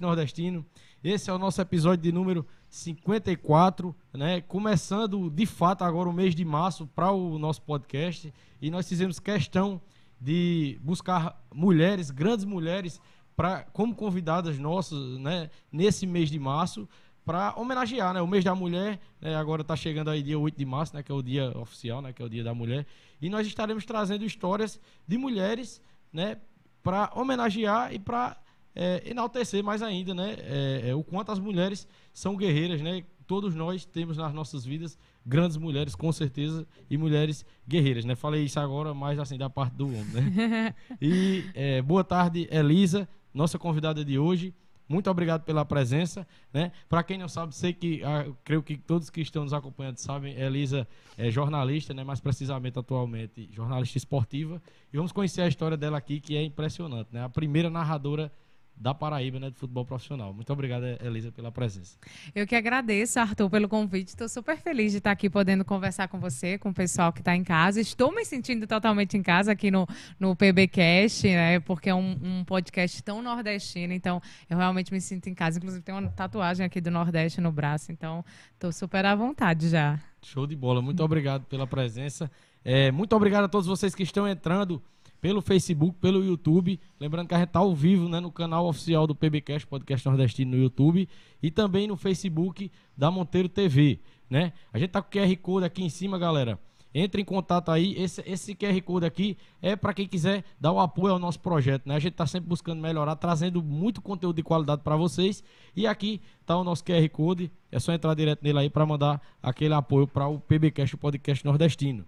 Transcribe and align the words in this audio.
nordestino. 0.00 0.64
Esse 1.02 1.28
é 1.28 1.32
o 1.32 1.38
nosso 1.38 1.60
episódio 1.60 2.02
de 2.02 2.12
número 2.12 2.46
54, 2.70 3.94
né? 4.14 4.40
Começando 4.40 5.28
de 5.28 5.44
fato 5.44 5.82
agora 5.82 6.08
o 6.08 6.12
mês 6.12 6.34
de 6.34 6.44
março 6.44 6.86
para 6.86 7.10
o 7.10 7.38
nosso 7.38 7.60
podcast. 7.62 8.32
E 8.60 8.70
nós 8.70 8.88
fizemos 8.88 9.18
questão 9.18 9.80
de 10.20 10.78
buscar 10.80 11.44
mulheres, 11.52 12.10
grandes 12.10 12.44
mulheres, 12.44 13.00
para 13.34 13.64
como 13.72 13.94
convidadas 13.94 14.58
nossas, 14.58 15.18
né? 15.18 15.50
Nesse 15.70 16.06
mês 16.06 16.30
de 16.30 16.38
março, 16.38 16.88
para 17.24 17.54
homenagear, 17.56 18.14
né? 18.14 18.20
O 18.20 18.26
mês 18.26 18.44
da 18.44 18.54
mulher, 18.54 19.00
né? 19.20 19.34
agora 19.36 19.62
está 19.62 19.76
chegando 19.76 20.10
aí 20.10 20.22
dia 20.22 20.38
8 20.38 20.56
de 20.56 20.64
março, 20.64 20.94
né? 20.94 21.02
Que 21.02 21.12
é 21.12 21.14
o 21.14 21.22
dia 21.22 21.56
oficial, 21.58 22.00
né? 22.00 22.12
Que 22.12 22.22
é 22.22 22.24
o 22.24 22.28
dia 22.28 22.44
da 22.44 22.54
mulher. 22.54 22.86
E 23.20 23.28
nós 23.28 23.46
estaremos 23.46 23.84
trazendo 23.84 24.24
histórias 24.24 24.80
de 25.06 25.16
mulheres, 25.18 25.80
né? 26.12 26.38
Para 26.82 27.10
homenagear 27.14 27.92
e 27.92 27.98
para 27.98 28.36
é, 28.74 29.02
enaltecer 29.10 29.62
mais 29.62 29.82
ainda, 29.82 30.14
né? 30.14 30.36
É, 30.38 30.90
é, 30.90 30.94
o 30.94 31.02
quanto 31.02 31.32
as 31.32 31.38
mulheres 31.38 31.86
são 32.12 32.36
guerreiras, 32.36 32.80
né? 32.80 33.04
Todos 33.26 33.54
nós 33.54 33.84
temos 33.84 34.16
nas 34.16 34.32
nossas 34.34 34.64
vidas 34.64 34.98
grandes 35.24 35.56
mulheres, 35.56 35.94
com 35.94 36.10
certeza, 36.10 36.66
e 36.90 36.96
mulheres 36.96 37.44
guerreiras, 37.66 38.04
né? 38.04 38.14
Falei 38.14 38.44
isso 38.44 38.58
agora 38.58 38.92
mais 38.92 39.18
assim 39.18 39.38
da 39.38 39.48
parte 39.48 39.74
do 39.74 39.86
homem, 39.86 40.04
né? 40.04 40.74
e 41.00 41.44
é, 41.54 41.82
boa 41.82 42.02
tarde, 42.02 42.48
Elisa, 42.50 43.08
nossa 43.32 43.58
convidada 43.58 44.04
de 44.04 44.18
hoje. 44.18 44.54
Muito 44.88 45.08
obrigado 45.08 45.42
pela 45.44 45.64
presença, 45.64 46.26
né? 46.52 46.70
Para 46.86 47.02
quem 47.02 47.16
não 47.16 47.28
sabe, 47.28 47.54
sei 47.54 47.72
que 47.72 48.02
ah, 48.04 48.26
creio 48.44 48.62
que 48.62 48.76
todos 48.76 49.08
que 49.08 49.22
estão 49.22 49.42
nos 49.42 49.54
acompanhando 49.54 49.96
sabem, 49.96 50.34
Elisa 50.34 50.86
é 51.16 51.30
jornalista, 51.30 51.94
né? 51.94 52.04
Mais 52.04 52.20
precisamente 52.20 52.78
atualmente 52.78 53.48
jornalista 53.52 53.96
esportiva. 53.96 54.60
E 54.92 54.96
vamos 54.96 55.10
conhecer 55.10 55.40
a 55.40 55.48
história 55.48 55.78
dela 55.78 55.96
aqui, 55.96 56.20
que 56.20 56.36
é 56.36 56.42
impressionante, 56.42 57.08
né? 57.10 57.24
A 57.24 57.28
primeira 57.28 57.70
narradora 57.70 58.30
da 58.76 58.92
Paraíba, 58.92 59.38
né, 59.38 59.50
de 59.50 59.56
futebol 59.56 59.84
profissional. 59.84 60.32
Muito 60.32 60.52
obrigado, 60.52 60.84
Elisa, 61.00 61.30
pela 61.30 61.52
presença. 61.52 61.96
Eu 62.34 62.46
que 62.46 62.54
agradeço, 62.54 63.20
Arthur, 63.20 63.48
pelo 63.48 63.68
convite. 63.68 64.08
Estou 64.08 64.28
super 64.28 64.56
feliz 64.56 64.92
de 64.92 64.98
estar 64.98 65.10
aqui 65.10 65.30
podendo 65.30 65.64
conversar 65.64 66.08
com 66.08 66.18
você, 66.18 66.58
com 66.58 66.70
o 66.70 66.74
pessoal 66.74 67.12
que 67.12 67.20
está 67.20 67.36
em 67.36 67.44
casa. 67.44 67.80
Estou 67.80 68.12
me 68.12 68.24
sentindo 68.24 68.66
totalmente 68.66 69.16
em 69.16 69.22
casa 69.22 69.52
aqui 69.52 69.70
no, 69.70 69.86
no 70.18 70.34
PBcast, 70.34 71.28
né, 71.28 71.60
porque 71.60 71.90
é 71.90 71.94
um, 71.94 72.18
um 72.22 72.44
podcast 72.44 73.02
tão 73.02 73.22
nordestino, 73.22 73.92
então 73.92 74.20
eu 74.50 74.58
realmente 74.58 74.92
me 74.92 75.00
sinto 75.00 75.28
em 75.28 75.34
casa. 75.34 75.58
Inclusive 75.58 75.82
tem 75.82 75.94
uma 75.94 76.08
tatuagem 76.10 76.66
aqui 76.66 76.80
do 76.80 76.90
Nordeste 76.90 77.40
no 77.40 77.52
braço, 77.52 77.92
então 77.92 78.24
estou 78.54 78.72
super 78.72 79.04
à 79.04 79.14
vontade 79.14 79.68
já. 79.68 80.00
Show 80.22 80.46
de 80.46 80.56
bola. 80.56 80.82
Muito 80.82 81.02
obrigado 81.02 81.44
pela 81.44 81.66
presença. 81.66 82.30
É, 82.64 82.90
muito 82.92 83.14
obrigado 83.14 83.44
a 83.44 83.48
todos 83.48 83.66
vocês 83.66 83.94
que 83.94 84.02
estão 84.02 84.26
entrando 84.26 84.82
pelo 85.22 85.40
Facebook, 85.40 85.96
pelo 86.00 86.22
YouTube. 86.22 86.80
Lembrando 86.98 87.28
que 87.28 87.34
a 87.34 87.38
gente 87.38 87.46
está 87.46 87.60
ao 87.60 87.72
vivo 87.74 88.08
né, 88.08 88.18
no 88.18 88.32
canal 88.32 88.66
oficial 88.66 89.06
do 89.06 89.14
PBcast, 89.14 89.64
Podcast 89.68 90.06
Nordestino 90.06 90.50
no 90.50 90.60
YouTube, 90.60 91.08
e 91.40 91.48
também 91.48 91.86
no 91.86 91.96
Facebook 91.96 92.70
da 92.96 93.08
Monteiro 93.08 93.48
TV. 93.48 94.00
Né? 94.28 94.52
A 94.72 94.78
gente 94.78 94.88
está 94.88 95.00
com 95.00 95.08
o 95.08 95.12
QR 95.12 95.36
Code 95.36 95.64
aqui 95.64 95.84
em 95.84 95.88
cima, 95.88 96.18
galera. 96.18 96.58
Entre 96.92 97.22
em 97.22 97.24
contato 97.24 97.70
aí. 97.70 97.94
Esse, 97.96 98.20
esse 98.26 98.54
QR 98.56 98.78
Code 98.82 99.06
aqui 99.06 99.38
é 99.62 99.76
para 99.76 99.94
quem 99.94 100.08
quiser 100.08 100.44
dar 100.60 100.72
o 100.72 100.80
apoio 100.80 101.12
ao 101.12 101.20
nosso 101.20 101.38
projeto. 101.38 101.86
Né? 101.86 101.94
A 101.94 102.00
gente 102.00 102.14
está 102.14 102.26
sempre 102.26 102.48
buscando 102.48 102.82
melhorar, 102.82 103.14
trazendo 103.14 103.62
muito 103.62 104.02
conteúdo 104.02 104.34
de 104.34 104.42
qualidade 104.42 104.82
para 104.82 104.96
vocês. 104.96 105.42
E 105.76 105.86
aqui 105.86 106.20
está 106.40 106.56
o 106.56 106.64
nosso 106.64 106.84
QR 106.84 107.08
Code. 107.10 107.50
É 107.70 107.78
só 107.78 107.92
entrar 107.92 108.12
direto 108.14 108.42
nele 108.42 108.58
aí 108.58 108.68
para 108.68 108.84
mandar 108.84 109.22
aquele 109.40 109.72
apoio 109.72 110.08
para 110.08 110.26
o 110.26 110.40
PBcast, 110.40 110.96
o 110.96 110.98
podcast 110.98 111.44
nordestino. 111.44 112.04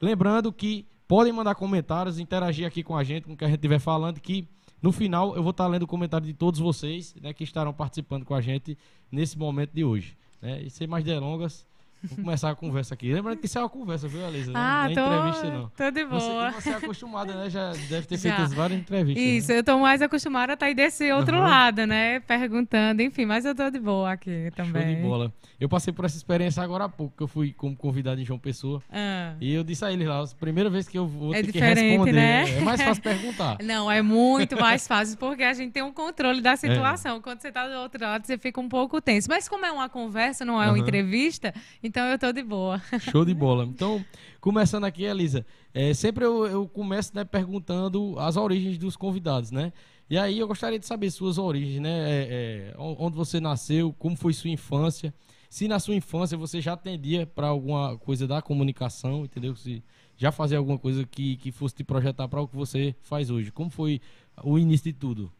Lembrando 0.00 0.50
que 0.50 0.86
Podem 1.08 1.32
mandar 1.32 1.54
comentários, 1.54 2.18
interagir 2.18 2.66
aqui 2.66 2.82
com 2.82 2.96
a 2.96 3.04
gente, 3.04 3.24
com 3.24 3.32
o 3.34 3.36
que 3.36 3.44
a 3.44 3.48
gente 3.48 3.58
estiver 3.58 3.78
falando, 3.78 4.20
que 4.20 4.48
no 4.82 4.92
final 4.92 5.36
eu 5.36 5.42
vou 5.42 5.50
estar 5.50 5.66
lendo 5.66 5.84
o 5.84 5.86
comentário 5.86 6.26
de 6.26 6.34
todos 6.34 6.60
vocês 6.60 7.14
né, 7.20 7.32
que 7.32 7.44
estarão 7.44 7.72
participando 7.72 8.24
com 8.24 8.34
a 8.34 8.40
gente 8.40 8.76
nesse 9.10 9.38
momento 9.38 9.72
de 9.72 9.84
hoje. 9.84 10.16
Né? 10.42 10.62
E 10.62 10.70
sem 10.70 10.86
mais 10.86 11.04
delongas, 11.04 11.64
Vamos 12.06 12.24
começar 12.24 12.50
a 12.50 12.54
conversa 12.54 12.94
aqui. 12.94 13.12
Lembrando 13.12 13.38
que 13.38 13.46
isso 13.46 13.58
é 13.58 13.62
uma 13.62 13.68
conversa, 13.68 14.08
viu, 14.08 14.24
Alisa? 14.24 14.52
Ah, 14.54 14.84
não 14.84 14.90
é 14.90 14.94
tô, 14.94 15.00
entrevista, 15.00 15.50
não. 15.50 15.68
Tô 15.70 15.90
de 15.90 16.04
boa. 16.04 16.50
Você, 16.52 16.60
você 16.60 16.70
é 16.70 16.74
acostumada, 16.74 17.34
né? 17.34 17.50
Já 17.50 17.72
deve 17.88 18.06
ter 18.06 18.18
feito 18.18 18.48
várias 18.48 18.80
entrevistas. 18.80 19.22
Né? 19.22 19.30
Isso, 19.30 19.52
né? 19.52 19.58
eu 19.58 19.64
tô 19.64 19.78
mais 19.78 20.00
acostumada 20.02 20.52
a 20.52 20.54
estar 20.54 20.66
aí 20.66 20.74
desse 20.74 21.10
outro 21.12 21.36
uhum. 21.36 21.42
lado, 21.42 21.86
né? 21.86 22.20
Perguntando, 22.20 23.02
enfim, 23.02 23.24
mas 23.24 23.44
eu 23.44 23.54
tô 23.54 23.68
de 23.70 23.80
boa 23.80 24.12
aqui 24.12 24.50
também. 24.54 24.82
Show 24.82 24.94
de 24.94 25.02
bola. 25.02 25.32
Eu 25.58 25.68
passei 25.68 25.92
por 25.92 26.04
essa 26.04 26.16
experiência 26.16 26.62
agora 26.62 26.84
há 26.84 26.88
pouco, 26.88 27.16
que 27.16 27.22
eu 27.22 27.28
fui 27.28 27.52
como 27.52 27.74
convidado 27.76 28.20
em 28.20 28.24
João 28.24 28.38
Pessoa. 28.38 28.82
Ah. 28.90 29.34
E 29.40 29.54
eu 29.54 29.64
disse 29.64 29.84
a 29.84 29.92
eles 29.92 30.06
lá, 30.06 30.22
a 30.22 30.26
primeira 30.38 30.68
vez 30.68 30.86
que 30.88 30.98
eu 30.98 31.06
vou 31.06 31.34
é 31.34 31.42
ter 31.42 31.52
que 31.52 31.58
responder. 31.58 32.12
Né? 32.12 32.58
É 32.58 32.60
mais 32.60 32.80
fácil 32.80 33.02
perguntar. 33.02 33.58
Não, 33.62 33.90
é 33.90 34.02
muito 34.02 34.56
mais 34.60 34.86
fácil, 34.86 35.16
porque 35.16 35.42
a 35.42 35.54
gente 35.54 35.72
tem 35.72 35.82
um 35.82 35.92
controle 35.92 36.40
da 36.40 36.56
situação. 36.56 37.16
É. 37.16 37.20
Quando 37.20 37.40
você 37.40 37.50
tá 37.50 37.66
do 37.66 37.74
outro 37.74 38.02
lado, 38.02 38.26
você 38.26 38.36
fica 38.36 38.60
um 38.60 38.68
pouco 38.68 39.00
tenso. 39.00 39.28
Mas 39.28 39.48
como 39.48 39.64
é 39.64 39.72
uma 39.72 39.88
conversa, 39.88 40.44
não 40.44 40.62
é 40.62 40.68
uma 40.68 40.78
entrevista, 40.78 41.54
então 41.82 41.95
eu 42.00 42.18
tô 42.18 42.32
de 42.32 42.42
boa. 42.42 42.80
Show 43.10 43.24
de 43.24 43.32
bola. 43.32 43.64
Então, 43.64 44.04
começando 44.40 44.84
aqui, 44.84 45.04
Elisa, 45.04 45.46
é, 45.72 45.94
sempre 45.94 46.24
eu, 46.24 46.46
eu 46.46 46.68
começo 46.68 47.14
né, 47.14 47.24
perguntando 47.24 48.18
as 48.18 48.36
origens 48.36 48.78
dos 48.78 48.96
convidados, 48.96 49.50
né? 49.50 49.72
E 50.08 50.16
aí 50.16 50.38
eu 50.38 50.46
gostaria 50.46 50.78
de 50.78 50.86
saber 50.86 51.10
suas 51.10 51.38
origens, 51.38 51.80
né? 51.80 51.90
É, 51.90 52.28
é, 52.30 52.74
onde 52.78 53.16
você 53.16 53.40
nasceu, 53.40 53.94
como 53.98 54.16
foi 54.16 54.32
sua 54.32 54.50
infância. 54.50 55.12
Se 55.48 55.66
na 55.66 55.78
sua 55.78 55.94
infância 55.94 56.36
você 56.36 56.60
já 56.60 56.74
atendia 56.74 57.26
para 57.26 57.48
alguma 57.48 57.96
coisa 57.98 58.26
da 58.26 58.42
comunicação, 58.42 59.24
entendeu? 59.24 59.56
Se 59.56 59.82
já 60.16 60.32
fazia 60.32 60.58
alguma 60.58 60.78
coisa 60.78 61.04
que, 61.04 61.36
que 61.36 61.52
fosse 61.52 61.74
te 61.74 61.84
projetar 61.84 62.28
para 62.28 62.40
o 62.40 62.48
que 62.48 62.56
você 62.56 62.94
faz 63.02 63.30
hoje. 63.30 63.50
Como 63.50 63.70
foi 63.70 64.00
o 64.42 64.58
início 64.58 64.92
de 64.92 64.98
tudo? 64.98 65.32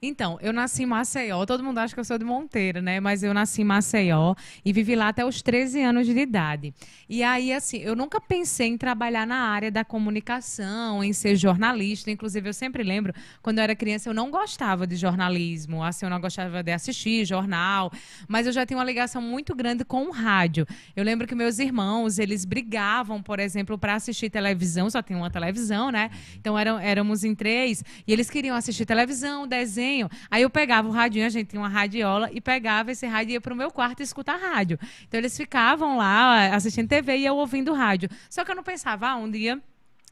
Então, 0.00 0.38
eu 0.40 0.52
nasci 0.52 0.82
em 0.82 0.86
Maceió. 0.86 1.44
Todo 1.46 1.64
mundo 1.64 1.78
acha 1.78 1.94
que 1.94 2.00
eu 2.00 2.04
sou 2.04 2.18
de 2.18 2.24
Monteiro, 2.24 2.80
né? 2.80 3.00
Mas 3.00 3.22
eu 3.22 3.32
nasci 3.32 3.62
em 3.62 3.64
Maceió 3.64 4.34
e 4.64 4.72
vivi 4.72 4.94
lá 4.94 5.08
até 5.08 5.24
os 5.24 5.42
13 5.42 5.82
anos 5.82 6.06
de 6.06 6.18
idade. 6.18 6.74
E 7.08 7.22
aí, 7.22 7.52
assim, 7.52 7.78
eu 7.78 7.96
nunca 7.96 8.20
pensei 8.20 8.68
em 8.68 8.78
trabalhar 8.78 9.26
na 9.26 9.36
área 9.36 9.70
da 9.70 9.84
comunicação, 9.84 11.02
em 11.02 11.12
ser 11.12 11.36
jornalista. 11.36 12.10
Inclusive, 12.10 12.48
eu 12.48 12.54
sempre 12.54 12.82
lembro, 12.82 13.12
quando 13.42 13.58
eu 13.58 13.64
era 13.64 13.74
criança, 13.74 14.08
eu 14.08 14.14
não 14.14 14.30
gostava 14.30 14.86
de 14.86 14.94
jornalismo. 14.94 15.82
Assim, 15.82 16.06
eu 16.06 16.10
não 16.10 16.20
gostava 16.20 16.62
de 16.62 16.70
assistir 16.70 17.24
jornal. 17.24 17.90
Mas 18.28 18.46
eu 18.46 18.52
já 18.52 18.64
tinha 18.64 18.78
uma 18.78 18.84
ligação 18.84 19.22
muito 19.22 19.54
grande 19.54 19.84
com 19.84 20.04
o 20.04 20.10
rádio. 20.10 20.66
Eu 20.94 21.02
lembro 21.02 21.26
que 21.26 21.34
meus 21.34 21.58
irmãos, 21.58 22.18
eles 22.18 22.44
brigavam, 22.44 23.22
por 23.22 23.40
exemplo, 23.40 23.78
para 23.78 23.94
assistir 23.94 24.30
televisão. 24.30 24.90
Só 24.90 25.02
tinha 25.02 25.18
uma 25.18 25.30
televisão, 25.30 25.90
né? 25.90 26.10
Então, 26.36 26.58
eram, 26.58 26.78
éramos 26.78 27.24
em 27.24 27.34
três. 27.34 27.82
E 28.06 28.12
eles 28.12 28.28
queriam 28.30 28.54
assistir 28.54 28.84
televisão, 28.84 29.46
desenho. 29.48 30.08
Aí 30.30 30.42
eu 30.42 30.50
pegava 30.50 30.88
o 30.88 30.90
radinho, 30.90 31.26
a 31.26 31.30
gente 31.30 31.48
tinha 31.48 31.60
uma 31.60 31.68
radiola, 31.68 32.30
e 32.32 32.40
pegava 32.40 32.92
esse 32.92 33.06
rádio 33.06 33.30
e 33.30 33.32
ia 33.34 33.40
pro 33.40 33.56
meu 33.56 33.70
quarto 33.70 34.02
escutar 34.02 34.36
rádio. 34.36 34.78
Então 35.06 35.18
eles 35.18 35.36
ficavam 35.36 35.96
lá 35.96 36.54
assistindo 36.54 36.88
TV 36.88 37.16
e 37.16 37.26
eu 37.26 37.36
ouvindo 37.36 37.72
rádio. 37.72 38.08
Só 38.28 38.44
que 38.44 38.50
eu 38.50 38.56
não 38.56 38.62
pensava, 38.62 39.08
ah, 39.08 39.16
um 39.16 39.30
dia 39.30 39.60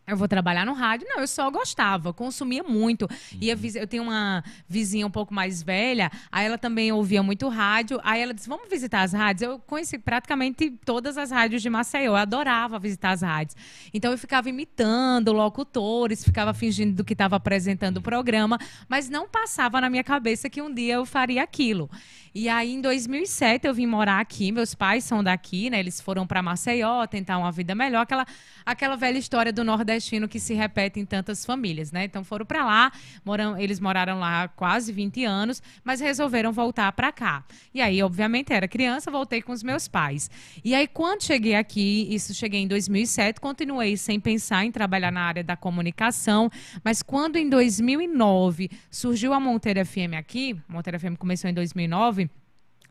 eu 0.06 0.16
vou 0.16 0.28
trabalhar 0.28 0.64
no 0.64 0.72
rádio. 0.72 1.06
Não, 1.08 1.20
eu 1.20 1.26
só 1.26 1.50
gostava, 1.50 2.12
consumia 2.12 2.62
muito. 2.62 3.02
Uhum. 3.02 3.40
eu 3.74 3.86
tenho 3.86 4.04
uma 4.04 4.44
vizinha 4.68 5.06
um 5.06 5.10
pouco 5.10 5.34
mais 5.34 5.62
velha, 5.62 6.10
aí 6.30 6.46
ela 6.46 6.56
também 6.56 6.92
ouvia 6.92 7.22
muito 7.22 7.48
rádio. 7.48 8.00
Aí 8.04 8.20
ela 8.20 8.32
disse: 8.32 8.48
Vamos 8.48 8.68
visitar 8.68 9.02
as 9.02 9.12
rádios. 9.12 9.42
Eu 9.42 9.58
conheci 9.58 9.98
praticamente 9.98 10.70
todas 10.84 11.18
as 11.18 11.30
rádios 11.30 11.60
de 11.60 11.68
Maceió. 11.68 12.12
Eu 12.12 12.16
adorava 12.16 12.78
visitar 12.78 13.10
as 13.10 13.22
rádios. 13.22 13.56
Então 13.92 14.12
eu 14.12 14.18
ficava 14.18 14.48
imitando 14.48 15.32
locutores, 15.32 16.24
ficava 16.24 16.54
fingindo 16.54 16.94
do 16.94 17.04
que 17.04 17.14
estava 17.14 17.36
apresentando 17.36 17.96
o 17.96 18.02
programa, 18.02 18.58
mas 18.88 19.08
não 19.08 19.28
passava 19.28 19.80
na 19.80 19.90
minha 19.90 20.04
cabeça 20.04 20.48
que 20.48 20.62
um 20.62 20.72
dia 20.72 20.94
eu 20.94 21.04
faria 21.04 21.42
aquilo. 21.42 21.90
E 22.38 22.50
aí, 22.50 22.74
em 22.74 22.82
2007, 22.82 23.66
eu 23.66 23.72
vim 23.72 23.86
morar 23.86 24.20
aqui. 24.20 24.52
Meus 24.52 24.74
pais 24.74 25.04
são 25.04 25.24
daqui, 25.24 25.70
né? 25.70 25.80
Eles 25.80 26.02
foram 26.02 26.26
para 26.26 26.42
Maceió 26.42 27.06
tentar 27.06 27.38
uma 27.38 27.50
vida 27.50 27.74
melhor. 27.74 28.02
Aquela, 28.02 28.26
aquela 28.66 28.94
velha 28.94 29.16
história 29.16 29.50
do 29.50 29.64
nordestino 29.64 30.28
que 30.28 30.38
se 30.38 30.52
repete 30.52 31.00
em 31.00 31.06
tantas 31.06 31.46
famílias, 31.46 31.90
né? 31.90 32.04
Então, 32.04 32.22
foram 32.22 32.44
para 32.44 32.62
lá. 32.62 32.92
Moram, 33.24 33.56
eles 33.56 33.80
moraram 33.80 34.18
lá 34.18 34.48
quase 34.48 34.92
20 34.92 35.24
anos, 35.24 35.62
mas 35.82 35.98
resolveram 35.98 36.52
voltar 36.52 36.92
para 36.92 37.10
cá. 37.10 37.42
E 37.72 37.80
aí, 37.80 38.02
obviamente, 38.02 38.52
era 38.52 38.68
criança, 38.68 39.10
voltei 39.10 39.40
com 39.40 39.52
os 39.52 39.62
meus 39.62 39.88
pais. 39.88 40.30
E 40.62 40.74
aí, 40.74 40.86
quando 40.86 41.22
cheguei 41.22 41.54
aqui, 41.54 42.06
isso 42.10 42.34
cheguei 42.34 42.60
em 42.60 42.68
2007, 42.68 43.40
continuei 43.40 43.96
sem 43.96 44.20
pensar 44.20 44.62
em 44.66 44.70
trabalhar 44.70 45.10
na 45.10 45.22
área 45.22 45.42
da 45.42 45.56
comunicação. 45.56 46.50
Mas 46.84 47.00
quando 47.02 47.36
em 47.36 47.48
2009 47.48 48.70
surgiu 48.90 49.32
a 49.32 49.40
Monteiro 49.40 49.82
FM 49.86 50.12
aqui, 50.18 50.54
a 50.68 50.72
Monteiro 50.74 51.00
FM 51.00 51.16
começou 51.16 51.48
em 51.48 51.54
2009 51.54 52.25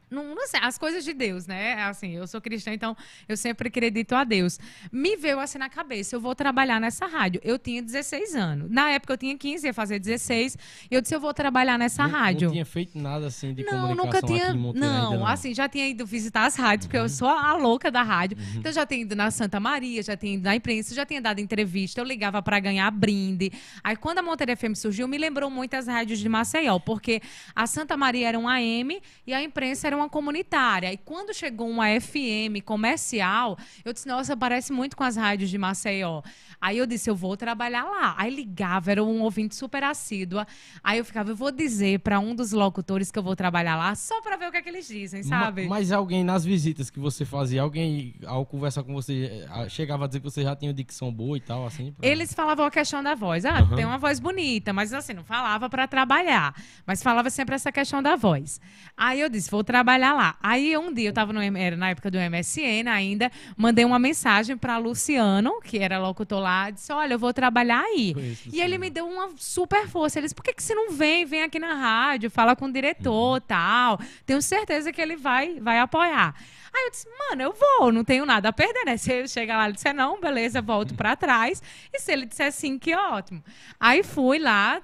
não, 0.09 0.35
não 0.35 0.47
sei, 0.47 0.59
as 0.61 0.77
coisas 0.77 1.03
de 1.03 1.13
Deus, 1.13 1.47
né? 1.47 1.81
Assim, 1.83 2.15
eu 2.15 2.27
sou 2.27 2.39
cristã, 2.39 2.71
então 2.71 2.95
eu 3.27 3.35
sempre 3.35 3.67
acredito 3.67 4.13
a 4.13 4.23
Deus. 4.23 4.59
Me 4.91 5.15
veio 5.15 5.39
assim 5.39 5.57
na 5.57 5.69
cabeça, 5.69 6.15
eu 6.15 6.21
vou 6.21 6.35
trabalhar 6.35 6.79
nessa 6.79 7.05
rádio. 7.05 7.41
Eu 7.43 7.57
tinha 7.57 7.81
16 7.81 8.35
anos. 8.35 8.69
Na 8.69 8.91
época 8.91 9.13
eu 9.13 9.17
tinha 9.17 9.37
15, 9.37 9.65
ia 9.65 9.73
fazer 9.73 9.99
16. 9.99 10.57
E 10.89 10.95
eu 10.95 11.01
disse, 11.01 11.15
eu 11.15 11.19
vou 11.19 11.33
trabalhar 11.33 11.77
nessa 11.77 12.03
não, 12.03 12.11
rádio. 12.11 12.45
Não 12.47 12.53
tinha 12.53 12.65
feito 12.65 12.97
nada 12.97 13.27
assim 13.27 13.53
de 13.53 13.63
não, 13.63 13.95
nunca 13.95 14.21
tinha, 14.21 14.53
não, 14.53 14.73
não. 14.73 15.27
assim, 15.27 15.53
já 15.53 15.67
tinha 15.67 15.87
ido 15.87 16.05
visitar 16.05 16.45
as 16.45 16.55
rádios, 16.55 16.87
porque 16.87 16.97
eu 16.97 17.09
sou 17.09 17.27
a 17.27 17.53
louca 17.57 17.89
da 17.89 18.03
rádio. 18.03 18.37
Então 18.55 18.71
já 18.71 18.85
tinha 18.85 19.01
ido 19.01 19.15
na 19.15 19.31
Santa 19.31 19.59
Maria, 19.59 20.01
já 20.03 20.15
tinha 20.15 20.35
ido 20.35 20.43
na 20.43 20.55
imprensa, 20.55 20.93
já 20.93 21.05
tinha 21.05 21.21
dado 21.21 21.39
entrevista, 21.39 21.99
eu 21.99 22.05
ligava 22.05 22.41
para 22.41 22.59
ganhar 22.59 22.89
brinde. 22.91 23.51
Aí 23.83 23.95
quando 23.95 24.19
a 24.19 24.21
Monteiro 24.21 24.55
FM 24.55 24.75
surgiu, 24.75 25.07
me 25.07 25.17
lembrou 25.17 25.49
muito 25.49 25.73
as 25.73 25.87
rádios 25.87 26.19
de 26.19 26.29
Maceió, 26.29 26.79
porque 26.79 27.21
a 27.55 27.65
Santa 27.65 27.97
Maria 27.97 28.29
era 28.29 28.39
um 28.39 28.47
AM 28.47 29.01
e 29.25 29.33
a 29.33 29.41
imprensa 29.41 29.87
era 29.87 29.94
uma 29.95 30.09
comunitária. 30.09 30.91
E 30.91 30.97
quando 30.97 31.33
chegou 31.33 31.69
uma 31.69 31.87
FM 31.99 32.63
comercial, 32.63 33.57
eu 33.83 33.93
disse, 33.93 34.07
nossa, 34.07 34.35
parece 34.35 34.71
muito 34.71 34.95
com 34.95 35.03
as 35.03 35.15
rádios 35.15 35.49
de 35.49 35.57
Maceió. 35.57 36.21
Aí 36.59 36.77
eu 36.77 36.85
disse, 36.85 37.09
eu 37.09 37.15
vou 37.15 37.35
trabalhar 37.37 37.83
lá. 37.83 38.15
Aí 38.17 38.33
ligava, 38.33 38.91
era 38.91 39.03
um 39.03 39.21
ouvinte 39.21 39.55
super 39.55 39.83
assídua. 39.83 40.47
Aí 40.83 40.97
eu 40.97 41.05
ficava, 41.05 41.29
eu 41.31 41.35
vou 41.35 41.51
dizer 41.51 41.99
para 41.99 42.19
um 42.19 42.33
dos 42.35 42.51
locutores 42.51 43.11
que 43.11 43.19
eu 43.19 43.23
vou 43.23 43.35
trabalhar 43.35 43.75
lá, 43.75 43.93
só 43.95 44.21
para 44.21 44.37
ver 44.37 44.47
o 44.47 44.51
que 44.51 44.57
é 44.57 44.61
que 44.61 44.69
eles 44.69 44.87
dizem, 44.87 45.23
sabe? 45.23 45.63
Ma- 45.63 45.75
Mas 45.75 45.91
alguém 45.91 46.23
nas 46.23 46.43
visitas 46.45 46.89
que 46.89 46.99
você 46.99 47.25
fazia, 47.25 47.61
alguém 47.61 48.15
ao 48.25 48.45
conversar 48.45 48.83
com 48.83 48.93
você, 48.93 49.45
chegava 49.69 50.05
a 50.05 50.07
dizer 50.07 50.19
que 50.19 50.25
você 50.29 50.43
já 50.43 50.55
tinha 50.55 50.73
dicção 50.73 51.11
boa 51.11 51.37
e 51.37 51.41
tal, 51.41 51.65
assim? 51.65 51.91
pra- 51.91 52.07
Eles 52.07 52.33
falavam 52.33 52.65
a 52.65 52.71
questão 52.71 53.01
da 53.03 53.15
voz. 53.15 53.45
Ah, 53.45 53.59
Aham. 53.59 53.75
tem 53.75 53.85
uma 53.85 53.97
voz 53.97 54.19
bonita, 54.19 54.71
mas 54.73 54.93
assim, 54.93 55.13
não 55.13 55.23
falava 55.23 55.69
para 55.69 55.87
trabalhar. 55.87 56.55
Mas 56.85 57.03
falava 57.03 57.29
sempre 57.29 57.55
essa 57.55 57.71
questão 57.71 58.01
da 58.01 58.15
voz. 58.15 58.59
Aí 58.97 59.19
eu 59.19 59.29
disse, 59.29 59.49
vou 59.51 59.63
trabalhar 59.63 60.13
lá. 60.13 60.35
Aí 60.41 60.77
um 60.77 60.93
dia 60.93 61.07
eu 61.07 61.09
estava 61.09 61.33
era 61.57 61.75
na 61.75 61.89
época 61.89 62.09
do 62.09 62.17
MSN 62.17 62.87
ainda, 62.89 63.31
mandei 63.57 63.83
uma 63.85 63.99
mensagem 63.99 64.55
para 64.57 64.77
Luciano, 64.77 65.59
que 65.61 65.77
era 65.79 65.99
locutor 65.99 66.39
lá, 66.45 66.69
disse: 66.69 66.93
Olha, 66.93 67.13
eu 67.15 67.19
vou 67.19 67.33
trabalhar 67.33 67.81
aí. 67.81 68.13
Conheço, 68.13 68.49
E 68.53 68.61
ele 68.61 68.77
me 68.77 68.89
deu 68.89 69.07
uma 69.07 69.31
super 69.37 69.87
força. 69.87 70.19
Ele 70.19 70.25
disse: 70.25 70.35
Por 70.35 70.43
que, 70.43 70.53
que 70.53 70.63
você 70.63 70.75
não 70.75 70.91
vem? 70.91 71.25
Vem 71.25 71.43
aqui 71.43 71.59
na 71.59 71.73
rádio, 71.73 72.29
fala 72.29 72.55
com 72.55 72.65
o 72.65 72.71
diretor 72.71 73.41
tal. 73.41 73.99
Tenho 74.25 74.41
certeza 74.41 74.93
que 74.93 75.01
ele 75.01 75.15
vai, 75.15 75.59
vai 75.59 75.79
apoiar. 75.79 76.35
Aí 76.75 76.87
eu 76.87 76.91
disse, 76.91 77.07
mano, 77.07 77.41
eu 77.41 77.53
vou, 77.53 77.89
não 77.89 78.03
tenho 78.03 78.25
nada 78.25 78.49
a 78.49 78.53
perder, 78.53 78.83
né? 78.83 78.97
Se 78.97 79.09
ele 79.09 79.29
chegar 79.29 79.55
lá 79.57 79.69
e 79.69 79.71
disser 79.71 79.93
não, 79.93 80.19
beleza, 80.19 80.61
volto 80.61 80.93
pra 80.93 81.15
trás. 81.15 81.63
E 81.93 81.99
se 82.01 82.11
ele 82.11 82.25
disser 82.25 82.51
sim, 82.51 82.77
que 82.77 82.93
ótimo. 82.93 83.41
Aí 83.79 84.03
fui 84.03 84.39
lá, 84.39 84.81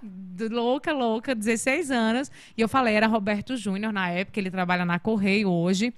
louca, 0.49 0.93
louca, 0.93 1.35
16 1.35 1.91
anos, 1.91 2.31
e 2.57 2.61
eu 2.61 2.69
falei, 2.69 2.95
era 2.95 3.07
Roberto 3.07 3.57
Júnior 3.57 3.91
na 3.91 4.09
época, 4.09 4.39
ele 4.39 4.49
trabalha 4.49 4.85
na 4.85 4.99
Correio 4.99 5.51
hoje. 5.51 5.93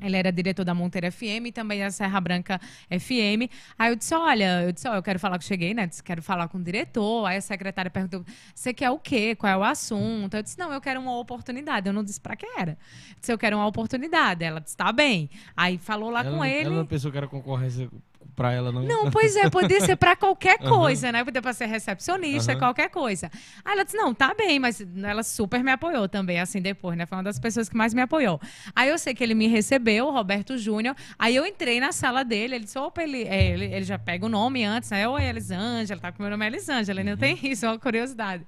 Ele 0.00 0.16
era 0.16 0.32
diretor 0.32 0.64
da 0.64 0.74
Monteiro 0.74 1.10
FM 1.10 1.46
e 1.46 1.52
também 1.52 1.80
da 1.80 1.90
Serra 1.90 2.20
Branca 2.20 2.60
FM. 2.88 3.50
Aí 3.78 3.90
eu 3.90 3.96
disse: 3.96 4.14
Olha, 4.14 4.62
eu 4.62 4.72
disse, 4.72 4.88
ó, 4.88 4.94
eu 4.94 5.02
quero 5.02 5.18
falar 5.18 5.38
que 5.38 5.44
cheguei, 5.44 5.74
né? 5.74 5.86
Disse, 5.86 6.02
quero 6.02 6.22
falar 6.22 6.48
com 6.48 6.58
o 6.58 6.62
diretor. 6.62 7.26
Aí 7.26 7.36
a 7.36 7.40
secretária 7.40 7.90
perguntou: 7.90 8.24
Você 8.54 8.72
quer 8.72 8.90
o 8.90 8.98
quê? 8.98 9.34
Qual 9.34 9.52
é 9.52 9.56
o 9.56 9.64
assunto? 9.64 10.34
Eu 10.34 10.42
disse: 10.42 10.58
Não, 10.58 10.72
eu 10.72 10.80
quero 10.80 11.00
uma 11.00 11.18
oportunidade. 11.18 11.88
Eu 11.88 11.92
não 11.92 12.04
disse 12.04 12.20
pra 12.20 12.36
que 12.36 12.46
era. 12.46 12.72
Eu 12.72 13.16
disse: 13.20 13.32
Eu 13.32 13.38
quero 13.38 13.56
uma 13.56 13.66
oportunidade. 13.66 14.44
Ela 14.44 14.60
disse: 14.60 14.76
Tá 14.76 14.92
bem. 14.92 15.30
Aí 15.56 15.78
falou 15.78 16.10
lá 16.10 16.20
ela, 16.20 16.36
com 16.36 16.44
ele. 16.44 16.68
Ela 16.68 16.84
pensou 16.84 17.10
que 17.10 17.18
era 17.18 17.26
concorrência 17.28 17.88
pra 18.34 18.52
ela, 18.52 18.70
não? 18.70 18.82
Não, 18.82 19.10
pois 19.12 19.36
é, 19.36 19.48
podia 19.48 19.80
ser 19.80 19.96
pra 19.96 20.16
qualquer 20.16 20.58
coisa, 20.58 21.10
né? 21.10 21.24
Podia 21.24 21.40
pra 21.40 21.52
ser 21.52 21.66
recepcionista, 21.66 22.52
Aham. 22.52 22.58
qualquer 22.58 22.90
coisa. 22.90 23.30
Aí 23.64 23.72
ela 23.72 23.84
disse: 23.84 23.96
não, 23.96 24.14
tá 24.14 24.34
bem, 24.34 24.58
mas 24.58 24.84
ela 25.02 25.22
super 25.22 25.62
me 25.62 25.70
apoiou 25.70 26.08
também, 26.08 26.40
assim, 26.40 26.60
depois, 26.60 26.96
né? 26.96 27.06
Foi 27.06 27.16
uma 27.16 27.24
das 27.24 27.38
pessoas 27.38 27.68
que 27.68 27.76
mais 27.76 27.94
me 27.94 28.02
apoiou. 28.02 28.40
Aí 28.74 28.88
eu 28.88 28.98
sei 28.98 29.14
que 29.14 29.22
ele 29.22 29.34
me 29.34 29.46
recebeu, 29.46 30.06
o 30.06 30.10
Roberto 30.10 30.58
Júnior. 30.58 30.94
Aí 31.18 31.34
eu 31.34 31.46
entrei 31.46 31.80
na 31.80 31.92
sala 31.92 32.24
dele, 32.24 32.56
ele 32.56 32.64
disse: 32.64 32.78
opa, 32.78 33.02
ele, 33.02 33.22
é, 33.22 33.52
ele, 33.52 33.64
ele 33.66 33.84
já 33.84 33.98
pega 33.98 34.26
o 34.26 34.28
nome 34.28 34.64
antes, 34.64 34.90
né? 34.90 35.08
Oi, 35.08 35.24
Elisângela, 35.24 36.00
tá 36.00 36.12
com 36.12 36.22
meu 36.22 36.30
nome 36.30 36.44
é 36.44 36.48
Elisângela, 36.48 37.00
ele 37.00 37.10
não 37.10 37.16
tem 37.16 37.38
isso, 37.42 37.64
é 37.64 37.68
uma 37.68 37.78
curiosidade. 37.78 38.44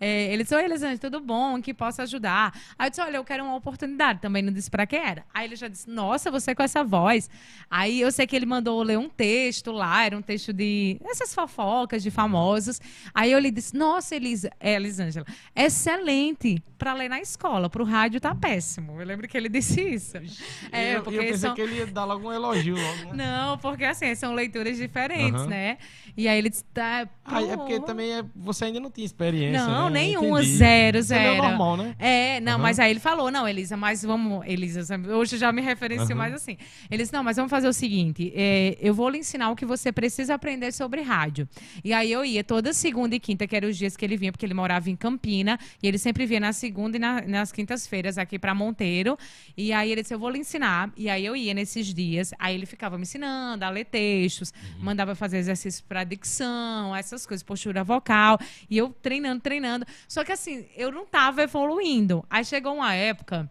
É, 0.00 0.32
ele 0.32 0.42
disse: 0.42 0.54
Oi, 0.54 0.64
Elisângela, 0.64 0.98
tudo 0.98 1.20
bom? 1.20 1.60
Que 1.60 1.74
posso 1.74 2.02
ajudar? 2.02 2.52
Aí 2.78 2.86
eu 2.86 2.90
disse: 2.90 3.02
Olha, 3.02 3.16
eu 3.16 3.24
quero 3.24 3.44
uma 3.44 3.54
oportunidade. 3.54 4.20
Também 4.20 4.42
não 4.42 4.52
disse 4.52 4.70
pra 4.70 4.86
que 4.86 4.96
era. 4.96 5.24
Aí 5.32 5.46
ele 5.46 5.56
já 5.56 5.68
disse: 5.68 5.88
Nossa, 5.88 6.30
você 6.30 6.54
com 6.54 6.62
essa 6.62 6.82
voz. 6.82 7.28
Aí 7.70 8.00
eu 8.00 8.10
sei 8.10 8.26
que 8.26 8.34
ele 8.34 8.46
mandou 8.46 8.82
ler 8.82 8.98
um 8.98 9.08
texto 9.08 9.25
lá, 9.72 10.04
era 10.04 10.16
um 10.16 10.22
texto 10.22 10.52
de 10.52 10.98
essas 11.04 11.34
fofocas 11.34 12.02
de 12.02 12.10
famosos. 12.10 12.80
Aí 13.14 13.32
eu 13.32 13.38
lhe 13.38 13.50
disse: 13.50 13.76
Nossa, 13.76 14.14
Elisa, 14.16 14.50
é, 14.60 14.74
Elisângela, 14.74 15.26
excelente 15.54 16.62
pra 16.78 16.92
ler 16.94 17.08
na 17.08 17.20
escola. 17.20 17.68
Pro 17.70 17.84
rádio 17.84 18.20
tá 18.20 18.34
péssimo. 18.34 19.00
Eu 19.00 19.06
lembro 19.06 19.26
que 19.28 19.36
ele 19.36 19.48
disse 19.48 19.80
isso. 19.80 20.16
É, 20.72 20.96
eu, 20.96 21.02
porque 21.02 21.18
eu 21.18 21.22
pensei 21.22 21.36
são- 21.38 21.54
que 21.54 21.60
ele 21.60 21.76
ia 21.76 21.86
dar 21.86 22.04
logo 22.04 22.28
um 22.28 22.32
elogio 22.32 22.76
logo, 22.78 23.04
né? 23.04 23.12
Não, 23.14 23.58
porque 23.58 23.84
assim, 23.84 24.14
são 24.14 24.34
leituras 24.34 24.76
diferentes, 24.76 25.42
Aham. 25.42 25.46
né? 25.48 25.78
E 26.16 26.28
aí 26.28 26.38
ele 26.38 26.48
disse: 26.50 26.64
tá, 26.74 27.08
Ah, 27.24 27.42
é 27.42 27.56
porque 27.56 27.80
também 27.80 28.12
é- 28.12 28.24
você 28.34 28.66
ainda 28.66 28.80
não 28.80 28.90
tinha 28.90 29.04
experiência, 29.04 29.66
Não, 29.66 29.88
né? 29.88 30.00
nenhuma, 30.00 30.40
Entendi. 30.40 30.56
zero, 30.58 30.98
Isso 30.98 31.12
é 31.14 31.18
zero. 31.18 31.42
normal, 31.42 31.76
né? 31.76 31.96
É, 31.98 32.40
não, 32.40 32.52
Aham. 32.54 32.62
mas 32.62 32.78
aí 32.78 32.90
ele 32.90 33.00
falou, 33.00 33.30
não, 33.30 33.48
Elisa, 33.48 33.76
mas 33.76 34.02
vamos, 34.02 34.44
Elisa, 34.46 34.82
hoje 35.16 35.36
eu 35.36 35.40
já 35.40 35.50
me 35.52 35.62
referencio 35.62 36.06
Aham. 36.08 36.14
mais 36.16 36.34
assim. 36.34 36.56
Ele 36.90 37.02
disse, 37.02 37.12
não, 37.12 37.22
mas 37.24 37.36
vamos 37.36 37.50
fazer 37.50 37.68
o 37.68 37.72
seguinte, 37.72 38.32
é, 38.34 38.76
eu 38.80 38.94
vou 38.94 39.08
lhe 39.16 39.20
ensinar 39.20 39.50
o 39.50 39.56
que 39.56 39.64
você 39.64 39.90
precisa 39.90 40.34
aprender 40.34 40.72
sobre 40.72 41.00
rádio. 41.00 41.48
E 41.82 41.92
aí 41.92 42.12
eu 42.12 42.24
ia 42.24 42.44
toda 42.44 42.72
segunda 42.72 43.14
e 43.14 43.20
quinta, 43.20 43.46
que 43.46 43.56
eram 43.56 43.68
os 43.68 43.76
dias 43.76 43.96
que 43.96 44.04
ele 44.04 44.16
vinha, 44.16 44.30
porque 44.30 44.44
ele 44.46 44.54
morava 44.54 44.90
em 44.90 44.96
Campina, 44.96 45.58
e 45.82 45.88
ele 45.88 45.98
sempre 45.98 46.26
vinha 46.26 46.40
na 46.40 46.52
segunda 46.52 46.96
e 46.96 47.00
na- 47.00 47.22
nas 47.22 47.50
quintas-feiras 47.50 48.18
aqui 48.18 48.38
para 48.38 48.54
Monteiro. 48.54 49.18
E 49.56 49.72
aí 49.72 49.90
ele 49.90 50.02
disse, 50.02 50.14
eu 50.14 50.18
vou 50.18 50.30
lhe 50.30 50.38
ensinar. 50.38 50.92
E 50.96 51.08
aí 51.08 51.24
eu 51.24 51.34
ia 51.34 51.54
nesses 51.54 51.92
dias, 51.92 52.32
aí 52.38 52.54
ele 52.54 52.66
ficava 52.66 52.96
me 52.96 53.02
ensinando 53.02 53.64
a 53.64 53.70
ler 53.70 53.86
textos, 53.86 54.52
mandava 54.78 55.14
fazer 55.14 55.38
exercícios 55.38 55.80
para 55.80 56.04
dicção, 56.04 56.94
essas 56.94 57.26
coisas, 57.26 57.42
postura 57.42 57.82
vocal, 57.82 58.38
e 58.68 58.76
eu 58.76 58.90
treinando, 58.90 59.40
treinando. 59.40 59.86
Só 60.06 60.22
que 60.24 60.32
assim, 60.32 60.66
eu 60.76 60.92
não 60.92 61.06
tava 61.06 61.42
evoluindo. 61.42 62.24
Aí 62.28 62.44
chegou 62.44 62.74
uma 62.74 62.94
época 62.94 63.50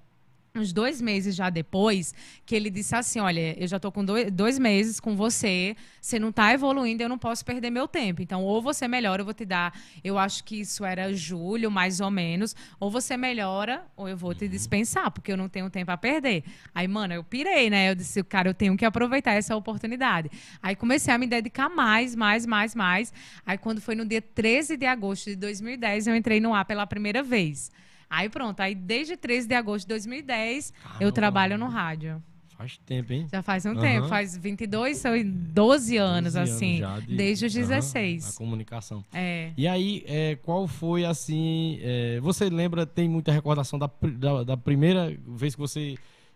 uns 0.55 0.71
dois 0.71 1.01
meses 1.01 1.35
já 1.35 1.49
depois, 1.49 2.13
que 2.45 2.55
ele 2.55 2.69
disse 2.69 2.95
assim: 2.95 3.19
Olha, 3.19 3.55
eu 3.61 3.67
já 3.67 3.79
tô 3.79 3.91
com 3.91 4.03
dois, 4.03 4.31
dois 4.31 4.57
meses 4.57 4.99
com 4.99 5.15
você, 5.15 5.75
você 6.01 6.17
não 6.17 6.31
tá 6.31 6.53
evoluindo, 6.53 7.03
eu 7.03 7.09
não 7.09 7.17
posso 7.17 7.43
perder 7.43 7.69
meu 7.69 7.87
tempo. 7.87 8.21
Então, 8.21 8.43
ou 8.43 8.61
você 8.61 8.87
melhora, 8.87 9.21
eu 9.21 9.25
vou 9.25 9.33
te 9.33 9.45
dar. 9.45 9.77
Eu 10.03 10.17
acho 10.17 10.43
que 10.43 10.59
isso 10.61 10.85
era 10.85 11.13
julho, 11.13 11.69
mais 11.69 11.99
ou 11.99 12.09
menos. 12.09 12.55
Ou 12.79 12.89
você 12.89 13.17
melhora, 13.17 13.85
ou 13.95 14.07
eu 14.07 14.15
vou 14.15 14.33
te 14.33 14.47
dispensar, 14.47 15.11
porque 15.11 15.31
eu 15.31 15.37
não 15.37 15.49
tenho 15.49 15.69
tempo 15.69 15.91
a 15.91 15.97
perder. 15.97 16.43
Aí, 16.73 16.87
mano, 16.87 17.13
eu 17.13 17.23
pirei, 17.23 17.69
né? 17.69 17.89
Eu 17.89 17.95
disse, 17.95 18.23
cara, 18.23 18.49
eu 18.49 18.53
tenho 18.53 18.77
que 18.77 18.85
aproveitar 18.85 19.33
essa 19.33 19.55
oportunidade. 19.55 20.29
Aí 20.61 20.75
comecei 20.75 21.13
a 21.13 21.17
me 21.17 21.27
dedicar 21.27 21.69
mais, 21.69 22.15
mais, 22.15 22.45
mais, 22.45 22.75
mais. 22.75 23.13
Aí, 23.45 23.57
quando 23.57 23.81
foi 23.81 23.95
no 23.95 24.05
dia 24.05 24.21
13 24.21 24.77
de 24.77 24.85
agosto 24.85 25.29
de 25.29 25.35
2010, 25.35 26.07
eu 26.07 26.15
entrei 26.15 26.39
no 26.39 26.53
ar 26.53 26.65
pela 26.65 26.85
primeira 26.85 27.21
vez. 27.21 27.71
Aí 28.15 28.29
pronto, 28.29 28.61
aí 28.61 28.73
desde 28.73 29.17
13 29.17 29.47
de 29.47 29.53
agosto 29.53 29.81
de 29.85 29.89
2010 29.89 30.71
eu 30.73 30.89
Caramba. 30.91 31.11
trabalho 31.11 31.57
no 31.57 31.67
rádio. 31.67 32.23
Faz 32.57 32.77
tempo, 32.85 33.11
hein? 33.11 33.27
Já 33.29 33.41
faz 33.41 33.65
um 33.65 33.71
Aham. 33.71 33.81
tempo, 33.81 34.07
faz 34.07 34.37
22, 34.37 34.95
são 34.97 35.11
12 35.25 35.97
anos, 35.97 36.35
12 36.35 36.51
assim, 36.53 36.81
de- 37.05 37.15
desde 37.17 37.45
os 37.47 37.53
Aham, 37.53 37.67
16. 37.67 38.29
A 38.33 38.37
comunicação. 38.37 39.03
É. 39.13 39.51
E 39.57 39.67
aí, 39.67 40.05
é, 40.07 40.37
qual 40.37 40.65
foi 40.65 41.03
assim? 41.03 41.77
é, 41.81 42.17
você 42.21 42.49
lembra, 42.49 42.85
tem 42.85 43.09
muita 43.09 43.33
recordação 43.33 43.77
da, 43.77 43.89
da, 44.17 44.43
da 44.45 44.55
primeira 44.55 45.13
vez 45.27 45.53
que 45.53 45.59
você 45.59 45.95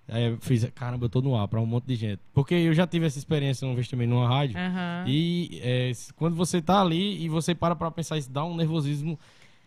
é, 0.10 0.36
fez. 0.42 0.66
Caramba, 0.76 1.06
eu 1.06 1.10
tô 1.10 1.22
no 1.22 1.38
ar 1.38 1.48
pra 1.48 1.62
um 1.62 1.66
monte 1.66 1.86
de 1.86 1.96
gente. 1.96 2.20
Porque 2.34 2.54
eu 2.54 2.74
já 2.74 2.86
tive 2.86 3.06
essa 3.06 3.18
experiência 3.18 3.66
uma 3.66 3.74
vez 3.76 3.88
também 3.88 4.06
numa 4.06 4.28
rádio. 4.28 4.58
Aham. 4.58 5.06
E 5.08 5.62
é, 5.64 5.92
quando 6.18 6.36
você 6.36 6.62
tá 6.62 6.82
ali 6.82 7.24
e 7.24 7.30
você 7.30 7.56
para 7.56 7.78
pra 7.78 7.90
pensar, 7.90 8.18
isso 8.18 8.30
dá 8.30 8.44
um 8.44 8.58
nervosismo 8.58 9.18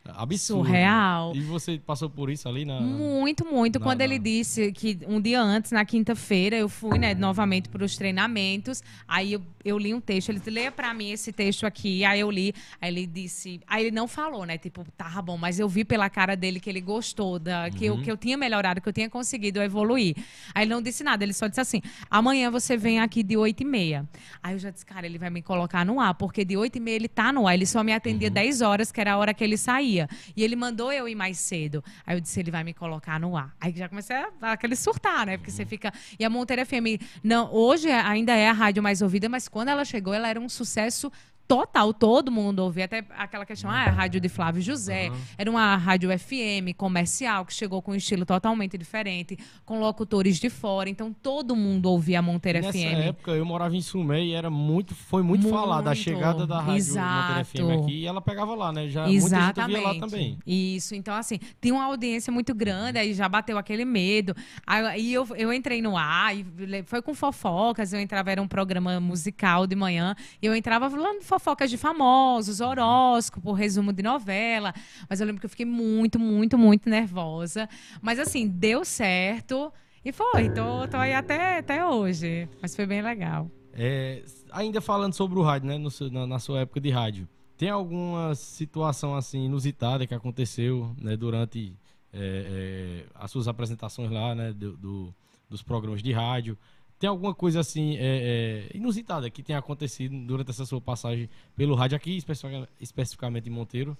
absurdo. 0.05 0.67
Surreal. 0.67 1.33
E 1.35 1.41
você 1.41 1.79
passou 1.79 2.11
por 2.11 2.29
isso 2.31 2.49
ali 2.49 2.65
na. 2.65 2.81
Muito, 2.81 3.45
muito. 3.45 3.79
na- 3.79 3.85
Quando 3.85 4.01
ele 4.01 4.19
na- 4.19 4.25
disse 4.25 4.73
que 4.73 4.99
um 5.07 5.21
dia 5.21 5.41
antes, 5.41 5.71
na 5.73 5.85
quinta-feira, 5.85 6.57
eu 6.57 6.69
fui, 6.69 6.99
né, 6.99 7.15
novamente 7.15 7.69
para 7.69 7.85
os 7.85 7.97
treinamentos. 7.97 8.83
Aí 9.07 9.33
eu, 9.35 9.43
eu 9.65 9.79
li 9.79 9.95
um 9.95 10.01
texto. 10.01 10.31
Ele 10.31 10.39
disse, 10.39 10.51
leia 10.51 10.73
para 10.73 10.93
mim 10.93 11.11
esse 11.13 11.33
texto 11.33 11.65
aqui. 11.67 12.05
Aí 12.05 12.21
eu 12.21 12.31
li. 12.31 12.53
Aí 12.81 12.91
ele 12.93 13.07
disse. 13.07 13.61
Aí 13.67 13.85
ele 13.87 13.95
não 13.95 14.09
falou, 14.09 14.45
né? 14.45 14.59
Tipo, 14.59 14.85
tá 14.97 15.23
bom, 15.23 15.37
mas 15.37 15.61
eu 15.61 15.69
vi 15.69 15.85
pela 15.85 16.11
cara 16.11 16.35
dele 16.37 16.59
que 16.59 16.69
ele 16.69 16.81
gostou, 16.81 17.39
da, 17.39 17.71
que, 17.71 17.85
eu, 17.85 17.95
Uhum. 17.95 18.03
que 18.03 18.11
eu 18.11 18.17
tinha 18.17 18.37
melhorado, 18.37 18.81
que 18.81 18.89
eu 18.89 18.93
tinha 18.93 19.09
conseguido 19.09 19.63
evoluir. 19.63 20.17
Aí 20.55 20.65
ele 20.65 20.71
não 20.75 20.83
disse 20.83 21.05
nada. 21.05 21.23
Ele 21.23 21.33
só 21.33 21.47
disse 21.47 21.61
assim: 21.61 21.81
amanhã 22.11 22.51
você 22.51 22.77
vem 22.77 22.99
aqui 23.01 23.23
de 23.23 23.37
8 23.37 23.61
e 23.63 23.65
meia. 23.65 24.09
Aí 24.43 24.55
eu 24.55 24.59
já 24.59 24.71
disse, 24.71 24.85
cara, 24.85 25.07
ele 25.07 25.19
vai 25.19 25.31
me 25.31 25.43
colocar 25.43 25.85
no 25.87 26.01
ar, 26.01 26.15
porque 26.15 26.45
de 26.45 26.57
8 26.57 26.77
e 26.77 26.81
meia 26.81 26.97
ele 26.97 27.09
tá 27.09 27.33
no 27.33 27.47
ar. 27.47 27.55
Ele 27.55 27.67
só 27.67 27.85
me 27.85 27.93
atendia 27.93 28.31
10 28.31 28.61
horas, 28.63 28.91
que 28.91 29.01
era 29.01 29.13
a 29.13 29.17
hora 29.19 29.33
que 29.33 29.45
ele 29.45 29.57
saía. 29.57 29.92
E 30.01 30.43
ele 30.43 30.57
mandou 30.57 30.93
eu 30.93 31.09
ir 31.09 31.15
mais 31.15 31.39
cedo. 31.39 31.83
Aí 32.07 32.17
eu 32.17 32.21
disse, 32.21 32.41
ele 32.41 32.51
vai 32.51 32.65
me 32.65 32.75
colocar 32.75 33.19
no 33.21 33.37
ar. 33.37 33.55
Aí 33.61 33.73
já 33.75 33.89
comecei 33.89 34.17
a 34.17 34.31
dar 34.41 34.53
aquele 34.53 34.77
surtar, 34.77 35.27
né? 35.27 35.37
Porque 35.37 35.51
você 35.51 35.65
fica. 35.65 35.93
E 36.19 36.25
a 36.25 36.31
Monteiro 36.31 36.65
FM, 36.65 37.01
não, 37.23 37.53
hoje 37.53 37.91
ainda 37.91 38.35
é 38.35 38.49
a 38.49 38.53
rádio 38.53 38.83
mais 38.83 39.03
ouvida, 39.03 39.29
mas 39.29 39.49
quando 39.49 39.69
ela 39.69 39.85
chegou, 39.85 40.15
ela 40.15 40.29
era 40.29 40.41
um 40.41 40.49
sucesso 40.49 41.11
total, 41.57 41.93
todo 41.93 42.33
mundo 42.33 42.61
ouvia. 42.61 42.87
Até 42.87 43.05
aquela 43.11 43.45
questão, 43.45 43.71
ah, 43.71 43.85
a 43.85 43.91
rádio 43.91 44.19
de 44.21 44.29
Flávio 44.29 44.63
José. 44.63 45.11
Uhum. 45.11 45.17
Era 45.37 45.51
uma 45.51 45.77
rádio 45.77 46.09
FM 46.19 46.75
comercial 46.75 47.45
que 47.45 47.53
chegou 47.53 47.83
com 47.83 47.93
um 47.93 47.95
estilo 47.95 48.25
totalmente 48.25 48.79
diferente, 48.79 49.39
com 49.67 49.79
locutores 49.79 50.39
de 50.41 50.49
fora. 50.49 50.89
Então 50.89 51.13
todo 51.13 51.55
mundo 51.55 51.91
ouvia 51.91 52.21
a 52.21 52.23
Monteiro 52.23 52.61
Nessa 52.63 52.73
FM. 52.73 53.09
época 53.09 53.33
eu 53.33 53.45
morava 53.45 53.77
em 53.77 53.83
Sumé 53.83 54.25
e 54.25 54.33
era 54.33 54.49
muito, 54.49 54.95
foi 54.95 55.23
muito, 55.23 55.49
falado 55.51 55.89
a 55.89 55.91
Muito, 55.91 56.03
chegada 56.03 56.47
da 56.47 56.61
rádio 56.61 56.95
Monteiro 56.95 57.45
FM 57.45 57.55
exato. 57.55 57.83
aqui 57.83 57.93
e 58.01 58.07
ela 58.07 58.23
pegava 58.23 58.55
lá, 58.55 58.73
né? 58.73 58.89
Já 58.89 59.03
muita 59.03 59.21
gente 59.21 59.27
Exatamente. 59.27 59.85
lá 59.85 59.95
também. 59.95 60.39
Isso, 60.47 60.95
então 60.95 61.15
assim, 61.15 61.39
tinha 61.61 61.75
uma 61.75 61.85
audiência 61.85 62.33
muito 62.33 62.55
grande, 62.55 62.99
aí 62.99 63.13
já 63.13 63.29
bateu 63.29 63.59
aquele 63.59 63.85
medo. 63.85 64.35
Aí 64.67 65.13
eu, 65.13 65.27
eu 65.37 65.53
entrei 65.53 65.83
no 65.83 65.99
ar, 65.99 66.35
e 66.35 66.47
foi 66.87 67.03
com 67.03 67.13
fofocas, 67.15 67.93
eu 67.93 68.01
entrava, 68.01 68.31
era 68.31 68.41
um 68.41 68.49
programa 68.49 68.99
musical 69.01 69.67
de 69.67 69.77
manhã, 69.77 70.15
e 70.41 70.47
eu 70.47 70.55
entrava 70.55 70.89
falando 70.89 71.23
fofocas 71.43 71.69
de 71.69 71.77
famosos, 71.77 72.61
horóscopo, 72.61 73.53
resumo 73.53 73.93
de 73.93 74.01
novela. 74.01 74.73
Mas 75.11 75.21
eu 75.21 75.27
lembro 75.27 75.41
que 75.41 75.47
eu 75.47 75.51
fiquei 75.51 75.67
muito, 75.67 76.17
muito, 76.19 76.57
muito 76.57 76.89
nervosa. 76.89 77.69
Mas 78.01 78.21
assim, 78.21 78.47
deu 78.47 78.85
certo. 78.85 79.73
E 80.05 80.13
foi, 80.13 80.49
tô, 80.49 80.87
tô 80.89 80.97
aí 80.97 81.13
até, 81.13 81.59
até 81.59 81.85
hoje. 81.85 82.49
Mas 82.61 82.77
foi 82.77 82.87
bem 82.87 83.03
legal. 83.03 83.51
É, 83.73 84.23
ainda 84.53 84.81
falando 84.81 85.15
sobre 85.15 85.37
o 85.39 85.43
rádio, 85.43 85.67
né? 85.69 85.79
no 85.79 85.89
na, 86.13 86.27
na 86.29 86.39
sua 86.39 86.61
época 86.61 86.81
de 86.81 86.91
rádio, 86.91 87.29
tem 87.57 87.71
alguma 87.71 88.35
situação 88.37 89.17
assim 89.17 89.47
inusitada 89.47 90.07
que 90.07 90.15
aconteceu 90.15 90.95
né, 91.01 91.17
durante 91.17 91.77
é, 92.13 93.03
é, 93.03 93.07
as 93.17 93.31
suas 93.33 93.49
apresentações 93.49 94.11
lá, 94.13 94.33
né? 94.35 94.53
do- 94.53 94.77
do- 94.77 95.15
dos 95.51 95.61
programas 95.63 96.03
de 96.03 96.13
rádio? 96.13 96.57
Tem 97.03 97.09
alguma 97.09 97.35
coisa 97.35 97.59
assim 97.59 97.97
é, 97.97 98.69
é, 98.73 98.77
inusitada 98.77 99.29
que 99.29 99.43
tenha 99.43 99.59
acontecido 99.59 100.17
durante 100.25 100.51
essa 100.51 100.65
sua 100.65 100.81
passagem 100.81 101.29
pelo 101.57 101.75
rádio 101.75 101.97
aqui, 101.97 102.17
especifica- 102.17 102.69
especificamente 102.81 103.49
em 103.49 103.53
Monteiro? 103.53 103.99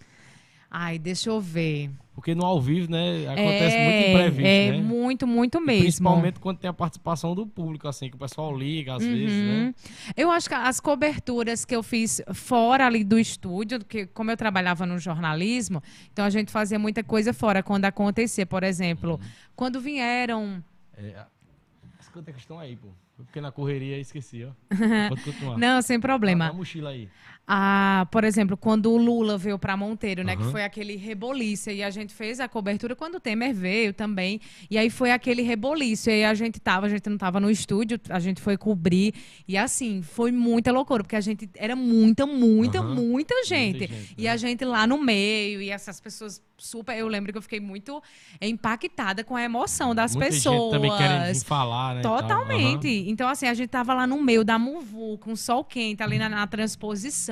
Ai, 0.71 1.01
deixa 1.01 1.29
eu 1.29 1.41
ver. 1.41 1.91
Porque 2.15 2.33
no 2.33 2.45
ao 2.47 2.61
vivo, 2.61 2.89
né, 2.89 3.27
acontece 3.27 3.77
muito 3.77 3.97
é, 3.97 4.11
imprevisto, 4.11 4.47
é 4.47 4.71
né? 4.71 4.77
muito, 4.81 5.27
muito 5.27 5.59
E 5.59 5.61
mesmo. 5.61 5.83
Principalmente 5.83 6.39
quando 6.39 6.59
tem 6.59 6.71
a 6.71 6.73
participação 6.73 7.35
do 7.35 7.45
público, 7.45 7.89
assim, 7.89 8.09
que 8.09 8.15
o 8.15 8.19
pessoal 8.21 8.57
liga 8.57 8.95
às 8.95 9.05
vezes, 9.05 9.33
né? 9.33 9.65
Uhum. 9.67 9.75
Eu 10.17 10.31
acho 10.31 10.49
que 10.49 10.55
as 10.55 10.79
coberturas 10.79 11.65
que 11.65 11.75
eu 11.75 11.83
fiz 11.83 12.23
fora 12.33 12.87
ali 12.87 13.03
do 13.03 13.19
estúdio, 13.19 13.81
porque 13.81 14.07
como 14.07 14.31
eu 14.31 14.37
trabalhava 14.37 14.87
no 14.87 14.97
jornalismo, 15.01 15.83
então 16.13 16.25
a 16.25 16.31
gente 16.31 16.53
fazia 16.53 16.79
muita 16.79 17.03
coisa 17.03 17.33
fora 17.35 17.65
quando 17.65 17.85
acontecia. 17.85 18.47
Por 18.47 18.63
exemplo, 18.63 19.15
Uhum. 19.21 19.29
quando 19.57 19.81
vieram. 19.81 20.63
É, 20.97 21.27
escuta 22.13 22.31
a 22.31 22.35
questão 22.35 22.59
aí, 22.59 22.77
pô. 22.77 22.89
Porque 23.17 23.41
na 23.41 23.51
correria 23.51 23.99
esqueci, 23.99 24.45
ó. 24.45 24.51
Pode 25.09 25.23
continuar. 25.23 25.57
Não, 25.59 25.81
sem 25.81 25.99
Tá 25.99 26.07
problema. 26.09 26.47
na 26.49 26.53
mochila 26.53 26.91
aí. 26.91 27.09
Ah, 27.47 28.07
por 28.11 28.23
exemplo, 28.23 28.57
quando 28.57 28.91
o 28.93 28.97
Lula 28.97 29.37
veio 29.37 29.59
para 29.59 29.77
Monteiro, 29.77 30.23
né, 30.23 30.37
que 30.37 30.43
Aham. 30.43 30.53
foi 30.53 30.63
aquele 30.65 30.97
reboliço, 30.97 31.71
e 31.71 31.83
a 31.83 31.91
gente 31.91 32.15
fez 32.15 32.39
a 32.39 32.49
cobertura 32.49 32.95
quando 32.95 33.17
o 33.17 33.21
Temer 33.21 33.53
veio 33.53 33.93
também, 33.93 34.41
e 34.71 34.79
aí 34.79 34.89
foi 34.89 35.11
aquele 35.11 35.43
reboliço, 35.43 36.09
e 36.09 36.13
aí 36.13 36.25
a 36.25 36.35
gente 36.35 36.61
tava, 36.61 36.87
a 36.87 36.89
gente 36.89 37.09
não 37.11 37.19
tava 37.19 37.41
no 37.41 37.51
estúdio, 37.51 38.01
a 38.09 38.21
gente 38.21 38.41
foi 38.41 38.57
cobrir, 38.57 39.13
e 39.47 39.57
assim, 39.59 40.03
foi 40.03 40.31
muita 40.31 40.71
loucura, 40.71 41.03
porque 41.03 41.17
a 41.17 41.21
gente 41.21 41.51
era 41.57 41.75
muita, 41.75 42.27
muita, 42.27 42.79
Aham. 42.79 42.95
muita 42.95 43.35
gente. 43.45 43.53
gente, 43.81 44.15
e 44.17 44.23
né? 44.23 44.31
a 44.31 44.37
gente 44.37 44.65
lá 44.65 44.87
no 44.87 44.97
meio, 45.03 45.61
e 45.61 45.69
essas 45.69 46.01
pessoas 46.01 46.41
super, 46.57 46.97
eu 46.97 47.09
lembro 47.09 47.33
que 47.33 47.39
eu 47.39 47.43
fiquei 47.43 47.59
muito 47.59 48.01
impactada 48.41 49.25
com 49.25 49.35
a 49.35 49.43
emoção 49.43 49.95
das 49.95 50.15
Muita 50.15 50.31
pessoas. 50.31 50.61
gente 50.61 50.71
também 50.71 50.91
vir 51.33 51.45
falar, 51.45 51.97
né? 51.97 52.03
tal. 52.03 52.19
Totalmente. 52.19 52.87
Aham. 52.87 53.11
Então, 53.11 53.29
assim, 53.29 53.47
a 53.47 53.55
gente 53.55 53.69
tava 53.69 53.93
lá 53.95 54.07
no 54.07 54.23
meio 54.23 54.45
da 54.45 54.59
muvu, 54.59 55.19
com 55.19 55.33
o 55.33 55.37
sol 55.37 55.65
quente, 55.65 56.03
ali 56.03 56.19
na, 56.19 56.29
na 56.29 56.47
transposição, 56.47 57.32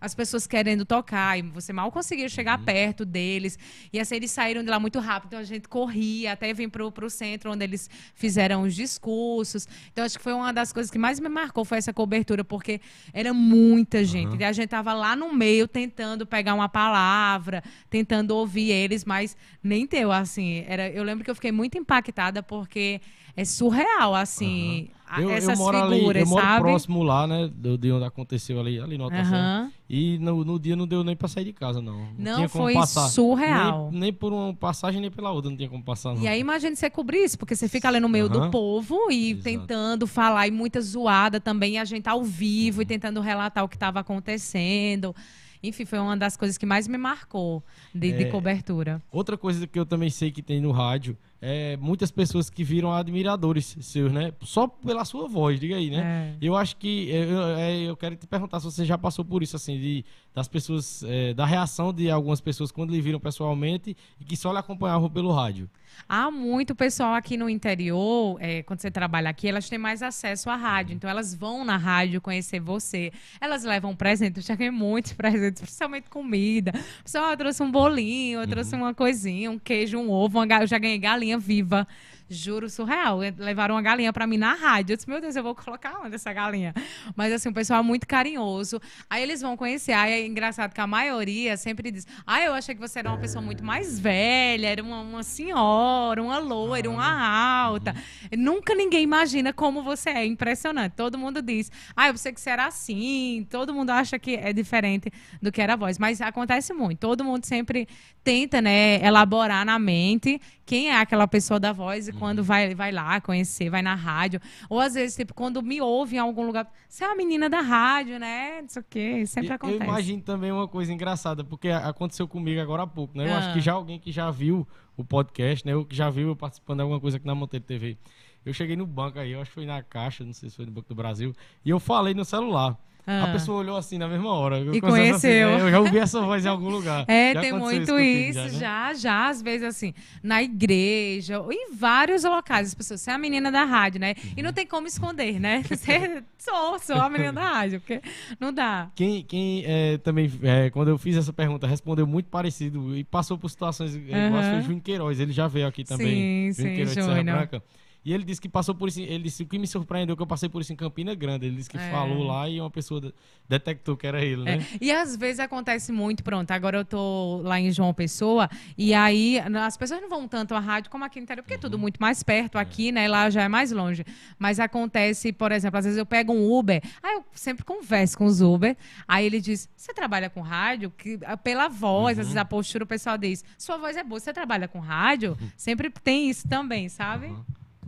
as 0.00 0.14
pessoas 0.14 0.46
querendo 0.46 0.84
tocar, 0.84 1.38
e 1.38 1.42
você 1.42 1.72
mal 1.72 1.90
conseguia 1.92 2.24
Uhum. 2.24 2.28
chegar 2.30 2.58
perto 2.58 3.04
deles. 3.04 3.58
E 3.92 4.00
assim, 4.00 4.16
eles 4.16 4.30
saíram 4.30 4.62
de 4.62 4.70
lá 4.70 4.78
muito 4.80 4.98
rápido, 4.98 5.28
então 5.28 5.38
a 5.38 5.44
gente 5.44 5.68
corria 5.68 6.32
até 6.32 6.52
vir 6.52 6.68
pro, 6.70 6.90
pro 6.90 7.08
centro, 7.08 7.52
onde 7.52 7.64
eles 7.64 7.88
fizeram 8.14 8.62
os 8.62 8.74
discursos. 8.74 9.66
Então, 9.92 10.04
acho 10.04 10.16
que 10.18 10.22
foi 10.24 10.32
uma 10.32 10.52
das 10.52 10.72
coisas 10.72 10.90
que 10.90 10.98
mais 10.98 11.20
me 11.20 11.28
marcou, 11.28 11.64
foi 11.64 11.78
essa 11.78 11.92
cobertura, 11.92 12.44
porque 12.44 12.80
era 13.12 13.32
muita 13.32 14.04
gente. 14.04 14.36
E 14.36 14.44
a 14.44 14.52
gente 14.52 14.68
tava 14.68 14.92
lá 14.92 15.14
no 15.16 15.32
meio, 15.32 15.68
tentando 15.68 16.26
pegar 16.26 16.54
uma 16.54 16.68
palavra, 16.68 17.62
tentando 17.90 18.32
ouvir 18.32 18.70
eles, 18.70 19.04
mas 19.04 19.36
nem 19.62 19.86
deu, 19.86 20.10
assim. 20.12 20.64
Era, 20.66 20.88
eu 20.90 21.02
lembro 21.02 21.24
que 21.24 21.30
eu 21.30 21.34
fiquei 21.34 21.52
muito 21.52 21.76
impactada, 21.78 22.42
porque 22.42 23.00
é 23.36 23.44
surreal, 23.44 24.14
assim, 24.14 24.88
a- 24.94 24.95
Eu, 25.18 25.30
essas 25.30 25.58
eu 25.58 25.64
moro 25.64 25.78
ali, 25.78 25.96
figuras, 25.98 26.20
eu 26.20 26.26
moro 26.26 26.42
sabe? 26.44 26.60
próximo 26.62 27.02
lá, 27.02 27.26
né? 27.26 27.50
Do, 27.54 27.78
de 27.78 27.92
onde 27.92 28.04
aconteceu 28.04 28.58
ali, 28.60 28.80
ali 28.80 28.98
no 28.98 29.04
Altação. 29.04 29.38
Aham. 29.38 29.72
E 29.88 30.18
no, 30.18 30.44
no 30.44 30.58
dia 30.58 30.74
não 30.74 30.86
deu 30.86 31.04
nem 31.04 31.14
pra 31.14 31.28
sair 31.28 31.44
de 31.44 31.52
casa, 31.52 31.80
não. 31.80 32.08
Não, 32.18 32.34
como 32.36 32.48
foi 32.48 32.74
passar. 32.74 33.08
surreal. 33.08 33.88
Nem, 33.92 34.00
nem 34.00 34.12
por 34.12 34.32
uma 34.32 34.52
passagem, 34.52 35.00
nem 35.00 35.10
pela 35.10 35.30
outra, 35.30 35.48
não 35.48 35.56
tinha 35.56 35.68
como 35.68 35.82
passar, 35.84 36.12
não. 36.14 36.22
E 36.22 36.26
aí, 36.26 36.40
imagine 36.40 36.74
você 36.74 36.90
cobrir 36.90 37.22
isso, 37.24 37.38
porque 37.38 37.54
você 37.54 37.68
fica 37.68 37.86
ali 37.86 38.00
no 38.00 38.08
meio 38.08 38.28
do 38.28 38.40
Aham. 38.40 38.50
povo 38.50 38.98
e 39.12 39.30
Exato. 39.30 39.44
tentando 39.44 40.06
falar, 40.08 40.48
e 40.48 40.50
muita 40.50 40.80
zoada 40.80 41.38
também, 41.40 41.78
a 41.78 41.84
gente 41.84 42.08
ao 42.08 42.24
vivo 42.24 42.78
Uhum. 42.78 42.82
e 42.82 42.86
tentando 42.86 43.20
relatar 43.20 43.62
o 43.64 43.68
que 43.68 43.76
estava 43.76 44.00
acontecendo. 44.00 45.14
Enfim, 45.62 45.84
foi 45.84 45.98
uma 45.98 46.16
das 46.16 46.36
coisas 46.36 46.56
que 46.58 46.66
mais 46.66 46.86
me 46.88 46.98
marcou 46.98 47.62
de, 47.94 48.12
de 48.12 48.24
É. 48.24 48.30
cobertura. 48.30 49.02
Outra 49.10 49.36
coisa 49.36 49.66
que 49.66 49.78
eu 49.78 49.86
também 49.86 50.10
sei 50.10 50.30
que 50.30 50.42
tem 50.42 50.60
no 50.60 50.70
rádio 50.72 51.16
é 51.40 51.76
muitas 51.76 52.10
pessoas 52.10 52.48
que 52.48 52.64
viram 52.64 52.92
admiradores 52.92 53.76
seus, 53.80 54.10
né? 54.10 54.32
Só 54.42 54.66
pela 54.66 55.04
sua 55.04 55.28
voz, 55.28 55.60
diga 55.60 55.76
aí, 55.76 55.90
né? 55.90 56.34
É. 56.40 56.46
Eu 56.46 56.56
acho 56.56 56.76
que 56.76 57.08
eu, 57.10 57.22
eu- 57.28 57.56
é, 57.56 57.76
eu 57.82 57.96
quero 57.96 58.16
te 58.16 58.26
perguntar 58.26 58.58
se 58.60 58.64
você 58.66 58.84
já 58.84 58.96
passou 58.96 59.24
por 59.24 59.42
isso, 59.42 59.54
assim, 59.56 59.78
de, 59.78 60.04
das 60.34 60.48
pessoas, 60.48 61.02
é, 61.04 61.34
da 61.34 61.44
reação 61.44 61.92
de 61.92 62.10
algumas 62.10 62.40
pessoas 62.40 62.70
quando 62.72 62.90
lhe 62.90 63.00
viram 63.00 63.20
pessoalmente 63.20 63.96
e 64.20 64.24
que 64.24 64.36
só 64.36 64.50
lhe 64.52 64.58
acompanhavam 64.58 65.10
pelo 65.10 65.30
rádio. 65.32 65.68
Há 66.08 66.30
muito 66.30 66.74
pessoal 66.74 67.14
aqui 67.14 67.36
no 67.36 67.48
interior, 67.48 68.36
é, 68.40 68.62
quando 68.62 68.80
você 68.80 68.90
trabalha 68.90 69.30
aqui, 69.30 69.48
elas 69.48 69.68
têm 69.68 69.78
mais 69.78 70.02
acesso 70.02 70.48
à 70.50 70.56
rádio. 70.56 70.94
Então, 70.94 71.08
elas 71.08 71.34
vão 71.34 71.64
na 71.64 71.76
rádio 71.76 72.20
conhecer 72.20 72.60
você. 72.60 73.12
Elas 73.40 73.64
levam 73.64 73.94
presente. 73.94 74.36
Eu 74.36 74.42
já 74.42 74.54
ganhei 74.54 74.70
muitos 74.70 75.12
presentes, 75.14 75.62
principalmente 75.62 76.08
comida. 76.08 76.72
Pessoal, 77.02 77.30
eu 77.30 77.36
trouxe 77.36 77.62
um 77.62 77.70
bolinho, 77.70 78.40
eu 78.40 78.46
trouxe 78.46 78.74
uma 78.74 78.94
coisinha, 78.94 79.50
um 79.50 79.58
queijo, 79.58 79.98
um 79.98 80.10
ovo. 80.10 80.38
Uma 80.38 80.62
eu 80.62 80.66
já 80.66 80.78
ganhei 80.78 80.98
galinha 80.98 81.38
viva. 81.38 81.86
Juro, 82.28 82.68
surreal. 82.68 83.20
Levaram 83.38 83.76
uma 83.76 83.82
galinha 83.82 84.12
pra 84.12 84.26
mim 84.26 84.36
na 84.36 84.54
rádio. 84.54 84.92
Eu 84.92 84.96
disse, 84.96 85.08
meu 85.08 85.20
Deus, 85.20 85.36
eu 85.36 85.42
vou 85.44 85.54
colocar 85.54 86.00
onde 86.04 86.16
essa 86.16 86.32
galinha? 86.32 86.74
Mas, 87.14 87.32
assim, 87.32 87.48
o 87.48 87.52
pessoal 87.52 87.80
é 87.80 87.82
muito 87.82 88.06
carinhoso. 88.06 88.80
Aí 89.08 89.22
eles 89.22 89.40
vão 89.40 89.56
conhecer. 89.56 89.92
Aí 89.92 90.12
é 90.12 90.26
engraçado 90.26 90.74
que 90.74 90.80
a 90.80 90.86
maioria 90.86 91.56
sempre 91.56 91.90
diz: 91.90 92.06
Ah, 92.26 92.42
eu 92.42 92.52
achei 92.52 92.74
que 92.74 92.80
você 92.80 92.98
era 92.98 93.08
uma 93.08 93.18
pessoa 93.18 93.40
muito 93.40 93.64
mais 93.64 94.00
velha, 94.00 94.66
era 94.66 94.82
uma, 94.82 95.00
uma 95.00 95.22
senhora, 95.22 96.20
uma 96.20 96.38
loira, 96.38 96.90
uma 96.90 97.62
alta. 97.62 97.94
Nunca 98.36 98.74
ninguém 98.74 99.02
imagina 99.04 99.52
como 99.52 99.82
você 99.82 100.10
é. 100.10 100.26
Impressionante. 100.26 100.94
Todo 100.94 101.16
mundo 101.16 101.40
diz: 101.40 101.70
Ah, 101.94 102.08
eu 102.08 102.14
pensei 102.14 102.32
que 102.32 102.40
você 102.40 102.50
era 102.50 102.66
assim. 102.66 103.46
Todo 103.48 103.72
mundo 103.72 103.90
acha 103.90 104.18
que 104.18 104.34
é 104.34 104.52
diferente 104.52 105.12
do 105.40 105.52
que 105.52 105.62
era 105.62 105.74
a 105.74 105.76
voz. 105.76 105.96
Mas 105.96 106.20
acontece 106.20 106.72
muito. 106.72 106.98
Todo 106.98 107.22
mundo 107.22 107.44
sempre 107.44 107.86
tenta, 108.24 108.60
né, 108.60 109.00
elaborar 109.06 109.64
na 109.64 109.78
mente 109.78 110.40
quem 110.66 110.88
é 110.90 111.00
aquela 111.00 111.26
pessoa 111.28 111.58
da 111.60 111.72
voz 111.72 112.08
e 112.08 112.12
quando 112.12 112.42
vai, 112.42 112.74
vai 112.74 112.90
lá 112.92 113.20
conhecer, 113.20 113.70
vai 113.70 113.80
na 113.80 113.94
rádio. 113.94 114.40
Ou 114.68 114.80
às 114.80 114.94
vezes, 114.94 115.16
tipo, 115.16 115.32
quando 115.32 115.62
me 115.62 115.80
ouve 115.80 116.16
em 116.16 116.18
algum 116.18 116.44
lugar, 116.44 116.68
você 116.88 117.04
é 117.04 117.06
uma 117.08 117.16
menina 117.16 117.48
da 117.48 117.60
rádio, 117.60 118.18
né? 118.18 118.60
Não 118.62 118.68
sei 118.68 118.82
o 118.82 118.84
quê. 118.90 119.24
Sempre 119.26 119.50
E 119.50 119.52
acontece. 119.52 119.80
Eu 119.80 119.86
imagino 119.86 120.20
também 120.22 120.50
uma 120.50 120.66
coisa 120.66 120.92
engraçada, 120.92 121.44
porque 121.44 121.68
aconteceu 121.68 122.26
comigo 122.26 122.60
agora 122.60 122.82
há 122.82 122.86
pouco, 122.86 123.16
né? 123.16 123.28
Eu 123.28 123.32
Ah. 123.34 123.38
acho 123.38 123.52
que 123.54 123.60
já 123.60 123.72
alguém 123.72 123.98
que 124.00 124.10
já 124.10 124.30
viu 124.30 124.66
o 124.96 125.04
podcast, 125.04 125.64
né? 125.64 125.76
Ou 125.76 125.84
que 125.84 125.94
já 125.94 126.10
viu 126.10 126.28
eu 126.28 126.36
participando 126.36 126.78
de 126.78 126.82
alguma 126.82 127.00
coisa 127.00 127.16
aqui 127.16 127.26
na 127.26 127.34
Monteiro 127.34 127.64
TV. 127.64 127.96
Eu 128.44 128.52
cheguei 128.52 128.76
no 128.76 128.86
banco 128.86 129.18
aí, 129.18 129.32
eu 129.32 129.40
acho 129.40 129.50
que 129.50 129.54
foi 129.54 129.66
na 129.66 129.82
Caixa, 129.82 130.24
não 130.24 130.32
sei 130.32 130.48
se 130.50 130.56
foi 130.56 130.66
no 130.66 130.72
Banco 130.72 130.88
do 130.88 130.94
Brasil, 130.94 131.32
e 131.64 131.70
eu 131.70 131.78
falei 131.80 132.12
no 132.14 132.24
celular. 132.24 132.76
Ah. 133.06 133.24
A 133.24 133.32
pessoa 133.32 133.58
olhou 133.60 133.76
assim 133.76 133.98
na 133.98 134.08
mesma 134.08 134.32
hora. 134.32 134.58
Eu 134.58 134.74
E 134.74 134.80
conheceu. 134.80 135.14
assim, 135.14 135.28
né? 135.28 135.60
eu 135.60 135.70
já 135.70 135.78
ouvi 135.80 135.98
essa 135.98 136.20
voz 136.20 136.44
em 136.44 136.48
algum 136.48 136.68
lugar. 136.68 137.04
É, 137.08 137.32
Já 137.34 137.40
tem 137.40 137.52
muito 137.52 137.92
contigo 137.92 137.98
isso, 138.00 138.38
né? 138.38 138.48
já, 138.50 138.94
já, 138.94 139.28
às 139.28 139.40
vezes 139.40 139.62
assim, 139.66 139.94
na 140.22 140.42
igreja, 140.42 141.40
ou 141.40 141.52
em 141.52 141.72
vários 141.72 142.24
locais, 142.24 142.68
as 142.68 142.74
pessoas, 142.74 143.00
você 143.00 143.10
é 143.10 143.14
a 143.14 143.18
menina 143.18 143.52
da 143.52 143.64
rádio, 143.64 144.00
né? 144.00 144.14
E 144.36 144.42
não 144.42 144.52
tem 144.52 144.66
como 144.66 144.86
esconder, 144.86 145.38
né? 145.38 145.62
Você, 145.68 146.22
sou, 146.38 146.78
sou 146.80 146.96
a 146.96 147.08
menina 147.08 147.32
da 147.32 147.42
rádio, 147.42 147.80
porque 147.80 148.00
não 148.40 148.52
dá. 148.52 148.90
Quem, 148.94 149.22
quem 149.22 149.62
é, 149.66 149.98
também, 149.98 150.30
é, 150.42 150.70
quando 150.70 150.88
eu 150.88 150.98
fiz 150.98 151.16
essa 151.16 151.32
pergunta, 151.32 151.66
respondeu 151.66 152.06
muito 152.06 152.28
parecido 152.28 152.96
e 152.96 153.04
passou 153.04 153.38
por 153.38 153.48
situações 153.48 153.94
é, 153.94 153.98
igual 153.98 154.42
Aham. 154.42 154.50
foi 154.50 154.58
o 154.58 154.62
Júnior 154.62 154.82
Queiroz. 154.82 155.20
Ele 155.20 155.32
já 155.32 155.46
veio 155.46 155.66
aqui 155.66 155.84
também. 155.84 156.52
Sim, 156.52 156.62
sim, 156.62 156.74
Queiroz 156.74 156.94
de 156.94 157.02
Serra. 157.02 157.22
Branca. 157.22 157.62
E 158.06 158.12
ele 158.14 158.22
disse 158.22 158.40
que 158.40 158.48
passou 158.48 158.72
por 158.72 158.86
isso. 158.88 159.00
Ele 159.00 159.24
disse 159.24 159.42
o 159.42 159.46
que 159.46 159.58
me 159.58 159.66
surpreendeu 159.66 160.16
que 160.16 160.22
eu 160.22 160.26
passei 160.28 160.48
por 160.48 160.62
isso 160.62 160.72
em 160.72 160.76
Campina 160.76 161.12
Grande. 161.12 161.44
Ele 161.46 161.56
disse 161.56 161.68
que 161.68 161.76
É. 161.76 161.90
falou 161.90 162.22
lá 162.22 162.48
e 162.48 162.60
uma 162.60 162.70
pessoa 162.70 163.00
de- 163.00 163.12
detectou 163.48 163.96
que 163.96 164.06
era 164.06 164.24
ele, 164.24 164.44
né? 164.44 164.58
É, 164.58 164.78
E 164.80 164.92
às 164.92 165.16
vezes 165.16 165.40
acontece 165.40 165.90
muito, 165.90 166.22
pronto, 166.22 166.48
agora 166.52 166.78
eu 166.78 166.84
tô 166.84 167.40
lá 167.42 167.58
em 167.58 167.68
João 167.72 167.92
Pessoa, 167.92 168.48
e 168.78 168.94
aí 168.94 169.40
as 169.40 169.76
pessoas 169.76 170.00
não 170.00 170.08
vão 170.08 170.28
tanto 170.28 170.54
à 170.54 170.60
rádio 170.60 170.88
como 170.88 171.04
aqui 171.04 171.18
no 171.18 171.24
interior, 171.24 171.42
porque 171.42 171.54
é 171.54 171.58
tudo 171.58 171.76
muito 171.78 171.98
mais 172.00 172.22
perto 172.22 172.58
aqui, 172.58 172.92
né? 172.92 173.08
Lá 173.08 173.28
já 173.28 173.42
é 173.42 173.48
mais 173.48 173.72
longe. 173.72 174.04
Mas 174.38 174.60
acontece, 174.60 175.32
por 175.32 175.50
exemplo, 175.50 175.76
às 175.78 175.84
vezes 175.84 175.98
eu 175.98 176.06
pego 176.06 176.32
um 176.32 176.56
Uber, 176.56 176.80
aí 177.02 177.14
eu 177.16 177.24
sempre 177.32 177.64
converso 177.64 178.16
com 178.18 178.24
os 178.26 178.40
Uber, 178.40 178.76
aí 179.08 179.26
ele 179.26 179.40
diz: 179.40 179.68
Você 179.76 179.92
trabalha 179.92 180.30
com 180.30 180.40
rádio? 180.42 180.92
Que, 180.96 181.18
pela 181.42 181.66
voz, 181.68 182.18
às 182.20 182.26
vezes 182.26 182.36
a 182.36 182.44
postura, 182.44 182.84
o 182.84 182.86
pessoal 182.86 183.18
diz: 183.18 183.44
Sua 183.58 183.76
voz 183.76 183.96
é 183.96 184.04
boa, 184.04 184.20
você 184.20 184.32
trabalha 184.32 184.68
com 184.68 184.78
rádio? 184.78 185.36
Sempre 185.56 185.90
tem 185.90 186.30
isso 186.30 186.46
também, 186.48 186.88
sabe? 186.88 187.34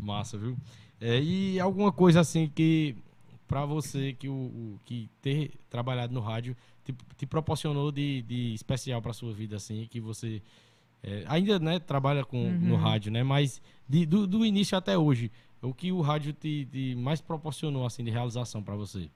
Massa, 0.00 0.38
viu? 0.38 0.56
É, 1.00 1.20
e 1.20 1.58
alguma 1.60 1.92
coisa 1.92 2.20
assim 2.20 2.50
que 2.54 2.94
pra 3.46 3.64
você 3.64 4.12
que 4.12 4.28
o, 4.28 4.32
o- 4.32 4.80
que 4.84 5.08
ter 5.22 5.52
trabalhado 5.70 6.12
no 6.12 6.20
rádio 6.20 6.56
te, 6.84 6.94
te 7.16 7.26
proporcionou 7.26 7.90
de, 7.92 8.22
de 8.22 8.54
especial 8.54 9.00
pra 9.00 9.12
sua 9.12 9.32
vida 9.32 9.56
assim, 9.56 9.86
que 9.90 10.00
você 10.00 10.42
é, 11.02 11.24
ainda 11.28 11.58
né 11.58 11.78
trabalha 11.78 12.24
com 12.24 12.38
no 12.68 12.76
rádio, 12.76 13.12
né? 13.12 13.22
Mas 13.22 13.60
de- 13.88 14.04
do, 14.06 14.26
do 14.26 14.44
início 14.44 14.76
até 14.76 14.98
hoje, 14.98 15.30
o 15.62 15.72
que 15.72 15.90
o 15.92 16.00
rádio 16.00 16.32
te, 16.32 16.66
te 16.70 16.94
mais 16.96 17.20
proporcionou 17.20 17.86
assim 17.86 18.04
de 18.04 18.10
realização 18.10 18.62
pra 18.62 18.74
você? 18.74 19.08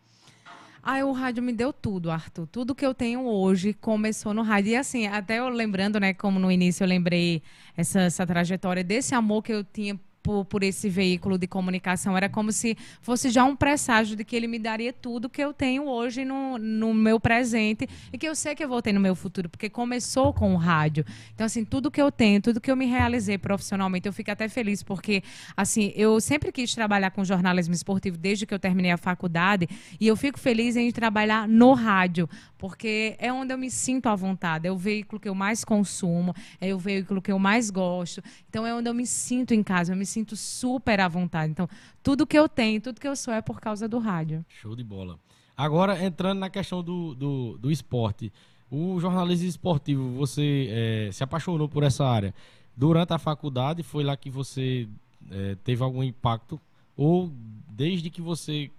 Ah, 0.85 1.05
o 1.05 1.12
rádio 1.12 1.42
me 1.45 1.53
deu 1.53 1.73
tudo, 1.73 2.11
Arthur. 2.11 2.45
Tudo 2.49 2.75
que 2.75 2.85
eu 2.85 2.92
tenho 2.92 3.25
hoje 3.25 3.73
começou 3.73 4.35
no 4.35 4.42
rádio. 4.42 4.73
E 4.73 4.77
assim, 4.77 5.07
até 5.07 5.38
eu 5.38 5.49
lembrando, 5.49 6.01
né, 6.01 6.12
como 6.12 6.40
no 6.40 6.51
início 6.51 6.83
eu 6.83 6.88
lembrei 6.88 7.40
essa, 7.77 8.01
essa 8.01 8.27
trajetória 8.27 8.83
desse 8.83 9.14
amor 9.14 9.42
que 9.45 9.53
eu 9.53 9.62
tinha 9.62 9.99
por, 10.23 10.45
por 10.45 10.63
esse 10.63 10.89
veículo 10.89 11.37
de 11.37 11.47
comunicação. 11.47 12.17
Era 12.17 12.29
como 12.29 12.53
se 12.53 12.77
fosse 13.01 13.31
já 13.31 13.45
um 13.45 13.57
presságio 13.57 14.17
de 14.17 14.25
que 14.25 14.37
ele 14.37 14.47
me 14.47 14.59
daria 14.59 14.93
tudo 14.93 15.29
que 15.29 15.43
eu 15.43 15.53
tenho 15.53 15.89
hoje 15.89 16.25
no, 16.25 16.59
no 16.59 16.95
meu 16.95 17.19
presente 17.19 17.89
e 18.13 18.19
que 18.19 18.29
eu 18.29 18.35
sei 18.35 18.55
que 18.55 18.63
eu 18.63 18.69
vou 18.69 18.81
ter 18.81 18.93
no 18.93 19.01
meu 19.01 19.15
futuro, 19.15 19.49
porque 19.49 19.69
começou 19.69 20.33
com 20.33 20.55
o 20.55 20.57
rádio. 20.57 21.05
Então, 21.35 21.45
assim, 21.45 21.65
tudo 21.65 21.91
que 21.91 22.01
eu 22.01 22.13
tenho, 22.13 22.41
tudo 22.41 22.61
que 22.61 22.71
eu 22.71 22.77
me 22.77 22.87
realizei 22.87 23.37
profissionalmente, 23.37 24.07
eu 24.07 24.13
fico 24.13 24.31
até 24.31 24.49
feliz, 24.49 24.83
porque, 24.83 25.23
assim, 25.57 25.93
eu 25.97 26.21
sempre 26.21 26.53
quis 26.53 26.75
trabalhar 26.75 27.11
com 27.11 27.25
jornalismo 27.25 27.75
esportivo 27.75 28.17
desde 28.17 28.47
que 28.47 28.55
eu 28.55 28.59
terminei 28.59 28.91
a 28.91 28.97
faculdade 28.97 29.69
e 30.01 30.07
eu 30.07 30.17
fico 30.17 30.39
feliz 30.39 30.77
em 30.77 30.91
trabalhar 30.91 31.49
no 31.49 31.73
rádio, 31.73 32.29
porque 32.59 33.17
é 33.19 33.33
onde 33.33 33.53
eu 33.53 33.59
me 33.59 33.71
sinto 33.71 34.09
à 34.09 34.15
vontade, 34.15 34.69
é 34.69 34.73
o 34.73 34.77
veículo 34.77 35.21
que 35.21 35.29
eu 35.29 35.35
mais 35.35 35.65
consumo, 35.65 36.35
é 36.61 36.75
o 36.75 36.79
veículo 36.79 37.21
que 37.21 37.33
eu 37.33 37.39
mais 37.39 37.71
gosto, 37.71 38.23
então 38.49 38.67
é 38.67 38.75
onde 38.75 38.89
eu 38.89 38.95
me 38.95 39.07
sinto 39.07 39.53
em 39.53 39.63
casa, 39.63 39.93
eu 39.93 39.97
me 39.97 40.07
sinto 40.12 40.37
super 40.37 41.01
à 41.01 41.09
vontade. 41.09 41.51
Então, 41.51 41.68
tudo 42.03 42.27
que 42.27 42.38
eu 42.38 42.48
tenho, 42.48 42.81
tudo 42.81 43.01
que 43.01 43.09
eu 43.09 43.16
sou 43.16 43.33
é 43.33 43.40
por 43.40 43.61
causa 43.61 43.88
do 43.88 43.98
rádio. 43.98 44.44
Show 44.48 44.77
de 44.77 44.85
bola. 44.85 45.18
Agora, 45.57 46.03
entrando 46.03 46.38
na 46.38 46.51
questão 46.51 46.83
do, 46.83 47.14
do, 47.14 47.59
do 47.59 47.70
esporte. 47.70 48.33
O 48.70 48.98
jornalismo 49.01 49.48
esportivo, 49.48 50.11
você 50.12 50.68
eh, 50.70 51.11
se 51.12 51.22
apaixonou 51.22 51.68
por 51.68 51.83
essa 51.83 52.07
área 52.07 52.35
durante 52.75 53.12
a 53.12 53.18
faculdade? 53.18 53.83
Foi 53.83 54.03
lá 54.03 54.16
que 54.16 54.31
você 54.31 54.88
eh, 55.31 55.57
teve 55.62 55.83
algum 55.83 56.03
impacto? 56.03 56.59
Ou 56.96 57.31
desde 57.68 58.09
que 58.09 58.22
você 58.22 58.70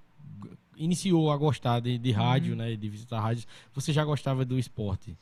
iniciou 0.77 1.31
a 1.31 1.37
gostar 1.37 1.79
de, 1.79 1.97
de 1.97 2.11
rádio, 2.11 2.55
né, 2.55 2.75
de 2.75 2.89
visitar 2.89 3.19
rádios, 3.19 3.47
você 3.73 3.93
já 3.93 4.03
gostava 4.03 4.43
do 4.43 4.57
esporte? 4.57 5.15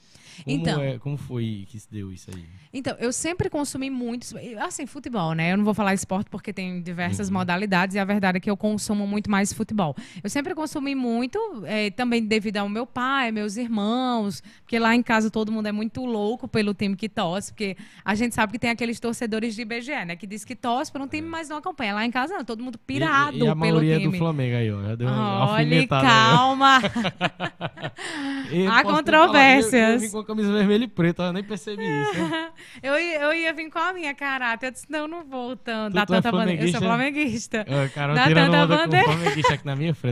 Como, 0.43 0.57
Então- 0.57 0.81
é- 0.81 0.97
como 0.99 1.17
foi 1.17 1.65
que 1.69 1.79
se 1.79 1.89
deu 1.91 2.11
isso 2.11 2.29
aí? 2.33 2.43
Então, 2.73 2.95
eu 2.99 3.11
sempre 3.11 3.49
consumi 3.49 3.89
muito, 3.89 4.27
assim, 4.59 4.85
futebol, 4.85 5.33
né? 5.33 5.51
Eu 5.53 5.57
não 5.57 5.65
vou 5.65 5.73
falar 5.73 5.93
esporte 5.93 6.29
porque 6.29 6.53
tem 6.53 6.81
diversas 6.81 7.27
Uhum. 7.27 7.33
modalidades 7.35 7.95
e 7.95 7.99
a 7.99 8.05
verdade 8.05 8.37
é 8.37 8.39
que 8.39 8.49
eu 8.49 8.55
consumo 8.57 9.05
muito 9.05 9.29
mais 9.29 9.51
futebol. 9.53 9.95
Eu 10.23 10.29
sempre 10.29 10.55
consumi 10.55 10.95
muito, 10.95 11.39
eh, 11.65 11.89
também 11.91 12.23
devido 12.25 12.57
ao 12.57 12.69
meu 12.69 12.85
pai, 12.85 13.31
meus 13.31 13.57
irmãos, 13.57 14.41
porque 14.63 14.79
lá 14.79 14.95
em 14.95 15.03
casa 15.03 15.29
todo 15.29 15.51
mundo 15.51 15.67
é 15.67 15.71
muito 15.71 16.05
louco 16.05 16.47
pelo 16.47 16.73
time 16.73 16.95
que 16.95 17.09
torce, 17.09 17.51
porque 17.51 17.75
a 18.05 18.15
gente 18.15 18.33
sabe 18.35 18.53
que 18.53 18.59
tem 18.59 18.69
aqueles 18.69 18.99
torcedores 18.99 19.55
de 19.55 19.61
IBGE, 19.63 20.05
né? 20.05 20.15
Que 20.15 20.25
diz 20.25 20.45
que 20.45 20.55
torce 20.55 20.91
para 20.91 21.03
um 21.03 21.07
time, 21.07 21.27
mas 21.27 21.49
não 21.49 21.57
acompanha. 21.57 21.93
Lá 21.93 22.05
em 22.05 22.11
casa 22.11 22.35
não, 22.37 22.45
todo 22.45 22.63
mundo 22.63 22.77
pirado 22.79 23.35
É. 23.37 23.39
E, 23.39 23.43
e 23.43 23.47
a 23.47 23.47
pelo 23.47 23.55
maioria 23.59 23.95
é 23.95 23.99
time. 23.99 24.11
do 24.13 24.17
Flamengo 24.17 24.55
aí, 24.55 24.71
ó. 24.71 24.81
Já 24.83 24.95
deu 24.95 25.07
uma 25.07 25.51
Olha, 25.51 25.87
calma. 25.87 26.79
Há 28.71 28.83
controvérsias. 28.83 30.03
Eu, 30.13 30.19
eu 30.19 30.20
a 30.21 30.25
camisa 30.25 30.51
vermelha 30.51 30.83
e 30.83 30.87
preta, 30.87 31.23
eu 31.23 31.33
nem 31.33 31.43
percebi 31.43 31.83
isso. 31.83 32.11
eu, 32.81 32.99
ia, 32.99 33.21
eu 33.21 33.33
ia 33.33 33.53
vir 33.53 33.69
com 33.69 33.79
a 33.79 33.91
minha 33.93 34.13
caráter. 34.13 34.67
Eu 34.67 34.71
disse, 34.71 34.85
não, 34.89 35.07
não 35.07 35.23
vou 35.23 35.55
tanto. 35.55 35.93
Dá 35.93 36.01
é 36.01 36.05
tanta 36.05 36.31
bandeira. 36.31 36.63
Eu 36.63 36.71
sou 36.71 36.81
flamenguista? 36.81 37.11
flamenguista. 37.21 37.65
Ah, 37.67 37.89
cara, 37.89 38.13
Dá 38.13 38.25
tanta 38.25 38.67
bandeira. 38.67 39.05
flamenguista 39.05 39.53
aqui 39.53 39.65
na 39.65 39.75
minha 39.75 39.93
frente. 39.95 40.11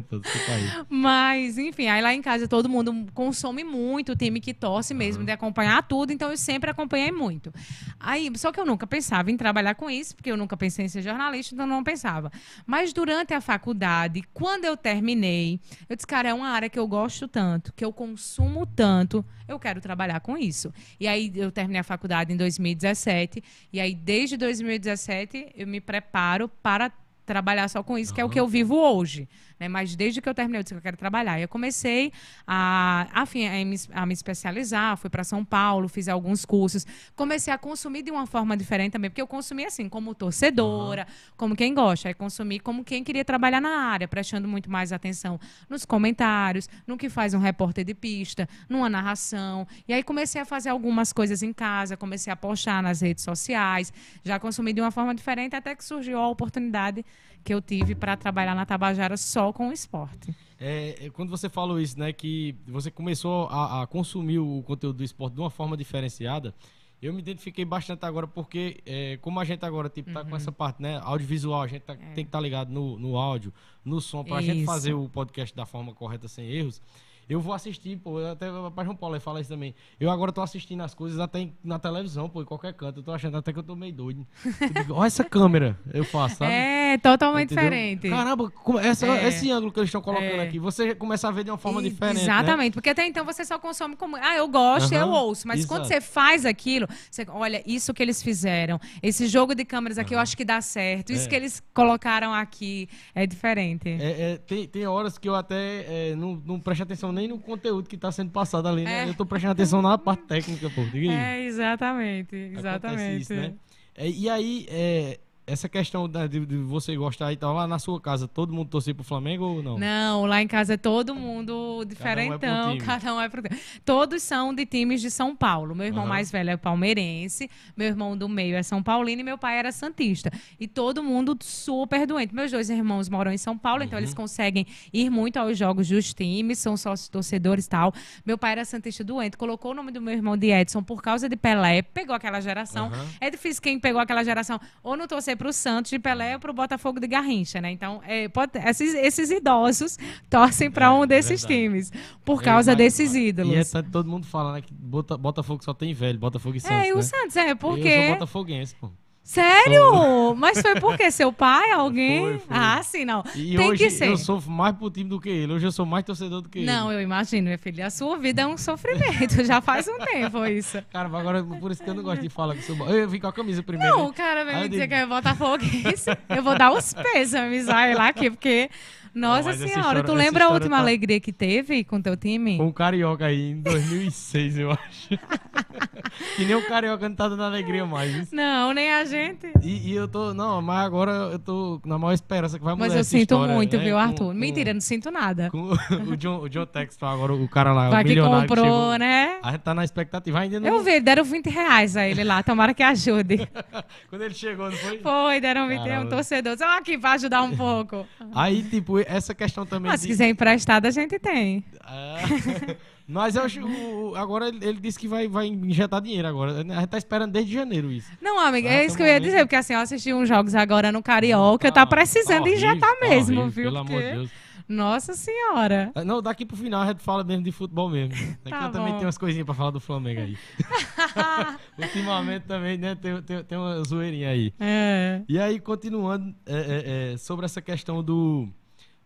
Mas, 0.89 1.57
enfim, 1.57 1.87
aí 1.87 2.01
lá 2.01 2.13
em 2.13 2.21
casa 2.21 2.47
todo 2.47 2.69
mundo 2.69 3.07
consome 3.13 3.63
muito 3.63 4.13
o 4.13 4.15
time 4.15 4.39
que 4.39 4.53
torce 4.53 4.93
mesmo, 4.93 5.23
de 5.23 5.31
acompanhar 5.31 5.83
tudo, 5.83 6.11
então 6.11 6.31
eu 6.31 6.37
sempre 6.37 6.69
acompanhei 6.69 7.11
muito. 7.11 7.53
Aí, 7.99 8.31
só 8.35 8.51
que 8.51 8.59
eu 8.59 8.65
nunca 8.65 8.87
pensava 8.87 9.31
em 9.31 9.37
trabalhar 9.37 9.75
com 9.75 9.89
isso, 9.89 10.15
porque 10.15 10.31
eu 10.31 10.37
nunca 10.37 10.55
pensei 10.55 10.85
em 10.85 10.87
ser 10.87 11.01
jornalista, 11.01 11.53
então 11.53 11.67
não 11.67 11.83
pensava. 11.83 12.31
Mas 12.65 12.93
durante 12.93 13.33
a 13.33 13.41
faculdade, 13.41 14.23
quando 14.33 14.65
eu 14.65 14.75
terminei, 14.77 15.59
eu 15.87 15.95
disse, 15.95 16.07
cara, 16.07 16.29
é 16.29 16.33
uma 16.33 16.49
área 16.49 16.69
que 16.69 16.79
eu 16.79 16.87
gosto 16.87 17.27
tanto, 17.27 17.73
que 17.73 17.83
eu 17.83 17.91
consumo 17.91 18.65
tanto, 18.65 19.23
eu 19.47 19.59
quero 19.59 19.81
trabalhar 19.81 19.98
com 20.21 20.37
isso. 20.37 20.73
E 20.99 21.07
aí 21.07 21.31
eu 21.35 21.51
terminei 21.51 21.81
a 21.81 21.83
faculdade 21.83 22.31
em 22.31 22.37
2017, 22.37 23.43
e 23.73 23.79
aí 23.79 23.93
desde 23.93 24.37
2017 24.37 25.53
eu 25.55 25.67
me 25.67 25.81
preparo 25.81 26.47
para 26.47 26.91
trabalhar 27.25 27.67
só 27.67 27.83
com 27.83 27.97
isso, 27.97 28.13
que 28.13 28.19
é 28.19 28.25
o 28.25 28.29
que 28.29 28.39
eu 28.39 28.47
vivo 28.47 28.75
hoje. 28.75 29.27
Né? 29.59 29.67
Mas 29.67 29.95
desde 29.95 30.21
que 30.21 30.29
eu 30.29 30.33
terminei, 30.33 30.59
eu 30.59 30.63
disse 30.63 30.73
que 30.73 30.77
eu 30.77 30.81
quero 30.81 30.97
trabalhar. 30.97 31.39
Eu 31.39 31.47
comecei 31.47 32.13
a, 32.47 33.07
afim, 33.13 33.45
a, 33.45 33.65
me, 33.65 33.75
a 33.91 34.05
me 34.05 34.13
especializar, 34.13 34.95
fui 34.97 35.09
para 35.09 35.23
São 35.23 35.43
Paulo, 35.43 35.89
fiz 35.89 36.07
alguns 36.07 36.45
cursos. 36.45 36.85
Comecei 37.15 37.53
a 37.53 37.57
consumir 37.57 38.03
de 38.03 38.11
uma 38.11 38.25
forma 38.25 38.55
diferente 38.55 38.93
também, 38.93 39.09
porque 39.09 39.21
eu 39.21 39.27
consumi 39.27 39.65
assim, 39.65 39.89
como 39.89 40.15
torcedora, 40.15 41.05
como 41.35 41.55
quem 41.55 41.73
gosta. 41.73 42.07
Aí 42.07 42.13
consumi 42.13 42.59
como 42.59 42.83
quem 42.83 43.03
queria 43.03 43.25
trabalhar 43.25 43.59
na 43.59 43.69
área, 43.69 44.07
prestando 44.07 44.47
muito 44.47 44.71
mais 44.71 44.93
atenção 44.93 45.39
nos 45.69 45.83
comentários, 45.85 46.69
no 46.87 46.97
que 46.97 47.09
faz 47.09 47.33
um 47.33 47.39
repórter 47.39 47.83
de 47.83 47.93
pista, 47.93 48.47
numa 48.69 48.89
narração. 48.89 49.67
E 49.87 49.93
aí 49.93 50.03
comecei 50.03 50.39
a 50.39 50.45
fazer 50.45 50.69
algumas 50.69 51.11
coisas 51.11 51.43
em 51.43 51.51
casa, 51.51 51.97
comecei 51.97 52.31
a 52.31 52.35
postar 52.35 52.81
nas 52.81 53.01
redes 53.01 53.23
sociais, 53.23 53.91
já 54.23 54.39
consumi 54.39 54.71
de 54.71 54.79
uma 54.79 54.91
forma 54.91 55.13
diferente, 55.13 55.55
até 55.55 55.75
que 55.75 55.83
surgiu 55.83 56.17
a 56.17 56.27
oportunidade 56.27 57.05
que 57.43 57.53
eu 57.53 57.61
tive 57.61 57.95
para 57.95 58.15
trabalhar 58.17 58.55
na 58.55 58.65
Tabajara 58.65 59.17
só 59.17 59.51
com 59.53 59.69
o 59.69 59.73
esporte. 59.73 60.33
É, 60.59 61.05
é, 61.05 61.09
quando 61.09 61.29
você 61.29 61.47
falou 61.49 61.79
isso, 61.79 61.97
né, 61.97 62.11
que 62.11 62.55
você 62.67 62.91
começou 62.91 63.47
a, 63.47 63.83
a 63.83 63.87
consumir 63.87 64.39
o 64.39 64.61
conteúdo 64.63 64.97
do 64.97 65.03
esporte 65.03 65.35
de 65.35 65.39
uma 65.39 65.49
forma 65.49 65.77
diferenciada, 65.77 66.53
eu 67.01 67.13
me 67.13 67.19
identifiquei 67.19 67.63
bastante 67.63 68.05
agora, 68.05 68.27
porque 68.27 68.81
é, 68.85 69.17
como 69.21 69.39
a 69.39 69.45
gente 69.45 69.63
agora 69.63 69.87
tipo, 69.87 70.11
tá 70.11 70.25
com 70.25 70.35
essa 70.35 70.51
parte, 70.51 70.81
né, 70.81 70.99
audiovisual, 71.01 71.61
a 71.61 71.67
gente 71.67 71.83
tá- 71.83 71.95
tem 71.95 72.13
que 72.15 72.21
estar 72.23 72.41
ligado 72.41 72.71
no, 72.71 72.99
no 72.99 73.15
áudio, 73.17 73.53
no 73.85 74.01
som, 74.01 74.21
pra 74.23 74.41
gente 74.41 74.57
Isso. 74.57 74.65
fazer 74.65 74.93
o 74.93 75.07
podcast 75.07 75.55
da 75.55 75.65
forma 75.65 75.93
correta, 75.93 76.27
sem 76.27 76.45
erros. 76.45 76.81
Eu 77.29 77.39
vou 77.39 77.53
assistir, 77.53 77.95
pô, 77.97 78.17
até 78.25 78.51
o 78.51 78.71
pai 78.71 78.83
João 78.83 78.97
Paulo 78.97 79.19
fala 79.21 79.39
isso 79.39 79.49
também. 79.51 79.75
Eu 79.99 80.09
agora 80.09 80.31
tô 80.31 80.41
assistindo 80.41 80.81
as 80.81 80.95
coisas 80.95 81.19
até 81.19 81.47
na 81.63 81.77
televisão, 81.77 82.27
pô, 82.27 82.41
em 82.41 82.45
qualquer 82.45 82.73
canto. 82.73 82.99
Eu 82.99 83.03
tô 83.03 83.11
achando 83.11 83.37
até 83.37 83.53
que 83.53 83.59
eu 83.59 83.63
tô 83.63 83.75
meio 83.75 83.93
doido. 83.93 84.25
Eu 84.59 84.69
digo, 84.69 84.93
Olha 84.95 85.05
essa 85.07 85.23
câmera, 85.23 85.77
eu 85.93 86.03
faço, 86.03 86.37
sabe? 86.37 86.51
É, 86.51 86.97
totalmente 86.97 87.53
Entendeu? 87.53 87.69
diferente. 87.69 88.09
Caramba, 88.09 88.51
essa, 88.81 89.05
É. 89.05 89.27
esse 89.27 89.51
ângulo 89.51 89.71
que 89.71 89.79
eles 89.79 89.89
estão 89.89 90.01
colocando 90.01 90.41
É. 90.41 90.47
aqui, 90.47 90.57
você 90.57 90.95
começa 90.95 91.27
a 91.27 91.31
ver 91.31 91.43
de 91.43 91.51
uma 91.51 91.57
forma 91.59 91.81
E- 91.81 91.89
diferente. 91.91 92.17
né? 92.17 92.23
Exatamente, 92.23 92.73
porque 92.73 92.89
até 92.89 93.05
então 93.05 93.23
você 93.23 93.45
só 93.45 93.59
consome 93.59 93.95
como. 93.95 94.15
Ah, 94.15 94.35
eu 94.35 94.47
gosto, 94.47 94.91
eu 94.91 95.01
Aham, 95.05 95.21
ouço. 95.21 95.47
Mas 95.47 95.65
quando 95.65 95.85
exato. 95.85 96.01
você 96.01 96.01
faz 96.01 96.45
aquilo, 96.47 96.87
você 97.11 97.25
olha, 97.29 97.61
isso 97.63 97.93
que 97.93 98.01
eles 98.01 98.23
fizeram, 98.23 98.79
esse 99.03 99.27
jogo 99.27 99.53
de 99.53 99.63
câmeras 99.65 99.99
aqui, 99.99 100.15
eu 100.15 100.19
acho 100.19 100.35
que 100.35 100.43
dá 100.43 100.61
certo. 100.61 101.11
Isso 101.13 101.25
É. 101.25 101.29
que 101.29 101.35
eles 101.35 101.61
colocaram 101.75 102.33
aqui 102.33 102.89
é 103.13 103.27
diferente. 103.27 103.87
É, 103.87 104.31
é, 104.33 104.37
tem, 104.37 104.67
tem 104.67 104.87
horas 104.87 105.17
que 105.19 105.29
eu 105.29 105.35
até 105.35 106.09
é, 106.11 106.15
não, 106.15 106.41
não 106.43 106.59
presto 106.59 106.81
atenção 106.81 107.11
nem 107.19 107.27
no 107.27 107.37
conteúdo 107.37 107.87
que 107.87 107.95
está 107.95 108.11
sendo 108.11 108.31
passado 108.31 108.67
ali, 108.67 108.83
né? 108.83 109.05
É. 109.05 109.09
Eu 109.09 109.13
tô 109.13 109.25
prestando 109.25 109.51
atenção 109.51 109.81
na 109.81 109.97
parte 109.97 110.23
técnica, 110.23 110.69
pô. 110.69 110.83
Diga 110.83 111.11
aí. 111.11 111.15
É, 111.15 111.45
exatamente. 111.45 112.35
Exatamente. 112.35 113.21
isso, 113.21 113.33
né? 113.33 113.53
É, 113.95 114.09
e 114.09 114.29
aí, 114.29 114.65
é, 114.69 115.19
essa 115.49 115.67
questão 115.67 116.07
de, 116.07 116.27
de 116.45 116.57
você 116.57 116.95
gostar 116.95 117.31
e 117.33 117.37
tal, 117.37 117.53
lá 117.53 117.67
na 117.67 117.79
sua 117.79 117.99
casa, 117.99 118.27
todo 118.27 118.53
mundo 118.53 118.69
torcia 118.69 118.93
pro 118.93 119.03
Flamengo 119.03 119.43
ou 119.45 119.63
não? 119.63 119.77
Não, 119.79 120.25
lá 120.25 120.41
em 120.41 120.47
casa 120.47 120.73
é 120.75 120.77
todo 120.77 121.15
mundo 121.15 121.83
diferentão, 121.85 122.73
time. 122.73 122.85
cada 122.85 123.13
um 123.13 123.19
é 123.21 123.27
pro 123.29 123.41
time. 123.41 123.59
Todos 123.85 124.21
são 124.23 124.53
de 124.53 124.65
times 124.65 125.01
de 125.01 125.09
São 125.11 125.35
Paulo. 125.35 125.75
Meu 125.75 125.87
irmão 125.87 126.03
Aham. 126.03 126.09
mais 126.09 126.31
velho 126.31 126.49
é 126.51 126.57
palmeirense, 126.57 127.49
meu 127.75 127.87
irmão 127.87 128.17
do 128.17 128.27
meio 128.29 128.55
é 128.55 128.63
São 128.63 128.81
Paulino 128.81 129.21
e 129.21 129.23
meu 129.23 129.37
pai 129.37 129.57
era 129.57 129.71
santista. 129.71 130.31
E 130.59 130.67
todo 130.67 131.03
mundo 131.03 131.37
super 131.41 132.05
doente. 132.05 132.33
Meus 132.33 132.51
dois 132.51 132.69
irmãos 132.69 133.09
moram 133.09 133.31
em 133.31 133.37
São 133.37 133.57
Paulo, 133.57 133.83
então 133.83 133.97
Uhum. 133.97 134.03
eles 134.03 134.13
conseguem 134.13 134.65
ir 134.93 135.09
muito 135.09 135.37
aos 135.37 135.57
jogos 135.57 135.87
dos 135.89 136.13
times, 136.13 136.59
são 136.59 136.77
sócios 136.77 137.09
torcedores 137.09 137.65
e 137.65 137.69
tal. 137.69 137.93
Meu 138.25 138.37
pai 138.37 138.51
era 138.53 138.65
santista 138.65 139.03
doente, 139.03 139.35
colocou 139.37 139.71
o 139.71 139.73
nome 139.73 139.91
do 139.91 140.01
meu 140.01 140.13
irmão 140.13 140.37
de 140.37 140.51
Edson 140.51 140.83
por 140.83 141.01
causa 141.01 141.27
de 141.27 141.35
Pelé, 141.35 141.81
pegou 141.81 142.15
aquela 142.15 142.39
geração. 142.39 142.87
Aham. 142.87 143.05
É 143.19 143.29
difícil 143.29 143.61
quem 143.61 143.79
pegou 143.79 143.99
aquela 144.01 144.23
geração 144.23 144.59
ou 144.83 144.95
não 144.95 145.07
torcer 145.07 145.35
pro 145.39 145.51
Santos 145.51 145.89
de 145.89 145.97
Pelé 145.97 146.35
ou 146.35 146.39
pro 146.39 146.53
Botafogo 146.53 146.99
de 146.99 147.07
Garrincha, 147.07 147.59
né? 147.59 147.71
Então, 147.71 147.99
é, 148.05 148.27
pode, 148.29 148.51
esses, 148.59 148.93
esses 148.93 149.31
idosos 149.31 149.97
torcem 150.29 150.69
para 150.69 150.85
É, 150.87 150.89
um 150.91 151.03
é 151.03 151.07
desses 151.07 151.41
verdade. 151.41 151.61
times, 151.63 151.91
por 152.23 152.41
É, 152.41 152.45
causa 152.45 152.75
desses 152.75 153.15
E 153.15 153.29
ídolos. 153.29 153.71
tanto, 153.71 153.89
todo 153.89 154.07
mundo 154.09 154.27
fala, 154.27 154.53
né? 154.53 154.61
Que 154.61 154.73
Bota- 154.73 155.17
Botafogo 155.17 155.63
só 155.63 155.73
tem 155.73 155.93
velho, 155.93 156.19
Botafogo 156.19 156.57
e 156.57 156.59
Santos. 156.59 156.77
É, 156.77 156.89
e 156.89 156.93
o 156.93 156.97
né? 156.97 157.01
Santos, 157.01 157.35
é, 157.37 157.51
Eu 157.51 157.57
porque... 157.57 158.01
sou 158.05 158.13
botafoguense, 158.13 158.75
pô. 158.75 158.89
Sério? 159.23 160.33
Mas 160.35 160.59
foi 160.59 160.79
porque 160.79 161.11
seu 161.11 161.31
pai, 161.31 161.71
alguém? 161.71 162.19
Foi, 162.21 162.39
foi. 162.39 162.47
Ah, 162.57 162.81
sim, 162.81 163.05
não. 163.05 163.23
E 163.35 163.55
Tem 163.55 163.69
hoje 163.69 163.83
que 163.83 163.89
ser. 163.91 164.07
eu 164.07 164.17
sofro 164.17 164.49
mais 164.51 164.75
pro 164.75 164.89
time 164.89 165.07
do 165.07 165.19
que 165.19 165.29
ele. 165.29 165.53
Hoje 165.53 165.67
eu 165.67 165.71
sou 165.71 165.85
mais 165.85 166.03
torcedor 166.03 166.41
do 166.41 166.49
que 166.49 166.59
ele. 166.59 166.65
Não, 166.65 166.91
eu 166.91 166.99
imagino, 166.99 167.43
minha 167.43 167.57
filha. 167.57 167.85
A 167.85 167.89
sua 167.91 168.17
vida 168.17 168.41
é 168.41 168.47
um 168.47 168.57
sofrimento. 168.57 169.43
Já 169.45 169.61
faz 169.61 169.87
um 169.87 169.99
tempo 169.99 170.43
isso. 170.47 170.81
Cara, 170.91 171.07
mas 171.07 171.21
agora 171.21 171.43
por 171.43 171.71
isso 171.71 171.83
que 171.83 171.89
eu 171.89 171.93
não 171.93 172.01
gosto 172.03 172.21
de 172.21 172.29
falar 172.29 172.55
que 172.55 172.63
sou. 172.63 172.75
Eu 172.89 173.07
vim 173.07 173.19
com 173.19 173.27
a 173.27 173.33
camisa 173.33 173.61
primeiro. 173.61 173.95
Não, 173.95 174.07
o 174.07 174.13
cara 174.13 174.41
Aí 174.41 174.63
me 174.63 174.69
dizer 174.69 174.87
digo- 174.87 174.87
que 174.87 174.93
é 174.95 175.05
botafoguense. 175.05 176.09
Eu 176.27 176.41
vou 176.41 176.57
dar 176.57 176.71
os 176.71 176.91
pêsames 176.93 177.69
aí 177.69 177.93
lá 177.93 178.07
aqui, 178.07 178.31
porque. 178.31 178.69
Nossa 179.11 179.49
essa 179.49 179.57
senhora, 179.65 179.79
história- 179.79 180.03
tu 180.03 180.13
lembra 180.13 180.45
a 180.45 180.49
última 180.49 180.77
tá- 180.77 180.83
alegria 180.83 181.19
que 181.19 181.33
teve 181.33 181.83
com 181.83 181.99
teu 181.99 182.15
time? 182.15 182.57
Com 182.57 182.67
um 182.67 182.71
carioca 182.71 183.25
aí 183.25 183.51
em 183.53 183.59
2006, 183.61 184.59
eu 184.59 184.71
acho. 184.71 185.09
que 186.37 186.45
nem 186.45 186.55
o 186.55 186.61
carioca 186.67 187.09
não 187.09 187.15
tá 187.15 187.27
dando 187.27 187.41
alegria 187.41 187.85
mais. 187.87 188.31
Não, 188.31 188.71
nem 188.71 188.93
a 188.93 189.03
gente. 189.09 189.47
E, 189.61 189.89
e 189.91 189.95
eu 189.95 190.07
tô. 190.07 190.33
Não, 190.33 190.61
mas 190.61 190.85
agora 190.85 191.11
eu 191.31 191.39
tô 191.39 191.81
na 191.85 191.97
maior 191.97 192.13
esperança 192.13 192.57
que 192.57 192.63
vai 192.63 192.73
mudar 192.75 192.87
Mas 192.87 192.95
eu 192.95 193.03
sinto 193.03 193.21
história, 193.33 193.53
muito, 193.55 193.77
né? 193.77 193.83
viu, 193.83 193.97
Arthur? 193.97 194.27
com- 194.27 194.33
Mentira, 194.33 194.73
não 194.73 194.81
sinto 194.81 195.09
nada. 195.11 195.49
Com 195.49 195.71
o 196.11 196.15
John, 196.17 196.39
o 196.41 196.49
John 196.49 196.65
Texton, 196.65 197.05
agora 197.07 197.33
o 197.33 197.47
cara 197.49 197.73
lá, 197.73 197.89
Vai 197.89 198.03
o 198.03 198.05
que 198.07 198.15
comprou, 198.21 198.63
chegou. 198.65 198.97
né? 198.97 199.39
A 199.43 199.51
gente 199.51 199.61
tá 199.61 199.73
na 199.73 199.83
expectativa. 199.83 200.39
Ainda 200.39 200.59
não. 200.59 200.67
Eu 200.67 200.83
vi, 200.83 200.99
deram 200.99 201.23
20 201.23 201.49
reais 201.49 201.97
a 201.97 202.07
ele 202.07 202.23
lá, 202.23 202.41
tomara 202.43 202.73
que 202.73 202.83
ajude. 202.83 203.47
Quando 204.09 204.21
ele 204.21 204.33
chegou, 204.33 204.69
não 204.69 204.77
foi? 204.77 204.99
Foi, 204.99 205.41
deram 205.41 205.67
20 205.67 205.77
reais, 205.77 205.85
um 205.89 205.93
Caramba. 205.95 206.09
torcedor. 206.15 206.57
Só 206.57 206.77
aqui 206.77 206.97
pra 206.97 207.13
ajudar 207.13 207.41
um 207.41 207.55
pouco. 207.55 208.05
Aí, 208.33 208.63
tipo, 208.63 208.99
essa 208.99 209.33
questão 209.33 209.65
também. 209.65 209.91
Mas 209.91 210.01
se 210.01 210.07
de- 210.07 210.13
quiser 210.13 210.29
emprestado, 210.29 210.85
a 210.85 210.91
gente 210.91 211.17
tem. 211.19 211.63
Ah, 211.83 212.17
Mas 213.09 213.35
eu 213.35 213.41
acho. 213.43 213.59
o- 213.65 214.15
Agora 214.15 214.47
ele, 214.47 214.59
ele 214.63 214.79
disse 214.79 214.97
que 214.99 215.07
vai, 215.07 215.27
vai 215.27 215.47
injetar 215.47 215.99
dinheiro 216.01 216.27
agora. 216.27 216.51
A 216.61 216.63
gente 216.63 216.87
tá 216.87 216.97
esperando 216.97 217.31
desde 217.31 217.51
janeiro 217.51 217.91
isso. 217.91 218.09
Não, 218.21 218.39
amiga, 218.39 218.69
Ah, 218.69 218.73
é 218.73 218.77
tá 218.79 218.83
isso 218.85 218.95
que 218.95 219.01
eu 219.03 219.07
ia 219.07 219.19
dizer, 219.19 219.39
porque 219.39 219.55
assim, 219.55 219.73
eu 219.73 219.79
assisti 219.79 220.13
uns 220.13 220.29
jogos 220.29 220.53
agora 220.55 220.91
no 220.91 221.01
Carioca, 221.01 221.71
tá 221.71 221.85
precisando 221.85 222.41
horrível, 222.41 222.69
injetar 222.69 222.95
tá 222.95 222.99
mesmo, 223.01 223.41
horrível, 223.41 223.49
viu? 223.49 223.63
Pelo 223.65 223.77
amor 223.79 223.87
de 223.87 223.93
Porque- 223.97 224.11
Deus. 224.15 224.31
Nossa 224.69 225.13
senhora. 225.15 225.91
Ah, 225.95 226.03
Não, 226.05 226.21
daqui 226.21 226.45
pro 226.45 226.55
final 226.55 226.83
a 226.83 226.87
gente 226.87 227.01
fala 227.01 227.23
mesmo 227.23 227.43
de 227.43 227.51
futebol 227.51 227.89
mesmo. 227.89 228.13
Daqui 228.45 228.49
Tá 228.55 228.65
eu 228.65 228.71
também 228.71 228.89
bom. 228.89 228.97
tenho 228.97 229.05
umas 229.07 229.17
coisinhas 229.17 229.43
pra 229.43 229.55
falar 229.55 229.71
do 229.71 229.79
Flamengo 229.79 230.21
aí. 230.21 230.37
Ultimamente 231.77 232.43
também, 232.43 232.77
né, 232.77 232.93
tem, 232.95 233.19
tem, 233.23 233.43
tem 233.43 233.57
uma 233.57 233.83
zoeirinha 233.83 234.29
aí. 234.29 234.53
É. 234.59 235.21
E 235.27 235.39
aí, 235.39 235.59
continuando 235.59 236.35
é, 236.45 236.53
é, 236.55 237.13
é, 237.13 237.17
sobre 237.17 237.45
essa 237.45 237.61
questão 237.61 238.03
do 238.03 238.47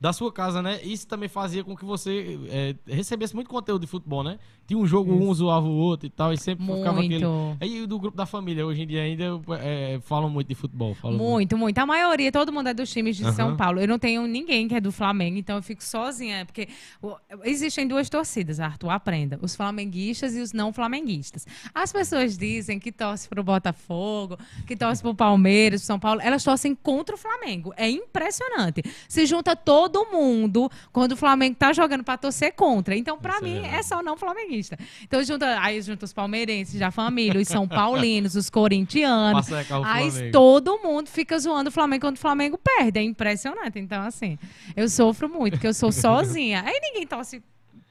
da 0.03 0.11
sua 0.11 0.33
casa, 0.33 0.61
né? 0.61 0.81
Isso 0.83 1.07
também 1.07 1.29
fazia 1.29 1.63
com 1.63 1.77
que 1.77 1.85
você 1.85 2.37
é, 2.49 2.75
recebesse 2.85 3.33
muito 3.33 3.49
conteúdo 3.49 3.83
de 3.83 3.87
futebol, 3.87 4.21
né? 4.21 4.37
Tinha 4.67 4.77
um 4.77 4.85
jogo, 4.85 5.13
um 5.13 5.33
zoava 5.33 5.65
o 5.65 5.71
outro 5.73 6.07
e 6.07 6.09
tal, 6.09 6.33
e 6.33 6.37
sempre 6.37 6.65
ficava 6.65 6.99
aquele... 6.99 7.25
Muito. 7.25 7.57
Aí 7.61 7.87
do 7.87 7.97
grupo 7.97 8.17
da 8.17 8.25
família, 8.25 8.65
hoje 8.65 8.81
em 8.81 8.87
dia 8.87 9.01
ainda 9.01 9.39
é, 9.61 9.99
falam 10.03 10.29
muito 10.29 10.49
de 10.49 10.55
futebol. 10.55 10.93
Falam 10.93 11.17
Muito, 11.17 11.57
muito. 11.57 11.77
A 11.77 11.85
maioria, 11.85 12.33
todo 12.33 12.51
mundo 12.51 12.67
é 12.67 12.73
dos 12.73 12.91
times 12.91 13.15
de 13.15 13.23
São 13.31 13.49
Aham. 13.49 13.55
Paulo. 13.57 13.79
Eu 13.79 13.87
não 13.87 13.97
tenho 13.97 14.27
ninguém 14.27 14.67
que 14.67 14.75
é 14.75 14.81
do 14.81 14.91
Flamengo, 14.91 15.37
então 15.37 15.55
eu 15.55 15.63
fico 15.63 15.81
sozinha. 15.81 16.45
Porque 16.45 16.67
o- 17.01 17.15
existem 17.45 17.87
duas 17.87 18.09
torcidas, 18.09 18.59
Arthur, 18.59 18.89
aprenda. 18.89 19.39
Os 19.41 19.55
flamenguistas 19.55 20.35
e 20.35 20.41
os 20.41 20.51
não 20.51 20.73
flamenguistas. 20.73 21.47
As 21.73 21.93
pessoas 21.93 22.37
dizem 22.37 22.77
que 22.77 22.91
torcem 22.91 23.29
pro 23.29 23.41
Botafogo, 23.41 24.37
que 24.67 24.75
torcem 24.75 25.01
pro 25.01 25.15
Palmeiras, 25.15 25.79
pro 25.79 25.87
São 25.87 25.99
Paulo. 25.99 26.19
Elas 26.21 26.43
torcem 26.43 26.75
contra 26.75 27.15
o 27.15 27.17
Flamengo. 27.17 27.73
É 27.77 27.89
impressionante. 27.89 28.83
Se 29.07 29.25
junta 29.25 29.55
todo 29.55 29.92
mundo 30.11 30.69
quando 30.91 31.13
o 31.13 31.17
Flamengo 31.17 31.55
tá 31.55 31.71
jogando 31.73 32.03
pra 32.03 32.17
torcer 32.17 32.53
contra. 32.53 32.95
Então, 32.95 33.17
pra 33.17 33.35
Isso 33.35 33.43
é 33.43 33.47
mim, 33.47 33.53
verdade. 33.61 33.75
é 33.75 33.83
só 33.83 34.01
não 34.03 34.17
flamenguista. 34.17 34.77
Então, 35.03 35.23
junta, 35.23 35.59
aí 35.61 35.81
junta 35.81 36.05
os 36.05 36.13
palmeirenses 36.13 36.79
da 36.79 36.91
família, 36.91 37.39
os 37.39 37.47
são 37.47 37.67
paulinos, 37.67 38.35
os 38.35 38.49
corintianos. 38.49 39.51
Aí 39.85 40.09
Flamengo. 40.11 40.31
todo 40.31 40.79
mundo 40.79 41.07
fica 41.09 41.37
zoando 41.37 41.69
o 41.69 41.71
Flamengo 41.71 42.01
quando 42.01 42.15
o 42.17 42.19
Flamengo 42.19 42.57
perde. 42.57 42.99
É 42.99 43.03
impressionante. 43.03 43.79
Então, 43.79 44.01
assim, 44.03 44.37
eu 44.75 44.89
sofro 44.89 45.29
muito, 45.29 45.53
porque 45.53 45.67
eu 45.67 45.73
sou 45.73 45.91
sozinha. 45.93 46.63
Aí 46.65 46.79
ninguém 46.81 47.05
torce 47.07 47.41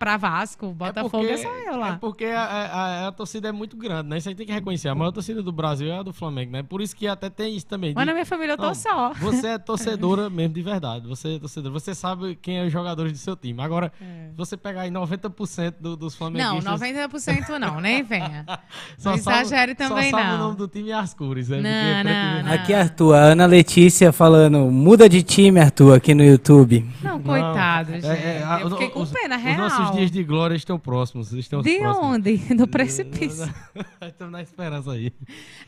pra 0.02 0.16
Vasco, 0.16 0.72
Botafogo, 0.72 1.24
é, 1.26 1.36
só 1.36 1.48
eu 1.48 1.74
É 1.74 1.76
lá. 1.76 1.96
porque 2.00 2.24
a, 2.24 2.42
a- 2.42 3.08
a 3.08 3.12
torcida 3.12 3.48
é 3.48 3.52
muito 3.52 3.76
grande, 3.76 4.08
né? 4.08 4.18
Isso 4.18 4.28
aí 4.28 4.34
tem 4.34 4.44
que 4.44 4.52
reconhecer. 4.52 4.88
A 4.88 4.94
maior 4.96 5.12
torcida 5.12 5.40
do 5.42 5.52
Brasil 5.52 5.92
é 5.92 5.98
a 5.98 6.02
do 6.02 6.12
Flamengo, 6.12 6.50
né? 6.50 6.62
Por 6.64 6.80
isso 6.82 6.96
que 6.96 7.06
até 7.06 7.30
tem 7.30 7.54
isso 7.56 7.66
também. 7.66 7.92
Mas 7.94 8.02
de- 8.02 8.06
na 8.06 8.12
minha 8.12 8.26
família 8.26 8.54
eu 8.54 8.56
tô 8.56 8.64
Não, 8.66 8.74
só. 8.74 9.12
Você 9.14 9.46
é 9.46 9.58
torcedora 9.58 10.28
mesmo, 10.30 10.54
de 10.54 10.62
verdade. 10.62 11.06
Você 11.06 11.36
é 11.36 11.38
torcedora. 11.38 11.72
Você 11.72 11.94
sabe 11.94 12.36
quem 12.42 12.58
é 12.58 12.64
os 12.66 12.72
jogadores 12.72 13.12
do 13.12 13.18
seu 13.18 13.36
time. 13.36 13.62
Agora, 13.62 13.92
se 14.00 14.36
você 14.36 14.56
pegar 14.56 14.80
aí 14.82 14.90
90% 14.90 15.74
do, 15.80 15.96
dos 15.96 16.12
Não, 16.18 16.18
flamenguistas... 16.18 16.80
90% 16.80 17.58
não, 17.58 17.80
nem 17.80 18.02
venha. 18.02 18.44
só 18.98 19.10
não 19.12 19.18
sabe- 19.18 19.40
exagere 19.42 19.74
também, 19.76 20.10
Só 20.10 20.18
sabe 20.18 20.28
o 20.28 20.32
não. 20.32 20.44
nome 20.46 20.56
do 20.56 20.66
time 20.68 20.88
e 20.88 20.92
as 20.92 21.14
cores, 21.14 21.48
né? 21.48 21.58
Não, 21.58 21.62
Porque 22.02 22.08
é 22.08 22.42
não, 22.42 22.42
não. 22.48 22.52
Aqui, 22.54 22.74
Arthur, 22.74 23.14
a 23.14 23.18
Ana 23.18 23.46
Letícia 23.46 24.10
falando, 24.12 24.58
muda 24.70 25.08
de 25.08 25.22
time, 25.22 25.60
Arthur, 25.60 25.94
aqui 25.96 26.12
no 26.14 26.24
YouTube. 26.24 26.84
Não, 27.02 27.12
Não, 27.12 27.22
coitado, 27.22 27.92
gente. 27.92 28.06
é- 28.06 28.40
é, 28.40 28.44
a- 28.44 28.60
eu 28.62 28.70
fiquei 28.70 28.88
com 28.88 29.00
os- 29.02 29.10
pena, 29.10 29.36
Os 29.36 29.42
real. 29.42 29.58
nossos 29.58 29.91
dias 29.96 30.10
de 30.10 30.24
glória 30.24 30.54
estão 30.54 30.78
próximos. 30.78 31.32
Estão 31.32 31.62
De 31.62 31.78
próximos. 31.78 32.06
onde? 32.06 32.36
Do 32.54 32.66
precipício. 32.66 33.52
Estamos 34.02 34.32
na 34.32 34.42
esperança 34.42 34.92
aí. 34.92 35.12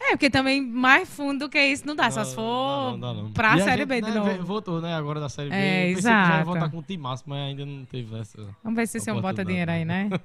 É, 0.01 0.11
porque 0.11 0.29
também 0.31 0.61
mais 0.61 1.09
fundo 1.09 1.47
do 1.47 1.49
que 1.49 1.59
isso 1.59 1.87
não 1.87 1.95
dá, 1.95 2.11
só 2.11 2.25
se 2.25 2.35
for 2.35 2.43
Não, 2.43 2.97
não, 2.97 3.15
não, 3.15 3.23
não. 3.25 3.33
pra 3.33 3.55
a 3.55 3.59
Série 3.59 3.83
gente, 3.83 3.87
B 3.89 4.01
de 4.01 4.11
né, 4.11 4.15
novo. 4.15 4.45
Voltou, 4.45 4.81
né? 4.81 4.95
Agora 4.95 5.21
da 5.21 5.29
Série 5.29 5.51
B. 5.51 5.57
É, 5.57 5.91
Eu 5.91 5.95
pensei 5.97 5.97
que 5.97 6.03
já 6.03 6.11
ia 6.11 6.31
exato. 6.31 6.45
voltar 6.47 6.71
com 6.71 6.79
o 6.79 6.83
time 6.83 7.03
máximo, 7.03 7.35
mas 7.35 7.49
ainda 7.49 7.67
não 7.67 7.85
teve 7.85 8.17
essa. 8.19 8.39
Vamos 8.63 8.77
ver 8.77 8.87
se 8.87 8.99
esse 8.99 9.11
um 9.11 9.21
bota 9.21 9.45
dinheiro 9.45 9.71
aí, 9.71 9.85
né? 9.85 10.09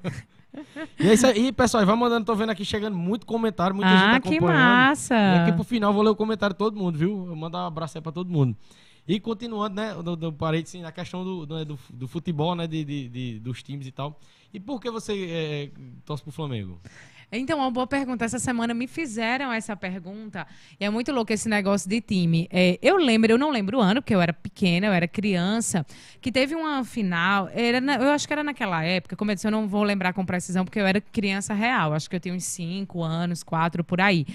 E 0.99 1.07
é 1.07 1.13
isso 1.13 1.27
aí, 1.27 1.51
pessoal. 1.51 1.85
Vai 1.85 1.95
mandando, 1.95 2.25
tô 2.25 2.35
vendo 2.35 2.49
aqui 2.49 2.65
chegando 2.65 2.97
muito 2.97 3.25
comentário, 3.25 3.75
muita 3.75 3.91
ah, 3.91 4.13
gente 4.13 4.23
que 4.23 4.29
acompanhando. 4.37 4.59
massa! 4.59 5.15
E 5.15 5.39
aqui 5.41 5.51
pro 5.53 5.63
final 5.63 5.93
vou 5.93 6.01
ler 6.01 6.09
o 6.09 6.15
comentário 6.15 6.53
de 6.53 6.57
todo 6.57 6.75
mundo, 6.75 6.97
viu? 6.97 7.27
Eu 7.27 7.35
mandar 7.35 7.59
um 7.59 7.67
abraço 7.67 7.97
aí 7.97 8.01
pra 8.01 8.11
todo 8.11 8.29
mundo. 8.31 8.55
E 9.09 9.19
continuando, 9.19 9.75
né, 9.75 9.95
do, 9.95 10.15
do 10.15 10.31
sim, 10.65 10.81
na 10.83 10.91
questão 10.91 11.23
do, 11.23 11.43
do, 11.43 11.65
do, 11.65 11.79
do 11.89 12.07
futebol, 12.07 12.53
né, 12.53 12.67
de, 12.67 12.85
de- 12.85 13.09
de- 13.09 13.39
dos 13.39 13.63
times 13.63 13.87
e 13.87 13.91
tal. 13.91 14.19
E 14.53 14.59
por 14.59 14.79
que 14.79 14.91
você 14.91 15.25
é, 15.31 15.71
torce 16.05 16.21
pro 16.21 16.31
Flamengo? 16.31 16.79
Então, 17.31 17.59
uma 17.59 17.69
boa 17.69 17.85
pergunta. 17.85 18.25
Essa 18.25 18.39
semana 18.39 18.73
me 18.73 18.87
fizeram 18.87 19.53
essa 19.53 19.75
pergunta. 19.75 20.47
E 20.79 20.85
é 20.85 20.89
muito 20.89 21.11
louco 21.11 21.31
esse 21.31 21.47
negócio 21.47 21.87
de 21.87 22.01
time. 22.01 22.47
É, 22.51 22.79
eu 22.81 22.97
lembro, 22.97 23.31
eu 23.31 23.37
não 23.37 23.51
lembro 23.51 23.77
o 23.77 23.81
ano, 23.81 24.01
porque 24.01 24.15
eu 24.15 24.21
era 24.21 24.33
pequena, 24.33 24.87
eu 24.87 24.93
era 24.93 25.07
criança, 25.07 25.85
que 26.21 26.31
teve 26.31 26.55
uma 26.55 26.83
final. 26.83 27.47
Era 27.53 27.79
na- 27.79 27.95
eu 27.97 28.09
acho 28.09 28.25
que 28.27 28.33
era 28.33 28.43
naquela 28.43 28.83
época, 28.83 29.15
como 29.15 29.29
eu 29.29 29.35
disse, 29.35 29.45
eu 29.45 29.51
não 29.51 29.67
vou 29.67 29.83
lembrar 29.83 30.11
com 30.13 30.25
precisão, 30.25 30.65
porque 30.65 30.79
eu 30.79 30.87
era 30.87 30.99
criança 30.99 31.53
real. 31.53 31.93
Acho 31.93 32.09
que 32.09 32.15
eu 32.15 32.19
tinha 32.19 32.33
uns 32.33 32.45
5 32.45 33.03
anos, 33.03 33.43
4 33.43 33.83
por 33.83 34.01
aí. 34.01 34.25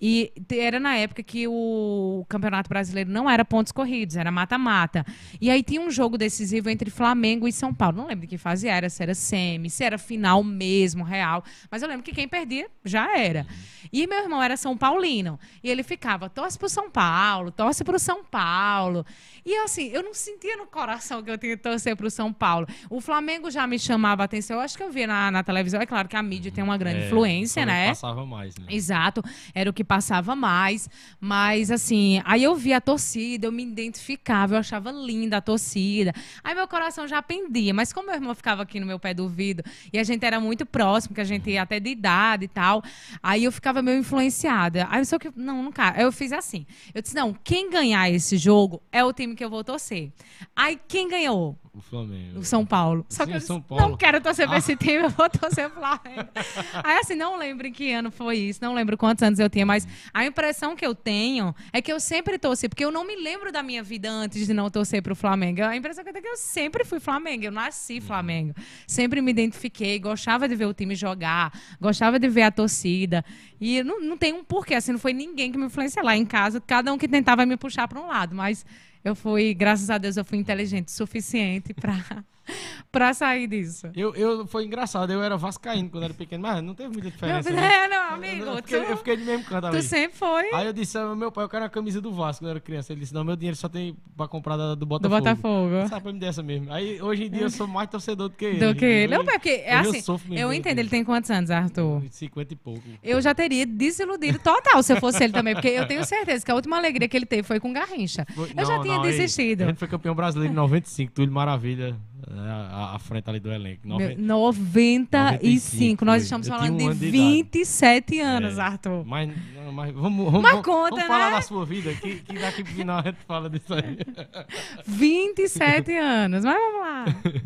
E 0.00 0.30
era 0.52 0.78
na 0.78 0.94
época 0.96 1.22
que 1.22 1.46
o 1.48 2.24
Campeonato 2.28 2.68
Brasileiro 2.68 3.10
não 3.10 3.30
era 3.30 3.44
pontos 3.46 3.72
corridos, 3.72 4.16
era 4.16 4.30
mata-mata. 4.30 5.06
E 5.40 5.50
aí 5.50 5.62
tinha 5.62 5.80
um 5.80 5.90
jogo 5.90 6.18
decisivo 6.18 6.68
entre 6.68 6.90
Flamengo 6.90 7.48
e 7.48 7.52
São 7.52 7.72
Paulo. 7.72 7.96
Não 7.96 8.06
lembro 8.06 8.22
de 8.22 8.26
que 8.26 8.36
fase 8.38 8.68
era, 8.68 8.90
se 8.90 9.02
era 9.02 9.14
semi, 9.14 9.70
se 9.70 9.82
era 9.84 9.96
final 9.96 10.44
mesmo, 10.44 11.02
real. 11.02 11.42
Mas 11.70 11.80
eu 11.82 11.88
lembro 11.88 12.02
que 12.02 12.12
quem 12.12 12.28
perdia 12.42 12.68
já 12.84 13.16
era. 13.16 13.46
E 13.92 14.06
meu 14.06 14.18
irmão 14.18 14.42
era 14.42 14.56
São 14.56 14.76
Paulino. 14.76 15.38
E 15.62 15.70
ele 15.70 15.82
ficava, 15.82 16.28
torce 16.28 16.58
pro 16.58 16.68
São 16.68 16.90
Paulo, 16.90 17.50
torce 17.50 17.84
pro 17.84 17.98
São 17.98 18.24
Paulo. 18.24 19.04
E 19.44 19.54
assim, 19.58 19.88
eu 19.88 20.02
não 20.02 20.14
sentia 20.14 20.56
no 20.56 20.66
coração 20.66 21.22
que 21.22 21.30
eu 21.30 21.36
tinha 21.38 21.56
que 21.56 21.62
torcer 21.62 21.96
pro 21.96 22.10
São 22.10 22.32
Paulo. 22.32 22.66
O 22.88 23.00
Flamengo 23.00 23.50
já 23.50 23.66
me 23.66 23.78
chamava 23.78 24.22
a 24.22 24.24
atenção. 24.24 24.56
Eu 24.56 24.62
acho 24.62 24.76
que 24.76 24.82
eu 24.82 24.90
via 24.90 25.06
na, 25.06 25.30
na 25.30 25.42
televisão. 25.42 25.80
É 25.80 25.86
claro 25.86 26.08
que 26.08 26.16
a 26.16 26.22
mídia 26.22 26.52
tem 26.52 26.62
uma 26.62 26.76
grande 26.78 27.00
É, 27.02 27.06
influência, 27.06 27.66
né? 27.66 27.88
Passava 27.88 28.24
mais, 28.24 28.56
né? 28.56 28.66
Exato, 28.70 29.22
era 29.54 29.68
o 29.68 29.72
que 29.72 29.82
passava 29.82 30.36
mais, 30.36 30.88
mas 31.20 31.70
assim, 31.70 32.22
aí 32.24 32.42
eu 32.42 32.54
via 32.54 32.76
a 32.76 32.80
torcida, 32.80 33.46
eu 33.46 33.52
me 33.52 33.62
identificava, 33.62 34.54
eu 34.54 34.58
achava 34.58 34.90
linda 34.90 35.38
a 35.38 35.40
torcida. 35.40 36.12
Aí 36.42 36.54
meu 36.54 36.68
coração 36.68 37.06
já 37.08 37.20
pendia, 37.22 37.74
mas 37.74 37.92
como 37.92 38.06
meu 38.06 38.14
irmão 38.14 38.34
ficava 38.34 38.62
aqui 38.62 38.78
no 38.78 38.86
meu 38.86 38.98
pé 38.98 39.12
do 39.14 39.24
ouvido 39.24 39.62
e 39.92 39.98
a 39.98 40.04
gente 40.04 40.24
era 40.24 40.38
muito 40.40 40.64
próximo, 40.64 41.14
que 41.14 41.20
a 41.20 41.24
gente 41.24 41.50
ia 41.50 41.62
até 41.62 41.80
de 41.80 41.90
idade 41.90 42.44
e 42.44 42.48
tal, 42.48 42.82
aí 43.22 43.44
eu 43.44 43.52
ficava 43.52 43.82
meio 43.82 43.98
influenciada. 43.98 44.86
Aí 44.90 45.00
eu 45.00 45.04
só 45.04 45.18
que 45.18 45.30
não, 45.36 45.70
cara, 45.72 46.00
eu 46.00 46.12
fiz 46.12 46.32
assim. 46.32 46.66
Eu 46.94 47.02
disse: 47.02 47.14
"Não, 47.14 47.34
quem 47.44 47.70
ganhar 47.70 48.08
esse 48.10 48.36
jogo 48.36 48.82
é 48.92 49.04
o 49.04 49.12
time 49.12 49.31
que 49.34 49.44
eu 49.44 49.50
vou 49.50 49.62
torcer". 49.64 50.10
Aí 50.54 50.78
quem 50.88 51.08
ganhou? 51.08 51.58
O 51.74 51.80
Flamengo. 51.80 52.40
O 52.40 52.44
São 52.44 52.66
Paulo. 52.66 53.06
Só 53.08 53.24
Sim, 53.24 53.30
que 53.30 53.36
eu 53.38 53.40
São 53.40 53.62
Paulo. 53.62 53.88
não 53.88 53.96
quero 53.96 54.20
torcer 54.20 54.46
pra 54.46 54.56
Ah. 54.56 54.58
esse 54.58 54.76
time, 54.76 54.96
eu 55.04 55.08
vou 55.08 55.28
torcer 55.30 55.70
pro 55.70 55.80
Flamengo. 55.80 56.28
Aí 56.84 56.98
assim, 56.98 57.14
não 57.14 57.38
lembro 57.38 57.66
em 57.66 57.72
que 57.72 57.90
ano 57.92 58.10
foi 58.10 58.36
isso, 58.36 58.58
não 58.62 58.74
lembro 58.74 58.96
quantos 58.98 59.22
anos 59.22 59.38
eu 59.38 59.48
tinha, 59.48 59.64
mas 59.64 59.88
a 60.12 60.26
impressão 60.26 60.76
que 60.76 60.84
eu 60.84 60.94
tenho 60.94 61.54
é 61.72 61.80
que 61.80 61.90
eu 61.90 61.98
sempre 61.98 62.38
torci, 62.38 62.68
porque 62.68 62.84
eu 62.84 62.90
não 62.92 63.06
me 63.06 63.16
lembro 63.16 63.50
da 63.50 63.62
minha 63.62 63.82
vida 63.82 64.10
antes 64.10 64.46
de 64.46 64.52
não 64.52 64.68
torcer 64.68 65.00
pro 65.02 65.16
Flamengo. 65.16 65.62
A 65.62 65.74
impressão 65.74 66.04
que 66.04 66.10
eu 66.10 66.12
tenho 66.12 66.22
é 66.22 66.28
que 66.28 66.32
eu 66.34 66.36
sempre 66.36 66.84
fui 66.84 67.00
Flamengo, 67.00 67.44
eu 67.46 67.50
nasci 67.52 68.02
Flamengo. 68.02 68.54
Sempre 68.86 69.22
me 69.22 69.30
identifiquei, 69.30 69.98
gostava 69.98 70.46
de 70.46 70.54
ver 70.54 70.66
o 70.66 70.74
time 70.74 70.94
jogar, 70.94 71.58
gostava 71.80 72.18
de 72.18 72.28
ver 72.28 72.42
a 72.42 72.50
torcida. 72.50 73.24
E 73.58 73.82
não, 73.82 73.98
não 73.98 74.16
tem 74.18 74.34
um 74.34 74.44
porquê, 74.44 74.74
assim, 74.74 74.92
não 74.92 74.98
foi 74.98 75.14
ninguém 75.14 75.50
que 75.50 75.56
me 75.56 75.64
influenciou 75.66 76.04
lá 76.04 76.14
em 76.14 76.26
casa, 76.26 76.60
cada 76.60 76.92
um 76.92 76.98
que 76.98 77.08
tentava 77.08 77.46
me 77.46 77.56
puxar 77.56 77.88
para 77.88 77.98
um 77.98 78.08
lado, 78.08 78.34
mas 78.34 78.66
eu 79.04 79.14
fui, 79.14 79.54
graças 79.54 79.90
a 79.90 79.98
Deus, 79.98 80.16
eu 80.16 80.24
fui 80.24 80.38
inteligente 80.38 80.88
o 80.88 80.92
suficiente 80.92 81.74
para 81.74 82.24
para 82.90 83.14
sair 83.14 83.46
disso. 83.46 83.88
Eu, 83.94 84.14
eu, 84.14 84.46
foi 84.46 84.64
engraçado, 84.64 85.12
eu 85.12 85.22
era 85.22 85.36
vascaíno 85.36 85.88
quando 85.90 86.04
era 86.04 86.14
pequeno, 86.14 86.42
mas 86.42 86.62
não 86.62 86.74
teve 86.74 86.90
muita 86.90 87.04
Não, 87.04 87.10
diferença. 87.40 87.50
né? 87.50 87.84
é, 87.84 87.88
não, 87.88 88.14
amigo, 88.14 88.44
eu, 88.44 88.56
fiquei, 88.56 88.80
tu, 88.80 88.90
eu 88.90 88.96
fiquei 88.96 89.16
de 89.16 89.24
mesmo 89.24 89.44
canto 89.44 89.70
tu 89.70 89.76
ali. 89.76 89.82
sempre 89.82 90.16
foi 90.18 90.52
Aí 90.52 90.66
eu 90.66 90.72
disse, 90.72 90.98
ah, 90.98 91.14
meu 91.14 91.30
pai, 91.32 91.44
eu 91.44 91.48
quero 91.48 91.64
a 91.64 91.68
camisa 91.68 92.00
do 92.00 92.12
Vasco 92.12 92.42
quando 92.42 92.48
eu 92.48 92.50
era 92.52 92.60
criança. 92.60 92.92
Ele 92.92 93.00
disse, 93.00 93.14
não, 93.14 93.24
meu 93.24 93.36
dinheiro 93.36 93.56
só 93.56 93.68
tem 93.68 93.96
pra 94.16 94.28
comprar 94.28 94.56
da, 94.56 94.74
do 94.74 94.76
do 94.76 94.86
Botafogo. 94.86 95.18
Botafogo. 95.20 95.88
Sabe, 95.88 96.02
pra 96.02 96.12
me 96.12 96.18
dessa 96.18 96.42
mesmo. 96.42 96.72
Aí 96.72 97.00
hoje 97.00 97.24
em 97.24 97.30
dia 97.30 97.42
eu 97.42 97.50
sou 97.50 97.66
mais 97.66 97.88
torcedor 97.88 98.28
do 98.28 98.34
que 98.36 98.44
ele. 98.44 98.58
Do 98.58 98.74
que 98.74 98.84
ele. 98.84 99.16
Não, 99.16 99.24
porque, 99.24 99.48
é 99.48 99.74
eu 99.76 99.78
assim, 99.90 100.02
eu 100.32 100.52
entendo, 100.52 100.78
ele 100.78 100.88
tem 100.88 101.04
quantos 101.04 101.30
anos, 101.30 101.50
Arthur? 101.50 102.02
50 102.10 102.52
e 102.52 102.56
pouco. 102.56 102.82
Eu 103.02 103.20
já 103.20 103.34
teria 103.34 103.64
desiludido 103.64 104.38
total 104.38 104.82
se 104.82 104.92
eu 104.92 104.96
fosse 104.98 105.22
ele 105.24 105.32
também, 105.32 105.54
porque 105.54 105.68
eu 105.68 105.86
tenho 105.86 106.04
certeza 106.04 106.44
que 106.44 106.50
a 106.50 106.54
última 106.54 106.76
alegria 106.76 107.08
que 107.08 107.16
ele 107.16 107.26
teve 107.26 107.42
foi 107.42 107.58
com 107.60 107.72
Garrincha. 107.72 108.26
Foi- 108.34 108.50
Eu 108.56 108.64
já 108.66 108.76
não, 108.76 108.82
tinha 108.82 108.96
não, 108.96 109.04
aí, 109.04 109.10
desistido. 109.10 109.62
A 109.62 109.66
gente 109.66 109.78
foi 109.78 109.88
campeão 109.88 110.14
brasileiro 110.14 110.52
em 110.52 110.56
95, 110.56 111.12
Túlio 111.12 111.32
Maravilha, 111.32 111.96
à, 112.30 112.94
à 112.94 112.98
frente 112.98 113.28
ali 113.28 113.40
do 113.40 113.50
elenco. 113.52 113.86
Meu, 113.86 113.98
Noven- 113.98 114.16
95. 114.16 116.04
Nós 116.04 116.22
estamos 116.22 116.46
Eu 116.46 116.54
falando 116.54 116.76
tinha 116.78 116.90
um 116.90 116.94
de 116.94 117.04
ano 117.06 117.12
de 117.12 117.16
idade. 117.16 117.32
27 117.34 118.20
anos, 118.20 118.58
É. 118.58 118.60
Arthur. 118.60 119.04
Mas, 119.04 119.30
mas 119.72 119.92
vamos, 119.94 120.24
vamos, 120.32 120.42
vamos, 120.42 120.64
conta, 120.66 120.90
vamos 120.90 121.06
falar 121.06 121.30
né? 121.30 121.36
da 121.36 121.42
sua 121.42 121.64
vida, 121.64 121.94
que, 121.94 122.16
que 122.20 122.38
daqui 122.38 122.62
pro 122.64 122.72
final 122.72 122.98
a 122.98 123.02
gente 123.02 123.18
fala 123.26 123.50
disso 123.50 123.74
aí. 123.74 123.98
27 124.86 125.92
anos. 125.96 126.44
Mas 126.44 126.54
vamos 126.54 126.80
lá. 126.80 127.04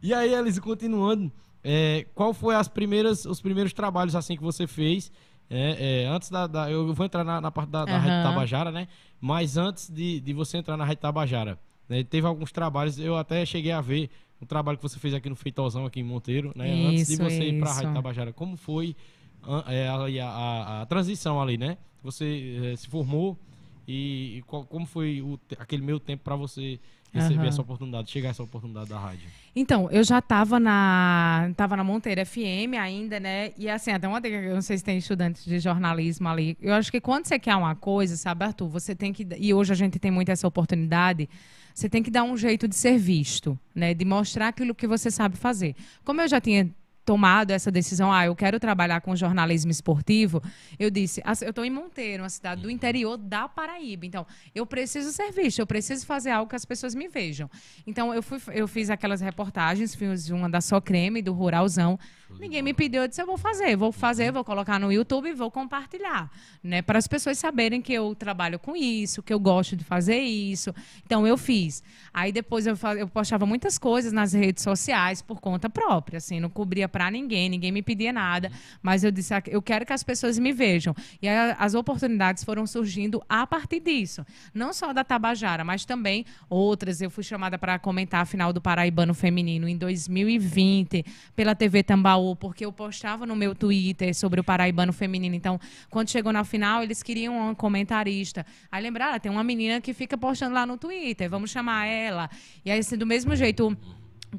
E 0.00 0.14
aí, 0.14 0.32
Elis, 0.32 0.60
continuando, 0.60 1.28
é, 1.62 2.06
qual 2.14 2.32
foi 2.32 2.54
as 2.54 2.68
primeiras, 2.68 3.24
os 3.24 3.40
primeiros 3.40 3.72
trabalhos 3.72 4.14
assim 4.14 4.36
que 4.36 4.42
você 4.42 4.64
fez? 4.64 5.10
é, 5.50 6.04
é, 6.04 6.06
antes 6.06 6.30
da, 6.30 6.46
da- 6.46 6.70
Eu 6.70 6.94
vou 6.94 7.04
entrar 7.04 7.24
na, 7.24 7.40
na 7.40 7.50
parte 7.50 7.70
da, 7.70 7.84
da. 7.84 7.98
Rádio 7.98 8.22
Tabajara, 8.22 8.70
né? 8.70 8.86
Mas 9.20 9.56
antes 9.56 9.90
de, 9.90 10.20
de 10.20 10.32
você 10.32 10.56
entrar 10.58 10.76
na 10.76 10.84
Rádio 10.84 11.00
Tabajara, 11.00 11.58
né, 11.88 12.02
teve 12.04 12.26
alguns 12.26 12.52
trabalhos, 12.52 12.98
eu 12.98 13.16
até 13.16 13.44
cheguei 13.46 13.72
a 13.72 13.80
ver 13.80 14.10
um 14.40 14.46
trabalho 14.46 14.76
que 14.78 14.82
você 14.82 14.98
fez 14.98 15.14
aqui 15.14 15.28
no 15.28 15.34
Feitosão, 15.36 15.84
aqui 15.86 16.00
em 16.00 16.04
Monteiro, 16.04 16.52
né? 16.54 16.70
antes 16.88 17.06
de 17.08 17.14
Isso, 17.14 17.22
você 17.22 17.44
ir 17.48 17.58
pra 17.58 17.70
isso. 17.70 17.78
Rádio 17.80 17.94
Tabajara. 17.94 18.32
Como 18.32 18.56
foi 18.56 18.94
a, 19.42 19.72
é, 19.74 19.88
a, 19.88 20.28
a- 20.28 20.82
a 20.82 20.86
transição 20.86 21.40
ali, 21.40 21.56
né? 21.58 21.76
Você 22.04 22.60
é, 22.72 22.76
se 22.76 22.86
formou 22.88 23.36
e, 23.86 24.38
e 24.38 24.42
qual- 24.46 24.64
como 24.64 24.86
foi 24.86 25.20
o 25.22 25.38
aquele 25.58 25.82
meio 25.82 25.98
tempo 25.98 26.22
para 26.22 26.36
você 26.36 26.78
receber 27.12 27.38
Aham. 27.40 27.48
essa 27.48 27.62
oportunidade, 27.62 28.10
chegar 28.10 28.28
a 28.28 28.30
essa 28.30 28.42
oportunidade 28.42 28.88
da 28.90 28.98
rádio? 28.98 29.26
Então, 29.56 29.90
eu 29.90 30.04
já 30.04 30.18
estava 30.18 30.60
na, 30.60 31.50
tava 31.56 31.74
na 31.76 31.82
Monteiro 31.82 32.24
FM 32.24 32.74
ainda, 32.78 33.18
né? 33.18 33.52
E 33.56 33.68
assim, 33.68 33.90
até 33.90 34.06
uma 34.06 34.20
eu 34.20 34.54
não 34.54 34.62
sei 34.62 34.76
se 34.78 34.84
tem 34.84 34.98
estudantes 34.98 35.44
de 35.44 35.58
jornalismo 35.58 36.28
ali. 36.28 36.56
Eu 36.60 36.74
acho 36.74 36.92
que 36.92 37.00
quando 37.00 37.24
você 37.26 37.38
quer 37.38 37.56
uma 37.56 37.74
coisa, 37.74 38.14
sabe, 38.16 38.44
Arthur, 38.44 38.68
você 38.68 38.94
tem 38.94 39.12
que. 39.12 39.26
E 39.38 39.52
hoje 39.54 39.72
a 39.72 39.76
gente 39.76 39.98
tem 39.98 40.10
muito 40.10 40.28
essa 40.30 40.46
oportunidade. 40.46 41.28
Você 41.78 41.88
tem 41.88 42.02
que 42.02 42.10
dar 42.10 42.24
um 42.24 42.36
jeito 42.36 42.66
de 42.66 42.74
ser 42.74 42.98
visto, 42.98 43.56
né? 43.72 43.94
De 43.94 44.04
mostrar 44.04 44.48
aquilo 44.48 44.74
que 44.74 44.84
você 44.84 45.12
sabe 45.12 45.36
fazer. 45.36 45.76
Como 46.04 46.20
eu 46.20 46.26
já 46.26 46.40
tinha 46.40 46.68
tomado 47.04 47.52
essa 47.52 47.70
decisão, 47.70 48.12
ah, 48.12 48.26
eu 48.26 48.34
quero 48.34 48.58
trabalhar 48.58 49.00
com 49.00 49.14
jornalismo 49.14 49.70
esportivo, 49.70 50.42
eu 50.76 50.90
disse, 50.90 51.22
"Ah, 51.24 51.34
eu 51.40 51.50
estou 51.50 51.64
em 51.64 51.70
Monteiro, 51.70 52.24
uma 52.24 52.28
cidade 52.28 52.62
do 52.62 52.68
interior 52.68 53.16
da 53.16 53.48
Paraíba, 53.48 54.04
então 54.04 54.26
eu 54.52 54.66
preciso 54.66 55.12
ser 55.12 55.30
visto, 55.30 55.60
eu 55.60 55.66
preciso 55.68 56.04
fazer 56.04 56.30
algo 56.30 56.50
que 56.50 56.56
as 56.56 56.64
pessoas 56.64 56.96
me 56.96 57.06
vejam. 57.06 57.48
Então 57.86 58.12
eu, 58.12 58.24
fui, 58.24 58.40
eu 58.52 58.66
fiz 58.66 58.90
aquelas 58.90 59.20
reportagens, 59.20 59.94
fiz 59.94 60.30
uma 60.30 60.50
da 60.50 60.60
Só 60.60 60.80
Creme, 60.80 61.22
do 61.22 61.32
Ruralzão, 61.32 61.96
ninguém 62.38 62.62
me 62.62 62.74
pediu, 62.74 63.02
eu 63.02 63.08
disse, 63.08 63.20
eu 63.22 63.26
vou 63.26 63.38
fazer, 63.38 63.76
vou 63.76 63.92
fazer, 63.92 64.32
vou 64.32 64.44
colocar 64.44 64.78
no 64.78 64.92
YouTube 64.92 65.28
e 65.28 65.34
vou 65.34 65.50
compartilhar, 65.50 66.30
né, 66.62 66.82
para 66.82 66.98
as 66.98 67.06
pessoas 67.06 67.38
saberem 67.38 67.80
que 67.80 67.92
eu 67.92 68.14
trabalho 68.14 68.58
com 68.58 68.76
isso, 68.76 69.22
que 69.22 69.32
eu 69.32 69.40
gosto 69.40 69.76
de 69.76 69.84
fazer 69.84 70.18
isso, 70.18 70.74
então 71.04 71.26
eu 71.26 71.36
fiz. 71.36 71.82
Aí 72.12 72.32
depois 72.32 72.66
eu, 72.66 72.76
eu 72.96 73.08
postava 73.08 73.46
muitas 73.46 73.78
coisas 73.78 74.12
nas 74.12 74.32
redes 74.32 74.62
sociais 74.62 75.22
por 75.22 75.40
conta 75.40 75.70
própria, 75.70 76.18
assim, 76.18 76.40
não 76.40 76.50
cobria 76.50 76.88
para 76.88 77.10
ninguém, 77.10 77.48
ninguém 77.48 77.72
me 77.72 77.82
pedia 77.82 78.12
nada, 78.12 78.50
mas 78.82 79.04
eu 79.04 79.10
disse, 79.10 79.34
"Ah, 79.34 79.42
eu 79.46 79.62
quero 79.62 79.84
que 79.86 79.92
as 79.92 80.02
pessoas 80.02 80.38
me 80.38 80.52
vejam. 80.52 80.94
E 81.20 81.28
aí, 81.28 81.54
as 81.58 81.74
oportunidades 81.74 82.44
foram 82.44 82.66
surgindo 82.66 83.22
a 83.28 83.46
partir 83.46 83.80
disso. 83.80 84.24
Não 84.52 84.72
só 84.72 84.92
da 84.92 85.04
Tabajara, 85.04 85.64
mas 85.64 85.84
também 85.84 86.24
outras. 86.48 87.00
Eu 87.00 87.10
fui 87.10 87.22
chamada 87.24 87.58
para 87.58 87.78
comentar 87.78 88.22
a 88.22 88.24
final 88.24 88.52
do 88.52 88.60
Paraibano 88.60 89.14
Feminino 89.14 89.68
em 89.68 89.76
2020 89.76 91.04
pela 91.34 91.54
TV 91.54 91.82
Tambaú, 92.18 92.36
porque 92.36 92.64
eu 92.64 92.72
postava 92.72 93.24
no 93.24 93.36
meu 93.36 93.54
Twitter 93.54 94.14
sobre 94.14 94.40
o 94.40 94.44
Paraibano 94.44 94.92
Feminino. 94.92 95.34
Então, 95.34 95.58
quando 95.88 96.10
chegou 96.10 96.32
na 96.32 96.44
final, 96.44 96.82
eles 96.82 97.02
queriam 97.02 97.36
uma 97.36 97.54
comentarista. 97.54 98.44
Aí 98.70 98.82
lembraram, 98.82 99.14
"Ah, 99.14 99.20
tem 99.20 99.30
uma 99.30 99.44
menina 99.44 99.80
que 99.80 99.94
fica 99.94 100.18
postando 100.18 100.54
lá 100.54 100.66
no 100.66 100.76
Twitter, 100.76 101.30
vamos 101.30 101.50
chamar 101.50 101.86
ela. 101.86 102.28
E 102.64 102.70
aí, 102.70 102.78
assim, 102.78 102.96
do 102.96 103.06
mesmo 103.06 103.34
jeito 103.36 103.76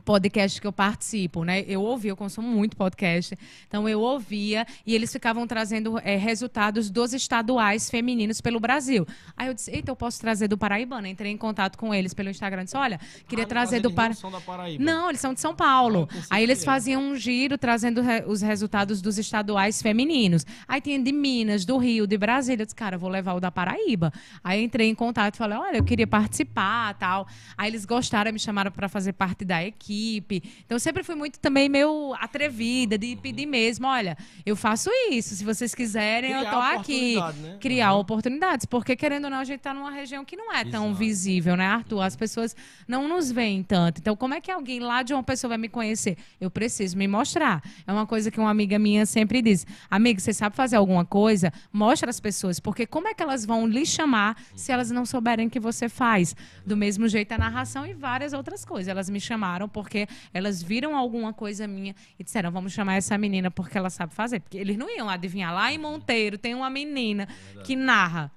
podcast 0.06 0.60
que 0.62 0.68
eu 0.68 0.72
participo, 0.74 1.44
né? 1.44 1.64
Eu 1.68 1.82
ouvi, 1.82 2.08
eu 2.10 2.16
consumo 2.16 2.48
muito 2.48 2.78
podcast, 2.78 3.38
então 3.68 3.88
eu 3.90 4.00
ouvia 4.02 4.66
e 4.86 4.94
eles 4.94 5.12
ficavam 5.12 5.48
trazendo 5.48 6.00
eh, 6.04 6.16
resultados 6.16 6.90
dos 6.90 7.14
estaduais 7.14 7.90
femininos 7.90 8.40
pelo 8.42 8.60
Brasil. 8.60 9.08
Aí 9.36 9.48
eu 9.48 9.54
disse, 9.54 9.72
eita, 9.72 9.90
eu 9.92 9.96
posso 9.96 10.20
trazer 10.22 10.48
do 10.48 10.58
Paraibano. 10.58 11.08
Entrei 11.08 11.32
em 11.32 11.38
contato 11.38 11.78
com 11.78 11.94
eles 11.94 12.14
pelo 12.14 12.30
Instagram, 12.30 12.64
disse, 12.66 12.78
olha, 12.78 13.00
queria 13.28 13.46
Ah, 13.46 13.48
trazer 13.48 13.80
do 13.80 13.88
eles 13.88 13.96
Para... 13.96 14.10
não 14.10 14.16
são 14.16 14.32
da 14.32 14.40
Paraíba. 14.42 14.84
Não, 14.84 15.10
eles 15.10 15.22
são 15.22 15.34
de 15.34 15.40
São 15.42 15.56
Paulo. 15.56 16.08
Ah, 16.14 16.24
Aí 16.32 16.44
eles 16.44 16.64
faziam 16.64 17.02
um 17.02 17.16
giro 17.16 17.58
trazendo 17.58 18.02
re- 18.02 18.24
os 18.28 18.42
resultados 18.42 19.02
dos 19.02 19.18
estaduais 19.18 19.82
femininos. 19.82 20.46
Aí 20.68 20.80
tinha 20.82 21.00
de 21.02 21.12
Minas, 21.12 21.66
do 21.66 21.78
Rio, 21.78 22.06
de 22.06 22.18
Brasília. 22.18 22.62
Eu 22.62 22.66
disse, 22.66 22.76
cara, 22.76 22.96
eu 22.96 23.00
vou 23.00 23.10
levar 23.10 23.34
o 23.34 23.40
da 23.40 23.50
Paraíba. 23.50 24.14
Aí 24.44 24.64
entrei 24.64 24.88
em 24.88 24.96
contato 24.96 25.36
e 25.36 25.38
falei, 25.38 25.58
olha, 25.58 25.78
eu 25.78 25.84
queria 25.84 26.06
participar 26.08 26.94
tal. 26.96 27.28
Aí 27.58 27.70
eles 27.72 27.86
gostaram, 27.86 28.32
me 28.32 28.40
chamaram 28.40 28.72
para 28.72 28.88
fazer 28.88 29.14
parte 29.14 29.44
da 29.44 29.64
equipe. 29.64 29.79
Então 29.90 30.76
eu 30.76 30.80
sempre 30.80 31.04
fui 31.04 31.16
muito 31.16 31.40
também 31.40 31.68
meio 31.70 32.14
atrevida 32.20 32.98
de 32.98 33.16
pedir 33.16 33.46
mesmo, 33.46 33.88
olha, 33.88 34.18
eu 34.46 34.56
faço 34.56 34.90
isso. 35.12 35.36
Se 35.36 35.44
vocês 35.44 35.74
quiserem, 35.74 36.32
eu 36.32 36.40
Criar 36.40 36.52
tô 36.52 36.58
aqui. 36.80 37.16
né? 37.42 37.58
Criar 37.60 37.94
Uhum. 37.94 38.00
oportunidades. 38.00 38.66
Porque, 38.66 38.96
querendo 38.96 39.26
ou 39.26 39.30
não, 39.30 39.40
a 39.40 39.44
gente 39.44 39.62
tá 39.62 39.74
numa 39.74 39.92
região 39.92 40.24
que 40.26 40.36
não 40.36 40.52
é 40.54 40.64
tão 40.66 40.86
Exato. 40.88 41.00
visível, 41.00 41.56
né, 41.56 41.66
Arthur? 41.66 42.02
As 42.02 42.16
pessoas 42.16 42.56
não 42.88 43.08
nos 43.08 43.32
veem 43.32 43.64
tanto. 43.64 44.00
Então, 44.00 44.16
como 44.16 44.34
é 44.34 44.42
que 44.42 44.52
alguém 44.52 44.80
lá 44.80 45.02
de 45.04 45.14
uma 45.14 45.24
pessoa 45.24 45.50
vai 45.50 45.58
me 45.58 45.70
conhecer? 45.70 46.18
Eu 46.42 46.50
preciso 46.52 46.98
me 46.98 47.08
mostrar. 47.08 47.62
É 47.88 47.92
uma 47.94 48.06
coisa 48.06 48.30
que 48.32 48.40
uma 48.40 48.50
amiga 48.50 48.78
minha 48.78 49.06
sempre 49.06 49.42
diz. 49.42 49.66
Amiga, 49.90 50.20
você 50.20 50.34
sabe 50.34 50.56
fazer 50.56 50.76
alguma 50.76 51.06
coisa? 51.06 51.54
Mostra 51.72 52.10
as 52.10 52.20
pessoas. 52.20 52.60
Porque 52.60 52.86
como 52.86 53.08
é 53.08 53.14
que 53.14 53.24
elas 53.24 53.46
vão 53.46 53.66
lhe 53.68 53.86
chamar 53.86 54.36
se 54.56 54.72
elas 54.72 54.92
não 54.92 55.06
souberem 55.06 55.48
que 55.50 55.60
você 55.60 55.88
faz? 55.88 56.36
Do 56.66 56.76
mesmo 56.76 57.08
jeito 57.08 57.32
a 57.32 57.38
narração 57.38 57.86
e 57.86 57.94
várias 57.94 58.34
outras 58.34 58.66
coisas. 58.66 58.88
Elas 58.88 59.10
me 59.10 59.20
chamaram 59.22 59.69
porque 59.70 60.08
elas 60.34 60.62
viram 60.62 60.96
alguma 60.98 61.32
coisa 61.34 61.68
minha 61.68 61.96
e 62.18 62.24
disseram, 62.24 62.52
vamos 62.52 62.74
chamar 62.74 62.96
essa 62.96 63.18
menina 63.18 63.50
porque 63.52 63.78
ela 63.78 63.90
sabe 63.90 64.14
fazer. 64.14 64.40
Porque 64.42 64.58
eles 64.58 64.78
não 64.78 64.90
iam 64.90 65.10
adivinhar. 65.10 65.54
Lá 65.54 65.72
em 65.72 65.78
Monteiro 65.78 66.38
tem 66.38 66.54
uma 66.56 66.70
menina 66.70 67.28
que 67.64 67.76
narra. 67.76 68.32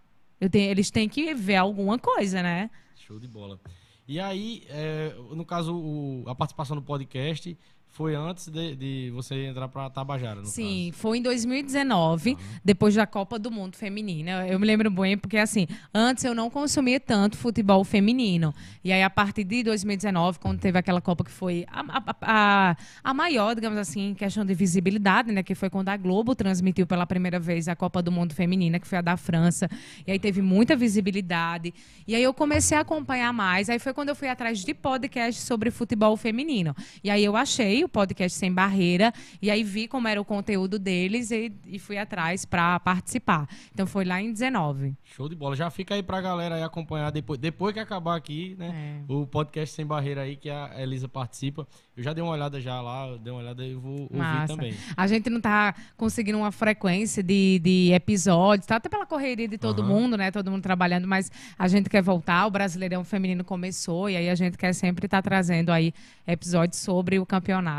Tenho- 0.51 0.71
eles 0.71 0.91
têm 0.91 1.09
que 1.09 1.35
ver 1.35 1.57
alguma 1.57 1.99
coisa, 1.99 2.43
né? 2.43 2.71
Show 2.97 3.19
de 3.19 3.29
bola. 3.29 3.61
E 4.09 4.19
aí, 4.19 4.65
é, 4.69 5.15
no 5.35 5.45
caso, 5.45 5.75
o- 5.75 6.25
a 6.27 6.35
participação 6.35 6.75
no 6.77 6.83
podcast 6.83 7.57
foi 7.93 8.15
antes 8.15 8.49
de, 8.49 8.75
de 8.75 9.11
você 9.15 9.45
entrar 9.47 9.69
pra 9.69 9.91
Tabajara, 9.91 10.43
Sim, 10.47 10.89
caso. 10.91 11.03
foi 11.03 11.19
em 11.19 11.23
2019, 11.23 12.37
depois 12.65 12.95
da 12.95 13.07
Copa 13.07 13.39
do 13.39 13.51
Mundo 13.51 13.77
Feminina. 13.77 14.47
Eu 14.49 14.59
me 14.59 14.67
lembro 14.67 14.91
bem, 14.91 15.17
porque 15.19 15.37
assim, 15.37 15.67
antes 15.93 16.25
eu 16.25 16.35
não 16.35 16.49
consumia 16.49 16.99
tanto 16.99 17.37
futebol 17.37 17.85
feminino. 17.85 18.55
E 18.83 18.91
aí, 18.93 19.03
a 19.03 19.11
partir 19.11 19.45
de 19.45 19.63
2019, 19.63 20.39
quando 20.39 20.59
teve 20.59 20.79
aquela 20.79 21.03
Copa 21.03 21.23
que 21.23 21.31
foi 21.31 21.67
a, 21.71 21.81
a- 21.99 22.17
a- 22.23 22.77
a 23.05 23.15
maior, 23.15 23.55
digamos 23.55 23.79
assim, 23.79 24.09
em 24.11 24.15
questão 24.15 24.45
de 24.45 24.55
visibilidade, 24.55 25.31
né? 25.31 25.43
Que 25.43 25.55
foi 25.55 25.69
quando 25.69 25.91
a 25.91 25.97
Globo 25.97 26.35
transmitiu 26.35 26.87
pela 26.87 27.07
primeira 27.07 27.39
vez 27.39 27.69
a 27.69 27.77
Copa 27.77 28.01
do 28.03 28.11
Mundo 28.11 28.33
Feminina, 28.35 28.79
que 28.81 28.87
foi 28.87 28.99
a 28.99 29.03
da 29.03 29.17
França. 29.19 29.69
E 30.07 30.13
aí 30.13 30.19
teve 30.19 30.41
muita 30.41 30.75
visibilidade. 30.75 31.75
E 32.09 32.15
aí 32.15 32.23
eu 32.23 32.33
comecei 32.33 32.77
a 32.77 32.81
acompanhar 32.81 33.33
mais. 33.35 33.69
Aí 33.69 33.79
foi 33.79 33.93
quando 33.93 34.09
eu 34.09 34.17
fui 34.17 34.29
atrás 34.29 34.65
de 34.65 34.73
podcast 34.73 35.41
sobre 35.43 35.71
futebol 35.71 36.17
feminino. 36.17 36.75
E 37.05 37.11
aí 37.11 37.23
eu 37.25 37.37
achei 37.37 37.82
o 37.85 37.89
podcast 37.89 38.39
Sem 38.39 38.53
Barreira, 38.53 39.13
e 39.41 39.51
aí 39.51 39.63
vi 39.63 39.87
como 39.89 40.09
era 40.09 40.21
o 40.21 40.25
conteúdo 40.25 40.79
deles 40.79 41.31
e, 41.31 41.53
e 41.67 41.79
fui 41.79 41.99
atrás 41.99 42.45
para 42.45 42.79
participar. 42.81 43.49
Então 43.73 43.87
foi 43.87 44.05
lá 44.05 44.21
em 44.21 44.33
19. 44.33 44.95
Show 45.05 45.29
de 45.29 45.35
bola. 45.35 45.57
Já 45.57 45.71
fica 45.71 45.95
aí 45.95 46.03
pra 46.03 46.21
galera 46.21 46.55
aí 46.57 46.63
acompanhar 46.63 47.11
depois, 47.11 47.39
depois 47.39 47.73
que 47.75 47.81
acabar 47.81 48.17
aqui, 48.17 48.55
né? 48.59 49.03
É. 49.09 49.13
O 49.13 49.27
podcast 49.27 49.75
Sem 49.75 49.87
Barreira 49.87 50.23
aí, 50.23 50.37
que 50.37 50.49
a 50.51 50.71
Elisa 50.79 51.09
participa. 51.09 51.67
Eu 51.97 52.03
já 52.03 52.13
dei 52.13 52.23
uma 52.23 52.33
olhada 52.33 52.61
já 52.61 52.81
lá, 52.81 53.09
eu 53.09 53.19
dei 53.19 53.33
uma 53.33 53.41
olhada 53.41 53.65
e 53.67 53.75
vou 53.75 54.03
ouvir 54.03 54.17
Massa. 54.17 54.55
também. 54.55 54.75
A 54.97 55.07
gente 55.07 55.29
não 55.29 55.41
tá 55.41 55.75
conseguindo 55.97 56.39
uma 56.39 56.51
frequência 56.51 57.23
de, 57.23 57.59
de 57.59 57.93
episódios, 57.93 58.67
tá 58.67 58.77
até 58.77 58.89
pela 58.89 59.05
correria 59.05 59.47
de 59.47 59.59
todo 59.59 59.83
Aham. 59.83 59.89
mundo, 59.89 60.17
né? 60.17 60.31
Todo 60.31 60.51
mundo 60.51 60.63
trabalhando, 60.63 61.07
mas 61.07 61.31
a 61.59 61.69
gente 61.69 61.91
quer 61.91 62.03
voltar. 62.03 62.47
O 62.47 62.51
Brasileirão 62.51 63.05
Feminino 63.05 63.45
começou 63.45 64.09
e 64.09 64.17
aí 64.17 64.31
a 64.31 64.35
gente 64.35 64.57
quer 64.57 64.73
sempre 64.75 65.07
estar 65.07 65.21
trazendo 65.23 65.71
aí 65.71 65.93
episódios 66.27 66.79
sobre 66.79 67.19
o 67.19 67.27
campeonato. 67.27 67.72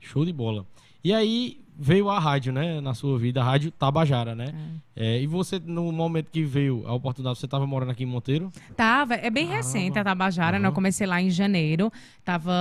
Show 0.00 0.24
de 0.24 0.32
bola. 0.32 0.64
E 1.04 1.12
aí 1.12 1.60
veio 1.80 2.10
a 2.10 2.18
rádio, 2.18 2.52
né? 2.52 2.80
Na 2.80 2.92
sua 2.92 3.16
vida, 3.20 3.40
a 3.40 3.44
rádio 3.44 3.70
Tabajara, 3.70 4.34
né? 4.34 4.52
É, 4.96 5.22
e 5.22 5.28
você, 5.28 5.60
no 5.64 5.92
momento 5.92 6.28
que 6.28 6.42
veio 6.42 6.82
a 6.86 6.92
oportunidade, 6.92 7.38
você 7.38 7.44
estava 7.46 7.64
morando 7.68 7.90
aqui 7.92 8.02
em 8.02 8.06
Monteiro? 8.06 8.50
Tava, 8.76 9.14
é 9.14 9.30
bem 9.30 9.46
Caramba. 9.46 9.64
recente 9.64 9.96
a 9.96 10.02
Tabajara, 10.02 10.58
né? 10.58 10.66
Eu 10.66 10.72
comecei 10.72 11.06
lá 11.06 11.22
em 11.22 11.30
janeiro, 11.30 11.92
tava, 12.24 12.52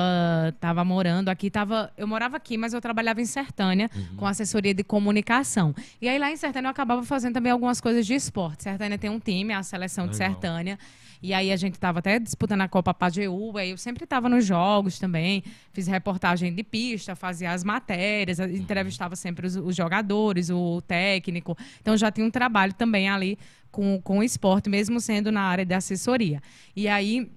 tava 0.59 0.85
morando 0.85 1.29
aqui, 1.29 1.49
tava, 1.49 1.91
eu 1.97 2.07
morava 2.07 2.37
aqui, 2.37 2.57
mas 2.57 2.73
eu 2.73 2.81
trabalhava 2.81 3.19
em 3.19 3.25
Sertânia 3.25 3.89
Uhum. 3.95 4.17
com 4.17 4.25
assessoria 4.27 4.73
de 4.73 4.83
comunicação. 4.83 5.73
E 6.01 6.07
aí 6.07 6.19
lá 6.19 6.31
em 6.31 6.37
Sertânia 6.37 6.67
eu 6.67 6.71
acabava 6.71 7.01
fazendo 7.03 7.33
também 7.33 7.51
algumas 7.51 7.81
coisas 7.81 8.05
de 8.05 8.13
esporte. 8.13 8.63
Sertânia 8.63 8.97
tem 8.99 9.09
um 9.09 9.19
time, 9.19 9.51
a 9.53 9.63
seleção 9.63 10.07
de 10.07 10.13
Legal. 10.13 10.29
Sertânia. 10.31 10.77
E 11.21 11.33
aí 11.33 11.51
a 11.51 11.55
gente 11.55 11.79
tava 11.79 11.99
até 11.99 12.19
disputando 12.19 12.61
a 12.61 12.67
Copa 12.67 12.93
Pajeú, 12.93 13.57
aí 13.57 13.71
eu 13.71 13.77
sempre 13.77 14.05
tava 14.05 14.29
nos 14.29 14.45
jogos 14.45 14.99
também, 14.99 15.43
fiz 15.71 15.87
reportagem 15.87 16.53
de 16.53 16.63
pista, 16.63 17.15
fazia 17.15 17.51
as 17.51 17.63
matérias, 17.63 18.39
entrevistava 18.39 19.15
sempre 19.15 19.47
os, 19.47 19.55
os 19.55 19.75
jogadores, 19.75 20.49
o 20.49 20.81
técnico. 20.81 21.57
Então 21.81 21.97
já 21.97 22.11
tinha 22.11 22.25
um 22.25 22.31
trabalho 22.31 22.73
também 22.73 23.09
ali 23.09 23.37
com, 23.71 24.01
com 24.01 24.19
o 24.19 24.23
esporte, 24.23 24.69
mesmo 24.69 24.99
sendo 24.99 25.31
na 25.31 25.41
área 25.41 25.65
de 25.65 25.73
assessoria. 25.73 26.41
E 26.75 26.87
aí 26.87 27.29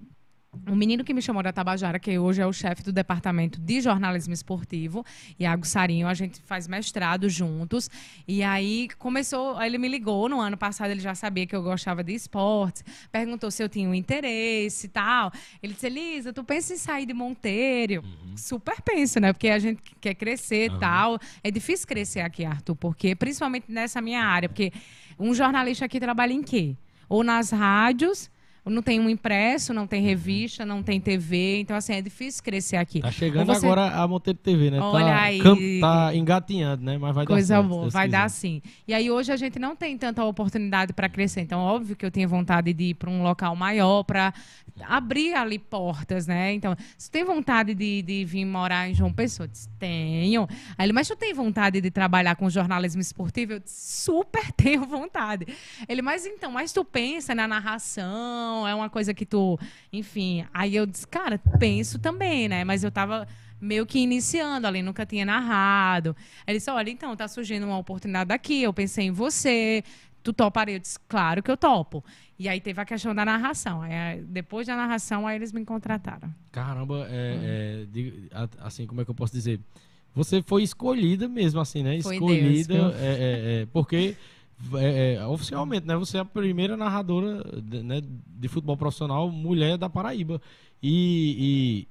o 0.67 0.75
menino 0.75 1.03
que 1.03 1.13
me 1.13 1.21
chamou 1.21 1.41
da 1.41 1.53
Tabajara, 1.53 1.97
que 1.97 2.19
hoje 2.19 2.41
é 2.41 2.45
o 2.45 2.51
chefe 2.51 2.83
do 2.83 2.91
departamento 2.91 3.59
de 3.59 3.79
jornalismo 3.79 4.33
esportivo, 4.33 5.05
Iago 5.39 5.65
Sarinho, 5.65 6.07
a 6.07 6.13
gente 6.13 6.41
faz 6.41 6.67
mestrado 6.67 7.29
juntos. 7.29 7.89
E 8.27 8.43
aí 8.43 8.89
começou, 8.99 9.61
ele 9.61 9.77
me 9.77 9.87
ligou 9.87 10.27
no 10.27 10.41
ano 10.41 10.57
passado, 10.57 10.91
ele 10.91 10.99
já 10.99 11.15
sabia 11.15 11.47
que 11.47 11.55
eu 11.55 11.63
gostava 11.63 12.03
de 12.03 12.13
esportes, 12.13 12.83
perguntou 13.11 13.49
se 13.49 13.63
eu 13.63 13.69
tinha 13.69 13.87
um 13.87 13.95
interesse 13.95 14.87
e 14.87 14.89
tal. 14.89 15.31
Ele 15.63 15.73
disse: 15.73 15.87
Elisa, 15.87 16.33
tu 16.33 16.43
pensa 16.43 16.73
em 16.73 16.77
sair 16.77 17.05
de 17.05 17.13
Monteiro? 17.13 18.03
Super 18.35 18.81
penso, 18.81 19.21
né? 19.21 19.31
Porque 19.31 19.47
a 19.47 19.59
gente 19.59 19.81
quer 20.01 20.15
crescer 20.15 20.65
e 20.65 20.69
Aham. 20.69 20.79
tal. 20.79 21.19
É 21.43 21.49
difícil 21.49 21.87
crescer 21.87 22.19
aqui, 22.19 22.43
Arthur, 22.43 22.75
porque 22.75 23.15
principalmente 23.15 23.65
nessa 23.69 24.01
minha 24.01 24.23
área, 24.23 24.49
porque 24.49 24.73
um 25.17 25.33
jornalista 25.33 25.85
aqui 25.85 25.99
trabalha 25.99 26.33
em 26.33 26.43
quê? 26.43 26.75
Ou 27.07 27.23
nas 27.23 27.51
rádios. 27.51 28.29
Não 28.63 28.83
tem 28.83 28.99
um 28.99 29.09
impresso, 29.09 29.73
não 29.73 29.87
tem 29.87 30.03
revista, 30.03 30.63
não 30.63 30.83
tem 30.83 31.01
TV. 31.01 31.59
Então, 31.61 31.75
assim, 31.75 31.93
é 31.93 32.01
difícil 32.01 32.43
crescer 32.43 32.75
aqui. 32.77 33.01
Tá 33.01 33.09
chegando 33.11 33.47
você- 33.47 33.65
agora 33.65 33.87
a 33.87 34.07
Monteiro 34.07 34.37
TV, 34.37 34.69
né? 34.69 34.79
Olha 34.79 35.05
tá, 35.07 35.21
aí. 35.21 35.39
cam- 35.39 35.57
tá 35.81 36.15
engatinhando, 36.15 36.83
né? 36.83 36.95
Mas 36.97 37.15
vai 37.15 37.25
dar 37.25 37.33
Coisa 37.33 37.55
certo. 37.55 37.67
boa, 37.67 37.89
vai 37.89 38.05
quiser. 38.07 38.17
dar 38.19 38.29
sim. 38.29 38.61
E 38.87 38.93
aí 38.93 39.09
hoje 39.09 39.31
a 39.31 39.35
gente 39.35 39.57
não 39.57 39.75
tem 39.75 39.97
tanta 39.97 40.23
oportunidade 40.23 40.93
para 40.93 41.09
crescer. 41.09 41.41
Então, 41.41 41.59
óbvio 41.59 41.95
que 41.95 42.05
eu 42.05 42.11
tinha 42.11 42.27
vontade 42.27 42.71
de 42.71 42.83
ir 42.83 42.93
para 42.93 43.09
um 43.09 43.23
local 43.23 43.55
maior 43.55 44.03
para 44.03 44.31
abrir 44.83 45.33
ali 45.33 45.57
portas, 45.57 46.27
né? 46.27 46.53
Então, 46.53 46.75
você 46.97 47.09
tem 47.09 47.23
vontade 47.23 47.73
de, 47.73 48.03
de 48.03 48.23
vir 48.25 48.45
morar 48.45 48.87
em 48.87 48.93
João 48.93 49.11
Pessoa? 49.11 49.45
Eu 49.45 49.51
disse, 49.51 49.67
tenho. 49.79 50.47
Aí 50.77 50.85
ele, 50.85 50.93
mas 50.93 51.07
tu 51.07 51.15
tem 51.15 51.33
vontade 51.33 51.81
de 51.81 51.89
trabalhar 51.89 52.35
com 52.35 52.47
jornalismo 52.47 53.01
esportivo? 53.01 53.53
Eu 53.53 53.59
disse, 53.59 54.03
super 54.03 54.49
tenho 54.53 54.85
vontade. 54.85 55.47
Ele, 55.89 56.03
mas 56.03 56.27
então, 56.27 56.51
mas 56.51 56.71
tu 56.71 56.85
pensa 56.85 57.33
na 57.33 57.47
narração, 57.47 58.50
é 58.67 58.73
uma 58.75 58.89
coisa 58.89 59.13
que 59.13 59.25
tu, 59.25 59.57
enfim. 59.91 60.45
Aí 60.53 60.75
eu 60.75 60.85
disse, 60.85 61.07
cara, 61.07 61.39
penso 61.59 61.97
também, 61.99 62.47
né? 62.47 62.63
Mas 62.63 62.83
eu 62.83 62.91
tava 62.91 63.27
meio 63.59 63.85
que 63.85 63.99
iniciando 63.99 64.65
ali, 64.67 64.81
nunca 64.81 65.05
tinha 65.05 65.25
narrado. 65.25 66.15
Aí 66.45 66.51
ele 66.53 66.57
disse, 66.59 66.71
olha, 66.71 66.89
então, 66.89 67.15
tá 67.15 67.27
surgindo 67.27 67.65
uma 67.65 67.77
oportunidade 67.77 68.31
aqui, 68.33 68.63
eu 68.63 68.73
pensei 68.73 69.05
em 69.05 69.11
você, 69.11 69.83
tu 70.23 70.33
toparia? 70.33 70.75
Eu 70.75 70.79
disse, 70.79 70.97
claro 71.07 71.43
que 71.43 71.51
eu 71.51 71.57
topo. 71.57 72.03
E 72.39 72.49
aí 72.49 72.59
teve 72.59 72.81
a 72.81 72.85
questão 72.85 73.13
da 73.13 73.23
narração. 73.23 73.83
Aí, 73.83 74.19
depois 74.23 74.65
da 74.65 74.75
narração, 74.75 75.27
aí 75.27 75.35
eles 75.35 75.51
me 75.51 75.63
contrataram. 75.63 76.33
Caramba, 76.51 77.07
é, 77.09 77.83
é, 77.83 77.85
de- 77.85 78.27
a- 78.33 78.49
assim, 78.65 78.87
como 78.87 79.01
é 79.01 79.05
que 79.05 79.11
eu 79.11 79.15
posso 79.15 79.31
dizer? 79.33 79.59
Você 80.15 80.41
foi 80.41 80.63
escolhida 80.63 81.27
mesmo, 81.29 81.61
assim, 81.61 81.83
né? 81.83 82.01
Foi 82.01 82.15
escolhida, 82.15 82.73
Deus, 82.73 82.95
é, 82.95 83.05
é, 83.05 83.61
é, 83.61 83.65
porque 83.71 84.15
é, 84.75 85.15
é, 85.15 85.25
oficialmente, 85.25 85.87
né? 85.87 85.95
Você 85.95 86.17
é 86.17 86.21
a 86.21 86.25
primeira 86.25 86.77
narradora 86.77 87.43
de, 87.61 87.83
né, 87.83 88.01
de 88.01 88.47
futebol 88.47 88.77
profissional 88.77 89.29
mulher 89.29 89.77
da 89.77 89.89
Paraíba. 89.89 90.41
E, 90.81 91.35
e 91.37 91.87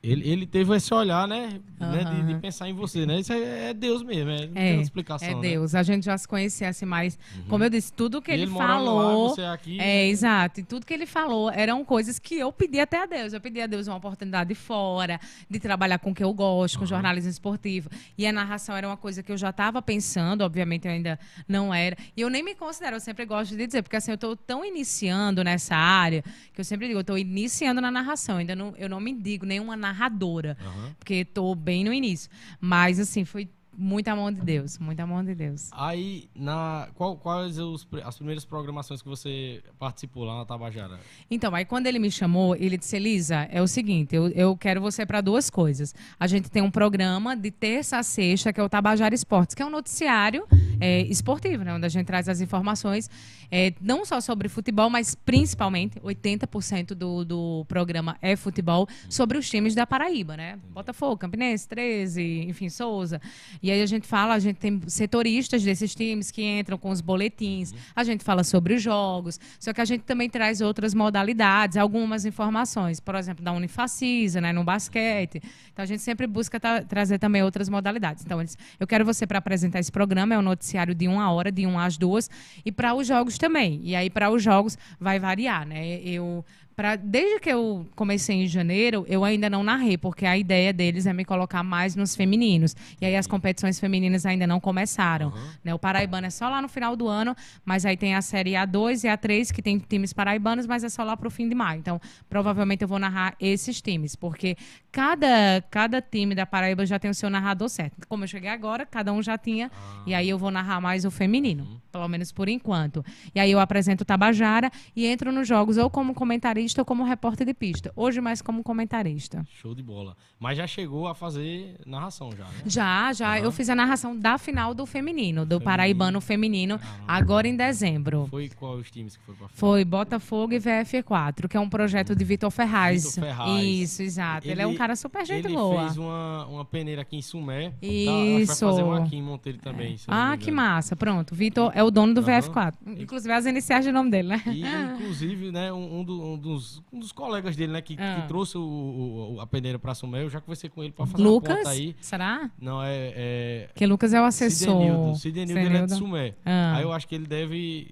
ele, 0.00 0.28
ele 0.28 0.46
teve 0.46 0.74
esse 0.76 0.94
olhar, 0.94 1.26
né? 1.26 1.60
né, 1.78 2.04
de, 2.04 2.34
de 2.34 2.40
pensar 2.40 2.68
em 2.68 2.72
você, 2.72 3.04
né? 3.06 3.20
Isso 3.20 3.32
é, 3.32 3.70
é 3.70 3.74
Deus 3.74 4.02
mesmo, 4.02 4.30
é, 4.30 4.46
não 4.46 4.54
tem 4.54 4.62
É, 4.62 4.80
explicação, 4.80 5.28
É 5.28 5.34
né? 5.34 5.40
Deus. 5.40 5.74
A 5.74 5.82
gente 5.82 6.04
já 6.04 6.16
se 6.16 6.26
conhecesse 6.26 6.84
mais. 6.86 7.18
Como 7.48 7.62
eu 7.64 7.70
disse, 7.70 7.92
tudo 7.92 8.20
que 8.22 8.30
E 8.30 8.34
ele, 8.34 8.46
morando 8.46 8.94
lá, 8.94 9.02
falou. 9.02 9.28
você 9.30 9.42
aqui. 9.42 9.74
É, 9.78 9.82
né? 9.84 10.06
exato. 10.08 10.60
E 10.60 10.62
tudo 10.62 10.86
que 10.86 10.92
ele 10.94 11.06
falou 11.06 11.50
eram 11.50 11.84
coisas 11.84 12.18
que 12.18 12.36
eu 12.36 12.52
pedi 12.52 12.78
até 12.80 13.02
a 13.02 13.06
Deus. 13.06 13.32
Eu 13.32 13.40
pedi 13.40 13.60
a 13.60 13.66
Deus 13.66 13.86
uma 13.88 13.96
oportunidade 13.96 14.54
fora, 14.54 15.20
de 15.50 15.58
trabalhar 15.58 15.98
com 15.98 16.10
o 16.10 16.14
que 16.14 16.22
eu 16.22 16.32
gosto, 16.32 16.78
com 16.78 16.84
Aham. 16.84 16.88
jornalismo 16.88 17.30
esportivo. 17.30 17.88
E 18.16 18.26
a 18.26 18.32
narração 18.32 18.76
era 18.76 18.86
uma 18.88 18.96
coisa 18.96 19.22
que 19.22 19.30
eu 19.32 19.36
já 19.36 19.50
estava 19.50 19.80
pensando, 19.82 20.42
obviamente 20.42 20.86
eu 20.86 20.92
ainda 20.92 21.18
não 21.48 21.72
era. 21.74 21.96
E 22.16 22.20
eu 22.20 22.30
nem 22.30 22.42
me 22.42 22.54
considero, 22.54 22.96
eu 22.96 23.00
sempre 23.00 23.24
gosto 23.24 23.56
de 23.56 23.66
dizer, 23.66 23.82
porque 23.82 23.96
assim, 23.96 24.10
eu 24.12 24.16
estou 24.16 24.36
tão 24.36 24.64
iniciando 24.64 25.42
nessa 25.44 25.74
área, 25.76 26.22
que 26.52 26.60
eu 26.60 26.64
sempre 26.64 26.86
digo, 26.86 26.98
eu 26.98 27.02
estou 27.02 27.18
iniciando 27.18 27.80
na 27.80 27.90
narração. 27.90 28.38
Ainda 28.38 28.54
não, 28.56 28.74
eu 28.76 28.88
não 28.88 29.00
me 29.00 29.12
digo 29.12 29.44
nenhuma 29.46 29.76
narradora, 29.92 30.56
Aham. 30.60 30.94
porque 30.98 31.14
estou 31.14 31.54
bem 31.54 31.84
no 31.84 31.92
início. 31.92 32.30
Mas 32.60 32.98
assim, 32.98 33.24
foi 33.24 33.48
muita 33.78 34.14
mão 34.16 34.32
de 34.32 34.40
Deus, 34.40 34.76
muita 34.78 35.06
mão 35.06 35.24
de 35.24 35.34
Deus. 35.34 35.70
Aí, 35.72 36.28
na, 36.34 36.88
qual, 36.94 37.16
quais 37.16 37.58
os, 37.58 37.84
pri- 37.84 38.02
as 38.02 38.16
primeiras 38.16 38.44
programações 38.44 39.00
que 39.00 39.08
você 39.08 39.62
participou 39.78 40.24
lá 40.24 40.36
na 40.38 40.44
Tabajara? 40.44 40.98
Então, 41.30 41.54
aí 41.54 41.64
quando 41.64 41.86
ele 41.86 41.98
me 42.00 42.10
chamou, 42.10 42.56
ele 42.56 42.76
disse: 42.76 42.96
Elisa, 42.96 43.46
é 43.50 43.62
o 43.62 43.68
seguinte, 43.68 44.16
eu, 44.16 44.28
eu 44.30 44.56
quero 44.56 44.80
você 44.80 45.06
para 45.06 45.20
duas 45.20 45.48
coisas. 45.48 45.94
A 46.18 46.26
gente 46.26 46.50
tem 46.50 46.60
um 46.60 46.70
programa 46.70 47.36
de 47.36 47.50
terça 47.50 47.98
a 47.98 48.02
sexta, 48.02 48.52
que 48.52 48.60
é 48.60 48.62
o 48.62 48.68
Tabajara 48.68 49.14
Esportes, 49.14 49.54
que 49.54 49.62
é 49.62 49.66
um 49.66 49.70
noticiário 49.70 50.44
é, 50.80 51.02
esportivo, 51.02 51.62
né? 51.62 51.72
Onde 51.74 51.86
a 51.86 51.88
gente 51.88 52.06
traz 52.06 52.28
as 52.28 52.40
informações, 52.40 53.08
é, 53.50 53.72
não 53.80 54.04
só 54.04 54.20
sobre 54.20 54.48
futebol, 54.48 54.90
mas 54.90 55.14
principalmente, 55.14 56.00
80% 56.00 56.94
do, 56.94 57.24
do 57.24 57.64
programa 57.68 58.16
é 58.20 58.34
futebol, 58.34 58.88
sobre 59.08 59.38
os 59.38 59.48
times 59.48 59.74
da 59.74 59.86
Paraíba, 59.86 60.36
né? 60.36 60.58
Botafogo, 60.72 61.16
Campinense, 61.16 61.68
13, 61.68 62.44
enfim, 62.48 62.68
Souza. 62.68 63.20
E 63.62 63.67
aí 63.70 63.82
a 63.82 63.86
gente 63.86 64.06
fala, 64.06 64.34
a 64.34 64.38
gente 64.38 64.56
tem 64.56 64.80
setoristas 64.86 65.62
desses 65.62 65.94
times 65.94 66.30
que 66.30 66.42
entram 66.42 66.78
com 66.78 66.90
os 66.90 67.00
boletins, 67.00 67.72
a 67.94 68.04
gente 68.04 68.24
fala 68.24 68.44
sobre 68.44 68.74
os 68.74 68.82
jogos, 68.82 69.38
só 69.58 69.72
que 69.72 69.80
a 69.80 69.84
gente 69.84 70.02
também 70.02 70.28
traz 70.30 70.60
outras 70.60 70.94
modalidades, 70.94 71.76
algumas 71.76 72.24
informações, 72.24 73.00
por 73.00 73.14
exemplo, 73.14 73.44
da 73.44 73.52
Unifacisa, 73.52 74.40
né, 74.40 74.52
no 74.52 74.64
basquete. 74.64 75.40
Então 75.72 75.82
a 75.82 75.86
gente 75.86 76.02
sempre 76.02 76.26
busca 76.26 76.58
ta- 76.58 76.82
trazer 76.82 77.18
também 77.18 77.42
outras 77.42 77.68
modalidades. 77.68 78.24
Então 78.24 78.40
eles, 78.40 78.56
eu 78.78 78.86
quero 78.86 79.04
você 79.04 79.26
para 79.26 79.38
apresentar 79.38 79.78
esse 79.78 79.92
programa, 79.92 80.34
é 80.34 80.38
um 80.38 80.42
noticiário 80.42 80.94
de 80.94 81.08
uma 81.08 81.30
hora, 81.30 81.50
de 81.50 81.66
uma 81.66 81.84
às 81.84 81.96
duas, 81.96 82.30
e 82.64 82.70
para 82.72 82.94
os 82.94 83.06
jogos 83.06 83.38
também. 83.38 83.80
E 83.82 83.94
aí 83.94 84.10
para 84.10 84.30
os 84.30 84.42
jogos 84.42 84.76
vai 85.00 85.18
variar, 85.18 85.66
né? 85.66 86.00
Eu 86.02 86.44
Pra, 86.78 86.94
desde 86.94 87.40
que 87.40 87.50
eu 87.50 87.88
comecei 87.96 88.36
em 88.36 88.46
janeiro, 88.46 89.04
eu 89.08 89.24
ainda 89.24 89.50
não 89.50 89.64
narrei, 89.64 89.98
porque 89.98 90.24
a 90.24 90.38
ideia 90.38 90.72
deles 90.72 91.06
é 91.06 91.12
me 91.12 91.24
colocar 91.24 91.64
mais 91.64 91.96
nos 91.96 92.14
femininos. 92.14 92.76
E 93.00 93.04
aí 93.04 93.16
as 93.16 93.26
competições 93.26 93.80
femininas 93.80 94.24
ainda 94.24 94.46
não 94.46 94.60
começaram. 94.60 95.32
Né? 95.64 95.74
O 95.74 95.78
Paraibano 95.78 96.28
é 96.28 96.30
só 96.30 96.48
lá 96.48 96.62
no 96.62 96.68
final 96.68 96.94
do 96.94 97.08
ano, 97.08 97.34
mas 97.64 97.84
aí 97.84 97.96
tem 97.96 98.14
a 98.14 98.22
série 98.22 98.52
A2 98.52 99.02
e 99.02 99.08
A3, 99.08 99.52
que 99.52 99.60
tem 99.60 99.76
times 99.80 100.12
paraibanos, 100.12 100.68
mas 100.68 100.84
é 100.84 100.88
só 100.88 101.02
lá 101.02 101.16
pro 101.16 101.28
fim 101.32 101.48
de 101.48 101.54
maio. 101.56 101.80
Então, 101.80 102.00
provavelmente 102.28 102.82
eu 102.82 102.88
vou 102.88 103.00
narrar 103.00 103.34
esses 103.40 103.82
times, 103.82 104.14
porque 104.14 104.56
cada, 104.92 105.60
cada 105.72 106.00
time 106.00 106.32
da 106.32 106.46
Paraíba 106.46 106.86
já 106.86 106.96
tem 106.96 107.10
o 107.10 107.14
seu 107.14 107.28
narrador 107.28 107.68
certo. 107.68 108.06
Como 108.06 108.22
eu 108.22 108.28
cheguei 108.28 108.50
agora, 108.50 108.86
cada 108.86 109.12
um 109.12 109.20
já 109.20 109.36
tinha, 109.36 109.68
e 110.06 110.14
aí 110.14 110.28
eu 110.28 110.38
vou 110.38 110.52
narrar 110.52 110.80
mais 110.80 111.04
o 111.04 111.10
feminino, 111.10 111.82
pelo 111.90 112.06
menos 112.06 112.30
por 112.30 112.48
enquanto. 112.48 113.04
E 113.34 113.40
aí 113.40 113.50
eu 113.50 113.58
apresento 113.58 114.04
o 114.04 114.06
Tabajara 114.06 114.70
e 114.94 115.06
entro 115.06 115.32
nos 115.32 115.48
jogos 115.48 115.76
ou 115.76 115.90
como 115.90 116.14
comentarista 116.14 116.67
pista 116.68 116.82
ou 116.82 116.84
como 116.84 117.02
repórter 117.02 117.46
de 117.46 117.54
pista. 117.54 117.90
Hoje 117.96 118.20
mais 118.20 118.42
como 118.42 118.62
comentarista. 118.62 119.42
Show 119.60 119.74
de 119.74 119.82
bola. 119.82 120.14
Mas 120.38 120.58
já 120.58 120.66
chegou 120.66 121.08
a 121.08 121.14
fazer 121.14 121.76
narração 121.86 122.30
já, 122.36 122.44
né? 122.44 122.50
Já, 122.66 123.10
já. 123.14 123.36
Aham. 123.36 123.44
Eu 123.44 123.50
fiz 123.52 123.70
a 123.70 123.74
narração 123.74 124.14
da 124.16 124.36
final 124.36 124.74
do 124.74 124.84
feminino, 124.84 125.44
do 125.46 125.54
Feminino. 125.54 125.64
Paraibano 125.64 126.20
Feminino, 126.20 126.78
Caramba. 126.78 127.04
agora 127.08 127.48
em 127.48 127.56
dezembro. 127.56 128.26
Foi 128.28 128.50
qual 128.50 128.74
os 128.74 128.90
times 128.90 129.16
que 129.16 129.22
foram 129.24 129.38
pra 129.38 129.48
final? 129.48 129.58
Foi 129.58 129.84
Botafogo 129.84 130.52
e 130.52 130.58
VF4, 130.60 131.48
que 131.48 131.56
é 131.56 131.60
um 131.60 131.68
projeto 131.70 132.14
de 132.14 132.24
Vitor 132.24 132.50
Ferraz. 132.50 133.04
Vitor 133.14 133.24
Ferraz. 133.24 133.62
Isso, 133.64 134.02
exato. 134.02 134.46
Ele, 134.46 134.60
é 134.60 134.66
um 134.66 134.74
cara 134.74 134.94
super 134.94 135.24
gente 135.24 135.46
ele 135.46 135.54
boa. 135.54 135.84
fez 135.84 135.96
uma, 135.96 136.46
uma 136.46 136.64
peneira 136.66 137.00
aqui 137.02 137.16
em 137.16 137.22
Sumé. 137.22 137.70
Tá, 137.70 137.76
Isso. 137.86 138.46
vai 138.66 138.72
fazer 138.74 138.82
uma 138.82 138.98
aqui 139.04 139.16
em 139.16 139.22
Monteiro 139.22 139.58
também. 139.58 139.96
Ah, 140.06 140.36
que 140.38 140.50
massa. 140.50 140.94
Pronto. 140.94 141.34
Vitor 141.34 141.72
é 141.74 141.82
o 141.82 141.90
dono 141.90 142.12
do 142.12 142.20
Aham. 142.20 142.40
VF4. 142.40 142.74
Inclusive 142.98 143.32
as 143.32 143.46
iniciais 143.46 143.84
de 143.84 143.90
nome 143.92 144.10
dele, 144.10 144.28
né? 144.28 144.42
E, 144.46 144.62
inclusive, 144.94 145.50
né, 145.50 145.72
um, 145.72 146.00
um 146.00 146.04
do- 146.04 146.22
um 146.22 146.36
dos, 146.38 146.57
um 146.92 146.98
dos 147.00 147.12
colegas 147.12 147.56
dele, 147.56 147.72
né, 147.72 147.80
que, 147.82 147.96
Ah. 147.98 148.20
que 148.22 148.28
trouxe 148.28 148.56
o, 148.58 149.34
o- 149.36 149.40
a 149.40 149.46
peneira 149.46 149.78
pra 149.78 149.94
Sumé, 149.94 150.22
eu 150.22 150.28
já 150.30 150.40
conversei 150.40 150.68
com 150.70 150.82
ele 150.82 150.92
pra 150.92 151.06
fazer 151.06 151.22
uma 151.22 151.30
Lucas? 151.30 151.56
ponta 151.58 151.70
aí. 151.70 151.94
Será? 152.00 152.50
Não, 152.60 152.82
é... 152.82 153.12
é 153.16 153.66
Porque 153.68 153.86
Lucas 153.86 154.12
é 154.12 154.20
o 154.20 154.24
assessor. 154.24 154.72
Sidenildo. 154.80 155.18
Sidenildo, 155.18 155.60
ele 155.60 155.60
é 155.60 155.82
de 155.82 155.92
Sidenildo. 155.92 155.94
Sumé. 155.96 156.34
Ah. 156.44 156.76
Aí 156.76 156.82
eu 156.82 156.92
acho 156.92 157.06
que 157.08 157.14
ele 157.14 157.26
deve 157.26 157.88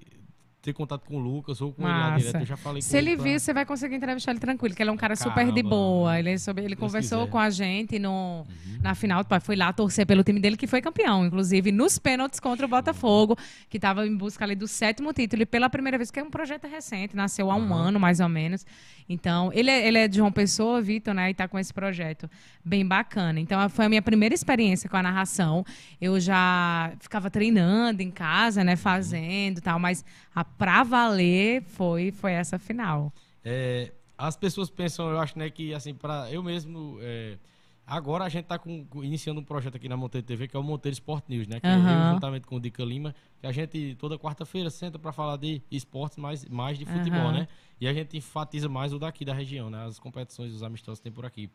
ter 0.67 0.73
contato 0.73 1.05
com 1.05 1.15
o 1.15 1.19
Lucas 1.19 1.61
ou 1.61 1.71
com 1.71 1.81
ele 1.83 1.91
lá 1.91 2.09
Massa. 2.11 2.17
direto. 2.25 2.41
Eu 2.41 2.45
já 2.45 2.57
falei 2.57 2.81
Se 2.81 2.97
ele 2.97 3.15
pra- 3.15 3.23
vir, 3.23 3.39
você 3.39 3.53
vai 3.53 3.65
conseguir 3.65 3.95
entrevistar 3.95 4.31
ele 4.31 4.39
tranquilo, 4.39 4.75
que 4.75 4.83
ele 4.83 4.89
é 4.89 4.93
um 4.93 4.97
cara 4.97 5.15
super 5.15 5.45
de 5.45 5.51
Caramba. 5.51 5.69
boa. 5.69 6.19
Ele, 6.19 6.31
é 6.31 6.37
sobre- 6.37 6.63
ele 6.65 6.75
Deus 6.75 6.79
conversou 6.91 7.19
quiser. 7.19 7.31
com 7.31 7.39
a 7.39 7.49
gente 7.49 7.97
no, 7.97 8.09
Uhum. 8.41 8.79
na 8.81 8.93
final, 8.93 9.25
foi 9.41 9.55
lá 9.55 9.71
torcer 9.71 10.05
pelo 10.05 10.23
time 10.25 10.41
dele, 10.41 10.57
que 10.57 10.67
foi 10.67 10.81
campeão, 10.81 11.25
inclusive, 11.25 11.71
nos 11.71 11.97
pênaltis 11.97 12.39
contra 12.41 12.65
o 12.65 12.69
Botafogo, 12.69 13.37
que 13.69 13.77
estava 13.77 14.05
em 14.05 14.15
busca 14.17 14.43
ali 14.43 14.55
do 14.55 14.67
sétimo 14.67 15.13
título, 15.13 15.43
e 15.43 15.45
pela 15.45 15.69
primeira 15.69 15.97
vez, 15.97 16.11
que 16.11 16.19
é 16.19 16.23
um 16.23 16.29
projeto 16.29 16.67
recente, 16.67 17.15
nasceu 17.15 17.49
há 17.49 17.55
um 17.55 17.73
Aham. 17.73 17.87
ano, 17.87 17.99
mais 17.99 18.19
ou 18.19 18.27
menos. 18.27 18.65
Então, 19.09 19.51
ele 19.53 19.69
é, 19.69 19.87
ele 19.87 19.97
é 19.97 20.07
de 20.07 20.17
João 20.17 20.31
Pessoa, 20.31 20.81
Vitor, 20.81 21.13
né, 21.13 21.29
e 21.29 21.33
tá 21.33 21.47
com 21.47 21.57
esse 21.57 21.73
projeto 21.73 22.29
bem 22.63 22.85
bacana. 22.85 23.39
Então, 23.39 23.69
foi 23.69 23.85
a 23.85 23.89
minha 23.89 24.01
primeira 24.01 24.35
experiência 24.35 24.89
com 24.89 24.97
a 24.97 25.03
narração. 25.03 25.65
Eu 25.99 26.19
já 26.19 26.91
ficava 26.99 27.29
treinando 27.29 28.01
em 28.01 28.11
casa, 28.11 28.63
né, 28.63 28.75
fazendo 28.75 29.61
tal, 29.61 29.79
mas 29.79 30.03
a 30.35 30.43
pra 30.43 30.83
valer 30.83 31.61
foi, 31.63 32.11
foi 32.11 32.33
essa 32.33 32.59
final. 32.59 33.13
É, 33.43 33.91
as 34.17 34.35
pessoas 34.35 34.69
pensam, 34.69 35.09
eu 35.09 35.19
acho, 35.19 35.37
né, 35.39 35.49
que 35.49 35.73
assim, 35.73 35.93
para 35.93 36.29
eu 36.31 36.43
mesmo. 36.43 36.97
é, 37.01 37.37
agora 37.87 38.25
a 38.25 38.29
gente 38.29 38.45
tá 38.45 38.59
com- 38.59 38.85
iniciando 39.01 39.39
um 39.39 39.43
projeto 39.43 39.75
aqui 39.75 39.87
na 39.87 39.95
Monteiro 39.95 40.27
TV, 40.27 40.47
que 40.47 40.55
é 40.57 40.59
o 40.59 40.63
Monteiro 40.63 40.93
Sport 40.93 41.23
News, 41.29 41.47
né? 41.47 41.59
Que 41.61 41.67
é 41.67 41.69
Aham. 41.73 41.89
eu, 42.09 42.13
juntamente 42.13 42.45
com 42.45 42.57
o 42.57 42.59
Dica 42.59 42.83
Lima, 42.83 43.15
que 43.39 43.47
a 43.47 43.51
gente 43.51 43.95
toda 43.97 44.19
quarta-feira 44.19 44.69
senta 44.69 44.99
para 44.99 45.13
falar 45.13 45.37
de 45.37 45.61
esportes, 45.71 46.17
mais, 46.17 46.43
mais 46.45 46.77
de 46.77 46.85
futebol, 46.85 47.21
Aham. 47.29 47.31
né? 47.39 47.47
E 47.79 47.87
a 47.87 47.93
gente 47.93 48.17
enfatiza 48.17 48.67
mais 48.67 48.91
o 48.91 48.99
daqui 48.99 49.23
da 49.23 49.33
região, 49.33 49.69
né? 49.69 49.85
As 49.85 49.97
competições, 49.97 50.53
os 50.53 50.61
amistosos 50.61 50.99
que 50.99 51.03
tem 51.05 51.11
por 51.13 51.25
aqui. 51.25 51.49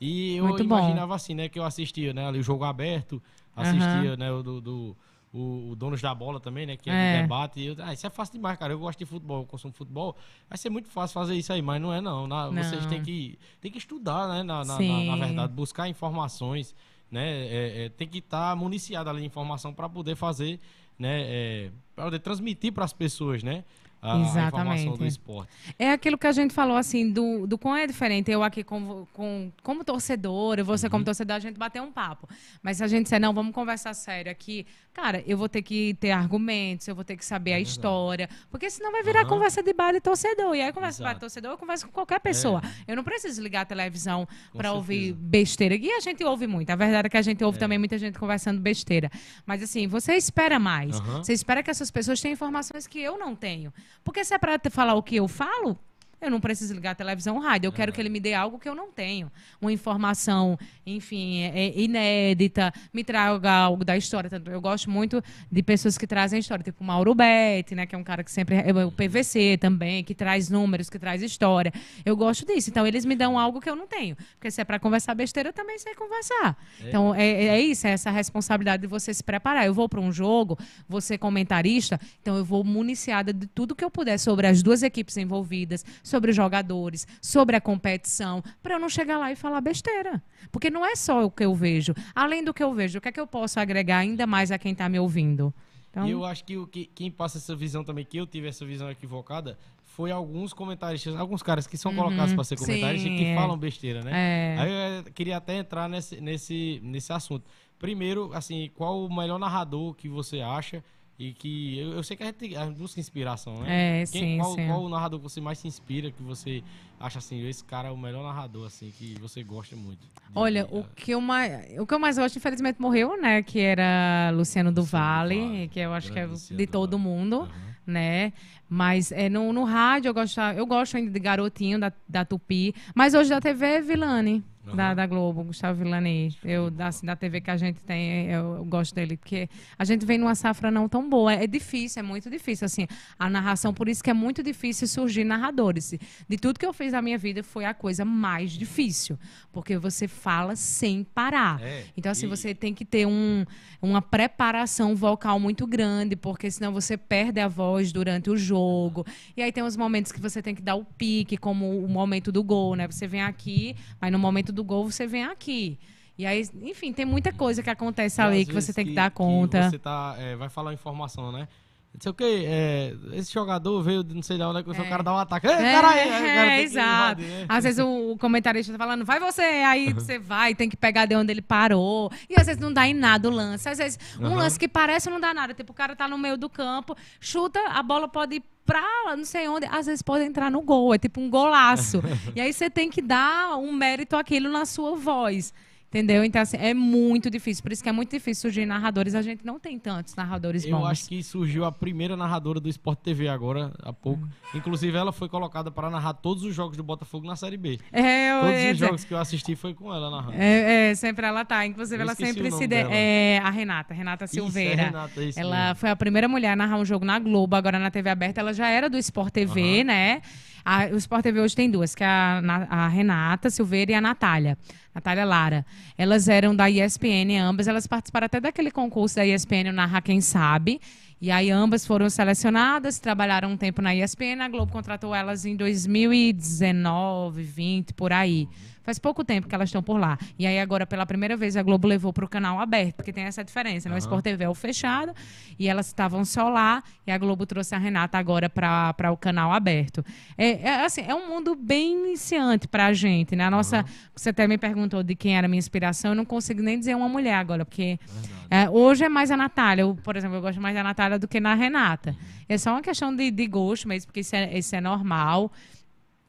E 0.00 0.36
eu 0.36 0.44
Muito 0.48 0.64
bom. 0.64 0.76
imaginava 0.78 1.14
assim, 1.14 1.34
né? 1.34 1.48
Que 1.48 1.58
eu 1.58 1.64
assistia, 1.64 2.12
né? 2.12 2.26
Ali 2.26 2.38
o 2.40 2.42
jogo 2.42 2.64
aberto, 2.64 3.22
assistia, 3.54 4.16
né? 4.16 4.30
O 4.32 4.42
do, 4.42 4.60
do- 4.60 4.96
o, 5.38 5.70
o 5.70 5.76
Donos 5.76 6.00
da 6.02 6.14
Bola 6.14 6.40
também, 6.40 6.66
né? 6.66 6.76
Que 6.76 6.90
é, 6.90 6.92
É. 6.92 7.16
de 7.16 7.22
debate. 7.22 7.62
Eu, 7.62 7.76
ah, 7.80 7.92
isso 7.92 8.06
é 8.06 8.10
fácil 8.10 8.34
demais, 8.34 8.58
cara. 8.58 8.72
Eu 8.72 8.78
gosto 8.78 8.98
de 8.98 9.04
futebol, 9.04 9.42
eu 9.42 9.46
consumo 9.46 9.72
futebol. 9.72 10.16
Vai 10.48 10.58
ser 10.58 10.70
muito 10.70 10.88
fácil 10.88 11.14
fazer 11.14 11.34
isso 11.34 11.52
aí, 11.52 11.62
mas 11.62 11.80
não 11.80 11.92
é 11.92 12.00
não. 12.00 12.26
Na- 12.26 12.48
Vocês 12.48 12.82
Não. 12.82 12.88
têm 12.90 13.02
que, 13.02 13.38
têm 13.60 13.70
que 13.70 13.78
estudar, 13.78 14.28
né? 14.28 14.42
Na, 14.42 14.64
na, 14.64 14.78
na- 14.78 15.04
na 15.16 15.26
verdade, 15.26 15.52
buscar 15.52 15.88
informações, 15.88 16.74
né? 17.10 17.26
É, 17.46 17.84
é, 17.84 17.88
tem 17.88 18.06
que 18.08 18.18
estar 18.18 18.54
municiado 18.56 19.08
ali 19.10 19.20
de 19.20 19.26
informação 19.26 19.72
para 19.72 19.88
poder 19.88 20.16
fazer, 20.16 20.58
né? 20.98 21.22
É, 21.22 21.70
para 21.94 22.04
poder 22.04 22.18
transmitir 22.18 22.72
para 22.72 22.84
as 22.84 22.92
pessoas, 22.92 23.42
né? 23.42 23.64
A, 24.00 24.14
a 24.14 24.18
informação 24.20 24.40
Exatamente. 24.74 24.98
do 24.98 25.06
esporte. 25.06 25.50
É 25.78 25.90
aquilo 25.90 26.16
que 26.16 26.26
a 26.26 26.32
gente 26.32 26.54
falou, 26.54 26.76
assim, 26.76 27.10
do, 27.10 27.46
do 27.46 27.58
quão 27.58 27.76
é 27.76 27.86
diferente. 27.86 28.30
Eu 28.30 28.42
aqui 28.44 28.62
com, 28.62 29.06
com, 29.12 29.50
como 29.62 29.82
torcedora, 29.84 30.62
você 30.62 30.86
Uhum. 30.86 30.90
como 30.90 31.04
torcedor, 31.04 31.36
a 31.36 31.40
gente 31.40 31.56
bater 31.58 31.82
um 31.82 31.90
papo. 31.90 32.28
Mas 32.62 32.76
se 32.76 32.84
a 32.84 32.86
gente 32.86 33.02
disser, 33.04 33.20
não, 33.20 33.32
vamos 33.34 33.52
conversar 33.52 33.92
sério 33.94 34.30
aqui, 34.30 34.66
cara, 34.94 35.22
eu 35.26 35.36
vou 35.36 35.48
ter 35.48 35.62
que 35.62 35.94
ter 35.94 36.12
argumentos, 36.12 36.86
eu 36.86 36.94
vou 36.94 37.04
ter 37.04 37.16
que 37.16 37.24
saber 37.24 37.54
a 37.54 37.60
história. 37.60 38.28
Porque 38.50 38.70
senão 38.70 38.92
vai 38.92 39.02
virar 39.02 39.20
Aham. 39.22 39.28
conversa 39.28 39.62
de 39.62 39.72
bar 39.72 40.00
torcedor. 40.00 40.54
E 40.54 40.60
aí, 40.62 40.72
conversa 40.72 40.98
de 40.98 41.02
bar 41.02 41.08
de 41.10 41.12
Exato. 41.14 41.20
torcedor, 41.20 41.50
eu 41.52 41.58
converso 41.58 41.86
com 41.86 41.92
qualquer 41.92 42.20
pessoa. 42.20 42.62
Eu 42.86 42.94
não 42.94 43.02
preciso 43.02 43.42
ligar 43.42 43.62
a 43.62 43.64
televisão 43.64 44.28
para 44.56 44.72
ouvir 44.72 45.12
besteira. 45.12 45.74
E 45.74 45.90
a 45.90 46.00
gente 46.00 46.22
ouve 46.24 46.46
muito. 46.46 46.70
A 46.70 46.76
verdade 46.76 47.06
é 47.06 47.10
que 47.10 47.16
a 47.16 47.22
gente 47.22 47.42
ouve 47.42 47.56
É. 47.56 47.60
também 47.60 47.78
muita 47.78 47.98
gente 47.98 48.16
conversando 48.18 48.60
besteira. 48.60 49.10
Mas 49.44 49.62
assim, 49.62 49.86
você 49.88 50.14
espera 50.14 50.58
mais. 50.58 51.00
Aham. 51.00 51.24
Você 51.24 51.32
espera 51.32 51.62
que 51.64 51.70
essas 51.70 51.90
pessoas 51.90 52.20
tenham 52.20 52.32
informações 52.34 52.86
que 52.86 53.00
eu 53.00 53.18
não 53.18 53.34
tenho. 53.34 53.72
Porque 54.04 54.24
se 54.24 54.34
é 54.34 54.38
para 54.38 54.58
falar 54.70 54.94
o 54.94 55.02
que 55.02 55.16
eu 55.16 55.28
falo, 55.28 55.78
eu 56.20 56.30
não 56.30 56.40
preciso 56.40 56.74
ligar 56.74 56.90
a 56.92 56.94
televisão 56.94 57.36
ou 57.36 57.42
rádio. 57.42 57.68
Eu 57.68 57.72
quero 57.72 57.92
que 57.92 58.00
ele 58.00 58.08
me 58.08 58.20
dê 58.20 58.34
algo 58.34 58.58
que 58.58 58.68
eu 58.68 58.74
não 58.74 58.90
tenho. 58.90 59.30
Uma 59.60 59.72
informação, 59.72 60.58
enfim, 60.86 61.42
é- 61.42 61.66
é 61.68 61.80
inédita, 61.80 62.72
me 62.92 63.04
traga 63.04 63.50
algo 63.52 63.84
da 63.84 63.96
história. 63.96 64.30
Eu 64.46 64.60
gosto 64.60 64.90
muito 64.90 65.22
de 65.50 65.62
pessoas 65.62 65.96
que 65.98 66.06
trazem 66.06 66.40
história, 66.40 66.62
tipo 66.64 66.82
o 66.82 66.86
Mauro 66.86 67.14
Betti, 67.14 67.74
né, 67.74 67.86
que 67.86 67.94
é 67.94 67.98
um 67.98 68.04
cara 68.04 68.22
que 68.24 68.30
sempre. 68.30 68.56
é 68.56 68.72
O 68.84 68.92
PVC 68.92 69.56
também, 69.58 70.02
que 70.04 70.14
traz 70.14 70.48
números, 70.48 70.88
que 70.90 70.98
traz 70.98 71.22
história. 71.22 71.72
Eu 72.04 72.16
gosto 72.16 72.46
disso. 72.46 72.70
Então, 72.70 72.86
eles 72.86 73.04
me 73.04 73.14
dão 73.16 73.38
algo 73.38 73.60
que 73.60 73.68
eu 73.68 73.76
não 73.76 73.86
tenho. 73.86 74.16
Porque 74.34 74.50
se 74.50 74.60
é 74.60 74.64
para 74.64 74.78
conversar 74.78 75.14
besteira, 75.14 75.48
eu 75.50 75.52
também 75.52 75.78
sei 75.78 75.94
conversar. 75.94 76.56
Então, 76.88 77.14
é, 77.14 77.26
é 77.46 77.60
isso, 77.60 77.86
é 77.86 77.90
essa 77.90 78.10
responsabilidade 78.10 78.82
de 78.82 78.86
você 78.86 79.12
se 79.12 79.22
preparar. 79.22 79.66
Eu 79.66 79.74
vou 79.74 79.88
para 79.88 80.00
um 80.00 80.10
jogo, 80.12 80.58
vou 80.88 81.00
ser 81.00 81.18
comentarista, 81.18 82.00
então 82.22 82.36
eu 82.36 82.44
vou 82.44 82.62
municiada 82.64 83.32
de 83.32 83.46
tudo 83.46 83.74
que 83.74 83.84
eu 83.84 83.90
puder 83.90 84.18
sobre 84.18 84.46
as 84.46 84.62
duas 84.62 84.82
equipes 84.82 85.16
envolvidas, 85.16 85.84
sobre 86.08 86.30
os 86.30 86.36
jogadores, 86.36 87.06
sobre 87.20 87.54
a 87.56 87.60
competição, 87.60 88.42
para 88.62 88.74
eu 88.74 88.80
não 88.80 88.88
chegar 88.88 89.18
lá 89.18 89.30
e 89.30 89.36
falar 89.36 89.60
besteira. 89.60 90.22
Porque 90.50 90.70
não 90.70 90.84
é 90.84 90.96
só 90.96 91.24
o 91.24 91.30
que 91.30 91.44
eu 91.44 91.54
vejo. 91.54 91.94
Além 92.14 92.42
do 92.42 92.52
que 92.54 92.62
eu 92.62 92.72
vejo, 92.74 92.98
o 92.98 93.00
que 93.00 93.08
é 93.08 93.12
que 93.12 93.20
eu 93.20 93.26
posso 93.26 93.60
agregar 93.60 93.98
ainda 93.98 94.26
mais 94.26 94.50
a 94.50 94.58
quem 94.58 94.72
está 94.72 94.88
me 94.88 94.98
ouvindo? 94.98 95.52
Então, 95.90 96.06
E 96.06 96.10
eu 96.10 96.24
acho 96.24 96.44
que, 96.44 96.56
o 96.56 96.66
que 96.66 96.86
quem 96.86 97.10
passa 97.10 97.38
essa 97.38 97.56
visão 97.56 97.82
também, 97.82 98.04
que 98.04 98.16
eu 98.18 98.26
tive 98.26 98.48
essa 98.48 98.64
visão 98.64 98.90
equivocada, 98.90 99.58
foi 99.84 100.10
alguns 100.10 100.52
comentaristas, 100.52 101.16
alguns 101.16 101.42
caras 101.42 101.66
que 101.66 101.76
são 101.76 101.94
colocados 101.94 102.34
para 102.34 102.44
ser 102.44 102.58
sim, 102.58 102.66
comentaristas 102.66 103.10
e 103.10 103.16
que 103.16 103.24
é. 103.24 103.34
falam 103.34 103.58
besteira, 103.58 104.02
né? 104.02 104.10
é, 104.14 104.56
Aí 104.58 104.70
eu 104.70 104.76
eh, 104.76 105.04
queria 105.12 105.36
até 105.38 105.56
entrar 105.56 105.88
nesse, 105.88 106.20
nesse, 106.20 106.80
nesse 106.84 107.12
assunto. 107.12 107.44
Primeiro, 107.78 108.30
assim, 108.32 108.70
qual 108.74 109.04
o 109.04 109.12
melhor 109.12 109.38
narrador 109.38 109.94
que 109.94 110.08
você 110.08 110.40
acha 110.40 110.84
e 111.18 111.32
que 111.32 111.78
eu, 111.78 111.92
eu 111.94 112.02
sei 112.02 112.16
que 112.16 112.22
a 112.22 112.26
gente 112.26 112.56
a 112.56 112.64
gente 112.66 112.76
busca 112.76 113.00
inspiração, 113.00 113.54
né? 113.62 114.02
é, 114.02 114.06
sim, 114.06 114.36
qual, 114.38 114.54
sim. 114.54 114.66
qual 114.66 114.82
o 114.84 114.88
narrador 114.88 115.18
que 115.18 115.24
você 115.24 115.40
mais 115.40 115.58
se 115.58 115.66
inspira, 115.66 116.10
que 116.10 116.22
você 116.22 116.62
acha 117.00 117.18
assim, 117.18 117.46
esse 117.48 117.64
cara 117.64 117.88
é 117.88 117.90
o 117.90 117.96
melhor 117.96 118.22
narrador 118.22 118.66
assim 118.66 118.92
que 118.96 119.14
você 119.20 119.42
gosta 119.42 119.74
muito? 119.74 119.98
Olha, 120.34 120.64
de- 120.64 120.74
o 120.76 120.84
que, 120.94 121.12
eu 121.12 121.20
mais, 121.20 121.78
o 121.80 121.86
que 121.86 121.94
eu 121.94 121.98
mais 121.98 122.18
gosto, 122.18 122.36
infelizmente, 122.36 122.80
morreu, 122.80 123.20
né? 123.20 123.42
Que 123.42 123.58
era 123.60 124.30
Luciano 124.34 124.70
do 124.70 124.82
Vale, 124.82 125.68
que 125.72 125.80
eu 125.80 125.92
acho 125.92 126.12
que 126.12 126.18
é 126.18 126.26
Luciano 126.26 126.58
de 126.58 126.66
do 126.66 126.70
todo 126.70 126.98
Vale. 126.98 127.02
mundo, 127.10 127.36
Aham. 127.42 127.50
né? 127.86 128.32
Mas 128.68 129.10
é, 129.10 129.28
no, 129.30 129.52
no 129.52 129.64
rádio 129.64 130.10
eu 130.10 130.14
gosto, 130.14 130.38
eu 130.40 130.66
gosto 130.66 130.96
ainda 130.96 131.10
de 131.10 131.18
Garotinho, 131.18 131.80
da, 131.80 131.92
da 132.08 132.24
Tupi. 132.24 132.74
Mas 132.94 133.14
hoje 133.14 133.30
da 133.30 133.40
TV 133.40 133.66
é 133.66 133.80
Vilani, 133.80 134.44
da, 134.74 134.86
Aham. 134.88 134.94
da 134.96 135.06
Globo, 135.06 135.44
Gustavo 135.44 135.78
Vilani. 135.82 136.36
Eu, 136.44 136.70
da, 136.70 136.88
assim, 136.88 137.06
da 137.06 137.16
TV 137.16 137.40
que 137.40 137.50
a 137.50 137.56
gente 137.56 137.82
tem, 137.82 138.26
eu, 138.30 138.56
eu 138.56 138.64
gosto 138.64 138.94
dele. 138.94 139.16
Porque 139.16 139.48
a 139.78 139.84
gente 139.84 140.04
vem 140.06 140.18
numa 140.18 140.34
safra 140.34 140.70
não 140.70 140.88
tão 140.88 141.08
boa. 141.08 141.32
É, 141.32 141.46
difícil, 141.46 142.00
é 142.00 142.02
muito 142.02 142.30
difícil, 142.30 142.64
assim, 142.66 142.86
a 143.18 143.28
narração. 143.30 143.72
Por 143.74 143.88
isso 143.88 144.02
que 144.02 144.10
é 144.10 144.14
muito 144.14 144.42
difícil 144.42 144.86
surgir 144.88 145.24
narradores. 145.24 145.94
De 146.28 146.36
tudo 146.36 146.58
que 146.58 146.66
eu 146.66 146.72
fiz 146.72 146.92
na 146.92 147.02
minha 147.02 147.18
vida, 147.18 147.42
foi 147.42 147.64
a 147.64 147.74
coisa 147.74 148.04
mais 148.04 148.52
difícil. 148.52 149.18
Porque 149.52 149.76
você 149.78 150.06
fala 150.08 150.54
sem 150.56 151.04
parar. 151.04 151.60
É, 151.62 151.84
Então, 151.96 152.10
assim, 152.12 152.26
e- 152.26 152.28
você 152.28 152.54
tem 152.54 152.72
que 152.74 152.84
ter 152.84 153.06
um, 153.06 153.44
uma 153.80 154.00
preparação 154.02 154.94
vocal 154.94 155.40
muito 155.40 155.66
grande, 155.66 156.14
porque 156.16 156.50
senão 156.50 156.72
você 156.72 156.96
perde 156.96 157.40
a 157.40 157.48
voz 157.48 157.90
durante 157.92 158.30
o 158.30 158.36
jogo. 158.36 159.04
E 159.36 159.42
aí 159.42 159.50
tem 159.50 159.62
os 159.62 159.76
momentos 159.76 160.12
que 160.12 160.20
você 160.20 160.42
tem 160.42 160.54
que 160.54 160.62
dar 160.62 160.74
o 160.74 160.84
pique, 160.84 161.36
como 161.36 161.82
o 161.84 161.88
momento 161.88 162.30
do 162.30 162.42
gol, 162.42 162.74
né? 162.76 162.86
Você 162.86 163.06
vem 163.06 163.22
aqui, 163.22 163.74
mas 164.00 164.12
no 164.12 164.18
momento 164.18 164.52
do 164.52 164.57
gol 164.64 164.90
você 164.90 165.06
vem 165.06 165.24
aqui. 165.24 165.78
E 166.16 166.26
aí, 166.26 166.42
enfim, 166.62 166.92
tem 166.92 167.04
muita 167.04 167.32
coisa 167.32 167.62
que 167.62 167.70
acontece 167.70 168.20
E 168.20 168.24
ali 168.24 168.44
que 168.46 168.52
você 168.52 168.72
tem 168.72 168.86
que, 168.86 168.94
dar 168.94 169.10
conta. 169.10 169.70
você 169.70 169.78
tá, 169.78 170.16
é, 170.18 170.34
vai 170.34 170.48
falar 170.48 170.72
informação, 170.74 171.30
né? 171.30 171.46
Não 171.94 172.00
sei 172.02 172.10
o 172.10 172.14
que, 172.14 172.44
é, 172.46 172.94
esse 173.14 173.32
jogador 173.32 173.80
veio 173.82 174.04
de 174.04 174.14
não 174.14 174.22
sei 174.22 174.36
de 174.36 174.42
onde, 174.42 174.58
é 174.60 174.62
que 174.62 174.68
o 174.68 174.74
É. 174.74 174.88
cara 174.88 175.02
dá 175.02 175.12
um 175.14 175.16
ataque. 175.16 175.46
Ei, 175.46 175.52
É, 175.54 175.72
caralho! 175.72 175.98
aí 176.00 176.08
cara 176.08 176.26
é, 176.26 176.48
tem 176.48 176.56
que 176.58 176.62
exato. 176.72 177.20
invadir, 177.22 177.26
né? 177.40 177.46
Às 177.48 177.64
vezes 177.64 177.78
o, 177.84 178.12
o 178.12 178.18
comentarista 178.18 178.72
tá 178.72 178.78
falando, 178.78 179.04
vai 179.04 179.18
você, 179.18 179.40
aí 179.42 179.92
você 179.94 180.18
vai, 180.18 180.54
tem 180.54 180.68
que 180.68 180.76
pegar 180.76 181.06
de 181.06 181.16
onde 181.16 181.32
ele 181.32 181.40
parou. 181.40 182.12
E 182.28 182.34
às 182.38 182.46
vezes 182.46 182.60
não 182.60 182.72
dá 182.72 182.86
em 182.86 182.92
nada 182.94 183.28
o 183.28 183.32
lance. 183.32 183.68
Às 183.68 183.78
vezes 183.78 183.98
um 184.20 184.26
Aham. 184.26 184.34
lance 184.36 184.58
que 184.58 184.68
parece 184.68 185.08
não 185.08 185.18
dá 185.18 185.32
nada. 185.32 185.54
Tipo, 185.54 185.72
o 185.72 185.74
cara 185.74 185.96
tá 185.96 186.06
no 186.06 186.18
meio 186.18 186.36
do 186.36 186.48
campo, 186.48 186.94
chuta, 187.20 187.58
a 187.70 187.82
bola 187.82 188.06
pode 188.06 188.36
ir 188.36 188.42
pra 188.68 189.16
não 189.16 189.24
sei 189.24 189.48
onde. 189.48 189.66
Às 189.66 189.86
vezes 189.86 190.02
pode 190.02 190.24
entrar 190.24 190.50
no 190.50 190.60
gol, 190.60 190.94
é 190.94 190.98
tipo 190.98 191.18
um 191.18 191.30
golaço. 191.30 192.02
e 192.36 192.40
aí 192.40 192.52
você 192.52 192.68
tem 192.68 192.90
que 192.90 193.00
dar 193.00 193.56
um 193.56 193.72
mérito 193.72 194.14
àquilo 194.14 194.50
na 194.50 194.66
sua 194.66 194.94
voz. 194.94 195.54
Entendeu? 195.90 196.22
Então, 196.22 196.42
assim, 196.42 196.58
é 196.58 196.74
muito 196.74 197.30
difícil. 197.30 197.62
Por 197.62 197.72
isso 197.72 197.82
que 197.82 197.88
é 197.88 197.92
muito 197.92 198.10
difícil 198.10 198.42
surgir 198.42 198.66
narradores. 198.66 199.14
A 199.14 199.22
gente 199.22 199.44
não 199.46 199.58
tem 199.58 199.78
tantos 199.78 200.14
narradores 200.14 200.66
Eu 200.66 200.76
bons. 200.76 200.84
acho 200.86 201.08
que 201.08 201.22
surgiu 201.22 201.64
a 201.64 201.72
primeira 201.72 202.14
narradora 202.14 202.60
do 202.60 202.68
Sport 202.68 202.98
TV 202.98 203.26
agora, 203.26 203.72
há 203.82 203.90
pouco. 203.90 204.22
Hum. 204.22 204.28
Inclusive, 204.54 204.94
ela 204.94 205.12
foi 205.12 205.30
colocada 205.30 205.70
para 205.70 205.88
narrar 205.88 206.12
todos 206.12 206.42
os 206.44 206.54
jogos 206.54 206.76
do 206.76 206.82
Botafogo 206.82 207.26
na 207.26 207.36
Série 207.36 207.56
B. 207.56 207.78
É, 207.90 208.32
eu 208.32 208.40
Todos 208.40 208.54
os 208.54 208.60
dizer- 208.60 208.74
jogos 208.86 209.04
que 209.04 209.14
eu 209.14 209.18
assisti 209.18 209.56
foi 209.56 209.72
com 209.72 209.92
ela 209.94 210.10
narrando. 210.10 210.36
É, 210.38 210.90
é, 210.90 210.94
sempre 210.94 211.24
ela 211.24 211.42
tá. 211.46 211.64
Inclusive, 211.64 211.96
Eu 211.96 212.02
ela 212.02 212.14
sempre 212.14 212.50
se. 212.50 212.66
De... 212.66 212.74
É, 212.76 213.38
a 213.42 213.48
Renata, 213.48 213.94
Renata 213.94 214.26
Isso, 214.26 214.38
é 214.38 214.42
Silveira. 214.42 214.82
Renata, 214.82 215.24
isso 215.24 215.40
ela 215.40 215.68
mesmo. 215.68 215.76
foi 215.76 215.88
a 215.88 215.96
primeira 215.96 216.28
mulher 216.28 216.50
a 216.52 216.56
narrar 216.56 216.76
um 216.76 216.84
jogo 216.84 217.06
na 217.06 217.18
Globo, 217.18 217.56
agora 217.56 217.78
na 217.78 217.90
TV 217.90 218.10
aberta. 218.10 218.40
Ela 218.42 218.52
já 218.52 218.68
era 218.68 218.90
do 218.90 218.98
Sport 218.98 219.32
TV, 219.32 219.76
Aham. 219.80 219.84
né? 219.84 220.22
A- 220.70 220.88
o 220.92 220.96
Sport 220.98 221.22
TV 221.22 221.40
hoje 221.40 221.56
tem 221.56 221.70
duas, 221.70 221.94
que 221.94 222.04
é 222.04 222.06
a, 222.06 222.40
a 222.68 222.88
Renata 222.88 223.48
Silveira 223.48 223.92
e 223.92 223.94
a 223.94 224.00
Natália. 224.02 224.58
Natália 224.94 225.24
Lara. 225.24 225.64
Elas 225.96 226.28
eram 226.28 226.54
da 226.54 226.68
ESPN, 226.68 227.38
ambas. 227.40 227.68
Elas 227.68 227.86
participaram 227.86 228.26
até 228.26 228.38
daquele 228.38 228.70
concurso 228.70 229.16
da 229.16 229.24
ESPN, 229.26 229.70
o 229.70 229.72
Narra 229.72 230.02
Quem 230.02 230.20
Sabe. 230.20 230.78
E 231.20 231.30
aí 231.30 231.50
ambas 231.50 231.86
foram 231.86 232.10
selecionadas, 232.10 232.98
trabalharam 232.98 233.50
um 233.52 233.56
tempo 233.56 233.80
na 233.80 233.94
ESPN. 233.94 234.40
A 234.42 234.48
Globo 234.48 234.70
contratou 234.70 235.14
elas 235.14 235.44
em 235.46 235.56
2019, 235.56 237.42
20, 237.42 237.94
por 237.94 238.12
aí. 238.12 238.46
Faz 238.88 238.98
pouco 238.98 239.22
tempo 239.22 239.46
que 239.46 239.54
elas 239.54 239.68
estão 239.68 239.82
por 239.82 240.00
lá. 240.00 240.16
E 240.38 240.46
aí 240.46 240.58
agora, 240.58 240.86
pela 240.86 241.04
primeira 241.04 241.36
vez, 241.36 241.58
a 241.58 241.62
Globo 241.62 241.86
levou 241.86 242.10
para 242.10 242.24
o 242.24 242.28
canal 242.28 242.58
aberto, 242.58 242.94
porque 242.94 243.12
tem 243.12 243.24
essa 243.24 243.44
diferença. 243.44 243.86
No 243.86 243.94
Aham. 243.94 243.98
Sport 243.98 244.24
TV 244.24 244.44
é 244.44 244.48
o 244.48 244.54
fechado 244.54 245.12
e 245.58 245.68
elas 245.68 245.88
estavam 245.88 246.24
só 246.24 246.48
lá. 246.48 246.82
E 247.06 247.10
a 247.10 247.18
Globo 247.18 247.44
trouxe 247.44 247.74
a 247.74 247.78
Renata 247.78 248.16
agora 248.16 248.48
para 248.48 249.12
o 249.12 249.16
canal 249.18 249.52
aberto. 249.52 250.02
É, 250.38 250.62
é, 250.62 250.84
assim, 250.86 251.02
é 251.06 251.14
um 251.14 251.28
mundo 251.28 251.54
bem 251.54 251.98
iniciante 251.98 252.66
para 252.66 252.86
a 252.86 252.94
gente. 252.94 253.36
Né? 253.36 253.44
A 253.44 253.50
nossa, 253.50 253.84
Você 254.16 254.30
até 254.30 254.48
me 254.48 254.56
perguntou 254.56 255.02
de 255.02 255.14
quem 255.14 255.36
era 255.36 255.46
a 255.46 255.50
minha 255.50 255.58
inspiração. 255.58 256.12
Eu 256.12 256.14
não 256.14 256.24
consigo 256.24 256.62
nem 256.62 256.78
dizer 256.78 256.96
uma 256.96 257.10
mulher 257.10 257.34
agora, 257.34 257.66
porque 257.66 258.00
é, 258.48 258.70
hoje 258.70 259.04
é 259.04 259.08
mais 259.10 259.30
a 259.30 259.36
Natália. 259.36 259.82
Eu, 259.82 259.96
por 259.96 260.16
exemplo, 260.16 260.38
eu 260.38 260.40
gosto 260.40 260.62
mais 260.62 260.74
da 260.74 260.82
Natália 260.82 261.18
do 261.18 261.28
que 261.28 261.40
na 261.40 261.52
Renata. 261.52 262.16
É 262.48 262.56
só 262.56 262.70
uma 262.70 262.80
questão 262.80 263.14
de, 263.14 263.30
de 263.30 263.46
gosto 263.46 263.86
mesmo, 263.86 264.06
porque 264.06 264.20
isso 264.20 264.34
é, 264.34 264.56
isso 264.56 264.74
é 264.74 264.80
normal. 264.80 265.52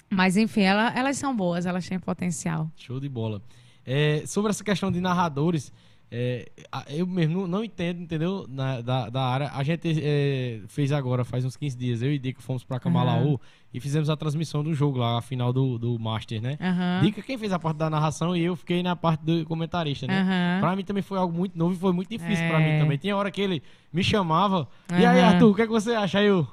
Mas, 0.10 0.36
enfim, 0.38 0.62
ela- 0.62 0.92
elas 0.98 1.18
são 1.18 1.36
boas, 1.36 1.66
elas 1.66 1.88
têm 1.88 2.00
potencial. 2.00 2.70
Show 2.76 3.00
de 3.00 3.08
bola. 3.10 3.42
É, 3.86 4.24
sobre 4.26 4.50
essa 4.52 4.64
questão 4.64 4.92
de 4.92 5.00
narradores, 5.00 5.72
é, 6.12 6.50
eu 6.90 7.06
mesmo 7.06 7.48
não, 7.48 7.64
entendo, 7.64 8.02
entendeu? 8.02 8.46
Na- 8.50 8.82
da, 8.82 9.10
da 9.10 9.22
área. 9.22 9.52
A 9.54 9.64
gente 9.64 10.00
é, 10.04 10.62
fez 10.68 10.92
agora, 10.92 11.24
faz 11.24 11.46
uns 11.46 11.56
15 11.56 11.78
dias, 11.78 12.02
eu 12.02 12.12
e 12.12 12.18
Dica 12.20 12.42
fomos 12.42 12.64
pra 12.64 12.80
Camalaú 12.80 13.40
e 13.72 13.80
fizemos 13.80 14.10
a 14.10 14.18
transmissão 14.18 14.64
do 14.64 14.74
jogo 14.74 14.98
lá, 14.98 15.20
a 15.20 15.22
final 15.22 15.54
do, 15.54 15.78
do 15.78 16.00
Master, 16.00 16.42
né? 16.42 16.58
Aham. 16.60 17.02
Dica 17.04 17.22
quem 17.22 17.38
fez 17.38 17.52
a 17.54 17.60
parte 17.60 17.78
da 17.78 17.90
narração 17.90 18.36
e 18.36 18.44
eu 18.44 18.56
fiquei 18.56 18.82
na 18.82 18.96
parte 18.96 19.24
do 19.24 19.46
comentarista, 19.46 20.08
né? 20.08 20.22
Aham. 20.22 20.60
Pra 20.62 20.76
mim 20.76 20.84
também 20.84 21.04
foi 21.04 21.20
algo 21.20 21.36
muito 21.36 21.56
novo 21.58 21.74
e 21.76 21.78
foi 21.78 21.94
muito 21.94 22.10
difícil 22.10 22.48
pra 22.48 22.60
É. 22.60 22.74
mim 22.74 22.80
também. 22.84 22.98
Tinha 22.98 23.16
hora 23.16 23.30
que 23.30 23.42
ele 23.42 23.62
me 23.94 24.04
chamava. 24.04 24.68
E 24.92 25.06
aí. 25.06 25.22
Arthur, 25.22 25.52
o 25.52 25.56
que, 25.56 25.62
é 25.62 25.66
que 25.68 25.72
você 25.72 25.92
acha? 25.94 26.18
Aí 26.20 26.26
eu. 26.26 26.48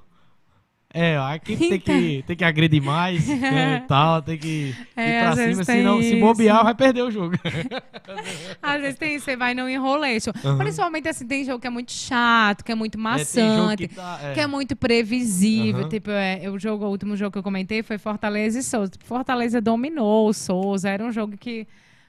É, 0.98 1.18
aqui 1.18 1.56
tem 1.56 1.78
que, 1.80 2.24
tem 2.26 2.36
que 2.36 2.44
agredir 2.44 2.82
mais, 2.82 3.26
né, 3.28 3.84
tal, 3.86 4.22
tem 4.22 4.38
que 4.38 4.74
É, 4.96 5.08
ir 5.10 5.20
pra 5.22 5.36
cima, 5.36 5.64
senão 5.64 6.00
se 6.00 6.12
isso. 6.12 6.20
bobear 6.20 6.64
vai 6.64 6.74
perder 6.74 7.02
o 7.02 7.10
jogo. 7.10 7.36
Às 8.62 8.80
vezes 8.80 8.98
tem, 8.98 9.18
você 9.18 9.36
vai 9.36 9.54
no 9.54 9.68
enroleixo. 9.68 10.30
Aham. 10.44 10.58
Principalmente 10.58 11.08
assim, 11.08 11.26
tem 11.26 11.44
jogo 11.44 11.60
que 11.60 11.66
é 11.66 11.70
muito 11.70 11.92
chato, 11.92 12.64
que 12.64 12.72
é 12.72 12.74
muito 12.74 12.96
É, 12.96 13.00
maçante. 13.00 13.88
que 13.88 13.94
tá, 13.94 14.18
é. 14.22 14.32
Que 14.34 14.40
é 14.40 14.46
muito 14.46 14.74
previsível. 14.74 15.80
Aham. 15.82 15.88
Tipo, 15.88 16.10
é, 16.10 16.48
o, 16.50 16.58
jogo, 16.58 16.84
o 16.86 16.90
último 16.90 17.16
jogo 17.16 17.32
que 17.32 17.38
eu 17.38 17.42
comentei 17.42 17.82
foi 17.82 17.98
Fortaleza 17.98 18.58
e 18.58 18.62
Souza. 18.62 18.90
Tipo, 18.92 19.04
Fortaleza 19.04 19.60
dominou 19.60 20.28
o 20.28 20.32
Souza. 20.32 20.88
Era 20.88 21.04
um 21.04 21.12
jogo 21.12 21.36
que 21.36 21.66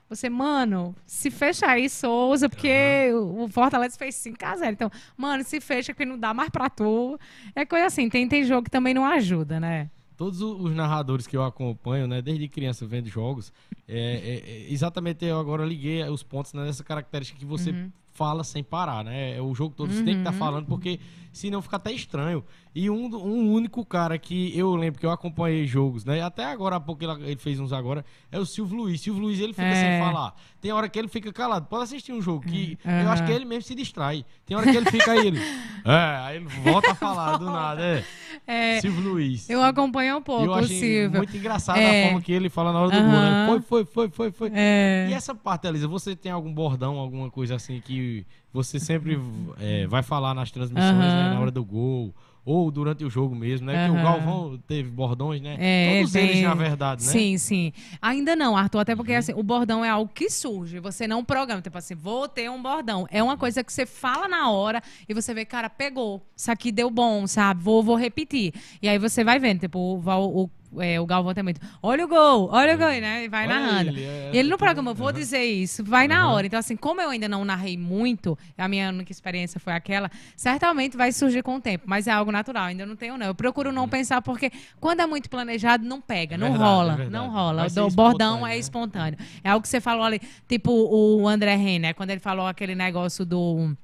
você, 0.10 0.30
mano, 0.30 0.96
se 1.06 1.30
fecha 1.30 1.68
aí, 1.68 1.90
Souza, 1.90 2.48
porque 2.50 3.12
o 3.14 3.44
o 3.44 3.48
Fortaleza 3.48 3.98
fez 3.98 4.16
5x0. 4.16 4.72
Então, 4.72 4.92
mano, 5.16 5.44
se 5.44 5.60
fecha 5.60 5.94
que 5.94 6.06
não 6.06 6.18
dá 6.18 6.34
mais 6.34 6.50
pra 6.50 6.70
tu. 6.70 7.20
É 7.56 7.66
coisa 7.66 7.86
assim, 7.86 8.10
tem, 8.10 8.28
tem 8.28 8.44
jogo 8.44 8.64
que 8.64 8.72
também 8.72 8.94
não 8.94 9.06
ajuda, 9.06 9.60
né? 9.60 9.90
Todos 10.16 10.42
os 10.42 10.74
narradores 10.74 11.28
que 11.28 11.38
eu 11.38 11.44
acompanho, 11.44 12.08
né, 12.08 12.24
desde 12.24 12.48
criança 12.48 12.88
vendo 12.88 13.08
jogos, 13.08 13.54
é, 13.88 13.96
é, 13.96 14.50
é, 14.50 14.74
exatamente 14.74 15.24
eu 15.24 15.40
agora 15.40 15.64
liguei 15.64 16.04
os 16.10 16.24
pontos 16.24 16.54
né, 16.54 16.66
nessa 16.66 16.84
característica 16.84 17.38
que 17.38 17.46
você 17.46 17.70
Uhum. 17.70 17.92
Fala 18.18 18.44
sem 18.44 18.64
parar, 18.64 19.04
né? 19.06 19.38
É 19.38 19.42
o 19.42 19.54
jogo 19.54 19.76
todo 19.76 19.94
você 19.94 20.04
tem 20.04 20.16
que 20.16 20.20
estar 20.22 20.32
falando, 20.34 20.66
porque 20.66 21.00
senão 21.32 21.62
fica 21.62 21.76
até 21.76 21.92
estranho. 21.92 22.44
E 22.74 22.90
um, 22.92 23.06
um 23.16 23.52
único 23.54 23.84
cara 23.86 24.18
que 24.20 24.56
eu 24.58 24.76
lembro 24.76 25.00
que 25.00 25.06
eu 25.06 25.10
acompanhei 25.12 25.66
jogos, 25.66 26.04
né? 26.06 26.22
Até 26.22 26.46
agora 26.46 26.76
há 26.76 26.80
pouco 26.80 27.04
ele, 27.04 27.36
fez 27.38 27.60
uns 27.60 27.74
agora, 27.74 28.06
é 28.32 28.40
o 28.40 28.46
Silvio 28.46 28.78
Luiz. 28.78 29.02
Silvio 29.02 29.24
Luiz 29.24 29.40
ele 29.40 29.54
fica 29.54 29.66
É. 29.68 29.76
sem 30.00 30.00
falar. 30.06 30.36
Tem 30.62 30.72
hora 30.72 30.88
que 30.90 30.98
ele 31.00 31.08
fica 31.08 31.32
calado. 31.34 31.66
Pode 31.68 31.84
assistir 31.84 32.12
um 32.14 32.22
jogo 32.22 32.46
que 32.46 32.78
eu 32.86 33.10
acho 33.10 33.24
que 33.26 33.32
ele 33.32 33.46
mesmo 33.46 33.64
se 33.64 33.74
distrai. 33.76 34.26
Tem 34.46 34.56
hora 34.58 34.70
que 34.70 34.78
ele 34.78 34.90
fica 34.92 35.12
aí, 35.12 35.28
ele. 35.28 35.40
É, 35.88 36.18
aí 36.26 36.36
ele 36.36 36.48
volta 36.66 36.92
a 36.92 36.96
falar 36.96 37.38
do 37.38 37.46
nada. 37.46 37.82
É. 37.82 38.04
É, 38.46 38.80
Silvio 38.80 39.02
Luiz. 39.12 39.50
eu 39.50 39.62
acompanho 39.64 40.18
um 40.18 40.22
pouco 40.22 40.46
eu 40.46 40.54
achei 40.54 40.80
Silvio. 40.80 41.18
muito 41.18 41.36
engraçado 41.36 41.78
É. 41.80 42.02
a 42.02 42.06
forma 42.06 42.22
que 42.22 42.32
ele 42.32 42.50
fala 42.50 42.72
na 42.72 42.80
hora 42.80 42.92
do 42.92 42.98
gol, 43.02 43.12
né? 43.12 43.46
Foi, 43.48 43.62
foi, 43.62 43.86
foi, 43.86 44.10
foi, 44.10 44.32
foi. 44.32 44.52
É. 44.54 45.08
E 45.10 45.14
essa 45.14 45.34
parte, 45.36 45.68
Elisa, 45.68 45.88
você 45.88 46.16
tem 46.16 46.32
algum 46.32 46.54
bordão, 46.54 46.98
alguma 46.98 47.30
coisa 47.32 47.56
assim 47.56 47.82
que 47.82 48.07
você 48.54 48.80
sempre 48.80 49.20
é, 49.60 49.86
vai 49.88 50.04
falar 50.04 50.34
nas 50.34 50.52
transmissões, 50.52 51.14
né, 51.14 51.30
na 51.34 51.40
hora 51.40 51.52
do 51.52 51.64
gol, 51.64 52.14
ou 52.48 52.72
durante 52.72 53.04
o 53.04 53.10
jogo 53.10 53.36
mesmo, 53.36 53.68
né? 53.68 53.88
Porque 53.88 54.00
o. 54.00 54.04
Galvão 54.04 54.58
teve 54.66 54.90
bordões, 54.90 55.42
né? 55.42 55.58
É, 55.60 55.98
Todos 55.98 56.14
tem- 56.14 56.30
eles, 56.30 56.44
na 56.44 56.56
verdade, 56.56 57.02
né? 57.02 57.08
Uhum. 57.08 57.12
Sim, 57.14 57.38
sim. 57.38 57.74
Ainda 58.02 58.38
não, 58.38 58.56
Arthur, 58.56 58.80
até 58.80 58.96
porque 58.96 59.12
assim, 59.14 59.34
o 59.34 59.44
bordão 59.44 59.84
é 59.84 59.90
algo 59.90 60.10
que 60.14 60.30
surge. 60.30 60.80
Você 60.80 61.06
não 61.10 61.26
programa, 61.26 61.62
tipo 61.62 61.78
assim, 61.78 61.94
vou 61.94 62.26
ter 62.30 62.50
um 62.50 62.62
bordão. 62.64 63.06
É 63.12 63.22
uma 63.22 63.36
coisa 63.36 63.62
que 63.66 63.74
você 63.74 63.86
fala 63.86 64.30
na 64.30 64.50
hora 64.50 64.82
e 65.10 65.14
você 65.14 65.34
vê, 65.34 65.44
cara, 65.44 65.70
pegou. 65.70 66.26
Isso 66.38 66.50
aqui 66.50 66.72
deu 66.72 66.90
bom, 66.90 67.28
sabe? 67.28 67.62
Vou, 67.62 67.84
vou 67.84 67.98
repetir. 67.98 68.54
E 68.82 68.88
aí 68.88 68.98
você 68.98 69.26
vai 69.26 69.40
vendo, 69.40 69.60
tipo, 69.60 69.78
o, 69.78 70.44
o, 70.44 70.50
é, 70.80 71.00
o 71.00 71.06
Galvão 71.06 71.34
tem 71.34 71.44
muito. 71.44 71.62
Olha 71.82 72.06
o 72.06 72.08
gol, 72.08 72.50
olha 72.52 72.76
o 72.76 72.78
gol, 72.78 72.88
né? 72.88 73.24
E 73.26 73.28
vai 73.30 73.48
Olha 73.48 73.60
narrando. 73.60 73.90
ele, 73.92 74.04
é, 74.04 74.32
e 74.34 74.38
ele 74.38 74.50
no 74.50 74.58
programa, 74.58 74.94
vou 74.94 75.08
aham. 75.08 75.16
dizer 75.18 75.44
isso, 75.44 75.84
vai 75.84 76.08
na 76.08 76.30
hora. 76.32 76.46
Então, 76.48 76.60
assim, 76.60 76.76
como 76.76 77.00
eu 77.02 77.10
ainda 77.10 77.28
não 77.30 77.46
narrei 77.46 77.78
muito, 77.78 78.38
a 78.58 78.68
minha 78.68 78.90
única 78.90 79.12
experiência 79.12 79.60
foi 79.60 79.74
aquela, 79.74 80.10
certamente 80.36 80.98
vai 80.98 81.12
surgir 81.12 81.42
com 81.44 81.56
o 81.56 81.62
tempo, 81.62 81.86
mas 81.88 82.08
é 82.08 82.12
algo 82.12 82.32
natural, 82.32 82.66
ainda 82.66 82.86
não 82.86 82.96
tenho, 82.96 83.18
não. 83.18 83.28
Eu 83.28 83.36
procuro 83.36 83.72
não 83.72 83.88
pensar, 83.88 84.22
porque 84.22 84.52
quando 84.80 85.00
é 85.00 85.06
muito 85.06 85.30
planejado, 85.30 85.86
não 85.86 86.02
pega, 86.02 86.36
É 86.36 86.38
não 86.38 86.50
verdade, 86.52 86.70
rola, 86.72 87.02
é 87.04 87.10
não 87.10 87.30
rola. 87.30 87.58
Vai 87.62 87.68
O 87.68 87.70
ser 87.70 87.82
do 87.82 87.90
bordão 87.92 88.46
é 88.46 88.50
né? 88.52 88.58
espontâneo. 88.58 89.18
É 89.44 89.50
algo 89.50 89.62
que 89.62 89.70
você 89.70 89.80
falou 89.82 90.04
ali, 90.04 90.20
tipo 90.48 90.72
o 90.72 91.28
André 91.28 91.56
Renner, 91.56 91.96
quando 91.96 92.10
ele 92.12 92.20
falou 92.20 92.46
aquele 92.48 92.76
negócio 92.76 93.26
do. 93.26 93.76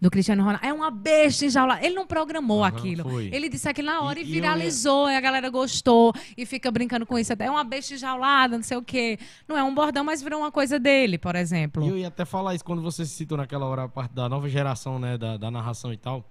Do 0.00 0.10
Cristiano 0.10 0.42
Ronaldo. 0.42 0.66
É 0.66 0.72
uma 0.72 0.90
besta 0.90 1.44
enjaulada. 1.46 1.84
Ele 1.84 1.94
não 1.94 2.06
programou 2.06 2.64
Aham, 2.64 2.68
aquilo. 2.76 3.02
foi. 3.08 3.30
Ele 3.32 3.48
disse 3.48 3.68
aquilo 3.68 3.86
na 3.88 4.00
hora 4.02 4.18
e, 4.18 4.22
E- 4.22 4.26
e 4.26 4.28
eu 4.28 4.34
viralizou. 4.34 5.08
E 5.10 5.16
a 5.16 5.20
galera 5.20 5.48
gostou. 5.50 6.12
E 6.36 6.44
fica 6.46 6.70
brincando 6.70 7.06
com 7.06 7.18
isso. 7.18 7.32
Até 7.32 7.46
é 7.46 7.50
uma 7.50 7.64
besta 7.64 7.94
enjaulada, 7.94 8.56
não 8.56 8.64
sei 8.64 8.76
o 8.76 8.82
quê. 8.82 9.18
Não 9.48 9.56
é 9.56 9.62
um 9.62 9.74
bordão, 9.74 10.04
mas 10.04 10.22
virou 10.22 10.40
uma 10.40 10.52
coisa 10.52 10.78
dele, 10.78 11.18
por 11.18 11.34
exemplo. 11.36 11.84
E 11.84 11.88
eu 11.88 11.96
ia 11.98 12.08
até 12.08 12.24
falar 12.24 12.54
isso 12.54 12.64
quando 12.64 12.82
você 12.82 13.04
citou 13.06 13.38
naquela 13.38 13.66
hora 13.66 13.84
a 13.84 13.88
parte 13.88 14.12
da 14.14 14.28
nova 14.28 14.48
geração, 14.48 14.98
né, 14.98 15.16
da, 15.18 15.36
da 15.36 15.50
narração 15.50 15.92
e 15.92 15.96
tal. 15.96 16.24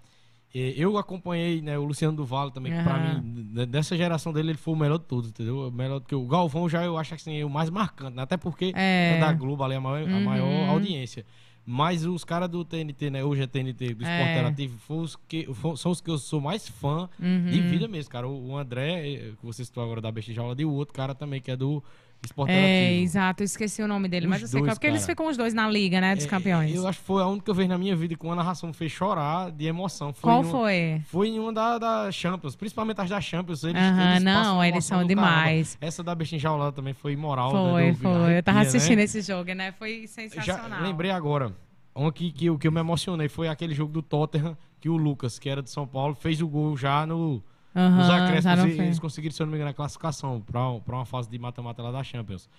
Eu 0.55 0.99
acompanhei, 0.99 1.63
né, 1.63 1.79
o 1.79 1.83
Luciano 1.83 2.15
do 2.15 2.23
Vale 2.23 2.51
também, 2.51 2.71
que 2.71 2.83
pra 2.83 2.99
mim, 2.99 3.43
dessa 3.67 3.97
geração 3.97 4.31
dele, 4.31 4.51
ele 4.51 4.57
foi 4.59 4.75
o 4.75 4.77
melhor 4.77 4.99
de 4.99 5.05
todos, 5.05 5.29
entendeu? 5.31 5.67
O 5.67 5.71
melhor 5.71 5.99
do 5.99 6.05
que 6.05 6.13
o 6.13 6.27
Galvão 6.27 6.69
já 6.69 6.83
eu 6.85 6.95
acho 6.95 7.15
assim, 7.15 7.43
o 7.43 7.49
mais 7.49 7.71
marcante, 7.71 8.15
né? 8.15 8.21
até 8.21 8.37
porque 8.37 8.71
É. 8.75 9.15
é, 9.17 9.19
da 9.19 9.33
Globo 9.33 9.63
ali 9.63 9.73
a 9.73 9.81
maior, 9.81 10.07
a 10.07 10.11
Uhum. 10.13 10.23
maior 10.23 10.69
audiência. 10.69 11.25
Mas 11.65 12.03
os 12.05 12.25
caras 12.25 12.49
do 12.49 12.65
TNT, 12.65 13.09
né? 13.09 13.23
Hoje 13.23 13.43
é 13.43 13.47
TNT 13.47 13.93
do 13.93 14.03
Esporte 14.03 14.09
É. 14.09 14.31
Interativo, 14.33 14.77
os 15.01 15.15
que, 15.15 15.47
são 15.77 15.91
os 15.91 16.01
que 16.01 16.09
eu 16.09 16.17
sou 16.17 16.41
mais 16.41 16.67
fã 16.67 17.09
Uhum. 17.19 17.45
de 17.49 17.61
vida 17.61 17.87
mesmo, 17.87 18.11
cara. 18.11 18.27
O 18.27 18.49
o 18.49 18.57
André, 18.57 19.09
eh, 19.13 19.31
que 19.39 19.45
você 19.45 19.63
citou 19.63 19.81
agora 19.83 20.01
da 20.01 20.11
Besta 20.11 20.33
Jaula, 20.33 20.55
e 20.59 20.65
o 20.65 20.71
outro 20.71 20.93
cara 20.93 21.15
também, 21.15 21.39
que 21.41 21.49
é 21.49 21.55
do 21.55 21.81
Esporte 22.23 22.51
É, 22.51 22.93
exato, 23.01 23.43
eu 23.43 23.45
esqueci 23.45 23.81
o 23.81 23.87
nome 23.87 24.07
dele, 24.07 24.25
Os 24.25 24.29
mas 24.29 24.41
eu 24.43 24.47
sei 24.47 24.59
qual, 24.61 24.65
dois, 24.67 24.77
porque 24.77 24.87
eles 24.87 25.01
cara. 25.01 25.11
ficam 25.11 25.27
os 25.27 25.35
dois 25.35 25.53
na 25.53 25.69
liga, 25.69 25.99
né, 25.99 26.15
dos 26.15 26.23
É, 26.23 26.27
campeões. 26.27 26.73
Eu 26.73 26.87
acho 26.87 26.99
que 26.99 27.05
foi 27.05 27.21
a 27.21 27.27
única 27.27 27.53
vez 27.53 27.67
na 27.67 27.77
minha 27.77 27.95
vida 27.95 28.15
que 28.15 28.25
uma 28.25 28.35
narração 28.35 28.67
me 28.69 28.73
fez 28.73 28.91
chorar 28.93 29.51
de 29.51 29.65
emoção. 29.65 30.13
Foi 30.13 30.21
Qual 30.31 30.41
uma- 30.41 30.49
foi? 30.49 31.01
Foi 31.07 31.27
em 31.27 31.37
uma 31.39 31.51
da, 31.51 31.77
da 31.77 32.11
Champions, 32.11 32.55
principalmente 32.55 33.01
as 33.01 33.09
da 33.09 33.19
Champions. 33.19 33.63
Eles, 33.65 33.81
Aham, 33.81 34.11
eles 34.11 34.23
passam 34.23 34.53
não, 34.55 34.63
eles 34.63 34.85
são 34.85 35.05
do 35.05 35.07
caramba. 35.15 35.27
demais. 35.37 35.77
Essa 35.81 36.01
da 36.01 36.15
Bestinha 36.15 36.39
Jaulada 36.39 36.71
também 36.71 36.93
foi 36.93 37.11
imoral. 37.11 37.51
Foi, 37.51 37.83
né, 37.87 37.93
foi. 37.95 38.09
Eu 38.11 38.15
arrepia, 38.23 38.43
tava 38.43 38.59
né? 38.61 38.65
assistindo 38.67 38.99
esse 38.99 39.21
jogo, 39.21 39.53
né? 39.53 39.73
Foi 39.73 40.01
Já 40.03 40.07
sensacional. 40.07 40.81
lembrei 40.81 41.11
agora. 41.11 41.53
Um 41.95 42.09
que, 42.09 42.31
que, 42.31 42.45
eu- 42.45 42.57
que 42.57 42.67
eu 42.67 42.71
me 42.71 42.79
emocionei 42.79 43.27
foi 43.27 43.47
aquele 43.49 43.73
jogo 43.75 43.91
do 43.91 44.01
Tottenham, 44.01 44.57
que 44.79 44.87
o 44.89 44.95
Lucas, 44.97 45.37
que 45.37 45.47
era 45.49 45.61
de 45.61 45.69
São 45.69 45.85
Paulo, 45.85 46.15
fez 46.15 46.41
o 46.41 46.47
gol 46.47 46.75
já 46.77 47.05
no, 47.05 47.43
Aham, 47.75 47.97
nos 47.97 48.09
acréscimos. 48.09 48.59
e 48.65 48.67
fez. 48.67 48.79
eles 48.79 48.99
conseguiram, 48.99 49.35
se 49.35 49.41
eu 49.41 49.45
não 49.45 49.51
me 49.51 49.57
engano, 49.57 49.71
a 49.71 49.73
classificação 49.73 50.41
para 50.41 50.95
uma 50.95 51.05
fase 51.05 51.29
de 51.29 51.37
mata-mata 51.39 51.81
lá 51.81 51.91
da 51.91 52.03
Champions. 52.03 52.49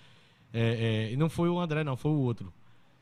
É, 0.53 1.07
é, 1.09 1.13
e 1.13 1.17
não 1.17 1.29
foi 1.29 1.49
o 1.49 1.59
André, 1.59 1.83
não, 1.83 1.97
foi 1.97 2.11
o 2.11 2.19
outro. 2.19 2.53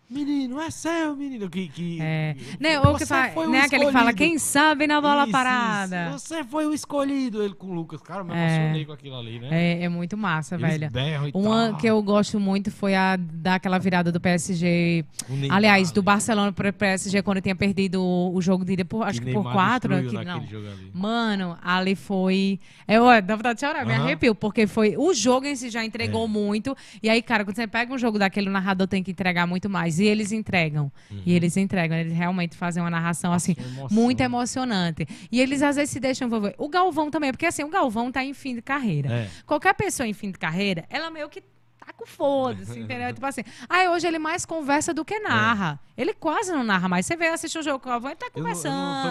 Menino, 0.09 0.59
é 0.61 0.69
seu, 0.69 1.15
menino. 1.15 1.49
Que, 1.49 1.67
que, 1.69 1.97
É. 1.99 2.35
Né, 2.59 2.79
ou 2.79 2.95
que 2.95 3.05
fala, 3.05 3.29
foi 3.29 3.47
o 3.47 3.49
né, 3.49 3.61
aquele 3.61 3.85
que 3.87 3.91
fala, 3.91 4.13
quem 4.13 4.37
sabe 4.37 4.85
na 4.85 5.01
bola 5.01 5.23
Isso, 5.23 5.31
parada. 5.31 6.09
isso. 6.15 6.19
Você 6.19 6.43
foi 6.43 6.65
o 6.67 6.73
escolhido, 6.73 7.41
ele 7.41 7.55
com 7.55 7.67
o 7.67 7.73
Lucas. 7.73 7.99
Cara, 8.01 8.21
eu 8.21 8.25
me 8.25 8.33
É. 8.33 8.45
emocionei 8.57 8.85
com 8.85 8.91
aquilo 8.91 9.15
ali, 9.17 9.39
né? 9.39 9.47
É, 9.51 9.83
é 9.85 9.89
muito 9.89 10.15
massa, 10.15 10.53
Eles 10.55 10.77
velho. 10.77 10.91
Uma 11.33 11.69
tal. 11.69 11.77
que 11.77 11.87
eu 11.87 12.01
gosto 12.03 12.39
muito 12.39 12.69
foi 12.69 12.93
a 12.93 13.15
daquela 13.17 13.79
virada 13.79 14.11
do 14.11 14.19
PSG. 14.19 15.03
Neymar 15.29 15.57
Aliás, 15.57 15.91
do 15.91 16.01
ali. 16.01 16.05
Barcelona 16.05 16.51
para 16.51 16.69
o 16.69 16.73
PSG 16.73 17.23
quando 17.23 17.41
tinha 17.41 17.55
perdido 17.55 18.03
o, 18.03 18.39
jogo 18.41 18.63
de 18.65 18.73
ida 18.73 18.85
por, 18.85 19.03
acho 19.03 19.19
Que 19.19 19.27
que 19.27 19.33
por 19.33 19.51
quatro. 19.51 19.95
Que, 20.09 20.13
não. 20.25 20.37
ali. 20.37 20.91
Mano, 20.93 21.57
ali 21.63 21.95
foi. 21.95 22.59
Eu, 22.87 23.05
ó, 23.05 23.19
dá 23.19 23.35
vontade 23.35 23.55
de 23.59 23.65
chorar, 23.65 23.83
me 23.85 23.93
Aham. 23.93 24.03
arrepio, 24.03 24.35
porque 24.35 24.67
foi. 24.67 24.95
O 24.95 25.11
jogo 25.13 25.47
em 25.47 25.55
si 25.55 25.69
já 25.71 25.83
entregou 25.83 26.25
É. 26.25 26.27
muito. 26.27 26.75
E 27.01 27.09
aí, 27.09 27.21
cara, 27.21 27.43
quando 27.43 27.55
você 27.55 27.65
pega 27.65 27.91
um 27.91 27.97
jogo 27.97 28.19
daquele, 28.19 28.49
o 28.49 28.51
narrador 28.51 28.85
tem 28.87 29.01
que 29.01 29.09
entregar 29.09 29.47
muito 29.47 29.67
mais. 29.69 30.02
E 30.03 30.07
eles 30.07 30.31
entregam. 30.31 30.91
E 31.25 31.33
eles 31.33 31.57
entregam. 31.57 31.97
Eles 31.97 32.13
realmente 32.13 32.55
fazem 32.55 32.81
uma 32.81 32.89
narração 32.89 33.33
assim. 33.33 33.55
Uma 33.57 33.67
emoção. 33.67 34.03
Muito 34.03 34.21
emocionante. 34.21 35.07
E 35.31 35.39
eles 35.39 35.61
às 35.61 35.75
vezes 35.75 35.91
se 35.91 35.99
deixam 35.99 36.27
envolver. 36.27 36.55
O 36.57 36.69
Galvão 36.69 37.09
também, 37.09 37.31
porque 37.31 37.45
assim, 37.45 37.63
o 37.63 37.69
Galvão 37.69 38.11
tá 38.11 38.23
em 38.23 38.33
fim 38.33 38.55
de 38.55 38.61
carreira. 38.61 39.11
É. 39.11 39.29
Qualquer 39.45 39.73
pessoa 39.73 40.07
em 40.07 40.13
fim 40.13 40.31
de 40.31 40.37
carreira, 40.37 40.85
ela 40.89 41.09
meio 41.09 41.29
que 41.29 41.41
tá 41.85 41.93
com 41.93 42.05
foda-se, 42.05 42.79
entendeu? 42.79 43.11
tipo 43.13 43.25
assim, 43.25 43.43
aí 43.69 43.87
hoje 43.89 44.07
ele 44.07 44.19
mais 44.19 44.45
conversa 44.45 44.93
do 44.93 45.03
que 45.03 45.19
narra. 45.19 45.79
Ele 45.95 46.13
quase 46.13 46.51
não 46.51 46.63
narra 46.63 46.89
mais. 46.89 47.05
Você 47.05 47.15
vê, 47.15 47.27
assiste 47.27 47.57
o 47.59 47.61
jogo 47.61 47.79
com 47.79 47.87
o 47.87 47.91
Galvão, 47.91 48.09
ele 48.09 48.17
tá 48.17 48.25
É. 48.25 48.29
Eu 48.29 48.43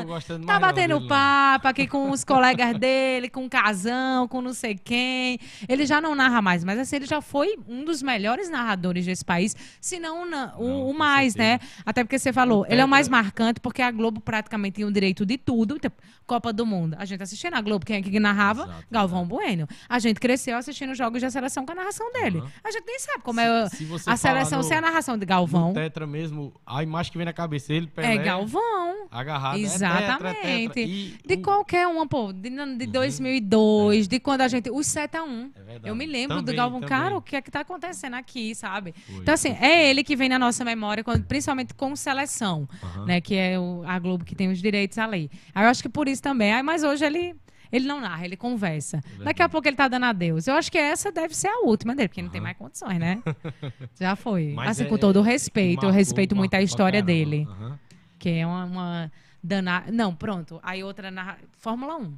eu 0.00 0.02
conversando. 0.02 0.46
Tá 0.46 0.58
batendo 0.58 0.96
dele, 0.96 1.08
papo 1.08 1.68
aqui 1.68 1.86
com 1.86 2.10
os 2.10 2.24
colegas 2.24 2.76
dele, 2.76 3.30
com 3.30 3.46
o 3.46 3.50
casão, 3.50 4.26
com 4.26 4.40
não 4.42 4.52
sei 4.52 4.74
quem. 4.74 5.38
Ele 5.68 5.86
já 5.86 6.00
não 6.00 6.14
narra 6.14 6.42
mais, 6.42 6.64
mas 6.64 6.78
assim, 6.78 6.96
ele 6.96 7.06
já 7.06 7.20
foi 7.20 7.56
um 7.68 7.84
dos 7.84 8.02
melhores 8.02 8.50
narradores 8.50 9.06
desse 9.06 9.24
país, 9.24 9.54
se 9.80 10.00
não 10.00 10.22
o, 10.22 10.26
Não, 10.26 10.88
o 10.88 10.94
mais, 10.94 11.36
né? 11.36 11.60
Até 11.86 12.02
porque 12.02 12.18
você 12.18 12.32
falou, 12.32 12.66
ele 12.68 12.80
é 12.80 12.84
o 12.84 12.88
mais 12.88 13.08
marcante, 13.08 13.60
porque 13.60 13.80
a 13.80 13.90
Globo 13.90 14.20
praticamente 14.20 14.76
tinha 14.76 14.86
o 14.86 14.92
direito 14.92 15.24
de 15.24 15.38
tudo. 15.38 15.78
Tipo, 15.78 16.02
Copa 16.26 16.52
do 16.52 16.64
Mundo. 16.64 16.96
A 16.98 17.04
gente 17.04 17.22
assistia 17.22 17.50
na 17.50 17.60
Globo, 17.60 17.84
quem 17.84 17.96
é 17.96 18.02
que 18.02 18.18
narrava? 18.18 18.64
Exato, 18.64 18.86
Galvão 18.90 19.26
Bueno. 19.26 19.68
A 19.88 19.98
gente 19.98 20.18
cresceu 20.18 20.56
assistindo 20.56 20.94
jogos 20.94 21.20
da 21.20 21.30
seleção 21.30 21.66
com 21.66 21.72
a 21.72 21.74
narração 21.74 22.10
dele. 22.12 22.38
Aham. 22.38 22.50
A 22.64 22.70
gente 22.70 22.84
nem 22.86 22.98
sabe 23.00 23.22
como 23.24 23.40
é 23.40 23.68
Se- 23.68 23.76
se 23.78 23.84
você 23.84 24.08
a 24.08 24.16
seleção 24.16 24.58
no- 24.58 24.64
sem 24.64 24.76
a 24.76 24.80
narração 24.80 25.18
de 25.18 25.26
Galvão. 25.26 25.72
Tetra 25.72 26.06
mesmo, 26.06 26.54
a 26.64 26.82
imagem 26.82 27.10
que 27.10 27.18
vem 27.18 27.24
na 27.24 27.32
cabeça 27.32 27.68
dele, 27.68 27.88
Pelé, 27.88 28.14
É 28.14 28.18
Galvão. 28.18 29.06
agarrado. 29.10 29.56
é 29.56 29.60
Exatamente. 29.60 30.12
tetra, 30.12 30.30
é 30.30 30.68
tetra. 30.68 30.80
E 30.82 31.16
De 31.26 31.36
qualquer 31.38 31.86
uma, 31.88 32.06
pô. 32.06 32.32
De, 32.32 32.48
de 32.76 32.86
2002, 32.86 34.06
de 34.08 34.20
quando 34.20 34.42
a 34.42 34.48
gente. 34.48 34.70
Os 34.70 34.86
7 34.86 35.16
a 35.16 35.24
1 35.24 35.50
É. 35.66 35.90
Eu 35.90 35.94
me 35.94 36.06
lembro 36.06 36.36
do 36.36 36.42
Também, 36.44 36.56
Galvão. 36.56 36.80
também. 36.80 36.88
Cara, 36.98 37.16
o 37.16 37.22
que 37.22 37.36
é 37.36 37.42
que 37.42 37.50
tá 37.50 37.60
acontecendo 37.60 38.14
aqui, 38.14 38.54
sabe? 38.54 38.94
Foi. 39.06 39.16
Então, 39.16 39.34
assim, 39.34 39.56
é 39.60 39.90
ele 39.90 40.04
que 40.04 40.14
vem 40.14 40.28
na 40.28 40.38
nossa 40.38 40.64
memória, 40.64 41.02
quando- 41.02 41.24
principalmente 41.24 41.74
com 41.74 41.94
seleção, 41.96 42.68
né? 43.06 43.20
Que 43.20 43.34
é 43.34 43.58
o- 43.58 43.82
a 43.86 43.98
Globo 43.98 44.24
que 44.24 44.34
tem 44.34 44.50
os 44.50 44.60
direitos 44.60 44.98
ali. 44.98 45.30
Aí 45.54 45.64
eu 45.64 45.68
acho 45.70 45.82
que 45.82 45.88
por 45.88 46.08
isso 46.08 46.22
também. 46.22 46.52
Aí, 46.52 46.62
mas 46.62 46.82
hoje 46.84 47.04
ele. 47.04 47.34
Ele 47.72 47.86
não 47.86 48.00
narra, 48.00 48.24
ele 48.24 48.36
conversa. 48.36 49.00
Daqui 49.24 49.40
a 49.40 49.46
É 49.46 49.48
pouco 49.48 49.66
ele 49.66 49.76
tá 49.76 49.88
dando 49.88 50.04
adeus. 50.04 50.46
Eu 50.46 50.54
acho 50.54 50.70
que 50.70 50.76
essa 50.78 51.10
deve 51.10 51.34
ser 51.34 51.48
a 51.48 51.60
última 51.60 51.94
dele, 51.96 52.08
porque 52.08 52.20
não 52.22 52.28
tem 52.28 52.40
mais 52.40 52.56
condições, 52.56 52.98
né? 52.98 53.22
Já 53.98 54.14
foi. 54.14 54.52
Mas 54.54 54.72
assim, 54.72 54.84
é- 54.84 54.86
com 54.90 54.98
todo 54.98 55.20
o 55.22 55.24
é- 55.26 55.30
respeito. 55.30 55.78
eu 55.84 55.88
marcou- 55.88 55.90
respeito 55.98 56.36
muito 56.36 56.54
a 56.54 56.60
história 56.62 57.02
dele. 57.02 57.46
Aham. 57.48 57.78
Que 58.18 58.28
é 58.30 58.46
uma, 58.46 58.64
uma 58.64 59.12
danada. 59.42 59.90
Não, 59.90 60.14
pronto. 60.14 60.60
Aí 60.62 60.84
outra 60.84 61.10
na 61.10 61.36
Fórmula 61.58 61.96
1. 61.96 62.14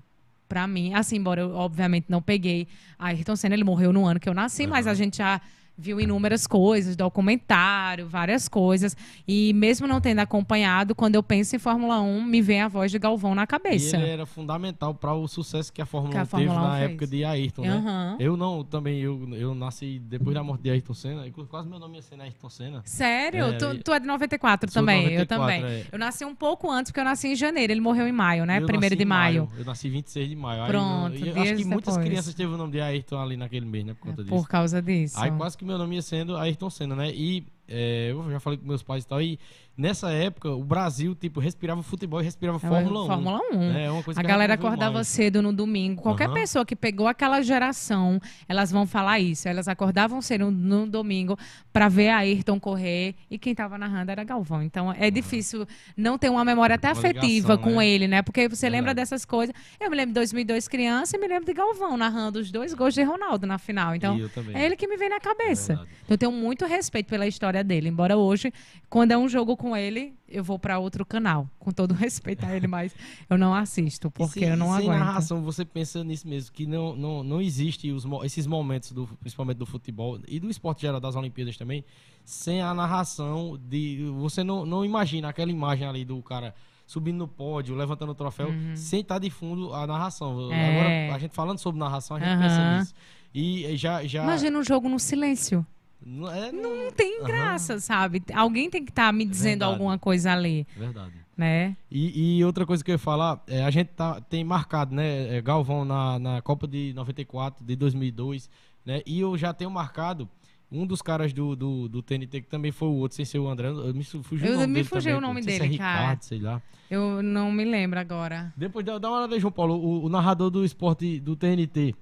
Pra 0.48 0.66
mim, 0.66 0.92
assim, 0.92 1.16
embora 1.16 1.40
eu 1.40 1.54
obviamente 1.54 2.06
não 2.08 2.20
peguei 2.20 2.68
a 2.98 3.06
Ayrton 3.06 3.34
Senna, 3.34 3.54
ele 3.54 3.64
morreu 3.64 3.92
no 3.92 4.04
ano 4.04 4.20
que 4.20 4.28
eu 4.28 4.34
nasci, 4.34 4.66
mas 4.66 4.86
Aham. 4.86 4.92
a 4.92 4.94
gente 4.94 5.16
já 5.16 5.40
viu 5.76 6.00
inúmeras 6.00 6.46
coisas, 6.46 6.94
documentário, 6.96 8.06
várias 8.08 8.48
coisas. 8.48 8.96
E 9.26 9.52
mesmo 9.54 9.86
não 9.86 10.00
tendo 10.00 10.20
acompanhado, 10.20 10.94
quando 10.94 11.14
eu 11.16 11.22
penso 11.22 11.56
em 11.56 11.58
Fórmula 11.58 12.00
1, 12.00 12.22
me 12.24 12.40
vem 12.40 12.60
a 12.62 12.68
voz 12.68 12.90
de 12.90 12.98
Galvão 12.98 13.34
na 13.34 13.42
E 13.42 13.46
cabeça. 13.46 13.96
ele 13.96 14.08
era 14.08 14.26
fundamental 14.26 14.94
para 14.94 15.12
o 15.14 15.26
sucesso 15.26 15.72
que 15.72 15.82
a 15.82 15.86
Fórmula 15.86 16.12
Que 16.12 16.18
a 16.18 16.22
1 16.22 16.26
Fórmula 16.26 16.52
teve 16.54 16.60
1 16.60 16.68
na 16.70 16.78
fez. 16.78 16.90
época 16.90 17.06
de 17.06 17.24
Ayrton, 17.24 17.62
né? 17.62 17.70
Aham. 17.70 18.16
Eu 18.20 18.36
não, 18.36 18.62
também, 18.64 19.00
eu, 19.00 19.28
eu 19.34 19.54
nasci 19.54 19.98
depois 19.98 20.34
da 20.34 20.42
morte 20.42 20.62
de 20.62 20.70
Ayrton 20.70 20.94
Senna, 20.94 21.24
quase 21.48 21.68
meu 21.68 21.78
nome 21.78 21.96
ia 21.96 22.02
ser 22.02 22.20
Ayrton 22.20 22.48
Senna. 22.48 22.82
Sério? 22.84 23.44
É, 23.46 23.52
tu, 23.56 23.74
e- 23.74 23.78
tu 23.82 23.92
é 23.92 24.00
de 24.00 24.06
94 24.06 24.70
Sou 24.70 24.80
de 24.82 24.86
também? 24.86 25.04
eu 25.04 25.10
94, 25.20 25.54
também. 25.62 25.64
é. 25.80 25.84
Eu 25.90 25.98
nasci 25.98 26.24
um 26.24 26.34
pouco 26.34 26.70
antes, 26.70 26.90
porque 26.92 27.00
eu 27.00 27.04
nasci 27.04 27.28
em 27.28 27.34
janeiro. 27.36 27.72
Ele 27.72 27.80
morreu 27.80 28.06
em 28.06 28.12
maio, 28.12 28.44
né? 28.46 28.60
Eu 28.60 28.66
Primeiro 28.66 28.96
de 28.96 29.02
em 29.02 29.06
maio. 29.06 29.48
Eu 29.58 29.64
nasci 29.64 29.88
26 29.88 30.28
de 30.28 30.36
maio. 30.36 30.62
Aí 30.62 30.68
Pronto, 30.68 31.18
não- 31.18 31.26
eu 31.26 31.32
acho 31.34 31.42
dias 31.44 31.58
que 31.58 31.64
muitas 31.64 31.94
depois. 31.94 32.08
crianças 32.08 32.34
teve 32.34 32.52
o 32.52 32.56
nome 32.56 32.72
de 32.72 32.80
Ayrton 32.80 33.18
ali 33.20 33.36
naquele 33.36 33.66
mês, 33.66 33.84
né? 33.84 33.94
Por 33.94 34.00
conta 34.08 34.22
disso. 34.22 34.34
Por 34.34 34.48
causa 34.48 34.80
disso. 34.80 35.18
Aí 35.18 35.30
quase 35.32 35.56
que 35.58 35.63
meu 35.64 35.78
nome 35.78 35.96
ia 35.96 36.02
sendo 36.02 36.36
Ayrton 36.36 36.70
Senna, 36.70 36.94
né? 36.94 37.10
E 37.12 37.46
é, 37.68 38.08
eu 38.12 38.30
já 38.30 38.40
falei 38.40 38.58
com 38.58 38.66
meus 38.66 38.82
pais 38.82 39.04
e 39.04 39.06
tal. 39.06 39.20
E 39.22 39.38
nessa 39.76 40.10
época, 40.10 40.50
o 40.50 40.62
Brasil, 40.62 41.14
tipo, 41.14 41.40
respirava 41.40 41.82
futebol 41.82 42.20
e 42.20 42.24
respirava 42.24 42.58
É, 42.58 42.60
Fórmula 42.60 43.04
1. 43.04 43.06
Fórmula 43.06 43.40
1. 43.52 43.58
né? 43.72 43.84
É 43.86 43.90
uma 43.90 44.02
coisa 44.02 44.20
A 44.20 44.22
galera 44.22 44.54
acordava 44.54 44.92
mais. 44.94 45.08
cedo 45.08 45.40
no 45.42 45.52
domingo. 45.52 46.02
Qualquer 46.02 46.26
Aham. 46.26 46.34
pessoa 46.34 46.64
que 46.64 46.76
pegou 46.76 47.06
aquela 47.08 47.40
geração, 47.42 48.20
elas 48.48 48.70
vão 48.70 48.86
falar 48.86 49.18
isso. 49.20 49.48
Elas 49.48 49.66
acordavam 49.68 50.20
cedo 50.22 50.50
no 50.50 50.86
domingo 50.86 51.38
pra 51.72 51.88
ver 51.88 52.08
a 52.10 52.18
Ayrton 52.18 52.60
correr 52.60 53.14
e 53.30 53.38
quem 53.38 53.54
tava 53.54 53.76
narrando 53.78 54.10
era 54.10 54.22
Galvão. 54.24 54.62
Então 54.62 54.92
é 54.92 55.10
difícil 55.10 55.66
não 55.96 56.16
ter 56.18 56.30
uma 56.30 56.44
memória 56.44 56.74
até 56.76 56.88
Uma 56.88 56.98
afetiva 56.98 57.54
ligação, 57.54 57.58
com 57.58 57.76
né? 57.78 57.86
ele, 57.88 58.06
né? 58.08 58.22
Porque 58.22 58.48
você 58.48 58.68
lembra 58.68 58.90
Verdade. 58.90 58.96
dessas 59.10 59.24
coisas. 59.24 59.54
Eu 59.80 59.90
me 59.90 59.96
lembro 59.96 60.10
de 60.10 60.14
2002 60.14 60.68
criança 60.68 61.16
e 61.16 61.20
me 61.20 61.26
lembro 61.26 61.46
de 61.46 61.52
Galvão 61.54 61.96
narrando 61.96 62.38
os 62.38 62.50
dois 62.50 62.72
gols 62.74 62.94
de 62.94 63.02
Ronaldo 63.02 63.46
na 63.46 63.58
final. 63.58 63.94
Então 63.94 64.16
é 64.52 64.64
ele 64.66 64.76
que 64.76 64.86
me 64.86 64.96
vem 64.96 65.08
na 65.08 65.18
cabeça. 65.20 65.72
Então, 65.74 65.86
eu 66.10 66.18
tenho 66.18 66.32
muito 66.32 66.64
respeito 66.66 67.06
pela 67.08 67.26
história 67.26 67.53
dele. 67.62 67.88
Embora 67.88 68.16
hoje, 68.16 68.52
quando 68.88 69.12
é 69.12 69.18
um 69.18 69.28
jogo 69.28 69.56
com 69.56 69.76
ele, 69.76 70.14
eu 70.28 70.42
vou 70.42 70.58
pra 70.58 70.78
outro 70.78 71.04
canal. 71.06 71.48
Com 71.58 71.70
todo 71.70 71.92
respeito 71.94 72.44
a 72.46 72.56
ele, 72.56 72.66
mas 72.66 72.94
eu 73.30 73.36
não 73.38 73.54
assisto, 73.54 74.10
porque 74.10 74.40
E 74.40 74.42
sem- 74.44 74.48
eu 74.48 74.56
não 74.56 74.74
sem 74.76 74.88
aguento. 74.88 74.98
narração, 74.98 75.42
você 75.42 75.64
pensa 75.64 76.02
nisso 76.02 76.26
mesmo, 76.26 76.52
que 76.52 76.66
não, 76.66 76.96
não, 76.96 77.22
não 77.22 77.40
existe 77.40 77.92
os, 77.92 78.04
esses 78.24 78.46
momentos, 78.46 78.90
do, 78.92 79.06
principalmente 79.20 79.58
do 79.58 79.66
futebol 79.66 80.18
e 80.26 80.40
do 80.40 80.50
esporte 80.50 80.82
geral 80.82 80.98
das 80.98 81.14
Olimpíadas 81.14 81.56
também, 81.56 81.84
sem 82.24 82.60
a 82.62 82.72
narração 82.72 83.58
de. 83.62 84.04
Você 84.18 84.42
não, 84.42 84.64
não 84.66 84.84
imagina 84.84 85.28
aquela 85.28 85.50
imagem 85.50 85.86
ali 85.86 86.04
do 86.04 86.20
cara 86.22 86.54
subindo 86.86 87.16
no 87.16 87.26
pódio, 87.28 87.74
levantando 87.74 88.12
o 88.12 88.14
troféu, 88.14 88.48
sem 88.74 89.00
estar 89.00 89.18
de 89.18 89.30
fundo 89.30 89.72
a 89.72 89.86
narração. 89.86 90.36
Uhum. 90.36 90.52
É. 90.52 90.68
Agora, 90.70 91.14
a 91.14 91.18
gente 91.18 91.34
falando 91.34 91.58
sobre 91.58 91.78
narração, 91.80 92.16
a 92.16 92.20
gente 92.20 92.28
Aham. 92.28 92.42
pensa 92.42 92.78
nisso. 92.78 92.94
E 93.34 93.76
já. 93.76 94.04
já 94.06 94.22
Imagina 94.22 94.58
um 94.58 94.62
jogo 94.62 94.88
no 94.88 94.98
silêncio. 94.98 95.66
Não, 96.04 96.30
é, 96.30 96.52
não, 96.52 96.84
Não 96.84 96.92
tem 96.92 97.22
graça, 97.24 97.80
sabe? 97.80 98.22
Alguém 98.34 98.68
tem 98.68 98.84
que 98.84 98.90
estar 98.90 99.12
me 99.12 99.24
dizendo 99.24 99.60
Verdade. 99.60 99.72
alguma 99.72 99.98
coisa 99.98 100.32
ali, 100.32 100.66
Verdade. 100.76 101.12
né? 101.36 101.76
E, 101.90 102.38
e 102.38 102.44
outra 102.44 102.66
coisa 102.66 102.84
que 102.84 102.90
eu 102.90 102.94
ia 102.94 102.98
falar, 102.98 103.42
é, 103.46 103.64
a 103.64 103.70
gente 103.70 103.88
tá, 103.88 104.20
tem 104.20 104.44
marcado, 104.44 104.94
né, 104.94 105.36
é, 105.36 105.40
Galvão 105.40 105.84
na, 105.84 106.18
na 106.18 106.42
Copa 106.42 106.66
de 106.68 106.92
94, 106.94 107.64
de 107.64 107.74
2002, 107.76 108.50
né, 108.84 109.00
e 109.06 109.18
eu 109.20 109.36
já 109.38 109.52
tenho 109.54 109.70
marcado 109.70 110.28
um 110.70 110.84
dos 110.86 111.00
caras 111.00 111.32
do, 111.32 111.54
do, 111.54 111.88
do 111.88 112.02
TNT, 112.02 112.40
que 112.42 112.48
também 112.48 112.72
foi 112.72 112.88
o 112.88 112.92
outro, 112.94 113.14
sem 113.16 113.24
ser 113.24 113.38
o 113.38 113.48
André, 113.48 113.68
eu 113.68 113.94
me 113.94 114.02
fugiu 114.04 114.46
Eu- 114.48 114.54
o 114.54 114.56
nome 114.56 114.66
me 114.66 114.74
dele 114.74 114.84
fugiu 114.88 115.12
também, 115.12 115.18
o 115.18 115.20
nome 115.20 115.40
se 115.42 115.46
dele, 115.46 115.74
é 115.74 115.78
cara. 115.78 116.00
Ricardo, 116.00 116.22
sei 116.22 116.38
lá. 116.40 116.62
Eu 116.90 117.22
não 117.22 117.50
me 117.52 117.64
lembro 117.64 117.98
agora. 117.98 118.52
Depois 118.56 118.84
dá, 118.84 118.98
dá 118.98 119.08
uma 119.08 119.18
olhada 119.18 119.34
aí, 119.34 119.40
João 119.40 119.52
Paulo, 119.52 119.74
o, 119.76 120.04
o 120.04 120.08
narrador 120.08 120.50
do 120.50 120.64
esporte 120.64 121.18
do 121.20 121.34
TNT, 121.36 121.94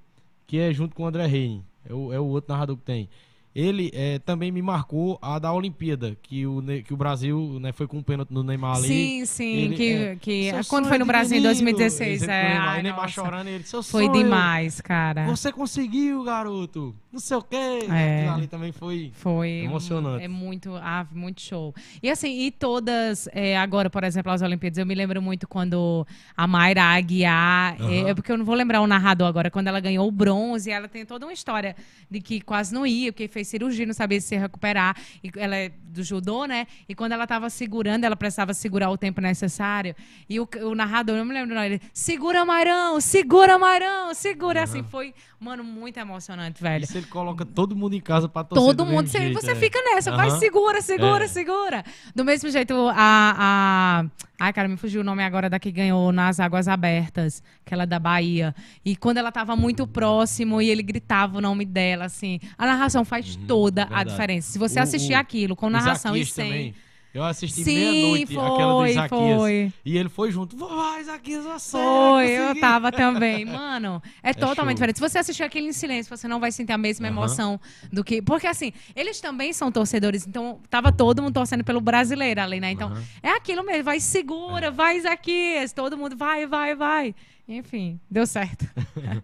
que 0.47 0.59
é 0.59 0.73
junto 0.73 0.95
com 0.97 1.03
o 1.05 1.07
André 1.07 1.27
Reine, 1.27 1.63
é 1.89 1.93
o, 1.95 2.13
é 2.13 2.19
o 2.19 2.25
outro 2.25 2.53
narrador 2.53 2.77
que 2.77 2.83
tem. 2.83 3.09
Ele 3.55 3.91
é, 3.95 4.19
também 4.19 4.51
me 4.51 4.63
marcou 4.63 5.19
a 5.21 5.39
da 5.39 5.53
Olimpíada, 5.53 6.17
que 6.23 6.47
o, 6.47 6.63
que 6.85 6.95
o 6.95 6.97
Brasil 6.97 7.59
né, 7.61 7.71
foi 7.73 7.87
com 7.87 7.99
um 7.99 8.03
pênalti 8.03 8.31
no 8.33 8.43
Neymar 8.43 8.77
ali. 8.79 8.89
sim, 8.89 9.27
sim. 9.27 9.53
ele- 9.57 9.77
que, 9.77 9.93
é, 9.93 10.17
que 10.17 10.51
Seu 10.51 10.65
quando 10.67 10.89
foi 10.89 10.97
no 10.99 11.05
Brasil 11.05 11.37
em 11.37 11.41
menino. 11.41 11.49
2016. 11.53 12.23
Ele 12.23 12.33
É, 12.33 12.49
Neymar, 12.49 12.69
ai, 12.69 12.83
Neymar 12.83 13.09
chorando, 13.09 13.47
ele, 13.49 13.65
seu 13.65 13.83
Foi 13.83 14.09
demais, 14.09 14.81
cara. 14.81 15.27
Você 15.27 15.53
conseguiu, 15.53 16.25
garoto. 16.25 16.95
Não 17.13 17.21
sei 17.21 17.37
o 17.37 17.43
quê. 17.43 17.57
É. 17.91 18.27
Ali 18.29 18.47
também 18.47 18.73
foi. 18.73 19.11
Foi 19.15 19.51
Emocionante. 19.65 20.25
É 20.25 20.29
muito, 20.29 20.75
ah, 20.77 21.07
muito 21.13 21.43
show. 21.43 21.75
E 22.03 22.09
assim, 22.09 22.47
e 22.47 22.51
todas, 22.51 23.29
é, 23.33 23.59
agora, 23.59 23.91
por 23.91 24.03
exemplo, 24.03 24.33
as 24.33 24.41
Olimpíadas, 24.41 24.79
eu 24.79 24.87
me 24.87 24.95
lembro 24.95 25.21
muito 25.21 25.47
quando 25.47 26.07
a 26.35 26.47
Mayra 26.47 26.83
Aguiar, 26.85 27.77
é, 27.79 27.83
Aham. 27.83 28.09
é 28.09 28.15
porque 28.15 28.33
eu 28.33 28.39
não 28.39 28.47
vou 28.47 28.55
lembrar 28.55 28.81
o 28.81 28.87
narrador 28.87 29.29
agora, 29.29 29.51
quando 29.51 29.67
ela 29.69 29.79
ganhou 29.79 30.09
o 30.09 30.11
bronze, 30.11 30.71
ela 30.71 30.89
tem 30.89 31.05
toda 31.05 31.27
uma 31.27 31.33
história 31.35 31.77
de 32.11 32.19
que 32.21 32.41
quase 32.41 32.73
não 32.73 32.87
ia, 32.87 33.13
porque 33.13 33.29
fez 33.29 33.42
cirurgia, 33.45 33.87
não 33.87 33.95
sabia 33.95 34.21
se 34.21 34.37
recuperar. 34.37 34.97
E 35.23 35.31
ela 35.37 35.57
é 35.57 35.71
do 35.85 36.03
judô, 36.03 36.45
né? 36.47 36.67
E 36.89 36.95
quando 36.95 37.13
ela 37.13 37.27
tava 37.27 37.51
segurando, 37.51 38.05
ela 38.05 38.17
precisava 38.17 38.55
segurar 38.55 38.91
o 38.91 38.97
tempo 38.97 39.21
necessário. 39.21 39.95
E 40.29 40.41
o, 40.41 40.49
o 40.63 40.75
narrador, 40.75 41.17
eu 41.17 41.19
não 41.21 41.27
me 41.27 41.35
lembro, 41.35 41.55
não, 41.55 41.63
ele, 41.63 41.81
segura, 41.93 42.45
Mairão, 42.45 43.01
segura, 43.01 43.59
Mairão, 43.59 44.15
segura. 44.15 44.63
Assim, 44.63 44.83
foi, 44.83 45.15
mano, 45.39 45.63
muito 45.63 45.99
emocionante, 45.99 46.63
velho. 46.63 46.85
Isso 46.85 46.97
ele 46.97 47.07
coloca 47.07 47.45
todo 47.45 47.77
mundo 47.77 47.95
em 47.95 48.01
casa 48.01 48.29
pra 48.29 48.45
torcer 48.45 48.65
Todo 48.65 48.85
do 48.85 48.87
mundo, 48.87 49.09
você, 49.09 49.19
jeito, 49.19 49.41
você 49.41 49.53
é. 49.53 49.55
fica 49.55 49.81
nessa, 49.83 50.11
vai, 50.17 50.29
Aham. 50.29 50.39
segura, 50.39 50.81
segura, 50.81 51.25
É. 51.25 51.29
segura. 51.29 51.85
Do 52.15 52.25
mesmo 52.25 52.51
jeito, 52.51 52.75
a, 52.95 52.95
a, 53.39 54.05
Ai, 54.45 54.53
cara, 54.53 54.67
me 54.67 54.77
fugiu 54.77 55.03
o 55.03 55.05
nome 55.05 55.23
agora 55.23 55.49
da 55.49 55.57
que 55.61 55.71
ganhou 55.71 56.11
nas 56.11 56.41
Águas 56.41 56.67
Abertas, 56.67 57.41
aquela 57.65 57.87
da 57.87 58.01
Bahia. 58.01 58.53
E 58.85 58.97
quando 58.97 59.19
ela 59.19 59.31
tava 59.31 59.55
muito 59.55 59.87
próximo 59.87 60.61
e 60.61 60.69
ele 60.69 60.83
gritava 60.83 61.39
o 61.39 61.41
nome 61.41 61.65
dela, 61.65 62.07
assim. 62.07 62.41
A 62.59 62.67
narração 62.67 63.05
faz 63.05 63.37
toda 63.47 63.83
a 63.83 63.85
Uhum, 63.85 63.89
verdade. 63.91 64.11
diferença. 64.11 64.51
Se 64.51 64.59
você 64.59 64.81
O- 64.81 64.83
assistir 64.83 65.13
o- 65.13 65.17
aquilo 65.17 65.55
com 65.55 65.71
narração 65.71 66.17
e 66.17 66.27
sem. 66.27 66.45
também. 66.49 66.75
Eu 67.15 67.23
assisti 67.25 67.63
meia-noite 67.65 68.39
aquela 68.39 68.75
do 68.75 68.87
Isaquias. 68.87 69.39
foi. 69.39 69.73
E 69.85 69.99
ele 69.99 70.09
foi 70.09 70.31
junto. 70.31 70.57
Vai, 70.57 71.03
Isaquias, 71.03 71.45
você 71.45 71.77
Foi, 71.77 72.31
eu 72.31 72.43
consegui." 72.47 72.61
tava 72.61 72.91
também. 72.93 73.45
Mano, 73.45 74.03
é, 74.23 74.33
totalmente 74.33 74.57
show. 74.79 74.87
diferente. 74.87 74.97
Se 74.97 75.01
você 75.09 75.19
assistir 75.19 75.43
aquilo 75.43 75.67
em 75.69 75.73
silêncio, 75.73 76.15
você 76.17 76.27
não 76.27 76.41
vai 76.41 76.51
sentir 76.51 76.73
a 76.73 76.79
mesma 76.79 77.07
Aham. 77.09 77.17
emoção 77.17 77.61
do 77.93 78.03
que. 78.03 78.23
Porque, 78.23 78.47
assim, 78.47 78.73
eles 78.97 79.21
também 79.21 79.53
são 79.53 79.71
torcedores, 79.71 80.27
então 80.27 80.59
tava 80.71 80.91
todo 80.91 81.23
mundo 81.23 81.35
torcendo 81.35 81.63
pelo 81.65 81.81
brasileiro 81.83 82.41
ali, 82.41 82.61
né? 82.61 82.71
Então, 82.71 82.89
Aham. 82.89 83.03
é 83.23 83.31
aquilo 83.31 83.63
mesmo, 83.65 83.85
vai 83.85 84.01
segura, 84.01 84.71
vai 84.71 84.97
Isaquias, 84.97 85.73
todo 85.73 85.99
mundo 85.99 86.17
vai, 86.17 86.47
vai, 86.47 86.75
vai. 86.75 87.15
Enfim, 87.57 88.01
deu 88.11 88.27
certo. 88.27 88.67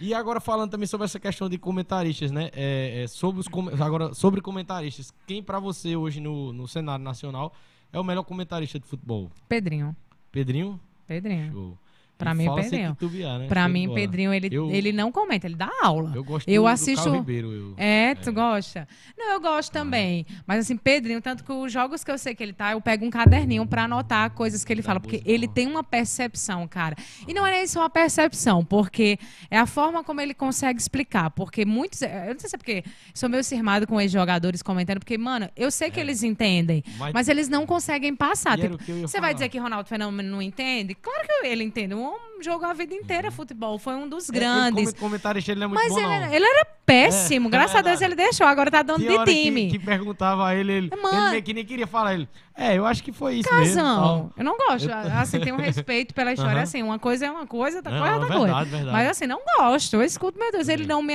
E 0.00 0.12
agora 0.12 0.40
falando 0.40 0.70
também 0.72 0.86
sobre 0.86 1.04
essa 1.04 1.20
questão 1.20 1.48
de 1.48 1.56
comentaristas, 1.56 2.30
né? 2.32 2.50
É, 2.52 3.02
é, 3.04 3.06
sobre 3.06 3.40
os 3.40 3.46
com- 3.48 3.68
agora 3.82 4.12
sobre 4.14 4.40
comentaristas, 4.40 5.12
quem 5.26 5.42
pra 5.42 5.58
você 5.60 5.94
hoje 5.96 6.20
no, 6.20 6.52
no 6.52 6.66
cenário 6.66 7.04
nacional 7.04 7.52
é 7.92 7.98
o 7.98 8.04
melhor 8.04 8.24
comentarista 8.24 8.78
de 8.80 8.86
futebol? 8.86 9.30
Pedrinho. 9.48 9.94
Pedrinho? 10.32 10.80
Pedrinho. 11.06 11.52
Show. 11.52 11.78
Pra 12.18 12.34
mim, 12.34 12.52
Pedrinho. 12.52 12.90
titubear, 12.94 13.38
né? 13.38 13.46
Pra 13.46 13.68
mim, 13.68 13.86
bola. 13.86 14.00
Pedrinho, 14.00 14.34
ele, 14.34 14.48
Eu- 14.50 14.70
ele 14.72 14.90
não 14.92 15.12
comenta, 15.12 15.46
ele 15.46 15.54
dá 15.54 15.70
aula. 15.80 16.10
Eu 16.14 16.24
gosto 16.24 16.48
Eu 16.48 16.62
do, 16.62 16.66
assisto- 16.68 17.08
do 17.08 17.16
Ribeiro. 17.16 17.52
Eu, 17.52 17.74
É, 17.76 18.14
tu 18.16 18.32
gosta? 18.32 18.88
Não, 19.16 19.34
eu 19.34 19.40
gosto 19.40 19.70
também. 19.70 20.26
Mas 20.44 20.58
assim, 20.64 20.76
Pedrinho, 20.76 21.22
tanto 21.22 21.44
que 21.44 21.52
os 21.52 21.72
jogos 21.72 22.02
que 22.02 22.10
eu 22.10 22.18
sei 22.18 22.34
que 22.34 22.42
ele 22.42 22.52
tá, 22.52 22.72
eu 22.72 22.80
pego 22.80 23.04
um 23.06 23.10
caderninho 23.10 23.64
pra 23.64 23.84
anotar 23.84 24.30
coisas 24.32 24.64
que 24.64 24.72
ele 24.72 24.82
fala. 24.82 24.98
Porque 24.98 25.22
ele 25.24 25.46
tem 25.46 25.68
uma 25.68 25.84
percepção, 25.84 26.66
cara. 26.66 26.96
E 27.26 27.32
não 27.32 27.46
é 27.46 27.52
nem 27.52 27.66
só 27.68 27.80
uma 27.82 27.90
percepção, 27.90 28.64
porque 28.64 29.16
é 29.48 29.56
a 29.56 29.66
forma 29.66 30.02
como 30.02 30.20
ele 30.20 30.34
consegue 30.34 30.80
explicar. 30.80 31.30
Porque 31.30 31.64
muitos. 31.64 32.02
Eu 32.02 32.32
não 32.32 32.40
sei 32.40 32.50
se 32.50 32.56
é 32.56 32.58
porque 32.58 32.82
sou 33.14 33.28
meio 33.28 33.44
cismado 33.44 33.86
com 33.86 34.00
ex-jogadores 34.00 34.60
comentando, 34.60 34.98
porque, 34.98 35.16
mano, 35.16 35.48
eu 35.56 35.70
sei 35.70 35.88
que 35.88 36.00
eles 36.00 36.24
entendem, 36.24 36.82
Mas- 36.98 37.12
mas, 37.12 37.28
eles 37.28 37.48
não 37.48 37.64
conseguem 37.64 38.14
passar. 38.16 38.58
Tipo, 38.58 38.76
você 38.78 38.96
vai 38.96 39.08
falar. 39.20 39.32
dizer 39.34 39.48
que 39.50 39.58
Ronaldo 39.58 39.88
Fenômeno 39.88 40.28
não 40.30 40.42
entende? 40.42 40.96
Claro 40.96 41.24
que 41.26 41.46
ele 41.46 41.62
entende. 41.62 41.94
Um 41.94 42.07
homem 42.08 42.42
jogou 42.42 42.68
a 42.68 42.72
vida 42.72 42.94
inteira 42.94 43.30
futebol, 43.30 43.78
foi 43.78 43.94
um 43.94 44.08
dos 44.08 44.28
É, 44.28 44.32
grandes. 44.32 44.92
come- 44.92 44.98
comentarista 45.00 45.50
ele 45.52 45.60
não 45.60 45.66
é 45.66 45.68
muito 45.68 45.82
Mas 45.82 45.92
bom, 45.92 46.12
ele, 46.12 46.36
ele 46.36 46.44
era 46.44 46.64
péssimo. 46.86 47.48
É, 47.48 47.50
Graças 47.50 47.74
é 47.74 47.78
a 47.78 47.82
Deus 47.82 48.00
ele 48.00 48.14
deixou. 48.14 48.46
Agora 48.46 48.70
tá 48.70 48.82
dando 48.82 49.00
de 49.00 49.08
hora 49.08 49.24
que- 49.24 49.32
time. 49.42 49.70
Que, 49.70 49.78
perguntava 49.78 50.46
a 50.48 50.54
ele, 50.54 50.72
ele, 50.72 50.90
Mano. 51.02 51.34
ele 51.34 51.42
que 51.42 51.52
nem 51.52 51.64
queria 51.64 51.86
falar. 51.86 52.14
Ele, 52.14 52.28
é, 52.56 52.76
eu 52.78 52.86
acho 52.86 53.02
que 53.02 53.12
foi 53.12 53.36
isso 53.36 53.52
mesmo. 53.54 53.74
Casão. 53.76 53.96
tal. 54.02 54.32
Eu 54.36 54.44
não 54.44 54.56
gosto. 54.56 54.88
Eu- 54.88 54.94
Assim, 55.18 55.40
tenho 55.40 55.56
respeito 55.56 56.14
pela 56.14 56.32
história. 56.32 56.54
Aham. 56.54 56.62
Assim, 56.62 56.82
uma 56.82 56.98
coisa 56.98 57.26
é 57.26 57.30
uma 57.30 57.46
coisa, 57.46 57.78
outra 57.78 57.92
Não, 57.92 57.98
coisa 57.98 58.14
é 58.14 58.18
outra 58.18 58.28
verdade, 58.38 58.52
coisa. 58.58 58.76
verdade. 58.76 58.96
Mas 58.96 59.10
assim, 59.10 59.26
não 59.26 59.40
gosto. 59.58 59.94
Eu 59.94 60.02
escuto, 60.02 60.38
meu 60.38 60.50
Deus, 60.52 60.68
ele 60.68 60.86
não 60.86 61.02
me. 61.02 61.14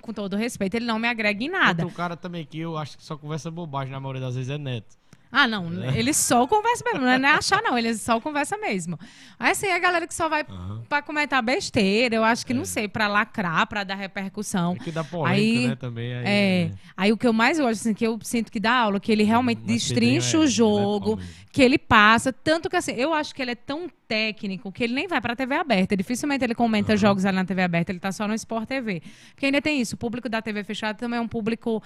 Com 0.00 0.12
todo 0.12 0.36
respeito, 0.36 0.74
ele 0.74 0.86
não 0.86 0.98
me 0.98 1.06
agrega 1.08 1.42
em 1.44 1.48
nada. 1.48 1.82
Outro 1.84 1.96
cara 1.96 2.16
também 2.16 2.44
que 2.44 2.58
eu 2.58 2.76
acho 2.76 2.96
que 2.98 3.04
só 3.04 3.16
conversa 3.16 3.50
bobagem 3.50 3.92
na 3.92 4.00
maioria 4.00 4.20
das 4.22 4.34
vezes 4.34 4.50
é 4.50 4.58
Neto. 4.58 4.96
Ah, 5.36 5.48
não. 5.48 5.66
Ele 5.94 6.14
só 6.14 6.46
conversa 6.46 6.84
mesmo. 6.84 7.00
Não 7.00 7.28
é 7.28 7.32
achar, 7.32 7.60
não. 7.60 7.76
Ele 7.76 7.92
só 7.94 8.20
conversa 8.20 8.56
mesmo. 8.56 8.96
Aí, 9.38 9.50
assim, 9.50 9.66
a 9.66 9.78
galera 9.80 10.06
que 10.06 10.14
só 10.14 10.28
vai 10.28 10.46
Aham. 10.48 10.82
pra 10.88 11.02
comentar 11.02 11.42
besteira, 11.42 12.14
eu 12.14 12.22
acho 12.22 12.46
que, 12.46 12.52
É. 12.52 12.56
não 12.56 12.64
sei, 12.64 12.86
pra 12.86 13.08
lacrar, 13.08 13.66
pra 13.66 13.82
dar 13.82 13.96
repercussão. 13.96 14.76
É 14.80 14.84
que 14.84 14.92
dá 14.92 15.02
polêmica, 15.02 15.34
Aí, 15.60 15.68
né, 15.68 15.74
também. 15.76 16.14
Aí, 16.14 16.24
É. 16.26 16.70
Aí 16.96 17.12
o 17.12 17.16
que 17.16 17.26
eu 17.26 17.32
mais 17.32 17.58
gosto, 17.58 17.80
assim, 17.80 17.94
que 17.94 18.06
eu 18.06 18.16
sinto 18.22 18.52
que 18.52 18.60
dá 18.60 18.72
aula, 18.72 19.00
que 19.00 19.10
ele 19.10 19.24
realmente 19.24 19.58
Mas 19.64 19.66
destrincha 19.66 20.36
é- 20.36 20.40
o 20.40 20.46
jogo, 20.46 21.14
ele 21.14 21.22
é 21.22 21.26
pau 21.26 21.44
que 21.52 21.62
ele 21.62 21.78
passa. 21.78 22.32
Tanto 22.32 22.70
que, 22.70 22.76
assim, 22.76 22.92
eu 22.92 23.12
acho 23.12 23.34
que 23.34 23.42
ele 23.42 23.50
é 23.50 23.54
tão 23.56 23.88
técnico 24.06 24.70
que 24.70 24.84
ele 24.84 24.92
nem 24.94 25.08
vai 25.08 25.20
pra 25.20 25.34
TV 25.34 25.54
aberta. 25.56 25.96
Dificilmente 25.96 26.44
ele 26.44 26.54
comenta 26.54 26.96
jogos 26.96 27.24
ali 27.24 27.36
na 27.36 27.44
TV 27.44 27.62
aberta, 27.62 27.90
ele 27.90 27.98
tá 27.98 28.12
só 28.12 28.28
no 28.28 28.34
Sport 28.34 28.68
TV. 28.68 29.02
Porque 29.34 29.46
ainda 29.46 29.60
tem 29.62 29.80
isso, 29.80 29.94
o 29.94 29.98
público 29.98 30.28
da 30.28 30.40
TV 30.42 30.62
fechada 30.62 30.96
também 30.98 31.18
é 31.18 31.22
um 31.22 31.26
público. 31.28 31.82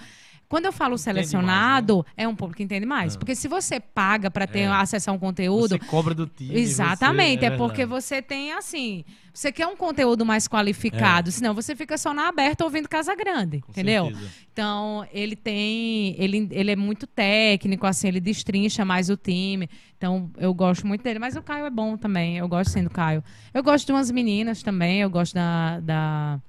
Quando 0.49 0.65
eu 0.65 0.71
falo 0.73 0.97
selecionado, 0.97 2.03
é 2.17 2.27
um 2.27 2.35
público 2.35 2.57
que 2.57 2.63
entende 2.63 2.85
mais. 2.85 3.15
Porque 3.15 3.35
se 3.35 3.47
você 3.47 3.79
paga 3.79 4.31
pra 4.31 4.47
ter 4.47 4.61
É. 4.61 4.67
acesso 4.67 5.11
a 5.11 5.13
um 5.13 5.19
conteúdo, 5.19 5.69
Você 5.69 5.79
cobra 5.79 6.15
do 6.15 6.25
time. 6.25 6.57
Exatamente, 6.59 7.41
você- 7.41 7.45
é, 7.45 7.51
porque 7.57 7.85
verdade. 7.85 8.01
você 8.03 8.21
tem 8.21 8.51
assim, 8.53 9.05
você 9.31 9.51
quer 9.51 9.67
um 9.67 9.75
conteúdo 9.77 10.25
mais 10.25 10.47
qualificado, 10.47 11.31
senão 11.31 11.53
você 11.53 11.75
fica 11.75 11.97
só 11.99 12.13
na 12.15 12.27
aberta 12.29 12.63
ouvindo 12.63 12.89
Casa 12.89 13.15
Grande, 13.15 13.57
É. 13.57 13.61
Com 13.61 13.71
entendeu? 13.71 14.05
certeza. 14.05 14.31
Então, 14.51 15.07
ele 15.13 15.35
tem, 15.35 16.15
ele, 16.17 16.47
ele 16.51 16.71
é 16.71 16.75
muito 16.75 17.05
técnico, 17.05 17.85
assim, 17.85 18.07
ele 18.07 18.19
destrincha 18.19 18.83
mais 18.83 19.09
o 19.09 19.15
time. 19.15 19.69
Então, 19.97 20.31
eu 20.37 20.51
gosto 20.53 20.87
muito 20.87 21.03
dele, 21.03 21.19
mas 21.19 21.35
o 21.35 21.43
Caio 21.43 21.65
é 21.65 21.69
bom 21.69 21.95
também, 21.95 22.37
eu 22.37 22.47
gosto 22.47 22.71
sim 22.71 22.83
do 22.83 22.89
Caio. 22.89 23.23
Eu 23.53 23.61
gosto 23.61 23.85
de 23.85 23.91
umas 23.91 24.09
meninas 24.09 24.63
também, 24.63 25.01
eu 25.01 25.09
gosto 25.11 25.33
da 25.35 25.79
da, 25.79 26.41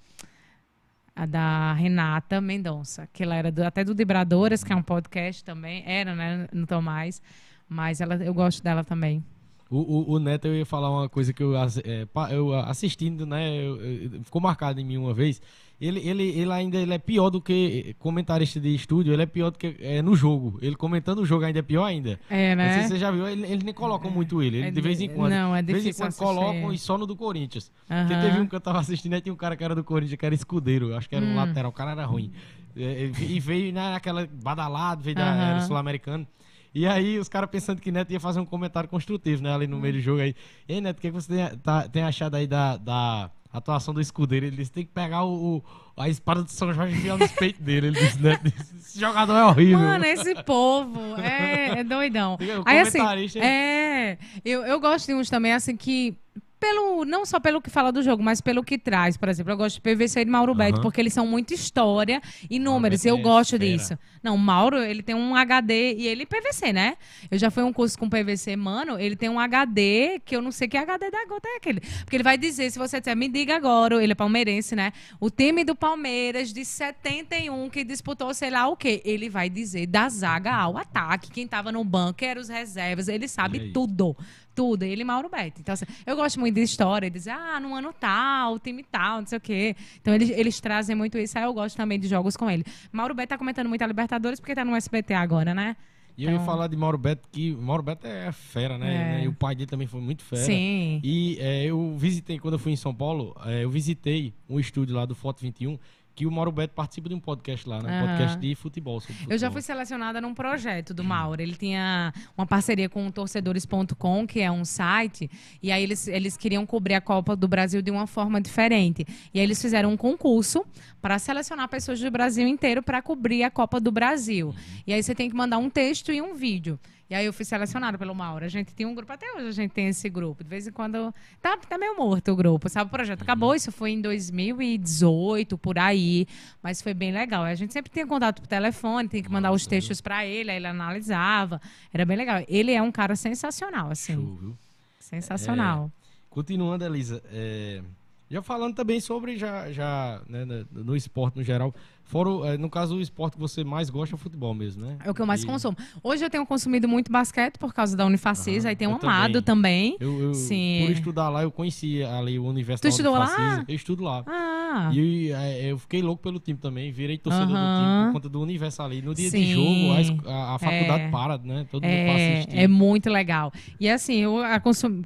a 1.15 1.27
da 1.27 1.73
Renata 1.75 2.41
Mendonça, 2.41 3.09
que 3.13 3.23
ela 3.23 3.35
era 3.35 3.51
do- 3.53 3.63
até 3.65 3.85
do 3.85 3.95
Vibradoras, 3.95 4.63
que 4.65 4.73
é 4.73 4.77
um 4.77 4.83
podcast 4.83 5.45
também, 5.45 5.83
era, 5.87 6.15
né, 6.15 6.49
não 6.53 6.67
tô 6.67 6.81
mais, 6.81 7.21
mas 7.69 8.01
ela, 8.01 8.15
eu 8.17 8.33
gosto 8.35 8.63
dela 8.63 8.83
também. 8.85 9.23
O, 9.69 9.79
o, 9.79 10.13
o 10.15 10.19
Neto, 10.19 10.47
eu 10.49 10.57
ia 10.57 10.67
falar 10.67 10.91
uma 10.91 11.09
coisa 11.09 11.33
que 11.33 11.43
eu, 11.43 11.55
é, 11.57 12.07
eu 12.33 12.53
assistindo, 12.55 13.25
né? 13.25 13.57
eu- 13.57 13.81
eu- 13.81 14.25
ficou 14.25 14.41
marcado 14.41 14.81
em 14.81 14.85
mim 14.85 14.97
uma 14.97 15.15
vez. 15.15 15.41
Ele, 15.81 15.99
ele, 16.07 16.23
ele 16.25 16.53
ainda 16.53 16.77
ele 16.77 16.93
é 16.93 16.99
pior 16.99 17.31
do 17.31 17.41
que 17.41 17.97
comentarista 17.99 18.61
de 18.61 18.75
estúdio, 18.75 19.15
ele 19.15 19.23
é 19.23 19.27
pior 19.27 19.51
do 19.51 19.57
que 19.59 19.77
é, 19.81 20.03
no 20.03 20.15
jogo. 20.15 20.59
Ele 20.61 20.77
comentando 20.77 21.21
o 21.21 21.25
jogo 21.27 21.45
ainda 21.45 21.59
é 21.61 21.63
pior 21.63 21.85
ainda. 21.85 22.21
É, 22.29 22.55
Não 22.55 22.65
sei 22.65 22.77
né? 22.77 22.83
se 22.83 22.89
você 22.89 22.99
já 22.99 23.11
viu, 23.11 23.27
ele, 23.27 23.47
ele 23.51 23.65
nem 23.65 23.73
colocam 23.73 24.11
muito 24.11 24.43
ele. 24.43 24.59
Ele 24.59 24.67
É 24.67 24.71
de 24.71 24.81
vez 24.83 25.01
em 25.01 25.09
quando. 25.09 25.33
não, 25.33 25.57
é 25.57 25.63
de 25.63 25.73
vez 25.73 25.87
em 25.87 25.93
quando 25.95 26.09
assistir. 26.09 26.23
colocam 26.25 26.71
e 26.73 26.79
só 26.79 26.99
no 26.99 27.07
do 27.07 27.17
Corinthians. 27.17 27.73
Porque 27.87 28.13
Aham. 28.13 28.21
teve 28.21 28.41
um 28.41 28.47
que 28.47 28.55
eu 28.55 28.61
tava 28.61 28.79
assistindo 28.79 29.15
e 29.17 29.21
tinha 29.23 29.33
um 29.33 29.37
cara 29.37 29.57
que 29.57 29.65
era 29.65 29.75
do 29.75 29.83
Corinthians, 29.83 30.19
que 30.19 30.27
era 30.27 30.35
escudeiro. 30.35 30.95
Acho 30.95 31.09
que 31.09 31.17
era 31.17 31.25
um 31.25 31.33
Hum. 31.33 31.37
lateral, 31.37 31.71
o 31.71 31.75
cara 31.75 31.93
era 31.93 32.05
ruim. 32.05 32.31
É, 32.77 33.11
E 33.29 33.41
veio 33.41 33.73
né, 33.73 33.91
naquela 33.93 34.29
badalada, 34.43 35.03
veio 35.03 35.17
da 35.17 35.61
sul-americana. 35.63 36.27
E 36.75 36.87
aí 36.87 37.19
os 37.19 37.29
caras 37.29 37.49
pensando 37.51 37.81
que 37.81 37.91
Neto 37.91 38.13
ia 38.13 38.21
fazer 38.21 38.39
um 38.39 38.45
comentário 38.47 38.89
construtivo, 38.89 39.43
né? 39.43 39.53
Ali 39.53 39.67
no 39.67 39.81
meio 39.81 39.95
do 39.95 40.01
jogo 40.01 40.21
aí. 40.21 40.35
E 40.69 40.75
aí, 40.75 40.81
Neto, 40.81 40.99
o 40.99 41.01
que, 41.01 41.09
que 41.09 41.15
você 41.15 41.35
tem, 41.35 41.59
tá- 41.59 41.89
tem 41.89 42.03
achado 42.03 42.37
aí 42.37 42.47
da, 42.47 42.77
da 42.77 43.31
atuação 43.53 43.93
do 43.95 44.01
escudeiro? 44.01 44.47
Ele 44.47 44.57
disse 44.57 44.71
tem 44.73 44.85
que 44.85 44.93
pegar 44.93 45.25
o, 45.25 45.57
o- 45.57 45.65
a 45.97 46.09
espada 46.09 46.43
de 46.43 46.53
São 46.53 46.73
Jorge 46.73 46.95
e 46.95 46.99
enfiar 46.99 47.19
nos 47.19 47.31
peitos 47.33 47.61
dele. 47.61 47.89
Ele 47.89 47.99
disse, 48.01 48.23
Neto, 48.23 48.47
esse 48.79 48.99
jogador 48.99 49.37
é 49.37 49.45
horrível. 49.45 49.79
Mano, 49.79 50.05
esse 50.05 50.35
povo 50.45 51.01
é, 51.21 51.81
é 51.81 51.85
doidão. 51.85 52.35
O 52.35 52.63
Aí 52.67 52.79
assim, 52.81 52.99
é, 53.45 54.19
eu, 54.45 54.63
eu 54.63 54.81
gosto 54.81 55.07
de 55.07 55.15
uns 55.15 55.29
também 55.29 55.53
assim 55.53 55.77
que 55.77 56.17
pelo 56.61 57.05
não 57.07 57.25
só 57.25 57.41
pelo 57.41 57.61
que 57.61 57.71
fala 57.71 57.91
do 57.91 58.03
jogo, 58.03 58.23
mas 58.23 58.41
pelo 58.43 58.63
que 58.63 58.77
traz, 58.79 59.17
por 59.17 59.29
exemplo, 59.29 59.51
eu 59.53 59.57
gosto 59.57 59.77
de 59.77 59.81
PVC 59.81 60.21
e 60.21 60.25
de 60.27 60.31
Mauro 60.31 60.55
Beto, 60.55 60.75
Aham. 60.75 60.83
porque 60.83 61.01
eles 61.01 61.15
são 61.15 61.27
muito 61.27 61.55
história 61.55 62.21
e 62.49 62.59
números. 62.59 63.03
Beto 63.03 63.09
Eu 63.09 63.19
é 63.19 63.23
gosto 63.23 63.59
fera. 63.59 63.65
disso. 63.65 63.99
Não, 64.23 64.35
o 64.35 64.39
Mauro, 64.39 64.77
ele 64.79 65.03
tem 65.03 65.15
um 65.15 65.35
HD 65.35 65.95
e 65.95 66.07
ele 66.07 66.27
PVC, 66.27 66.73
né? 66.73 66.97
Eu 67.31 67.39
já 67.39 67.51
fui 67.51 67.63
um 67.63 67.73
curso 67.73 67.99
com 67.99 68.09
PVC, 68.09 68.55
mano, 68.57 68.99
ele 69.01 69.17
tem 69.17 69.31
um 69.31 69.41
HD 69.41 70.21
que 70.25 70.37
eu 70.37 70.43
não 70.43 70.53
sei 70.53 70.69
que 70.69 70.77
HD 70.77 71.11
da 71.11 71.25
gota 71.27 71.49
é 71.49 71.57
aquele. 71.57 71.81
Porque 71.81 72.17
ele 72.17 72.23
vai 72.23 72.37
dizer, 72.37 72.71
se 72.71 72.79
você 72.79 73.01
disser, 73.01 73.17
me 73.17 73.29
diga 73.29 73.57
agora, 73.57 74.03
ele 74.03 74.13
é 74.13 74.15
palmeirense, 74.15 74.77
né? 74.77 74.93
O 75.19 75.31
time 75.31 75.65
do 75.65 75.75
Palmeiras 75.75 76.53
de 76.53 76.65
71 76.65 77.71
que 77.71 77.83
disputou 77.83 78.35
sei 78.35 78.51
lá 78.51 78.69
o 78.69 78.77
quê. 78.77 79.01
Ele 79.05 79.31
vai 79.31 79.49
dizer 79.49 79.87
da 79.87 80.09
zaga 80.09 80.55
ao 80.55 80.77
ataque, 80.77 81.31
quem 81.31 81.49
tava 81.49 81.73
no 81.73 81.83
banco, 81.85 82.23
eram 82.25 82.43
os 82.43 82.49
reservas, 82.49 83.09
ele 83.09 83.27
sabe 83.27 83.73
tudo. 83.73 84.15
Tudo, 84.55 84.83
ele 84.83 85.03
e 85.03 85.05
Mauro 85.05 85.29
Beto. 85.29 85.61
Então, 85.61 85.73
assim, 85.73 85.85
eu 86.07 86.17
gosto 86.17 86.39
muito 86.41 86.55
de 86.55 86.63
história, 86.63 87.09
de 87.11 87.15
dizer, 87.19 87.31
ah, 87.31 87.59
no 87.61 87.75
ano 87.75 87.93
tal, 87.99 88.59
time 88.59 88.83
tal, 88.85 89.21
não 89.21 89.27
sei 89.27 89.39
o 89.39 89.41
quê. 89.41 89.77
Então, 90.01 90.15
eles, 90.15 90.31
eles 90.31 90.61
trazem 90.61 90.95
muito 90.97 91.17
isso. 91.19 91.39
Aí 91.39 91.45
eu 91.45 91.53
gosto 91.55 91.77
também 91.77 91.99
de 91.99 92.09
jogos 92.09 92.37
com 92.37 92.51
ele. 92.51 92.65
Mauro 92.93 93.15
Beto 93.15 93.29
tá 93.31 93.39
comentando 93.39 93.69
muito 93.69 93.83
a 93.83 93.87
Libertadores 93.87 94.39
porque 94.41 94.55
tá 94.55 94.65
no 94.65 94.75
SBT 94.75 95.15
agora, 95.15 95.55
né? 95.55 95.77
E 96.19 96.25
eu 96.25 96.31
ia 96.31 96.35
Então- 96.35 96.45
falar 96.45 96.67
de 96.67 96.77
Mauro 96.77 96.99
Beto, 96.99 97.27
que 97.33 97.53
Mauro 97.55 97.83
Beto 97.83 98.07
é 98.07 98.31
fera, 98.33 98.77
né? 98.77 99.21
É. 99.21 99.25
E 99.25 99.29
o 99.29 99.33
pai 99.33 99.55
dele 99.55 99.69
também 99.71 99.87
foi 99.87 100.01
muito 100.01 100.23
fera. 100.23 100.43
Sim. 100.43 101.01
E 101.03 101.39
é, 101.41 101.65
eu 101.65 101.97
visitei, 101.97 102.39
quando 102.39 102.55
eu 102.55 102.59
fui 102.59 102.73
em 102.73 102.77
São 102.77 102.95
Paulo, 102.95 103.35
é, 103.47 103.65
eu 103.65 103.71
visitei 103.71 104.35
um 104.49 104.61
estúdio 104.61 104.95
lá 104.97 105.07
do 105.07 105.15
Foto 105.15 105.41
21, 105.41 105.79
que 106.15 106.27
o 106.27 106.31
Mauro 106.31 106.53
Beto 106.53 106.75
participa 106.75 107.09
de 107.09 107.15
um 107.15 107.21
podcast 107.21 107.69
lá, 107.69 107.81
né? 107.83 107.89
Um 107.91 107.93
Aham. 108.05 108.07
podcast 108.09 108.39
de 108.39 108.55
futebol. 108.55 109.01
sobre 109.01 109.15
Eu 109.25 109.39
já 109.39 109.47
futebol. 109.49 109.53
fui 109.53 109.63
selecionada 109.63 110.21
num 110.21 110.35
projeto 110.35 110.93
do 110.93 111.03
Mauro. 111.03 111.41
Ele 111.41 111.55
tinha 111.55 112.13
uma 112.37 112.47
parceria 112.47 112.89
com 112.89 113.07
o 113.07 113.13
torcedores.com, 113.13 114.27
que 114.27 114.41
é 114.41 114.51
um 114.51 114.65
site, 114.65 115.31
e 115.63 115.73
aí 115.73 115.83
eles, 115.83 116.07
eles 116.09 116.37
queriam 116.37 116.67
cobrir 116.67 116.95
a 116.95 117.01
Copa 117.01 117.35
do 117.35 117.49
Brasil 117.49 117.81
de 117.83 117.91
uma 117.91 118.07
forma 118.07 118.41
diferente. 118.41 119.07
E 119.33 119.39
aí 119.39 119.45
eles 119.45 119.61
fizeram 119.61 119.93
um 119.93 119.97
concurso 119.97 120.65
para 121.01 121.19
selecionar 121.19 121.69
pessoas 121.69 122.01
do 122.01 122.11
Brasil 122.11 122.47
inteiro 122.47 122.83
para 122.83 123.01
cobrir 123.01 123.43
a 123.43 123.51
Copa 123.51 123.81
do 123.81 123.91
Brasil. 123.91 124.55
E 124.87 124.93
aí 124.93 125.03
você 125.03 125.15
tem 125.15 125.31
que 125.31 125.37
mandar 125.37 125.59
um 125.59 125.71
texto 125.71 126.13
e 126.13 126.21
um 126.21 126.35
vídeo. 126.35 126.79
E 127.11 127.15
aí 127.15 127.27
eu 127.27 127.33
fui 127.33 127.45
selecionada 127.45 127.99
pelo 127.99 128.15
Mauro. 128.15 128.45
A 128.45 128.49
gente 128.49 128.73
tinha 128.73 128.89
um 128.89 128.95
grupo, 128.95 129.13
até 129.13 129.27
hoje 129.33 129.49
a 129.49 129.51
gente 129.51 129.73
tem 129.73 129.89
esse 129.89 130.09
grupo. 130.09 130.45
De 130.45 130.49
vez 130.49 130.69
em 130.69 130.71
quando. 130.71 131.13
Tá, 131.43 131.57
tá 131.57 131.77
meio 131.77 131.97
morto 131.97 132.31
o 132.31 132.37
grupo, 132.37 132.69
sabe? 132.69 132.87
O 132.87 132.91
projeto 132.91 133.23
acabou, 133.23 133.53
isso 133.53 133.73
foi 133.73 133.91
em 133.91 134.01
2018, 134.01 135.59
por 135.59 135.77
aí. 135.77 136.29
Mas 136.63 136.81
foi 136.81 136.95
bem 136.95 137.11
legal. 137.11 137.43
A 137.43 137.55
gente 137.57 137.73
sempre 137.73 137.91
tinha 137.91 138.07
contato 138.07 138.41
por 138.41 138.47
telefone, 138.47 139.09
tinha 139.09 139.23
que 139.25 139.31
mandar 139.31 139.51
os 139.51 139.67
textos 139.67 140.01
para 140.01 140.25
ele, 140.25 140.53
aí 140.53 140.59
ele 140.59 140.69
analisava. 140.69 141.61
Era 141.93 142.07
bem 142.07 142.17
legal. 142.17 142.45
Ele 142.47 142.71
é 142.71 142.81
um 142.81 142.93
cara 142.93 143.17
sensacional, 143.17 143.91
assim. 143.91 144.15
Show, 144.15 144.37
viu? 144.37 144.59
Sensacional. 145.01 145.91
Continuando, 146.31 146.85
Elisa, 146.85 147.21
é, 147.33 147.83
já 148.31 148.41
falando 148.41 148.77
também 148.77 149.01
sobre 149.01 149.37
já, 149.37 149.73
já 149.73 150.23
né, 150.29 150.47
no 150.71 150.95
esporte 150.95 151.37
no 151.37 151.43
geral, 151.43 151.75
fora, 152.11 152.49
é, 152.49 152.59
no 152.59 152.69
caso, 152.69 152.97
o 152.97 153.01
esporte 153.01 153.35
que 153.35 153.41
você 153.41 153.63
mais 153.63 153.89
gosta 153.89 154.15
é 154.15 154.17
o 154.17 154.19
futebol 154.19 154.53
mesmo, 154.53 154.85
né? 154.85 154.97
É 155.05 155.11
o 155.11 155.15
que 155.15 155.23
eu 155.23 155.27
mais 155.27 155.43
E 155.43 155.47
consumo. 155.47 155.77
Hoje 156.03 156.25
eu 156.25 156.29
tenho 156.31 156.45
consumido 156.45 156.89
muito 156.89 157.11
basquete 157.11 157.57
por 157.59 157.73
causa 157.73 157.97
da 157.97 158.05
Unifacis, 158.05 158.65
Aham, 158.65 158.71
aí 158.71 158.77
tenho 158.77 158.91
eu 158.91 158.97
amado 158.97 159.41
também. 159.43 159.97
Eu, 160.01 160.21
eu, 160.21 160.35
Sim. 160.35 160.83
por 160.85 160.93
estudar 160.93 161.29
lá, 161.29 161.43
eu 161.43 161.51
conheci 161.51 162.03
ali 162.03 162.39
o 162.39 162.45
universo 162.45 162.83
Tu 162.83 162.85
da 162.87 162.89
estudou 162.91 163.13
lá? 163.15 163.21
Unifacisa. 163.27 163.65
Eu 163.69 163.75
estudo 163.75 164.03
lá. 164.03 164.25
Ah, 164.27 164.91
E 164.93 165.31
é, 165.33 165.71
eu 165.73 165.79
fiquei 165.79 166.03
louco 166.03 166.23
pelo 166.23 166.39
time 166.39 166.59
também, 166.59 166.91
virei 166.93 167.17
torcedor 167.19 167.49
do 167.49 167.75
time 167.77 168.05
por 168.07 168.13
conta 168.13 168.29
do 168.29 168.41
universo 168.41 168.83
ali. 168.83 169.03
No 169.03 169.15
dia 169.15 169.31
de 169.31 169.39
Sim. 169.39 169.53
jogo, 169.53 170.29
a 170.29 170.55
a, 170.55 170.59
faculdade 170.59 171.05
É. 171.05 171.11
para, 171.11 171.39
né? 171.39 171.67
Todo 171.71 171.83
mundo 171.85 172.07
passa 172.07 172.19
é, 172.21 172.33
assistir. 172.39 172.59
é 172.59 172.69
muito 172.69 173.09
legal. 173.11 173.53
E 173.79 173.89
assim, 173.89 174.17
eu 174.17 174.39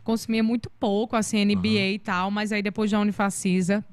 consumia 0.02 0.42
muito 0.42 0.70
pouco, 0.70 1.16
assim, 1.16 1.44
NBA 1.44 1.92
e 1.94 1.98
tal, 1.98 2.30
mas 2.30 2.52
aí 2.52 2.62
depois 2.62 2.90
da 2.90 3.00
Unifacisa, 3.00 3.84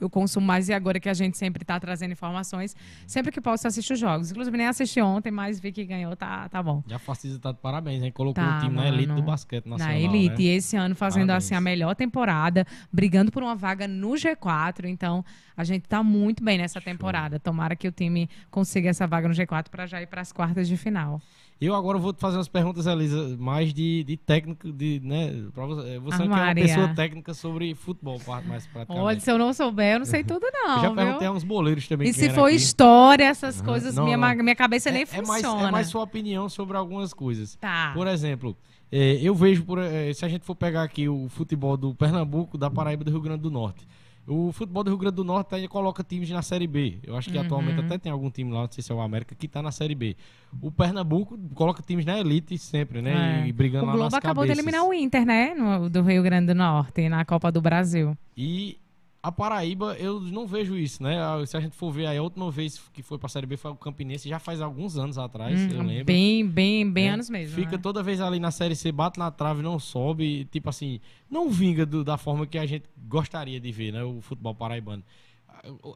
eu 0.00 0.08
consumo 0.08 0.46
mais 0.46 0.68
e 0.68 0.72
agora 0.72 1.00
que 1.00 1.08
a 1.08 1.14
gente 1.14 1.36
sempre 1.36 1.64
tá 1.64 1.78
trazendo 1.80 2.12
informações, 2.12 2.74
sempre 3.06 3.32
que 3.32 3.40
posso 3.40 3.66
assistir 3.66 3.94
os 3.94 3.98
jogos. 3.98 4.30
Inclusive, 4.30 4.56
nem 4.56 4.66
assisti 4.66 5.00
ontem, 5.00 5.30
mas 5.30 5.58
vi 5.58 5.72
que 5.72 5.84
ganhou, 5.84 6.14
tá, 6.16 6.48
tá 6.48 6.62
bom. 6.62 6.82
Já 6.86 6.98
Facisa 6.98 7.38
tá 7.38 7.52
de 7.52 7.58
parabéns, 7.58 8.02
hein? 8.02 8.12
Colocou 8.12 8.42
Tá, 8.42 8.58
o 8.58 8.60
time 8.60 8.76
na 8.76 8.88
elite 8.88 9.08
mano. 9.08 9.20
do 9.20 9.26
basquete 9.26 9.66
nacional, 9.66 9.94
Na 9.94 9.98
Elite. 10.00 10.34
né? 10.36 10.40
E 10.42 10.48
esse 10.48 10.76
ano 10.76 10.94
fazendo 10.94 11.26
Parabéns. 11.28 11.44
assim 11.46 11.54
a 11.54 11.60
melhor 11.60 11.94
temporada, 11.96 12.66
brigando 12.92 13.32
por 13.32 13.42
uma 13.42 13.54
vaga 13.54 13.88
no 13.88 14.10
G4. 14.10 14.84
Então, 14.86 15.24
a 15.56 15.64
gente 15.64 15.88
tá 15.88 16.02
muito 16.02 16.42
bem 16.44 16.58
nessa 16.58 16.80
temporada. 16.80 17.38
Tomara 17.40 17.74
que 17.74 17.88
o 17.88 17.92
time 17.92 18.28
consiga 18.50 18.88
essa 18.90 19.06
vaga 19.06 19.26
no 19.28 19.34
G4 19.34 19.68
para 19.68 19.86
já 19.86 20.00
ir 20.00 20.06
para 20.06 20.20
as 20.20 20.32
quartas 20.32 20.68
de 20.68 20.76
final. 20.76 21.20
Eu 21.60 21.74
agora 21.74 21.98
vou 21.98 22.12
te 22.12 22.20
fazer 22.20 22.36
umas 22.36 22.46
perguntas, 22.46 22.86
Elisa, 22.86 23.36
mais 23.36 23.74
de, 23.74 24.04
de 24.04 24.16
técnico, 24.16 24.70
de, 24.72 25.00
né? 25.02 25.32
Você 25.52 25.98
você 25.98 26.22
Ah, 26.22 26.26
que 26.28 26.32
é 26.32 26.42
uma 26.42 26.54
pessoa 26.54 26.88
técnica 26.94 27.34
sobre 27.34 27.74
futebol, 27.74 28.20
mais 28.46 28.64
praticamente. 28.66 29.04
Olha, 29.04 29.18
se 29.18 29.28
eu 29.30 29.36
não 29.36 29.52
souber, 29.52 29.94
eu 29.94 29.98
não 29.98 30.06
sei 30.06 30.22
tudo, 30.24 30.44
eu 30.46 30.52
não. 30.52 30.76
já 30.76 30.86
viu? 30.86 30.94
perguntei 30.94 31.26
a 31.26 31.32
uns 31.32 31.42
boleiros 31.42 31.88
também 31.88 32.08
E 32.08 32.12
se 32.12 32.30
for 32.30 32.46
aqui. 32.46 32.54
história, 32.56 33.24
essas 33.24 33.60
coisas, 33.60 33.96
Não, 33.96 34.04
minha, 34.04 34.16
não. 34.16 34.44
minha 34.44 34.54
cabeça 34.54 34.88
nem 34.92 35.02
é, 35.02 35.06
é 35.10 35.22
mais, 35.22 35.42
funciona. 35.42 35.68
é 35.68 35.70
mais 35.72 35.88
sua 35.88 36.02
opinião 36.02 36.48
sobre 36.48 36.76
algumas 36.76 37.12
coisas. 37.12 37.56
Tá. 37.56 37.90
Por 37.92 38.06
exemplo, 38.06 38.56
eh, 38.92 39.18
eu 39.20 39.34
vejo, 39.34 39.64
por, 39.64 39.80
eh, 39.80 40.12
se 40.14 40.24
a 40.24 40.28
gente 40.28 40.44
for 40.44 40.54
pegar 40.54 40.84
aqui 40.84 41.08
o 41.08 41.28
futebol 41.28 41.76
do 41.76 41.92
Pernambuco, 41.92 42.56
da 42.56 42.70
Paraíba 42.70 43.02
do 43.02 43.10
Rio 43.10 43.20
Grande 43.20 43.42
do 43.42 43.50
Norte. 43.50 43.84
O 44.28 44.52
futebol 44.52 44.84
do 44.84 44.90
Rio 44.90 44.98
Grande 44.98 45.16
do 45.16 45.24
Norte 45.24 45.54
ainda 45.54 45.68
coloca 45.68 46.04
times 46.04 46.28
na 46.28 46.42
Série 46.42 46.66
B. 46.66 46.98
Eu 47.02 47.16
acho 47.16 47.30
que 47.30 47.38
Uhum. 47.38 47.44
atualmente 47.44 47.80
até 47.80 47.96
tem 47.96 48.12
algum 48.12 48.30
time 48.30 48.52
lá, 48.52 48.60
não 48.62 48.68
sei 48.70 48.82
se 48.84 48.92
é 48.92 48.94
o 48.94 49.00
América, 49.00 49.34
que 49.34 49.48
tá 49.48 49.62
na 49.62 49.72
Série 49.72 49.94
B. 49.94 50.16
O 50.60 50.70
Pernambuco 50.70 51.38
coloca 51.54 51.82
times 51.82 52.04
na 52.04 52.18
elite 52.18 52.58
sempre, 52.58 53.00
né? 53.00 53.44
É. 53.44 53.48
E, 53.48 53.52
brigando 53.52 53.84
O 53.84 53.86
lá 53.86 53.92
Globo 53.92 54.04
nas 54.06 54.14
acabou 54.14 54.44
de 54.44 54.50
cabeças. 54.50 54.64
eliminar 54.66 54.86
o 54.86 54.92
Inter, 54.92 55.24
né? 55.24 55.54
No- 55.54 55.88
do 55.88 56.02
Rio 56.02 56.22
Grande 56.22 56.48
do 56.48 56.54
Norte, 56.54 57.08
na 57.08 57.24
Copa 57.24 57.50
do 57.50 57.60
Brasil. 57.62 58.16
E 58.36 58.76
a 59.22 59.32
Paraíba, 59.32 59.94
eu 59.98 60.20
não 60.20 60.46
vejo 60.46 60.76
isso, 60.76 61.02
né? 61.02 61.20
Ah, 61.20 61.44
Se 61.44 61.56
a 61.56 61.60
gente 61.60 61.74
for 61.76 61.90
ver 61.90 62.06
aí, 62.06 62.16
a 62.18 62.22
última 62.22 62.50
vez 62.50 62.78
que 62.92 63.02
foi 63.02 63.18
pra 63.18 63.28
Série 63.28 63.46
B 63.46 63.56
foi 63.56 63.70
o 63.70 63.76
Campinense, 63.76 64.28
já 64.28 64.38
faz 64.38 64.60
alguns 64.60 64.96
anos 64.96 65.18
atrás, 65.18 65.60
eu 65.70 65.80
Hum, 65.80 65.86
lembro. 65.86 66.04
bem, 66.06 66.46
bem, 66.46 66.90
bem 66.90 67.04
né? 67.08 67.10
anos 67.14 67.28
mesmo. 67.28 67.54
Fica 67.56 67.72
né? 67.72 67.78
toda 67.82 68.02
vez 68.02 68.20
ali 68.20 68.38
na 68.38 68.50
Série 68.50 68.76
C, 68.76 68.92
bate 68.92 69.18
na 69.18 69.30
trave, 69.30 69.60
não 69.62 69.78
sobe, 69.78 70.44
tipo 70.46 70.68
assim, 70.70 71.00
não 71.28 71.50
vinga 71.50 71.84
do- 71.84 72.04
da 72.04 72.16
forma 72.16 72.46
que 72.46 72.56
a 72.58 72.64
gente 72.66 72.84
gostaria 73.08 73.58
de 73.60 73.72
ver, 73.72 73.92
né? 73.92 74.02
O 74.04 74.20
futebol 74.20 74.54
paraibano. 74.54 75.02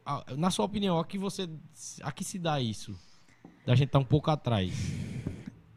Ah, 0.04 0.24
Na 0.36 0.50
sua 0.50 0.64
opinião, 0.64 0.98
aqui 0.98 1.16
você, 1.16 1.48
aqui 2.02 2.24
se 2.24 2.38
dá 2.38 2.60
isso? 2.60 2.94
Da 3.64 3.76
gente 3.76 3.90
tá 3.90 3.98
um 4.00 4.04
pouco 4.04 4.28
atrás. 4.30 4.72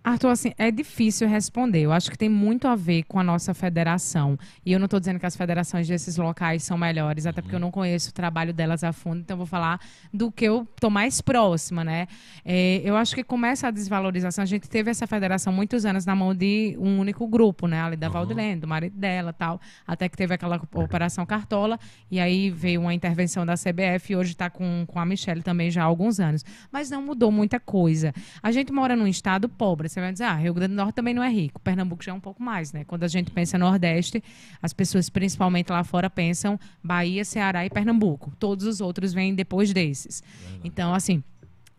Arthur, 0.06 0.30
assim, 0.30 0.52
é 0.56 0.70
difícil 0.70 1.28
responder. 1.28 1.80
Eu 1.82 1.92
acho 1.92 2.12
que 2.12 2.18
tem 2.18 2.30
muito 2.30 2.68
a 2.68 2.76
ver 2.76 3.04
com 3.04 3.20
a 3.20 3.24
nossa 3.24 3.56
federação. 3.56 4.38
E 4.64 4.72
eu 4.72 4.78
não 4.78 4.86
estou 4.86 5.00
dizendo 5.00 5.20
que 5.20 5.26
as 5.26 5.36
federações 5.36 5.88
desses 5.88 6.16
locais 6.18 6.62
são 6.62 6.78
melhores, 6.78 7.26
até 7.26 7.42
porque 7.42 7.56
eu 7.56 7.60
não 7.60 7.72
conheço 7.72 8.12
o 8.12 8.14
trabalho 8.14 8.54
delas 8.54 8.84
a 8.84 8.94
fundo, 8.94 9.22
então 9.22 9.34
eu 9.34 9.40
vou 9.40 9.48
falar 9.48 9.80
do 10.14 10.32
que 10.32 10.46
eu 10.46 10.68
estou 10.76 10.92
mais 10.92 11.22
próxima, 11.22 11.84
né? 11.84 12.08
É, 12.46 12.82
eu 12.86 12.96
acho 12.96 13.16
que 13.16 13.24
começa 13.24 13.68
a 13.68 13.72
desvalorização. 13.72 14.44
A 14.44 14.46
gente 14.46 14.70
teve 14.70 14.92
essa 14.92 15.08
federação 15.08 15.52
muitos 15.52 15.86
anos 15.86 16.06
na 16.06 16.16
mão 16.16 16.36
de 16.36 16.78
um 16.80 17.00
único 17.00 17.28
grupo, 17.28 17.66
né? 17.68 17.82
Ali 17.82 17.96
da 17.98 18.06
Uhum. 18.06 18.14
Valdilene, 18.14 18.62
do 18.62 18.68
marido 18.68 18.96
dela 18.96 19.34
tal. 19.34 19.60
Até 19.88 20.08
que 20.08 20.16
teve 20.16 20.36
aquela 20.36 20.62
Operação 20.72 21.26
Cartola, 21.26 21.80
e 22.12 22.20
aí 22.20 22.52
veio 22.52 22.80
uma 22.82 22.94
intervenção 22.94 23.44
da 23.44 23.56
CBF 23.56 24.14
e 24.14 24.16
hoje 24.16 24.34
está 24.34 24.52
com, 24.52 24.86
com 24.88 25.00
a 25.00 25.06
Michelle 25.06 25.42
também 25.42 25.72
já 25.72 25.82
há 25.82 25.86
alguns 25.86 26.20
anos. 26.20 26.46
Mas 26.72 26.92
não 26.92 27.02
mudou 27.02 27.32
muita 27.32 27.60
coisa. 27.60 28.14
A 28.44 28.52
gente 28.52 28.72
mora 28.72 28.96
num 28.96 29.08
estado 29.08 29.50
pobre. 29.50 29.95
Você 29.96 30.02
vai 30.02 30.12
dizer, 30.12 30.26
ah, 30.26 30.36
Rio 30.36 30.54
Grande 30.54 30.74
do 30.74 30.76
Norte 30.76 30.94
também 30.94 31.14
não 31.14 31.24
é 31.24 31.30
rico. 31.30 31.58
Pernambuco 31.62 32.04
já 32.04 32.12
é 32.12 32.14
um 32.14 32.20
pouco 32.20 32.44
mais, 32.44 32.74
né? 32.74 32.84
Quando 32.84 33.06
a 33.06 33.08
gente 33.08 33.32
pensa 33.32 33.58
Nordeste, 33.58 34.22
as 34.62 34.74
pessoas, 34.74 35.10
principalmente 35.10 35.72
lá 35.72 35.86
fora, 35.86 36.10
pensam 36.10 36.60
Bahia, 36.84 37.24
Ceará 37.24 37.66
e 37.66 37.70
Pernambuco. 37.70 38.34
Todos 38.38 38.66
os 38.66 38.82
outros 38.82 39.14
vêm 39.14 39.34
depois 39.34 39.72
desses. 39.72 40.22
Então, 40.66 40.94
assim, 40.94 41.24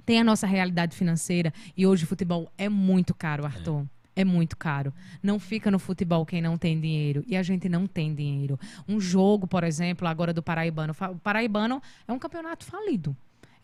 tem 0.07 0.19
a 0.19 0.25
nossa 0.25 0.47
realidade 0.47 0.97
financeira 0.97 1.53
e 1.77 1.87
hoje 1.87 2.05
o 2.05 2.07
futebol 2.07 2.51
é 2.57 2.71
muito 2.71 3.14
caro, 3.14 3.45
Arthur. 3.45 3.85
É 4.14 4.25
muito 4.25 4.57
caro. 4.57 4.95
Não 5.23 5.39
fica 5.39 5.71
no 5.71 5.79
futebol 5.79 6.25
quem 6.25 6.41
não 6.41 6.57
tem 6.57 6.81
dinheiro. 6.81 7.23
E 7.27 7.37
a 7.37 7.43
gente 7.43 7.69
não 7.69 7.87
tem 7.87 8.14
dinheiro. 8.14 8.59
Um 8.89 8.99
jogo, 8.99 9.47
por 9.47 9.62
exemplo, 9.62 10.09
agora 10.09 10.33
do 10.33 10.43
Paraibano. 10.43 10.95
O 11.11 11.19
Paraibano 11.19 11.83
é 12.09 12.12
um 12.14 12.19
campeonato 12.19 12.64
falido. 12.64 13.14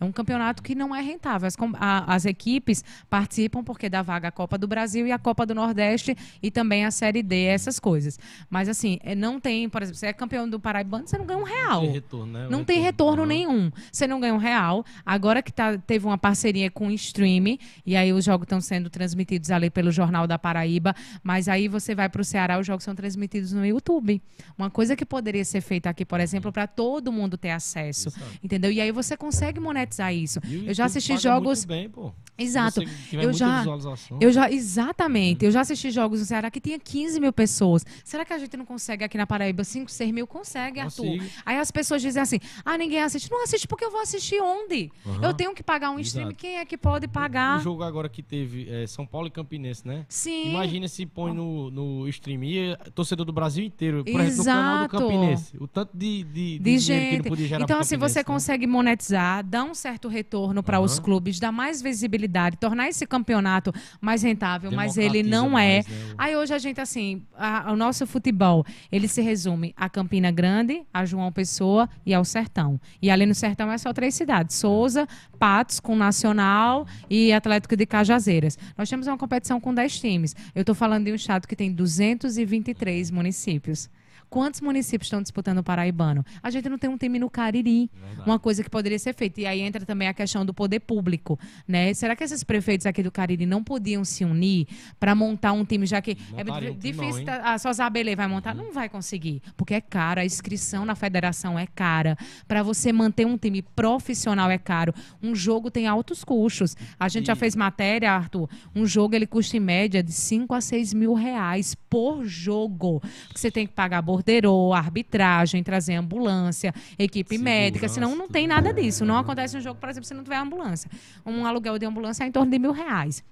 É 0.03 0.05
um 0.05 0.11
campeonato 0.11 0.62
que 0.62 0.74
não 0.74 0.94
é 0.94 1.00
rentável. 1.00 1.46
As, 1.46 1.57
a- 1.78 2.12
as 2.14 2.24
equipes 2.24 2.84
participam 3.09 3.62
porque 3.62 3.88
dá 3.88 4.03
vaga 4.03 4.28
a 4.28 4.32
Copa 4.32 4.59
do 4.59 4.66
Brasil 4.66 5.07
e 5.07 5.12
a 5.12 5.18
Copa 5.18 5.46
do 5.46 5.55
Nordeste 5.55 6.16
e 6.42 6.50
também 6.50 6.84
a 6.84 6.90
Série 6.90 7.22
D, 7.22 7.44
essas 7.44 7.78
coisas. 7.78 8.18
Mas 8.50 8.68
assim, 8.68 8.98
é, 9.05 9.14
não 9.14 9.38
tem, 9.38 9.68
por 9.68 9.80
exemplo, 9.80 9.98
você 9.98 10.07
é 10.07 10.12
campeão 10.12 10.48
do 10.48 10.59
Paraibano, 10.59 11.07
você 11.07 11.16
não 11.16 11.24
ganha 11.24 11.38
um 11.38 11.44
real. 11.44 11.82
Tem 11.82 11.90
retorno, 11.92 12.32
né? 12.32 12.48
Não 12.50 12.64
tem 12.64 12.80
retorno 12.80 13.24
nenhum. 13.24 13.70
Você 13.92 14.07
não 14.09 14.18
ganha 14.18 14.34
um 14.34 14.38
real. 14.38 14.84
Agora 15.07 15.40
que 15.40 15.53
tá, 15.53 15.78
teve 15.78 16.05
uma 16.05 16.18
parceria 16.18 16.68
com 16.68 16.88
o 16.88 16.90
stream, 16.90 17.57
e 17.86 17.94
aí 17.94 18.12
os 18.12 18.24
jogos 18.24 18.46
estão 18.46 18.61
sendo 18.61 18.90
transmitidos 18.90 19.53
ali 19.53 19.70
pelo 19.70 19.92
Jornal 19.92 20.26
da 20.26 20.36
Paraíba, 20.36 20.96
mas 21.22 21.46
aí 21.48 21.68
você 21.68 21.94
vai 21.94 22.09
para 22.09 22.20
o 22.20 22.24
Ceará, 22.24 22.59
os 22.59 22.66
jogos 22.66 22.82
são 22.82 22.94
transmitidos 22.94 23.53
no 23.53 23.64
YouTube. 23.64 24.20
Uma 24.59 24.68
coisa 24.68 24.96
que 24.96 25.05
poderia 25.07 25.44
ser 25.44 25.61
feita 25.61 25.88
aqui, 25.90 26.05
por 26.05 26.18
exemplo, 26.18 26.50
para 26.53 26.66
todo 26.66 27.12
mundo 27.12 27.36
ter 27.38 27.50
acesso. 27.50 28.12
Entendeu? 28.42 28.72
E 28.72 28.80
aí 28.80 28.90
você 28.90 29.16
consegue 29.16 29.61
monetizar 29.61 29.91
isso. 30.12 30.40
E 30.47 30.68
Eu 30.68 30.74
já 30.74 30.84
assisti 30.86 31.16
jogos. 31.18 31.64
bem, 31.64 31.88
pô. 31.90 32.12
Exato. 32.38 32.80
Se 32.80 32.86
você 32.86 33.09
tiver 33.11 33.24
Eu 33.24 33.32
já- 33.32 33.59
visualização. 33.59 34.18
Eu 34.20 34.32
já, 34.32 34.51
exatamente. 34.51 35.45
Eu 35.45 35.51
já 35.51 35.61
assisti 35.61 35.90
jogos 35.90 36.20
no 36.20 36.26
Ceará 36.26 36.51
que 36.51 36.61
tinha 36.61 36.78
15 36.78 37.20
mil 37.20 37.32
pessoas. 37.32 37.84
Será 38.05 38.24
que 38.24 38.32
a 38.32 38.38
gente 38.38 38.57
não 38.57 38.64
consegue 38.64 39.05
aqui 39.05 39.18
na 39.18 39.26
Paraíba 39.26 39.62
5, 39.62 39.90
6 39.90 40.11
mil? 40.12 40.26
Consegue, 40.26 40.80
Arthur. 40.80 41.05
Consigo. 41.05 41.24
Aí 41.45 41.59
as 41.59 41.70
pessoas 41.70 42.01
dizem 42.01 42.22
assim: 42.22 42.38
ah, 42.64 42.76
ninguém 42.78 43.01
assiste. 43.03 43.30
Não 43.30 43.45
assiste 43.45 43.68
porque 43.68 43.84
eu 43.84 43.90
vou 43.90 44.01
assistir 44.01 44.40
onde? 44.40 44.90
Eu 45.22 45.34
tenho 45.34 45.55
que 45.55 45.62
pagar 45.62 45.90
um 45.90 45.99
stream. 46.01 46.28
Exato. 46.28 46.36
Quem 46.40 46.57
é 46.59 46.64
que 46.64 46.76
pode 46.78 47.07
pagar? 47.07 47.59
O 47.59 47.62
jogo 47.62 47.82
agora 47.82 48.09
que 48.09 48.22
teve 48.22 48.66
é, 48.68 48.86
São 48.86 49.07
Paulo 49.07 49.26
e 49.28 49.30
Campinense, 49.30 49.86
né? 49.86 50.07
Sim. 50.09 50.51
Imagina 50.51 50.88
se 50.88 51.05
põe 51.07 51.32
no, 51.34 51.70
no 51.70 52.09
stream 52.09 52.43
e 52.45 52.59
é 52.59 52.76
torcedor 52.95 53.26
do 53.26 53.32
Brasil 53.32 53.64
inteiro. 53.64 54.05
Por 54.05 54.20
exemplo, 54.20 54.45
canal 54.45 54.88
do. 54.88 54.99
Campinense. 54.99 55.57
O 55.61 55.68
tanto 55.68 55.97
de, 55.97 56.24
de, 56.24 56.59
de 56.59 56.59
de 56.59 56.59
dinheiro 56.59 56.78
que 56.78 56.84
gente. 56.86 57.16
não 57.24 57.30
podia 57.30 57.47
gerar 57.47 57.64
Então, 57.64 57.78
assim, 57.78 57.97
você 57.99 58.20
né? 58.20 58.24
consegue 58.24 58.66
monetizar, 58.66 59.45
dar 59.45 59.64
um 59.64 59.74
certo 59.82 60.06
retorno 60.08 60.62
para 60.62 60.78
os 60.80 60.94
Aham. 60.94 61.02
clubes, 61.02 61.40
dar 61.40 61.50
mais 61.50 61.82
visibilidade, 61.82 62.56
tornar 62.56 62.88
esse 62.88 63.04
campeonato 63.06 63.72
mais 64.00 64.22
rentável, 64.22 64.70
mas 64.70 64.96
ele 64.96 65.22
não 65.24 65.48
é. 65.58 65.82
mais, 65.82 65.86
né, 65.88 66.14
Aí 66.16 66.36
hoje 66.36 66.54
a 66.54 66.58
gente, 66.58 66.80
assim, 66.80 67.22
a- 67.36 67.72
o 67.72 67.76
nosso 67.76 68.06
futebol, 68.06 68.64
ele 68.92 69.08
se 69.08 69.20
resume 69.20 69.74
a 69.76 69.88
Campina 69.88 70.30
Grande, 70.30 70.82
a 70.94 71.04
João 71.04 71.32
Pessoa 71.32 71.88
e 72.06 72.14
ao 72.14 72.24
Sertão. 72.24 72.80
E 73.02 73.10
ali 73.10 73.26
no 73.26 73.34
Sertão 73.34 73.70
é 73.72 73.76
só 73.76 73.92
três 73.92 74.14
cidades: 74.14 74.54
Souza, 74.56 75.06
Patos 75.38 75.80
com 75.80 75.96
Nacional 75.96 76.86
e 77.10 77.32
Atlético 77.32 77.76
de 77.76 77.84
Cajazeiras. 77.84 78.56
Nós 78.78 78.88
temos 78.88 79.08
uma 79.08 79.18
competição 79.18 79.60
com 79.60 79.74
10 79.74 79.98
times. 79.98 80.36
Eu 80.54 80.60
estou 80.60 80.74
falando 80.76 81.06
de 81.06 81.12
um 81.12 81.16
estado 81.16 81.48
que 81.48 81.56
tem 81.56 81.72
223 81.72 83.10
municípios. 83.10 83.90
Quantos 84.32 84.62
municípios 84.62 85.08
estão 85.08 85.20
disputando 85.20 85.58
o 85.58 85.62
Paraibano? 85.62 86.24
A 86.42 86.48
gente 86.50 86.66
não 86.66 86.78
tem 86.78 86.88
um 86.88 86.96
time 86.96 87.18
no 87.18 87.28
Cariri. 87.28 87.90
Verdade. 87.94 88.22
Uma 88.30 88.38
coisa 88.38 88.64
que 88.64 88.70
poderia 88.70 88.98
ser 88.98 89.14
feita. 89.14 89.42
E 89.42 89.46
aí 89.46 89.60
entra 89.60 89.84
também 89.84 90.08
a 90.08 90.14
questão 90.14 90.42
do 90.46 90.54
poder 90.54 90.80
público, 90.80 91.38
né? 91.68 91.92
Será 91.92 92.16
que 92.16 92.24
esses 92.24 92.42
prefeitos 92.42 92.86
aqui 92.86 93.02
do 93.02 93.10
Cariri 93.10 93.44
não 93.44 93.62
podiam 93.62 94.02
se 94.06 94.24
unir 94.24 94.66
para 94.98 95.14
montar 95.14 95.52
um 95.52 95.66
time, 95.66 95.84
já 95.84 96.00
que 96.00 96.16
é 96.34 96.42
Montariam 96.44 96.72
um 96.72 96.78
difícil. 96.78 97.18
hein? 97.18 97.24
tá- 97.26 97.42
Ah, 97.44 97.58
só 97.58 97.70
Zabelê 97.74 98.16
vai 98.16 98.26
montar? 98.26 98.54
Não 98.54 98.72
vai 98.72 98.88
conseguir, 98.88 99.42
porque 99.54 99.74
é 99.74 99.82
caro. 99.82 100.20
A 100.20 100.24
inscrição 100.24 100.86
na 100.86 100.94
federação 100.94 101.58
é 101.58 101.66
cara. 101.66 102.16
Para 102.48 102.62
você 102.62 102.90
manter 102.90 103.26
um 103.26 103.36
time 103.36 103.60
profissional 103.60 104.50
é 104.50 104.56
caro. 104.56 104.94
Um 105.22 105.34
jogo 105.34 105.70
tem 105.70 105.86
altos 105.86 106.24
custos. 106.24 106.74
A 106.98 107.06
gente 107.06 107.26
já 107.26 107.34
E- 107.34 107.36
fez 107.36 107.54
matéria, 107.54 108.10
Arthur. 108.10 108.48
Um 108.74 108.86
jogo 108.86 109.14
ele 109.14 109.26
custa 109.26 109.58
em 109.58 109.60
média 109.60 110.02
de 110.02 110.12
5 110.12 110.54
a 110.54 110.60
6 110.62 110.94
mil 110.94 111.12
reais 111.12 111.74
por 111.90 112.24
jogo. 112.24 113.00
Porque 113.28 113.38
você 113.38 113.50
tem 113.50 113.66
que 113.66 113.74
pagar 113.74 114.00
borderô, 114.22 114.72
arbitragem, 114.72 115.62
trazer 115.62 115.94
ambulância, 115.94 116.72
equipe 116.98 117.36
médica. 117.36 117.88
Segurança, 117.88 117.94
Senão 117.94 118.16
não 118.16 118.28
tem 118.28 118.46
nada 118.46 118.72
disso. 118.72 119.04
Não 119.04 119.16
acontece 119.18 119.56
um 119.56 119.60
jogo, 119.60 119.78
por 119.80 119.88
exemplo, 119.88 120.06
se 120.06 120.14
não 120.14 120.22
tiver 120.22 120.36
ambulância. 120.36 120.90
Um 121.26 121.44
aluguel 121.44 121.78
de 121.78 121.84
ambulância 121.84 122.24
é 122.24 122.26
em 122.28 122.32
torno 122.32 122.50
de 122.50 122.58
mil 122.58 122.72
reais. 122.72 123.24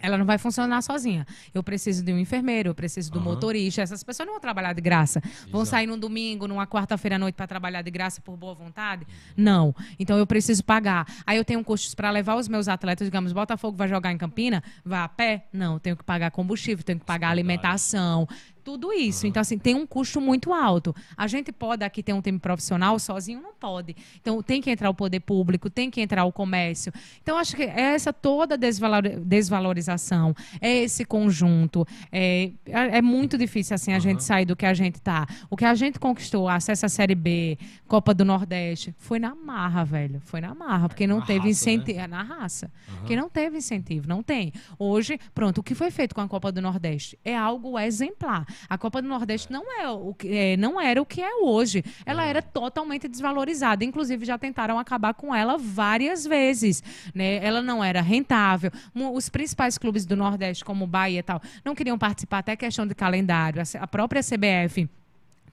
Ela 0.00 0.16
não 0.16 0.24
vai 0.24 0.38
funcionar 0.38 0.80
sozinha. 0.80 1.26
Eu 1.52 1.60
preciso 1.60 2.04
de 2.04 2.12
um 2.12 2.18
enfermeiro, 2.20 2.68
eu 2.68 2.74
preciso 2.74 3.10
do 3.10 3.18
Aham. 3.18 3.30
motorista. 3.30 3.82
Essas 3.82 4.04
pessoas 4.04 4.28
não 4.28 4.34
vão 4.34 4.40
trabalhar 4.40 4.72
de 4.72 4.80
graça. 4.80 5.20
Vão 5.50 5.62
Exato. 5.62 5.66
sair 5.70 5.86
num 5.88 5.98
domingo, 5.98 6.46
numa 6.46 6.68
quarta-feira 6.68 7.16
à 7.16 7.18
noite 7.18 7.34
para 7.34 7.48
trabalhar 7.48 7.82
de 7.82 7.90
graça 7.90 8.20
por 8.20 8.36
boa 8.36 8.54
vontade? 8.54 9.04
Uhum. 9.04 9.34
Não. 9.36 9.74
Então 9.98 10.16
eu 10.16 10.24
preciso 10.24 10.62
pagar. 10.64 11.04
Aí 11.26 11.36
eu 11.36 11.44
tenho 11.44 11.64
custos 11.64 11.96
para 11.96 12.12
levar 12.12 12.36
os 12.36 12.46
meus 12.46 12.68
atletas, 12.68 13.08
digamos, 13.08 13.32
Botafogo 13.32 13.76
vai 13.76 13.88
jogar 13.88 14.12
em 14.12 14.16
Campina, 14.16 14.62
vai 14.84 15.00
a 15.00 15.08
pé? 15.08 15.48
Não, 15.52 15.74
eu 15.74 15.80
tenho 15.80 15.96
que 15.96 16.04
pagar 16.04 16.30
combustível, 16.30 16.84
tenho 16.84 17.00
que 17.00 17.04
pagar 17.04 17.30
alimentação, 17.30 18.28
tudo 18.68 18.92
isso. 18.92 19.26
Então, 19.26 19.40
assim, 19.40 19.56
tem 19.56 19.74
um 19.74 19.86
custo 19.86 20.20
muito 20.20 20.52
alto. 20.52 20.94
A 21.16 21.26
gente 21.26 21.50
pode 21.50 21.82
aqui 21.82 22.02
ter 22.02 22.12
um 22.12 22.20
time 22.20 22.38
profissional, 22.38 22.98
sozinho 22.98 23.40
não 23.40 23.54
pode. 23.54 23.96
Então, 24.20 24.42
tem 24.42 24.60
que 24.60 24.70
entrar 24.70 24.90
o 24.90 24.94
poder 24.94 25.20
público, 25.20 25.70
tem 25.70 25.90
que 25.90 26.02
entrar 26.02 26.24
o 26.26 26.32
comércio. 26.32 26.92
Então, 27.22 27.38
acho 27.38 27.56
que 27.56 27.62
é 27.62 27.94
essa 27.94 28.12
toda 28.12 28.58
desvalor- 28.58 29.20
desvalorização, 29.24 30.34
é 30.60 30.82
esse 30.82 31.04
conjunto. 31.06 31.86
É, 32.12 32.50
é 32.66 32.98
é 32.98 33.02
muito 33.02 33.38
difícil, 33.38 33.74
assim, 33.74 33.92
a 33.94 33.98
gente 33.98 34.22
sair 34.22 34.44
do 34.44 34.54
que 34.54 34.66
a 34.66 34.74
gente 34.74 35.00
tá. 35.00 35.26
O 35.48 35.56
que 35.56 35.64
a 35.64 35.74
gente 35.74 35.98
conquistou, 35.98 36.46
acesso 36.48 36.84
à 36.84 36.88
Série 36.90 37.14
B, 37.14 37.56
Copa 37.86 38.12
do 38.12 38.24
Nordeste, 38.24 38.94
foi 38.98 39.18
na 39.18 39.34
marra, 39.34 39.82
velho. 39.84 40.20
Foi 40.24 40.40
na 40.42 40.54
marra, 40.54 40.88
porque 40.88 41.06
não 41.06 41.20
Na 41.20 41.26
teve 41.26 41.38
raça, 41.38 41.46
né? 41.48 41.50
incentivo. 41.50 42.00
É 42.00 42.06
na 42.06 42.22
raça. 42.22 42.70
Porque 42.98 43.16
não 43.16 43.28
teve 43.30 43.56
incentivo, 43.58 44.06
não 44.08 44.22
tem. 44.22 44.52
Hoje, 44.78 45.18
pronto, 45.34 45.58
o 45.58 45.62
que 45.62 45.74
foi 45.74 45.90
feito 45.90 46.14
com 46.14 46.20
a 46.20 46.28
Copa 46.28 46.52
do 46.52 46.60
Nordeste 46.60 47.18
é 47.24 47.36
algo 47.36 47.78
exemplar. 47.78 48.46
A 48.68 48.78
Copa 48.78 49.02
do 49.02 49.08
Nordeste 49.08 49.52
não, 49.52 49.64
é 49.80 49.88
o 49.88 50.14
que, 50.14 50.28
é, 50.28 50.56
não 50.56 50.80
era 50.80 51.00
o 51.00 51.06
que 51.06 51.20
é 51.20 51.36
hoje. 51.36 51.84
Ela 52.06 52.24
era 52.24 52.40
totalmente 52.40 53.08
desvalorizada. 53.08 53.84
Inclusive, 53.84 54.24
já 54.24 54.38
tentaram 54.38 54.78
acabar 54.78 55.14
com 55.14 55.34
ela 55.34 55.56
várias 55.58 56.24
vezes. 56.26 56.82
Né? 57.14 57.44
Ela 57.44 57.62
não 57.62 57.82
era 57.82 58.00
rentável. 58.00 58.70
Os 59.12 59.28
principais 59.28 59.76
clubes 59.76 60.06
do 60.06 60.16
Nordeste, 60.16 60.64
como 60.64 60.84
o 60.84 60.88
Bahia 60.88 61.20
e 61.20 61.22
tal, 61.22 61.40
não 61.64 61.74
queriam 61.74 61.98
participar, 61.98 62.38
até 62.38 62.56
questão 62.56 62.86
de 62.86 62.94
calendário. 62.94 63.62
A 63.80 63.86
própria 63.86 64.22
CBF 64.22 64.88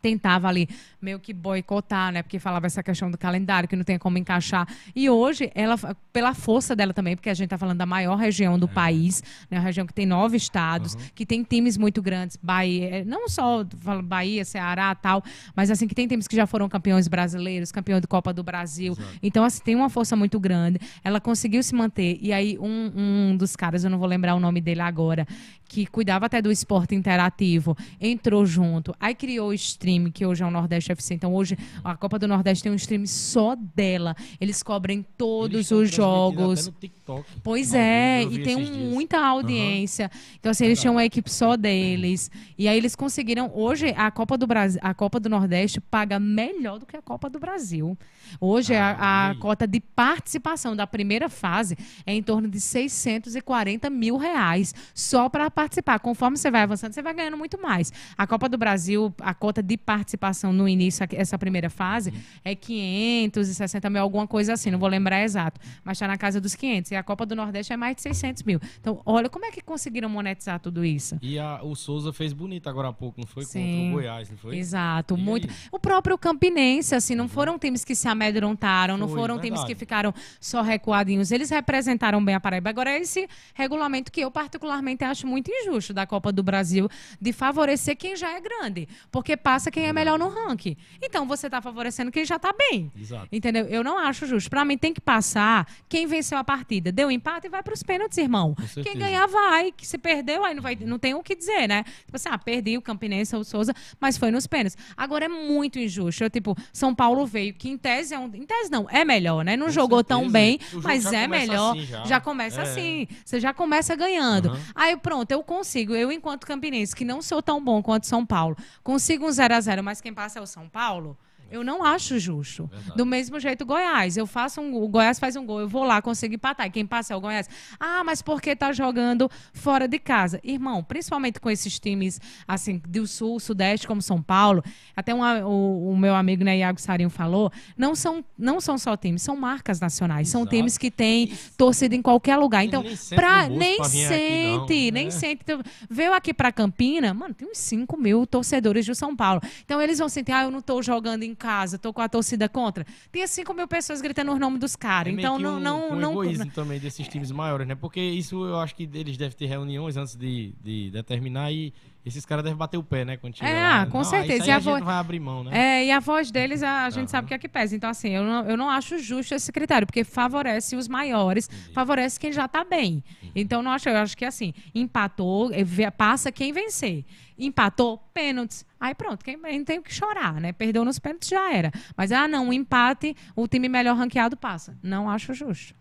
tentava 0.06 0.48
ali 0.48 0.70
meio 1.02 1.20
que 1.20 1.34
boicotar, 1.34 2.12
né? 2.12 2.22
Porque 2.22 2.38
falava 2.38 2.68
essa 2.68 2.84
questão 2.84 3.10
do 3.10 3.18
calendário, 3.18 3.68
que 3.68 3.76
não 3.76 3.84
tem 3.84 3.98
como 3.98 4.20
encaixar. 4.20 4.68
E 4.96 5.10
hoje, 5.10 5.52
ela, 5.56 5.76
pela 6.14 6.36
força 6.36 6.76
dela 6.76 6.94
também, 6.94 7.16
porque 7.16 7.30
a 7.30 7.34
gente 7.34 7.46
está 7.46 7.58
falando 7.58 7.80
da 7.80 7.88
maior 7.88 8.16
região 8.16 8.60
do 8.60 8.68
país, 8.68 9.24
né? 9.50 9.58
Uma 9.58 9.64
região 9.64 9.88
que 9.88 9.94
tem 9.94 10.06
nove 10.06 10.38
estados, 10.38 10.94
que 11.16 11.26
tem 11.26 11.42
times 11.42 11.76
muito 11.76 12.04
grandes, 12.04 12.38
Bahia, 12.42 12.98
eh, 12.98 13.04
não 13.04 13.28
só 13.28 13.64
Bahia, 14.04 14.46
Ceará, 14.46 14.94
tal, 14.94 15.24
mas 15.56 15.72
assim, 15.72 15.88
que 15.88 15.96
tem 15.96 16.08
times 16.08 16.28
que 16.28 16.36
já 16.36 16.46
foram 16.46 16.70
campeões 16.70 17.08
brasileiros, 17.08 17.72
campeão 17.72 18.00
de 18.00 18.06
Copa 18.06 18.32
do 18.32 18.44
Brasil. 18.44 18.96
Então, 19.24 19.44
assim, 19.44 19.64
tem 19.64 19.76
uma 19.76 19.90
força 19.90 20.16
muito 20.16 20.40
grande. 20.40 20.80
Ela 21.04 21.20
conseguiu 21.20 21.64
se 21.64 21.74
manter. 21.74 22.20
E 22.22 22.32
aí, 22.32 22.60
um, 22.60 23.32
um 23.32 23.38
dos 23.38 23.56
caras, 23.56 23.84
eu 23.84 23.90
não 23.90 23.98
vou 23.98 24.08
lembrar 24.08 24.36
o 24.36 24.40
nome 24.40 24.62
dele 24.62 24.82
agora, 24.82 25.26
que 25.68 25.86
cuidava 25.86 26.26
até 26.28 26.42
do 26.42 26.52
esporte 26.52 26.94
interativo, 26.96 27.76
entrou 28.00 28.46
junto, 28.46 28.96
aí 29.00 29.16
criou 29.16 29.50
o 29.50 29.54
stream, 29.54 30.12
que 30.12 30.26
hoje 30.26 30.44
é 30.44 30.46
o 30.46 30.52
Nordeste 30.52 30.92
FC. 30.92 31.14
Então, 31.16 31.34
hoje, 31.34 31.58
a 31.84 31.96
Copa 31.96 32.20
do 32.20 32.28
Nordeste 32.28 32.64
tem 32.64 32.72
um 32.72 32.76
stream 32.76 33.06
só 33.06 33.56
dela. 33.76 34.16
Eles 34.40 34.62
cobrem 34.64 34.98
Eles 35.00 35.08
todos 35.18 35.60
estão 35.62 35.80
os 35.80 35.90
jogos. 35.92 36.60
Até 36.68 36.72
no 36.72 36.78
TikTok. 36.80 37.26
Pois 37.44 37.74
Ao 37.74 37.80
é, 37.80 38.24
e 38.24 38.44
tem 38.44 38.56
um- 38.56 38.90
muita 38.92 39.20
audiência. 39.20 40.10
Então, 40.40 40.52
assim, 40.52 40.66
eles 40.66 40.80
tinham 40.80 40.94
uma 40.96 41.06
equipe 41.06 41.30
só 41.32 41.58
deles. 41.58 42.30
E 42.58 42.68
aí 42.68 42.78
eles 42.78 42.96
conseguiram. 42.96 43.52
Hoje, 43.54 43.94
a 43.98 44.10
Copa 44.12 44.38
do 44.38 44.46
Brasil, 44.48 44.80
a 44.84 44.94
Copa 44.94 45.20
do 45.20 45.30
Nordeste 45.30 45.82
paga 45.82 46.20
melhor 46.20 46.80
do 46.80 46.86
que 46.86 46.96
a 46.96 47.02
Copa 47.02 47.30
do 47.30 47.40
Brasil. 47.40 47.98
Hoje, 48.40 48.74
Ah, 48.76 48.92
a, 48.92 49.28
a 49.28 49.28
e 49.30 49.32
aí? 49.34 49.40
cota 49.40 49.68
de 49.68 49.80
participação 49.80 50.76
da 50.76 50.86
primeira 50.88 51.30
fase 51.30 51.78
é 52.06 52.14
em 52.14 52.22
torno 52.24 52.48
de 52.48 52.60
640 52.60 53.90
mil 53.90 54.18
reais 54.18 54.74
só 54.94 55.30
para 55.30 55.50
participar. 55.56 55.98
Conforme 56.00 56.38
você 56.38 56.52
vai 56.52 56.62
avançando, 56.64 56.94
você 56.94 57.02
vai 57.02 57.14
ganhando 57.14 57.38
muito 57.38 57.60
mais. 57.60 57.92
A 58.18 58.28
Copa 58.28 58.48
do 58.50 58.58
Brasil, 58.58 59.14
a 59.22 59.34
cota 59.34 59.64
de 59.64 59.78
participação 59.78 60.52
no 60.54 60.68
início, 60.68 61.08
essa 61.14 61.38
primeira 61.40 61.70
fase, 61.70 62.12
Uhum. 62.12 62.18
é 62.44 62.54
560 62.54 63.90
mil, 63.90 64.02
alguma 64.02 64.28
coisa 64.28 64.54
assim, 64.54 64.70
não 64.70 64.78
vou 64.80 64.90
lembrar 64.90 65.24
exato. 65.24 65.60
Mas 65.84 65.98
está 65.98 66.08
na 66.08 66.18
casa 66.18 66.40
dos 66.42 66.54
500. 66.56 66.92
E 66.92 66.96
a 66.96 67.02
Copa 67.04 67.26
do 67.26 67.36
Nordeste 67.36 67.72
é 67.74 67.78
mais 67.78 67.96
de 67.96 68.02
600 68.02 68.44
mil. 68.44 68.60
Então, 68.80 69.02
olha 69.06 69.30
como 69.30 69.46
é 69.46 69.52
que 69.52 69.62
conseguiram 69.62 70.10
monetizar 70.10 70.60
tudo 70.60 70.84
isso. 70.84 71.18
E 71.22 71.40
a- 71.40 71.62
o 71.64 71.76
Souza 71.76 72.12
fez 72.12 72.34
bonito 72.34 72.68
agora 72.70 72.90
há 72.90 72.94
pouco, 72.94 73.20
não 73.22 73.28
foi? 73.28 73.44
Sim. 73.46 73.66
Contra 73.66 73.88
o 73.88 73.92
Goiás, 73.94 74.30
não 74.30 74.38
foi? 74.38 74.58
Exato, 74.58 75.16
E 75.16 75.22
muito. 75.22 75.48
aí? 75.48 75.54
Uhum. 75.54 75.70
O 75.72 75.80
próprio 75.80 76.18
Campinense, 76.18 76.94
assim, 76.94 77.16
não 77.16 77.28
foram 77.28 77.58
times 77.58 77.84
que 77.86 77.96
se 77.96 78.08
amedrontaram, 78.08 78.98
não 78.98 79.08
Foi, 79.08 79.20
foram 79.20 79.36
times 79.36 79.60
verdade. 79.62 79.74
que 79.74 79.80
ficaram 79.80 80.14
só 80.40 80.62
recuadinhos. 80.62 81.32
Eles 81.32 81.50
representaram 81.50 82.24
bem 82.24 82.36
a 82.36 82.40
Paraíba. 82.40 82.70
Agora, 82.70 82.92
é 82.92 83.00
esse 83.00 83.28
regulamento 83.54 84.12
que 84.12 84.22
eu 84.22 84.32
particularmente 84.32 85.04
acho 85.04 85.26
muito 85.28 85.45
injusto 85.52 85.94
da 85.94 86.06
Copa 86.06 86.32
do 86.32 86.44
Brasil, 86.44 86.90
de 87.20 87.34
favorecer 87.34 87.96
quem 87.98 88.16
já 88.16 88.32
é 88.36 88.40
grande, 88.42 88.88
porque 89.12 89.36
passa 89.38 89.70
quem 89.72 89.86
é 89.86 89.94
melhor 89.94 90.18
no 90.20 90.28
ranking. 90.30 90.76
Então, 91.02 91.28
você 91.28 91.48
está 91.48 91.62
favorecendo 91.62 92.12
quem 92.12 92.26
já 92.26 92.36
está 92.38 92.54
bem. 92.54 92.92
Exato. 93.00 93.28
Entendeu? 93.32 93.66
Eu 93.66 93.84
não 93.84 93.98
acho 93.98 94.26
justo. 94.26 94.50
Pra 94.50 94.64
mim, 94.66 94.78
tem 94.78 94.94
que 94.94 95.02
passar 95.02 95.68
quem 95.90 96.06
venceu 96.08 96.38
a 96.38 96.44
partida. 96.44 96.92
Deu 96.92 97.10
empate 97.12 97.48
e 97.48 97.50
vai 97.50 97.62
pros 97.64 97.84
pênaltis, 97.84 98.18
irmão. 98.18 98.56
Quem 98.84 98.98
ganhar, 98.98 99.26
vai. 99.28 99.72
Que 99.72 99.86
se 99.88 99.98
perdeu, 99.98 100.44
aí 100.44 100.54
não, 100.54 100.62
vai, 100.62 100.76
não 100.76 100.98
tem 101.00 101.14
o 101.14 101.22
que 101.24 101.36
dizer, 101.36 101.68
né? 101.68 101.84
Tipo 101.84 102.16
assim, 102.16 102.30
ah, 102.32 102.38
perdi 102.38 102.78
o 102.78 102.82
Campinense 102.82 103.36
ou 103.36 103.42
o 103.42 103.46
Souza, 103.46 103.74
mas 104.00 104.18
foi 104.18 104.32
nos 104.32 104.48
pênaltis. 104.48 104.78
Agora 104.96 105.26
é 105.26 105.30
muito 105.30 105.80
injusto. 105.80 106.24
Eu, 106.24 106.30
tipo, 106.30 106.56
São 106.74 106.94
Paulo 106.94 107.26
veio, 107.26 107.54
que 107.54 107.70
em 107.70 107.78
tese 107.78 108.14
é 108.14 108.20
um. 108.20 108.26
Em 108.34 108.46
tese 108.46 108.70
não, 108.72 108.88
é 108.90 109.04
melhor, 109.06 109.44
né? 109.44 109.56
Não 109.58 109.68
Com 109.68 109.72
jogou 109.72 110.04
tão 110.04 110.22
certeza. 110.30 110.34
bem, 110.34 110.60
O 110.68 110.72
jogo 110.72 110.84
mas 110.88 111.06
é 111.14 111.28
melhor. 111.28 111.72
assim 111.76 111.86
já. 111.86 112.04
já. 112.06 112.22
começa 112.22 112.62
É. 112.62 112.64
assim. 112.64 113.08
Você 113.24 113.40
já 113.40 113.54
começa 113.54 113.96
ganhando. 113.96 114.50
Aham. 114.50 114.60
Aí 114.76 114.98
pronto, 114.98 115.32
eu 115.36 115.44
consigo. 115.44 115.94
Eu, 115.94 116.12
enquanto 116.12 116.48
campinense, 116.48 116.96
que 116.96 117.06
não 117.06 117.22
sou 117.22 117.42
tão 117.42 117.64
bom 117.64 117.84
quanto 117.84 118.08
São 118.08 118.26
Paulo, 118.26 118.58
consigo 118.84 119.26
um 119.28 119.32
0 119.32 119.54
a 119.54 119.62
0 119.62 119.84
mas 119.84 120.02
quem 120.02 120.14
passa 120.14 120.40
é 120.40 120.42
o 120.42 120.48
São 120.48 120.68
Paulo. 120.68 121.18
Eu 121.52 121.64
não 121.64 121.84
acho 121.84 122.18
justo. 122.20 122.66
Verdade. 122.68 122.98
Do 122.98 123.06
mesmo 123.06 123.40
jeito, 123.40 123.66
Goiás. 123.66 124.18
Eu 124.18 124.26
faço 124.28 124.60
um, 124.62 124.76
o 124.76 124.88
Goiás 124.88 125.20
faz 125.20 125.36
um 125.36 125.46
gol, 125.46 125.62
eu 125.62 125.68
vou 125.70 125.84
lá, 125.84 126.02
consigo 126.02 126.34
empatar. 126.34 126.68
E 126.68 126.70
quem 126.70 126.86
passa 126.86 127.14
é 127.14 127.18
o 127.18 127.22
Goiás. 127.22 127.48
Ah, 127.80 128.04
mas 128.04 128.22
porque 128.22 128.56
tá 128.56 128.72
jogando 128.74 129.30
fora 129.54 129.88
de 129.88 130.00
casa? 130.00 130.40
Irmão, 130.44 130.84
principalmente 130.84 131.40
com 131.40 131.50
esses 131.50 131.80
times 131.80 132.20
assim 132.48 132.82
do 132.88 133.06
sul, 133.08 133.40
sudeste, 133.40 133.88
como 133.88 134.02
São 134.02 134.22
Paulo, 134.22 134.64
até 134.96 135.14
uma- 135.14 135.46
o, 135.46 135.92
o 135.92 135.98
meu 135.98 136.16
amigo 136.16 136.44
né, 136.44 136.58
Iago 136.58 136.80
Sarinho 136.82 137.10
falou, 137.10 137.52
não 137.78 137.96
são, 137.96 138.24
não 138.38 138.60
são 138.60 138.78
só 138.78 138.98
times, 138.98 139.22
são 139.22 139.36
marcas 139.36 139.80
nacionais. 139.80 140.30
São 140.30 140.42
Exato. 140.42 140.56
times 140.56 140.78
que 140.78 140.90
têm 140.92 141.32
torcida 141.58 141.96
em 141.96 142.02
qualquer 142.02 142.38
lugar. 142.38 142.60
Ele 142.64 142.68
Então, 142.70 142.84
nem 142.84 142.96
sente 142.96 143.16
pra, 143.16 143.48
nem 143.48 143.78
pra 143.78 143.88
vir 143.88 144.06
aqui, 144.06 144.14
não, 144.16 144.68
sente, 144.68 144.92
nem 144.92 145.06
né? 145.06 145.12
sente. 145.12 145.42
Então, 145.44 145.62
veio 145.90 146.14
aqui 146.14 146.34
pra 146.34 146.52
Campina, 146.52 147.14
mano, 147.14 147.34
tem 147.34 147.48
uns 147.50 147.58
5 147.60 147.98
mil 147.98 148.26
torcedores 148.26 148.86
do 148.86 148.96
São 148.96 149.16
Paulo. 149.16 149.42
Então 149.64 149.82
eles 149.82 150.00
vão 150.00 150.10
sentir, 150.10 150.32
ah, 150.32 150.44
eu 150.44 150.52
não 150.52 150.62
tô 150.62 150.82
jogando 150.82 151.24
em 151.24 151.36
casa, 151.46 151.78
tô 151.78 151.94
com 151.94 152.02
a 152.02 152.10
torcida 152.10 152.50
contra. 152.50 152.84
Tem 153.12 153.26
5 153.26 153.54
mil 153.54 153.68
pessoas 153.68 154.02
gritando 154.02 154.34
os 154.34 154.40
nomes 154.40 154.60
dos 154.60 154.76
caras. 154.76 155.14
É 155.14 155.16
então 155.16 155.38
não, 155.38 155.58
um, 155.58 155.60
não, 155.60 155.92
um 155.92 155.96
não. 155.96 156.12
egoísmo 156.12 156.50
também 156.52 156.80
desses 156.80 157.08
times 157.08 157.30
maiores, 157.30 157.68
né? 157.68 157.76
Porque 157.76 158.02
isso 158.02 158.44
eu 158.44 158.60
acho 158.60 158.74
que 158.74 158.90
eles 158.92 159.16
devem 159.16 159.38
ter 159.38 159.46
reuniões 159.46 159.96
antes 159.96 160.16
de, 160.16 160.56
de 160.64 160.90
determinar 160.90 161.52
e 161.52 161.72
esses 162.06 162.26
caras 162.26 162.44
devem 162.44 162.58
bater 162.58 162.78
o 162.78 162.84
pé, 162.84 163.04
né? 163.04 163.18
Quando 163.18 163.36
chega 163.36 163.50
É, 163.50 163.54
lá, 163.68 163.86
né? 163.86 163.92
com 163.92 163.98
Não, 163.98 164.04
certeza. 164.06 164.46
E 164.48 164.52
a 164.52 164.56
a, 164.56 164.60
gente 164.60 164.66
vo- 164.72 164.80
não 164.80 164.86
vai 164.86 164.96
abrir 164.96 165.20
mão, 165.20 165.44
né? 165.44 165.52
É, 165.82 165.86
e 165.86 165.92
a 165.92 166.00
voz 166.00 166.30
deles, 166.32 166.62
a, 166.62 166.86
a 166.86 166.90
gente 166.90 167.00
Aham. 167.02 167.08
sabe 167.08 167.28
que 167.28 167.34
é 167.34 167.38
que 167.40 167.50
pesa. 167.50 167.76
Então, 167.76 167.90
assim, 167.90 168.10
eu 168.10 168.24
não, 168.24 168.46
eu 168.50 168.56
não 168.56 168.70
acho 168.70 169.00
justo 169.00 169.34
esse 169.34 169.52
critério, 169.52 169.88
porque 169.88 170.04
favorece 170.04 170.76
os 170.76 170.88
maiores, 170.88 171.50
favorece 171.74 172.20
quem 172.20 172.32
já 172.32 172.48
tá 172.48 172.64
bem. 172.64 173.04
Uhum. 173.24 173.32
Então, 173.36 173.64
não 173.64 173.72
acho, 173.72 173.90
eu 173.90 173.98
acho 173.98 174.16
que 174.16 174.24
assim, 174.26 174.54
empatou, 174.74 175.52
eh, 175.52 175.92
passa 175.92 176.32
quem 176.32 176.54
vencer. 176.54 177.04
Empatou, 177.38 177.98
pênaltis. 178.14 178.66
Aí 178.80 178.94
pronto, 178.94 179.24
quem 179.26 179.36
não 179.38 179.64
tem 179.66 179.80
o 179.80 179.82
que 179.84 179.94
chorar, 179.94 180.40
né? 180.40 180.54
Perdeu 180.54 180.86
nos 180.86 181.00
pênaltis, 181.00 181.28
já 181.30 181.52
era. 181.52 181.72
Mas, 181.98 182.12
ah, 182.12 182.28
não, 182.28 182.50
um 182.50 182.54
empate, 182.54 183.16
o 183.36 183.48
time 183.48 183.68
melhor 183.68 183.96
ranqueado 183.98 184.38
passa. 184.38 184.78
Não 184.84 185.10
acho 185.10 185.34
justo. 185.34 185.74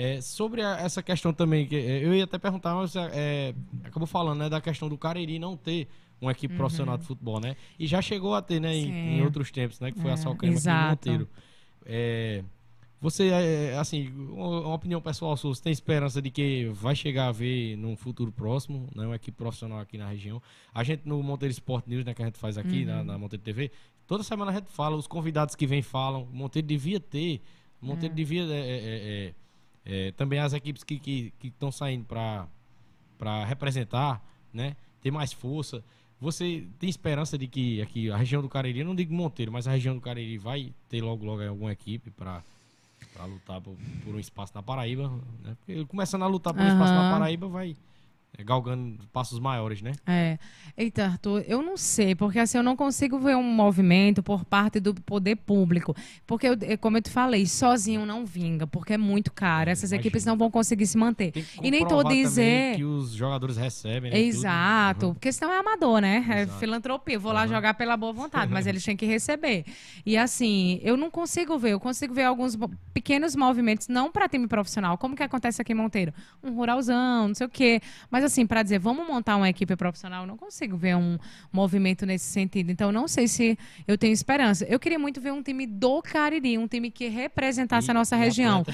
É, 0.00 0.20
sobre 0.20 0.62
a- 0.62 0.76
essa 0.78 1.02
questão 1.02 1.32
também, 1.32 1.66
que 1.66 1.74
é, 1.74 2.04
eu 2.04 2.14
ia 2.14 2.24
até 2.24 2.38
perguntar, 2.38 2.74
mas 2.74 2.94
é, 2.96 3.52
acabou 3.84 4.06
falando, 4.06 4.38
né, 4.38 4.48
da 4.48 4.60
questão 4.60 4.88
do 4.88 4.96
Cariri 4.96 5.38
não 5.38 5.56
ter 5.56 5.88
uma 6.20 6.30
equipe 6.32 6.54
profissional 6.56 6.96
de 6.96 7.04
futebol, 7.04 7.40
né? 7.40 7.56
E 7.78 7.86
já 7.86 8.00
chegou 8.02 8.34
a 8.34 8.42
ter, 8.42 8.60
né, 8.60 8.74
em, 8.76 9.18
em 9.18 9.22
outros 9.24 9.50
tempos, 9.50 9.80
né? 9.80 9.90
Que 9.92 10.00
foi 10.00 10.10
É, 10.10 10.14
a 10.14 10.16
Salcrema 10.16 10.54
aqui 10.54 10.62
exato. 10.62 10.90
Monteiro. 11.10 11.28
É, 11.84 12.42
você, 13.00 13.28
é, 13.28 13.76
assim, 13.78 14.08
uma 14.30 14.74
opinião 14.74 15.00
pessoal 15.00 15.36
sua, 15.36 15.54
você 15.54 15.62
tem 15.62 15.72
esperança 15.72 16.20
de 16.20 16.30
que 16.30 16.66
vai 16.72 16.94
chegar 16.96 17.28
a 17.28 17.32
ver 17.32 17.76
num 17.76 17.96
futuro 17.96 18.32
próximo, 18.32 18.88
né, 18.94 19.06
uma 19.06 19.14
equipe 19.16 19.36
profissional 19.36 19.78
aqui 19.78 19.96
na 19.96 20.08
região? 20.08 20.42
A 20.74 20.82
gente 20.82 21.02
no 21.04 21.22
Monteiro 21.22 21.52
Sport 21.52 21.86
News, 21.86 22.04
né, 22.04 22.12
que 22.14 22.22
a 22.22 22.24
gente 22.26 22.38
faz 22.38 22.58
aqui 22.58 22.84
na, 22.84 23.04
na 23.04 23.16
Monteiro 23.18 23.42
TV, 23.44 23.70
toda 24.06 24.22
semana 24.24 24.50
a 24.50 24.54
gente 24.54 24.70
fala, 24.72 24.96
os 24.96 25.06
convidados 25.06 25.54
que 25.54 25.66
vêm 25.66 25.82
falam, 25.82 26.26
Monteiro 26.32 26.66
devia 26.66 26.98
ter, 26.98 27.40
Monteiro 27.80 28.12
devia, 28.14 28.42
é, 28.50 29.32
é, 29.88 30.12
também 30.12 30.38
as 30.38 30.52
equipes 30.52 30.84
que 30.84 31.32
estão 31.42 31.72
saindo 31.72 32.04
para 32.04 33.44
representar, 33.46 34.22
né, 34.52 34.76
ter 35.02 35.10
mais 35.10 35.32
força. 35.32 35.82
Você 36.20 36.66
tem 36.78 36.90
esperança 36.90 37.38
de 37.38 37.46
que 37.46 37.80
aqui 37.80 38.10
a 38.10 38.16
região 38.16 38.42
do 38.42 38.48
Cariri, 38.48 38.80
eu 38.80 38.84
não 38.84 38.94
digo 38.94 39.14
Monteiro, 39.14 39.50
mas 39.50 39.66
a 39.66 39.70
região 39.70 39.94
do 39.94 40.00
Cariri 40.00 40.36
vai 40.36 40.72
ter 40.88 41.00
logo 41.00 41.24
logo 41.24 41.42
alguma 41.42 41.72
equipe 41.72 42.10
para 42.10 42.42
lutar 43.24 43.60
por, 43.60 43.76
por 44.04 44.14
um 44.14 44.18
espaço 44.18 44.52
na 44.54 44.62
Paraíba, 44.62 45.08
né? 45.42 45.56
Porque 45.64 45.84
começando 45.86 46.24
a 46.24 46.26
lutar 46.26 46.52
por 46.52 46.62
um 46.62 46.68
espaço 46.68 46.92
na. 46.92 47.10
Paraíba 47.10 47.48
vai 47.48 47.76
galgando 48.44 48.98
passos 49.12 49.40
maiores, 49.40 49.82
né? 49.82 49.92
É. 50.06 50.38
Eita, 50.76 51.06
Arthur, 51.06 51.44
eu 51.48 51.60
não 51.60 51.76
sei, 51.76 52.14
porque 52.14 52.38
assim, 52.38 52.56
eu 52.56 52.62
não 52.62 52.76
consigo 52.76 53.18
ver 53.18 53.36
um 53.36 53.42
movimento 53.42 54.22
por 54.22 54.44
parte 54.44 54.78
do 54.78 54.94
poder 54.94 55.34
público. 55.36 55.94
Porque, 56.24 56.46
eu- 56.46 56.56
é 56.62 56.76
como 56.76 56.96
eu 56.98 57.02
te 57.02 57.10
falei, 57.10 57.46
sozinho 57.46 58.06
não 58.06 58.24
vinga, 58.24 58.64
porque 58.64 58.92
é 58.92 58.98
muito 58.98 59.32
caro. 59.32 59.70
Essas 59.70 59.90
imagino. 59.90 60.00
equipes 60.02 60.24
não 60.24 60.36
vão 60.36 60.50
conseguir 60.52 60.86
se 60.86 60.96
manter. 60.96 61.32
E 61.62 61.70
nem 61.70 61.84
tô 61.86 62.04
dizer. 62.04 62.76
que 62.76 62.84
os 62.84 63.10
jogadores 63.12 63.56
recebem, 63.56 64.10
né? 64.12 64.18
Exato, 64.20 65.06
Uhum. 65.08 65.14
porque 65.14 65.32
senão 65.32 65.52
é 65.52 65.58
amador, 65.58 66.00
né? 66.00 66.24
É 66.30 66.42
Exato. 66.42 66.60
filantropia. 66.60 67.16
Eu 67.16 67.20
vou 67.20 67.32
lá 67.32 67.44
jogar 67.46 67.74
pela 67.74 67.96
boa 67.96 68.12
vontade, 68.12 68.52
mas 68.52 68.66
eles 68.68 68.84
têm 68.84 68.96
que 68.96 69.04
receber. 69.06 69.64
E 70.06 70.16
assim, 70.16 70.78
eu 70.84 70.96
não 70.96 71.10
consigo 71.10 71.58
ver, 71.58 71.70
eu 71.72 71.80
consigo 71.80 72.14
ver 72.14 72.22
alguns 72.24 72.56
pequenos 72.94 73.34
movimentos, 73.34 73.88
não 73.88 74.12
para 74.12 74.28
time 74.28 74.46
profissional, 74.46 74.96
como 74.96 75.16
que 75.16 75.22
acontece 75.24 75.60
aqui 75.60 75.72
em 75.72 75.76
Monteiro? 75.76 76.12
Um 76.42 76.52
ruralzão, 76.54 77.28
não 77.28 77.34
sei 77.34 77.46
o 77.46 77.50
quê. 77.50 77.80
Mas 78.10 78.17
assim, 78.24 78.46
para 78.46 78.62
dizer, 78.62 78.78
vamos 78.78 79.06
montar 79.06 79.36
uma 79.36 79.48
equipe 79.48 79.74
profissional, 79.76 80.22
eu 80.22 80.26
não 80.26 80.36
consigo 80.36 80.76
ver 80.76 80.96
um 80.96 81.18
movimento 81.52 82.04
nesse 82.06 82.26
sentido. 82.26 82.70
Então, 82.70 82.90
não 82.92 83.06
sei 83.08 83.26
se 83.28 83.58
eu 83.86 83.96
tenho 83.98 84.12
esperança. 84.12 84.64
Eu 84.66 84.78
queria 84.78 84.98
muito 84.98 85.20
ver 85.20 85.32
um 85.32 85.42
time 85.42 85.66
do 85.66 86.02
Cariri, 86.02 86.58
um 86.58 86.66
time 86.68 86.90
que 86.90 87.08
representasse 87.08 87.88
E- 87.88 87.90
a 87.90 87.94
nossa 87.94 88.16
região. 88.16 88.64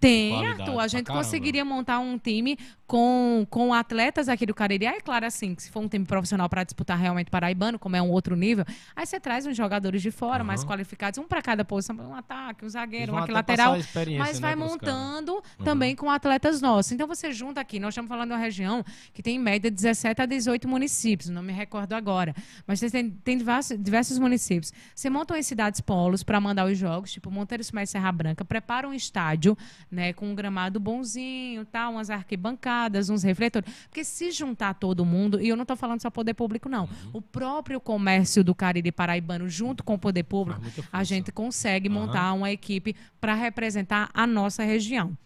Tem, 0.00 0.30
qualidade 0.32 0.60
Arthur. 0.62 0.80
A 0.80 0.88
gente 0.88 1.06
caramba. 1.06 1.24
conseguiria 1.24 1.64
montar 1.64 1.98
um 1.98 2.18
time 2.18 2.58
com, 2.86 3.46
com 3.50 3.74
atletas 3.74 4.28
aqui 4.28 4.46
do 4.46 4.54
Cariri. 4.54 4.86
Aí, 4.86 5.00
claro, 5.00 5.26
assim, 5.26 5.54
que 5.54 5.62
se 5.62 5.70
for 5.70 5.80
um 5.80 5.88
time 5.88 6.04
profissional 6.04 6.48
para 6.48 6.62
disputar 6.64 6.98
realmente 6.98 7.30
paraibano, 7.30 7.78
como 7.78 7.96
é 7.96 8.02
um 8.02 8.10
outro 8.10 8.36
nível, 8.36 8.64
aí 8.94 9.04
você 9.06 9.18
traz 9.18 9.46
uns 9.46 9.56
jogadores 9.56 10.00
de 10.02 10.10
fora, 10.10 10.44
mais 10.44 10.60
Aham. 10.60 10.68
qualificados, 10.70 11.18
um 11.18 11.24
para 11.24 11.42
cada 11.42 11.64
posição, 11.64 11.96
um 11.96 12.14
ataque, 12.14 12.64
um 12.64 12.68
zagueiro, 12.68 13.12
um 13.12 13.18
aqui 13.18 13.32
lateral. 13.32 13.76
Mas 14.18 14.40
né, 14.40 14.40
vai 14.40 14.56
montando 14.56 15.42
também 15.64 15.94
com 15.96 16.10
atletas 16.10 16.60
nossos. 16.60 16.92
Então 16.92 17.06
você 17.06 17.32
junta 17.32 17.60
aqui, 17.60 17.78
nós 17.80 17.90
estamos 17.92 18.08
falando 18.08 18.28
de 18.28 18.34
uma 18.34 18.40
região 18.40 18.75
que 19.12 19.22
tem 19.22 19.36
em 19.36 19.38
média 19.38 19.70
17 19.70 20.22
a 20.22 20.26
18 20.26 20.68
municípios, 20.68 21.28
não 21.28 21.42
me 21.42 21.52
recordo 21.52 21.94
agora. 21.94 22.34
Mas 22.66 22.80
tem, 22.80 23.10
tem 23.10 23.38
diversos, 23.38 23.78
diversos 23.78 24.18
municípios. 24.18 24.72
Você 24.94 25.10
monta 25.10 25.38
em 25.38 25.42
cidades 25.42 25.80
polos 25.80 26.22
para 26.22 26.40
mandar 26.40 26.66
os 26.66 26.78
jogos, 26.78 27.12
tipo 27.12 27.30
Monteiro 27.30 27.62
Simé 27.62 27.86
Serra 27.86 28.10
Branca, 28.12 28.44
prepara 28.44 28.88
um 28.88 28.94
estádio, 28.94 29.56
né, 29.90 30.12
com 30.12 30.30
um 30.30 30.34
gramado 30.34 30.80
bonzinho, 30.80 31.64
tal, 31.64 31.92
umas 31.92 32.10
arquibancadas, 32.10 33.10
uns 33.10 33.22
refletores. 33.22 33.70
Porque 33.88 34.04
se 34.04 34.30
juntar 34.30 34.74
todo 34.74 35.04
mundo, 35.04 35.40
e 35.40 35.48
eu 35.48 35.56
não 35.56 35.62
estou 35.62 35.76
falando 35.76 36.00
só 36.00 36.10
poder 36.10 36.34
público, 36.34 36.68
não. 36.68 36.84
Uhum. 36.84 37.10
O 37.14 37.22
próprio 37.22 37.80
comércio 37.80 38.42
do 38.42 38.54
Cariri 38.54 38.92
Paraibano, 38.92 39.48
junto 39.48 39.84
com 39.84 39.94
o 39.94 39.98
poder 39.98 40.24
público, 40.24 40.60
a 40.92 41.04
gente 41.04 41.32
consegue 41.32 41.88
Aham. 41.88 41.94
montar 41.94 42.32
uma 42.32 42.50
equipe 42.50 42.94
para 43.20 43.34
representar 43.34 44.10
a 44.12 44.26
nossa 44.26 44.62
região. 44.62 45.16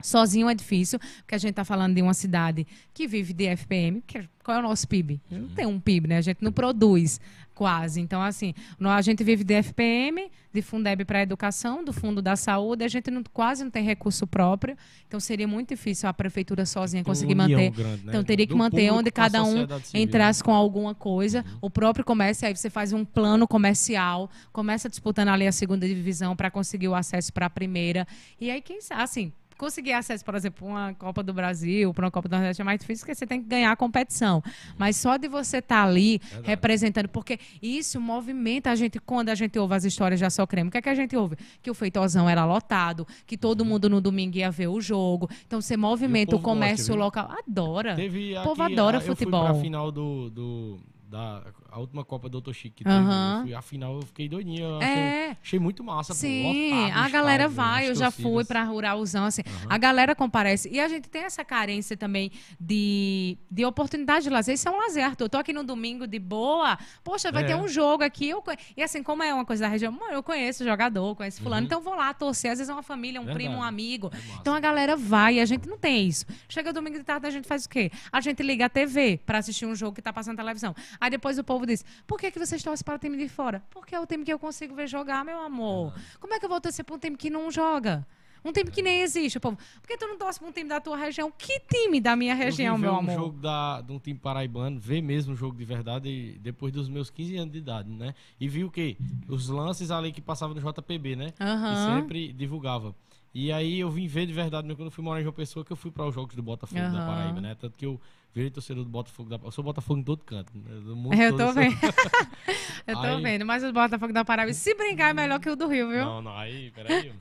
Sozinho 0.00 0.48
é 0.48 0.54
difícil, 0.54 0.98
porque 1.18 1.34
a 1.34 1.38
gente 1.38 1.50
está 1.50 1.64
falando 1.64 1.94
de 1.94 2.02
uma 2.02 2.14
cidade 2.14 2.66
que 2.94 3.06
vive 3.06 3.32
de 3.32 3.46
FPM. 3.46 4.02
Que, 4.06 4.28
qual 4.44 4.56
é 4.56 4.60
o 4.60 4.62
nosso 4.62 4.86
PIB? 4.88 5.20
Não 5.30 5.48
tem 5.48 5.66
um 5.66 5.78
PIB, 5.80 6.08
né? 6.08 6.16
A 6.18 6.20
gente 6.20 6.38
não 6.42 6.52
produz 6.52 7.20
quase. 7.54 8.00
Então, 8.00 8.22
assim, 8.22 8.54
a 8.80 9.02
gente 9.02 9.24
vive 9.24 9.42
de 9.42 9.54
FPM, 9.54 10.30
de 10.54 10.62
Fundeb 10.62 11.04
para 11.04 11.18
a 11.18 11.22
educação, 11.22 11.84
do 11.84 11.92
Fundo 11.92 12.22
da 12.22 12.36
Saúde, 12.36 12.84
a 12.84 12.88
gente 12.88 13.10
não- 13.10 13.24
quase 13.32 13.64
não 13.64 13.70
tem 13.72 13.82
recurso 13.84 14.24
próprio. 14.28 14.76
Então, 15.08 15.18
seria 15.18 15.48
muito 15.48 15.70
difícil 15.70 16.08
a 16.08 16.14
prefeitura 16.14 16.64
sozinha 16.64 17.00
uma 17.00 17.04
conseguir 17.04 17.34
manter. 17.34 17.70
grande, 17.70 18.04
né? 18.04 18.12
Então 18.12 18.22
teria 18.22 18.46
que 18.46 18.52
Do 18.52 18.58
manter 18.58 18.90
onde 18.92 19.10
cada 19.10 19.42
um 19.42 19.66
entrasse 19.92 20.40
né? 20.40 20.44
com 20.44 20.54
alguma 20.54 20.94
coisa. 20.94 21.44
O 21.60 21.68
próprio 21.68 22.04
comércio, 22.04 22.46
aí 22.46 22.54
você 22.56 22.70
faz 22.70 22.92
um 22.92 23.04
plano 23.04 23.46
comercial, 23.48 24.30
começa 24.52 24.88
disputando 24.88 25.28
ali 25.28 25.46
a 25.46 25.52
segunda 25.52 25.86
divisão 25.86 26.36
para 26.36 26.50
conseguir 26.52 26.86
o 26.86 26.94
acesso 26.94 27.32
para 27.32 27.46
a 27.46 27.50
primeira. 27.50 28.06
E 28.40 28.52
aí, 28.52 28.62
quem 28.62 28.80
sabe, 28.80 29.02
assim, 29.02 29.32
conseguir 29.58 29.92
acesso, 29.92 30.24
por 30.24 30.34
exemplo, 30.34 30.64
para 30.64 30.68
uma 30.68 30.94
Copa 30.94 31.22
do 31.22 31.34
Brasil, 31.34 31.92
para 31.92 32.06
uma 32.06 32.10
Copa 32.10 32.28
do 32.28 32.32
Nordeste 32.36 32.62
é 32.62 32.64
mais 32.64 32.80
difícil 32.80 33.04
porque 33.04 33.14
você 33.14 33.26
tem 33.26 33.42
que 33.42 33.48
ganhar 33.48 33.72
a 33.72 33.76
competição. 33.76 34.42
Mas 34.78 34.96
só 34.96 35.16
de 35.16 35.28
você 35.28 35.58
estar 35.58 35.82
ali 35.84 36.18
Verdade. 36.18 36.46
representando, 36.46 37.08
porque 37.08 37.38
isso 37.60 38.00
movimenta 38.00 38.70
a 38.70 38.74
gente 38.76 38.98
quando 39.00 39.28
a 39.30 39.34
gente 39.34 39.58
ouve 39.58 39.74
as 39.74 39.84
histórias 39.84 40.20
da 40.20 40.30
Socremo. 40.30 40.68
O 40.68 40.70
que 40.72 40.78
é 40.78 40.82
que 40.82 40.88
a 40.88 40.94
gente 40.94 41.16
ouve? 41.16 41.36
Que 41.60 41.70
o 41.70 41.74
feitosão 41.74 42.28
era 42.28 42.44
lotado, 42.44 43.06
que 43.26 43.36
todo 43.36 43.64
mundo 43.64 43.88
no 43.90 44.00
domingo 44.00 44.36
ia 44.36 44.50
ver 44.50 44.68
o 44.68 44.80
jogo. 44.80 45.28
Então 45.46 45.60
você 45.60 45.76
movimenta 45.76 46.36
o, 46.36 46.38
gosta, 46.38 46.48
comércio 46.48 46.94
viu? 46.94 47.02
local. 47.02 47.28
Adora. 47.46 47.96
Teve 47.96 48.38
O 48.38 48.42
povo 48.44 48.62
aqui, 48.62 48.72
adora 48.74 48.98
a- 48.98 49.00
Eu 49.00 49.06
futebol. 49.06 49.44
fui 49.46 49.52
pra 49.54 49.60
final 49.62 49.90
do, 49.90 50.30
do, 50.30 50.78
da 51.10 51.42
a 51.70 51.78
última 51.78 52.04
Copa 52.04 52.28
do. 52.28 52.38
Chico. 52.52 52.76
que 52.76 52.84
teve, 52.84 53.54
a 53.54 53.60
final 53.62 53.96
eu 53.96 54.02
fiquei 54.02 54.28
doidinho. 54.28 54.62
Eu 54.64 54.76
achei, 54.78 54.88
É. 54.92 55.36
achei 55.42 55.58
muito 55.58 55.84
massa. 55.84 56.14
pô, 56.14 56.18
Sim, 56.18 56.70
lotado 56.72 56.98
a 56.98 57.08
galera 57.10 57.42
estádio, 57.44 57.56
vai, 57.56 57.90
eu 57.90 57.94
já 57.94 58.10
fui 58.10 58.44
pra 58.44 58.62
Ruralzão, 58.64 59.24
assim, 59.26 59.42
a 59.68 59.76
galera 59.78 60.14
comparece. 60.14 60.68
E 60.70 60.80
a 60.80 60.88
gente 60.88 61.08
tem 61.08 61.22
essa 61.24 61.44
carência 61.44 61.96
também 61.96 62.30
de, 62.58 63.36
de 63.50 63.64
oportunidade 63.64 64.24
de 64.24 64.30
lazer. 64.30 64.54
Isso 64.54 64.68
é 64.68 64.72
um 64.72 64.76
lazer, 64.78 65.04
Arthur. 65.04 65.24
Eu 65.24 65.28
tô 65.28 65.38
aqui 65.38 65.52
no 65.52 65.62
domingo 65.64 66.06
de 66.06 66.18
boa, 66.18 66.78
poxa, 67.04 67.30
vai 67.32 67.42
É. 67.44 67.46
ter 67.48 67.54
um 67.56 67.68
jogo 67.68 68.02
aqui. 68.04 68.28
Eu, 68.28 68.42
e 68.76 68.82
assim, 68.82 69.02
como 69.02 69.22
é 69.22 69.32
uma 69.34 69.44
coisa 69.44 69.64
da 69.64 69.68
região, 69.68 69.96
eu 70.10 70.22
conheço 70.22 70.62
o 70.62 70.66
jogador, 70.66 71.14
conheço 71.16 71.42
fulano, 71.42 71.66
então 71.66 71.80
vou 71.80 71.94
lá 71.94 72.12
torcer. 72.14 72.50
Às 72.52 72.58
vezes 72.58 72.70
é 72.70 72.72
uma 72.72 72.82
família, 72.82 73.20
um 73.20 73.24
Verdade. 73.24 73.44
primo, 73.46 73.60
um 73.60 73.62
amigo. 73.62 74.10
É. 74.14 74.18
Então 74.40 74.54
a 74.54 74.60
galera 74.60 74.96
vai 74.96 75.34
e 75.36 75.40
a 75.40 75.44
gente 75.44 75.68
não 75.68 75.76
tem 75.78 76.06
isso. 76.06 76.24
Chega 76.48 76.72
domingo 76.72 76.98
de 76.98 77.04
tarde, 77.04 77.26
a 77.26 77.30
gente 77.30 77.46
faz 77.46 77.64
o 77.64 77.68
quê? 77.68 77.90
A 78.12 78.20
gente 78.20 78.42
liga 78.42 78.66
a 78.66 78.68
TV 78.68 79.20
pra 79.26 79.38
assistir 79.38 79.66
um 79.66 79.74
jogo 79.74 79.94
que 79.94 80.02
tá 80.02 80.12
passando 80.12 80.36
na 80.36 80.42
televisão. 80.42 80.74
Aí 81.00 81.10
depois 81.10 81.38
o 81.38 81.44
povo 81.44 81.57
diz: 81.66 81.84
por 82.06 82.18
que, 82.18 82.30
que 82.30 82.38
vocês 82.38 82.62
torcem 82.62 82.84
para 82.84 82.94
o 82.96 82.98
time 82.98 83.16
de 83.16 83.28
fora? 83.28 83.62
Porque 83.70 83.94
é 83.94 84.00
o 84.00 84.06
time 84.06 84.24
que 84.24 84.32
eu 84.32 84.38
consigo 84.38 84.74
ver 84.74 84.86
jogar, 84.88 85.24
meu 85.24 85.40
amor. 85.40 85.92
Como 86.20 86.32
é 86.34 86.38
que 86.38 86.44
eu 86.44 86.48
vou 86.48 86.60
torcer 86.60 86.84
pra 86.84 86.94
um 86.94 86.98
time 86.98 87.16
que 87.16 87.30
não 87.30 87.50
joga? 87.50 88.06
Um 88.44 88.52
time 88.52 88.70
que 88.70 88.80
nem 88.80 89.00
existe, 89.02 89.36
o 89.36 89.40
povo. 89.40 89.58
Por 89.82 89.88
que 89.88 89.96
tu 89.96 90.06
não 90.06 90.16
torce 90.16 90.38
pra 90.38 90.48
um 90.48 90.52
time 90.52 90.68
da 90.68 90.80
tua 90.80 90.96
região? 90.96 91.30
Que 91.36 91.58
time 91.60 92.00
da 92.00 92.14
minha 92.14 92.34
região, 92.36 92.76
eu 92.76 92.78
meu 92.78 92.92
ver 92.92 92.98
amor? 92.98 93.10
um 93.10 93.14
jogo 93.24 93.40
da, 93.40 93.80
de 93.80 93.92
um 93.92 93.98
time 93.98 94.16
paraibano, 94.18 94.78
ver 94.78 95.02
mesmo 95.02 95.32
um 95.32 95.36
jogo 95.36 95.56
de 95.58 95.64
verdade 95.64 96.38
depois 96.40 96.72
dos 96.72 96.88
meus 96.88 97.10
15 97.10 97.36
anos 97.36 97.52
de 97.52 97.58
idade, 97.58 97.90
né? 97.90 98.14
E 98.40 98.48
vi 98.48 98.62
o 98.64 98.70
quê? 98.70 98.96
Os 99.26 99.48
lances 99.48 99.90
ali 99.90 100.12
que 100.12 100.20
passavam 100.20 100.54
no 100.54 100.60
JPB, 100.60 101.16
né? 101.16 101.32
Aham. 101.40 101.72
E 101.72 101.76
sempre 101.76 102.32
divulgava. 102.32 102.94
E 103.34 103.52
aí 103.52 103.80
eu 103.80 103.90
vim 103.90 104.06
ver 104.06 104.24
de 104.26 104.32
verdade 104.32 104.66
mesmo 104.66 104.78
quando 104.78 104.86
eu 104.86 104.92
fui 104.92 105.04
morar 105.04 105.20
em 105.20 105.22
João 105.24 105.34
Pessoa, 105.34 105.64
que 105.64 105.72
eu 105.72 105.76
fui 105.76 105.90
para 105.90 106.06
os 106.06 106.14
jogos 106.14 106.34
do 106.34 106.42
Botafogo 106.42 106.80
da 106.80 106.98
Aham. 106.98 107.06
Paraíba, 107.06 107.40
né? 107.40 107.56
Tanto 107.60 107.76
que 107.76 107.84
eu 107.84 108.00
virei 108.34 108.50
torcedor 108.50 108.84
do 108.84 108.90
Botafogo 108.90 109.28
da 109.28 109.38
Eu 109.42 109.50
sou 109.50 109.64
Botafogo 109.64 110.00
em 110.00 110.02
todo 110.02 110.22
canto. 110.24 110.52
Né? 110.56 110.80
Do 110.84 110.94
mundo 110.96 111.14
Eu 111.14 111.36
tô 111.36 111.52
vendo. 111.52 111.74
eu 112.86 112.94
tô 112.94 113.00
Aí- 113.02 113.22
vendo. 113.22 113.44
Mas 113.46 113.64
o 113.64 113.72
Botafogo 113.72 114.12
da 114.12 114.24
Paraíba, 114.24 114.52
se 114.52 114.74
brincar, 114.74 115.10
é 115.10 115.14
melhor 115.14 115.40
que 115.40 115.50
o 115.50 115.56
do 115.56 115.66
Rio, 115.66 115.88
viu? 115.88 116.04
Não, 116.04 116.22
não, 116.22 116.36
aí, 116.36 116.70
peraí. 116.70 117.12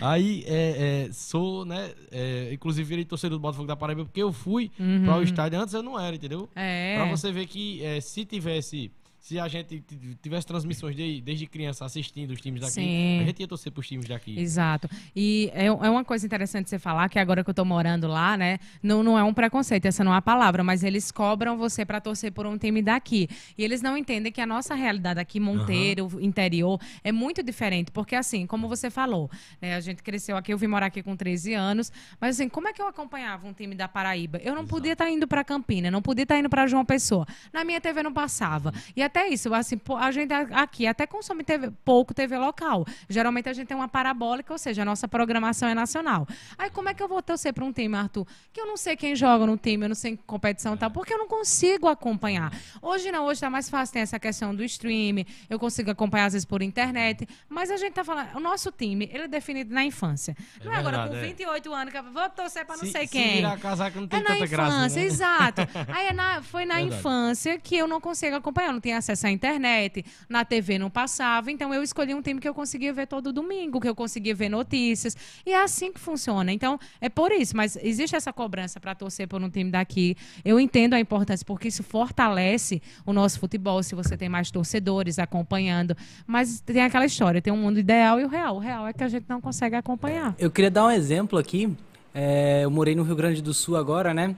aí, 0.00 0.44
é, 0.46 1.06
é, 1.08 1.12
sou, 1.12 1.64
né? 1.64 1.92
é, 2.10 2.50
inclusive, 2.52 2.88
virei 2.88 3.04
torcedor 3.04 3.38
do 3.38 3.42
Botafogo 3.42 3.66
da 3.68 3.76
Paraíba 3.76 4.04
porque 4.04 4.22
eu 4.22 4.32
fui 4.32 4.70
Uhum. 4.78 5.04
para 5.04 5.16
o 5.18 5.22
estádio. 5.22 5.60
Antes 5.60 5.74
eu 5.74 5.82
não 5.82 5.98
era, 6.00 6.14
entendeu? 6.16 6.48
É. 6.54 6.96
Pra 6.96 7.10
você 7.10 7.30
ver 7.32 7.46
que 7.46 7.82
é, 7.84 8.00
se 8.00 8.24
tivesse. 8.24 8.90
Se 9.24 9.40
a 9.40 9.48
gente 9.48 9.82
tivesse 10.20 10.46
transmissões 10.46 10.94
de- 10.94 11.22
desde 11.22 11.46
criança 11.46 11.82
assistindo 11.86 12.32
os 12.32 12.40
times 12.42 12.60
daqui, 12.60 12.74
Sim. 12.74 13.20
a 13.22 13.24
gente 13.24 13.40
ia 13.40 13.48
torcer 13.48 13.72
pros 13.72 13.88
times 13.88 14.06
daqui. 14.06 14.38
Exato. 14.38 14.86
E 15.16 15.50
é, 15.54 15.64
é 15.64 15.70
uma 15.70 16.04
coisa 16.04 16.26
interessante 16.26 16.68
você 16.68 16.78
falar 16.78 17.08
que 17.08 17.18
agora 17.18 17.42
que 17.42 17.48
eu 17.48 17.54
tô 17.54 17.64
morando 17.64 18.06
lá, 18.06 18.36
né? 18.36 18.58
Não, 18.82 19.02
não 19.02 19.18
é 19.18 19.24
um 19.24 19.32
preconceito, 19.32 19.86
essa 19.86 20.04
não 20.04 20.12
é 20.12 20.18
a 20.18 20.20
palavra, 20.20 20.62
mas 20.62 20.84
eles 20.84 21.10
cobram 21.10 21.56
você 21.56 21.86
para 21.86 22.02
torcer 22.02 22.32
por 22.32 22.44
um 22.46 22.58
time 22.58 22.82
daqui. 22.82 23.26
E 23.56 23.64
eles 23.64 23.80
não 23.80 23.96
entendem 23.96 24.30
que 24.30 24.42
a 24.42 24.46
nossa 24.46 24.74
realidade 24.74 25.18
aqui, 25.18 25.40
Monteiro, 25.40 26.06
interior, 26.20 26.78
é 27.02 27.10
muito 27.10 27.42
diferente. 27.42 27.90
Porque, 27.92 28.14
assim, 28.14 28.46
como 28.46 28.68
você 28.68 28.90
falou, 28.90 29.30
né, 29.58 29.74
a 29.74 29.80
gente 29.80 30.02
cresceu 30.02 30.36
aqui, 30.36 30.52
eu 30.52 30.58
vim 30.58 30.66
morar 30.66 30.84
aqui 30.88 31.02
com 31.02 31.16
13 31.16 31.54
anos, 31.54 31.90
mas 32.20 32.36
assim, 32.38 32.46
como 32.46 32.68
é 32.68 32.74
que 32.74 32.82
eu 32.82 32.86
acompanhava 32.86 33.48
um 33.48 33.54
time 33.54 33.74
da 33.74 33.88
Paraíba? 33.88 34.36
Eu 34.44 34.54
não 34.54 34.66
podia 34.66 34.92
estar 34.92 35.08
indo 35.08 35.26
para 35.26 35.42
Campina, 35.42 35.90
não 35.90 36.02
podia 36.02 36.24
estar 36.24 36.38
indo 36.38 36.50
para 36.50 36.66
João 36.66 36.84
Pessoa. 36.84 37.26
Na 37.54 37.64
minha 37.64 37.80
TV 37.80 38.02
não 38.02 38.12
passava. 38.12 38.70
E 38.94 39.02
a 39.02 39.13
até 39.14 39.28
isso, 39.28 39.54
assim, 39.54 39.80
a 39.96 40.10
gente 40.10 40.32
aqui 40.32 40.88
até 40.88 41.06
consome 41.06 41.44
TV, 41.44 41.70
pouco 41.84 42.12
TV 42.12 42.36
local. 42.36 42.84
Geralmente 43.08 43.48
a 43.48 43.52
gente 43.52 43.68
tem 43.68 43.76
uma 43.76 43.86
parabólica, 43.86 44.52
ou 44.52 44.58
seja, 44.58 44.82
a 44.82 44.84
nossa 44.84 45.06
programação 45.06 45.68
é 45.68 45.74
nacional. 45.74 46.26
Aí 46.58 46.68
como 46.68 46.88
é 46.88 46.94
que 46.94 47.00
eu 47.00 47.06
vou 47.06 47.22
torcer 47.22 47.52
para 47.54 47.64
um 47.64 47.72
time, 47.72 47.96
Arthur? 47.96 48.26
Que 48.52 48.60
eu 48.60 48.66
não 48.66 48.76
sei 48.76 48.96
quem 48.96 49.14
joga 49.14 49.46
no 49.46 49.56
time, 49.56 49.84
eu 49.84 49.88
não 49.90 49.94
sei 49.94 50.12
em 50.12 50.16
competição 50.16 50.74
e 50.74 50.78
tal, 50.78 50.90
porque 50.90 51.14
eu 51.14 51.18
não 51.18 51.28
consigo 51.28 51.86
acompanhar. 51.86 52.52
Hoje 52.82 53.12
não, 53.12 53.26
hoje 53.26 53.40
tá 53.40 53.48
mais 53.48 53.70
fácil, 53.70 53.92
tem 53.92 54.02
essa 54.02 54.18
questão 54.18 54.52
do 54.52 54.64
stream, 54.64 55.24
eu 55.48 55.60
consigo 55.60 55.92
acompanhar 55.92 56.26
às 56.26 56.32
vezes 56.32 56.44
por 56.44 56.60
internet, 56.60 57.24
mas 57.48 57.70
a 57.70 57.76
gente 57.76 57.92
tá 57.92 58.02
falando, 58.02 58.34
o 58.34 58.40
nosso 58.40 58.72
time, 58.72 59.08
ele 59.12 59.24
é 59.24 59.28
definido 59.28 59.72
na 59.72 59.84
infância. 59.84 60.36
É 60.60 60.64
não 60.64 60.72
é 60.72 60.76
agora 60.78 60.96
com 60.96 61.02
verdade, 61.10 61.24
é. 61.24 61.28
28 61.28 61.72
anos 61.72 61.92
que 61.92 61.98
eu 61.98 62.02
vou 62.12 62.28
torcer 62.30 62.66
para 62.66 62.76
não 62.78 62.84
Se- 62.84 62.90
sei 62.90 63.06
se 63.06 63.12
quem. 63.12 63.34
virar 63.36 63.58
casaca 63.60 64.00
não 64.00 64.08
tem 64.08 64.18
É 64.18 64.22
na 64.24 64.30
infância, 64.34 64.46
graça, 64.56 64.96
né? 64.96 65.04
exato. 65.04 65.60
Aí 65.94 66.08
é 66.08 66.12
na- 66.12 66.42
foi 66.42 66.64
na 66.64 66.74
Verdade. 66.76 66.96
infância 66.98 67.58
que 67.60 67.76
eu 67.76 67.86
não 67.86 68.00
consigo 68.00 68.34
acompanhar. 68.34 68.64
Eu 68.70 68.72
não 68.72 68.80
tinha 68.80 69.03
acesso 69.04 69.26
à 69.26 69.30
internet, 69.30 70.04
na 70.28 70.44
TV 70.44 70.78
não 70.78 70.90
passava. 70.90 71.50
Então 71.52 71.72
eu 71.72 71.82
escolhi 71.82 72.14
um 72.14 72.22
time 72.22 72.40
que 72.40 72.48
eu 72.48 72.54
conseguia 72.54 72.92
ver 72.92 73.06
todo 73.06 73.32
domingo, 73.32 73.80
que 73.80 73.88
eu 73.88 73.94
conseguia 73.94 74.34
ver 74.34 74.48
notícias. 74.48 75.16
E 75.44 75.52
é 75.52 75.62
assim 75.62 75.92
que 75.92 76.00
funciona. 76.00 76.52
Então 76.52 76.78
é 77.00 77.08
por 77.08 77.30
isso. 77.30 77.56
Mas 77.56 77.76
existe 77.76 78.16
essa 78.16 78.32
cobrança 78.32 78.80
para 78.80 78.94
torcer 78.94 79.28
por 79.28 79.42
um 79.42 79.50
time 79.50 79.70
daqui. 79.70 80.16
Eu 80.44 80.58
entendo 80.58 80.94
a 80.94 81.00
importância, 81.00 81.44
porque 81.46 81.68
isso 81.68 81.82
fortalece 81.82 82.82
o 83.04 83.12
nosso 83.12 83.38
futebol 83.38 83.82
se 83.82 83.94
você 83.94 84.16
tem 84.16 84.28
mais 84.28 84.50
torcedores 84.50 85.18
acompanhando. 85.18 85.96
Mas 86.26 86.60
tem 86.60 86.82
aquela 86.82 87.04
história: 87.04 87.42
tem 87.42 87.52
um 87.52 87.56
mundo 87.56 87.78
ideal 87.78 88.18
e 88.18 88.24
o 88.24 88.28
real. 88.28 88.56
O 88.56 88.58
real 88.58 88.86
é 88.86 88.92
que 88.92 89.04
a 89.04 89.08
gente 89.08 89.26
não 89.28 89.40
consegue 89.40 89.76
acompanhar. 89.76 90.34
Eu 90.38 90.50
queria 90.50 90.70
dar 90.70 90.86
um 90.86 90.90
exemplo 90.90 91.38
aqui. 91.38 91.74
É, 92.16 92.62
eu 92.62 92.70
morei 92.70 92.94
no 92.94 93.02
Rio 93.02 93.16
Grande 93.16 93.42
do 93.42 93.52
Sul 93.52 93.76
agora, 93.76 94.14
né? 94.14 94.36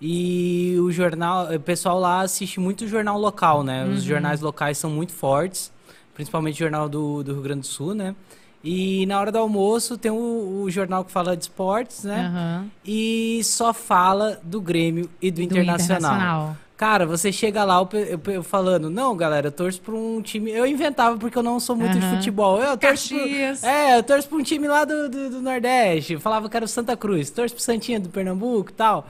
E 0.00 0.76
o 0.78 0.90
jornal, 0.92 1.54
o 1.54 1.60
pessoal 1.60 1.98
lá 1.98 2.20
assiste 2.20 2.60
muito 2.60 2.84
o 2.84 2.88
jornal 2.88 3.18
local, 3.18 3.62
né? 3.62 3.84
Os 3.86 4.02
jornais 4.02 4.40
locais 4.40 4.76
são 4.76 4.90
muito 4.90 5.12
fortes, 5.12 5.72
principalmente 6.14 6.56
o 6.56 6.58
jornal 6.58 6.88
do, 6.88 7.22
do 7.22 7.32
Rio 7.32 7.42
Grande 7.42 7.60
do 7.60 7.66
Sul, 7.66 7.94
né? 7.94 8.14
E 8.62 9.06
na 9.06 9.20
hora 9.20 9.30
do 9.30 9.38
almoço 9.38 9.96
tem 9.96 10.10
o, 10.10 10.62
o 10.62 10.70
jornal 10.70 11.04
que 11.04 11.12
fala 11.12 11.36
de 11.36 11.44
esportes, 11.44 12.04
né? 12.04 12.26
Aham. 12.26 12.66
E 12.84 13.40
só 13.44 13.72
fala 13.72 14.40
do 14.42 14.60
Grêmio 14.60 15.08
e 15.22 15.30
do, 15.30 15.36
Do 15.36 15.42
Internacional. 15.42 16.14
Internacional. 16.14 16.56
Cara, 16.76 17.06
você 17.06 17.32
chega 17.32 17.64
lá 17.64 17.76
eu, 17.92 18.20
eu, 18.34 18.42
falando, 18.42 18.90
não, 18.90 19.16
galera, 19.16 19.46
eu 19.46 19.52
torço 19.52 19.80
pra 19.80 19.94
um 19.94 20.20
time. 20.20 20.50
Eu 20.50 20.66
inventava 20.66 21.16
porque 21.16 21.38
eu 21.38 21.42
não 21.42 21.58
sou 21.58 21.74
muito 21.74 21.98
de 21.98 22.04
Aham. 22.04 22.16
futebol. 22.16 22.60
Eu 22.62 22.76
torço 22.76 23.14
pro-. 23.14 23.66
É, 23.66 23.96
eu 23.96 24.02
torço 24.02 24.28
pra 24.28 24.36
um 24.36 24.42
time 24.42 24.68
lá 24.68 24.84
do, 24.84 25.08
do, 25.08 25.30
do 25.30 25.40
Nordeste. 25.40 26.14
Eu 26.14 26.20
falava 26.20 26.50
que 26.50 26.56
era 26.56 26.66
o 26.66 26.68
Santa 26.68 26.94
Cruz. 26.94 27.30
Torço 27.30 27.54
pro 27.54 27.64
Santinha 27.64 27.98
do 27.98 28.10
Pernambuco 28.10 28.70
e 28.70 28.74
tal. 28.74 29.06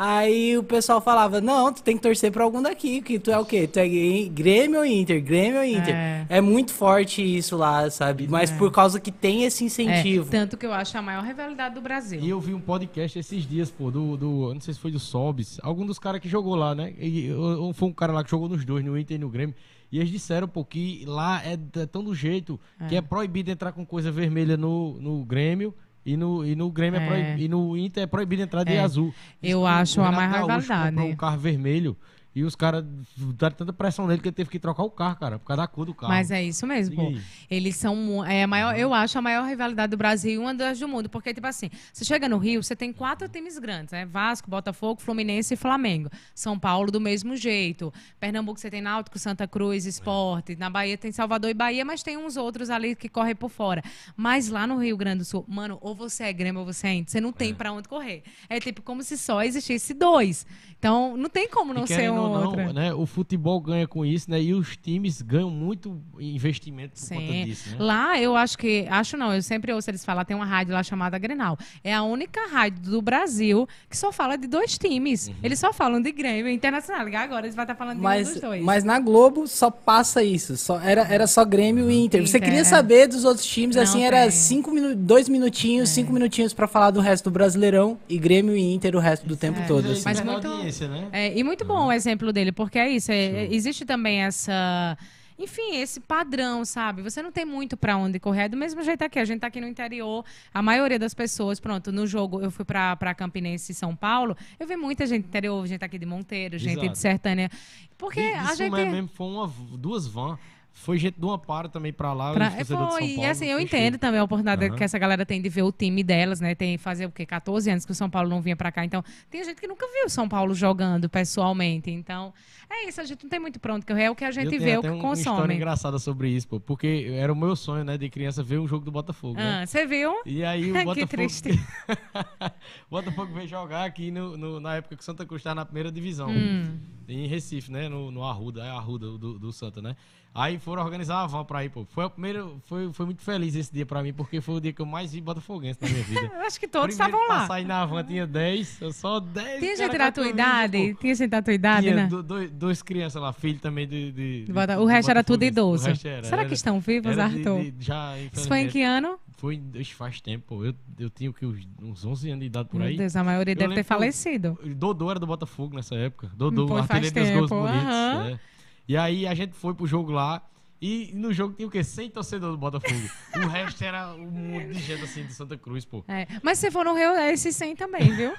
Aí 0.00 0.56
o 0.56 0.62
pessoal 0.62 1.00
falava, 1.00 1.40
não, 1.40 1.72
tu 1.72 1.82
tem 1.82 1.96
que 1.96 2.02
torcer 2.04 2.30
pra 2.30 2.44
algum 2.44 2.62
daqui, 2.62 3.02
que 3.02 3.18
tu 3.18 3.32
é 3.32 3.38
o 3.38 3.44
quê? 3.44 3.66
Tu 3.66 3.78
é 3.80 3.88
Grêmio 4.28 4.78
ou 4.78 4.86
Inter? 4.86 5.20
Grêmio 5.20 5.58
ou 5.58 5.64
Inter? 5.64 5.92
É. 5.92 6.26
É, 6.28 6.40
muito 6.40 6.72
forte 6.72 7.20
isso 7.20 7.56
lá, 7.56 7.90
sabe? 7.90 8.28
Mas 8.28 8.52
por 8.52 8.70
causa 8.70 9.00
que 9.00 9.10
tem 9.10 9.42
esse 9.42 9.64
incentivo. 9.64 10.28
É, 10.28 10.30
tanto 10.30 10.56
que 10.56 10.64
eu 10.64 10.72
acho 10.72 10.96
a 10.96 11.02
maior 11.02 11.24
rivalidade 11.24 11.74
do 11.74 11.80
Brasil. 11.80 12.20
E 12.20 12.28
eu 12.30 12.40
vi 12.40 12.54
um 12.54 12.60
podcast 12.60 13.18
esses 13.18 13.42
dias, 13.44 13.70
pô, 13.72 13.90
do. 13.90 14.16
do 14.16 14.48
eu 14.50 14.54
não 14.54 14.60
sei 14.60 14.72
se 14.72 14.78
foi 14.78 14.92
do 14.92 15.00
Sobs, 15.00 15.58
algum 15.64 15.84
dos 15.84 15.98
caras 15.98 16.20
que 16.20 16.28
jogou 16.28 16.54
lá, 16.54 16.76
né? 16.76 16.94
E, 16.96 17.32
ou- 17.32 17.72
foi 17.74 17.88
um 17.88 17.92
cara 17.92 18.12
lá 18.12 18.22
que 18.22 18.30
jogou 18.30 18.48
nos 18.48 18.64
dois, 18.64 18.84
no 18.84 18.96
Inter 18.96 19.16
e 19.16 19.18
no 19.18 19.28
Grêmio. 19.28 19.54
E 19.90 19.98
eles 19.98 20.10
disseram, 20.10 20.46
pô, 20.46 20.64
que 20.64 21.02
lá 21.08 21.42
é, 21.44 21.54
é 21.54 21.86
tão 21.86 22.04
do 22.04 22.14
jeito 22.14 22.60
que 22.88 22.94
é 22.94 23.00
proibido 23.00 23.50
entrar 23.50 23.72
com 23.72 23.84
coisa 23.84 24.12
vermelha 24.12 24.56
no, 24.56 25.00
no 25.00 25.24
Grêmio. 25.24 25.74
E 26.06 26.16
no, 26.16 26.44
e 26.44 26.54
no 26.54 26.70
Grêmio 26.70 27.00
é. 27.00 27.04
É. 27.04 27.06
proibido, 27.06 27.40
e 27.42 27.48
no 27.48 27.76
Inter 27.76 28.02
é 28.04 28.06
proibido 28.06 28.42
entrar 28.42 28.64
de 28.64 28.72
É. 28.72 28.80
azul. 28.80 29.12
Eu 29.42 29.48
que 29.60 29.64
o 29.64 29.66
acho 29.66 30.00
a 30.00 30.10
maior 30.10 30.46
Gaúcho 30.46 30.60
rivalidade. 30.68 30.90
comprou 30.96 31.10
um 31.12 31.16
carro 31.16 31.38
vermelho 31.38 31.96
e 32.34 32.44
os 32.44 32.54
caras 32.54 32.84
deram 33.16 33.56
tanta 33.56 33.72
pressão 33.72 34.06
nele 34.06 34.20
que 34.20 34.28
ele 34.28 34.34
teve 34.34 34.50
que 34.50 34.58
trocar 34.58 34.82
o 34.82 34.90
carro, 34.90 35.16
cara, 35.16 35.38
por 35.38 35.46
causa 35.46 35.62
da 35.62 35.66
cor 35.66 35.86
do 35.86 35.94
carro. 35.94 36.12
Mas 36.12 36.30
é 36.30 36.42
isso 36.42 36.66
mesmo, 36.66 36.94
pô. 36.94 37.12
Eles 37.50 37.76
são. 37.76 38.24
É 38.24 38.46
maior, 38.46 38.78
eu 38.78 38.94
acho 38.94 39.18
a 39.18 39.22
maior 39.22 39.44
rivalidade 39.46 39.90
do 39.90 39.96
Brasil 39.96 40.32
e 40.32 40.38
uma 40.38 40.54
das 40.54 40.78
do 40.78 40.86
mundo. 40.86 41.08
Porque, 41.08 41.32
tipo 41.34 41.46
assim, 41.46 41.70
você 41.92 42.04
chega 42.04 42.28
no 42.28 42.38
Rio, 42.38 42.62
você 42.62 42.76
tem 42.76 42.92
quatro 42.92 43.28
times 43.28 43.58
grandes, 43.58 43.92
né? 43.92 44.06
Vasco, 44.06 44.48
Botafogo, 44.48 45.00
Fluminense 45.00 45.54
e 45.54 45.56
Flamengo. 45.56 46.10
São 46.34 46.58
Paulo 46.58 46.92
do 46.92 47.00
mesmo 47.00 47.34
jeito. 47.34 47.92
Pernambuco 48.20 48.60
você 48.60 48.70
tem 48.70 48.82
Náutico, 48.82 49.18
Santa 49.18 49.48
Cruz, 49.48 49.86
Esporte. 49.86 50.54
Na 50.54 50.70
Bahia 50.70 50.96
tem 50.96 51.10
Salvador 51.10 51.50
e 51.50 51.54
Bahia, 51.54 51.84
mas 51.84 52.02
tem 52.02 52.16
uns 52.16 52.36
outros 52.36 52.70
ali 52.70 52.94
que 52.94 53.08
correm 53.08 53.34
por 53.34 53.48
fora. 53.48 53.82
Mas 54.16 54.48
lá 54.48 54.66
no 54.66 54.76
Rio 54.76 54.96
Grande 54.96 55.18
do 55.18 55.24
Sul, 55.24 55.44
mano, 55.48 55.78
ou 55.80 55.94
você 55.94 56.24
é 56.24 56.32
Grêmio 56.32 56.60
ou 56.60 56.66
você 56.66 56.86
é 56.86 56.94
Inter. 56.94 57.10
Você 57.10 57.20
não 57.20 57.32
tem 57.32 57.54
pra 57.54 57.72
onde 57.72 57.88
correr. 57.88 58.22
É 58.48 58.60
tipo 58.60 58.82
como 58.82 59.02
se 59.02 59.16
só 59.18 59.42
existisse 59.42 59.92
dois. 59.94 60.46
Então, 60.78 61.16
não 61.16 61.28
tem 61.28 61.48
como 61.48 61.74
não 61.74 61.84
e 61.84 61.88
ser 61.88 62.08
um 62.10 62.27
ou 62.30 62.44
outro. 62.46 62.64
não, 62.64 62.72
né, 62.72 62.94
o 62.94 63.06
futebol 63.06 63.60
ganha 63.60 63.86
com 63.86 64.04
isso, 64.04 64.30
né? 64.30 64.40
E 64.40 64.54
os 64.54 64.76
times 64.76 65.22
ganham 65.22 65.50
muito 65.50 66.00
investimento 66.18 66.94
por 67.00 67.08
conta 67.08 67.20
Sim. 67.32 67.44
disso, 67.44 67.70
né? 67.70 67.76
Lá 67.78 68.20
eu 68.20 68.36
acho 68.36 68.56
que. 68.58 68.86
Acho 68.90 69.16
não, 69.16 69.32
eu 69.34 69.42
sempre 69.42 69.72
ouço 69.72 69.90
eles 69.90 70.04
falar, 70.04 70.24
tem 70.24 70.36
uma 70.36 70.44
rádio 70.46 70.74
lá 70.74 70.82
chamada 70.82 71.18
Grenal. 71.18 71.58
É 71.82 71.94
a 71.94 72.02
única 72.02 72.40
rádio 72.50 72.82
do 72.82 73.02
Brasil 73.02 73.66
que 73.88 73.96
só 73.96 74.12
fala 74.12 74.36
de 74.36 74.46
dois 74.46 74.76
times. 74.78 75.28
Uhum. 75.28 75.34
Eles 75.42 75.58
só 75.58 75.72
falam 75.72 76.00
de 76.00 76.12
Grêmio 76.12 76.48
e 76.50 76.54
Internacional. 76.54 77.06
Agora 77.06 77.46
eles 77.46 77.54
vão 77.54 77.62
estar 77.64 77.74
falando 77.74 77.94
de 77.96 78.00
um 78.00 78.04
Mas, 78.04 78.28
dos 78.32 78.40
dois. 78.40 78.62
mas 78.62 78.84
na 78.84 78.98
Globo 78.98 79.46
só 79.46 79.70
passa 79.70 80.22
isso. 80.22 80.56
Só, 80.56 80.80
era, 80.80 81.02
era 81.02 81.26
só 81.26 81.44
Grêmio 81.44 81.90
e 81.90 82.04
Inter. 82.04 82.20
Você 82.26 82.36
Inter, 82.38 82.48
queria 82.48 82.60
é. 82.60 82.64
saber 82.64 83.06
dos 83.08 83.24
outros 83.24 83.46
times, 83.46 83.76
Não 83.76 83.82
assim, 83.82 84.02
era 84.02 84.22
tem. 84.22 84.30
cinco 84.30 84.70
minu 84.70 84.94
dois 84.94 85.28
minutinhos, 85.28 85.88
cinco 85.90 86.12
minutinhos 86.12 86.52
pra 86.52 86.66
falar 86.66 86.90
do 86.90 87.00
resto 87.00 87.24
do 87.24 87.30
Brasileirão 87.32 87.98
e 88.08 88.18
Grêmio 88.18 88.56
e 88.56 88.74
Inter 88.74 88.94
o 88.96 88.98
resto 88.98 89.26
do 89.26 89.36
tempo 89.36 89.60
é. 89.60 89.66
todo. 89.66 89.88
E 89.88 89.92
assim. 89.92 90.02
Mas 90.04 90.20
muito- 90.20 90.46
audiência, 90.48 90.88
né? 90.88 91.08
É, 91.12 91.36
e 91.38 91.42
muito 91.44 91.64
bom 91.64 91.86
o 91.86 91.92
exemplo 91.92 92.07
dele, 92.32 92.52
porque 92.52 92.78
é 92.78 92.88
isso. 92.90 93.10
é- 93.12 93.16
é- 93.44 93.54
existe 93.54 93.84
também 93.84 94.22
essa. 94.22 94.96
Enfim, 95.40 95.76
esse 95.76 96.00
padrão, 96.00 96.64
sabe? 96.64 97.00
Você 97.00 97.22
não 97.22 97.30
tem 97.30 97.44
muito 97.44 97.76
pra 97.76 97.96
onde 97.96 98.18
correr. 98.18 98.42
É 98.42 98.48
do 98.48 98.56
mesmo 98.56 98.82
jeito 98.82 99.02
aqui. 99.04 99.20
A 99.20 99.24
gente 99.24 99.38
tá 99.38 99.46
aqui 99.46 99.60
no 99.60 99.68
interior. 99.68 100.24
A 100.52 100.60
maioria 100.60 100.98
das 100.98 101.14
pessoas, 101.14 101.60
pronto, 101.60 101.92
no 101.92 102.08
jogo, 102.08 102.40
eu 102.40 102.50
fui 102.50 102.64
pra, 102.64 102.96
pra 102.96 103.14
Campinense 103.14 103.70
e 103.70 103.74
São 103.74 103.94
Paulo. 103.94 104.36
Eu 104.58 104.66
vi 104.66 104.76
muita 104.76 105.06
gente 105.06 105.22
do 105.22 105.28
interior, 105.28 105.64
gente 105.64 105.84
aqui 105.84 105.96
de 105.96 106.04
Monteiro, 106.06 106.58
gente 106.58 106.78
Exato. 106.78 106.88
de 106.92 106.98
Sertânia. 106.98 107.48
Porque 107.96 108.18
E 108.20 108.32
a 108.34 108.42
isso 108.46 108.56
gente. 108.56 108.72
mesmo 108.72 109.08
foi 109.14 109.26
uma, 109.28 109.46
duas 109.78 110.08
vans. 110.08 110.38
Foi 110.80 110.96
gente 110.96 111.18
de 111.18 111.24
uma 111.24 111.36
para 111.38 111.68
também 111.68 111.92
pra 111.92 112.12
lá, 112.12 112.32
Pra- 112.32 112.50
foi, 112.52 112.64
São 112.64 113.00
e 113.00 113.14
Paulo. 113.16 113.30
assim, 113.30 113.46
eu 113.46 113.58
entendo 113.60 113.80
cheio. 113.94 113.98
também 113.98 114.20
a 114.20 114.24
oportunidade 114.24 114.64
Aham. 114.66 114.76
que 114.76 114.84
essa 114.84 114.98
galera 114.98 115.26
tem 115.26 115.42
de 115.42 115.48
ver 115.48 115.62
o 115.62 115.72
time 115.72 116.02
delas, 116.04 116.40
né? 116.40 116.54
Tem 116.54 116.78
fazer 116.78 117.04
o 117.06 117.10
quê? 117.10 117.26
14 117.26 117.68
anos 117.70 117.84
que 117.84 117.92
o 117.92 117.94
São 117.94 118.08
Paulo 118.08 118.28
não 118.30 118.40
vinha 118.40 118.56
pra 118.56 118.70
cá. 118.72 118.84
Então, 118.84 119.02
tem 119.28 119.44
gente 119.44 119.60
que 119.60 119.66
nunca 119.66 119.86
viu 119.92 120.06
o 120.06 120.08
São 120.08 120.28
Paulo 120.28 120.54
jogando 120.54 121.08
pessoalmente. 121.08 121.90
Então, 121.90 122.32
é 122.70 122.88
isso, 122.88 123.00
a 123.00 123.04
gente 123.04 123.22
não 123.24 123.28
tem 123.30 123.40
muito 123.40 123.58
pronto 123.60 123.84
que 123.84 123.92
é 123.92 124.10
o 124.10 124.14
que 124.14 124.24
a 124.24 124.28
Eu 124.28 124.32
gente 124.32 124.50
tenho 124.50 124.62
vê, 124.62 124.76
o 124.76 124.78
até 124.78 124.88
que 124.88 124.94
um- 124.94 125.00
Uma 125.00 125.12
história 125.14 125.36
consome. 125.40 125.54
engraçada 125.56 125.98
sobre 125.98 126.30
isso, 126.30 126.46
pô. 126.48 126.60
Porque 126.60 127.08
era 127.12 127.32
o 127.32 127.36
meu 127.36 127.54
sonho, 127.56 127.84
né, 127.84 127.98
de 127.98 128.08
criança, 128.08 128.42
ver 128.42 128.58
um 128.58 128.66
jogo 128.68 128.84
do 128.84 128.90
Botafogo, 128.92 129.34
né? 129.36 129.60
Ah, 129.62 129.66
você 129.66 129.84
viu? 129.84 130.12
E 130.24 130.44
aí 130.44 130.70
o 130.70 130.74
Que 130.78 130.84
Botafogo... 130.84 131.06
triste. 131.08 131.50
o 132.88 132.90
Botafogo 132.90 133.32
veio 133.34 133.48
jogar 133.48 133.84
aqui 133.84 134.10
no, 134.10 134.36
no- 134.36 134.60
na 134.60 134.76
época 134.76 134.96
que 134.96 135.02
o 135.02 135.04
Santa 135.04 135.26
Cruz 135.26 135.40
estava 135.40 135.56
na 135.56 135.64
primeira 135.64 135.90
divisão. 135.90 136.30
Hum. 136.30 136.78
Em 137.08 137.26
Recife, 137.26 137.72
né? 137.72 137.88
No, 137.88 138.10
no 138.10 138.22
Arruda, 138.22 138.62
é 138.64 138.70
Arruda 138.70 139.06
do, 139.18 139.38
do 139.38 139.52
Santa, 139.52 139.80
né? 139.80 139.96
Aí 140.34 140.56
foram 140.58 140.84
organizar 140.84 141.22
a 141.22 141.26
van 141.26 141.44
pra 141.44 141.64
ir, 141.64 141.68
pô. 141.70 141.84
Foi 141.86 142.04
a 142.04 142.10
primeira. 142.10 142.46
Foi, 142.64 142.92
foi 142.92 143.06
muito 143.06 143.22
feliz 143.22 143.56
esse 143.56 143.72
dia 143.72 143.84
pra 143.84 144.02
mim, 144.02 144.12
porque 144.12 144.40
foi 144.40 144.54
o 144.54 144.60
dia 144.60 144.72
que 144.72 144.80
eu 144.80 144.86
mais 144.86 145.12
vi 145.12 145.20
Botafoguense 145.20 145.78
na 145.82 145.88
minha 145.88 146.02
vida. 146.04 146.30
Acho 146.46 146.60
que 146.60 146.68
todos 146.68 146.94
Primeiro 146.96 147.18
estavam 147.18 147.40
lá. 147.40 147.46
sair 147.48 147.64
na 147.64 147.84
van 147.84 148.04
tinha 148.04 148.24
10, 148.26 148.80
eu 148.82 148.92
só 148.92 149.18
10. 149.18 149.58
Tinha 149.58 149.76
gente 149.76 149.98
da 149.98 150.12
tua 150.12 150.28
idade? 150.28 150.94
Tinha 150.94 151.14
gente 151.14 151.30
da 151.30 151.42
tua 151.42 151.52
idade, 151.54 151.82
Tinha 151.88 151.96
né? 151.96 152.06
do- 152.06 152.22
dois, 152.22 152.50
dois 152.52 152.82
crianças 152.82 153.20
lá, 153.20 153.32
filho 153.32 153.58
também 153.58 153.88
de. 153.88 154.12
de, 154.12 154.44
de- 154.44 154.52
Bota- 154.52 154.78
o 154.80 154.84
resto 154.84 155.10
era 155.10 155.24
tudo 155.24 155.42
idoso. 155.42 155.86
O 155.86 155.88
era, 155.88 155.96
Será 155.96 156.42
era- 156.42 156.44
que 156.44 156.54
estão 156.54 156.78
vivos, 156.78 157.12
era 157.18 157.28
de- 157.28 157.36
Arthur? 157.38 157.64
de- 157.72 157.74
já, 157.84 158.16
Isso 158.18 158.46
foi 158.46 158.60
em 158.60 158.68
que 158.68 158.82
ano? 158.82 159.18
Foi 159.38 159.60
faz 159.96 160.20
tempo, 160.20 160.44
pô. 160.48 160.64
Eu, 160.64 160.74
eu 161.00 161.10
tinha 161.10 161.30
o 161.30 161.32
que, 161.32 161.46
uns 161.46 161.66
uns 161.82 162.04
11 162.04 162.28
anos 162.30 162.40
de 162.40 162.46
idade 162.46 162.68
por 162.68 162.78
Meu 162.78 162.88
aí. 162.88 162.96
Deus, 162.96 163.14
a 163.16 163.24
maioria 163.24 163.52
Eu 163.52 163.56
deve 163.56 163.74
ter 163.74 163.82
falecido. 163.84 164.58
Dodô 164.76 165.10
era 165.10 165.18
do 165.18 165.26
Botafogo 165.26 165.74
nessa 165.76 165.94
época. 165.96 166.30
Dodô, 166.36 166.66
Pô, 166.66 166.82
faz 166.84 167.04
artilheiro 167.06 167.40
dos 167.40 167.48
gols 167.50 167.62
bonitos. 167.70 167.94
é. 167.94 168.40
E 168.88 168.96
aí 168.96 169.26
a 169.26 169.34
gente 169.34 169.52
foi 169.54 169.74
pro 169.74 169.86
jogo 169.86 170.10
lá. 170.10 170.42
E 170.80 171.10
no 171.12 171.32
jogo 171.32 171.54
tinha 171.54 171.66
o 171.66 171.70
quê? 171.72 171.82
100 171.82 172.10
torcedores 172.10 172.54
do 172.54 172.56
Botafogo. 172.56 172.94
o 173.34 173.46
resto 173.50 173.82
era 173.82 174.14
um 174.14 174.30
monte 174.30 174.68
de 174.68 174.78
gente 174.78 175.02
assim 175.02 175.26
de 175.26 175.32
Santa 175.32 175.58
Cruz, 175.58 175.84
pô. 175.84 176.04
É, 176.06 176.24
Mas 176.40 176.58
se 176.58 176.70
for 176.70 176.84
no 176.84 176.94
Rio, 176.94 177.10
é 177.16 177.32
esse 177.32 177.52
100 177.52 177.74
também, 177.74 178.14
viu? 178.14 178.32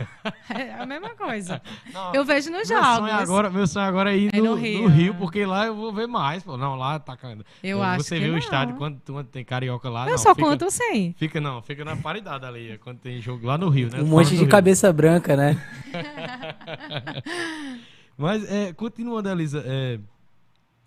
É 0.49 0.71
a 0.81 0.85
mesma 0.85 1.09
coisa. 1.15 1.61
Não, 1.93 2.15
Eu 2.15 2.23
vejo 2.23 2.49
nos 2.49 2.69
meu 2.69 2.77
jogos. 2.81 2.97
sonho, 2.99 3.13
agora, 3.13 3.49
meu 3.49 3.67
sonho 3.67 3.85
agora 3.85 4.13
é 4.13 4.17
ir 4.17 4.30
É 4.34 4.38
no, 4.38 4.43
no 4.43 4.49
no 4.51 4.55
Rio, 4.55 4.88
Rio, 4.88 5.11
né? 5.13 5.19
porque 5.19 5.45
lá 5.45 5.65
eu 5.65 5.76
vou 5.76 5.91
ver 5.91 6.07
mais, 6.07 6.41
pô. 6.41 6.55
Não, 6.55 6.76
lá 6.76 6.97
tá 6.97 7.17
caindo. 7.17 7.45
Eu 7.61 7.84
acho 7.84 8.05
Você 8.05 8.15
que 8.15 8.21
vê 8.21 8.30
o 8.30 8.31
não. 8.31 8.38
estádio 8.39 8.76
quando, 8.77 9.01
quando 9.05 9.27
tem 9.27 9.43
carioca 9.43 9.89
lá. 9.89 10.05
Eu 10.05 10.11
não, 10.11 10.17
só 10.17 10.34
fica, 10.34 10.47
conto 10.47 10.71
100. 10.71 11.15
Fica, 11.19 11.41
não, 11.41 11.61
fica 11.61 11.84
na 11.84 11.97
paridade 11.97 12.45
ali, 12.45 12.71
é 12.71 12.77
quando 12.77 12.99
tem 12.99 13.19
jogo 13.19 13.45
lá 13.45 13.57
no 13.57 13.67
Rio, 13.67 13.89
né? 13.91 13.99
Um 14.01 14.05
monte 14.07 14.30
de 14.30 14.38
Rio. 14.38 14.47
cabeça 14.47 14.93
branca, 14.93 15.35
né? 15.35 15.61
Mas, 18.17 18.49
é, 18.49 18.73
continuando, 18.73 19.30
Elisa, 19.30 19.63
é, 19.65 19.99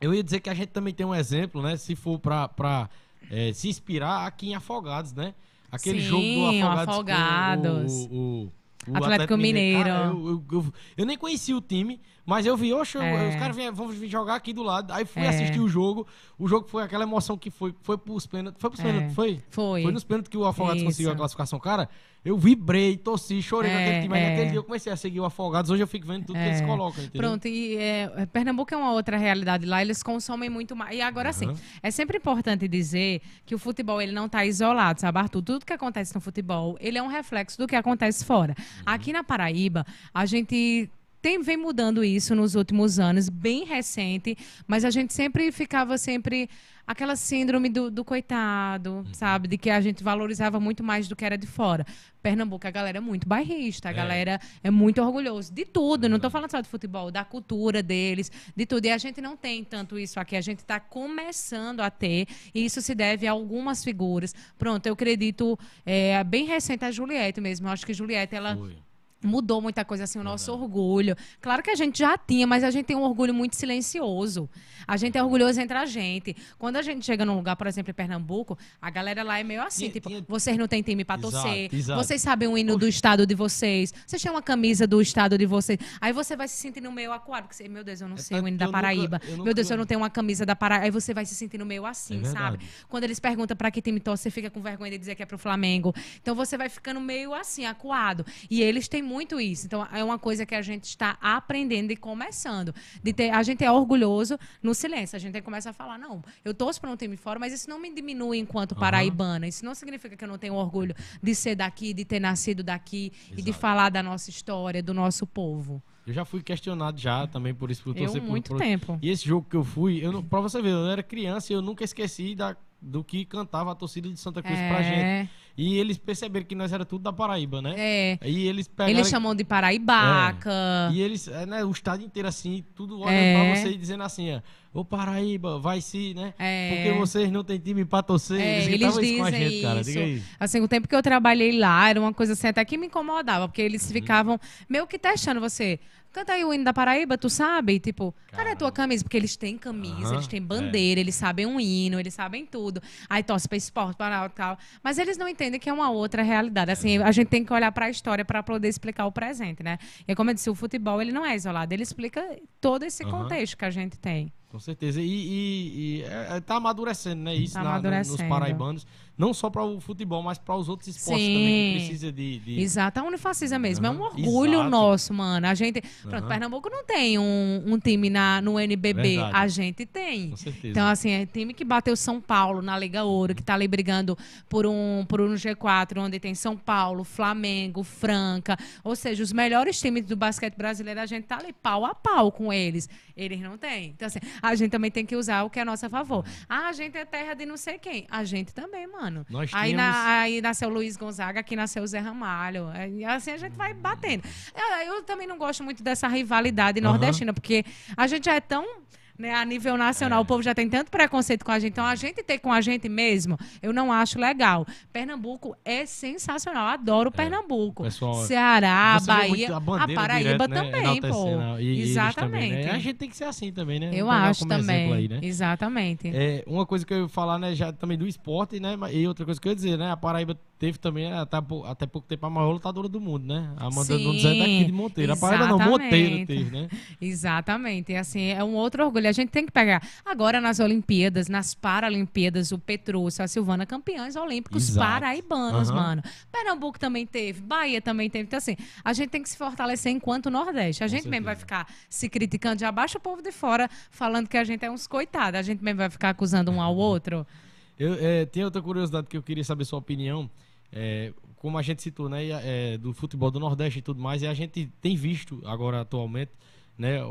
eu 0.02 0.12
ia 0.14 0.22
dizer 0.22 0.40
que 0.40 0.50
a 0.50 0.54
gente 0.54 0.68
também 0.68 0.92
tem 0.92 1.06
um 1.06 1.14
exemplo, 1.14 1.62
né? 1.62 1.76
Se 1.76 1.94
for 1.96 2.18
pra 2.18 2.90
é, 3.30 3.52
se 3.52 3.68
inspirar 3.68 4.26
aqui 4.26 4.50
em 4.50 4.54
Afogados, 4.54 5.12
né? 5.12 5.34
Aquele 5.70 6.00
Sim, 6.02 6.06
jogo 6.08 6.22
do 6.22 6.40
o 6.40 6.46
Afogados. 6.48 6.84
com 6.84 6.90
Afogados. 6.92 7.92
O, 8.10 8.48
o, 8.88 8.92
O 8.92 8.96
Atlético 8.96 9.36
Mineiro. 9.36 9.84
Cara, 9.84 10.06
eu, 10.08 10.28
eu, 10.28 10.44
eu- 10.58 10.74
eu 10.98 11.06
nem 11.06 11.16
conhecia 11.16 11.56
o 11.56 11.60
time, 11.60 12.00
mas 12.24 12.46
eu 12.46 12.56
vi, 12.56 12.72
oxe, 12.72 12.98
É. 12.98 13.28
os 13.28 13.34
caras 13.36 13.56
vêm- 13.56 13.70
vão 13.72 13.88
vir 13.88 14.08
jogar 14.08 14.34
aqui 14.36 14.52
do 14.52 14.62
lado. 14.62 14.92
Aí 14.92 15.04
fui 15.04 15.22
É. 15.22 15.28
assistir 15.28 15.60
o 15.60 15.68
jogo. 15.68 16.06
O 16.38 16.46
jogo 16.48 16.68
foi 16.68 16.82
aquela 16.82 17.02
emoção 17.04 17.36
que 17.36 17.50
foi, 17.50 17.74
foi 17.82 17.98
pros 17.98 18.26
pênaltis. 18.26 18.60
Foi 18.60 18.70
pros 18.70 18.80
É. 18.80 18.84
pênaltis, 18.84 19.14
foi? 19.14 19.42
Foi. 19.50 19.82
Foi 19.82 19.92
nos 19.92 20.04
pênaltis 20.04 20.28
que 20.28 20.36
o 20.36 20.44
Afogados 20.44 20.78
Isso. 20.78 20.86
conseguiu 20.86 21.12
a 21.12 21.16
classificação. 21.16 21.58
Cara, 21.58 21.88
eu 22.24 22.36
vibrei, 22.38 22.96
torci, 22.96 23.42
chorei 23.42 23.70
É, 23.70 23.74
naquele 23.74 24.02
time. 24.02 24.18
É. 24.18 24.30
naquele 24.30 24.50
dia 24.50 24.58
eu 24.58 24.64
comecei 24.64 24.92
a 24.92 24.96
seguir 24.96 25.18
o 25.20 25.24
Afogados. 25.24 25.70
Hoje 25.70 25.82
eu 25.82 25.86
fico 25.88 26.06
vendo 26.06 26.26
tudo 26.26 26.36
que 26.36 26.42
É. 26.42 26.48
eles 26.48 26.60
colocam, 26.60 27.02
entendeu? 27.02 27.28
Pronto, 27.28 27.48
e 27.48 27.76
é, 27.76 28.26
Pernambuco 28.32 28.72
é 28.72 28.76
uma 28.76 28.92
outra 28.92 29.16
realidade 29.16 29.66
lá, 29.66 29.82
eles 29.82 30.02
consomem 30.02 30.48
muito 30.48 30.76
mais. 30.76 30.96
E 30.96 31.00
agora 31.00 31.32
sim, 31.32 31.46
Aham. 31.46 31.56
é 31.82 31.90
sempre 31.90 32.18
importante 32.18 32.68
dizer 32.68 33.20
que 33.44 33.54
o 33.54 33.58
futebol 33.58 34.00
ele 34.00 34.12
não 34.12 34.26
está 34.26 34.44
isolado, 34.46 35.00
sabe, 35.00 35.18
Arthur? 35.18 35.42
Tudo 35.42 35.66
que 35.66 35.72
acontece 35.72 36.14
no 36.14 36.20
futebol, 36.20 36.76
ele 36.80 36.98
é 36.98 37.02
um 37.02 37.08
reflexo 37.08 37.58
do 37.58 37.66
que 37.66 37.74
acontece 37.74 38.24
fora. 38.24 38.54
Uhum. 38.58 38.64
Aqui 38.86 39.12
na 39.12 39.24
Paraíba, 39.24 39.84
a 40.14 40.24
gente 40.24 40.88
tem, 41.22 41.40
vem 41.40 41.56
mudando 41.56 42.02
isso 42.04 42.34
nos 42.34 42.54
últimos 42.56 42.98
anos, 42.98 43.28
bem 43.28 43.64
recente, 43.64 44.36
mas 44.66 44.84
a 44.84 44.90
gente 44.90 45.14
sempre 45.14 45.50
ficava 45.52 45.96
sempre 45.96 46.50
aquela 46.84 47.14
síndrome 47.14 47.68
do, 47.68 47.90
do 47.92 48.04
coitado, 48.04 48.90
Uhum. 48.90 49.04
sabe? 49.14 49.46
De 49.46 49.56
que 49.56 49.70
a 49.70 49.80
gente 49.80 50.02
valorizava 50.02 50.58
muito 50.58 50.82
mais 50.82 51.06
do 51.06 51.14
que 51.14 51.24
era 51.24 51.38
de 51.38 51.46
fora. 51.46 51.86
Pernambuco, 52.20 52.66
a 52.66 52.70
galera 52.72 52.98
é 52.98 53.00
muito 53.00 53.26
bairrista, 53.26 53.88
a 53.88 53.92
É. 53.92 53.94
galera 53.94 54.40
é 54.64 54.70
muito 54.70 55.00
orgulhoso 55.00 55.52
de 55.52 55.64
tudo. 55.64 56.08
Não 56.08 56.16
estou 56.16 56.28
falando 56.30 56.50
só 56.50 56.60
de 56.60 56.68
futebol, 56.68 57.10
da 57.12 57.24
cultura 57.24 57.82
deles, 57.84 58.30
de 58.56 58.66
tudo. 58.66 58.84
E 58.86 58.90
a 58.90 58.98
gente 58.98 59.20
não 59.20 59.36
tem 59.36 59.62
tanto 59.62 59.96
isso 59.96 60.18
aqui. 60.18 60.34
A 60.34 60.40
gente 60.40 60.58
está 60.58 60.80
começando 60.80 61.80
a 61.80 61.88
ter. 61.90 62.26
E 62.52 62.64
isso 62.64 62.82
se 62.82 62.94
deve 62.96 63.26
a 63.28 63.30
algumas 63.30 63.84
figuras. 63.84 64.34
Pronto, 64.58 64.84
eu 64.86 64.92
acredito, 64.94 65.56
é, 65.86 66.22
bem 66.24 66.46
recente 66.46 66.84
a 66.84 66.90
Juliette 66.90 67.40
mesmo. 67.40 67.68
Eu 67.68 67.72
acho 67.72 67.86
que 67.86 67.94
Juliette, 67.94 68.34
ela 68.34 68.56
Foi. 68.56 68.76
Mudou 69.22 69.60
muita 69.60 69.84
coisa 69.84 70.04
assim, 70.04 70.18
o 70.18 70.22
nosso 70.24 70.52
orgulho. 70.52 71.16
Claro 71.40 71.62
que 71.62 71.70
a 71.70 71.74
gente 71.74 71.98
já 71.98 72.16
tinha, 72.18 72.46
mas 72.46 72.64
a 72.64 72.70
gente 72.70 72.86
tem 72.86 72.96
um 72.96 73.02
orgulho 73.02 73.32
muito 73.34 73.56
silencioso. 73.56 74.48
A 74.86 74.96
gente 74.96 75.16
é 75.16 75.22
orgulhoso 75.22 75.60
entre 75.60 75.76
a 75.76 75.86
gente. 75.86 76.36
Quando 76.58 76.76
a 76.76 76.82
gente 76.82 77.04
chega 77.04 77.24
num 77.24 77.34
lugar, 77.36 77.56
por 77.56 77.66
exemplo, 77.66 77.90
em 77.90 77.94
Pernambuco, 77.94 78.58
a 78.80 78.90
galera 78.90 79.22
lá 79.22 79.38
é 79.38 79.44
meio 79.44 79.62
assim, 79.62 79.82
Tinha- 79.84 79.92
tipo, 79.92 80.08
tinha- 80.08 80.24
vocês 80.28 80.56
não 80.56 80.66
têm 80.66 80.82
time 80.82 81.04
pra 81.04 81.14
Exato, 81.16 81.30
torcer, 81.32 81.74
exato. 81.74 82.02
vocês 82.02 82.20
sabem 82.22 82.48
o 82.48 82.58
hino 82.58 82.76
do 82.76 82.86
estado 82.88 83.26
de 83.26 83.34
vocês, 83.34 83.92
vocês 84.06 84.20
têm 84.20 84.30
uma 84.30 84.42
camisa 84.42 84.86
do 84.86 85.00
estado 85.00 85.38
de 85.38 85.46
vocês. 85.46 85.78
Aí 86.00 86.12
você 86.12 86.34
vai 86.36 86.48
se 86.48 86.56
sentindo 86.56 86.90
meio 86.90 87.12
acuado, 87.12 87.44
porque 87.44 87.54
você, 87.54 87.68
meu 87.68 87.84
Deus, 87.84 88.00
eu 88.00 88.08
não 88.08 88.16
É 88.16 88.18
sei 88.18 88.36
o 88.36 88.40
tanto 88.40 88.48
hino 88.48 88.58
da 88.58 88.68
Paraíba. 88.68 89.18
nunca- 89.18 89.26
eu 89.30 89.44
Meu 89.44 89.54
Deus, 89.54 89.66
nunca- 89.66 89.74
eu 89.74 89.78
não 89.78 89.86
tenho 89.86 90.00
uma 90.00 90.10
camisa 90.10 90.44
da 90.44 90.56
Paraíba. 90.56 90.84
Aí 90.86 90.90
você 90.90 91.14
vai 91.14 91.24
se 91.24 91.34
sentindo 91.34 91.64
meio 91.64 91.86
assim, 91.86 92.20
É 92.22 92.24
sabe? 92.24 92.58
Quando 92.88 93.04
eles 93.04 93.20
perguntam 93.20 93.56
pra 93.56 93.70
que 93.70 93.80
time 93.80 94.00
torce, 94.00 94.24
você 94.24 94.30
fica 94.30 94.50
com 94.50 94.60
vergonha 94.60 94.90
de 94.90 94.98
dizer 94.98 95.14
que 95.14 95.22
é 95.22 95.26
pro 95.26 95.38
Flamengo. 95.38 95.94
Então 96.20 96.34
você 96.34 96.56
vai 96.58 96.68
ficando 96.68 97.00
meio 97.00 97.32
assim, 97.34 97.64
acuado. 97.66 98.24
E 98.50 98.62
eles 98.62 98.88
têm 98.88 99.02
muito 99.12 99.40
isso. 99.40 99.66
Então 99.66 99.86
é 99.92 100.02
uma 100.02 100.18
coisa 100.18 100.44
que 100.46 100.54
a 100.54 100.62
gente 100.62 100.84
está 100.84 101.16
aprendendo 101.20 101.90
e 101.92 101.96
começando. 101.96 102.74
De 103.02 103.12
ter, 103.12 103.30
a 103.30 103.42
gente 103.42 103.62
é 103.62 103.70
orgulhoso 103.70 104.38
no 104.62 104.74
silêncio. 104.74 105.16
A 105.16 105.18
gente 105.18 105.32
tem 105.32 105.40
que 105.40 105.44
começar 105.44 105.70
a 105.70 105.72
falar, 105.72 105.98
não, 105.98 106.22
eu 106.44 106.54
torço 106.54 106.80
para 106.80 106.90
um 106.90 106.96
time 106.96 107.16
fora, 107.16 107.38
mas 107.38 107.52
isso 107.52 107.68
não 107.68 107.78
me 107.78 107.92
diminui 107.94 108.38
enquanto 108.38 108.74
paraibana. 108.74 109.46
Isso 109.46 109.64
não 109.64 109.74
significa 109.74 110.16
que 110.16 110.24
eu 110.24 110.28
não 110.28 110.38
tenho 110.38 110.54
orgulho 110.54 110.94
de 111.22 111.34
ser 111.34 111.54
daqui, 111.54 111.92
de 111.92 112.04
ter 112.04 112.20
nascido 112.20 112.62
daqui 112.62 113.12
e 113.30 113.36
de 113.42 113.50
Exato. 113.50 113.58
falar 113.60 113.90
da 113.90 114.02
nossa 114.02 114.30
história, 114.30 114.82
do 114.82 114.94
nosso 114.94 115.26
povo. 115.26 115.82
Eu 116.06 116.12
já 116.12 116.24
fui 116.24 116.42
questionado 116.42 116.98
já 116.98 117.26
também 117.28 117.54
por 117.54 117.70
isso, 117.70 117.82
por 117.84 117.96
Eu, 117.96 118.04
torcer 118.04 118.20
por- 118.22 118.30
muito 118.30 118.48
por, 118.48 118.58
tempo. 118.58 118.98
E 119.00 119.08
esse 119.08 119.24
jogo 119.24 119.46
que 119.48 119.54
eu 119.56 119.62
fui, 119.62 120.04
eu 120.04 120.10
não, 120.10 120.22
pra 120.22 120.40
você 120.40 120.60
ver, 120.60 120.70
eu 120.70 120.86
era 120.88 121.02
criança 121.02 121.52
e 121.52 121.54
eu 121.54 121.62
nunca 121.62 121.84
esqueci 121.84 122.34
da, 122.34 122.56
do 122.80 123.04
que 123.04 123.24
cantava 123.24 123.70
a 123.70 123.74
torcida 123.74 124.08
de 124.08 124.16
Santa 124.18 124.42
Cruz 124.42 124.58
pra 124.58 124.82
gente. 124.82 125.30
É, 125.56 125.62
E 125.62 125.78
eles 125.78 125.98
perceberam 125.98 126.46
que 126.46 126.54
nós 126.54 126.72
era 126.72 126.84
tudo 126.84 127.02
da 127.02 127.12
Paraíba, 127.12 127.60
né? 127.60 127.74
é. 127.76 128.18
E 128.24 128.46
eles 128.48 128.66
pegaram. 128.68 128.90
Eles 128.98 129.08
chamam 129.08 129.34
de 129.34 129.44
Paraibaca. 129.44 130.50
E 130.92 131.00
eles, 131.00 131.28
é, 131.28 131.46
né, 131.46 131.64
o 131.64 131.70
estádio 131.70 132.06
inteiro 132.06 132.28
assim, 132.28 132.64
tudo 132.74 133.00
olhando 133.00 133.12
É. 133.12 133.34
pra 133.54 133.54
você 133.62 133.68
e 133.70 133.76
dizendo 133.76 134.02
assim, 134.02 134.34
ó, 134.34 134.40
ô 134.80 134.84
Paraíba, 134.84 135.58
vai 135.58 135.80
se, 135.80 136.14
né? 136.14 136.32
É. 136.38 136.74
Porque 136.74 136.98
vocês 136.98 137.30
não 137.30 137.44
têm 137.44 137.58
time 137.58 137.84
pra 137.84 138.02
torcer. 138.02 138.40
É, 138.40 138.54
eles 138.64 138.66
eles 138.68 138.78
gritavam 138.78 139.02
isso 139.02 139.16
com 139.18 139.24
a 139.24 139.30
dizem 139.30 139.50
gente, 139.50 139.62
cara. 139.62 139.80
isso. 139.80 139.90
Diga 139.90 140.02
aí. 140.04 140.22
Assim, 140.40 140.60
o 140.60 140.68
tempo 140.68 140.88
que 140.88 140.94
eu 140.94 141.02
trabalhei 141.02 141.58
lá 141.58 141.88
era 141.90 142.00
uma 142.00 142.12
coisa 142.12 142.32
assim 142.32 142.46
até 142.48 142.64
que 142.64 142.76
me 142.78 142.86
incomodava, 142.86 143.48
porque 143.48 143.62
eles 143.62 143.82
Uhum. 143.86 143.92
ficavam 143.92 144.40
meio 144.68 144.86
que 144.86 144.98
testando 144.98 145.40
você. 145.40 145.78
Canta 146.12 146.34
aí 146.34 146.44
o 146.44 146.52
hino 146.52 146.62
da 146.62 146.74
Paraíba, 146.74 147.16
tu 147.16 147.30
sabe? 147.30 147.80
Tipo, 147.80 148.14
cadê 148.30 148.50
a 148.50 148.56
tua 148.56 148.70
camisa? 148.70 149.02
Porque 149.02 149.16
eles 149.16 149.34
têm 149.34 149.56
camisa, 149.56 150.08
Aham, 150.08 150.14
eles 150.14 150.26
têm 150.26 150.42
bandeira, 150.42 151.00
eles 151.00 151.14
sabem 151.14 151.46
um 151.46 151.58
hino, 151.58 151.98
eles 151.98 152.12
sabem 152.12 152.44
tudo. 152.44 152.82
Aí 153.08 153.22
torce 153.22 153.48
pra 153.48 153.56
esporte, 153.56 153.96
para 153.96 154.28
tal. 154.28 154.58
Mas 154.82 154.98
eles 154.98 155.16
não 155.16 155.26
entendem 155.26 155.58
que 155.58 155.70
é 155.70 155.72
uma 155.72 155.90
outra 155.90 156.22
realidade. 156.22 156.70
Assim, 156.70 156.98
É. 156.98 157.02
a 157.02 157.10
gente 157.12 157.28
tem 157.28 157.42
que 157.44 157.52
olhar 157.52 157.72
pra 157.72 157.88
história 157.88 158.24
para 158.24 158.42
poder 158.42 158.68
explicar 158.68 159.06
o 159.06 159.12
presente, 159.12 159.62
né? 159.62 159.78
E 160.06 160.14
como 160.14 160.28
eu 160.30 160.34
disse, 160.34 160.50
o 160.50 160.54
futebol 160.54 161.00
ele 161.00 161.12
não 161.12 161.24
é 161.24 161.34
isolado, 161.34 161.72
ele 161.72 161.82
explica 161.82 162.22
todo 162.60 162.82
esse 162.84 163.02
contexto 163.04 163.56
que 163.56 163.64
a 163.64 163.70
gente 163.70 163.98
tem. 163.98 164.30
Com 164.52 164.58
certeza. 164.60 165.00
E, 165.00 165.06
e, 165.06 165.98
e 165.98 166.02
é, 166.02 166.36
é, 166.36 166.40
tá 166.40 166.56
amadurecendo, 166.56 167.22
né? 167.22 167.34
Isso 167.34 167.54
Tá 167.54 167.62
na- 167.62 167.70
no- 167.70 167.76
nos 167.76 167.84
amadurecendo. 167.86 168.28
paraibanos. 168.28 168.86
Não 169.16 169.32
só 169.34 169.50
para 169.50 169.62
o 169.62 169.78
futebol, 169.78 170.22
mas 170.22 170.38
para 170.38 170.56
os 170.56 170.68
outros 170.70 170.88
esportes 170.88 171.24
Sim. 171.24 171.34
também 171.34 171.72
que 171.72 171.78
precisa 171.80 172.10
de. 172.12 172.38
de- 172.38 172.60
Exato, 172.60 172.98
a 172.98 173.02
Unifacisa 173.04 173.58
mesmo. 173.58 173.86
É 173.86 173.90
um 173.90 174.00
orgulho 174.00 174.54
exato. 174.54 174.70
nosso, 174.70 175.14
mano. 175.14 175.46
A 175.46 175.54
gente. 175.54 175.82
Pronto, 176.02 176.16
Aham. 176.16 176.28
Pernambuco 176.28 176.70
não 176.70 176.82
tem 176.84 177.18
um, 177.18 177.62
um 177.66 177.78
time 177.78 178.08
na, 178.08 178.40
no 178.40 178.58
NBB. 178.58 179.02
Verdade. 179.02 179.36
A 179.36 179.48
gente 179.48 179.84
tem. 179.86 180.30
Com 180.30 180.36
certeza. 180.36 180.66
Então, 180.68 180.86
assim, 180.88 181.10
é 181.10 181.26
time 181.26 181.52
que 181.52 181.64
bateu 181.64 181.94
São 181.94 182.20
Paulo 182.20 182.62
na 182.62 182.78
Liga 182.78 183.04
Ouro, 183.04 183.34
que 183.34 183.42
tá 183.42 183.52
ali 183.54 183.68
brigando 183.68 184.16
por 184.48 184.66
um, 184.66 185.04
por 185.06 185.20
um 185.20 185.34
G4, 185.34 185.98
onde 185.98 186.18
tem 186.18 186.34
São 186.34 186.56
Paulo, 186.56 187.04
Flamengo, 187.04 187.82
Franca. 187.84 188.56
Ou 188.82 188.96
seja, 188.96 189.22
os 189.22 189.32
melhores 189.32 189.78
times 189.78 190.06
do 190.06 190.16
basquete 190.16 190.56
brasileiro, 190.56 191.00
a 191.00 191.06
gente 191.06 191.24
tá 191.26 191.38
ali 191.38 191.52
pau 191.52 191.84
a 191.84 191.94
pau 191.94 192.32
com 192.32 192.50
eles. 192.52 192.88
Eles 193.14 193.40
não 193.40 193.58
têm. 193.58 193.90
Então, 193.90 194.06
assim, 194.06 194.20
a 194.42 194.54
gente 194.56 194.70
também 194.72 194.90
tem 194.90 195.06
que 195.06 195.14
usar 195.14 195.44
o 195.44 195.50
que 195.50 195.58
é 195.58 195.62
a 195.62 195.64
nosso 195.64 195.88
favor. 195.88 196.24
Ah, 196.48 196.66
a 196.68 196.72
gente 196.72 196.98
é 196.98 197.04
terra 197.04 197.34
de 197.34 197.46
não 197.46 197.56
sei 197.56 197.78
quem. 197.78 198.06
A 198.10 198.24
gente 198.24 198.52
também, 198.52 198.86
mano. 198.86 199.24
Nós 199.30 199.50
Aí, 199.54 199.70
tínhamos- 199.70 199.94
na, 199.96 200.18
aí 200.20 200.40
nasceu 200.42 200.68
Luiz 200.68 200.96
Gonzaga, 200.96 201.40
aqui 201.40 201.54
nasceu 201.54 201.82
o 201.82 201.86
Zé 201.86 202.00
Ramalho. 202.00 202.66
E 202.90 203.04
assim 203.04 203.30
a 203.30 203.36
gente 203.36 203.56
vai 203.56 203.72
batendo. 203.72 204.24
Eu, 204.54 204.94
eu 204.96 205.02
também 205.04 205.26
não 205.26 205.38
gosto 205.38 205.62
muito 205.62 205.82
dessa 205.82 206.08
rivalidade 206.08 206.80
nordestina, 206.80 207.32
porque 207.32 207.64
a 207.96 208.06
gente 208.06 208.24
já 208.24 208.34
é 208.34 208.40
tão. 208.40 208.82
Né, 209.18 209.32
a 209.34 209.44
nível 209.44 209.76
nacional, 209.76 210.18
É. 210.20 210.22
o 210.22 210.24
povo 210.24 210.42
já 210.42 210.54
tem 210.54 210.68
tanto 210.68 210.90
preconceito 210.90 211.44
com 211.44 211.52
a 211.52 211.58
gente. 211.58 211.72
Então, 211.72 211.84
a 211.84 211.94
gente 211.94 212.22
ter 212.22 212.38
com 212.38 212.50
a 212.52 212.60
gente 212.60 212.88
mesmo, 212.88 213.38
eu 213.62 213.72
não 213.72 213.92
acho 213.92 214.18
legal. 214.18 214.66
Pernambuco 214.92 215.54
é 215.64 215.84
sensacional. 215.86 216.66
Adoro 216.66 217.10
Pernambuco. 217.12 217.82
pessoal- 217.84 218.14
Ceará, 218.24 218.98
Bahia, 219.06 219.28
muito 219.28 219.54
a, 219.54 219.60
bandeira 219.60 220.00
Paraíba 220.00 220.48
direto, 220.48 220.48
né, 220.48 220.70
também, 220.72 221.00
pô. 221.02 221.58
e- 221.60 221.82
Exatamente. 221.82 222.48
também, 222.48 222.64
né? 222.64 222.70
A 222.70 222.78
gente 222.78 222.94
tem 222.94 223.08
que 223.08 223.16
ser 223.16 223.24
assim 223.24 223.52
também, 223.52 223.78
né? 223.78 223.86
Eu 223.92 224.06
pegar 224.06 224.22
acho 224.30 224.46
também. 224.46 224.92
aí, 224.92 225.08
né? 225.08 225.18
Exatamente. 225.22 226.08
É, 226.12 226.42
uma 226.46 226.64
coisa 226.66 226.84
que 226.84 226.92
eu 226.94 227.02
ia 227.02 227.08
falar, 227.08 227.38
né, 227.38 227.54
já 227.54 227.72
também 227.72 227.98
do 227.98 228.06
esporte, 228.08 228.58
né, 228.58 228.76
e 228.92 229.06
outra 229.06 229.24
coisa 229.24 229.40
que 229.40 229.46
eu 229.46 229.52
ia 229.52 229.56
dizer, 229.56 229.76
né, 229.78 229.90
a 229.92 229.96
Paraíba 229.96 230.36
teve 230.58 230.78
também, 230.78 231.10
né, 231.10 231.18
até, 231.20 231.36
até 231.66 231.86
pouco 231.86 232.06
tempo, 232.08 232.24
a 232.24 232.30
maior 232.30 232.52
lutadora 232.52 232.88
do 232.88 233.00
mundo, 233.00 233.26
né, 233.26 233.52
a 233.56 233.66
Amanda 233.66 233.96
Sim, 233.96 234.04
Nunes 234.04 234.24
é 234.24 234.34
daqui 234.38 234.64
de 234.64 234.72
Monteiro, 234.72 235.12
a 235.12 235.16
Paraíba 235.16 235.46
não, 235.48 235.58
Monteiro 235.58 235.96
exatamente. 236.16 236.26
teve, 236.26 236.50
né, 236.50 236.68
Exatamente. 237.00 237.92
E 237.92 237.96
assim, 237.96 238.28
é 238.28 238.42
um 238.42 238.54
outro 238.54 238.84
orgulho. 238.84 239.01
A 239.08 239.12
gente 239.12 239.30
tem 239.30 239.46
que 239.46 239.52
pegar. 239.52 239.82
Agora, 240.04 240.40
nas 240.40 240.60
Olimpíadas, 240.60 241.28
nas 241.28 241.54
Paralimpíadas, 241.54 242.52
o 242.52 242.58
Petrúcio, 242.58 243.24
a 243.24 243.28
Silvana, 243.28 243.66
campeões 243.66 244.16
olímpicos 244.16 244.68
Exato. 244.68 244.86
paraibanos, 244.86 245.70
Aham. 245.70 245.80
mano. 245.80 246.02
Pernambuco 246.30 246.78
também 246.78 247.06
teve, 247.06 247.40
Bahia 247.40 247.80
também 247.80 248.08
teve. 248.08 248.24
Então, 248.24 248.38
assim, 248.38 248.56
a 248.84 248.92
gente 248.92 249.10
tem 249.10 249.22
que 249.22 249.28
se 249.28 249.36
fortalecer 249.36 249.92
enquanto 249.92 250.30
Nordeste. 250.30 250.84
A 250.84 250.86
gente 250.86 251.08
mesmo 251.08 251.26
vai 251.26 251.36
ficar 251.36 251.66
se 251.88 252.08
criticando, 252.08 252.60
já 252.60 252.70
baixa 252.72 252.98
o 252.98 253.00
povo 253.00 253.22
de 253.22 253.32
fora, 253.32 253.68
falando 253.90 254.28
que 254.28 254.36
a 254.36 254.44
gente 254.44 254.64
é 254.64 254.70
uns 254.70 254.86
coitados. 254.86 255.38
A 255.38 255.42
gente 255.42 255.62
mesmo 255.62 255.78
vai 255.78 255.90
ficar 255.90 256.10
acusando 256.10 256.50
um 256.50 256.60
ao 256.60 256.76
outro. 256.76 257.26
Eu, 257.78 257.94
é, 257.94 258.26
tem 258.26 258.44
outra 258.44 258.60
curiosidade 258.62 259.08
que 259.08 259.16
eu 259.16 259.22
queria 259.22 259.42
saber 259.42 259.64
sua 259.64 259.78
opinião. 259.78 260.30
É, 260.70 261.12
como 261.36 261.58
a 261.58 261.62
gente 261.62 261.82
citou, 261.82 262.08
né, 262.08 262.20
é, 262.28 262.78
do 262.78 262.92
futebol 262.92 263.30
do 263.30 263.40
Nordeste 263.40 263.80
e 263.80 263.82
tudo 263.82 264.00
mais, 264.00 264.22
e 264.22 264.26
a 264.28 264.34
gente 264.34 264.70
tem 264.80 264.94
visto 264.94 265.42
agora 265.44 265.80
atualmente, 265.80 266.30
né, 266.78 267.02
o, 267.04 267.08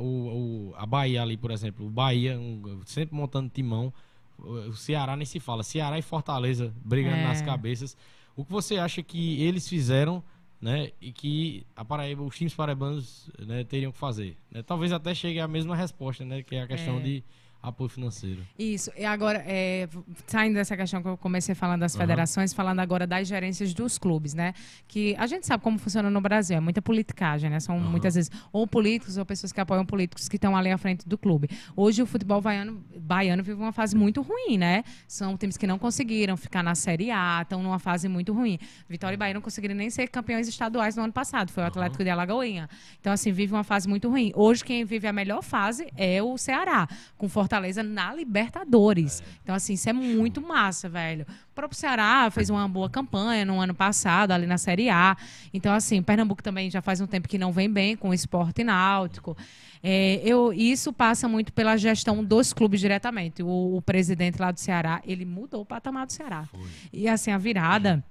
o- 0.72 0.74
a 0.78 0.86
Bahia 0.86 1.22
ali, 1.22 1.38
por 1.38 1.52
exemplo, 1.52 1.86
o 1.86 1.90
Bahia 1.90 2.38
um- 2.40 2.82
sempre 2.86 3.16
montando 3.16 3.50
timão, 3.50 3.94
o, 4.38 4.74
Ceará 4.74 5.16
nem 5.16 5.26
se 5.26 5.40
fala, 5.40 5.64
Ceará 5.64 5.98
e 6.00 6.02
Fortaleza 6.02 6.74
brigando 6.84 7.18
É. 7.18 7.24
nas 7.24 7.42
cabeças. 7.42 7.96
O 8.36 8.44
que 8.46 8.52
você 8.52 8.78
acha 8.78 9.04
que 9.04 9.42
eles 9.42 9.68
fizeram, 9.68 10.24
né, 10.60 10.92
e 11.02 11.12
que 11.12 11.66
a 11.76 11.84
Paraíba, 11.86 12.24
os 12.24 12.36
times 12.36 12.54
paraibanos, 12.54 13.30
né, 13.40 13.64
teriam 13.64 13.92
que 13.92 13.98
fazer? 13.98 14.36
né? 14.52 14.62
Talvez 14.64 14.92
até 14.92 15.14
chegue 15.14 15.40
à 15.40 15.48
mesma 15.48 15.76
resposta, 15.76 16.24
né, 16.26 16.42
que 16.44 16.56
é 16.56 16.62
a 16.64 16.68
questão 16.68 16.98
É. 16.98 17.02
de 17.02 17.24
apoio 17.62 17.90
financeiro. 17.90 18.46
Isso. 18.58 18.92
E 18.98 19.04
agora, 19.04 19.44
é, 19.46 19.88
saindo 20.28 20.56
dessa 20.56 20.78
questão 20.78 21.02
que 21.02 21.08
eu 21.08 21.18
comecei 21.18 21.56
falando 21.56 21.82
das 21.82 21.96
Aham. 21.96 22.04
federações, 22.04 22.54
falando 22.54 22.80
agora 22.80 23.06
das 23.08 23.28
gerências 23.28 23.74
dos 23.74 23.98
clubes, 23.98 24.34
né? 24.34 24.54
Que 24.88 25.16
a 25.18 25.28
gente 25.28 25.46
sabe 25.46 25.64
como 25.64 25.78
funciona 25.78 26.10
no 26.10 26.22
Brasil, 26.22 26.58
é 26.58 26.60
muita 26.60 26.82
politicagem, 26.82 27.50
né? 27.50 27.60
São 27.60 27.78
Aham. 27.78 27.90
muitas 27.90 28.16
vezes 28.16 28.32
ou 28.52 28.68
políticos 28.68 29.18
ou 29.18 29.26
pessoas 29.26 29.52
que 29.52 29.60
apoiam 29.60 29.86
políticos 29.86 30.30
que 30.30 30.36
estão 30.38 30.56
ali 30.56 30.72
à 30.72 30.78
frente 30.78 31.08
do 31.08 31.18
clube. 31.18 31.50
Hoje 31.76 32.02
o 32.02 32.06
futebol 32.06 32.42
baiano, 32.42 32.84
baiano 32.98 33.44
vive 33.44 33.60
uma 33.60 33.72
fase 33.72 33.96
muito 33.96 34.22
ruim, 34.22 34.58
né? 34.58 34.84
São 35.08 35.36
times 35.38 35.58
que 35.58 35.68
não 35.68 35.80
conseguiram 35.80 36.38
ficar 36.38 36.64
na 36.64 36.76
Série 36.76 37.12
A, 37.12 37.42
estão 37.42 37.62
numa 37.62 37.80
fase 37.80 38.08
muito 38.08 38.34
ruim. 38.34 38.60
Vitória 38.88 39.16
e 39.16 39.18
Bahia 39.18 39.34
não 39.34 39.42
conseguiram 39.42 39.76
nem 39.76 39.90
ser 39.90 40.08
campeões 40.08 40.48
estaduais 40.48 40.96
no 40.96 41.04
ano 41.04 41.14
passado, 41.14 41.52
foi 41.52 41.64
o. 41.64 41.72
Atlético 41.72 42.04
de 42.04 42.10
Alagoinha. 42.10 42.70
Então, 43.00 43.12
assim, 43.14 43.32
vive 43.32 43.54
uma 43.54 43.64
fase 43.64 43.88
muito 43.88 44.10
ruim. 44.10 44.32
Hoje, 44.36 44.64
quem 44.64 44.84
vive 44.84 45.08
a 45.08 45.14
melhor 45.14 45.42
fase 45.42 45.88
é 45.98 46.22
o 46.22 46.38
Ceará, 46.38 46.88
com 47.18 47.28
Fortaleza 47.52 47.84
na 47.84 48.14
Libertadores. 48.14 49.22
Então, 49.44 49.53
assim, 49.53 49.73
isso 49.73 49.90
é 49.90 49.94
muito 49.94 50.41
massa, 50.41 50.88
velho. 50.88 51.26
O 51.52 51.53
próprio 51.53 51.78
Ceará 51.78 52.32
fez 52.32 52.49
uma 52.49 52.65
boa 52.65 52.90
campanha 52.90 53.44
no 53.44 53.60
ano 53.60 53.73
passado, 53.76 54.32
ali 54.32 54.48
na 54.48 54.57
Série 54.57 54.90
A. 54.90 55.18
Então, 55.53 55.73
assim, 55.73 56.02
Pernambuco 56.02 56.41
também 56.41 56.72
já 56.72 56.82
faz 56.82 57.02
um 57.02 57.07
tempo 57.07 57.28
que 57.28 57.38
não 57.38 57.52
vem 57.52 57.69
bem 57.69 57.98
com 57.98 58.10
o 58.10 58.14
esporte 58.14 58.64
náutico. 58.64 59.36
É, 59.84 60.22
eu, 60.23 60.53
isso 60.53 60.94
passa 60.94 61.28
muito 61.28 61.52
pela 61.52 61.76
gestão 61.76 62.23
dos 62.23 62.53
clubes 62.53 62.80
diretamente. 62.80 63.44
O, 63.44 63.76
o 63.76 63.82
presidente 63.82 64.40
lá 64.40 64.52
do 64.52 64.60
Ceará, 64.60 65.02
ele 65.06 65.26
mudou 65.26 65.64
o 65.64 65.65
patamar 65.65 66.06
do 66.06 66.14
Ceará. 66.14 66.45
Foi. 66.45 66.61
E 66.94 67.10
assim, 67.10 67.32
a 67.32 67.38
virada 67.38 68.02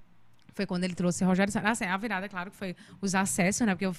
foi 0.54 0.66
quando 0.66 0.84
ele 0.84 0.94
trouxe 0.94 1.24
Rogério 1.24 1.52
Senna. 1.52 1.70
Assim, 1.70 1.84
a 1.84 1.96
virada, 1.96 2.28
claro, 2.28 2.50
que 2.50 2.56
foi 2.56 2.76
os 3.00 3.14
acessos, 3.14 3.66
né? 3.66 3.74
Porque 3.74 3.86
o, 3.86 3.94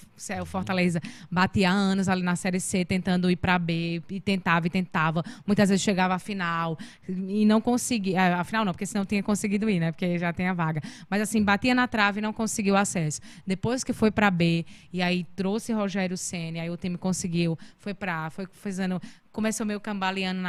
Fortaleza 0.46 1.02
batia 1.30 1.70
anos 1.70 2.10
ali 2.10 2.24
na 2.24 2.36
Série 2.36 2.60
C, 2.60 2.86
tentando 2.86 3.30
ir 3.30 3.36
para 3.36 3.58
B, 3.58 4.02
e 4.10 4.20
tentava 4.20 4.68
e 4.68 4.70
tentava. 4.70 5.24
Muitas 5.46 5.70
vezes 5.70 5.84
chegava 5.84 6.16
à 6.16 6.20
final 6.20 6.78
e 7.08 7.46
não 7.46 7.62
conseguia. 7.62 8.38
A 8.38 8.44
final 8.44 8.66
não, 8.66 8.74
porque 8.74 8.86
senão 8.86 9.06
tinha 9.06 9.24
conseguido 9.24 9.70
ir, 9.70 9.80
né? 9.80 9.92
Porque 9.92 10.18
já 10.18 10.34
tem 10.34 10.48
a 10.48 10.54
vaga. 10.54 10.82
Mas 11.10 11.22
assim, 11.22 11.44
batia 11.44 11.74
na 11.74 11.88
trave 11.88 12.20
e 12.20 12.22
não 12.22 12.34
conseguiu 12.34 12.76
acesso. 12.76 13.22
Depois 13.46 13.84
que 13.84 13.94
foi 13.94 14.12
para 14.12 14.30
B, 14.30 14.66
e 14.92 15.02
aí 15.02 15.26
trouxe 15.36 15.74
Rogério 15.74 16.18
Senna, 16.18 16.62
aí 16.62 16.70
o 16.70 16.78
time 16.78 16.98
conseguiu, 16.98 17.58
foi 17.78 17.94
para 17.94 18.26
A, 18.26 18.30
foi 18.30 18.48
fazendo 18.52 19.02
começou 19.32 19.66
meio 19.66 19.80
cambaleando 19.80 20.42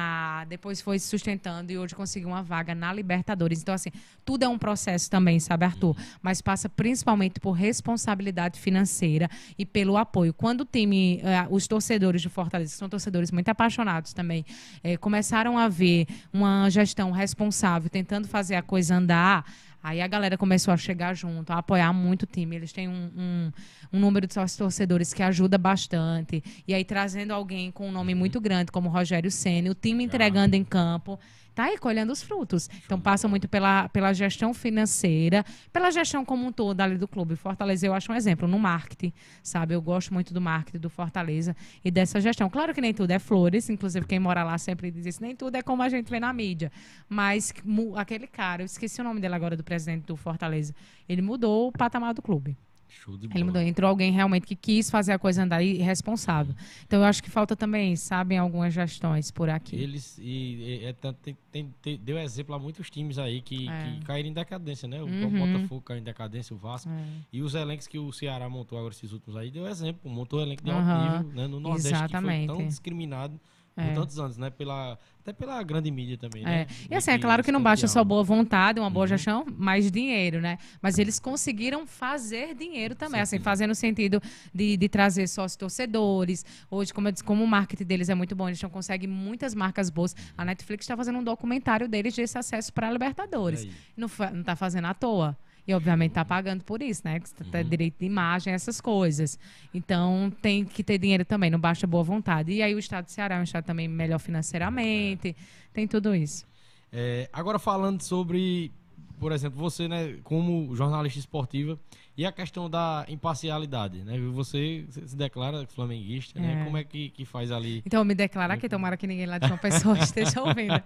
depois 0.48 0.80
foi 0.80 0.98
se 0.98 1.06
sustentando 1.06 1.70
e 1.72 1.78
hoje 1.78 1.94
conseguiu 1.94 2.28
uma 2.28 2.42
vaga 2.42 2.74
na 2.74 2.92
Libertadores. 2.92 3.62
Então, 3.62 3.74
assim, 3.74 3.90
tudo 4.24 4.44
é 4.44 4.48
um 4.48 4.58
processo 4.58 5.10
também, 5.10 5.38
sabe, 5.38 5.64
Arthur? 5.64 5.96
Mas 6.20 6.40
passa 6.40 6.68
principalmente 6.68 7.40
por 7.40 7.52
responsabilidade 7.52 8.58
financeira 8.58 9.28
e 9.58 9.64
pelo 9.64 9.96
apoio. 9.96 10.32
Quando 10.32 10.62
o 10.62 10.64
time, 10.64 11.20
eh, 11.22 11.46
os 11.50 11.66
torcedores 11.66 12.22
de 12.22 12.28
Fortaleza, 12.28 12.72
que 12.72 12.78
são 12.78 12.88
torcedores 12.88 13.30
muito 13.30 13.48
apaixonados 13.48 14.12
também, 14.12 14.44
eh, 14.82 14.96
começaram 14.96 15.58
a 15.58 15.68
ver 15.68 16.06
uma 16.32 16.68
gestão 16.70 17.10
responsável, 17.10 17.88
tentando 17.88 18.28
fazer 18.28 18.54
a 18.56 18.62
coisa 18.62 18.96
andar. 18.96 19.44
Aí 19.82 20.00
a 20.00 20.06
galera 20.06 20.38
começou 20.38 20.72
a 20.72 20.76
chegar 20.76 21.14
junto, 21.14 21.50
a 21.52 21.58
apoiar 21.58 21.92
muito 21.92 22.22
o 22.22 22.26
time. 22.26 22.54
Eles 22.54 22.72
têm 22.72 22.88
um, 22.88 23.10
um, 23.16 23.52
um 23.92 24.00
número 24.00 24.26
de 24.26 24.34
sócios 24.34 24.56
torcedores 24.56 25.12
que 25.12 25.22
ajuda 25.22 25.58
bastante. 25.58 26.42
E 26.66 26.72
aí 26.72 26.84
trazendo 26.84 27.32
alguém 27.32 27.70
com 27.70 27.88
um 27.88 27.92
nome 27.92 28.14
muito 28.14 28.40
grande, 28.40 28.70
como 28.70 28.88
o 28.88 28.92
Rogério 28.92 29.30
Senna, 29.30 29.70
o 29.70 29.74
time 29.74 30.04
entregando 30.04 30.54
em 30.54 30.62
campo. 30.62 31.18
Tá 31.54 31.64
aí 31.64 31.78
colhendo 31.78 32.12
os 32.12 32.22
frutos. 32.22 32.68
Então 32.84 33.00
passa 33.00 33.28
muito 33.28 33.48
pela, 33.48 33.88
pela 33.88 34.12
gestão 34.12 34.54
financeira, 34.54 35.44
pela 35.72 35.90
gestão 35.90 36.24
como 36.24 36.46
um 36.46 36.52
todo 36.52 36.80
ali 36.80 36.96
do 36.96 37.06
clube. 37.06 37.36
Fortaleza, 37.36 37.86
eu 37.86 37.94
acho 37.94 38.10
um 38.10 38.14
exemplo 38.14 38.48
no 38.48 38.58
marketing, 38.58 39.12
sabe? 39.42 39.74
Eu 39.74 39.82
gosto 39.82 40.14
muito 40.14 40.32
do 40.32 40.40
marketing 40.40 40.78
do 40.78 40.88
Fortaleza 40.90 41.54
e 41.84 41.90
dessa 41.90 42.20
gestão. 42.20 42.48
Claro 42.48 42.72
que 42.72 42.80
nem 42.80 42.94
tudo 42.94 43.10
é 43.10 43.18
flores, 43.18 43.68
inclusive 43.68 44.06
quem 44.06 44.18
mora 44.18 44.42
lá 44.42 44.56
sempre 44.56 44.90
diz 44.90 45.06
isso, 45.06 45.22
nem 45.22 45.36
tudo 45.36 45.56
é 45.56 45.62
como 45.62 45.82
a 45.82 45.88
gente 45.88 46.10
vê 46.10 46.18
na 46.18 46.32
mídia. 46.32 46.72
Mas 47.08 47.52
aquele 47.96 48.26
cara, 48.26 48.62
eu 48.62 48.66
esqueci 48.66 49.00
o 49.00 49.04
nome 49.04 49.20
dele 49.20 49.34
agora, 49.34 49.56
do 49.56 49.64
presidente 49.64 50.06
do 50.06 50.16
Fortaleza, 50.16 50.74
ele 51.08 51.22
mudou 51.22 51.68
o 51.68 51.72
patamar 51.72 52.14
do 52.14 52.22
clube. 52.22 52.56
Show 52.92 53.16
de 53.16 53.26
bola. 53.26 53.36
Ele 53.38 53.44
mudou, 53.44 53.62
entrou 53.62 53.88
alguém 53.88 54.12
realmente 54.12 54.46
que 54.46 54.54
quis 54.54 54.90
fazer 54.90 55.12
a 55.12 55.18
coisa 55.18 55.42
andar 55.42 55.62
e 55.62 55.74
responsável. 55.78 56.54
Então 56.86 57.00
eu 57.00 57.04
acho 57.04 57.22
que 57.22 57.30
falta 57.30 57.56
também, 57.56 57.96
sabem, 57.96 58.38
algumas 58.38 58.72
gestões 58.72 59.30
por 59.30 59.48
aqui. 59.48 59.74
Eles 59.76 60.18
e, 60.18 60.80
e- 60.82 60.84
é 60.84 60.92
tem- 60.92 61.36
tem- 61.50 61.74
tem- 61.82 61.98
deu 61.98 62.18
exemplo 62.18 62.54
a 62.54 62.58
muitos 62.58 62.90
times 62.90 63.18
aí 63.18 63.40
que, 63.40 63.68
É. 63.68 63.82
que 63.98 64.04
caíram 64.04 64.28
em 64.28 64.32
decadência, 64.32 64.86
né? 64.86 65.00
O 65.02 65.06
Uhum. 65.06 65.52
Botafogo 65.52 65.80
caiu 65.80 66.00
em 66.00 66.02
decadência, 66.04 66.54
o 66.54 66.58
Vasco. 66.58 66.88
É. 66.90 67.04
E 67.32 67.42
os 67.42 67.54
elencos 67.54 67.86
que 67.86 67.98
o 67.98 68.12
Ceará 68.12 68.48
montou 68.48 68.78
agora 68.78 68.92
esses 68.94 69.10
últimos 69.12 69.36
aí 69.36 69.50
deu 69.50 69.66
exemplo. 69.66 70.10
Montou 70.10 70.38
um 70.38 70.42
elenco 70.42 70.62
de 70.62 70.70
alto 70.70 70.82
Aham. 70.82 71.18
nível, 71.22 71.32
né? 71.42 71.46
No 71.48 71.58
Nordeste 71.60 71.88
que 71.90 71.96
foi 71.96 72.04
Exatamente. 72.06 72.46
tão 72.46 72.66
discriminado 72.66 73.40
por 73.74 73.82
É. 73.82 73.92
tantos 73.92 74.18
anos, 74.18 74.36
né? 74.36 74.50
Pela, 74.50 74.98
até 75.20 75.32
pela 75.32 75.62
grande 75.62 75.90
mídia 75.90 76.18
também, 76.18 76.42
É. 76.42 76.46
né? 76.46 76.66
E 76.90 76.94
assim, 76.94 77.10
é 77.10 77.18
claro 77.18 77.42
que 77.42 77.50
não 77.50 77.62
basta 77.62 77.86
só 77.88 78.04
boa 78.04 78.22
vontade, 78.22 78.78
uma 78.78 78.90
boa 78.90 79.04
Uhum. 79.04 79.08
gestão, 79.08 79.46
mas 79.56 79.90
dinheiro, 79.90 80.40
né? 80.40 80.58
Mas 80.82 80.98
eles 80.98 81.18
conseguiram 81.18 81.86
fazer 81.86 82.54
dinheiro 82.54 82.94
também, 82.94 83.20
assim, 83.20 83.38
fazer 83.38 83.66
no 83.66 83.74
sentido 83.74 84.20
de, 84.54 84.76
de 84.76 84.88
trazer 84.88 85.26
sócios 85.28 85.56
torcedores. 85.56 86.44
Hoje, 86.70 86.92
como 86.92 87.08
eu 87.08 87.12
disse, 87.12 87.24
como 87.24 87.42
o 87.42 87.46
marketing 87.46 87.84
deles 87.84 88.08
é 88.08 88.14
muito 88.14 88.36
bom, 88.36 88.48
eles 88.48 88.60
conseguem 88.62 89.08
muitas 89.08 89.54
marcas 89.54 89.88
boas. 89.90 90.14
A 90.36 90.44
Netflix 90.44 90.84
está 90.84 90.96
fazendo 90.96 91.18
um 91.18 91.24
documentário 91.24 91.88
deles 91.88 92.14
desse 92.14 92.36
acesso 92.36 92.72
para 92.72 92.88
a 92.88 92.92
Libertadores. 92.92 93.66
Não, 93.96 94.08
fa- 94.08 94.30
não 94.30 94.42
tá 94.42 94.54
fazendo 94.54 94.86
à 94.86 94.94
toa. 94.94 95.36
E, 95.66 95.72
obviamente, 95.74 96.12
tá 96.12 96.24
pagando 96.24 96.64
por 96.64 96.82
isso, 96.82 97.02
né? 97.04 97.20
Que 97.20 97.28
você 97.28 97.44
tem 97.44 97.62
Uhum. 97.62 97.68
direito 97.68 97.98
de 98.00 98.04
imagem, 98.06 98.52
essas 98.52 98.80
coisas. 98.80 99.38
Então, 99.72 100.32
tem 100.42 100.64
que 100.64 100.82
ter 100.82 100.98
dinheiro 100.98 101.24
também, 101.24 101.50
não 101.50 101.58
basta 101.60 101.86
boa 101.86 102.02
vontade. 102.02 102.52
E 102.52 102.62
aí, 102.62 102.74
o 102.74 102.78
estado 102.78 103.04
do 103.04 103.10
Ceará 103.10 103.36
é 103.36 103.40
um 103.40 103.44
estado 103.44 103.64
também 103.64 103.86
melhor 103.86 104.18
financeiramente, 104.18 105.36
tem 105.72 105.86
tudo 105.86 106.14
isso. 106.14 106.44
É, 106.92 107.28
agora 107.32 107.58
falando 107.58 108.02
sobre, 108.02 108.70
por 109.18 109.32
exemplo, 109.32 109.58
você, 109.58 109.88
né, 109.88 110.16
como 110.24 110.74
jornalista 110.74 111.18
esportiva 111.18 111.78
e 112.16 112.26
a 112.26 112.32
questão 112.32 112.68
da 112.68 113.04
imparcialidade, 113.08 114.04
né? 114.04 114.18
Você 114.32 114.84
se 114.90 115.16
declara 115.16 115.66
flamenguista, 115.66 116.38
né? 116.38 116.60
É. 116.60 116.64
Como 116.64 116.76
é 116.76 116.84
que, 116.84 117.08
que 117.10 117.24
faz 117.24 117.50
ali? 117.50 117.82
Então, 117.86 118.04
me 118.04 118.14
declarar 118.14 118.54
aqui, 118.54 118.68
tomara 118.68 118.96
que 118.96 119.06
ninguém 119.06 119.26
lá 119.26 119.38
de 119.38 119.46
João 119.46 119.58
Pessoa 119.58 119.96
esteja 119.98 120.40
ouvindo. 120.42 120.82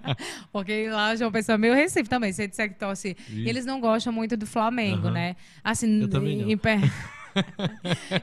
Porque 0.53 0.89
lá 0.89 1.17
João 1.17 1.33
Pessoa 1.33 1.55
é 1.55 1.59
meio 1.59 1.75
Recife 1.75 2.09
também. 2.09 2.33
Se 2.33 2.47
disser 2.47 2.69
que 2.69 2.79
torce. 2.79 3.17
Eles 3.29 3.67
não 3.67 3.81
gostam 3.81 4.13
muito 4.13 4.37
do 4.37 4.47
Flamengo, 4.47 5.11
né? 5.11 5.35
Assim, 5.65 6.03
Eu 6.03 6.09
também 6.09 6.37
não. 6.37 6.51
em 6.51 6.57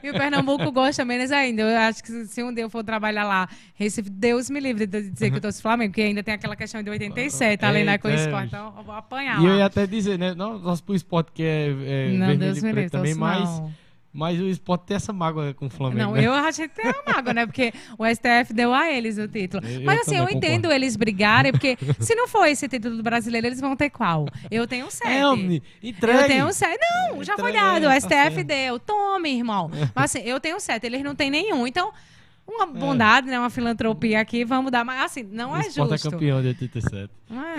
e 0.02 0.10
o 0.10 0.12
Pernambuco 0.14 0.70
gosta 0.72 1.04
menos 1.04 1.30
ainda. 1.30 1.62
Eu 1.62 1.78
acho 1.78 2.02
que 2.02 2.26
se- 2.26 2.42
um 2.42 2.52
dia 2.52 2.64
eu 2.64 2.70
for 2.70 2.82
trabalhar 2.84 3.24
lá, 3.24 3.48
Recife, 3.74 4.10
Deus 4.10 4.50
me 4.50 4.60
livre 4.60 4.86
de 4.86 5.10
dizer 5.10 5.30
que 5.30 5.36
eu 5.36 5.40
torço 5.40 5.62
Flamengo, 5.62 5.90
porque 5.92 6.02
ainda 6.02 6.22
tem 6.22 6.34
aquela 6.34 6.56
questão 6.56 6.82
de 6.82 6.90
87, 6.90 7.64
além 7.64 7.84
da 7.84 7.98
com 7.98 8.08
o 8.08 8.10
esporte. 8.12 8.46
Então, 8.48 8.74
eu 8.76 8.82
vou 8.84 8.94
apanhar 8.94 9.40
E 9.40 9.44
eu 9.44 9.50
lá. 9.52 9.56
ia 9.58 9.66
até 9.66 9.86
dizer, 9.86 10.18
né? 10.18 10.34
Não, 10.34 10.58
nós 10.58 10.80
pro 10.80 10.94
esporte 10.94 11.30
que 11.32 11.42
é, 11.42 11.68
é 11.68 11.72
Não, 12.12 12.26
vermelho 12.26 12.38
Deus 12.38 12.58
e 12.58 12.62
me 12.64 12.70
preto 12.72 12.76
livre, 12.84 12.90
também, 12.90 13.14
torço 13.14 13.62
mas. 13.62 13.83
Mas 14.14 14.40
o 14.40 14.46
esporte 14.48 14.82
tem 14.86 14.96
essa 14.96 15.12
mágoa 15.12 15.52
com 15.52 15.66
o 15.66 15.70
Flamengo. 15.70 15.98
Não, 16.00 16.12
né? 16.12 16.24
eu 16.24 16.32
a 16.32 16.50
gente 16.52 16.70
tem 16.70 16.86
uma 16.86 17.14
mágoa, 17.14 17.34
né? 17.34 17.44
Porque 17.46 17.72
o 17.98 18.06
STF 18.06 18.52
deu 18.54 18.72
a 18.72 18.88
eles 18.90 19.18
o 19.18 19.26
título. 19.26 19.66
Eu- 19.66 19.80
eu 19.80 19.84
Mas 19.84 20.00
assim, 20.02 20.14
eu 20.14 20.20
também 20.22 20.36
entendo 20.36 20.54
concordo. 20.62 20.72
eles 20.76 20.94
brigarem, 20.96 21.50
porque 21.52 21.76
se 21.98 22.14
não 22.14 22.28
for 22.28 22.46
esse 22.46 22.68
título 22.68 22.96
do 22.96 23.02
brasileiro, 23.02 23.48
eles 23.48 23.60
vão 23.60 23.74
ter 23.74 23.90
qual? 23.90 24.26
Eu 24.50 24.66
tenho 24.66 24.88
sete. 24.90 25.10
É, 25.10 25.86
entregue. 25.88 26.20
Eu 26.22 26.26
tenho 26.28 26.52
sete. 26.52 26.78
Não, 27.10 27.24
já 27.24 27.36
foi 27.36 27.52
dado. 27.52 27.84
O 27.86 27.88
tá 27.88 28.00
STF 28.00 28.44
deu. 28.44 28.78
Tome, 28.78 29.36
irmão. 29.36 29.68
Mas 29.94 30.14
assim, 30.16 30.20
eu 30.26 30.38
tenho 30.38 30.60
sete, 30.60 30.86
eles 30.86 31.02
não 31.02 31.14
têm 31.16 31.28
nenhum. 31.30 31.66
Então, 31.66 31.88
É. 31.90 32.50
uma 32.52 32.66
bondade, 32.66 33.26
né? 33.26 33.38
Uma 33.38 33.50
filantropia 33.50 34.20
aqui, 34.20 34.44
vamos 34.44 34.70
dar. 34.70 34.84
Mas 34.84 35.00
assim, 35.02 35.22
não 35.24 35.52
o 35.52 35.56
é 35.56 35.60
esporte 35.66 35.94
é 35.94 35.96
justo. 35.96 36.10
campeão 36.10 36.40
de 36.40 36.48
87. 36.48 37.10
Ah. 37.30 37.54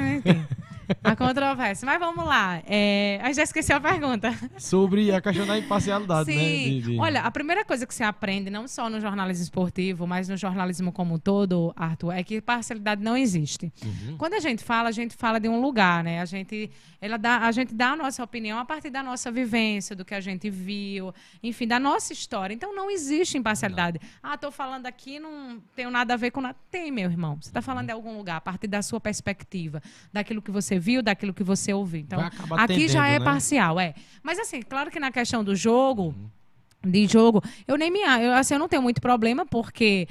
A 1.04 1.16
controvérsia. 1.16 1.86
Mas 1.86 2.00
vamos 2.00 2.26
lá. 2.26 2.62
É... 2.66 3.20
A 3.22 3.28
gente 3.28 3.36
já 3.38 3.44
esqueceu 3.44 3.78
a 3.78 3.80
pergunta. 3.82 4.32
Sobre 4.58 5.12
a 5.12 5.22
questão 5.22 5.46
da 5.46 5.58
imparcialidade, 5.58 6.30
né? 6.30 6.36
Sim. 6.36 6.64
de- 6.70 6.82
de- 6.82 7.00
Olha, 7.00 7.22
a 7.22 7.32
primeira 7.32 7.64
coisa 7.66 7.86
que 7.86 7.94
você 7.94 8.04
aprende, 8.04 8.50
não 8.50 8.68
só 8.68 8.90
no 8.90 9.00
jornalismo 9.00 9.44
esportivo, 9.44 10.06
mas 10.08 10.28
no 10.30 10.38
jornalismo 10.38 10.92
como 10.92 11.16
um 11.16 11.20
todo, 11.20 11.74
Arthur, 11.76 12.12
é 12.12 12.24
que 12.24 12.42
parcialidade 12.42 13.02
não 13.04 13.16
existe. 13.18 13.72
Uhum. 13.84 14.18
Quando 14.18 14.34
a 14.36 14.40
gente 14.40 14.64
fala, 14.64 14.90
a 14.90 14.92
gente 14.92 15.16
fala 15.16 15.40
de 15.40 15.48
um 15.50 15.60
lugar, 15.62 16.04
né? 16.04 16.22
A 16.22 16.26
gente, 16.26 16.70
ela 17.02 17.18
dá, 17.18 17.40
a 17.40 17.52
gente 17.52 17.74
dá 17.74 17.92
a 17.92 17.96
nossa 17.96 18.24
opinião 18.24 18.58
a 18.60 18.66
partir 18.66 18.90
da 18.90 19.02
nossa 19.04 19.32
vivência, 19.32 19.96
do 19.96 20.04
que 20.06 20.14
a 20.14 20.20
gente 20.22 20.50
viu, 20.50 21.14
enfim, 21.44 21.68
da 21.68 21.80
nossa 21.80 22.14
história. 22.14 22.54
Então 22.54 22.76
não 22.76 22.90
existe 22.90 23.38
imparcialidade. 23.38 24.00
Ah, 24.22 24.38
tô 24.38 24.52
falando 24.52 24.86
aqui, 24.86 25.20
não 25.20 25.60
tenho 25.76 25.90
nada 25.92 26.14
a 26.14 26.18
ver 26.18 26.32
com 26.32 26.42
nada. 26.42 26.56
Tem, 26.72 26.92
meu 26.92 27.10
irmão. 27.10 27.38
Você 27.42 27.50
está 27.50 27.62
falando 27.62 27.88
de 27.88 27.92
algum 27.92 28.18
lugar, 28.18 28.38
a 28.38 28.42
partir 28.42 28.68
da 28.68 28.82
sua 28.82 29.00
perspectiva, 29.00 29.82
daquilo 30.12 30.42
que 30.42 30.52
você 30.52 30.75
viu, 30.80 31.02
daquilo 31.02 31.34
que 31.34 31.44
você 31.44 31.74
ouviu. 31.74 32.02
Então, 32.02 32.20
aqui 32.58 32.88
já 32.88 33.08
é 33.08 33.20
né? 33.20 33.26
parcial, 33.26 33.80
é. 33.80 33.94
Mas 34.24 34.40
assim, 34.40 34.62
claro 34.62 34.90
que 34.92 35.00
na 35.00 35.12
questão 35.12 35.44
do 35.44 35.56
jogo, 35.56 36.16
de 36.84 37.08
jogo, 37.08 37.42
eu 37.68 37.78
nem 37.78 37.92
me, 37.92 38.00
eu, 38.00 38.34
assim, 38.34 38.54
eu 38.54 38.60
não 38.60 38.68
tenho 38.68 38.82
muito 38.82 39.02
problema 39.02 39.46
porque 39.46 40.08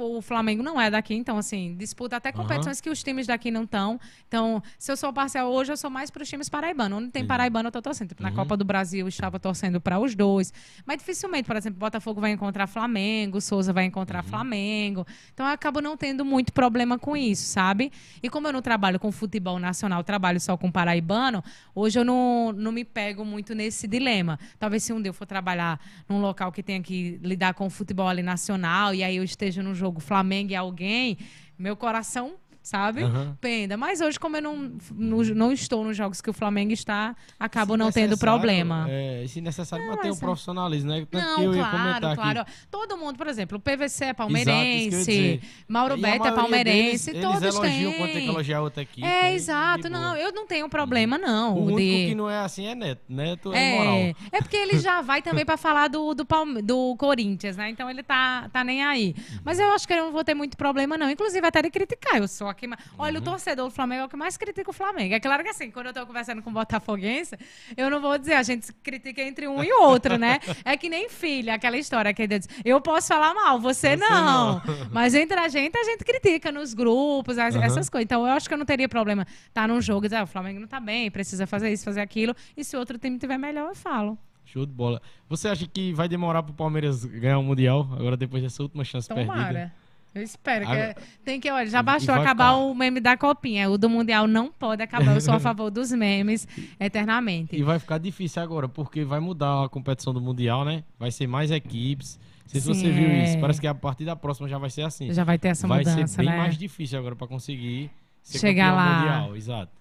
o 0.00 0.20
Flamengo 0.22 0.62
não 0.62 0.80
é 0.80 0.90
daqui, 0.90 1.14
então, 1.14 1.38
assim, 1.38 1.74
disputa 1.76 2.16
até 2.16 2.32
competições 2.32 2.80
que 2.80 2.90
os 2.90 3.02
times 3.02 3.26
daqui 3.26 3.50
não 3.50 3.64
estão. 3.64 3.98
Então, 4.28 4.62
se 4.78 4.90
eu 4.90 4.96
sou 4.96 5.12
parcial 5.12 5.50
hoje, 5.52 5.72
eu 5.72 5.76
sou 5.76 5.90
mais 5.90 6.10
para 6.10 6.22
os 6.22 6.28
times 6.28 6.48
paraibanos. 6.48 6.98
Onde 6.98 7.10
tem 7.10 7.26
paraibano, 7.26 7.68
eu 7.68 7.72
tô 7.72 7.80
torcendo. 7.82 8.08
Tipo, 8.08 8.22
Na 8.22 8.30
Uhum. 8.30 8.34
Copa 8.36 8.56
do 8.56 8.64
Brasil, 8.64 9.00
eu 9.00 9.08
estava 9.08 9.38
torcendo 9.38 9.80
para 9.80 9.98
os 9.98 10.14
dois. 10.14 10.52
Mas 10.84 10.98
dificilmente, 10.98 11.44
por 11.46 11.56
exemplo, 11.56 11.78
Botafogo 11.78 12.20
vai 12.20 12.30
encontrar 12.32 12.66
Flamengo, 12.66 13.40
Souza 13.40 13.72
vai 13.72 13.84
encontrar 13.84 14.24
Uhum. 14.24 14.30
Flamengo. 14.30 15.06
Então, 15.32 15.46
eu 15.46 15.52
acabo 15.52 15.80
não 15.80 15.96
tendo 15.96 16.24
muito 16.24 16.52
problema 16.52 16.98
com 16.98 17.16
isso, 17.16 17.44
sabe? 17.46 17.92
E 18.22 18.28
como 18.28 18.48
eu 18.48 18.52
não 18.52 18.62
trabalho 18.62 18.98
com 18.98 19.12
futebol 19.12 19.58
nacional, 19.58 20.02
trabalho 20.02 20.40
só 20.40 20.56
com 20.56 20.70
paraibano, 20.70 21.42
hoje 21.74 21.98
eu 21.98 22.04
não, 22.04 22.52
não 22.52 22.72
me 22.72 22.84
pego 22.84 23.24
muito 23.24 23.54
nesse 23.54 23.86
dilema. 23.86 24.38
Talvez 24.58 24.82
se 24.82 24.92
um 24.92 25.00
dia 25.00 25.10
eu 25.10 25.14
for 25.14 25.26
trabalhar 25.26 25.78
num 26.08 26.20
local 26.20 26.50
que 26.50 26.62
tenha 26.62 26.82
que 26.82 27.18
lidar 27.22 27.54
com 27.54 27.66
o 27.66 27.70
futebol 27.70 28.08
ali 28.08 28.22
nacional 28.22 28.94
e 28.94 29.04
aí 29.04 29.16
eu 29.16 29.24
esteja 29.24 29.62
num 29.62 29.74
jogo 29.74 29.85
Flamengo 30.00 30.52
e 30.52 30.56
alguém, 30.56 31.18
meu 31.58 31.76
coração, 31.76 32.34
sabe? 32.66 33.04
Aham. 33.04 33.36
Penda. 33.40 33.76
Mas 33.76 34.00
hoje, 34.00 34.18
como 34.18 34.36
eu 34.36 34.42
não, 34.42 34.72
não, 34.92 35.18
não 35.22 35.52
estou 35.52 35.84
nos 35.84 35.96
jogos 35.96 36.20
que 36.20 36.28
o 36.28 36.32
Flamengo 36.32 36.72
está, 36.72 37.14
acabo 37.38 37.74
Se 37.74 37.78
não 37.78 37.92
tendo 37.92 38.18
problema. 38.18 38.86
É, 38.88 39.24
se 39.28 39.40
necessário, 39.40 39.86
manter 39.86 40.10
o 40.10 40.14
é- 40.14 40.18
profissionalismo, 40.18 40.90
né? 40.90 41.06
Tanto 41.08 41.24
Não, 41.24 41.36
que 41.36 41.44
eu 41.44 41.52
claro, 41.52 42.14
claro. 42.16 42.40
aqui. 42.40 42.52
Todo 42.68 42.96
mundo, 42.96 43.16
por 43.16 43.28
exemplo, 43.28 43.56
o 43.56 43.60
PVC 43.60 44.06
é 44.06 44.06
Exato, 44.08 44.16
palmeirense, 44.16 44.96
dizer. 44.96 45.40
Mauro 45.68 45.94
a 45.94 45.96
Beto 45.96 46.26
é 46.26 46.32
palmeirense, 46.32 47.12
deles, 47.12 47.24
todos 47.24 47.42
eles 47.42 47.54
elogiam 47.54 47.90
têm. 47.92 48.00
quando 48.00 48.12
tem 48.12 48.22
que 48.22 48.28
elogiar 48.28 48.60
outra 48.62 48.82
equipe. 48.82 49.06
É, 49.06 49.32
exato. 49.32 49.88
Não, 49.88 50.16
eu 50.16 50.32
não 50.32 50.46
tenho 50.46 50.68
problema, 50.68 51.16
não. 51.16 51.54
O 51.54 51.64
único 51.66 51.78
de... 51.78 52.06
que 52.08 52.14
não 52.16 52.28
é 52.28 52.38
assim 52.38 52.66
é 52.66 52.74
Neto. 52.74 53.02
Neto 53.08 53.52
é, 53.52 53.78
moral. 53.78 53.94
É, 53.94 54.14
é 54.32 54.40
porque 54.40 54.56
ele 54.56 54.78
já 54.78 55.00
vai 55.02 55.22
também 55.22 55.44
pra 55.44 55.56
falar 55.56 55.88
do, 55.88 56.14
do, 56.14 56.24
Palme- 56.26 56.62
do 56.62 56.96
Corinthians, 56.96 57.56
né? 57.56 57.70
Então 57.70 57.88
ele 57.88 58.02
tá, 58.02 58.48
tá 58.52 58.64
nem 58.64 58.84
aí. 58.84 59.14
Mas 59.44 59.60
eu 59.60 59.70
acho 59.72 59.86
que 59.86 59.92
eu 59.92 60.06
não 60.06 60.12
vou 60.12 60.24
ter 60.24 60.34
muito 60.34 60.56
problema, 60.56 60.98
não. 60.98 61.08
Inclusive, 61.08 61.46
até 61.46 61.62
de 61.62 61.70
criticar. 61.70 62.16
Eu 62.16 62.26
sou 62.26 62.48
aqui. 62.56 62.66
Olha, 62.98 63.18
o 63.18 63.22
torcedor 63.22 63.66
do 63.66 63.70
Flamengo 63.70 64.02
é 64.02 64.04
o 64.06 64.08
que 64.08 64.16
mais 64.16 64.36
critica 64.36 64.70
o 64.70 64.72
Flamengo. 64.72 65.14
É 65.14 65.20
claro 65.20 65.42
que 65.42 65.50
assim, 65.50 65.70
quando 65.70 65.86
eu 65.86 65.92
tô 65.94 66.06
conversando 66.06 66.42
com 66.42 66.50
o 66.50 66.52
Botafoguense, 66.52 67.36
eu 67.76 67.90
não 67.90 68.00
vou 68.00 68.16
dizer, 68.18 68.34
a 68.34 68.42
gente 68.42 68.72
critica 68.82 69.22
entre 69.22 69.46
um 69.46 69.62
e 69.62 69.72
outro, 69.72 70.16
né? 70.18 70.38
É 70.64 70.76
que 70.76 70.88
nem 70.88 71.08
filha, 71.08 71.54
aquela 71.54 71.76
história 71.76 72.12
que 72.12 72.22
ele 72.22 72.38
diz, 72.38 72.48
eu 72.64 72.80
posso 72.80 73.08
falar 73.08 73.34
mal, 73.34 73.60
você, 73.60 73.90
Você 73.90 73.96
não. 73.96 74.54
não. 74.54 74.62
Mas 74.90 75.14
entre 75.14 75.38
a 75.38 75.48
gente, 75.48 75.76
a 75.76 75.84
gente 75.84 76.04
critica 76.04 76.50
nos 76.50 76.74
grupos, 76.74 77.38
as- 77.38 77.54
Aham. 77.54 77.64
essas 77.64 77.88
coisas. 77.90 78.04
Então 78.04 78.26
eu 78.26 78.32
acho 78.32 78.48
que 78.48 78.54
eu 78.54 78.58
não 78.58 78.66
teria 78.66 78.88
problema 78.88 79.26
estar 79.48 79.68
num 79.68 79.80
jogo 79.80 80.06
e 80.06 80.08
dizer, 80.08 80.16
ah, 80.16 80.24
o 80.24 80.26
Flamengo 80.26 80.58
não 80.60 80.66
tá 80.68 80.80
bem, 80.80 81.10
precisa 81.10 81.46
fazer 81.46 81.70
isso, 81.72 81.84
fazer 81.84 82.00
aquilo. 82.00 82.34
E 82.56 82.64
se 82.64 82.74
o 82.76 82.78
outro 82.78 82.98
time 82.98 83.18
tiver 83.18 83.38
melhor, 83.38 83.68
eu 83.68 83.74
falo. 83.74 84.18
Show 84.44 84.64
de 84.64 84.72
bola. 84.72 85.02
Você 85.28 85.48
acha 85.48 85.66
que 85.66 85.92
vai 85.92 86.08
demorar 86.08 86.42
pro 86.42 86.54
Palmeiras 86.54 87.04
ganhar 87.04 87.38
o 87.38 87.42
Mundial, 87.42 87.88
agora 87.92 88.16
depois 88.16 88.42
dessa 88.42 88.62
última 88.62 88.84
chance 88.84 89.08
perdida? 89.08 89.72
Eu 90.16 90.22
espero. 90.22 90.64
Que 90.66 90.94
Tem 91.24 91.38
que, 91.38 91.50
olha, 91.50 91.66
já 91.68 91.82
bastou 91.82 92.14
vai 92.14 92.24
acabar 92.24 92.54
o 92.54 92.74
meme 92.74 93.00
da 93.00 93.16
copinha. 93.16 93.68
O 93.70 93.76
do 93.76 93.88
Mundial 93.90 94.26
não 94.26 94.50
pode 94.50 94.82
acabar. 94.82 95.14
Eu 95.14 95.20
sou 95.20 95.34
a 95.34 95.38
favor 95.40 95.70
dos 95.70 95.92
memes 95.92 96.48
eternamente. 96.80 97.54
E 97.54 97.62
vai 97.62 97.78
ficar 97.78 97.98
difícil 97.98 98.42
agora, 98.42 98.68
porque 98.68 99.04
vai 99.04 99.20
mudar 99.20 99.64
a 99.64 99.68
competição 99.68 100.14
do 100.14 100.20
Mundial, 100.20 100.64
né? 100.64 100.84
Vai 100.98 101.10
ser 101.10 101.26
mais 101.26 101.50
equipes. 101.50 102.18
Não 102.44 102.48
sei 102.50 102.60
se 102.60 102.66
Sim, 102.66 102.74
você 102.74 102.90
viu 102.92 103.08
é. 103.08 103.24
isso. 103.24 103.38
Parece 103.40 103.60
que 103.60 103.66
a 103.66 103.74
partir 103.74 104.04
da 104.04 104.16
próxima 104.16 104.48
já 104.48 104.56
vai 104.56 104.70
ser 104.70 104.82
assim. 104.82 105.12
Já 105.12 105.24
vai 105.24 105.38
ter 105.38 105.48
essa 105.48 105.66
vai 105.66 105.78
mudança, 105.80 106.06
ser 106.06 106.16
bem 106.22 106.30
né? 106.30 106.36
mais 106.38 106.56
difícil 106.56 106.98
agora 106.98 107.14
pra 107.16 107.26
conseguir 107.26 107.90
ser 108.22 108.38
Chegar 108.38 108.72
lá. 108.74 108.98
mundial. 109.00 109.36
Exato. 109.36 109.72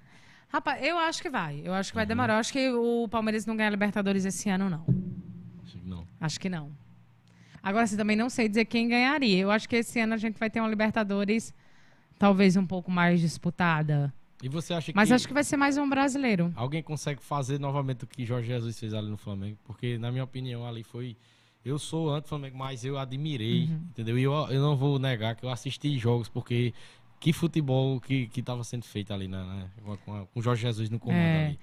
Rapaz, 0.52 0.84
eu 0.84 0.98
acho 0.98 1.22
que 1.22 1.30
vai. 1.30 1.62
Eu 1.64 1.74
acho 1.74 1.92
que 1.92 1.96
vai 1.96 2.04
Uhum. 2.06 2.10
demorar. 2.10 2.34
Eu 2.36 2.40
acho 2.40 2.52
que 2.52 2.70
o 2.72 3.08
Palmeiras 3.10 3.46
não 3.46 3.56
ganha 3.56 3.70
Libertadores 3.70 4.26
esse 4.26 4.50
ano, 4.50 4.70
não. 4.70 4.84
Acho 5.64 5.78
que 5.78 5.88
não. 5.88 6.08
Acho 6.20 6.40
que 6.40 6.50
não. 6.50 6.72
Agora, 7.66 7.84
assim, 7.86 7.98
também 7.98 8.16
não 8.16 8.30
sei 8.30 8.48
dizer 8.48 8.66
quem 8.66 8.88
ganharia. 8.88 9.40
Eu 9.40 9.50
acho 9.50 9.68
que 9.68 9.76
esse 9.76 10.00
ano 10.00 10.14
a 10.14 10.18
gente 10.18 10.38
vai 10.38 10.50
ter 10.52 10.60
uma 10.60 10.70
Libertadores 10.70 11.52
talvez 12.20 12.56
um 12.56 12.66
pouco 12.66 12.92
mais 12.92 13.20
disputada. 13.20 14.14
E 14.44 14.48
você 14.48 14.74
acha 14.74 14.92
Mas 14.96 15.10
que, 15.10 15.16
acho 15.16 15.28
que 15.28 15.34
vai 15.34 15.44
ser 15.44 15.58
mais 15.58 15.76
um 15.78 15.90
brasileiro. 15.90 16.54
alguém 16.56 16.84
consegue 16.84 17.22
fazer 17.24 17.60
novamente 17.60 18.04
o 18.04 18.08
que 18.08 18.24
Jorge 18.26 18.48
Jesus 18.50 18.78
fez 18.80 18.94
ali 18.94 19.10
no 19.10 19.18
Flamengo? 19.18 19.58
Porque, 19.66 19.98
na 19.98 20.12
minha 20.12 20.24
opinião, 20.24 20.66
ali 20.66 20.84
foi. 20.84 21.18
Eu 21.64 21.80
sou 21.80 22.14
anti-Flamengo, 22.14 22.56
mas 22.56 22.86
eu 22.86 22.96
admirei, 23.00 23.64
Uhum. 23.64 23.82
entendeu? 23.90 24.20
E 24.20 24.24
eu, 24.24 24.32
eu 24.52 24.62
não 24.62 24.76
vou 24.78 25.00
negar 25.00 25.36
que 25.36 25.44
eu 25.44 25.50
assisti 25.50 25.98
jogos, 25.98 26.30
porque 26.30 26.72
que 27.20 27.34
futebol 27.34 28.00
que 28.00 28.30
estava 28.36 28.64
sendo 28.64 28.84
feito 28.84 29.12
ali, 29.12 29.28
né? 29.28 29.44
né? 29.44 29.68
Com, 29.84 29.98
com 30.28 30.28
o 30.36 30.42
Jorge 30.44 30.62
Jesus 30.62 30.92
no 30.92 31.00
comando 31.00 31.18
É. 31.18 31.46
ali. 31.48 31.60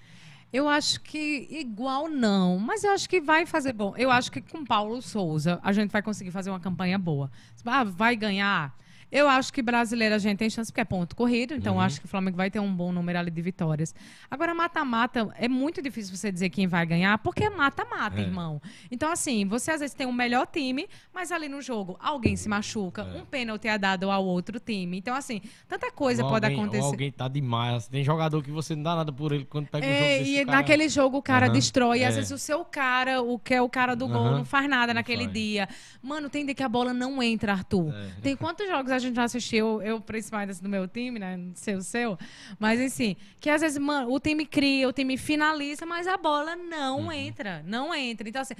Eu 0.52 0.68
acho 0.68 1.00
que 1.00 1.48
igual 1.50 2.08
não, 2.08 2.58
mas 2.58 2.84
eu 2.84 2.90
acho 2.92 3.08
que 3.08 3.20
vai 3.22 3.46
fazer 3.46 3.72
bom. 3.72 3.94
Eu 3.96 4.10
acho 4.10 4.30
que 4.30 4.40
com 4.40 4.64
Paulo 4.64 5.00
Souza 5.00 5.58
a 5.62 5.72
gente 5.72 5.90
vai 5.90 6.02
conseguir 6.02 6.30
fazer 6.30 6.50
uma 6.50 6.60
campanha 6.60 6.98
boa. 6.98 7.30
Ah, 7.64 7.84
vai 7.84 8.14
ganhar. 8.14 8.76
Eu 9.12 9.28
acho 9.28 9.52
que 9.52 9.60
brasileiro 9.60 10.14
a 10.14 10.18
gente 10.18 10.38
tem 10.38 10.48
chance, 10.48 10.72
porque 10.72 10.80
é 10.80 10.84
ponto 10.86 11.14
corrido, 11.14 11.52
então 11.54 11.74
eu 11.74 11.80
acho 11.80 12.00
que 12.00 12.06
o 12.06 12.08
Flamengo 12.08 12.34
vai 12.36 12.50
ter 12.50 12.58
um 12.60 12.74
bom 12.74 12.90
número 12.90 13.18
ali 13.18 13.30
de 13.30 13.42
vitórias. 13.42 13.94
Agora, 14.30 14.54
mata-mata, 14.54 15.28
é 15.36 15.46
muito 15.48 15.82
difícil 15.82 16.16
você 16.16 16.32
dizer 16.32 16.48
quem 16.48 16.66
vai 16.66 16.86
ganhar, 16.86 17.18
porque 17.18 17.44
é 17.44 17.50
mata-mata, 17.50 18.18
É. 18.18 18.22
irmão. 18.22 18.60
Então, 18.90 19.12
assim, 19.12 19.44
você 19.46 19.70
às 19.70 19.80
vezes 19.80 19.94
tem 19.94 20.06
um 20.06 20.12
melhor 20.12 20.46
time, 20.46 20.88
mas 21.12 21.30
ali 21.30 21.46
no 21.46 21.60
jogo 21.60 21.98
alguém 22.00 22.36
se 22.36 22.48
machuca, 22.48 23.02
É. 23.02 23.18
um 23.20 23.24
pênalti 23.26 23.68
é 23.68 23.76
dado 23.76 24.10
ao 24.10 24.24
outro 24.24 24.58
time. 24.58 24.96
Então, 24.96 25.14
assim, 25.14 25.42
tanta 25.68 25.90
coisa 25.92 26.24
Ou 26.24 26.30
pode 26.30 26.46
alguém, 26.46 26.60
acontecer. 26.62 26.84
Alguém 26.86 27.12
tá 27.12 27.28
demais. 27.28 27.86
Tem 27.88 28.02
jogador 28.02 28.42
que 28.42 28.50
você 28.50 28.74
não 28.74 28.82
dá 28.82 28.96
nada 28.96 29.12
por 29.12 29.32
ele 29.32 29.44
quando 29.44 29.66
pega 29.66 29.86
um 29.86 29.90
jogo 29.90 30.02
É, 30.04 30.22
e 30.22 30.44
cara- 30.46 30.56
naquele 30.58 30.88
jogo 30.88 31.18
o 31.18 31.22
cara 31.22 31.46
Aham, 31.46 31.52
destrói. 31.52 31.98
E 32.00 32.04
às 32.04 32.14
é. 32.14 32.16
vezes 32.16 32.32
o 32.32 32.38
seu 32.38 32.64
cara, 32.64 33.20
o 33.20 33.38
que 33.38 33.52
é 33.52 33.60
o 33.60 33.68
cara 33.68 33.94
do 33.94 34.08
gol, 34.08 34.24
Aham, 34.26 34.38
não 34.38 34.44
faz 34.46 34.66
nada 34.70 34.88
não 34.88 35.00
naquele 35.00 35.24
faz. 35.24 35.34
dia. 35.34 35.68
Mano, 36.02 36.30
tem 36.30 36.46
dia 36.46 36.54
que 36.54 36.62
a 36.62 36.68
bola 36.68 36.94
não 36.94 37.22
entra, 37.22 37.52
Arthur. 37.52 37.92
É. 37.94 38.08
Tem 38.22 38.34
quantos 38.36 38.66
jogos 38.66 38.90
a 38.90 39.01
gente 39.02 39.16
já 39.16 39.24
assistiu? 39.24 39.82
Eu, 39.82 40.00
principalmente 40.00 40.62
do 40.62 40.68
meu 40.68 40.86
time, 40.88 41.18
né? 41.18 41.36
Não 41.36 41.54
sei 41.54 41.74
o 41.74 41.82
seu. 41.82 42.18
Mas, 42.58 42.80
assim, 42.80 43.16
que 43.40 43.50
às 43.50 43.60
vezes, 43.60 43.78
mano, 43.78 44.10
o 44.12 44.18
time 44.20 44.46
cria, 44.46 44.88
o 44.88 44.92
time 44.92 45.16
finaliza, 45.16 45.84
mas 45.86 46.06
a 46.06 46.16
bola 46.16 46.56
não 46.56 47.00
Uhum. 47.02 47.12
entra. 47.12 47.62
Não 47.66 47.94
entra. 47.94 48.28
Então, 48.28 48.42
assim. 48.42 48.54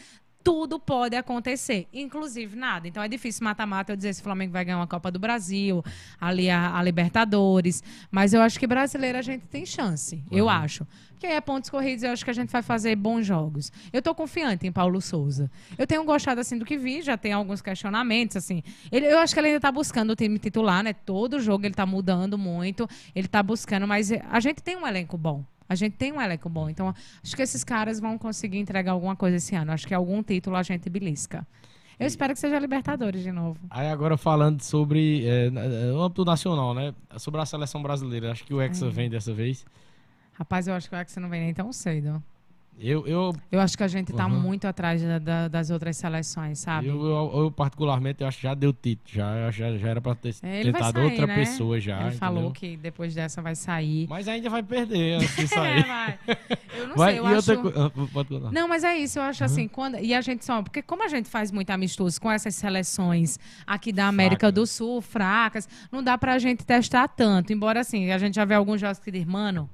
Tudo 0.44 0.78
pode 0.78 1.14
acontecer, 1.14 1.86
inclusive 1.92 2.56
nada. 2.56 2.88
Então 2.88 3.00
é 3.02 3.06
difícil 3.08 3.44
mata-mata 3.44 3.92
eu 3.92 3.96
dizer 3.96 4.12
se 4.12 4.20
o 4.20 4.24
Flamengo 4.24 4.52
vai 4.52 4.64
ganhar 4.64 4.78
uma 4.78 4.86
Copa 4.88 5.10
do 5.10 5.18
Brasil, 5.18 5.84
ali 6.20 6.50
a, 6.50 6.76
a 6.76 6.82
Libertadores. 6.82 7.82
Mas 8.10 8.34
eu 8.34 8.42
acho 8.42 8.58
que 8.58 8.66
brasileiro 8.66 9.18
a 9.18 9.22
gente 9.22 9.46
tem 9.46 9.64
chance. 9.64 10.24
Eu 10.30 10.44
Uhum. 10.44 10.50
acho. 10.50 10.86
Porque 11.10 11.26
aí 11.28 11.34
é 11.34 11.40
pontos 11.40 11.70
corridos, 11.70 12.02
eu 12.02 12.10
acho 12.10 12.24
que 12.24 12.30
a 12.32 12.34
gente 12.34 12.50
vai 12.50 12.62
fazer 12.62 12.96
bons 12.96 13.24
jogos. 13.24 13.70
Eu 13.92 14.02
tô 14.02 14.12
confiante 14.12 14.66
em 14.66 14.72
Paulo 14.72 15.00
Souza. 15.00 15.48
Eu 15.78 15.86
tenho 15.86 16.02
gostado 16.04 16.40
assim 16.40 16.58
do 16.58 16.64
que 16.64 16.76
vi, 16.76 17.00
já 17.02 17.16
tem 17.16 17.32
alguns 17.32 17.62
questionamentos 17.62 18.36
assim. 18.36 18.60
Ele- 18.90 19.06
eu 19.06 19.20
acho 19.20 19.32
que 19.32 19.38
ele 19.38 19.46
ainda 19.48 19.60
tá 19.60 19.70
buscando 19.70 20.10
o 20.10 20.16
time 20.16 20.36
titular, 20.40 20.82
né? 20.82 20.92
Todo 20.92 21.38
jogo 21.38 21.64
ele 21.64 21.74
tá 21.74 21.86
mudando 21.86 22.36
muito, 22.36 22.88
ele 23.14 23.28
tá 23.28 23.40
buscando, 23.40 23.86
mas 23.86 24.10
a 24.10 24.40
gente 24.40 24.60
tem 24.60 24.76
um 24.76 24.84
elenco 24.84 25.16
bom. 25.16 25.44
A 25.68 25.74
gente 25.74 25.96
tem 25.96 26.12
um 26.12 26.20
elenco 26.20 26.48
bom. 26.48 26.68
Então, 26.68 26.94
acho 27.22 27.36
que 27.36 27.42
esses 27.42 27.64
caras 27.64 28.00
vão 28.00 28.18
conseguir 28.18 28.58
entregar 28.58 28.92
alguma 28.92 29.16
coisa 29.16 29.36
esse 29.36 29.54
ano. 29.54 29.72
Acho 29.72 29.86
que 29.86 29.94
algum 29.94 30.22
título 30.22 30.56
a 30.56 30.62
gente 30.62 30.88
belisca. 30.90 31.46
Eu 31.98 32.06
espero 32.06 32.32
que 32.32 32.40
seja 32.40 32.58
Libertadores 32.58 33.22
de 33.22 33.30
novo. 33.30 33.58
Aí 33.70 33.88
agora 33.88 34.16
falando 34.16 34.60
sobre 34.62 35.24
é, 35.26 35.50
no 35.50 36.02
âmbito 36.02 36.24
nacional, 36.24 36.74
né? 36.74 36.94
Sobre 37.16 37.40
a 37.40 37.46
seleção 37.46 37.82
brasileira. 37.82 38.32
Acho 38.32 38.44
que 38.44 38.52
o 38.52 38.60
Hexa 38.60 38.90
vem 38.90 39.08
dessa 39.08 39.32
vez. 39.32 39.64
Rapaz, 40.32 40.66
eu 40.66 40.74
acho 40.74 40.88
que 40.88 40.96
o 40.96 40.98
Hexa 40.98 41.20
não 41.20 41.28
vem 41.28 41.40
nem 41.40 41.54
tão 41.54 41.72
cedo. 41.72 42.22
Eu, 42.78 43.06
eu, 43.06 43.32
Eu 43.52 43.60
acho 43.60 43.76
que 43.76 43.82
a 43.84 43.88
gente 43.88 44.12
tá 44.12 44.26
Uhum. 44.26 44.40
muito 44.40 44.64
atrás 44.66 45.00
da- 45.02 45.18
da- 45.18 45.46
das 45.48 45.70
outras 45.70 45.96
seleções, 45.96 46.58
sabe? 46.58 46.88
eu, 46.88 47.00
eu, 47.04 47.32
eu, 47.44 47.50
particularmente, 47.52 48.22
eu 48.22 48.26
acho 48.26 48.38
que 48.38 48.42
já 48.42 48.54
deu 48.54 48.72
título. 48.72 49.08
Já, 49.14 49.50
já, 49.52 49.76
já 49.76 49.88
era 49.88 50.00
pra 50.00 50.14
ter 50.16 50.34
É, 50.42 50.60
ele 50.60 50.72
tentado 50.72 50.98
sair, 50.98 51.04
outra 51.10 51.26
né? 51.28 51.34
pessoa 51.36 51.78
já. 51.78 52.00
Ele 52.08 52.16
falou 52.16 52.38
entendeu? 52.50 52.52
que 52.52 52.76
depois 52.76 53.14
dessa 53.14 53.40
vai 53.40 53.54
sair. 53.54 54.06
Mas 54.08 54.26
ainda 54.26 54.50
vai 54.50 54.62
perder 54.64 55.14
antes 55.20 55.36
de 55.36 55.44
É, 55.44 55.46
sair. 55.46 55.86
vai. 55.86 56.18
Eu 56.76 56.88
não 56.88 56.96
vai, 56.96 57.10
sei, 57.12 57.20
eu 57.20 57.26
acho... 57.26 57.52
outra 58.16 58.38
ah. 58.48 58.50
Não, 58.52 58.66
mas 58.66 58.82
é 58.82 58.96
isso, 58.96 59.18
eu 59.18 59.22
Uhum. 59.22 59.28
acho 59.28 59.44
assim, 59.44 59.68
quando... 59.68 59.98
e 59.98 60.12
a 60.12 60.20
gente 60.20 60.44
só, 60.44 60.60
porque 60.62 60.82
como 60.82 61.04
a 61.04 61.08
gente 61.08 61.28
faz 61.28 61.52
muito 61.52 61.70
amistoso 61.70 62.20
com 62.20 62.30
essas 62.32 62.54
seleções 62.54 63.38
aqui 63.66 63.92
da 63.92 64.06
América 64.08 64.46
Fracas. 64.48 64.54
do 64.54 64.66
Sul, 64.66 65.00
fracas, 65.00 65.68
não 65.92 66.02
dá 66.02 66.16
pra 66.18 66.36
gente 66.38 66.64
testar 66.64 67.06
tanto, 67.06 67.52
embora 67.52 67.80
assim, 67.80 68.10
a 68.10 68.18
gente 68.18 68.34
já 68.34 68.44
vê 68.44 68.54
alguns 68.54 68.80
jogos 68.80 68.98
que 68.98 69.10
diz, 69.10 69.24
mano, 69.24 69.68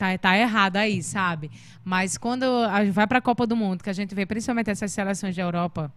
tá, 0.00 0.16
tá 0.18 0.36
errado 0.38 0.76
aí, 0.78 1.02
sabe? 1.02 1.50
Mas 1.84 2.16
quando 2.16 2.44
a 2.44 2.82
gente 2.84 2.94
vai 2.94 3.06
pra 3.06 3.20
Copa 3.20 3.46
do 3.46 3.54
Mundo, 3.54 3.84
que 3.84 3.90
a 3.90 3.92
gente 3.92 4.14
vê 4.14 4.24
principalmente 4.24 4.70
essas 4.70 4.90
seleções 4.90 5.36
da 5.36 5.42
Europa, 5.42 5.92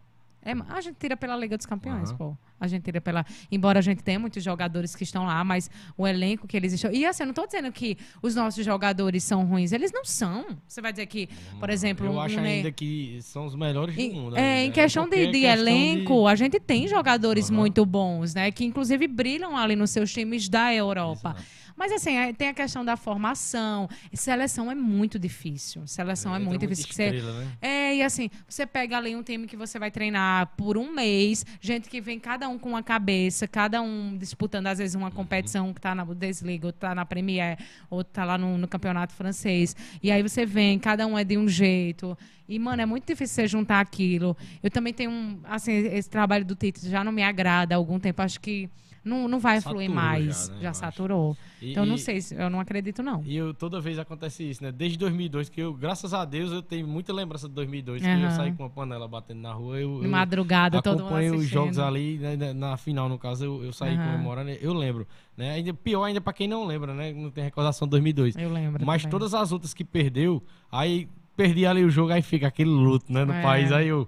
é, 0.45 0.51
a 0.69 0.81
gente 0.81 0.97
tira 0.99 1.15
pela 1.15 1.37
Liga 1.37 1.55
dos 1.55 1.65
Campeões, 1.65 2.09
Aham. 2.09 2.17
pô. 2.17 2.37
A 2.59 2.67
gente 2.67 2.83
tira 2.83 3.01
pela. 3.01 3.25
Embora 3.51 3.79
a 3.79 3.81
gente 3.81 4.01
tenha 4.03 4.17
muitos 4.19 4.41
jogadores 4.41 4.95
que 4.95 5.03
estão 5.03 5.25
lá, 5.25 5.43
mas 5.43 5.69
o 5.97 6.07
elenco 6.07 6.47
que 6.47 6.55
eles 6.55 6.71
estão. 6.71 6.91
E 6.93 7.05
assim, 7.05 7.23
eu 7.23 7.27
não 7.27 7.33
tô 7.33 7.45
dizendo 7.45 7.69
que 7.73 7.97
os 8.21 8.35
nossos 8.35 8.63
jogadores 8.63 9.21
são 9.23 9.43
ruins. 9.45 9.73
Eles 9.73 9.91
não 9.91 10.05
são. 10.05 10.45
Você 10.65 10.81
vai 10.81 10.91
dizer 10.93 11.05
que, 11.07 11.27
por 11.59 11.69
exemplo, 11.69 12.05
eu 12.05 12.13
um 12.13 12.21
acho 12.21 12.39
Ney- 12.39 12.57
ainda 12.57 12.71
que 12.71 13.19
são 13.21 13.45
os 13.45 13.55
melhores 13.55 13.93
do 13.95 14.01
em, 14.01 14.13
mundo. 14.13 14.37
é, 14.37 14.39
ainda. 14.39 14.61
em 14.67 14.71
questão 14.71 15.03
porque 15.03 15.17
de, 15.17 15.23
é 15.23 15.31
de 15.31 15.39
questão 15.39 15.67
elenco, 15.67 16.27
a 16.27 16.35
gente 16.35 16.57
tem 16.59 16.87
jogadores 16.87 17.49
Aham. 17.49 17.57
muito 17.59 17.85
bons, 17.85 18.33
né? 18.33 18.49
Que 18.49 18.63
inclusive 18.63 19.07
brilham 19.07 19.57
ali 19.57 19.75
nos 19.75 19.89
seus 19.91 20.11
times 20.13 20.47
da 20.47 20.73
Europa. 20.73 21.35
Exato. 21.37 21.43
Mas 21.75 21.91
assim, 21.91 22.15
é- 22.15 22.31
tem 22.33 22.49
a 22.49 22.53
questão 22.53 22.83
da 22.85 22.95
formação. 22.95 23.89
Seleção 24.13 24.71
é 24.71 24.75
muito 24.75 25.17
difícil. 25.19 25.85
Seleção 25.87 26.33
é, 26.33 26.37
Entra 26.37 26.49
muito 26.49 26.61
difícil. 26.61 26.87
que 26.87 26.93
você- 26.95 27.05
estrela, 27.05 27.39
né? 27.39 27.47
é, 27.61 27.83
É, 27.83 27.95
e 27.97 28.01
assim, 28.03 28.29
você 28.47 28.65
pega 28.65 28.97
ali 28.97 29.15
um 29.15 29.21
time 29.23 29.45
que 29.47 29.57
você 29.57 29.77
vai 29.77 29.91
treinar 29.91 30.47
por 30.55 30.77
um 30.77 30.91
mês, 30.93 31.45
gente 31.59 31.89
que 31.89 31.99
vem 31.99 32.19
cada 32.19 32.47
um 32.47 32.57
com 32.57 32.69
uma 32.69 32.81
cabeça, 32.83 33.47
cada 33.47 33.81
um 33.81 34.17
disputando, 34.17 34.67
às 34.67 34.77
vezes, 34.77 34.95
uma 34.95 35.11
competição 35.11 35.73
que 35.73 35.81
tá 35.81 35.93
na 35.93 36.05
Bundesliga, 36.05 36.67
ou 36.67 36.73
tá 36.73 36.95
na 36.95 37.05
Premier, 37.05 37.57
ou 37.89 38.03
tá 38.03 38.23
lá 38.23 38.37
no, 38.37 38.57
no 38.57 38.67
campeonato 38.67 39.13
francês. 39.13 39.75
E 40.01 40.11
aí 40.11 40.21
você 40.21 40.45
vem, 40.45 40.79
cada 40.79 41.05
um 41.07 41.17
é 41.17 41.23
de 41.23 41.37
um 41.37 41.47
jeito. 41.47 42.17
E, 42.47 42.57
mano, 42.59 42.81
é 42.81 42.85
muito 42.85 43.05
difícil 43.05 43.35
você 43.35 43.47
juntar 43.47 43.79
aquilo. 43.79 44.35
Eu 44.61 44.69
também 44.69 44.93
tenho 44.93 45.09
um. 45.11 45.39
Assim, 45.45 45.71
esse 45.71 46.09
trabalho 46.09 46.43
do 46.45 46.55
Tite 46.55 46.87
já 46.89 47.03
não 47.03 47.11
me 47.11 47.23
agrada 47.23 47.73
há 47.73 47.77
algum 47.77 47.99
tempo. 47.99 48.21
Acho 48.21 48.39
que 48.39 48.69
não, 49.03 49.27
não 49.27 49.39
vai 49.39 49.59
fluir 49.61 49.87
Saturou 49.89 49.95
mais. 49.95 50.25
já, 50.25 50.33
Já, 50.47 50.53
né, 50.53 50.65
eu 50.65 50.69
acho. 50.69 50.79
saturou. 50.79 51.37
E- 51.61 51.71
então, 51.71 51.85
não 51.85 51.95
e- 51.95 51.99
sei, 51.99 52.21
se- 52.21 52.35
eu 52.35 52.49
não 52.49 52.59
acredito, 52.59 53.01
não. 53.03 53.21
E 53.25 53.35
eu, 53.35 53.53
toda 53.53 53.79
vez 53.81 53.97
acontece 53.99 54.49
isso, 54.49 54.63
né? 54.63 54.71
Desde 54.71 54.97
2002, 54.97 55.49
que 55.49 55.61
eu, 55.61 55.73
graças 55.73 56.13
a 56.13 56.23
Deus, 56.25 56.51
eu 56.51 56.61
tenho 56.61 56.87
muita 56.87 57.11
lembrança 57.13 57.47
de 57.47 57.53
2002, 57.53 58.01
que 58.01 58.07
eu 58.07 58.31
saí 58.31 58.51
com 58.53 58.63
uma 58.63 58.69
panela 58.69 59.07
batendo 59.07 59.41
na 59.41 59.51
rua. 59.53 59.79
Eu, 59.79 59.99
De 59.99 60.05
eu 60.05 60.11
madrugada, 60.11 60.81
todo 60.81 61.03
mundo 61.03 61.15
assistindo. 61.15 61.39
os 61.39 61.47
jogos 61.47 61.79
ali, 61.79 62.17
né, 62.17 62.35
na- 62.35 62.53
na 62.53 62.77
final, 62.77 63.07
no 63.09 63.17
caso, 63.19 63.43
eu, 63.45 63.63
eu 63.65 63.73
saí 63.73 63.95
Aham. 63.95 64.11
comemorando, 64.11 64.49
eu 64.51 64.73
lembro. 64.73 65.07
Né? 65.35 65.51
Ainda, 65.51 65.73
pior 65.73 66.03
ainda 66.03 66.21
pra 66.21 66.31
quem 66.31 66.47
não 66.47 66.65
lembra, 66.65 66.93
né? 66.93 67.11
Não 67.11 67.31
tem 67.31 67.43
recordação 67.43 67.87
de 67.87 67.91
2002. 67.91 68.35
Eu 68.37 68.51
lembro. 68.53 68.85
Mas 68.85 69.01
também. 69.01 69.11
todas 69.11 69.33
as 69.33 69.51
outras 69.51 69.73
que 69.73 69.83
perdeu, 69.83 70.43
aí 70.71 71.07
perdi 71.35 71.65
ali 71.65 71.83
o 71.83 71.89
jogo, 71.89 72.11
aí 72.13 72.21
fica 72.21 72.47
aquele 72.47 72.69
luto, 72.69 73.11
né, 73.11 73.25
no 73.25 73.33
É. 73.33 73.41
país. 73.41 73.71
Aí 73.71 73.87
eu, 73.87 74.07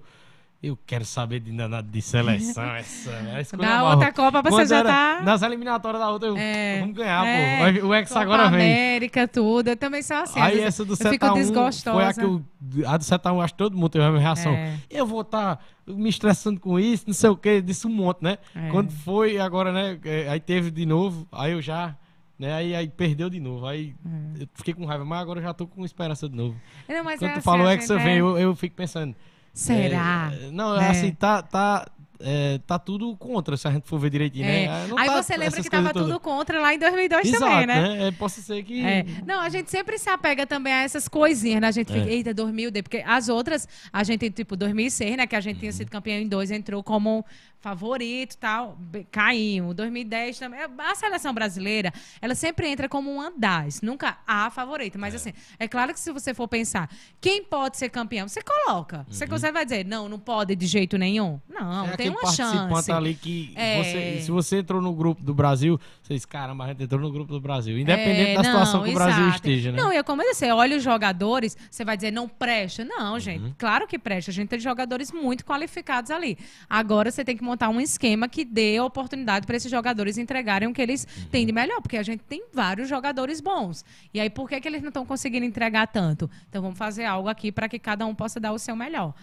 eu 0.68 0.78
quero 0.86 1.06
saber 1.06 1.40
de 1.40 1.52
de 1.92 2.02
seleção, 2.02 2.64
essa, 2.76 3.12
essa 3.12 3.56
coisa 3.58 3.72
Da 3.72 3.82
mal. 3.82 3.92
outra 3.92 4.12
Copa 4.12 4.42
você 4.42 4.50
Quando 4.50 4.68
já 4.68 4.78
era 4.80 4.90
tá. 4.90 5.22
Nas 5.24 5.42
eliminatórias 5.42 6.02
da 6.02 6.10
outra, 6.10 6.30
eu, 6.30 6.38
É, 6.38 6.80
vamos 6.80 6.96
ganhar, 6.96 7.26
é, 7.26 7.80
pô. 7.82 7.88
O 7.88 7.94
Hexa 7.94 8.14
Copa 8.14 8.22
agora 8.22 8.50
vem. 8.50 8.72
América, 8.72 9.28
tudo. 9.28 9.68
Eu 9.70 9.78
também 9.78 10.02
sou 10.02 10.18
assim. 10.18 10.40
Aí 10.40 10.60
essa 10.62 10.84
do 10.84 10.94
eu 10.94 10.98
fico 10.98 11.26
7x1 11.26 11.34
desgostosa. 11.36 11.96
foi 11.98 12.06
a 12.06 12.14
que 12.14 12.22
eu, 12.22 12.44
a 12.88 12.98
do 12.98 13.04
7x1, 13.04 13.44
acho 13.44 13.54
que 13.54 13.58
todo 13.58 13.78
mundo 13.78 13.90
teve 13.90 14.04
a 14.06 14.08
mesma 14.12 14.22
reação. 14.22 14.54
É. 14.54 14.76
Eu 14.90 15.06
vou 15.06 15.22
estar 15.22 15.64
me 15.88 16.10
estressando 16.10 16.60
com 16.60 16.80
isso, 16.80 17.04
não 17.08 17.14
sei 17.14 17.30
o 17.30 17.38
que, 17.38 17.62
disse 17.62 17.86
um 17.86 17.92
monte, 17.92 18.24
né? 18.24 18.38
É. 18.56 18.70
Quando 18.70 18.92
foi 18.92 19.38
agora, 19.40 19.72
né? 19.72 20.00
é, 20.04 20.30
Aí 20.30 20.40
teve 20.40 20.72
de 20.72 20.86
novo, 20.86 21.28
aí 21.32 21.52
eu 21.52 21.62
já, 21.62 21.96
né? 22.40 22.54
Aí, 22.54 22.76
aí 22.76 22.88
perdeu 22.88 23.30
de 23.30 23.40
novo. 23.40 23.68
Aí 23.68 23.96
eu 24.40 24.48
fiquei 24.56 24.74
com 24.74 24.86
raiva, 24.86 25.06
mas 25.06 25.22
agora 25.22 25.40
eu 25.40 25.44
já 25.44 25.54
tô 25.54 25.68
com 25.68 25.86
esperança 25.86 26.28
de 26.28 26.36
novo. 26.36 26.56
Não, 26.90 27.04
mas 27.04 27.20
Quando 27.20 27.30
é 27.30 27.34
tu 27.34 27.38
assim, 27.38 27.42
falou 27.46 27.68
a 27.68 27.74
é 27.74 27.78
que 27.78 27.84
você 27.86 27.98
vem, 27.98 28.16
é- 28.16 28.22
eu, 28.22 28.38
eu 28.38 28.56
fico 28.56 28.76
pensando. 28.76 29.16
Será? 29.56 30.32
é, 30.34 30.52
não, 30.52 30.76
né? 30.76 30.90
assim, 30.90 31.12
tá, 31.14 31.42
tá, 31.42 31.88
é, 32.26 32.58
tá 32.66 32.78
tudo 32.80 33.16
contra, 33.16 33.56
se 33.56 33.68
a 33.68 33.72
gente 33.72 33.88
for 33.88 34.00
ver 34.00 34.10
direitinho, 34.10 34.46
É. 34.46 34.68
né? 34.68 34.88
Não 34.88 34.98
Aí 34.98 35.08
tá 35.08 35.22
você 35.22 35.38
lembra 35.38 35.62
que 35.62 35.70
tava 35.70 35.94
tudo 35.94 36.20
contra 36.20 36.60
lá 36.60 36.74
em 36.74 36.80
2002 36.80 37.28
Exato, 37.28 37.44
também, 37.44 37.68
né? 37.68 38.08
É, 38.08 38.12
possa 38.12 38.42
ser 38.42 38.64
que. 38.64 38.84
É. 38.86 39.06
Não, 39.26 39.40
a 39.42 39.50
gente 39.50 39.70
sempre 39.72 39.98
se 39.98 40.10
apega 40.10 40.46
também 40.48 40.74
a 40.74 40.84
essas 40.84 41.08
coisinhas, 41.08 41.62
né? 41.62 41.68
A 41.68 41.72
gente 41.72 41.92
fica, 41.94 42.10
É. 42.10 42.14
eita, 42.14 42.34
2000, 42.34 42.72
porque 42.84 43.04
as 43.06 43.30
outras, 43.30 43.68
a 43.94 44.04
gente, 44.04 44.30
tipo, 44.32 44.56
2006, 44.56 45.16
né? 45.18 45.28
Que 45.28 45.36
a 45.36 45.40
gente 45.40 45.56
Uhum. 45.56 45.60
tinha 45.62 45.72
sido 45.72 45.90
campeão 45.92 46.18
em 46.20 46.28
dois, 46.28 46.52
entrou 46.52 46.84
como 46.84 47.24
favorito 47.60 48.34
e 48.34 48.38
tal, 48.38 48.78
caiu. 49.12 49.74
2010 49.74 50.38
também. 50.38 50.60
A 50.78 50.94
seleção 50.96 51.34
brasileira, 51.34 51.92
ela 52.22 52.36
sempre 52.36 52.68
entra 52.70 52.88
como 52.88 53.10
um 53.12 53.32
das, 53.40 53.82
nunca 53.82 54.18
a 54.28 54.52
favorita. 54.52 55.00
Mas, 55.00 55.16
assim, 55.16 55.34
é 55.58 55.68
claro 55.68 55.92
que 55.94 56.00
se 56.00 56.12
você 56.12 56.32
for 56.34 56.48
pensar, 56.48 56.88
quem 57.20 57.44
pode 57.44 57.78
ser 57.78 57.90
campeão? 57.90 58.28
Você 58.28 58.42
coloca. 58.44 59.04
Você, 59.10 59.26
você 59.26 59.52
vai 59.52 59.66
dizer, 59.66 59.84
não, 59.84 60.08
não 60.08 60.20
pode 60.20 60.56
de 60.56 60.68
jeito 60.68 60.96
nenhum. 60.98 61.40
Não, 61.50 61.86
Uhum. 61.86 61.86
é 61.86 61.98
tem 61.98 62.08
aquele 62.08 62.15
uma 62.16 62.22
participante 62.22 62.74
chance. 62.74 62.92
ali 62.92 63.14
que 63.16 63.52
É. 63.56 63.84
você- 63.84 64.22
se 64.22 64.32
você 64.32 64.58
entrou 64.60 64.82
no 64.82 64.94
grupo 64.94 65.22
do 65.24 65.34
Brasil, 65.34 65.80
você 66.02 66.14
diz, 66.14 66.26
caramba, 66.26 66.64
a 66.66 66.68
gente 66.70 66.84
entrou 66.84 67.00
no 67.02 67.12
grupo 67.12 67.32
do 67.34 67.40
Brasil. 67.42 67.78
Independente 67.78 68.32
É, 68.32 68.36
da 68.36 68.44
situação 68.44 68.80
não, 68.80 68.84
que 68.86 68.92
o 68.92 68.94
Brasil 68.94 69.30
esteja, 69.30 69.72
né? 69.72 69.78
Não, 69.82 69.92
e 69.94 69.98
é 69.98 70.04
como 70.04 70.22
eu 70.22 70.28
disse, 70.30 70.40
você 70.46 70.52
olha 70.52 70.78
os 70.78 70.84
jogadores, 70.84 71.58
você 71.70 71.84
vai 71.86 71.96
dizer, 71.96 72.12
não 72.12 72.28
presta. 72.28 72.84
Não, 72.86 73.20
gente, 73.20 73.44
Uhum. 73.44 73.54
claro 73.58 73.88
que 73.88 73.98
presta. 74.00 74.32
A 74.32 74.34
gente 74.34 74.50
tem 74.50 74.60
jogadores 74.60 75.12
muito 75.12 75.46
qualificados 75.46 76.12
ali. 76.12 76.38
Agora 76.70 77.12
você 77.12 77.24
tem 77.24 77.36
que 77.38 77.44
montar 77.44 77.70
um 77.70 77.80
esquema 77.82 78.28
que 78.28 78.44
dê 78.46 78.80
oportunidade 78.80 79.46
para 79.46 79.56
esses 79.58 79.70
jogadores 79.72 80.18
entregarem 80.18 80.68
o 80.68 80.74
que 80.74 80.82
eles 80.82 81.06
Uhum. 81.18 81.26
têm 81.32 81.46
de 81.46 81.52
melhor, 81.52 81.82
porque 81.82 81.98
a 81.98 82.04
gente 82.04 82.24
tem 82.24 82.44
vários 82.54 82.88
jogadores 82.90 83.42
bons. 83.42 83.84
E 84.14 84.20
aí, 84.20 84.30
por 84.30 84.48
que, 84.50 84.60
que 84.60 84.68
eles 84.68 84.82
não 84.82 84.90
estão 84.90 85.06
conseguindo 85.06 85.46
entregar 85.46 85.88
tanto? 85.88 86.30
Então, 86.50 86.62
vamos 86.62 86.78
fazer 86.78 87.06
algo 87.06 87.30
aqui 87.30 87.52
para 87.52 87.68
que 87.70 87.80
cada 87.80 88.06
um 88.06 88.14
possa 88.16 88.40
dar 88.40 88.52
o 88.52 88.60
seu 88.60 88.76
melhor. 88.76 89.14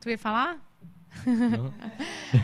Tu 0.00 0.10
ia 0.10 0.18
falar? 0.18 0.56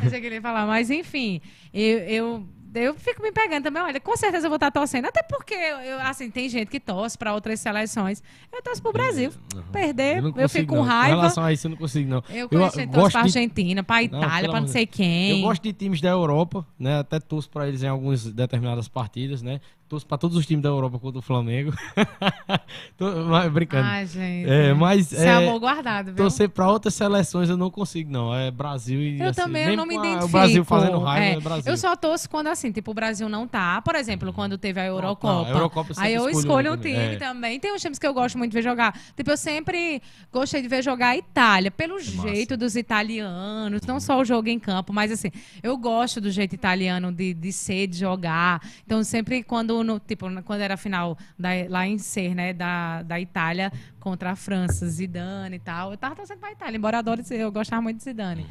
Achei 0.05 0.21
que 0.21 0.27
ele 0.27 0.35
ia 0.37 0.43
falar, 0.43 0.67
mas 0.67 0.91
enfim, 0.91 1.41
eu, 1.73 1.99
eu, 2.01 2.49
eu 2.75 2.95
fico 2.95 3.23
me 3.23 3.33
pegando 3.33 3.65
também. 3.65 3.83
Olha, 3.83 4.01
com 4.01 4.17
certeza 4.17 4.47
eu 4.47 4.51
vou 4.51 4.57
estar 4.57 4.71
torcendo, 4.71 5.07
até 5.07 5.23
porque 5.23 5.55
eu, 5.55 5.99
assim, 6.01 6.31
tem 6.31 6.49
gente 6.49 6.69
que 6.69 6.79
torce 6.81 7.17
para 7.17 7.33
outras 7.35 7.61
seleções. 7.61 8.23
Eu 8.53 8.63
torço 8.63 8.83
pro 8.83 8.93
Brasil. 8.93 9.33
Perder, 9.73 10.21
não 10.21 10.29
eu, 10.29 10.33
consigo, 10.35 10.49
fico 10.51 10.67
com 10.69 10.77
não. 10.77 10.83
Com 10.85 10.89
raiva. 10.89 11.17
relação 11.17 11.45
a 11.45 11.53
isso, 11.53 11.67
eu 11.67 11.71
não 11.71 11.77
consigo, 11.77 12.09
não. 12.09 12.23
Eu 12.31 12.49
que 12.49 12.57
torce 12.57 12.87
gosto 12.87 13.13
pra 13.13 13.23
de- 13.23 13.27
Argentina, 13.29 13.83
pra 13.83 14.03
Itália, 14.03 14.51
pra 14.51 14.61
não 14.61 14.69
sei 14.69 14.87
quem. 14.87 15.41
Eu 15.41 15.47
gosto 15.47 15.63
de 15.63 15.73
times 15.73 16.01
da 16.01 16.11
Europa, 16.11 16.67
né? 16.79 16.99
Até 16.99 17.19
torço 17.21 17.49
pra 17.51 17.67
eles 17.69 17.83
em 17.83 17.89
algumas 17.89 18.25
determinadas 18.31 18.89
partidas, 18.89 19.43
né? 19.43 19.61
Torço 19.89 20.05
pra 20.05 20.19
todos 20.19 20.37
os 20.37 20.45
times 20.45 20.63
da 20.63 20.69
Europa 20.69 20.99
contra 20.99 21.21
o 21.21 21.23
Flamengo. 21.23 21.73
Tô- 22.99 23.25
mas, 23.27 23.53
brincando. 23.53 23.87
Ai, 23.87 24.05
gente. 24.05 24.51
É, 24.51 24.75
mas, 24.75 25.13
Isso 25.13 25.23
é, 25.23 25.27
é 25.27 25.33
amor 25.35 25.61
guardado, 25.61 26.07
viu? 26.07 26.17
Torcer 26.17 26.49
pra 26.49 26.69
outras 26.69 26.93
seleções 26.95 27.49
eu 27.49 27.57
não 27.57 27.71
consigo, 27.71 28.11
não. 28.11 28.35
É 28.35 28.51
Brasil 28.51 29.01
e 29.01 29.21
Eu 29.21 29.29
assim, 29.29 29.43
também 29.43 29.69
eu 29.69 29.77
não 29.77 29.87
me 29.87 29.95
identifico. 29.95 30.25
O 30.25 30.29
Brasil 30.29 30.65
fazendo 30.65 30.99
raiva 30.99 31.25
É, 31.25 31.33
é, 31.35 31.41
Brasil. 31.41 31.73
Eu 31.73 31.77
só 31.77 31.95
torço 31.95 32.29
quando 32.29 32.49
assim, 32.49 32.73
tipo, 32.73 32.91
o 32.91 32.95
Brasil 32.95 33.29
não 33.29 33.47
tá. 33.47 33.81
Por 33.81 33.95
exemplo, 33.95 34.33
quando 34.33 34.59
teve 34.59 34.81
a 34.81 34.87
Eurocopa. 34.87 35.33
não, 35.33 35.45
a 35.45 35.51
Eurocopa 35.51 35.93
eu 35.93 36.03
aí 36.03 36.15
eu 36.15 36.29
escolho 36.31 36.73
um 36.73 36.77
time 36.77 36.97
é. 36.97 37.17
também. 37.17 37.61
Tem 37.61 37.73
uns 37.73 37.81
times 37.81 37.99
que 37.99 38.07
eu 38.07 38.13
gosto 38.13 38.37
muito 38.37 38.51
de 38.51 38.57
ver 38.57 38.63
jogar. 38.63 38.99
Tipo, 39.17 39.31
eu 39.31 39.37
sempre 39.37 40.03
gostei 40.33 40.63
de 40.63 40.69
ver 40.69 40.83
jogar 40.83 41.11
a 41.11 41.17
Itália, 41.17 41.71
pelo 41.71 42.01
jeito 42.01 42.57
dos 42.57 42.75
italianos, 42.75 43.83
não 43.83 44.01
só 44.01 44.21
o 44.21 44.25
jogo 44.25 44.49
em 44.49 44.59
campo, 44.59 44.93
mas 44.93 45.13
assim, 45.13 45.31
eu 45.63 45.77
gosto 45.77 46.21
do 46.21 46.31
jeito 46.31 46.55
italiano 46.55 47.13
de, 47.13 47.33
de 47.33 47.53
ser, 47.53 47.87
de 47.87 47.99
jogar. 47.99 48.61
Então, 48.85 49.05
sempre 49.05 49.43
quando, 49.43 49.76
no, 49.83 49.99
tipo, 50.01 50.27
quando 50.43 50.61
era 50.61 50.75
a 50.75 50.77
final 50.77 51.17
da- 51.39 51.49
lá 51.69 51.87
em 51.87 51.99
Ser, 51.99 52.35
né, 52.35 52.53
da, 52.53 53.03
da 53.03 53.21
Itália 53.21 53.73
contra 54.01 54.31
a 54.33 54.37
França, 54.37 54.87
Zidane 54.89 55.57
e 55.57 55.59
tal, 55.59 55.91
eu 55.93 55.97
tava 55.97 56.15
torcendo 56.15 56.39
pra 56.39 56.53
Itália, 56.53 56.77
embora 56.77 56.97
eu 56.97 56.99
adore, 57.01 57.23
eu 57.31 57.51
gostava 57.53 57.81
muito 57.83 57.99
de 57.99 58.05
Zidane. 58.05 58.43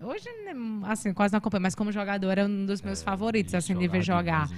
Uhum. 0.00 0.08
Hoje, 0.08 0.24
né, 0.44 0.52
assim, 0.88 1.12
quase 1.12 1.32
não 1.32 1.38
acompanho, 1.38 1.62
mas 1.62 1.74
como 1.76 1.92
jogador 1.92 2.36
é 2.36 2.44
um 2.44 2.66
dos 2.66 2.82
meus 2.82 3.02
favoritos, 3.02 3.52
E 3.52 3.56
assim, 3.56 3.76
de 3.76 3.86
ver 3.86 4.02
jogar. 4.02 4.48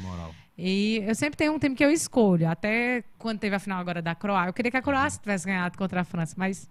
E 0.56 1.02
eu 1.06 1.14
sempre 1.14 1.36
tenho 1.36 1.52
um 1.52 1.58
time 1.58 1.74
que 1.74 1.84
eu 1.84 1.90
escolho. 1.90 2.48
Até 2.48 3.02
quando 3.18 3.38
teve 3.40 3.54
a 3.56 3.58
final 3.58 3.78
agora 3.80 4.00
da 4.00 4.14
Croácia. 4.14 4.48
Eu 4.50 4.52
queria 4.54 4.70
que 4.70 4.76
a 4.76 4.82
Croácia 4.82 5.20
tivesse 5.20 5.44
ganhado 5.46 5.76
contra 5.76 6.00
a 6.00 6.04
França, 6.04 6.34
mas 6.38 6.70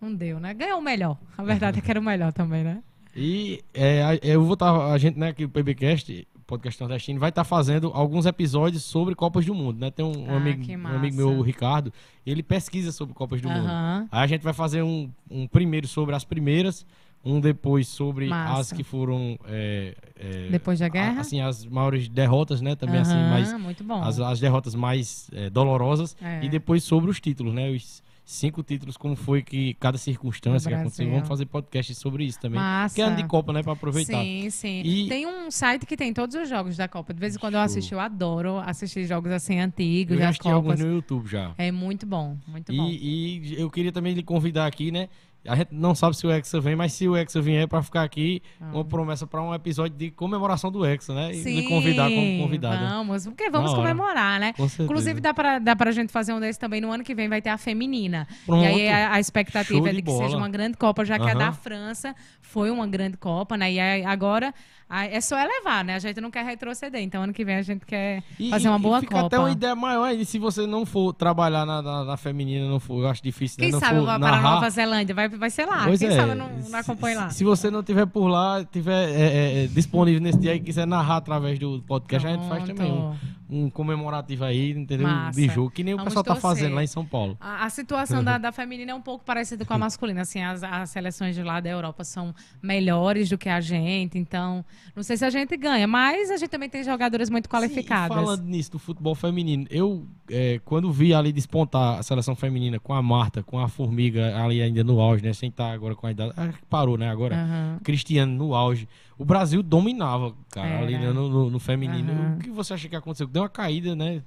não 0.00 0.12
deu, 0.12 0.38
né? 0.40 0.52
Ganhou 0.52 0.80
o 0.80 0.82
melhor. 0.82 1.16
A 1.38 1.42
verdade 1.42 1.78
é 1.78 1.82
que 1.82 1.90
era 1.90 2.00
o 2.00 2.02
melhor 2.02 2.32
também, 2.32 2.64
né? 2.64 2.82
E 3.16 3.62
é, 3.72 4.18
eu 4.22 4.42
vou 4.44 4.54
estar, 4.54 4.92
a 4.92 4.98
gente, 4.98 5.18
né, 5.18 5.28
aqui 5.28 5.44
o 5.44 5.48
PBcast, 5.48 6.26
podcast 6.50 6.80
nordestino, 6.80 7.18
vai 7.20 7.28
estar 7.30 7.44
fazendo 7.44 7.90
alguns 7.94 8.26
episódios 8.26 8.82
sobre 8.84 9.14
Copas 9.14 9.46
do 9.46 9.54
Mundo, 9.54 9.78
né? 9.78 9.90
Tem 9.90 10.04
um, 10.04 10.12
Ah, 10.28 10.36
amigo, 10.36 10.62
um 10.70 10.86
amigo 10.88 11.16
meu, 11.16 11.30
o 11.38 11.42
Ricardo, 11.42 11.92
ele 12.26 12.42
pesquisa 12.42 12.92
sobre 12.92 13.14
Copas 13.14 13.40
do 13.40 13.48
Mundo. 13.48 13.66
Aham. 13.66 14.08
Aí 14.10 14.24
a 14.24 14.26
gente 14.26 14.42
vai 14.42 14.52
fazer 14.52 14.82
um, 14.82 15.08
um 15.30 15.46
primeiro 15.46 15.86
sobre 15.88 16.14
as 16.14 16.24
primeiras, 16.24 16.84
um 17.24 17.38
depois 17.40 17.86
sobre 17.86 18.28
Massa. 18.28 18.60
as 18.60 18.72
que 18.72 18.82
foram 18.82 19.38
é, 19.46 19.94
é, 20.18 20.48
Depois 20.50 20.78
da 20.78 20.86
a- 20.86 20.88
guerra? 20.88 21.20
assim 21.20 21.40
as 21.40 21.64
maiores 21.66 22.08
derrotas, 22.08 22.60
né? 22.60 22.74
Também 22.74 23.00
assim, 23.00 23.12
Aham, 23.14 23.30
mais 23.30 23.52
muito 23.60 23.84
bom. 23.84 24.02
as, 24.02 24.18
as 24.18 24.40
derrotas 24.40 24.74
mais 24.74 25.30
é, 25.32 25.48
dolorosas 25.50 26.16
É. 26.20 26.44
e 26.44 26.48
depois 26.48 26.82
sobre 26.82 27.10
os 27.10 27.20
títulos, 27.20 27.54
né? 27.54 27.70
Os 27.70 28.02
cinco 28.30 28.62
títulos, 28.62 28.96
como 28.96 29.16
foi 29.16 29.42
que 29.42 29.74
cada 29.74 29.98
circunstância 29.98 30.68
que 30.70 30.74
aconteceu. 30.74 31.10
Vamos 31.10 31.26
fazer 31.28 31.46
podcast 31.46 31.94
sobre 31.94 32.24
isso 32.24 32.38
também. 32.38 32.58
Massa. 32.60 32.94
Que 32.94 33.02
é 33.02 33.04
ano 33.04 33.16
de 33.16 33.26
Copa, 33.26 33.52
né? 33.52 33.62
Pra 33.62 33.72
aproveitar. 33.72 34.22
Sim, 34.22 34.48
sim. 34.50 34.82
E- 34.84 35.08
Tem 35.08 35.26
um 35.26 35.50
site 35.50 35.84
que 35.84 35.96
tem 35.96 36.12
todos 36.14 36.36
os 36.36 36.48
jogos 36.48 36.76
da 36.76 36.86
Copa. 36.86 37.12
De 37.12 37.18
vez 37.20 37.34
em 37.34 37.38
quando 37.38 37.54
eu 37.54 37.58
Show. 37.60 37.64
assisto, 37.64 37.94
eu 37.94 38.00
adoro 38.00 38.58
assistir 38.58 39.04
jogos 39.06 39.32
assim 39.32 39.58
antigos 39.58 40.14
Eu 40.14 40.22
já 40.22 40.28
assisti 40.28 40.48
alguns 40.48 40.78
no 40.78 40.86
YouTube 40.94 41.26
já. 41.28 41.52
É 41.58 41.72
muito 41.72 42.06
bom, 42.06 42.36
muito 42.46 42.74
bom. 42.74 42.88
E, 42.88 43.54
e 43.54 43.60
eu 43.60 43.68
queria 43.70 43.90
também 43.92 44.14
lhe 44.14 44.22
convidar 44.22 44.66
aqui, 44.66 44.90
né? 44.92 45.08
A 45.46 45.56
gente 45.56 45.68
não 45.72 45.94
sabe 45.94 46.16
se 46.16 46.26
o 46.26 46.30
Hexa 46.30 46.60
vem, 46.60 46.76
mas 46.76 46.92
se 46.92 47.08
o 47.08 47.16
Hexa 47.16 47.40
vier 47.40 47.66
pra 47.66 47.82
ficar 47.82 48.02
aqui, 48.02 48.42
uma 48.60 48.84
promessa 48.84 49.26
pra 49.26 49.40
um 49.40 49.54
episódio 49.54 49.96
de 49.96 50.10
comemoração 50.10 50.70
do 50.70 50.84
Hexa, 50.84 51.14
né? 51.14 51.34
E 51.34 51.42
lhe 51.42 51.62
convidar 51.68 52.10
como 52.10 52.38
convidada. 52.42 52.88
Vamos, 52.88 53.24
porque 53.26 53.48
vamos 53.48 53.72
comemorar, 53.72 54.38
né? 54.38 54.52
Com. 54.52 54.68
Inclusive, 54.80 55.20
dá 55.20 55.32
pra, 55.32 55.58
dá 55.58 55.74
pra 55.74 55.90
gente 55.92 56.12
fazer 56.12 56.34
um 56.34 56.40
desse 56.40 56.58
também 56.58 56.80
no 56.80 56.90
ano 56.92 57.02
que 57.02 57.14
vem, 57.14 57.28
vai 57.28 57.40
ter 57.40 57.48
a 57.50 57.56
feminina. 57.56 58.28
Pronto. 58.44 58.62
E 58.62 58.66
aí 58.66 58.88
a, 58.88 59.14
a 59.14 59.20
expectativa 59.20 59.88
é 59.88 59.92
de 59.92 60.02
que 60.02 60.02
bola. 60.02 60.24
seja 60.24 60.36
uma 60.36 60.48
grande 60.48 60.76
Copa, 60.76 61.04
já 61.04 61.18
que 61.18 61.24
a 61.24 61.30
Aham. 61.30 61.38
da 61.38 61.52
França 61.52 62.14
foi 62.40 62.70
uma 62.70 62.86
grande 62.86 63.16
Copa, 63.16 63.56
né? 63.56 63.72
E 63.72 63.80
aí 63.80 64.04
agora 64.04 64.52
é 64.90 65.20
só 65.20 65.38
elevar, 65.38 65.84
né? 65.84 65.94
A 65.94 65.98
gente 65.98 66.20
não 66.20 66.30
quer 66.30 66.44
retroceder. 66.44 67.00
Então, 67.00 67.22
ano 67.22 67.32
que 67.32 67.44
vem 67.44 67.56
a 67.56 67.62
gente 67.62 67.86
quer 67.86 68.22
E- 68.38 68.50
fazer 68.50 68.68
uma 68.68 68.78
e- 68.78 68.82
boa 68.82 68.98
e 68.98 69.00
fica 69.02 69.14
Copa. 69.14 69.26
até 69.26 69.38
uma 69.38 69.50
ideia 69.50 69.74
maior 69.76 70.04
ainda. 70.04 70.24
Se 70.24 70.38
você 70.38 70.66
não 70.66 70.84
for 70.84 71.12
trabalhar 71.12 71.64
na, 71.64 71.80
na, 71.80 72.04
na 72.04 72.16
feminina, 72.16 72.68
não 72.68 72.80
for, 72.80 73.02
eu 73.04 73.08
acho 73.08 73.22
difícil, 73.22 73.58
né? 73.60 73.66
Quem 73.66 73.72
não 73.72 73.78
sabe 73.80 73.94
para 74.02 74.18
para 74.18 74.18
narrar, 74.18 74.54
Nova 74.54 74.70
Zelândia? 74.70 75.14
Vai, 75.14 75.28
vai 75.28 75.50
ser 75.50 75.66
lá. 75.66 75.84
Pois 75.84 76.00
Quem 76.00 76.08
é, 76.08 76.16
sabe 76.16 76.30
eu 76.32 76.36
não, 76.36 76.48
não 76.48 76.62
se- 76.62 76.74
acompanho 76.76 77.16
lá. 77.18 77.30
Se 77.30 77.44
você 77.44 77.70
não 77.70 77.82
tiver 77.82 78.06
por 78.06 78.26
lá, 78.26 78.64
tiver 78.64 79.08
é, 79.10 79.20
é, 79.60 79.64
é, 79.64 79.66
disponível 79.68 80.20
nesse 80.20 80.38
dia 80.38 80.54
e 80.54 80.60
quiser 80.60 80.86
narrar 80.86 81.16
através 81.18 81.58
do 81.58 81.80
podcast, 81.86 82.26
a 82.26 82.32
gente 82.32 82.48
faz 82.48 82.64
também 82.64 82.90
um, 82.90 82.96
Pronto. 82.96 83.18
Um 83.50 83.68
comemorativo 83.68 84.44
aí, 84.44 84.70
entendeu? 84.70 85.08
Massa. 85.08 85.40
De 85.40 85.48
jogo, 85.48 85.70
que 85.70 85.82
nem 85.82 85.94
Vamos 85.94 86.04
o 86.04 86.08
pessoal 86.08 86.24
tá 86.24 86.34
torcer. 86.34 86.50
fazendo 86.50 86.74
lá 86.74 86.84
em 86.84 86.86
São 86.86 87.04
Paulo. 87.04 87.36
A, 87.40 87.64
a 87.64 87.70
situação 87.70 88.22
da, 88.22 88.36
da 88.38 88.52
feminina 88.52 88.92
é 88.92 88.94
um 88.94 89.00
pouco 89.00 89.24
parecida 89.24 89.64
com 89.64 89.74
a 89.74 89.78
masculina. 89.78 90.20
Assim, 90.20 90.42
as, 90.42 90.62
as 90.62 90.90
seleções 90.90 91.34
de 91.34 91.42
lá 91.42 91.60
da 91.60 91.68
Europa 91.68 92.04
são 92.04 92.34
melhores 92.62 93.28
do 93.28 93.36
que 93.36 93.48
a 93.48 93.60
gente. 93.60 94.18
Então, 94.18 94.64
não 94.94 95.02
sei 95.02 95.16
se 95.16 95.24
a 95.24 95.30
gente 95.30 95.56
ganha, 95.56 95.86
mas 95.86 96.30
a 96.30 96.36
gente 96.36 96.50
também 96.50 96.68
tem 96.68 96.84
jogadoras 96.84 97.28
muito 97.28 97.48
qualificadas. 97.48 98.16
Sim, 98.16 98.24
falando 98.24 98.44
nisso, 98.44 98.72
do 98.72 98.78
futebol 98.78 99.14
feminino, 99.14 99.66
eu, 99.70 100.06
é, 100.30 100.60
quando 100.64 100.90
vi 100.92 101.12
ali 101.12 101.32
despontar 101.32 101.98
a 101.98 102.02
seleção 102.02 102.36
feminina 102.36 102.78
com 102.78 102.94
a 102.94 103.02
Marta, 103.02 103.42
com 103.42 103.58
a 103.58 103.68
Formiga 103.68 104.36
ali 104.42 104.62
ainda 104.62 104.84
no 104.84 105.00
auge, 105.00 105.24
né? 105.24 105.32
Sem 105.32 105.48
estar 105.48 105.72
agora 105.72 105.94
com 105.94 106.06
a 106.06 106.10
idade. 106.10 106.32
Ah, 106.36 106.52
parou, 106.68 106.96
né? 106.96 107.10
Agora. 107.10 107.36
Aham. 107.36 107.80
Cristiano 107.82 108.32
no 108.32 108.54
auge. 108.54 108.88
O 109.20 109.24
Brasil 109.24 109.62
dominava, 109.62 110.32
cara, 110.50 110.66
Era. 110.66 110.82
ali 110.82 110.98
né, 110.98 111.12
no, 111.12 111.28
no- 111.28 111.50
no 111.50 111.58
feminino. 111.60 112.10
Aham. 112.10 112.36
O 112.36 112.38
que 112.38 112.50
você 112.50 112.72
acha 112.72 112.88
que 112.88 112.96
aconteceu? 112.96 113.26
Deu 113.26 113.42
uma 113.42 113.50
caída, 113.50 113.94
né? 113.94 114.22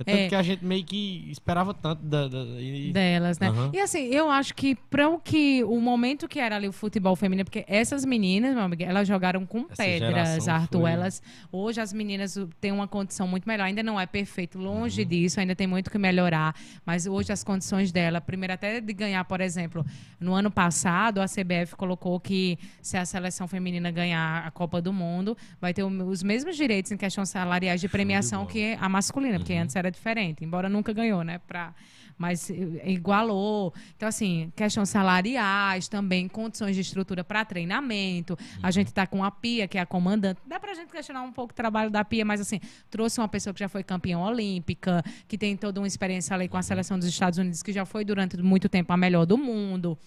É 0.00 0.04
tanto 0.04 0.18
É. 0.18 0.28
que 0.28 0.34
a 0.34 0.42
gente 0.42 0.64
meio 0.64 0.84
que 0.84 1.28
esperava 1.30 1.72
tanto 1.74 2.02
da. 2.04 2.28
da- 2.28 2.38
e- 2.60 2.92
delas, 2.92 3.38
né? 3.38 3.48
Aham. 3.48 3.70
E 3.72 3.80
assim, 3.80 4.04
eu 4.06 4.28
acho 4.30 4.54
que 4.54 4.74
para 4.74 5.08
o 5.08 5.18
que 5.18 5.62
o 5.64 5.80
momento 5.80 6.26
que 6.28 6.38
era 6.38 6.56
ali 6.56 6.68
o 6.68 6.72
futebol 6.72 7.14
feminino, 7.16 7.44
porque 7.44 7.64
essas 7.68 8.04
meninas, 8.04 8.54
meu 8.54 8.64
amigo, 8.64 8.82
elas 8.82 9.06
jogaram 9.06 9.44
com 9.46 9.66
Essa 9.70 9.82
pedras, 9.84 10.48
Arthur. 10.48 10.80
foi- 10.82 10.90
Elas 10.92 11.22
hoje 11.52 11.80
as 11.80 11.92
meninas 11.92 12.36
têm 12.60 12.72
uma 12.72 12.86
condição 12.88 13.26
muito 13.28 13.46
melhor. 13.48 13.64
Ainda 13.64 13.82
não 13.82 13.98
é 14.00 14.06
perfeito, 14.06 14.58
longe 14.58 15.02
Uhum. 15.02 15.08
disso, 15.08 15.40
ainda 15.40 15.54
tem 15.54 15.66
muito 15.66 15.90
que 15.90 15.98
melhorar. 15.98 16.54
Mas 16.84 17.06
hoje 17.06 17.32
as 17.32 17.42
condições 17.44 17.90
dela, 17.92 18.20
primeiro 18.20 18.52
até 18.54 18.80
de 18.80 18.92
ganhar, 18.92 19.24
por 19.24 19.40
exemplo, 19.40 19.84
no 20.20 20.34
ano 20.34 20.50
passado 20.50 21.20
a 21.20 21.26
CBF 21.28 21.76
colocou 21.76 22.18
que 22.20 22.58
se 22.82 22.96
a 22.96 23.04
seleção 23.04 23.46
feminina 23.48 23.90
ganhar 23.90 24.46
a 24.46 24.50
Copa 24.50 24.80
do 24.80 24.92
Mundo, 24.92 25.36
vai 25.60 25.72
ter 25.74 25.82
os 25.84 26.22
mesmos 26.22 26.56
direitos 26.56 26.90
em 26.92 26.96
questões 26.96 27.28
salariais 27.28 27.80
de 27.80 27.88
premiação 27.88 28.40
bola. 28.40 28.52
que 28.52 28.76
a 28.80 28.88
masculina, 28.88 29.38
porque 29.38 29.52
antes 29.54 29.74
era 29.76 29.83
diferente, 29.90 30.44
embora 30.44 30.68
nunca 30.68 30.92
ganhou, 30.92 31.22
né? 31.22 31.38
Pra, 31.46 31.74
mas 32.16 32.50
igualou. 32.84 33.74
Então, 33.96 34.08
assim, 34.08 34.52
questões 34.54 34.88
salariais 34.88 35.88
também, 35.88 36.28
condições 36.28 36.74
de 36.74 36.82
estrutura 36.82 37.24
para 37.24 37.44
treinamento. 37.44 38.36
A 38.62 38.70
gente 38.70 38.88
está 38.88 39.06
com 39.06 39.24
a 39.24 39.30
Pia, 39.30 39.66
que 39.66 39.78
é 39.78 39.80
a 39.80 39.86
comandante. 39.86 40.40
Dá 40.46 40.60
para 40.60 40.72
a 40.72 40.74
gente 40.74 40.90
questionar 40.90 41.22
um 41.22 41.32
pouco 41.32 41.52
o 41.52 41.56
trabalho 41.56 41.90
da 41.90 42.04
Pia, 42.04 42.24
mas, 42.24 42.40
assim, 42.40 42.60
trouxe 42.90 43.20
uma 43.20 43.28
pessoa 43.28 43.52
que 43.52 43.60
já 43.60 43.68
foi 43.68 43.82
campeã 43.82 44.18
olímpica, 44.18 45.02
que 45.26 45.36
tem 45.36 45.56
toda 45.56 45.80
uma 45.80 45.86
experiência 45.86 46.34
ali 46.34 46.48
com 46.48 46.56
a 46.56 46.62
seleção 46.62 46.98
dos 46.98 47.08
Estados 47.08 47.38
Unidos, 47.38 47.62
que 47.62 47.72
já 47.72 47.84
foi 47.84 48.04
durante 48.04 48.36
muito 48.38 48.68
tempo 48.68 48.92
a 48.92 48.96
melhor 48.96 49.26
do 49.26 49.36
mundo. 49.36 49.98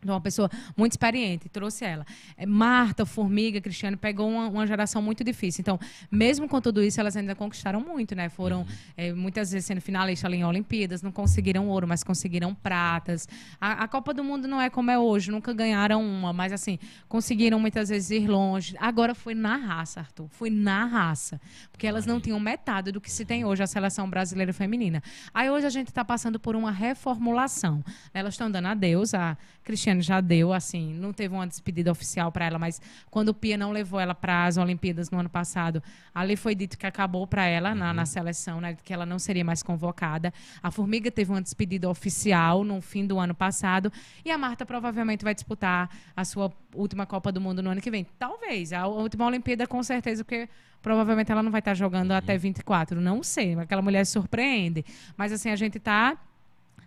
Então, 0.00 0.14
uma 0.14 0.20
pessoa 0.20 0.48
muito 0.76 0.92
experiente, 0.92 1.48
trouxe 1.48 1.84
ela. 1.84 2.06
É, 2.36 2.46
Marta, 2.46 3.04
Formiga, 3.04 3.60
Cristiane, 3.60 3.96
pegou 3.96 4.28
uma, 4.30 4.48
uma 4.48 4.66
geração 4.66 5.02
muito 5.02 5.24
difícil. 5.24 5.60
Então, 5.60 5.78
mesmo 6.08 6.48
com 6.48 6.60
tudo 6.60 6.82
isso, 6.82 7.00
elas 7.00 7.16
ainda 7.16 7.34
conquistaram 7.34 7.80
muito, 7.80 8.14
né? 8.14 8.28
Foram 8.28 8.64
é, 8.96 9.12
muitas 9.12 9.50
vezes 9.50 9.66
sendo 9.66 9.80
finalistas 9.80 10.24
ali 10.24 10.36
em 10.36 10.44
Olimpíadas, 10.44 11.02
não 11.02 11.10
conseguiram 11.10 11.68
ouro, 11.68 11.88
mas 11.88 12.04
conseguiram 12.04 12.54
pratas. 12.54 13.28
A, 13.60 13.84
a 13.84 13.88
Copa 13.88 14.14
do 14.14 14.22
Mundo 14.22 14.46
não 14.46 14.60
é 14.60 14.70
como 14.70 14.88
é 14.88 14.98
hoje, 14.98 15.32
nunca 15.32 15.52
ganharam 15.52 16.00
uma, 16.00 16.32
mas 16.32 16.52
assim, 16.52 16.78
conseguiram 17.08 17.58
muitas 17.58 17.88
vezes 17.88 18.10
ir 18.10 18.28
longe. 18.28 18.76
Agora 18.78 19.16
foi 19.16 19.34
na 19.34 19.56
raça, 19.56 19.98
Arthur, 19.98 20.28
foi 20.28 20.48
na 20.48 20.84
raça. 20.84 21.40
Porque 21.72 21.88
elas 21.88 22.06
não 22.06 22.20
tinham 22.20 22.38
metade 22.38 22.92
do 22.92 23.00
que 23.00 23.10
se 23.10 23.24
tem 23.24 23.44
hoje 23.44 23.64
a 23.64 23.66
seleção 23.66 24.08
brasileira 24.08 24.52
feminina. 24.52 25.02
Aí 25.34 25.50
hoje 25.50 25.66
a 25.66 25.70
gente 25.70 25.88
está 25.88 26.04
passando 26.04 26.38
por 26.38 26.54
uma 26.54 26.70
reformulação. 26.70 27.84
Elas 28.14 28.34
estão 28.34 28.48
dando 28.48 28.66
adeus, 28.66 29.12
a 29.12 29.36
Cristiane 29.88 30.02
já 30.02 30.20
deu, 30.20 30.52
assim, 30.52 30.92
não 30.94 31.12
teve 31.12 31.34
uma 31.34 31.46
despedida 31.46 31.90
oficial 31.90 32.30
para 32.30 32.44
ela, 32.44 32.58
mas 32.58 32.80
quando 33.10 33.30
o 33.30 33.34
Pia 33.34 33.56
não 33.56 33.72
levou 33.72 33.98
ela 33.98 34.14
para 34.14 34.44
as 34.44 34.56
Olimpíadas 34.56 35.10
no 35.10 35.18
ano 35.18 35.28
passado, 35.28 35.82
ali 36.14 36.36
foi 36.36 36.54
dito 36.54 36.76
que 36.76 36.86
acabou 36.86 37.26
para 37.26 37.46
ela 37.46 37.74
na, 37.74 37.94
na 37.94 38.04
seleção, 38.04 38.60
né, 38.60 38.76
que 38.84 38.92
ela 38.92 39.06
não 39.06 39.18
seria 39.18 39.44
mais 39.44 39.62
convocada. 39.62 40.32
A 40.62 40.70
Formiga 40.70 41.10
teve 41.10 41.30
uma 41.30 41.40
despedida 41.40 41.88
oficial 41.88 42.64
no 42.64 42.80
fim 42.80 43.06
do 43.06 43.18
ano 43.18 43.34
passado 43.34 43.90
e 44.24 44.30
a 44.30 44.36
Marta 44.36 44.66
provavelmente 44.66 45.24
vai 45.24 45.34
disputar 45.34 45.88
a 46.14 46.24
sua 46.24 46.52
última 46.74 47.06
Copa 47.06 47.32
do 47.32 47.40
Mundo 47.40 47.62
no 47.62 47.70
ano 47.70 47.80
que 47.80 47.90
vem. 47.90 48.06
Talvez, 48.18 48.72
a 48.72 48.86
última 48.86 49.26
Olimpíada 49.26 49.66
com 49.66 49.82
certeza, 49.82 50.24
porque 50.24 50.48
provavelmente 50.82 51.32
ela 51.32 51.42
não 51.42 51.50
vai 51.50 51.60
estar 51.60 51.74
jogando 51.74 52.12
até 52.12 52.36
24, 52.36 53.00
não 53.00 53.22
sei, 53.22 53.54
aquela 53.54 53.82
mulher 53.82 54.04
surpreende. 54.04 54.84
Mas 55.16 55.32
assim, 55.32 55.50
a 55.50 55.56
gente 55.56 55.78
está 55.78 56.16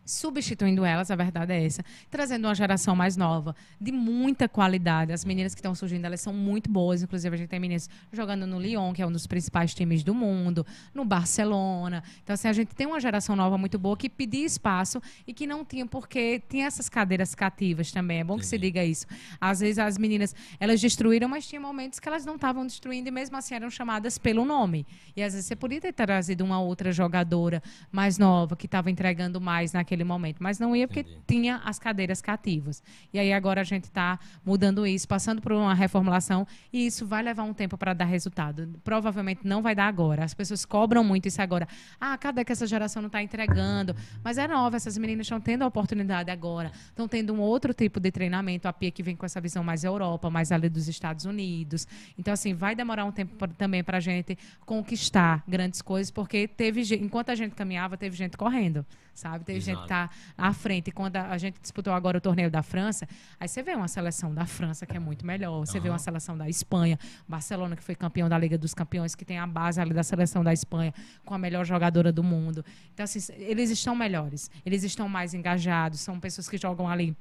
substituindo 0.05 0.83
elas, 0.83 1.11
a 1.11 1.15
verdade 1.15 1.53
é 1.53 1.65
essa, 1.65 1.83
trazendo 2.09 2.47
uma 2.47 2.55
geração 2.55 2.95
mais 2.95 3.15
nova, 3.15 3.55
de 3.79 3.91
muita 3.91 4.49
qualidade. 4.49 5.13
As 5.13 5.23
meninas 5.23 5.53
que 5.53 5.59
estão 5.59 5.73
surgindo, 5.73 6.05
elas 6.05 6.21
são 6.21 6.33
muito 6.33 6.69
boas, 6.69 7.01
inclusive 7.01 7.33
a 7.33 7.37
gente 7.37 7.49
tem 7.49 7.59
meninas 7.59 7.89
jogando 8.11 8.45
no 8.45 8.59
Lyon, 8.59 8.93
que 8.93 9.01
é 9.01 9.07
um 9.07 9.11
dos 9.11 9.25
principais 9.27 9.73
times 9.73 10.03
do 10.03 10.13
mundo, 10.13 10.65
no 10.93 11.05
Barcelona. 11.05 12.03
Então, 12.23 12.33
assim, 12.33 12.47
a 12.47 12.53
gente 12.53 12.75
tem 12.75 12.87
uma 12.87 12.99
geração 12.99 13.35
nova 13.35 13.57
muito 13.57 13.79
boa 13.79 13.95
que 13.95 14.09
pedia 14.09 14.45
espaço 14.45 15.01
e 15.25 15.33
que 15.33 15.47
não 15.47 15.63
tinha, 15.63 15.85
porque 15.85 16.41
tinha 16.49 16.65
essas 16.65 16.89
cadeiras 16.89 17.33
cativas 17.33 17.91
também. 17.91 18.19
É 18.19 18.23
bom 18.23 18.37
que 18.37 18.45
se 18.45 18.57
diga 18.57 18.83
isso. 18.83 19.05
Às 19.39 19.59
vezes 19.59 19.79
as 19.79 19.97
meninas, 19.97 20.35
elas 20.59 20.81
destruíram, 20.81 21.29
mas 21.29 21.47
tinha 21.47 21.61
momentos 21.61 21.99
que 21.99 22.07
elas 22.07 22.25
não 22.25 22.35
estavam 22.35 22.65
destruindo 22.65 23.07
e 23.07 23.11
mesmo 23.11 23.37
assim 23.37 23.55
eram 23.55 23.69
chamadas 23.69 24.17
pelo 24.17 24.43
nome. 24.45 24.85
E 25.15 25.23
às 25.23 25.33
vezes 25.33 25.47
você 25.47 25.55
podia 25.55 25.79
ter 25.79 25.93
trazido 25.93 26.43
uma 26.43 26.59
outra 26.59 26.91
jogadora 26.91 27.61
mais 27.91 28.17
nova, 28.17 28.55
que 28.55 28.65
estava 28.65 28.89
entregando 28.89 29.39
mais 29.39 29.73
naquele 29.73 29.90
momento, 30.03 30.37
mas 30.39 30.59
não 30.59 30.75
ia 30.75 30.87
porque 30.87 31.05
tinha 31.27 31.57
as 31.65 31.77
cadeiras 31.79 32.21
cativas. 32.21 32.81
E 33.13 33.19
aí 33.19 33.31
agora 33.33 33.61
a 33.61 33.63
gente 33.63 33.85
está 33.85 34.19
mudando 34.45 34.85
isso, 34.87 35.07
passando 35.07 35.41
por 35.41 35.51
uma 35.51 35.73
reformulação 35.73 36.45
e 36.71 36.85
isso 36.85 37.05
vai 37.05 37.21
levar 37.21 37.43
um 37.43 37.53
tempo 37.53 37.77
para 37.77 37.93
dar 37.93 38.05
resultado. 38.05 38.79
Provavelmente 38.83 39.41
não 39.43 39.61
vai 39.61 39.75
dar 39.75 39.87
agora. 39.87 40.23
As 40.23 40.33
pessoas 40.33 40.65
cobram 40.65 41.03
muito 41.03 41.27
isso 41.27 41.41
agora. 41.41 41.67
Ah, 41.99 42.17
cadê 42.17 42.43
que 42.45 42.51
essa 42.51 42.65
geração 42.67 43.01
não 43.01 43.07
está 43.07 43.21
entregando? 43.21 43.95
Mas 44.23 44.37
é 44.37 44.47
nova, 44.47 44.75
essas 44.77 44.97
meninas 44.97 45.25
estão 45.25 45.39
tendo 45.41 45.63
a 45.63 45.67
oportunidade 45.67 46.29
agora. 46.31 46.71
Estão 46.87 47.07
tendo 47.07 47.33
um 47.33 47.39
outro 47.39 47.73
tipo 47.73 47.99
de 47.99 48.11
treinamento. 48.11 48.67
A 48.67 48.73
Pia 48.73 48.91
que 48.91 49.03
vem 49.03 49.15
com 49.15 49.25
essa 49.25 49.39
visão 49.41 49.63
mais 49.63 49.83
Europa, 49.83 50.29
mais 50.29 50.51
ali 50.51 50.69
dos 50.69 50.87
Estados 50.87 51.25
Unidos. 51.25 51.87
Então, 52.17 52.33
assim, 52.33 52.53
vai 52.53 52.75
demorar 52.75 53.05
um 53.05 53.11
tempo 53.11 53.35
pra- 53.35 53.47
também 53.47 53.83
para 53.83 53.97
a 53.97 54.01
gente 54.01 54.37
conquistar 54.65 55.43
grandes 55.47 55.81
coisas, 55.81 56.09
porque 56.11 56.47
teve 56.47 56.81
enquanto 56.95 57.29
a 57.29 57.35
gente 57.35 57.53
caminhava, 57.55 57.97
teve 57.97 58.15
gente 58.15 58.37
correndo, 58.37 58.85
sabe? 59.13 59.43
Gente 59.53 59.71
Exato. 59.71 59.81
que 59.81 59.87
tá 59.87 60.09
à 60.37 60.53
frente. 60.53 60.89
E 60.89 60.91
quando 60.91 61.17
a, 61.17 61.29
a 61.29 61.37
gente 61.37 61.59
disputou 61.59 61.93
agora 61.93 62.17
o 62.17 62.21
torneio 62.21 62.49
da 62.49 62.63
França, 62.63 63.07
aí 63.39 63.47
você 63.47 63.61
vê 63.61 63.73
uma 63.73 63.87
seleção 63.87 64.33
da 64.33 64.45
França 64.45 64.85
que 64.85 64.95
é 64.95 64.99
muito 64.99 65.25
melhor. 65.25 65.59
Você 65.59 65.79
vê 65.79 65.89
uma 65.89 65.99
seleção 65.99 66.37
da 66.37 66.49
Espanha, 66.49 66.97
Barcelona 67.27 67.75
que 67.75 67.83
foi 67.83 67.95
campeão 67.95 68.27
da 68.27 68.37
Liga 68.37 68.57
dos 68.57 68.73
Campeões, 68.73 69.15
que 69.15 69.25
tem 69.25 69.37
a 69.37 69.47
base 69.47 69.79
ali 69.79 69.93
da 69.93 70.03
seleção 70.03 70.43
da 70.43 70.53
Espanha 70.53 70.93
com 71.25 71.33
a 71.33 71.37
melhor 71.37 71.65
jogadora 71.65 72.11
do 72.11 72.23
mundo. 72.23 72.63
Então, 72.93 73.03
assim, 73.03 73.19
eles 73.37 73.69
estão 73.69 73.95
melhores, 73.95 74.49
eles 74.65 74.83
estão 74.83 75.07
mais 75.07 75.33
engajados, 75.33 75.99
são 75.99 76.19
pessoas 76.19 76.47
que 76.49 76.57
jogam 76.57 76.87
ali 76.87 77.15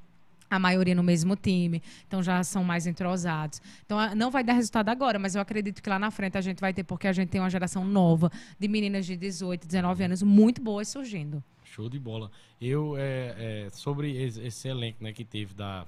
a 0.50 0.58
maioria 0.58 0.94
no 0.94 1.02
mesmo 1.02 1.36
time, 1.36 1.80
então 2.06 2.22
já 2.22 2.42
são 2.42 2.64
mais 2.64 2.86
entrosados. 2.86 3.62
Então 3.86 3.98
não 4.14 4.30
vai 4.30 4.42
dar 4.42 4.54
resultado 4.54 4.88
agora, 4.88 5.18
mas 5.18 5.34
eu 5.34 5.40
acredito 5.40 5.80
que 5.80 5.88
lá 5.88 5.98
na 5.98 6.10
frente 6.10 6.36
a 6.36 6.40
gente 6.40 6.60
vai 6.60 6.74
ter, 6.74 6.82
porque 6.82 7.06
a 7.06 7.12
gente 7.12 7.28
tem 7.28 7.40
uma 7.40 7.48
geração 7.48 7.84
nova 7.84 8.30
de 8.58 8.66
meninas 8.66 9.06
de 9.06 9.16
18, 9.16 9.66
19 9.66 10.04
anos 10.04 10.22
muito 10.22 10.60
boas 10.60 10.88
surgindo. 10.88 11.42
Show 11.64 11.88
de 11.88 12.00
bola. 12.00 12.30
Eu, 12.60 12.96
é, 12.96 13.66
é, 13.66 13.70
sobre 13.70 14.10
esse 14.20 14.68
elenco 14.68 15.02
né, 15.02 15.12
que 15.12 15.24
teve 15.24 15.54
da. 15.54 15.86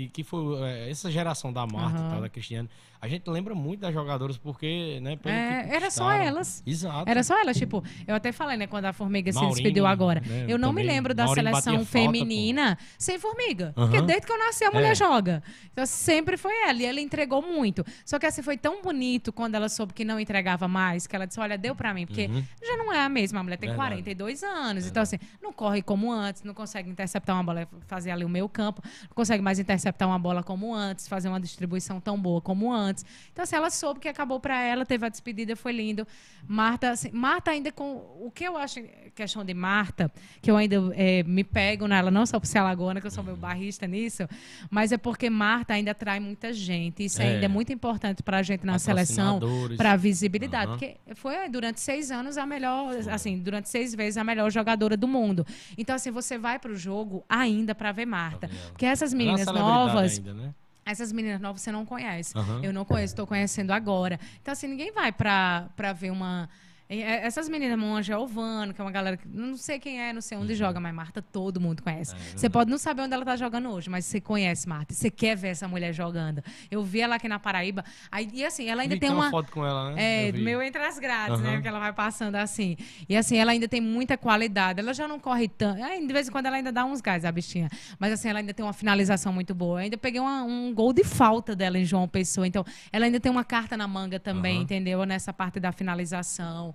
Que, 0.00 0.08
que 0.08 0.24
foi 0.24 0.62
é, 0.62 0.90
essa 0.90 1.10
geração 1.10 1.52
da 1.52 1.66
Marta, 1.66 1.98
Aham. 2.00 2.08
tal, 2.10 2.20
da 2.22 2.28
Cristiane. 2.28 2.68
A 3.02 3.08
gente 3.08 3.28
lembra 3.30 3.54
muito 3.54 3.80
das 3.80 3.92
jogadoras 3.94 4.36
porque, 4.36 4.98
né, 5.00 5.18
É, 5.24 5.74
era 5.76 5.90
só 5.90 6.10
elas. 6.12 6.62
Exato. 6.66 7.08
Era 7.10 7.22
só 7.22 7.38
elas, 7.40 7.56
tipo, 7.56 7.82
eu 8.06 8.14
até 8.14 8.30
falei, 8.30 8.56
né, 8.58 8.66
quando 8.66 8.84
a 8.84 8.92
Formiga 8.92 9.32
se 9.32 9.40
despediu 9.48 9.86
agora. 9.86 10.20
né, 10.20 10.44
eu 10.48 10.58
não 10.58 10.70
me 10.72 10.82
também. 10.82 10.94
lembro 10.96 11.14
da 11.14 11.24
Maurine 11.24 11.46
seleção 11.48 11.72
batia 11.74 11.86
falta, 11.86 11.90
feminina 12.12 12.78
sem 12.98 13.18
Formiga. 13.18 13.72
Porque 13.74 13.96
Aham. 13.96 14.06
desde 14.06 14.26
que 14.26 14.32
eu 14.32 14.38
nasci 14.38 14.64
a 14.64 14.70
mulher 14.70 14.92
É. 14.92 14.94
joga. 14.94 15.42
Então 15.72 15.84
sempre 15.86 16.36
foi 16.36 16.52
ela. 16.68 16.78
E 16.78 16.84
ela 16.86 17.00
entregou 17.00 17.40
muito. 17.42 17.84
Só 18.04 18.18
que 18.18 18.26
assim, 18.26 18.42
foi 18.42 18.56
tão 18.58 18.82
bonito 18.82 19.32
quando 19.32 19.54
ela 19.54 19.68
soube 19.68 19.92
que 19.94 20.04
não 20.04 20.20
entregava 20.20 20.68
mais, 20.68 21.06
que 21.06 21.16
ela 21.16 21.26
disse, 21.26 21.40
olha, 21.40 21.56
deu 21.56 21.74
pra 21.74 21.94
mim. 21.94 22.06
Porque 22.06 22.26
Uhum. 22.26 22.44
já 22.62 22.76
não 22.76 22.92
é 22.92 23.00
a 23.00 23.08
mesma. 23.08 23.40
A 23.40 23.42
mulher 23.42 23.56
tem 23.56 23.70
Verdade. 23.70 23.90
42 23.90 24.42
anos. 24.42 24.86
Então, 24.86 25.02
assim, 25.02 25.18
não 25.42 25.52
corre 25.54 25.80
como 25.82 26.12
antes, 26.12 26.42
não 26.42 26.52
consegue 26.54 26.90
interceptar 26.90 27.34
uma 27.34 27.42
bola, 27.42 27.66
fazer 27.86 28.10
ali 28.10 28.24
o 28.26 28.28
meio 28.28 28.48
campo, 28.48 28.82
não 29.08 29.14
consegue 29.14 29.42
mais 29.42 29.58
interceptar 29.58 29.89
uma 30.06 30.18
bola 30.18 30.42
como 30.42 30.74
antes, 30.74 31.06
fazer 31.08 31.28
uma 31.28 31.40
distribuição 31.40 32.00
tão 32.00 32.18
boa 32.20 32.40
como 32.40 32.72
antes. 32.72 33.04
Então, 33.32 33.42
assim, 33.42 33.56
ela 33.56 33.70
soube 33.70 34.00
que 34.00 34.08
acabou 34.08 34.40
pra 34.40 34.60
ela, 34.62 34.84
teve 34.84 35.06
a 35.06 35.08
despedida, 35.08 35.54
foi 35.56 35.72
lindo. 35.72 36.06
Marta, 36.46 36.90
assim, 36.90 37.10
Marta 37.12 37.50
ainda 37.50 37.70
com. 37.70 37.96
O 38.20 38.30
que 38.34 38.44
eu 38.44 38.56
acho, 38.56 38.80
questão 39.14 39.44
de 39.44 39.54
Marta, 39.54 40.10
que 40.40 40.50
eu 40.50 40.56
ainda 40.56 40.76
eh, 40.94 41.22
me 41.24 41.44
pego 41.44 41.86
nela, 41.86 42.10
não 42.10 42.24
só 42.26 42.38
por 42.40 42.46
ser 42.46 42.58
alagoana, 42.58 43.00
que 43.00 43.06
eu 43.06 43.10
sou 43.10 43.22
meio 43.24 43.36
barrista 43.36 43.86
nisso, 43.86 44.28
mas 44.70 44.92
é 44.92 44.96
porque 44.98 45.28
Marta 45.30 45.74
ainda 45.74 45.90
atrai 45.90 46.20
muita 46.20 46.52
gente. 46.52 47.04
Isso 47.04 47.20
É. 47.20 47.34
ainda 47.34 47.44
é 47.44 47.48
muito 47.48 47.72
importante 47.72 48.22
pra 48.22 48.42
gente 48.42 48.64
na 48.64 48.78
seleção, 48.78 49.40
para 49.76 49.96
visibilidade. 49.96 50.66
Aham. 50.70 50.78
Porque 50.78 50.96
foi 51.14 51.48
durante 51.48 51.80
seis 51.80 52.10
anos 52.10 52.36
a 52.38 52.46
melhor, 52.46 52.94
assim, 53.10 53.38
durante 53.38 53.68
seis 53.68 53.94
vezes 53.94 54.16
a 54.16 54.24
melhor 54.24 54.50
jogadora 54.50 54.96
do 54.96 55.06
mundo. 55.08 55.46
Então, 55.76 55.94
assim, 55.96 56.10
você 56.10 56.38
vai 56.38 56.58
pro 56.58 56.74
jogo 56.76 57.24
ainda 57.28 57.74
para 57.74 57.92
ver 57.92 58.06
Marta. 58.06 58.48
Porque 58.68 58.86
essas 58.86 59.12
é 59.12 59.16
meninas 59.16 59.40
celebridade 59.42 59.70
novas. 59.86 60.18
Ainda, 60.18 60.34
né? 60.34 60.54
Essas 60.84 61.12
meninas 61.12 61.40
novas 61.40 61.60
você 61.60 61.70
não 61.70 61.86
conhece. 61.86 62.36
Aham. 62.36 62.60
Eu 62.62 62.72
não 62.72 62.84
conheço, 62.84 63.12
estou 63.12 63.26
conhecendo 63.26 63.70
agora. 63.70 64.18
Então, 64.40 64.52
assim, 64.52 64.66
ninguém 64.66 64.92
vai 64.92 65.12
pra 65.12 65.68
ver 65.94 66.10
uma. 66.10 66.48
É, 66.92 67.24
Essas 67.24 67.48
meninas, 67.48 67.78
Monja 67.78 68.16
Alvano, 68.16 68.74
que 68.74 68.80
é 68.80 68.84
uma 68.84 68.90
galera 68.90 69.16
que 69.16 69.28
não 69.28 69.56
sei 69.56 69.78
quem 69.78 70.00
é, 70.02 70.12
não 70.12 70.20
sei 70.20 70.36
onde 70.36 70.54
joga, 70.56 70.80
mas 70.80 70.92
Marta 70.92 71.22
todo 71.22 71.60
mundo 71.60 71.82
conhece. 71.82 72.12
Uhum. 72.14 72.20
É, 72.34 72.36
você 72.36 72.50
pode 72.50 72.68
não 72.68 72.78
saber 72.78 73.02
onde 73.02 73.14
ela 73.14 73.24
tá 73.24 73.36
jogando 73.36 73.68
hoje, 73.70 73.88
mas 73.88 74.04
você 74.04 74.20
conhece 74.20 74.68
Marta. 74.68 74.92
Você 74.92 75.08
quer 75.08 75.36
ver 75.36 75.48
essa 75.48 75.68
mulher 75.68 75.92
jogando. 75.92 76.42
Eu 76.68 76.82
vi 76.82 77.00
ela 77.00 77.14
aqui 77.14 77.28
na 77.28 77.38
Paraíba. 77.38 77.84
Aí, 78.10 78.28
e 78.34 78.44
assim, 78.44 78.68
ela 78.68 78.82
ainda 78.82 78.98
tem 78.98 79.08
uma. 79.10 79.30
foto 79.30 79.52
com 79.52 79.64
ela, 79.64 79.92
né? 79.94 80.28
É, 80.28 80.32
meu 80.32 80.60
entre 80.62 80.82
as 80.82 80.98
grades, 80.98 81.38
né? 81.40 81.46
Aham. 81.46 81.54
Porque 81.56 81.68
ela 81.68 81.78
vai 81.78 81.92
passando 81.92 82.34
assim. 82.34 82.76
E 83.08 83.16
assim, 83.16 83.36
ela 83.36 83.52
ainda 83.52 83.68
tem 83.68 83.80
muita 83.80 84.18
qualidade. 84.18 84.80
Ela 84.80 84.92
já 84.92 85.06
não 85.06 85.20
corre 85.20 85.48
tanto. 85.48 85.80
É, 85.82 86.00
de 86.00 86.12
vez 86.12 86.26
em 86.28 86.32
quando 86.32 86.46
ela 86.46 86.56
ainda 86.56 86.72
dá 86.72 86.84
uns 86.84 87.00
gás, 87.00 87.24
a 87.24 87.30
bichinha. 87.30 87.68
Mas 88.00 88.12
assim, 88.12 88.28
ela 88.28 88.40
ainda 88.40 88.52
tem 88.52 88.64
uma 88.64 88.72
finalização 88.72 89.32
muito 89.32 89.54
boa. 89.54 89.74
Eu 89.80 89.84
ainda 89.84 89.96
peguei 89.96 90.20
uma- 90.20 90.42
um 90.42 90.74
gol 90.74 90.92
de 90.92 91.04
falta 91.04 91.54
dela 91.54 91.78
em 91.78 91.84
João 91.84 92.08
Pessoa. 92.08 92.46
Então, 92.48 92.64
ela 92.92 93.04
ainda 93.04 93.20
tem 93.20 93.30
uma 93.30 93.44
carta 93.44 93.76
na 93.76 93.86
manga 93.86 94.18
também, 94.18 94.54
Aham. 94.56 94.62
entendeu? 94.64 95.04
Nessa 95.04 95.32
parte 95.32 95.60
da 95.60 95.70
finalização. 95.70 96.74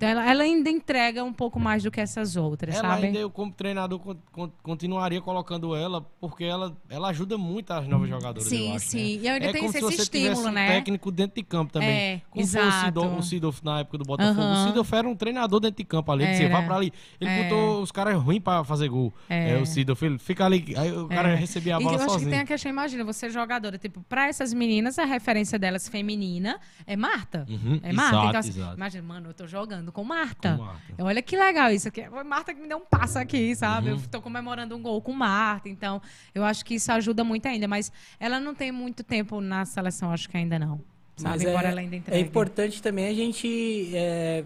Então, 0.00 0.08
ela, 0.08 0.30
ela 0.30 0.42
ainda 0.44 0.70
entrega 0.70 1.22
um 1.22 1.30
pouco 1.32 1.60
mais 1.60 1.82
do 1.82 1.90
que 1.90 2.00
essas 2.00 2.34
outras, 2.34 2.74
Ela 2.74 2.88
sabe? 2.94 3.08
ainda, 3.08 3.18
eu 3.18 3.28
como 3.30 3.52
treinador, 3.52 3.98
con- 3.98 4.16
con- 4.32 4.50
continuaria 4.62 5.20
colocando 5.20 5.76
ela, 5.76 6.00
porque 6.18 6.42
ela, 6.42 6.74
ela 6.88 7.10
ajuda 7.10 7.36
muito 7.36 7.70
as 7.70 7.86
novas 7.86 8.08
jogadoras, 8.08 8.48
Sim, 8.48 8.74
acho, 8.74 8.86
sim. 8.86 9.18
né? 9.18 9.22
E 9.24 9.28
ainda 9.28 9.44
é 9.46 9.52
tem 9.52 9.60
como 9.60 9.68
esse 9.70 9.78
se 9.78 9.84
você 9.84 10.02
estímulo, 10.02 10.30
tivesse 10.36 10.48
um 10.48 10.52
né? 10.52 10.68
técnico 10.68 11.10
dentro 11.12 11.36
de 11.36 11.42
campo 11.42 11.70
também. 11.70 11.90
É, 11.90 12.22
como 12.30 12.42
exato. 12.42 12.86
Sidolf, 12.86 13.18
o 13.18 13.22
Sidolf 13.22 13.62
na 13.62 13.80
época 13.80 13.98
do 13.98 14.04
Botafogo. 14.04 14.40
Aham. 14.40 14.64
O 14.64 14.68
Sidolf 14.68 14.90
era 14.94 15.06
um 15.06 15.14
treinador 15.14 15.60
dentro 15.60 15.76
de 15.76 15.84
campo 15.84 16.10
ali. 16.12 16.24
Era. 16.24 16.48
vai 16.48 16.64
pra 16.64 16.76
ali. 16.76 16.92
Ele 17.20 17.28
É. 17.30 17.42
botou 17.42 17.82
os 17.82 17.92
caras 17.92 18.16
ruins 18.16 18.40
pra 18.42 18.64
fazer 18.64 18.88
gol. 18.88 19.12
É. 19.28 19.50
É, 19.50 19.58
o 19.58 19.66
Sidolf, 19.66 20.02
ele 20.02 20.18
fica 20.18 20.46
ali. 20.46 20.74
Aí 20.78 20.92
o 20.96 21.08
cara 21.08 21.28
É. 21.32 21.34
recebia 21.34 21.76
a 21.76 21.78
E 21.78 21.84
bola 21.84 21.96
eu 21.96 22.00
acho 22.00 22.06
que 22.06 22.12
sozinho. 22.12 22.30
tem 22.30 22.40
a 22.40 22.46
questão, 22.46 22.70
imagina, 22.72 23.04
você 23.04 23.26
é 23.26 23.28
jogadora, 23.28 23.76
tipo, 23.76 24.00
pra 24.08 24.28
essas 24.28 24.54
meninas, 24.54 24.98
a 24.98 25.04
referência 25.04 25.58
delas 25.58 25.86
feminina 25.90 26.58
é 26.86 26.96
Marta. 26.96 27.44
Uhum, 27.50 27.78
É 27.82 27.92
Marta. 27.92 28.10
exato, 28.16 28.28
então, 28.28 28.40
assim, 28.40 28.48
exato. 28.50 28.76
imagina, 28.78 29.02
mano, 29.06 29.28
eu 29.28 29.34
tô 29.34 29.46
jogando 29.46 29.89
com 29.90 30.04
Marta. 30.04 30.56
Com 30.56 30.64
Marta. 30.64 31.04
Olha 31.04 31.22
que 31.22 31.36
legal 31.36 31.70
isso 31.70 31.88
aqui. 31.88 32.04
Foi 32.08 32.24
Marta 32.24 32.54
que 32.54 32.60
me 32.60 32.68
deu 32.68 32.78
um 32.78 32.84
passo 32.84 33.18
aqui, 33.18 33.54
sabe? 33.54 33.90
Uhum. 33.90 33.96
Eu 33.96 34.08
tô 34.08 34.20
comemorando 34.20 34.76
um 34.76 34.82
gol 34.82 35.00
com 35.00 35.12
Marta. 35.12 35.68
Então, 35.68 36.00
eu 36.34 36.44
acho 36.44 36.64
que 36.64 36.74
isso 36.74 36.90
ajuda 36.92 37.24
muito 37.24 37.46
ainda. 37.46 37.66
Mas 37.66 37.90
ela 38.18 38.38
não 38.40 38.54
tem 38.54 38.70
muito 38.72 39.02
tempo 39.02 39.40
na 39.40 39.64
seleção, 39.64 40.12
acho 40.12 40.28
que 40.28 40.36
ainda 40.36 40.58
não. 40.58 40.80
Sabe? 41.16 41.34
Mas 41.34 41.42
Embora 41.42 41.68
é, 41.68 41.70
ela 41.70 41.80
ainda 41.80 41.96
é 41.96 41.98
entregue. 41.98 42.20
importante 42.28 42.82
também 42.82 43.06
a 43.06 43.14
gente 43.14 43.90
é, 43.94 44.44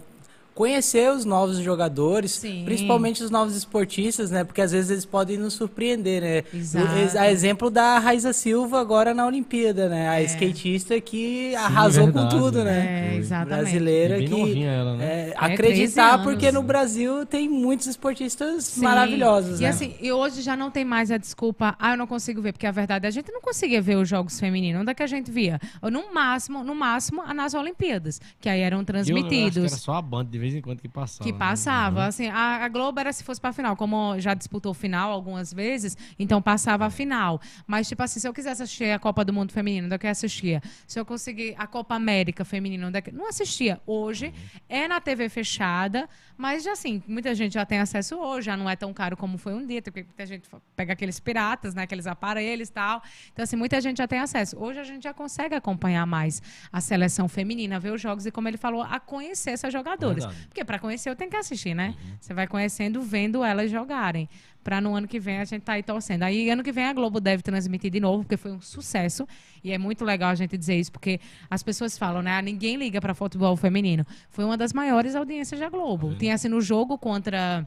conhecer 0.55 1.11
os 1.11 1.25
novos 1.25 1.59
jogadores, 1.59 2.31
Sim. 2.33 2.63
principalmente 2.65 3.23
os 3.25 3.31
novos 3.31 3.57
esportistas, 3.57 4.31
né? 4.31 4.45
Porque 4.45 4.61
às 4.61 4.71
vezes 4.73 4.91
eles 4.91 5.05
podem 5.05 5.37
nos 5.37 5.55
surpreender, 5.55 6.23
né? 6.23 6.45
Exato. 6.55 6.87
O- 6.87 7.19
A 7.19 7.31
exemplo 7.31 7.71
da 7.71 7.99
Raiza 7.99 8.33
Silva 8.33 8.81
agora 8.81 9.13
na 9.13 9.27
Olimpíada, 9.27 9.89
né? 9.89 10.09
A 10.09 10.21
É. 10.21 10.25
skatista 10.25 11.01
que 11.01 11.55
arrasou 11.57 12.05
verdade, 12.05 12.35
com 12.35 12.39
tudo, 12.41 12.59
né? 12.59 12.65
né? 12.65 13.15
É, 13.15 13.17
exatamente. 13.19 13.63
Brasileira 13.63 14.17
bem 14.19 14.29
que 14.29 14.31
novinha 14.39 14.71
ela, 14.71 14.97
né? 14.97 15.05
é, 15.05 15.25
13 15.33 15.53
acreditar 15.55 16.23
porque 16.23 16.53
no 16.53 16.63
Brasil 16.63 17.27
tem 17.27 17.49
muitos 17.49 17.87
esportistas 17.89 18.65
Sim. 18.65 18.83
maravilhosos, 18.83 19.59
E 19.61 19.65
né? 19.65 19.69
assim, 19.71 19.95
e 20.01 20.13
hoje 20.13 20.41
já 20.41 20.57
não 20.57 20.71
tem 20.71 20.85
mais 20.85 21.11
a 21.11 21.17
desculpa, 21.17 21.75
ah, 21.79 21.93
eu 21.93 21.97
não 21.97 22.07
consigo 22.07 22.41
ver, 22.41 22.53
porque 22.53 22.67
a 22.67 22.71
verdade 22.71 23.07
é 23.07 23.09
a 23.09 23.11
gente 23.13 23.33
não 23.33 23.41
conseguia 23.41 23.83
ver 23.83 23.97
os 23.97 24.09
jogos 24.09 24.39
femininos. 24.39 24.83
Onde 24.83 24.91
é 24.91 24.95
que 24.95 25.03
a 25.03 25.07
gente 25.07 25.31
via? 25.31 25.59
Ou 25.83 25.91
no 25.91 26.13
máximo, 26.15 26.63
no 26.63 26.75
máximo, 26.75 27.23
nas 27.35 27.55
Olimpíadas, 27.55 28.21
que 28.41 28.49
aí 28.49 28.61
eram 28.61 28.79
E 28.79 28.81
eu 28.81 28.81
acho 28.81 28.87
que 28.87 28.93
transmitidos. 28.93 29.57
era 29.73 29.77
só 29.77 29.95
a 29.95 30.03
banda 30.03 30.31
de 30.31 30.44
vez 30.45 30.55
em 30.55 30.61
quando 30.61 30.81
que 30.81 30.89
passava. 30.89 31.25
Que 31.25 31.33
né? 31.33 31.39
passava. 31.39 32.01
Uhum. 32.01 32.07
Assim, 32.07 32.29
a, 32.29 32.65
a 32.65 32.69
Globo 32.69 33.01
era 33.01 33.13
se 33.13 33.25
fosse 33.25 33.41
pra 33.41 33.53
final, 33.53 33.77
como 33.77 34.19
já 34.21 34.35
disputou 34.35 34.75
final 34.75 35.11
algumas 35.11 35.53
vezes, 35.53 35.97
então 36.19 36.41
passava 36.41 36.87
a 36.87 36.91
final. 36.91 37.41
Mas, 37.67 37.89
tipo 37.89 38.03
assim, 38.03 38.21
se 38.21 38.29
eu 38.29 38.33
quisesse 38.33 38.63
assistir 38.63 38.91
a 38.91 38.99
Copa 38.99 39.25
do 39.25 39.33
Mundo 39.33 39.53
Feminino, 39.53 39.87
onde 39.87 39.95
é 39.95 39.99
que 39.99 40.07
eu 40.07 40.11
assistia? 40.11 40.63
Se 40.87 40.99
eu 40.99 41.05
conseguir 41.05 41.55
a 41.59 41.67
Copa 41.67 41.95
América 41.95 42.45
Feminina, 42.45 42.87
onde 42.87 42.99
é 42.99 43.01
que... 43.01 43.11
não 43.11 43.29
assistia. 43.29 43.81
Hoje 43.87 44.33
é 44.69 44.87
na 44.87 45.01
TV 45.01 45.29
fechada, 45.29 46.09
mas 46.37 46.67
assim, 46.67 47.03
muita 47.07 47.35
gente 47.35 47.55
já 47.55 47.65
tem 47.65 47.79
acesso 47.79 48.17
hoje, 48.17 48.47
já 48.47 48.57
não 48.57 48.69
é 48.69 48.77
tão 48.77 48.93
caro 48.93 49.17
como 49.17 49.39
foi 49.39 49.55
um 49.55 49.67
dia, 49.67 49.81
porque 49.81 50.03
muita 50.03 50.27
gente 50.27 50.49
pega 50.77 50.93
aqueles 50.93 51.19
piratas, 51.19 51.75
né, 51.75 51.83
aqueles 51.83 52.07
aparelhos 52.07 52.69
e 52.69 52.73
tal. 52.73 53.03
Então, 53.33 53.43
assim, 53.43 53.57
muita 53.57 53.81
gente 53.81 53.99
já 53.99 54.07
tem 54.07 54.19
acesso. 54.19 54.59
Hoje 54.59 54.79
a 54.79 54.85
gente 54.85 55.05
já 55.05 55.15
consegue 55.15 55.55
acompanhar 55.55 56.07
mais 56.07 56.43
a 56.73 56.81
seleção 56.81 57.29
feminina, 57.29 57.81
ver 57.81 57.93
os 57.93 58.01
jogos 58.01 58.27
e, 58.27 58.31
como 58.31 58.49
ele 58.49 58.57
falou, 58.57 58.83
a 58.83 59.01
conhecer 59.01 59.51
essas 59.51 59.73
jogadoras. 59.73 60.25
Porque 60.49 60.65
para 60.65 60.79
conhecer 60.79 61.11
eu 61.11 61.17
tenho 61.17 61.31
que 61.31 61.37
assistir, 61.37 61.75
né? 61.75 61.89
Uhum. 61.89 62.17
Você 62.21 62.35
vai 62.35 62.47
conhecendo, 62.47 63.03
vendo 63.03 63.45
elas 63.45 63.71
jogarem. 63.71 64.29
Para 64.63 64.81
no 64.81 64.95
ano 64.95 65.07
que 65.07 65.21
vem 65.21 65.39
a 65.39 65.45
gente 65.45 65.63
tá 65.63 65.75
aí 65.75 65.83
torcendo. 65.83 66.23
Aí 66.23 66.49
ano 66.49 66.63
que 66.63 66.73
vem 66.73 66.85
a 66.85 66.93
Globo 66.93 67.21
deve 67.21 67.43
transmitir 67.43 67.91
de 67.91 68.01
novo, 68.01 68.23
porque 68.23 68.37
foi 68.37 68.53
um 68.53 68.61
sucesso. 68.61 69.29
E 69.63 69.73
é 69.73 69.79
muito 69.79 70.05
legal 70.05 70.31
a 70.31 70.35
gente 70.35 70.57
dizer 70.57 70.77
isso, 70.77 70.91
porque 70.91 71.21
as 71.51 71.63
pessoas 71.63 71.99
falam, 71.99 72.23
né? 72.23 72.33
Ah, 72.39 72.43
ninguém 72.43 72.77
liga 72.77 73.01
para 73.01 73.15
futebol 73.15 73.55
feminino. 73.57 74.07
Foi 74.31 74.45
uma 74.45 74.57
das 74.57 74.73
maiores 74.73 75.15
audiências 75.15 75.61
da 75.61 75.69
Globo. 75.69 76.09
Uhum. 76.09 76.19
Tinha 76.19 76.35
assim 76.35 76.49
no 76.49 76.63
jogo 76.63 76.97
contra 76.97 77.67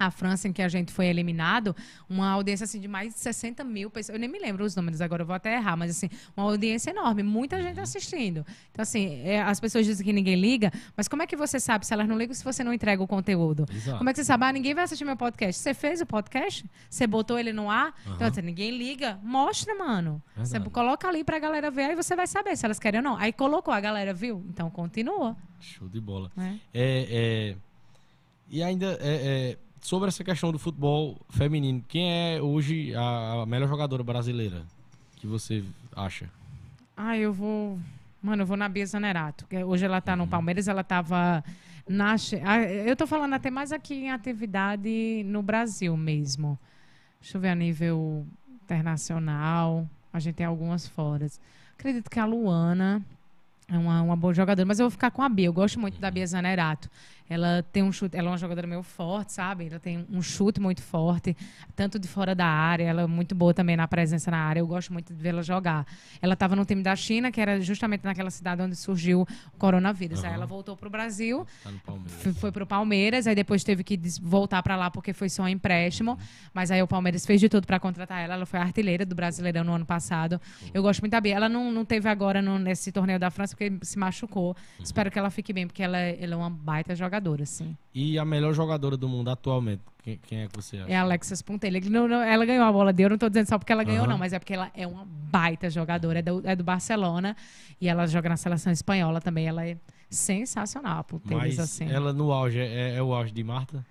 a 0.00 0.10
França, 0.10 0.48
em 0.48 0.52
que 0.52 0.62
a 0.62 0.68
gente 0.68 0.92
foi 0.92 1.06
eliminado, 1.06 1.74
uma 2.08 2.30
audiência 2.30 2.64
assim 2.64 2.80
de 2.80 2.88
mais 2.88 3.12
de 3.12 3.20
60 3.20 3.62
mil 3.64 3.90
pessoas. 3.90 4.14
Eu 4.14 4.20
nem 4.20 4.28
me 4.28 4.38
lembro 4.38 4.64
os 4.64 4.74
números 4.74 5.00
agora, 5.00 5.22
eu 5.22 5.26
vou 5.26 5.34
até 5.34 5.54
errar, 5.54 5.76
mas 5.76 5.90
assim, 5.90 6.08
uma 6.36 6.46
audiência 6.46 6.90
enorme, 6.90 7.22
muita 7.22 7.60
gente 7.62 7.78
assistindo. 7.80 8.44
Então, 8.70 8.82
assim, 8.82 9.20
é, 9.24 9.42
as 9.42 9.58
pessoas 9.60 9.84
dizem 9.84 10.04
que 10.04 10.12
ninguém 10.12 10.36
liga, 10.36 10.72
mas 10.96 11.08
como 11.08 11.22
é 11.22 11.26
que 11.26 11.36
você 11.36 11.58
sabe 11.58 11.86
se 11.86 11.92
elas 11.92 12.08
não 12.08 12.16
ligam 12.16 12.34
se 12.34 12.44
você 12.44 12.64
não 12.64 12.72
entrega 12.72 13.02
o 13.02 13.06
conteúdo? 13.06 13.66
Exato. 13.70 13.98
Como 13.98 14.08
é 14.08 14.12
que 14.12 14.18
você 14.18 14.24
sabe? 14.24 14.44
Ah, 14.44 14.52
ninguém 14.52 14.74
vai 14.74 14.84
assistir 14.84 15.04
meu 15.04 15.16
podcast. 15.16 15.60
Você 15.60 15.74
fez 15.74 16.00
o 16.00 16.06
podcast? 16.06 16.64
Você 16.88 17.06
botou 17.06 17.38
ele 17.38 17.52
no 17.52 17.70
ar? 17.70 17.94
Então, 18.06 18.26
assim, 18.26 18.42
ninguém 18.42 18.70
liga. 18.70 19.18
Mostra, 19.22 19.74
mano. 19.74 20.22
Você 20.36 20.58
coloca 20.60 21.08
ali 21.08 21.24
pra 21.24 21.38
galera 21.38 21.70
ver, 21.70 21.84
aí 21.84 21.96
você 21.96 22.16
vai 22.16 22.26
saber 22.26 22.56
se 22.56 22.64
elas 22.64 22.78
querem 22.78 23.00
ou 23.00 23.04
não. 23.04 23.16
Aí 23.16 23.32
colocou, 23.32 23.72
a 23.74 23.80
galera 23.80 24.14
viu? 24.14 24.44
Então 24.48 24.70
continua. 24.70 25.36
Show 25.60 25.88
de 25.88 26.00
bola. 26.00 26.30
Né? 26.36 26.60
É, 26.72 27.06
é, 27.10 27.56
e 28.48 28.62
ainda 28.62 28.98
é, 29.00 29.56
é, 29.56 29.58
sobre 29.80 30.08
essa 30.08 30.22
questão 30.24 30.52
do 30.52 30.58
futebol 30.58 31.16
feminino, 31.30 31.82
quem 31.88 32.10
é 32.36 32.42
hoje 32.42 32.94
a, 32.94 33.44
melhor 33.46 33.68
jogadora 33.68 34.02
brasileira 34.02 34.62
que 35.16 35.26
você 35.26 35.62
acha? 35.94 36.28
Ah, 36.96 37.16
eu 37.16 37.32
vou. 37.32 37.78
Mano, 38.22 38.42
eu 38.42 38.46
vou 38.46 38.56
na 38.56 38.68
Bia 38.68 38.84
Zanerato. 38.86 39.46
que 39.46 39.62
Hoje 39.64 39.84
ela 39.84 39.96
Uhum. 39.96 40.02
tá 40.02 40.16
no 40.16 40.26
Palmeiras, 40.26 40.68
ela 40.68 40.84
tava 40.84 41.42
na. 41.88 42.14
Eu 42.86 42.94
tô 42.96 43.06
falando 43.06 43.34
até 43.34 43.50
mais 43.50 43.72
aqui 43.72 43.94
em 43.94 44.10
atividade 44.10 45.22
no 45.26 45.42
Brasil 45.42 45.96
mesmo. 45.96 46.58
Deixa 47.20 47.36
eu 47.36 47.40
ver 47.40 47.48
a 47.50 47.54
nível 47.54 48.26
internacional. 48.62 49.88
A 50.12 50.18
gente 50.18 50.34
tem 50.36 50.46
algumas 50.46 50.86
fora. 50.86 51.26
Acredito 51.78 52.10
que 52.10 52.18
a 52.18 52.24
Luana 52.26 53.02
é 53.68 53.78
uma, 53.78 54.02
uma 54.02 54.16
boa 54.16 54.34
jogadora, 54.34 54.66
mas 54.66 54.78
eu 54.80 54.84
vou 54.84 54.90
ficar 54.90 55.10
com 55.10 55.22
a 55.22 55.28
Bia. 55.28 55.46
Eu 55.46 55.52
gosto 55.52 55.78
muito 55.78 56.00
da 56.00 56.10
Bia 56.10 56.26
Zanerato. 56.26 56.90
Ela 57.30 57.64
tem 57.72 57.80
um 57.84 57.92
chute, 57.92 58.16
ela 58.16 58.26
é 58.26 58.30
uma 58.32 58.36
jogadora 58.36 58.66
meio 58.66 58.82
forte, 58.82 59.32
sabe? 59.32 59.68
Ela 59.68 59.78
tem 59.78 60.04
um 60.10 60.20
chute 60.20 60.60
muito 60.60 60.82
forte, 60.82 61.36
tanto 61.76 61.96
de 61.96 62.08
fora 62.08 62.34
da 62.34 62.44
área, 62.46 62.82
ela 62.82 63.02
é 63.02 63.06
muito 63.06 63.36
boa 63.36 63.54
também 63.54 63.76
na 63.76 63.86
presença 63.86 64.32
na 64.32 64.38
área. 64.38 64.58
Eu 64.58 64.66
gosto 64.66 64.92
muito 64.92 65.14
de 65.14 65.22
vê-la 65.22 65.40
jogar. 65.40 65.86
Ela 66.20 66.34
estava 66.34 66.56
no 66.56 66.64
time 66.64 66.82
da 66.82 66.96
China, 66.96 67.30
que 67.30 67.40
era 67.40 67.60
justamente 67.60 68.04
naquela 68.04 68.30
cidade 68.32 68.60
onde 68.60 68.74
surgiu 68.74 69.22
o 69.54 69.56
coronavírus. 69.58 70.24
Aí 70.24 70.26
Aham. 70.30 70.34
ela 70.34 70.46
voltou 70.46 70.76
para 70.76 70.88
o 70.88 70.90
Brasil, 70.90 71.46
Tá 71.62 71.70
foi 72.34 72.50
para 72.50 72.64
o 72.64 72.66
Palmeiras, 72.66 73.28
aí 73.28 73.34
depois 73.36 73.62
teve 73.62 73.84
que 73.84 73.96
voltar 74.20 74.60
para 74.60 74.74
lá 74.74 74.90
porque 74.90 75.12
foi 75.12 75.28
só 75.28 75.44
um 75.44 75.48
empréstimo. 75.48 76.18
Mas 76.52 76.72
aí 76.72 76.82
o 76.82 76.88
Palmeiras 76.88 77.24
fez 77.24 77.40
de 77.40 77.48
tudo 77.48 77.64
para 77.64 77.78
contratar 77.78 78.20
ela. 78.24 78.34
Ela 78.34 78.46
foi 78.46 78.58
artilheira 78.58 79.06
do 79.06 79.14
Brasileirão 79.14 79.62
no 79.62 79.72
ano 79.74 79.86
passado. 79.86 80.40
Eu 80.74 80.82
gosto 80.82 81.00
muito 81.00 81.12
da 81.12 81.20
Bia. 81.20 81.36
Ela 81.36 81.48
não, 81.48 81.70
não 81.70 81.84
teve 81.84 82.08
agora 82.08 82.42
no- 82.42 82.58
nesse 82.58 82.90
torneio 82.90 83.20
da 83.20 83.30
França 83.30 83.54
porque 83.56 83.78
se 83.82 83.96
machucou. 83.96 84.56
Espero 84.82 85.10
que 85.12 85.18
ela 85.18 85.30
fique 85.30 85.52
bem, 85.52 85.68
porque 85.68 85.82
ela, 85.82 85.96
é- 85.96 86.18
ela 86.20 86.34
é 86.34 86.36
uma 86.36 86.50
baita 86.50 86.92
jogadora, 86.96 87.19
assim. 87.42 87.76
E 87.94 88.18
a 88.18 88.24
melhor 88.24 88.52
jogadora 88.54 88.96
do 88.96 89.08
mundo 89.08 89.28
atualmente, 89.30 89.82
quem, 90.02 90.18
quem 90.26 90.38
é 90.42 90.46
que 90.48 90.56
você 90.56 90.78
acha? 90.78 90.90
É 90.90 90.96
a 90.96 91.02
Alexis 91.02 91.42
Pontelha. 91.42 91.80
Não, 91.90 92.08
não, 92.08 92.22
ela 92.22 92.44
ganhou 92.46 92.64
a 92.64 92.72
bola 92.72 92.92
de 92.92 93.02
ouro, 93.02 93.14
não 93.14 93.18
tô 93.18 93.28
dizendo 93.28 93.46
só 93.46 93.58
porque 93.58 93.72
ela 93.72 93.84
ganhou, 93.84 94.04
Aham. 94.04 94.12
não, 94.12 94.18
mas 94.18 94.32
é 94.32 94.38
porque 94.38 94.54
ela 94.54 94.70
é 94.74 94.86
uma 94.86 95.04
baita 95.04 95.68
jogadora. 95.68 96.18
É 96.20 96.22
do, 96.22 96.42
é 96.44 96.56
do 96.56 96.64
Barcelona 96.64 97.36
e 97.80 97.88
ela 97.88 98.06
joga 98.06 98.28
na 98.28 98.36
seleção 98.36 98.72
espanhola 98.72 99.20
também. 99.20 99.46
Ela 99.46 99.66
é 99.66 99.76
sensacional, 100.08 100.98
a 101.00 101.04
Pontelha, 101.04 101.36
Mas 101.38 101.58
assim. 101.58 101.88
ela 101.90 102.12
no 102.12 102.32
auge, 102.32 102.58
é, 102.58 102.96
é 102.96 103.02
o 103.02 103.12
auge 103.14 103.32
de 103.32 103.44
Marta? 103.44 103.84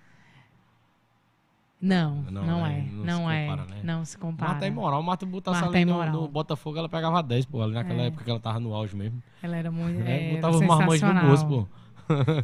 Não, 1.82 2.16
Não, 2.30 2.44
não, 2.44 2.62
né? 2.62 2.86
é. 2.86 2.92
Não 2.92 3.04
Não, 3.06 3.16
se 3.26 3.32
é. 3.32 3.46
compara, 3.46 3.64
né? 3.70 3.80
Não 3.82 4.04
se 4.04 4.18
compara. 4.18 4.50
Marta 4.52 4.64
é 4.66 4.68
imoral. 4.68 5.02
Marta 5.02 5.24
botasse 5.24 5.60
Marta 5.62 5.78
ali 5.78 5.90
é 5.90 6.10
no, 6.10 6.12
no 6.22 6.28
Botafogo, 6.28 6.76
ela 6.76 6.90
pegava 6.90 7.22
10, 7.22 7.46
pô. 7.46 7.62
Ali 7.62 7.72
naquela 7.72 8.02
É. 8.02 8.06
época 8.08 8.22
que 8.22 8.30
ela 8.30 8.38
tava 8.38 8.60
no 8.60 8.74
auge 8.74 8.94
mesmo. 8.94 9.22
Ela 9.42 9.56
era 9.56 9.70
muito. 9.70 9.98
né? 9.98 10.32
É, 10.32 10.34
Botava 10.34 10.56
os 10.56 10.60
marmanjos 10.62 11.08
no 11.14 11.20
bolso, 11.22 11.46
pô. 11.46 11.66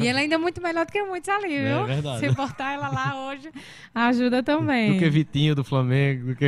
E 0.01 0.07
ela 0.07 0.21
ainda 0.21 0.35
é 0.35 0.39
muito 0.39 0.63
melhor 0.63 0.87
do 0.87 0.93
que 0.93 1.03
muitos 1.03 1.29
ali, 1.29 1.55
É 1.55 1.75
viu? 1.77 1.87
verdade. 1.87 2.21
Se 2.21 2.31
botar 2.35 2.73
ela 2.73 2.89
lá 2.89 3.27
hoje, 3.29 3.51
ajuda 3.95 4.43
também. 4.43 4.93
Do 4.95 4.99
que 4.99 5.11
Vitinho 5.11 5.55
do 5.55 5.65
Flamengo, 5.65 6.27
do 6.29 6.37
que. 6.37 6.47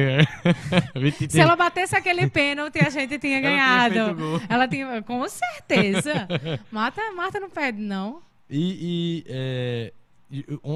Vitinho 0.99 1.31
Se 1.31 1.41
ela 1.41 1.57
batesse 1.57 1.97
aquele 1.97 2.29
pênalti, 2.29 2.79
a 2.79 2.91
gente 2.91 3.19
tinha 3.19 3.39
Ela 3.39 3.43
tinha 3.43 3.51
ganhado. 3.51 3.95
feito 3.95 4.15
gol. 4.17 4.41
Ela 4.49 4.69
tinha, 4.69 5.03
com 5.03 5.29
certeza. 5.29 6.27
Marta, 6.71 7.01
Marta 7.13 7.39
não 7.41 7.51
perde, 7.51 7.81
não. 7.81 8.21
E, 8.51 9.25
e, 9.25 9.25
é, 9.29 9.93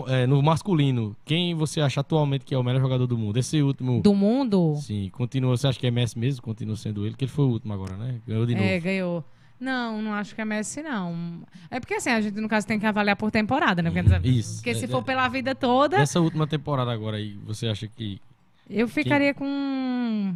é, 0.08 0.26
no 0.26 0.42
masculino, 0.42 1.16
quem 1.24 1.54
você 1.54 1.80
acha 1.80 2.00
atualmente 2.00 2.44
que 2.44 2.54
é 2.54 2.58
o 2.58 2.62
melhor 2.62 2.80
jogador 2.80 3.06
do 3.06 3.16
mundo? 3.18 3.38
Esse 3.38 3.62
último. 3.62 4.00
Do 4.02 4.14
mundo? 4.14 4.76
Sim, 4.80 5.10
continua. 5.12 5.56
Você 5.56 5.66
acha 5.66 5.78
que 5.78 5.86
é 5.86 5.90
Messi 5.90 6.18
mesmo? 6.18 6.42
Continua 6.42 6.76
sendo 6.76 7.04
ele, 7.06 7.14
que 7.14 7.24
ele 7.24 7.32
foi 7.32 7.44
o 7.44 7.48
último 7.48 7.72
agora, 7.72 7.96
né? 7.96 8.20
Ganhou 8.26 8.46
de 8.46 8.54
novo. 8.54 8.66
É, 8.66 8.80
ganhou. 8.80 9.24
Não, 9.62 10.02
não 10.02 10.12
acho 10.14 10.34
que 10.34 10.40
é 10.40 10.44
Messi, 10.44 10.82
não. 10.82 11.42
É 11.70 11.78
porque 11.78 11.94
assim, 11.94 12.10
a 12.10 12.20
gente, 12.20 12.40
no 12.40 12.48
caso, 12.48 12.66
tem 12.66 12.80
que 12.80 12.86
avaliar 12.86 13.14
por 13.16 13.30
temporada, 13.30 13.80
né? 13.80 13.90
Porque, 13.92 14.08
Uhum. 14.12 14.20
Isso. 14.24 14.56
porque 14.56 14.74
se 14.74 14.86
É, 14.86 14.88
for 14.88 14.98
é. 14.98 15.02
pela 15.04 15.28
vida 15.28 15.54
toda, 15.54 15.98
Essa 15.98 16.18
última 16.20 16.46
temporada 16.48 16.90
agora 16.92 17.16
aí, 17.18 17.38
você 17.46 17.68
acha 17.68 17.86
que. 17.86 18.20
eu 18.68 18.88
ficaria 18.88 19.32
com. 19.32 20.34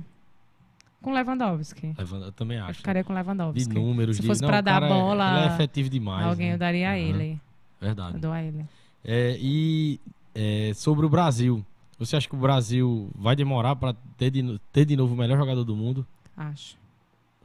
Com 1.02 1.12
Lewandowski. 1.12 1.92
Eu 1.98 2.32
também 2.32 2.58
Eu 2.58 2.64
acho. 2.66 2.78
ficaria 2.78 3.02
com 3.04 3.12
De 3.12 3.18
Lewandowski. 3.20 3.74
números, 3.74 4.16
Se 4.16 4.22
de. 4.22 4.28
fosse 4.28 4.40
pra 4.46 4.60
o 4.60 4.62
dar 4.62 4.80
cara 4.80 4.86
é- 4.86 4.88
bola 4.88 5.38
Ele 5.40 5.48
é 5.50 5.54
efetivo 5.54 5.88
demais. 5.88 6.26
Alguém 6.26 6.48
né? 6.48 6.54
eu 6.54 6.58
daria 6.58 6.88
a 6.88 6.92
Aham, 6.92 6.98
ele. 7.00 7.40
Verdade. 7.80 8.14
Eu 8.14 8.20
dou 8.20 8.32
a 8.32 8.42
ele. 8.42 8.64
É, 9.04 9.36
e 9.40 10.00
é, 10.34 10.72
sobre 10.74 11.04
o 11.04 11.08
Brasil, 11.08 11.64
você 11.98 12.16
acha 12.16 12.28
que 12.28 12.34
o 12.34 12.38
Brasil 12.38 13.10
vai 13.14 13.34
demorar 13.36 13.74
para 13.76 13.94
ter 14.16 14.30
de, 14.30 14.60
ter 14.72 14.84
de 14.84 14.96
novo 14.96 15.14
o 15.14 15.16
melhor 15.16 15.36
jogador 15.36 15.64
do 15.64 15.74
mundo? 15.76 16.06
Acho. 16.36 16.76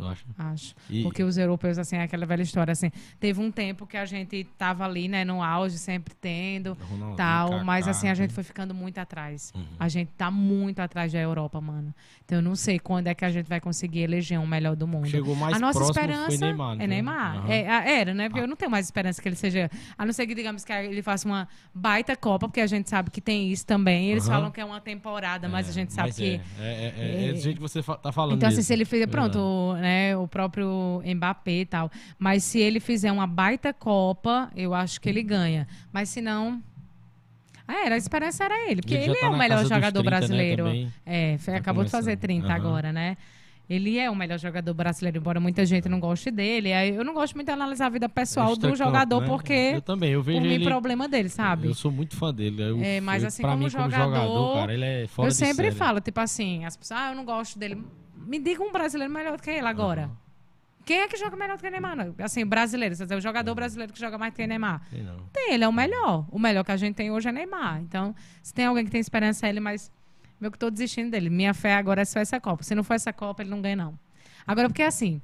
Tu 0.01 0.07
acha? 0.07 0.25
Acho. 0.37 0.75
E- 0.89 1.03
Porque 1.03 1.23
os 1.23 1.37
europeus, 1.37 1.77
assim, 1.77 1.95
é 1.95 2.03
aquela 2.03 2.25
velha 2.25 2.41
história, 2.41 2.71
assim, 2.71 2.91
teve 3.19 3.39
um 3.39 3.51
tempo 3.51 3.85
que 3.85 3.95
a 3.95 4.05
gente 4.05 4.43
tava 4.57 4.83
ali, 4.83 5.07
né, 5.07 5.23
no 5.23 5.43
auge, 5.43 5.77
sempre 5.77 6.13
tendo, 6.15 6.75
Ronaldinho, 6.89 7.15
tal, 7.17 7.49
Kaká, 7.51 7.63
mas 7.63 7.87
assim, 7.87 8.09
a 8.09 8.13
gente 8.15 8.29
né? 8.29 8.33
foi 8.35 8.43
ficando 8.43 8.73
muito 8.73 8.97
atrás. 8.97 9.51
Uhum. 9.55 9.63
A 9.79 9.87
gente 9.87 10.09
tá 10.17 10.31
muito 10.31 10.79
atrás 10.79 11.11
da 11.13 11.19
Europa, 11.19 11.61
mano. 11.61 11.93
Então 12.25 12.39
eu 12.39 12.41
não 12.41 12.55
sei 12.55 12.79
quando 12.79 13.07
é 13.07 13.13
que 13.13 13.23
a 13.23 13.29
gente 13.29 13.47
vai 13.47 13.61
conseguir 13.61 13.99
eleger 13.99 14.39
um 14.39 14.47
melhor 14.47 14.75
do 14.75 14.87
mundo. 14.87 15.07
Chegou 15.07 15.35
mais 15.35 15.55
a 15.55 15.59
nossa 15.59 15.83
esperança 15.83 16.37
Neymar. 16.45 16.73
é 16.75 16.77
foi? 16.77 16.87
Neymar. 16.87 17.35
Aham. 17.37 17.49
É, 17.51 17.99
era, 18.01 18.13
né? 18.13 18.27
Porque 18.29 18.39
Ah. 18.39 18.43
eu 18.43 18.47
não 18.47 18.55
tenho 18.55 18.71
mais 18.71 18.85
esperança 18.87 19.21
que 19.21 19.27
ele 19.29 19.35
seja. 19.35 19.69
A 19.97 20.05
não 20.05 20.13
ser 20.13 20.25
que, 20.25 20.33
digamos, 20.33 20.65
que 20.65 20.71
ele 20.73 21.01
faça 21.03 21.27
uma 21.27 21.47
baita 21.73 22.15
Copa, 22.15 22.47
porque 22.47 22.61
a 22.61 22.67
gente 22.67 22.89
sabe 22.89 23.11
que 23.11 23.21
tem 23.21 23.51
isso 23.51 23.65
também. 23.65 24.09
Eles 24.09 24.25
Aham. 24.27 24.35
falam 24.35 24.51
que 24.51 24.59
é 24.59 24.65
uma 24.65 24.81
temporada, 24.81 25.47
mas 25.47 25.69
a 25.69 25.71
gente 25.71 25.93
sabe 25.93 26.11
que. 26.13 26.41
É, 26.59 26.63
é, 26.63 26.93
é, 26.97 27.25
é, 27.25 27.29
é- 27.29 27.33
do 27.33 27.39
jeito 27.39 27.55
que 27.57 27.61
você 27.61 27.83
tá 27.83 28.11
falando. 28.11 28.37
Então, 28.37 28.49
assim, 28.49 28.61
se 28.63 28.73
ele 28.73 28.85
fizer, 28.85 29.07
pronto, 29.07 29.73
né, 29.79 29.90
o 30.19 30.27
próprio 30.27 31.01
Mbappé 31.05 31.51
e 31.61 31.65
tal. 31.65 31.89
Mas 32.19 32.43
se 32.43 32.59
ele 32.59 32.79
fizer 32.79 33.11
uma 33.11 33.27
baita 33.27 33.73
Copa, 33.73 34.51
eu 34.55 34.73
acho 34.73 34.99
que 35.01 35.09
ele 35.09 35.23
ganha. 35.23 35.67
Mas 35.91 36.09
se 36.09 36.21
não. 36.21 36.61
Ah, 37.67 37.85
era, 37.85 37.95
a 37.95 37.97
esperança 37.97 38.43
era 38.43 38.69
ele, 38.69 38.81
porque 38.81 38.95
Ele 38.95 39.03
ele, 39.05 39.13
já 39.13 39.19
tá 39.21 39.25
é 39.27 39.29
o 39.29 39.37
melhor 39.37 39.63
jogador 39.63 40.01
30, 40.01 40.03
né, 40.03 40.09
brasileiro. 40.19 40.63
também. 40.65 40.93
é, 41.05 41.37
foi- 41.37 41.53
Tá 41.53 41.59
acabou 41.59 41.83
de 41.85 41.89
fazer 41.91 42.17
começando. 42.17 42.21
30 42.21 42.47
Aham. 42.47 42.55
agora, 42.55 42.91
né? 42.93 43.17
Ele 43.69 43.97
é 43.97 44.09
o 44.11 44.15
melhor 44.15 44.37
jogador 44.37 44.73
brasileiro, 44.73 45.19
embora 45.19 45.39
muita 45.39 45.65
gente 45.65 45.87
não 45.87 45.97
goste 45.97 46.29
dele. 46.29 46.71
Eu 46.93 47.05
não 47.05 47.13
gosto 47.13 47.35
muito 47.35 47.47
de 47.47 47.53
analisar 47.53 47.85
a 47.85 47.89
vida 47.89 48.09
pessoal 48.09 48.53
do 48.57 48.75
jogador, 48.75 49.21
né? 49.21 49.27
porque 49.27 49.53
Eu 49.75 49.81
também, 49.81 50.11
eu 50.11 50.21
vejo 50.21 50.41
por 50.41 50.45
ele. 50.47 50.65
problema 50.65 51.07
dele, 51.07 51.29
sabe? 51.29 51.67
Eu 51.69 51.73
sou 51.73 51.89
muito 51.89 52.17
fã 52.17 52.33
dele. 52.33 52.61
Eu, 52.61 52.81
É, 52.83 52.99
mas 52.99 53.23
assim, 53.23 53.43
como 53.43 53.55
mim, 53.55 53.69
como 53.71 53.89
jogador, 53.89 54.03
jogador, 54.15 54.53
cara, 54.55 54.73
ele 54.73 54.83
é 54.83 55.07
fora 55.07 55.29
eu 55.29 55.31
sempre 55.31 55.67
série. 55.67 55.75
falo, 55.77 56.01
tipo 56.01 56.19
assim, 56.19 56.65
as 56.65 56.75
pessoas, 56.75 56.99
ah, 56.99 57.09
eu 57.11 57.15
não 57.15 57.23
gosto 57.23 57.57
dele. 57.57 57.81
Me 58.25 58.39
diga 58.39 58.63
um 58.63 58.71
brasileiro 58.71 59.11
melhor 59.13 59.37
do 59.37 59.43
que 59.43 59.49
ele 59.49 59.67
agora. 59.67 60.03
Aham. 60.03 60.17
Quem 60.83 60.99
é 61.01 61.07
que 61.07 61.15
joga 61.15 61.35
melhor 61.37 61.57
do 61.57 61.61
que 61.61 61.69
Neymar? 61.69 61.95
Não? 61.95 62.15
Assim, 62.19 62.43
brasileiro, 62.43 62.95
quer 62.97 63.03
dizer, 63.03 63.15
o 63.15 63.21
jogador 63.21 63.53
brasileiro 63.53 63.93
que 63.93 63.99
joga 63.99 64.17
mais 64.17 64.33
do 64.33 64.35
que 64.35 64.47
Neymar. 64.47 64.81
Sei 64.89 65.03
não. 65.03 65.17
Tem, 65.31 65.53
ele 65.53 65.63
é 65.63 65.67
o 65.67 65.71
melhor. 65.71 66.25
O 66.31 66.39
melhor 66.39 66.63
que 66.63 66.71
a 66.71 66.77
gente 66.77 66.95
tem 66.95 67.11
hoje 67.11 67.29
é 67.29 67.31
Neymar. 67.31 67.81
Então, 67.81 68.15
se 68.41 68.51
tem 68.51 68.65
alguém 68.65 68.83
que 68.83 68.89
tem 68.91 68.99
esperança, 68.99 69.45
é 69.45 69.49
ele, 69.49 69.59
mas 69.59 69.91
meu 70.39 70.51
que 70.51 70.57
tô 70.57 70.71
desistindo 70.71 71.11
dele. 71.11 71.29
Minha 71.29 71.53
fé 71.53 71.75
agora 71.75 72.01
é 72.01 72.05
só 72.05 72.19
essa 72.19 72.39
Copa. 72.41 72.63
Se 72.63 72.73
não 72.73 72.83
for 72.83 72.95
essa 72.95 73.13
Copa, 73.13 73.43
ele 73.43 73.51
não 73.51 73.61
ganha, 73.61 73.75
não. 73.75 73.99
Agora, 74.45 74.67
porque 74.69 74.81
assim, 74.81 75.21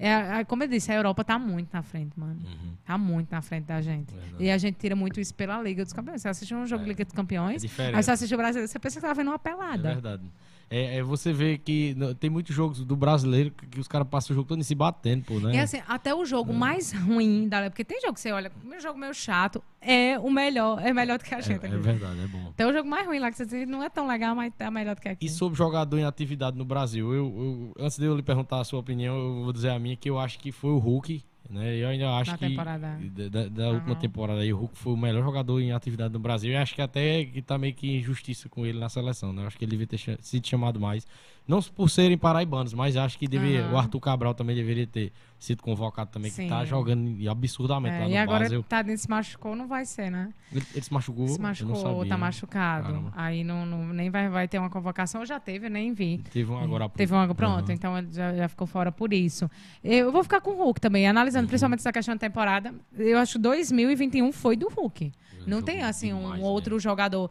é, 0.00 0.40
é, 0.40 0.44
como 0.44 0.64
eu 0.64 0.68
disse, 0.68 0.90
a 0.90 0.96
Europa 0.96 1.22
tá 1.22 1.38
muito 1.38 1.68
na 1.72 1.80
frente, 1.82 2.18
mano. 2.18 2.40
Uhum. 2.44 2.74
Tá 2.84 2.98
muito 2.98 3.30
na 3.30 3.40
frente 3.40 3.66
da 3.66 3.80
gente. 3.80 4.12
Verdade. 4.12 4.42
E 4.44 4.50
a 4.50 4.58
gente 4.58 4.78
tira 4.78 4.96
muito 4.96 5.20
isso 5.20 5.32
pela 5.32 5.62
Liga 5.62 5.84
dos 5.84 5.92
Campeões. 5.92 6.22
Você 6.22 6.28
assiste 6.28 6.52
um 6.56 6.66
jogo 6.66 6.82
de 6.82 6.88
Liga 6.88 7.04
dos 7.04 7.14
É 7.14 7.16
Campeões, 7.16 7.62
diferente. 7.62 7.94
aí 7.96 8.02
você 8.02 8.10
assiste 8.10 8.34
o 8.34 8.36
Brasileiro, 8.36 8.66
você 8.68 8.78
pensa 8.80 9.00
que 9.00 9.06
tá 9.06 9.12
vendo 9.12 9.28
uma 9.28 9.36
É 9.36 9.38
pelada. 9.38 9.92
verdade. 9.94 10.24
É, 10.70 10.96
é, 10.98 11.02
você 11.02 11.32
vê 11.32 11.56
que 11.56 11.96
tem 12.20 12.28
muitos 12.28 12.54
jogos 12.54 12.84
do 12.84 12.94
brasileiro 12.94 13.50
que, 13.50 13.66
que 13.66 13.80
os 13.80 13.88
caras 13.88 14.06
passam 14.08 14.34
o 14.34 14.36
jogo 14.36 14.48
todo 14.48 14.62
se 14.62 14.74
batendo, 14.74 15.24
pô, 15.24 15.40
né? 15.40 15.54
E 15.54 15.58
assim, 15.58 15.80
até 15.88 16.14
o 16.14 16.24
jogo 16.24 16.52
mais 16.52 16.92
ruim 16.92 17.48
da 17.48 17.68
porque 17.70 17.84
tem 17.84 18.00
jogo 18.00 18.14
que 18.14 18.20
você 18.20 18.32
olha, 18.32 18.52
o 18.64 18.68
meu 18.68 18.80
jogo 18.80 18.98
meio 18.98 19.14
chato, 19.14 19.62
é 19.80 20.18
o 20.18 20.30
melhor, 20.30 20.80
é 20.84 20.92
melhor 20.92 21.18
do 21.18 21.24
que 21.24 21.34
a 21.34 21.38
é, 21.38 21.42
gente. 21.42 21.64
é 21.64 21.68
aqui. 21.68 21.76
verdade, 21.78 22.20
é 22.20 22.26
bom. 22.26 22.52
Tem 22.56 22.66
o 22.66 22.72
jogo 22.72 22.88
mais 22.88 23.06
ruim 23.06 23.18
lá 23.18 23.30
que 23.30 23.36
você 23.38 23.46
diz, 23.46 23.66
não 23.68 23.82
é 23.82 23.88
tão 23.88 24.06
legal, 24.06 24.34
mas 24.34 24.52
é 24.58 24.70
melhor 24.70 24.94
do 24.94 25.00
que 25.00 25.08
aqui. 25.08 25.26
E 25.26 25.28
sobre 25.28 25.56
jogador 25.56 25.98
em 25.98 26.04
atividade 26.04 26.56
no 26.56 26.64
Brasil, 26.64 27.12
eu, 27.14 27.72
eu- 27.78 27.84
antes 27.84 27.98
de 27.98 28.04
eu 28.04 28.14
lhe 28.14 28.22
perguntar 28.22 28.60
a 28.60 28.64
sua 28.64 28.78
opinião, 28.80 29.16
eu 29.16 29.44
vou 29.44 29.52
dizer 29.52 29.70
a 29.70 29.78
minha 29.78 29.96
que 29.96 30.08
eu 30.10 30.18
acho 30.18 30.38
que 30.38 30.52
foi 30.52 30.70
o 30.70 30.78
Hulk, 30.78 31.24
né? 31.50 31.76
Eu 31.76 31.88
ainda 31.88 32.10
acho 32.16 32.30
Na 32.32 32.38
que 32.38 32.48
temporada. 32.48 32.98
da, 33.00 33.28
da- 33.28 33.48
da 33.48 33.70
última 33.70 33.96
temporada 33.96 34.40
aí, 34.40 34.52
o 34.52 34.56
Hulk 34.58 34.76
foi 34.78 34.92
o 34.92 34.96
melhor 34.96 35.22
jogador 35.24 35.60
em 35.60 35.72
atividade 35.72 36.12
no 36.12 36.18
Brasil. 36.20 36.50
E 36.52 36.56
acho 36.56 36.74
que 36.74 36.82
até 36.82 37.24
que 37.24 37.40
tá 37.42 37.56
meio 37.58 37.74
que 37.74 37.96
injustiça 37.98 38.48
com 38.48 38.66
ele 38.66 38.78
na 38.78 38.88
seleção, 38.88 39.32
né? 39.32 39.42
Eu 39.42 39.46
acho 39.46 39.58
que 39.58 39.64
ele 39.64 39.70
devia 39.76 39.86
ter 39.86 39.98
sido 40.20 40.46
chamado 40.46 40.78
mais. 40.78 41.06
Não 41.48 41.62
por 41.62 41.88
serem 41.88 42.18
paraibanos, 42.18 42.74
mas 42.74 42.94
acho 42.94 43.18
que 43.18 43.26
deveria, 43.26 43.62
Aham. 43.64 43.72
o 43.72 43.78
Arthur 43.78 44.00
Cabral 44.00 44.34
também 44.34 44.54
deveria 44.54 44.86
ter 44.86 45.10
sido 45.38 45.62
convocado 45.62 46.10
também, 46.10 46.30
Sim. 46.30 46.42
que 46.42 46.48
tá 46.50 46.62
jogando 46.66 47.16
absurdamente 47.30 47.94
É, 47.96 48.00
lá 48.00 48.04
no 48.04 48.10
e 48.10 48.16
agora 48.18 48.40
Basel. 48.44 48.62
Tadinho 48.64 48.98
se 48.98 49.08
machucou, 49.08 49.56
não 49.56 49.66
vai 49.66 49.86
ser, 49.86 50.10
né? 50.10 50.28
Ele, 50.52 50.62
ele 50.74 50.84
se 50.84 50.92
machucou? 50.92 51.26
se 51.26 51.38
não 51.40 51.48
machucou, 51.48 51.76
sabia. 51.76 52.06
tá 52.10 52.18
machucado. 52.18 52.86
Caramba. 52.88 53.12
Aí 53.16 53.42
não, 53.44 53.64
não- 53.64 53.86
nem 53.94 54.10
vai, 54.10 54.28
vai 54.28 54.46
ter 54.46 54.58
uma 54.58 54.68
convocação, 54.68 55.24
já 55.24 55.40
teve, 55.40 55.66
eu 55.66 55.70
nem 55.70 55.94
vi. 55.94 56.18
Teve 56.30 56.50
um 56.52 56.58
agora. 56.58 56.86
Teve 56.90 57.14
uma, 57.14 57.34
pronto, 57.34 57.64
Aham. 57.64 57.72
então 57.72 57.96
ele 57.96 58.08
já, 58.12 58.34
já 58.34 58.46
ficou 58.48 58.66
fora 58.66 58.92
por 58.92 59.14
isso. 59.14 59.50
Eu 59.82 60.12
vou 60.12 60.22
ficar 60.22 60.42
com 60.42 60.50
o 60.50 60.56
Hulk 60.62 60.78
também, 60.82 61.08
analisando 61.08 61.44
Uhum. 61.44 61.48
principalmente 61.48 61.80
essa 61.80 61.92
questão 61.92 62.14
da 62.14 62.18
temporada. 62.20 62.74
Eu 62.94 63.16
acho 63.18 63.32
que 63.34 63.38
2021 63.38 64.32
foi 64.32 64.54
do 64.54 64.68
Hulk. 64.68 65.12
Não 65.46 65.58
Jogou 65.60 65.62
tem 65.62 65.82
assim 65.82 66.12
um 66.12 66.20
demais, 66.20 66.42
outro 66.42 66.74
né? 66.74 66.80
jogador. 66.80 67.30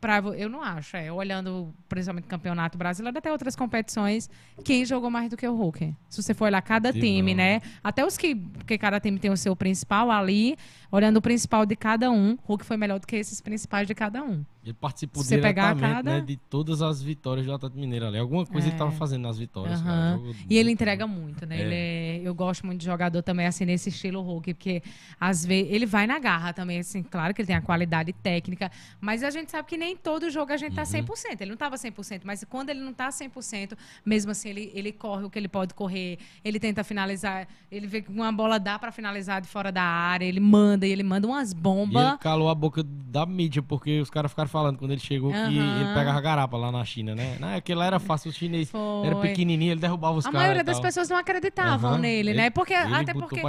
Pra, 0.00 0.18
eu 0.18 0.48
não 0.48 0.62
acho, 0.62 0.96
é. 0.96 1.10
Olhando 1.10 1.74
principalmente 1.88 2.24
o 2.24 2.28
campeonato 2.28 2.76
brasileiro, 2.76 3.18
até 3.18 3.32
outras 3.32 3.56
competições, 3.56 4.28
quem 4.62 4.84
jogou 4.84 5.10
mais 5.10 5.30
do 5.30 5.36
que 5.36 5.46
o 5.48 5.54
Hulk? 5.54 5.94
Se 6.08 6.22
você 6.22 6.34
for 6.34 6.44
olhar 6.44 6.60
cada 6.62 6.92
De 6.92 7.00
time, 7.00 7.32
bom. 7.32 7.36
né? 7.38 7.60
Até 7.82 8.04
os 8.04 8.16
que. 8.16 8.34
Porque 8.34 8.76
cada 8.76 9.00
time 9.00 9.18
tem 9.18 9.30
o 9.30 9.36
seu 9.36 9.56
principal 9.56 10.10
ali, 10.10 10.56
olhando 10.92 11.16
o 11.16 11.22
principal 11.22 11.64
de 11.64 11.74
cada 11.74 12.10
um, 12.10 12.36
Hulk 12.44 12.64
foi 12.64 12.76
melhor 12.76 12.98
do 13.00 13.06
que 13.06 13.16
esses 13.16 13.40
principais 13.40 13.86
de 13.86 13.94
cada 13.94 14.22
um. 14.22 14.44
Ele 14.66 14.74
participou 14.74 15.22
você 15.22 15.36
diretamente 15.36 15.80
cada- 15.80 16.02
né, 16.16 16.20
de 16.20 16.36
todas 16.36 16.82
as 16.82 17.00
vitórias 17.00 17.46
do 17.46 17.52
Atlético 17.52 17.78
Mineiro 17.80 18.04
ali. 18.06 18.18
Alguma 18.18 18.44
coisa 18.44 18.66
É. 18.66 18.70
ele 18.70 18.76
tava 18.76 18.90
fazendo 18.90 19.22
nas 19.22 19.38
vitórias. 19.38 19.80
cara. 19.80 19.92
Aham. 19.94 20.16
Jogou 20.18 20.34
E 20.50 20.58
ele 20.58 20.72
entrega 20.72 21.06
muito, 21.06 21.46
né? 21.46 21.56
É. 21.56 21.60
Ele 21.60 21.74
é- 21.74 22.20
eu 22.28 22.34
gosto 22.34 22.66
muito 22.66 22.80
de 22.80 22.84
jogador 22.86 23.22
também, 23.22 23.46
assim, 23.46 23.64
nesse 23.64 23.90
estilo 23.90 24.20
Hulk, 24.22 24.54
porque 24.54 24.82
às 25.20 25.44
vezes 25.46 25.70
ele 25.72 25.86
vai 25.86 26.04
na 26.06 26.18
garra 26.18 26.52
também, 26.52 26.80
assim, 26.80 27.00
claro 27.02 27.32
que 27.32 27.42
ele 27.42 27.46
tem 27.46 27.54
a 27.56 27.60
qualidade 27.62 28.12
técnica, 28.12 28.70
mas 29.00 29.22
a 29.22 29.30
gente 29.30 29.52
sabe 29.52 29.68
que 29.68 29.76
nem 29.76 29.96
todo 29.96 30.28
jogo 30.30 30.52
a 30.52 30.56
gente 30.56 30.74
tá 30.74 30.80
Uhum. 30.82 30.86
100%. 30.86 31.40
Ele 31.42 31.50
não 31.50 31.56
tava 31.56 31.76
100%, 31.76 32.22
mas 32.24 32.42
quando 32.44 32.70
ele 32.70 32.80
não 32.80 32.92
tá 32.92 33.10
100%, 33.12 33.76
mesmo 34.04 34.32
assim, 34.32 34.48
ele, 34.48 34.72
ele 34.74 34.90
corre 34.90 35.22
o 35.24 35.30
que 35.30 35.38
ele 35.38 35.46
pode 35.48 35.74
correr, 35.74 36.18
ele 36.44 36.58
tenta 36.58 36.82
finalizar, 36.82 37.46
ele 37.70 37.86
vê 37.86 38.02
que 38.02 38.10
uma 38.10 38.32
bola 38.32 38.58
dá 38.58 38.78
pra 38.80 38.90
finalizar 38.90 39.40
de 39.40 39.46
fora 39.46 39.70
da 39.70 39.82
área, 39.82 40.24
ele 40.24 40.40
manda, 40.40 40.84
e 40.86 40.90
ele 40.90 41.04
manda 41.04 41.26
umas 41.28 41.50
E 41.50 41.54
ele 41.54 41.60
bombas. 41.60 42.16
calou 42.18 42.48
a 42.48 42.54
boca 42.54 42.82
da 42.82 43.24
mídia, 43.24 43.62
porque 43.62 44.00
os 44.00 44.10
caras 44.10 44.30
ficaram 44.32 44.48
falando 44.56 44.78
quando 44.78 44.90
ele 44.92 45.00
chegou 45.00 45.30
que 45.30 45.36
Aham. 45.36 45.50
ele 45.80 45.94
pegava 45.94 46.20
garapa 46.20 46.56
lá 46.56 46.72
na 46.72 46.84
China, 46.84 47.14
né? 47.14 47.36
Não, 47.38 47.54
aquele 47.54 47.78
lá 47.78 47.86
era 47.86 47.98
fácil, 47.98 48.30
o 48.30 48.32
chinês 48.32 48.70
Foi. 48.70 49.06
era 49.06 49.16
pequenininho, 49.16 49.72
ele 49.72 49.80
derrubava 49.80 50.16
os 50.16 50.24
A 50.24 50.30
caras. 50.30 50.40
maioria 50.40 50.60
e 50.62 50.64
das 50.64 50.80
pessoas 50.80 51.08
não 51.10 51.16
acreditavam 51.18 51.90
Aham. 51.90 51.98
nele, 51.98 52.30
Ele- 52.30 52.38
né? 52.38 52.50
Porque, 52.50 52.72
até 52.74 53.12
porque 53.12 53.40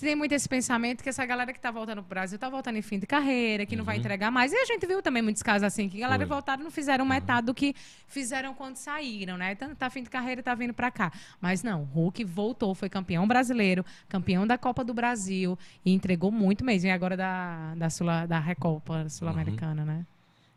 tem 0.00 0.16
muito 0.16 0.32
esse 0.32 0.48
pensamento 0.48 1.02
que 1.02 1.08
essa 1.08 1.24
galera 1.26 1.52
que 1.52 1.60
tá 1.60 1.70
voltando 1.70 1.98
pro 2.02 2.08
Brasil 2.08 2.38
tá 2.38 2.48
voltando 2.48 2.76
em 2.76 2.82
fim 2.82 2.98
de 2.98 3.06
carreira, 3.06 3.66
que 3.66 3.76
não 3.76 3.84
vai 3.84 3.96
Uhum. 3.96 4.00
entregar 4.00 4.30
mais. 4.30 4.52
E 4.52 4.56
a 4.56 4.64
gente 4.64 4.86
viu 4.86 5.02
também 5.02 5.22
muitos 5.22 5.42
casos 5.42 5.64
assim, 5.64 5.88
que 5.88 5.98
galera 5.98 6.18
Foi. 6.18 6.24
Uhum. 6.26 6.34
voltaram 6.36 6.60
e 6.62 6.64
não 6.64 6.70
fizeram 6.70 7.04
metade 7.04 7.46
do 7.46 7.54
que 7.54 7.74
fizeram 8.08 8.54
quando 8.54 8.76
saíram, 8.76 9.36
né? 9.36 9.52
Então 9.52 9.74
tá 9.74 9.90
fim 9.90 10.02
de 10.02 10.10
carreira, 10.10 10.42
tá 10.42 10.54
vindo 10.54 10.72
pra 10.74 10.90
cá. 10.90 11.12
Mas 11.40 11.62
não, 11.62 11.82
Hulk 11.84 12.24
voltou, 12.24 12.74
foi 12.74 12.88
campeão 12.88 13.26
brasileiro, 13.26 13.84
campeão 14.08 14.46
da 14.46 14.56
Copa 14.56 14.82
do 14.84 14.94
Brasil 14.94 15.58
e 15.84 15.92
entregou 15.92 16.30
muito 16.30 16.64
mesmo. 16.64 16.88
E 16.88 16.90
agora 16.90 17.16
da, 17.16 17.74
da, 17.74 17.90
Sula, 17.90 18.26
da 18.26 18.38
Recopa 18.38 19.08
Sul-Americana, 19.08 19.82
Uhum. 19.82 19.88
né? 19.88 20.05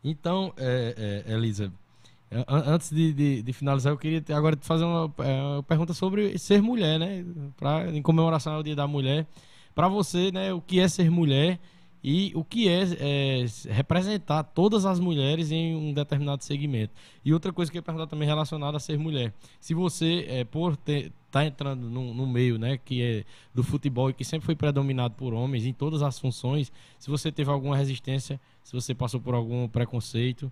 Então, 0.03 0.53
é, 0.57 1.23
é, 1.27 1.33
Elisa, 1.33 1.71
an- 2.31 2.45
antes 2.67 2.89
de, 2.91 3.13
de- 3.13 3.41
de 3.41 3.53
finalizar, 3.53 3.91
eu 3.93 3.97
queria 3.97 4.23
agora 4.35 4.55
te 4.55 4.65
fazer 4.65 4.85
uma, 4.85 5.13
é, 5.19 5.41
uma 5.41 5.63
pergunta 5.63 5.93
sobre 5.93 6.37
ser 6.37 6.61
mulher, 6.61 6.99
né? 6.99 7.25
Pra, 7.57 7.89
em 7.91 8.01
comemoração 8.01 8.53
ao 8.53 8.63
Dia 8.63 8.75
da 8.75 8.87
Mulher. 8.87 9.27
Para 9.75 9.87
você, 9.87 10.31
né, 10.31 10.53
o 10.53 10.61
que 10.61 10.79
é 10.79 10.87
ser 10.87 11.09
mulher 11.09 11.59
e 12.03 12.31
o 12.33 12.43
que 12.43 12.69
é, 12.69 12.81
é, 12.99 13.45
representar 13.73 14.43
todas 14.43 14.85
as 14.85 14.99
mulheres 14.99 15.51
em 15.51 15.75
um 15.75 15.93
determinado 15.93 16.43
segmento. 16.43 16.93
E 17.23 17.33
outra 17.33 17.51
coisa 17.51 17.69
que 17.71 17.77
eu 17.77 17.79
ia 17.79 17.83
perguntar 17.83 18.07
também 18.07 18.27
relacionada 18.27 18.77
a 18.77 18.79
ser 18.79 18.97
mulher. 18.97 19.33
Se 19.59 19.73
você, 19.73 20.25
é, 20.29 20.43
por 20.45 20.73
estar 20.73 21.11
tá 21.29 21.45
entrando 21.45 21.89
no, 21.89 22.13
no 22.13 22.25
meio, 22.25 22.57
né, 22.57 22.77
que 22.83 23.01
é 23.01 23.23
do 23.53 23.63
futebol 23.63 24.09
e 24.09 24.13
que 24.13 24.23
sempre 24.23 24.45
foi 24.45 24.55
predominado 24.55 25.13
por 25.15 25.33
homens 25.33 25.65
em 25.65 25.73
todas 25.73 26.01
as 26.01 26.17
funções, 26.17 26.71
se 26.97 27.09
você 27.09 27.31
teve 27.31 27.51
alguma 27.51 27.75
resistência, 27.75 28.39
se 28.69 28.75
você 28.75 28.93
passou 28.93 29.19
por 29.19 29.33
algum 29.33 29.67
preconceito. 29.67 30.51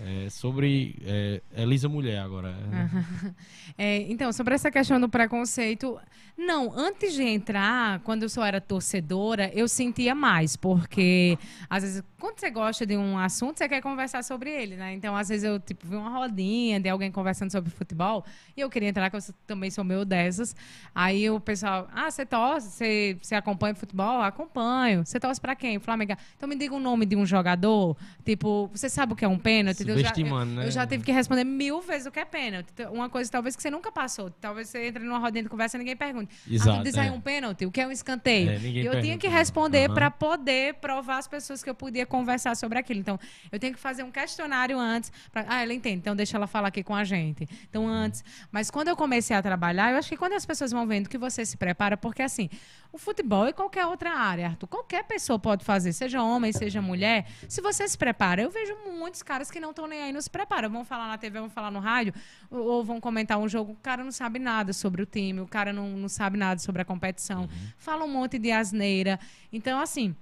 É, 0.00 0.30
sobre 0.30 0.96
é, 1.04 1.42
Elisa 1.54 1.88
Mulher 1.88 2.20
agora. 2.20 2.54
É, 3.78 4.02
então, 4.02 4.30
sobre 4.34 4.54
essa 4.54 4.70
questão 4.70 5.00
do 5.00 5.08
preconceito, 5.08 5.98
não, 6.36 6.72
antes 6.76 7.14
de 7.14 7.22
entrar, 7.22 8.00
quando 8.00 8.24
eu 8.24 8.28
só 8.28 8.44
era 8.44 8.60
torcedora, 8.60 9.50
eu 9.54 9.66
sentia 9.66 10.14
mais, 10.14 10.56
porque 10.56 11.38
às 11.70 11.82
vezes, 11.82 12.04
quando 12.18 12.38
você 12.38 12.50
gosta 12.50 12.84
de 12.84 12.96
um 12.96 13.16
assunto, 13.18 13.58
você 13.58 13.68
quer 13.68 13.80
conversar 13.80 14.22
sobre 14.24 14.50
ele, 14.50 14.76
né? 14.76 14.92
Então, 14.92 15.16
às 15.16 15.30
vezes 15.30 15.44
eu 15.44 15.58
tipo, 15.58 15.86
vi 15.86 15.96
uma 15.96 16.10
rodinha 16.10 16.78
de 16.80 16.88
alguém 16.88 17.10
conversando 17.10 17.50
sobre 17.50 17.70
futebol 17.70 18.24
e 18.54 18.60
eu 18.60 18.68
queria 18.68 18.90
entrar, 18.90 19.08
que 19.08 19.16
eu 19.16 19.20
também 19.46 19.70
sou 19.70 19.84
meio 19.84 20.04
dessas. 20.04 20.54
Aí 20.94 21.30
o 21.30 21.40
pessoal, 21.40 21.88
ah, 21.94 22.10
você 22.10 22.26
torce, 22.26 22.70
você, 22.70 23.18
você 23.20 23.34
acompanha 23.34 23.74
futebol? 23.74 24.20
Acompanho. 24.20 25.04
Você 25.06 25.18
torce 25.18 25.40
pra 25.40 25.54
quem? 25.54 25.78
Flamengo. 25.78 26.14
Então 26.36 26.48
me 26.48 26.56
diga 26.56 26.74
o 26.74 26.80
nome 26.80 27.06
de 27.06 27.16
um 27.16 27.24
jogador, 27.24 27.96
tipo, 28.24 28.68
você 28.72 28.88
sabe 28.88 29.14
o 29.14 29.16
que 29.16 29.24
é 29.24 29.28
um 29.28 29.38
pênalti? 29.38 29.81
Eu 29.90 29.98
já, 29.98 30.12
eu, 30.16 30.44
né? 30.44 30.66
eu 30.66 30.70
já 30.70 30.86
tive 30.86 31.04
que 31.04 31.12
responder 31.12 31.44
mil 31.44 31.80
vezes 31.80 32.06
o 32.06 32.10
que 32.10 32.20
é 32.20 32.24
pênalti. 32.24 32.68
Uma 32.90 33.08
coisa 33.08 33.30
talvez 33.30 33.54
que 33.54 33.62
você 33.62 33.70
nunca 33.70 33.92
passou. 33.92 34.30
Talvez 34.30 34.68
você 34.68 34.86
entre 34.86 35.04
numa 35.04 35.18
rodinha 35.18 35.42
de 35.42 35.48
conversa 35.48 35.76
e 35.76 35.78
ninguém 35.78 35.96
pergunte. 35.96 36.34
Exato, 36.50 36.80
ah, 36.80 36.82
diz 36.82 36.96
aí 36.96 37.08
é. 37.08 37.12
um 37.12 37.20
pênalti, 37.20 37.66
o 37.66 37.70
que 37.70 37.80
é 37.80 37.86
um 37.86 37.92
escanteio? 37.92 38.50
É, 38.50 38.54
eu 38.54 38.60
tinha 38.60 38.90
pergunta, 38.90 39.18
que 39.18 39.28
né? 39.28 39.34
responder 39.36 39.86
Aham. 39.86 39.94
para 39.94 40.10
poder 40.10 40.74
provar 40.74 41.18
às 41.18 41.28
pessoas 41.28 41.62
que 41.62 41.68
eu 41.68 41.74
podia 41.74 42.06
conversar 42.06 42.56
sobre 42.56 42.78
aquilo. 42.78 43.00
Então, 43.00 43.18
eu 43.50 43.58
tenho 43.58 43.74
que 43.74 43.80
fazer 43.80 44.02
um 44.02 44.10
questionário 44.10 44.78
antes. 44.78 45.12
Pra, 45.30 45.44
ah, 45.48 45.62
ela 45.62 45.74
entende, 45.74 45.98
então 45.98 46.16
deixa 46.16 46.36
ela 46.36 46.46
falar 46.46 46.68
aqui 46.68 46.82
com 46.82 46.94
a 46.94 47.04
gente. 47.04 47.48
Então, 47.68 47.84
Uhum. 47.84 47.90
antes. 47.90 48.24
Mas 48.50 48.70
quando 48.70 48.88
eu 48.88 48.96
comecei 48.96 49.36
a 49.36 49.42
trabalhar, 49.42 49.92
eu 49.92 49.98
acho 49.98 50.08
que 50.08 50.16
quando 50.16 50.32
as 50.34 50.46
pessoas 50.46 50.72
vão 50.72 50.86
vendo 50.86 51.08
que 51.08 51.18
você 51.18 51.44
se 51.44 51.56
prepara, 51.56 51.96
porque 51.96 52.22
assim, 52.22 52.48
o 52.92 52.98
futebol 52.98 53.48
e 53.48 53.52
qualquer 53.52 53.86
outra 53.86 54.10
área, 54.12 54.48
Arthur, 54.48 54.66
qualquer 54.66 55.04
pessoa 55.04 55.38
pode 55.38 55.64
fazer, 55.64 55.92
seja 55.92 56.22
homem, 56.22 56.52
seja 56.52 56.82
mulher. 56.82 57.26
Se 57.48 57.60
você 57.60 57.88
se 57.88 57.96
prepara, 57.96 58.42
eu 58.42 58.50
vejo 58.50 58.74
muitos 58.98 59.22
caras 59.22 59.50
que 59.50 59.58
não 59.58 59.71
estão 59.72 59.86
nem 59.86 60.00
aí, 60.00 60.12
não 60.12 60.20
se 60.20 60.30
preparam. 60.30 60.70
Vão 60.70 60.84
falar 60.84 61.08
na 61.08 61.18
TV, 61.18 61.40
vão 61.40 61.50
falar 61.50 61.70
no 61.70 61.80
rádio, 61.80 62.14
ou, 62.50 62.60
ou 62.60 62.84
vão 62.84 63.00
comentar 63.00 63.38
um 63.38 63.48
jogo. 63.48 63.72
O 63.72 63.76
cara 63.76 64.04
não 64.04 64.12
sabe 64.12 64.38
nada 64.38 64.72
sobre 64.72 65.02
o 65.02 65.06
time, 65.06 65.40
o 65.40 65.46
cara 65.46 65.72
não, 65.72 65.88
não 65.90 66.08
sabe 66.08 66.38
nada 66.38 66.60
sobre 66.60 66.82
a 66.82 66.84
competição. 66.84 67.48
Fala 67.76 68.04
um 68.04 68.08
monte 68.08 68.38
de 68.38 68.50
asneira. 68.50 69.18
Então, 69.52 69.80
assim. 69.80 70.14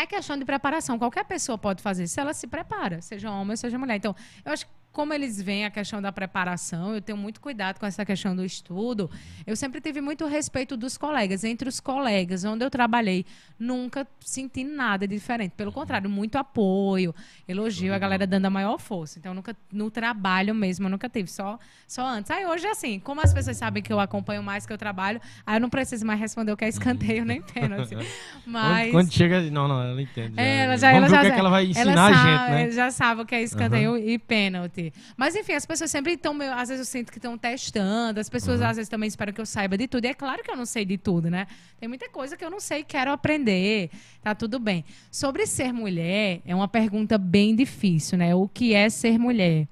É 0.00 0.06
questão 0.06 0.38
de 0.38 0.44
preparação. 0.44 0.96
Qualquer 0.96 1.24
pessoa 1.24 1.58
pode 1.58 1.82
fazer, 1.82 2.06
se 2.06 2.20
ela 2.20 2.32
se 2.32 2.46
prepara, 2.46 3.02
seja 3.02 3.32
homem 3.32 3.50
ou 3.50 3.56
seja 3.56 3.76
mulher. 3.76 3.96
Então, 3.96 4.14
eu 4.44 4.52
acho 4.52 4.64
que 4.64 4.72
como 4.98 5.14
eles 5.14 5.40
veem 5.40 5.64
a 5.64 5.70
questão 5.70 6.02
da 6.02 6.10
preparação, 6.10 6.92
eu 6.92 7.00
tenho 7.00 7.16
muito 7.16 7.40
cuidado 7.40 7.78
com 7.78 7.86
essa 7.86 8.04
questão 8.04 8.34
do 8.34 8.44
estudo. 8.44 9.08
Eu 9.46 9.54
sempre 9.54 9.80
tive 9.80 10.00
muito 10.00 10.26
respeito 10.26 10.76
dos 10.76 10.98
colegas. 10.98 11.44
Entre 11.44 11.68
os 11.68 11.78
colegas 11.78 12.42
onde 12.42 12.64
eu 12.64 12.68
trabalhei, 12.68 13.24
nunca 13.56 14.04
senti 14.18 14.64
nada 14.64 15.06
diferente. 15.06 15.52
Pelo 15.56 15.70
contrário, 15.70 16.10
muito 16.10 16.36
apoio, 16.36 17.14
elogio, 17.46 17.94
a 17.94 17.98
galera 17.98 18.26
dando 18.26 18.46
a 18.46 18.50
maior 18.50 18.76
força. 18.76 19.20
Então, 19.20 19.32
nunca 19.32 19.56
no 19.72 19.88
trabalho 19.88 20.52
mesmo, 20.52 20.86
eu 20.86 20.90
nunca 20.90 21.08
tive, 21.08 21.30
só, 21.30 21.60
só 21.86 22.04
antes. 22.04 22.32
Aí 22.32 22.44
hoje, 22.44 22.66
assim, 22.66 22.98
como 22.98 23.20
as 23.20 23.32
pessoas 23.32 23.56
sabem 23.56 23.80
que 23.80 23.92
eu 23.92 24.00
acompanho 24.00 24.42
mais 24.42 24.66
que 24.66 24.72
eu 24.72 24.78
trabalho, 24.78 25.20
aí 25.46 25.58
eu 25.58 25.60
não 25.60 25.70
preciso 25.70 26.04
mais 26.04 26.18
responder 26.18 26.50
o 26.50 26.56
que 26.56 26.64
é 26.64 26.68
escanteio 26.68 27.24
nem 27.24 27.40
pênalti. 27.40 27.96
Mas. 28.44 28.90
Quando, 28.90 29.04
quando 29.04 29.12
chega. 29.12 29.42
Não, 29.42 29.68
não, 29.68 29.80
ela 29.80 30.02
entende. 30.02 30.34
É, 30.36 30.64
ela 30.64 30.76
já, 30.76 30.90
ela 30.90 31.08
já, 31.08 31.22
é 31.22 31.30
que 31.30 31.38
ela 31.38 31.50
vai 31.50 31.66
ensinar 31.66 31.92
ela 31.92 32.08
a 32.08 32.12
sabe, 32.12 32.30
gente, 32.30 32.50
né? 32.50 32.70
Já 32.72 32.90
sabe 32.90 33.22
o 33.22 33.24
que 33.24 33.36
é 33.36 33.42
escanteio 33.42 33.96
e 33.96 34.18
pênalti. 34.18 34.87
Mas 35.16 35.34
enfim, 35.34 35.52
as 35.52 35.66
pessoas 35.66 35.90
sempre 35.90 36.14
estão, 36.14 36.36
às 36.54 36.68
vezes 36.68 36.86
eu 36.86 36.90
sinto 36.90 37.10
que 37.10 37.18
estão 37.18 37.36
testando, 37.36 38.20
as 38.20 38.28
pessoas 38.28 38.60
às 38.60 38.76
vezes 38.76 38.88
também 38.88 39.08
esperam 39.08 39.32
que 39.32 39.40
eu 39.40 39.46
saiba 39.46 39.76
de 39.76 39.86
tudo. 39.88 40.04
E 40.04 40.08
é 40.08 40.14
claro 40.14 40.42
que 40.42 40.50
eu 40.50 40.56
não 40.56 40.66
sei 40.66 40.84
de 40.84 40.98
tudo, 40.98 41.30
né? 41.30 41.46
Tem 41.78 41.88
muita 41.88 42.08
coisa 42.08 42.36
que 42.36 42.44
eu 42.44 42.50
não 42.50 42.60
sei 42.60 42.80
e 42.80 42.84
quero 42.84 43.10
aprender. 43.10 43.90
Tá 44.22 44.34
tudo 44.34 44.58
bem. 44.58 44.84
Sobre 45.10 45.46
ser 45.46 45.72
mulher, 45.72 46.40
é 46.44 46.54
uma 46.54 46.68
pergunta 46.68 47.18
bem 47.18 47.54
difícil, 47.54 48.18
né? 48.18 48.34
O 48.34 48.48
que 48.48 48.74
é 48.74 48.88
ser 48.90 49.18
mulher? 49.18 49.68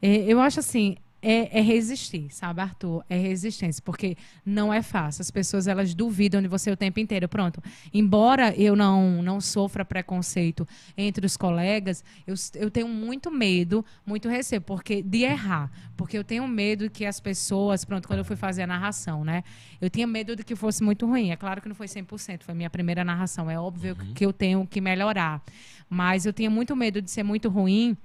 É, 0.00 0.16
eu 0.26 0.40
acho 0.40 0.60
assim, 0.60 0.96
é, 1.22 1.58
é 1.58 1.62
resistir, 1.62 2.26
sabe, 2.30 2.60
Arthur? 2.60 3.04
É 3.08 3.16
resistência, 3.16 3.80
porque 3.84 4.16
não 4.44 4.74
é 4.74 4.82
fácil. 4.82 5.22
As 5.22 5.30
pessoas 5.30 5.68
elas 5.68 5.94
duvidam 5.94 6.42
de 6.42 6.48
você 6.48 6.70
o 6.70 6.76
tempo 6.76 6.98
inteiro. 6.98 7.28
Pronto. 7.28 7.62
Embora 7.94 8.52
eu 8.56 8.74
não 8.74 9.22
não 9.22 9.40
sofra 9.40 9.84
preconceito 9.84 10.66
entre 10.96 11.24
os 11.24 11.36
colegas, 11.36 12.02
eu, 12.26 12.34
eu 12.56 12.70
tenho 12.70 12.88
muito 12.88 13.30
medo, 13.30 13.84
muito 14.04 14.28
receio, 14.28 14.60
porque 14.60 15.00
de 15.00 15.22
errar, 15.22 15.70
porque 15.96 16.18
eu 16.18 16.24
tenho 16.24 16.46
medo 16.48 16.90
que 16.90 17.06
as 17.06 17.20
pessoas, 17.20 17.84
pronto, 17.84 18.08
quando 18.08 18.18
eu 18.18 18.24
fui 18.24 18.36
fazer 18.36 18.62
a 18.62 18.66
narração, 18.66 19.24
né? 19.24 19.44
Eu 19.80 19.88
tinha 19.88 20.06
medo 20.06 20.34
de 20.34 20.42
que 20.42 20.56
fosse 20.56 20.82
muito 20.82 21.06
ruim. 21.06 21.30
É 21.30 21.36
claro 21.36 21.62
que 21.62 21.68
não 21.68 21.74
foi 21.74 21.86
100%, 21.86 22.42
foi 22.42 22.54
minha 22.54 22.70
primeira 22.70 23.04
narração. 23.04 23.48
É 23.48 23.58
óbvio 23.58 23.94
que 24.14 24.26
eu 24.26 24.32
tenho 24.32 24.66
que 24.66 24.80
melhorar, 24.80 25.40
mas 25.88 26.26
eu 26.26 26.32
tinha 26.32 26.50
muito 26.50 26.74
medo 26.74 27.00
de 27.00 27.10
ser 27.10 27.22
muito 27.22 27.48
ruim. 27.48 27.96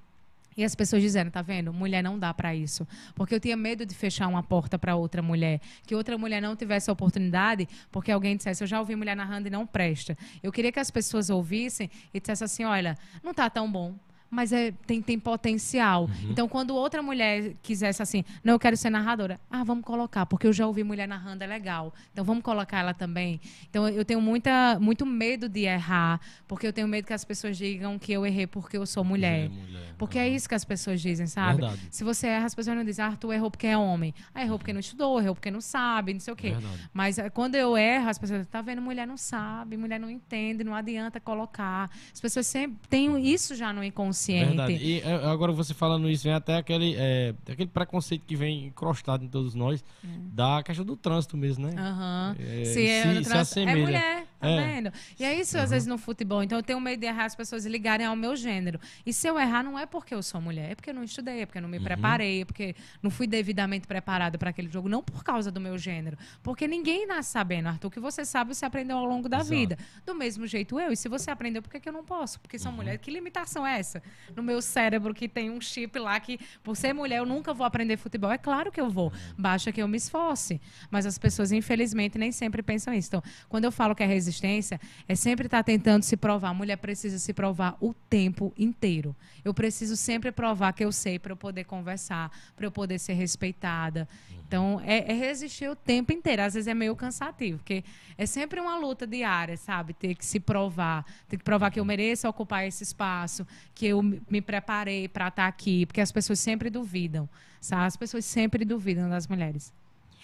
E 0.58 0.64
as 0.64 0.74
pessoas 0.74 1.04
dizendo, 1.04 1.30
tá 1.30 1.44
vendo? 1.44 1.72
Mulher 1.72 2.02
não 2.02 2.18
dá 2.18 2.34
pra 2.34 2.56
isso. 2.56 2.88
Porque 3.14 3.36
eu 3.36 3.40
tinha 3.40 3.56
medo 3.56 3.86
de 3.86 3.94
fechar 3.94 4.28
uma 4.28 4.42
porta 4.42 4.80
pra 4.80 4.96
outra 4.96 5.22
mulher. 5.22 5.62
Que 5.86 5.94
outra 5.94 6.18
mulher 6.18 6.42
não 6.42 6.56
tivesse 6.56 6.90
a 6.90 6.94
oportunidade, 6.94 7.70
porque 7.92 8.12
alguém 8.12 8.36
dissesse, 8.36 8.64
eu 8.64 8.68
já 8.68 8.80
ouvi 8.80 8.96
mulher 8.96 9.16
narrando 9.16 9.48
e 9.48 9.52
não 9.52 9.68
presta. 9.68 10.18
Eu 10.42 10.52
queria 10.52 10.72
que 10.72 10.80
as 10.80 10.90
pessoas 10.90 11.30
ouvissem 11.30 11.92
e 12.12 12.20
dissessem 12.20 12.46
assim, 12.46 12.64
olha, 12.64 12.98
não 13.24 13.36
tá 13.36 13.48
tão 13.52 13.72
bom. 13.72 13.96
Mas 14.30 14.52
é, 14.52 14.72
tem, 14.86 15.02
tem 15.02 15.18
potencial. 15.18 16.10
Então, 16.30 16.48
quando 16.48 16.76
outra 16.76 17.02
mulher 17.02 17.54
quisesse 17.64 18.02
assim, 18.02 18.26
não, 18.44 18.54
eu 18.54 18.60
quero 18.60 18.76
ser 18.76 18.90
narradora. 18.90 19.40
Ah, 19.50 19.64
vamos 19.64 19.86
colocar, 19.86 20.26
porque 20.26 20.46
eu 20.46 20.54
já 20.54 20.68
ouvi 20.68 20.84
mulher 20.84 21.08
narrando, 21.08 21.44
é 21.44 21.48
legal. 21.48 21.94
Então, 22.12 22.26
vamos 22.26 22.44
colocar 22.44 22.80
ela 22.80 22.94
também. 22.94 23.40
Então, 23.70 23.88
eu 23.88 24.04
tenho 24.04 24.20
muita, 24.20 24.78
muito 24.80 25.06
medo 25.06 25.48
de 25.48 25.62
errar, 25.62 26.20
porque 26.48 26.68
eu 26.68 26.74
tenho 26.74 26.88
medo 26.88 27.08
que 27.08 27.14
as 27.14 27.24
pessoas 27.24 27.58
digam 27.58 27.98
que 27.98 28.12
eu 28.12 28.26
errei 28.26 28.46
porque 28.46 28.78
eu 28.78 28.86
sou 28.86 29.04
mulher. 29.04 29.46
É, 29.46 29.50
mulher. 29.50 29.96
Porque 29.98 30.20
é 30.20 30.28
isso 30.28 30.48
que 30.48 30.56
as 30.56 30.66
pessoas 30.66 31.02
dizem, 31.02 31.26
sabe? 31.26 31.62
Verdade. 31.62 31.88
Se 31.90 32.04
você 32.04 32.28
erra, 32.28 32.46
as 32.46 32.54
pessoas 32.54 32.76
não 32.76 32.84
dizem, 32.84 33.06
ah, 33.06 33.16
tu 33.20 33.32
errou 33.32 33.50
porque 33.50 33.68
é 33.68 33.78
homem. 33.78 34.14
Ah, 34.34 34.44
errou 34.44 34.58
porque 34.58 34.74
não 34.74 34.80
estudou, 34.80 35.20
errou 35.22 35.36
porque 35.36 35.50
não 35.50 35.62
sabe, 35.62 36.14
não 36.14 36.20
sei 36.20 36.34
o 36.34 36.36
quê. 36.36 36.52
Verdade. 36.52 36.90
Mas 36.94 37.18
eh, 37.18 37.30
quando 37.30 37.56
eu 37.56 37.78
erro, 37.78 38.10
as 38.10 38.18
pessoas, 38.18 38.46
tá 38.48 38.62
vendo, 38.62 38.82
mulher 38.82 39.08
não 39.08 39.18
sabe, 39.18 39.78
mulher 39.78 40.00
não 40.00 40.10
entende, 40.10 40.64
não 40.64 40.76
adianta 40.76 41.20
colocar. 41.20 41.90
As 42.14 42.20
pessoas 42.20 42.46
sempre 42.46 42.78
têm 42.90 43.26
isso 43.26 43.56
já 43.56 43.72
no 43.72 43.84
inconsciente. 43.84 44.17
Verdade. 44.26 44.74
E 44.74 45.02
é, 45.02 45.14
agora 45.26 45.52
você 45.52 45.74
falando 45.74 46.10
isso, 46.10 46.24
vem 46.24 46.34
até 46.34 46.56
aquele, 46.56 46.96
é, 46.98 47.34
aquele 47.50 47.70
preconceito 47.70 48.26
que 48.26 48.36
vem 48.36 48.66
encrostado 48.68 49.24
em 49.24 49.28
todos 49.28 49.54
nós 49.54 49.84
da 50.04 50.62
questão 50.64 50.86
do 50.86 50.96
trânsito 50.96 51.38
mesmo, 51.38 51.68
né? 51.68 51.74
Aham. 51.78 52.36
É, 52.40 52.66
se, 52.66 52.74
se- 52.74 52.88
é, 52.88 53.02
se 53.16 53.22
trans- 53.24 53.36
é 53.36 53.40
assemelha. 53.40 53.82
mulher, 53.82 54.26
tá 54.40 54.48
É. 54.50 54.76
vendo? 54.76 54.94
E 55.20 55.24
é 55.24 55.40
isso, 55.40 55.58
às 55.58 55.70
vezes, 55.72 55.88
no 55.88 55.98
futebol. 55.98 56.42
Então, 56.44 56.58
eu 56.58 56.64
tenho 56.64 56.80
medo 56.80 57.00
de 57.00 57.06
errar 57.06 57.26
as 57.26 57.36
pessoas 57.36 57.66
ligarem 57.66 58.06
ao 58.06 58.16
meu 58.16 58.36
gênero. 58.36 58.80
E 59.06 59.12
se 59.14 59.28
eu 59.28 59.40
errar, 59.40 59.64
não 59.64 59.78
é 59.78 59.86
porque 59.86 60.14
eu 60.14 60.22
sou 60.24 60.40
mulher, 60.42 60.72
é 60.72 60.76
porque 60.76 60.90
eu 60.90 60.94
não 60.94 61.04
estudei, 61.04 61.42
é 61.42 61.46
porque 61.46 61.58
eu 61.58 61.62
não 61.62 61.70
me 61.70 61.80
preparei, 61.80 62.42
é 62.42 62.46
porque 62.46 62.76
não 63.02 63.10
fui 63.10 63.28
devidamente 63.28 63.88
preparada 63.88 64.38
para 64.38 64.50
aquele 64.50 64.70
jogo. 64.70 64.88
Não 64.90 65.02
por 65.04 65.24
causa 65.24 65.52
do 65.52 65.60
meu 65.60 65.78
gênero. 65.78 66.18
Porque 66.44 66.68
ninguém 66.68 67.06
nasce 67.08 67.32
sabendo, 67.32 67.68
Arthur. 67.68 67.88
O 67.88 67.92
que 67.92 68.00
você 68.00 68.24
sabe, 68.26 68.54
você 68.54 68.66
aprendeu 68.66 68.98
ao 68.98 69.06
longo 69.06 69.28
da 69.30 69.38
Exato. 69.38 69.50
vida. 69.50 69.78
Do 70.06 70.14
mesmo 70.16 70.46
jeito 70.48 70.80
eu. 70.80 70.92
E 70.92 70.96
se 70.98 71.08
você 71.10 71.32
aprendeu, 71.32 71.62
por 71.62 71.72
que, 71.72 71.80
que 71.80 71.90
eu 71.90 71.94
não 71.94 72.04
posso? 72.04 72.40
Porque 72.40 72.58
sou 72.60 72.72
mulher. 72.72 72.98
Que 73.00 73.10
limitação 73.12 73.66
é 73.66 73.80
essa? 73.80 74.02
No 74.36 74.44
meu 74.44 74.62
cérebro, 74.62 75.14
que 75.14 75.28
tem 75.28 75.50
um 75.50 75.60
chip 75.60 75.98
lá 76.00 76.20
que, 76.20 76.40
por 76.64 76.76
ser 76.76 76.94
mulher, 76.94 77.18
eu 77.18 77.26
nunca 77.26 77.54
vou 77.54 77.66
aprender 77.66 77.98
futebol. 77.98 78.32
É 78.32 78.38
claro 78.38 78.72
que 78.72 78.80
eu 78.80 78.90
vou. 78.90 79.12
Basta 79.38 79.72
que 79.72 79.82
eu 79.82 79.88
me 79.88 79.98
esforce. 79.98 80.60
Mas 80.90 81.06
as 81.06 81.18
pessoas, 81.18 81.52
infelizmente, 81.52 82.18
nem 82.18 82.32
sempre 82.32 82.62
pensam 82.62 82.94
isso. 82.94 83.08
Então, 83.10 83.24
quando 83.50 83.66
eu 83.66 83.72
falo 83.72 83.96
que 83.96 84.04
é 84.04 84.06
resistência, 84.06 84.80
é 85.08 85.16
sempre 85.16 85.48
estar 85.48 85.64
tentando 85.64 86.04
se 86.04 86.18
provar. 86.18 86.50
A 86.50 86.54
mulher 86.54 86.78
precisa 86.78 87.18
se 87.18 87.34
provar 87.34 87.78
o 87.80 87.94
tempo 87.94 88.54
inteiro. 88.58 89.16
Eu 89.44 89.54
preciso 89.54 89.96
sempre 89.96 90.32
provar 90.32 90.74
que 90.74 90.84
eu 90.84 90.92
sei 90.92 91.18
para 91.20 91.32
eu 91.32 91.38
poder 91.38 91.64
conversar, 91.64 92.32
para 92.56 92.66
eu 92.66 92.72
poder 92.72 93.00
ser 93.00 93.14
respeitada. 93.14 94.08
Então, 94.48 94.82
é, 94.86 95.12
é 95.12 95.14
resistir 95.14 95.70
o 95.70 95.76
tempo 95.76 96.14
inteiro. 96.14 96.42
Às 96.42 96.54
vezes 96.54 96.68
é 96.68 96.74
meio 96.74 96.96
cansativo, 96.96 97.58
porque 97.58 97.84
é 98.18 98.26
sempre 98.26 98.62
uma 98.62 98.78
luta 98.80 99.06
diária, 99.06 99.58
sabe? 99.58 99.94
Ter 99.94 100.16
que 100.16 100.26
se 100.26 100.40
provar. 100.40 101.06
Ter 101.28 101.36
que 101.38 101.44
provar 101.44 101.70
que 101.70 101.80
eu 101.80 101.86
mereço 101.86 102.28
ocupar 102.30 102.66
esse 102.66 102.82
espaço, 102.84 103.46
que 103.76 103.88
eu 103.88 104.02
me 104.02 104.42
preparei 104.42 105.08
para 105.10 105.28
estar 105.28 105.48
aqui, 105.48 105.86
porque 105.86 106.00
as 106.00 106.12
pessoas 106.14 106.40
sempre 106.40 106.70
duvidam, 106.70 107.28
sabe? 107.60 107.86
As 107.88 107.98
pessoas 107.98 108.24
sempre 108.24 108.64
duvidam 108.64 109.10
das 109.10 109.28
mulheres. 109.28 109.74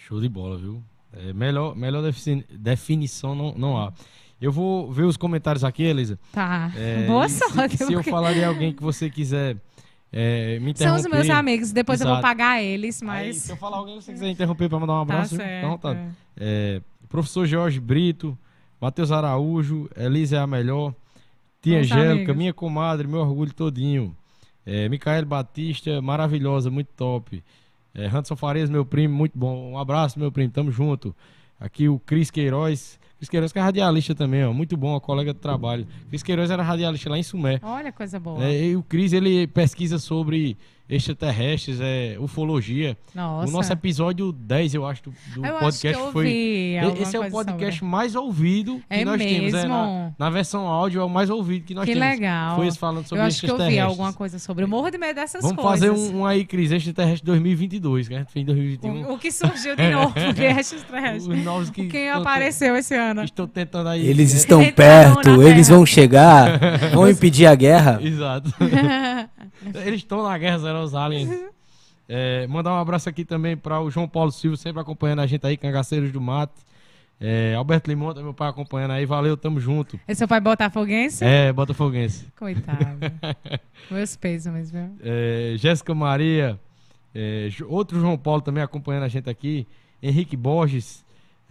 Show 0.08 0.22
de 0.22 0.30
bola, 0.30 0.58
viu? 0.58 0.82
É, 1.12 1.34
melhor 1.34 1.76
melhor 1.76 2.02
defini- 2.02 2.46
definição 2.50 3.36
não, 3.36 3.54
não 3.54 3.78
há. 3.78 3.92
Eu 4.42 4.52
vou 4.52 4.92
ver 4.92 5.04
os 5.04 5.16
comentários 5.18 5.64
aqui, 5.64 5.84
Elisa. 5.84 6.18
Tá. 6.32 6.72
É, 6.76 7.06
Boa 7.08 7.26
e 7.26 7.30
se- 7.30 7.40
sorte. 7.50 7.78
Se, 7.78 7.94
eu 7.94 8.04
falar 8.04 8.34
de 8.34 8.44
alguém 8.44 8.74
que 8.74 8.82
você 8.82 9.10
quiser 9.10 9.58
é, 10.16 10.60
me 10.60 10.78
São 10.78 10.96
os 10.96 11.06
meus 11.08 11.28
amigos, 11.30 11.72
depois 11.72 12.00
eu 12.00 12.06
vou 12.06 12.14
Exato. 12.18 12.28
pagar 12.28 12.62
eles, 12.62 13.02
Aí, 13.02 13.08
mas. 13.08 13.38
se 13.38 13.52
eu 13.52 13.58
falar 13.58 13.78
alguém 13.78 13.98
que 13.98 14.04
você 14.04 14.12
quiser 14.14 14.30
interromper 14.30 14.70
para 14.70 14.80
mandar 14.80 14.94
um 14.94 15.06
Tá 15.06 15.14
abraço, 15.14 15.36
certo. 15.36 15.62
dá 15.64 15.68
vontade. 15.70 16.00
É, 16.38 16.82
professor 17.10 17.46
Jorge 17.48 17.80
Brito, 17.80 18.38
Matheus 18.80 19.12
Araújo, 19.12 19.90
Elisa 19.98 20.38
é 20.38 20.40
a 20.40 20.46
melhor, 20.48 20.94
Tia 21.62 21.78
Bons 21.80 21.92
Angélica, 21.92 22.14
amigos. 22.14 22.36
minha 22.38 22.54
comadre, 22.54 23.08
meu 23.08 23.22
orgulho 23.22 23.54
todinho. 23.54 24.16
É, 24.66 24.88
Micael 24.88 25.26
Batista, 25.26 26.02
maravilhosa, 26.02 26.70
muito 26.70 26.88
top. 26.96 27.44
É, 27.96 28.06
Hanson 28.08 28.36
Farias, 28.36 28.70
meu 28.70 28.86
primo, 28.86 29.14
muito 29.16 29.38
bom. 29.38 29.72
Um 29.72 29.78
abraço, 29.78 30.20
meu 30.20 30.32
primo, 30.32 30.52
tamo 30.52 30.72
junto. 30.72 31.16
Aqui 31.60 31.88
o 31.90 32.00
Cris 32.00 32.30
Queiroz. 32.32 33.00
Cris 33.24 33.30
Queiroz 33.30 33.54
que 33.54 33.60
é 33.60 33.62
radialista 33.62 34.14
também, 34.14 34.44
ó. 34.44 34.52
Muito 34.52 34.76
bom, 34.76 34.96
a 34.96 35.00
colega 35.00 35.34
de 35.34 35.40
trabalho. 35.40 35.88
Cris 36.10 36.22
Queiroz 36.22 36.52
era 36.52 36.62
radialista 36.62 37.10
lá 37.10 37.18
em 37.18 37.24
Sumé. 37.24 37.58
Olha, 37.64 37.90
coisa 37.92 38.20
boa. 38.20 38.44
É, 38.44 38.66
e 38.66 38.76
o 38.76 38.84
Cris, 38.84 39.14
ele 39.14 39.48
pesquisa 39.48 39.98
sobre 39.98 40.58
extraterrestres, 40.90 41.80
é, 41.82 42.18
ufologia. 42.20 42.98
Nossa. 43.16 43.48
O 43.48 43.52
nosso 43.52 43.72
episódio 43.74 44.32
10, 44.32 44.76
eu 44.76 44.86
acho, 44.86 45.04
do, 45.04 45.14
do 45.36 45.46
eu 45.46 45.54
podcast 45.56 45.88
acho 45.88 45.98
que 46.04 46.08
eu 46.08 46.12
foi. 46.12 46.28
Esse 47.02 47.16
é 47.16 47.20
o 47.20 47.32
podcast 47.32 47.80
sobre. 47.80 47.92
mais 47.92 48.16
ouvido 48.16 48.76
que 48.78 48.84
É 48.90 49.06
nós 49.06 49.18
temos. 49.22 49.54
É, 49.54 49.66
na, 49.66 49.84
mesmo? 49.86 50.16
na 50.20 50.30
versão 50.30 50.68
áudio 50.68 51.02
é 51.02 51.04
o 51.04 51.10
mais 51.10 51.30
ouvido 51.30 51.66
que 51.66 51.74
nós 51.74 51.86
Que 51.86 51.94
temos. 51.94 52.10
legal. 52.10 52.56
Foi 52.56 52.68
esse 52.68 52.78
falando 52.78 53.08
sobre 53.08 53.22
Eu 53.24 53.28
acho 53.28 53.42
que 53.42 53.50
eu 53.52 53.58
vi 53.58 53.80
alguma 53.80 54.14
coisa 54.14 54.38
sobre. 54.40 54.64
Eu 54.64 54.68
morro 54.68 54.90
de 54.92 54.98
medo 54.98 55.16
dessas 55.16 55.42
Vamos 55.42 55.62
coisas. 55.64 55.80
fazer 55.88 55.92
um, 56.14 56.20
um 56.20 56.26
aí, 56.26 56.46
Cris, 56.46 56.72
extraterrestre 56.72 57.26
2022, 57.26 58.08
que 58.08 58.16
a 58.16 58.20
gente 58.20 58.32
fez 58.32 58.44
em 58.44 58.46
2021. 58.46 59.06
O, 59.10 59.14
o 59.14 59.18
que 59.18 59.32
surgiu 59.32 59.76
de 59.76 59.90
novo 59.92 60.14
de 60.34 60.44
extraterrestre. 60.44 61.34
Os 61.34 61.44
novos 61.44 61.70
que 61.70 61.88
Quem 61.88 62.08
estão- 62.08 62.22
apareceu 62.22 62.76
esse 62.76 62.94
ano? 62.96 63.22
que 63.22 63.26
estão 63.28 63.48
tentando 63.48 63.90
aí. 63.90 64.06
Eles 64.06 64.34
estão 64.36 64.62
Entraram 64.62 65.16
perto, 65.16 65.42
eles 65.44 65.68
Terra. 65.68 65.78
vão 65.78 65.86
chegar, 65.86 66.60
vão 66.94 67.10
impedir 67.10 67.46
a 67.46 67.56
guerra. 67.56 68.00
Exato. 68.02 68.54
Eles 69.86 70.00
estão 70.02 70.24
na 70.24 70.38
guerra, 70.38 70.60
eram 70.74 70.84
os 70.84 70.96
aliens. 70.96 71.30
É, 72.08 72.46
mandar 72.48 72.74
um 72.74 72.78
abraço 72.78 73.08
aqui 73.08 73.24
também 73.24 73.56
para 73.56 73.80
o 73.80 73.90
João 73.90 74.08
Paulo 74.08 74.32
Silva, 74.32 74.58
sempre 74.58 74.82
acompanhando 74.82 75.20
a 75.20 75.28
gente 75.28 75.46
aí, 75.48 75.56
Cangaceiros 75.56 76.12
do 76.12 76.20
Mate. 76.20 76.54
É, 77.20 77.56
Alberto 77.56 77.90
Limão, 77.90 78.14
meu 78.16 78.34
pai 78.34 78.50
acompanhando 78.50 78.92
aí. 78.92 79.06
Valeu, 79.06 79.38
tamo 79.38 79.60
junto. 79.60 79.98
Esse 80.08 80.20
seu 80.20 80.28
pai 80.28 80.42
botafoguense? 80.42 81.24
É, 81.24 81.54
Botafoguense. 81.54 82.28
Coitado. 82.38 83.00
Meus 83.90 84.16
pesos, 84.18 84.70
viu? 84.70 84.90
É, 85.02 85.54
Jéssica 85.56 85.96
Maria, 85.96 86.60
é, 87.16 87.48
outro 87.66 88.00
João 88.00 88.18
Paulo 88.18 88.42
também 88.42 88.62
acompanhando 88.62 89.04
a 89.04 89.08
gente 89.08 89.30
aqui. 89.30 89.66
Henrique 90.02 90.36
Borges, 90.36 91.03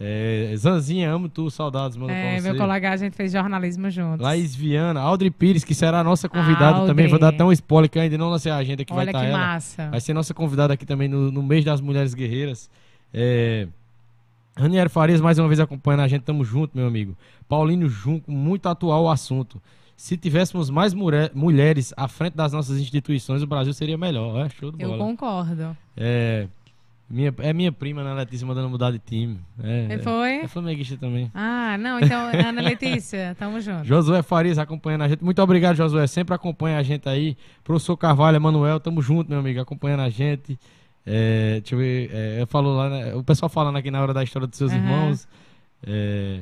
é, 0.05 0.53
Zanzinha, 0.57 1.09
amo 1.11 1.29
tu, 1.29 1.49
saudades, 1.49 1.95
mano. 1.95 2.11
É, 2.11 2.41
meu 2.41 2.57
colega, 2.57 2.91
a 2.91 2.97
gente 2.97 3.15
fez 3.15 3.31
jornalismo 3.31 3.89
juntos. 3.89 4.19
Laís 4.19 4.53
Viana, 4.53 4.99
Audrey 4.99 5.31
Pires, 5.31 5.63
que 5.63 5.73
será 5.73 5.99
a 6.01 6.03
nossa 6.03 6.27
convidada 6.27 6.77
Audrey. 6.79 6.87
também. 6.87 7.07
Vou 7.07 7.17
dar 7.17 7.29
até 7.29 7.43
um 7.43 7.51
spoiler 7.53 7.89
que 7.89 7.97
eu 7.97 8.01
ainda 8.01 8.17
não 8.17 8.29
lancei 8.29 8.51
a 8.51 8.57
agenda 8.57 8.83
que 8.83 8.91
vai 8.91 9.03
Olha 9.03 9.09
estar 9.11 9.21
que 9.21 9.25
ela. 9.27 9.37
massa. 9.37 9.89
Vai 9.89 10.01
ser 10.01 10.13
nossa 10.13 10.33
convidada 10.33 10.73
aqui 10.73 10.85
também 10.85 11.07
no, 11.07 11.31
no 11.31 11.41
mês 11.41 11.63
das 11.63 11.79
mulheres 11.79 12.13
guerreiras. 12.13 12.69
É, 13.13 13.67
Raniero 14.57 14.89
Farias, 14.89 15.21
mais 15.21 15.39
uma 15.39 15.47
vez 15.47 15.59
acompanhando 15.59 16.01
a 16.01 16.07
gente, 16.07 16.23
tamo 16.23 16.43
junto, 16.43 16.77
meu 16.77 16.85
amigo. 16.87 17.15
Paulinho 17.47 17.87
Junco, 17.89 18.31
muito 18.31 18.67
atual 18.69 19.03
o 19.05 19.09
assunto. 19.09 19.61
Se 19.95 20.17
tivéssemos 20.17 20.69
mais 20.69 20.93
mure- 20.93 21.31
mulheres 21.33 21.93
à 21.95 22.07
frente 22.07 22.35
das 22.35 22.51
nossas 22.51 22.77
instituições, 22.79 23.41
o 23.41 23.47
Brasil 23.47 23.73
seria 23.73 23.97
melhor. 23.97 24.45
É, 24.45 24.49
show 24.49 24.71
de 24.71 24.83
Eu 24.83 24.89
bola. 24.89 25.03
concordo. 25.03 25.77
É, 25.95 26.47
minha, 27.13 27.33
é 27.37 27.53
minha 27.53 27.71
prima, 27.71 28.03
né, 28.03 28.11
Letícia, 28.13 28.45
mandando 28.45 28.67
mudar 28.69 28.89
de 28.89 28.97
time. 28.97 29.39
É, 29.63 29.93
é, 29.93 29.97
foi? 29.99 30.37
é 30.37 30.47
flamenguista 30.47 30.97
também. 30.97 31.29
Ah, 31.33 31.77
não, 31.77 31.99
então, 31.99 32.25
Ana 32.47 32.61
Letícia, 32.61 33.35
tamo 33.37 33.61
junto. 33.61 33.85
Josué 33.85 34.23
Farias 34.23 34.57
acompanhando 34.57 35.03
a 35.03 35.07
gente. 35.07 35.23
Muito 35.23 35.39
obrigado, 35.39 35.75
Josué. 35.75 36.07
Sempre 36.07 36.33
acompanha 36.33 36.79
a 36.79 36.83
gente 36.83 37.07
aí. 37.07 37.37
Professor 37.63 37.95
Carvalho, 37.95 38.37
Emanuel, 38.37 38.79
tamo 38.79 38.99
junto, 38.99 39.29
meu 39.29 39.39
amigo, 39.39 39.61
acompanhando 39.61 40.01
a 40.01 40.09
gente. 40.09 40.57
É, 41.05 41.59
deixa 41.59 41.75
eu 41.75 41.79
ver. 41.79 42.09
é, 42.11 42.41
eu 42.41 42.47
falo 42.47 42.75
lá, 42.75 42.89
né, 42.89 43.13
o 43.13 43.23
pessoal 43.23 43.47
falando 43.47 43.77
aqui 43.77 43.91
na 43.91 44.01
hora 44.01 44.13
da 44.13 44.23
história 44.23 44.47
dos 44.47 44.57
seus 44.57 44.71
Aham. 44.71 44.81
irmãos. 44.81 45.27
É, 45.85 46.39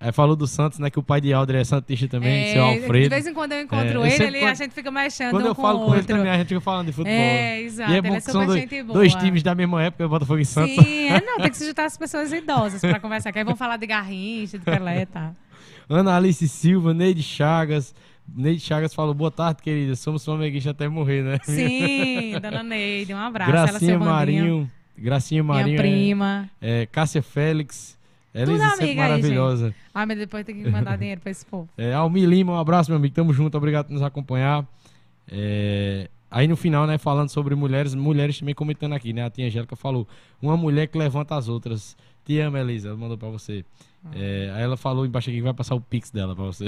aí 0.00 0.12
falou 0.12 0.36
do 0.36 0.46
Santos, 0.46 0.78
né? 0.78 0.90
Que 0.90 0.98
o 0.98 1.02
pai 1.02 1.20
de 1.20 1.32
Alder 1.32 1.56
é 1.56 1.64
Santista 1.64 2.06
também, 2.08 2.50
É, 2.50 2.52
seu 2.52 2.62
Alfredo. 2.64 3.02
De 3.04 3.08
vez 3.08 3.26
em 3.26 3.34
quando 3.34 3.52
eu 3.52 3.60
encontro 3.62 4.04
É, 4.04 4.14
ele, 4.14 4.24
ali, 4.24 4.38
quando- 4.40 4.50
a 4.50 4.54
gente 4.54 4.72
fica 4.74 4.90
mexendo 4.90 5.30
Quando 5.30 5.44
um 5.44 5.48
eu 5.48 5.54
com 5.54 5.62
falo 5.62 5.84
com 5.86 5.94
ele 5.94 6.04
também, 6.04 6.30
a 6.30 6.36
gente 6.38 6.48
fica 6.48 6.60
falando 6.60 6.86
de 6.86 6.92
futebol. 6.92 7.12
É, 7.18 7.60
exato. 7.62 7.90
e 7.90 7.94
é 7.94 7.98
ele 7.98 8.08
bom 8.08 8.14
é 8.14 8.20
que 8.20 8.30
são 8.30 8.46
dois, 8.46 8.68
dois 8.86 9.14
times 9.16 9.42
da 9.42 9.54
mesma 9.54 9.82
época, 9.82 10.06
Botafogo 10.08 10.40
e 10.40 10.44
Santos. 10.44 10.74
Sim, 10.84 11.08
é, 11.08 11.20
não, 11.20 11.38
tem 11.38 11.50
que 11.50 11.56
se 11.56 11.66
juntar 11.66 11.84
as 11.86 11.96
pessoas 11.96 12.32
idosas 12.32 12.80
pra 12.80 13.00
conversar. 13.00 13.32
Que 13.32 13.38
aí 13.40 13.44
vão 13.44 13.56
falar 13.56 13.76
de 13.76 13.86
Garrincha, 13.86 14.58
de 14.58 14.64
Pelé, 14.64 15.06
tá? 15.06 15.32
Ana 15.88 16.16
Alice 16.16 16.46
Silva, 16.48 16.92
Neide 16.94 17.22
Chagas. 17.22 17.94
Neide 18.32 18.60
Chagas 18.60 18.94
falou, 18.94 19.14
boa 19.14 19.30
tarde, 19.30 19.62
querida. 19.62 19.96
Somos 19.96 20.24
flamenguistas 20.24 20.70
até 20.70 20.86
morrer, 20.86 21.22
né? 21.22 21.38
Sim, 21.42 22.38
dona 22.42 22.62
Neide, 22.62 23.14
um 23.14 23.18
abraço. 23.18 23.50
Ela, 23.50 23.66
Gracinha 23.66 23.98
bandinho, 23.98 24.10
Marinho. 24.14 24.70
Gracinha 24.96 25.42
minha 25.42 25.54
Marinho. 25.56 25.74
é- 25.76 25.80
prima. 25.82 26.50
É, 26.60 26.86
Cássia 26.86 27.22
Félix. 27.22 27.97
Tudo 28.44 28.52
Elise 28.52 28.70
sempre 28.70 28.84
amiga 28.84 29.02
aí, 29.02 29.08
maravilhosa. 29.10 29.74
Ah, 29.94 30.06
mas 30.06 30.18
depois 30.18 30.44
tem 30.44 30.62
que 30.62 30.70
mandar 30.70 30.96
dinheiro 30.98 31.20
pra 31.20 31.30
esse 31.30 31.44
povo. 31.46 31.68
é, 31.76 31.92
Almi 31.92 32.24
Lima, 32.26 32.52
um 32.52 32.58
abraço, 32.58 32.90
meu 32.90 32.98
amigo. 32.98 33.14
Tamo 33.14 33.32
junto, 33.32 33.56
obrigado 33.56 33.86
por 33.86 33.92
nos 33.92 34.02
acompanhar. 34.02 34.66
É, 35.30 36.08
aí 36.30 36.48
no 36.48 36.56
final, 36.56 36.86
né, 36.86 36.98
falando 36.98 37.28
sobre 37.28 37.54
mulheres, 37.54 37.94
mulheres 37.94 38.38
também 38.38 38.54
comentando 38.54 38.94
aqui, 38.94 39.12
né? 39.12 39.24
A 39.24 39.30
tia 39.30 39.46
Angélica 39.46 39.76
falou: 39.76 40.06
uma 40.40 40.56
mulher 40.56 40.86
que 40.86 40.96
levanta 40.98 41.36
as 41.36 41.48
outras. 41.48 41.96
Te 42.24 42.38
amo, 42.40 42.56
Elisa. 42.58 42.88
Ela 42.88 42.96
mandou 42.96 43.16
pra 43.16 43.28
você. 43.28 43.64
É, 44.12 44.52
aí 44.54 44.62
ela 44.62 44.76
falou 44.76 45.04
embaixo 45.04 45.28
aqui 45.28 45.38
que 45.38 45.42
vai 45.42 45.54
passar 45.54 45.74
o 45.74 45.80
pix 45.80 46.10
dela 46.10 46.34
pra 46.34 46.44
você. 46.44 46.66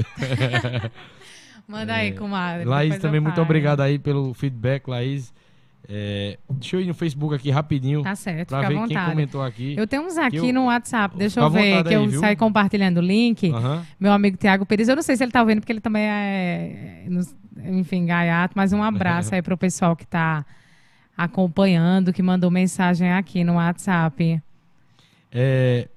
Manda 1.69 1.95
aí, 1.95 2.13
comadre. 2.17 2.65
Laís 2.65 2.99
também, 2.99 3.21
muito 3.21 3.41
obrigado 3.41 3.81
aí 3.81 3.99
pelo 3.99 4.35
feedback, 4.35 4.89
Laís. 4.89 5.33
É, 5.89 6.39
deixa 6.49 6.77
eu 6.77 6.81
ir 6.83 6.87
no 6.87 6.95
Facebook 6.95 7.35
aqui 7.35 7.51
rapidinho 7.51 8.03
Tá 8.03 8.15
certo, 8.15 8.49
pra 8.49 8.59
fica 8.59 8.67
à 8.67 8.69
ver 8.71 8.75
quem 8.87 8.87
vontade. 8.97 9.11
comentou 9.11 9.43
aqui. 9.43 9.75
Eu 9.77 9.87
tenho 9.87 10.03
uns 10.07 10.17
aqui 10.17 10.37
eu- 10.37 10.53
no 10.53 10.67
WhatsApp, 10.67 11.17
deixa 11.17 11.41
eu 11.41 11.51
ver, 11.51 11.83
que 11.83 11.89
aí, 11.89 11.95
eu 11.95 12.07
viu? 12.09 12.21
saio 12.21 12.37
compartilhando 12.37 12.99
o 12.99 13.01
link. 13.01 13.51
Aham. 13.51 13.85
Meu 13.99 14.13
amigo 14.13 14.37
Tiago 14.37 14.65
Pires, 14.65 14.89
eu 14.89 14.95
não 14.95 15.03
sei 15.03 15.17
se 15.17 15.25
ele 15.25 15.33
tá 15.33 15.41
ouvindo, 15.41 15.61
porque 15.61 15.73
ele 15.73 15.81
também 15.81 16.03
é, 16.05 17.05
nos- 17.09 17.35
enfim, 17.65 18.07
gaiato, 18.07 18.53
mas 18.57 18.73
um 18.73 18.83
abraço 18.83 19.35
aí 19.35 19.43
pro 19.43 19.57
pessoal 19.59 19.97
que 19.97 20.07
tá 20.07 20.45
acompanhando, 21.17 22.13
que 22.13 22.23
mandou 22.23 22.51
mensagem 22.51 23.13
aqui 23.13 23.45
no 23.45 23.55
WhatsApp. 23.55 24.41
É, 25.33 25.89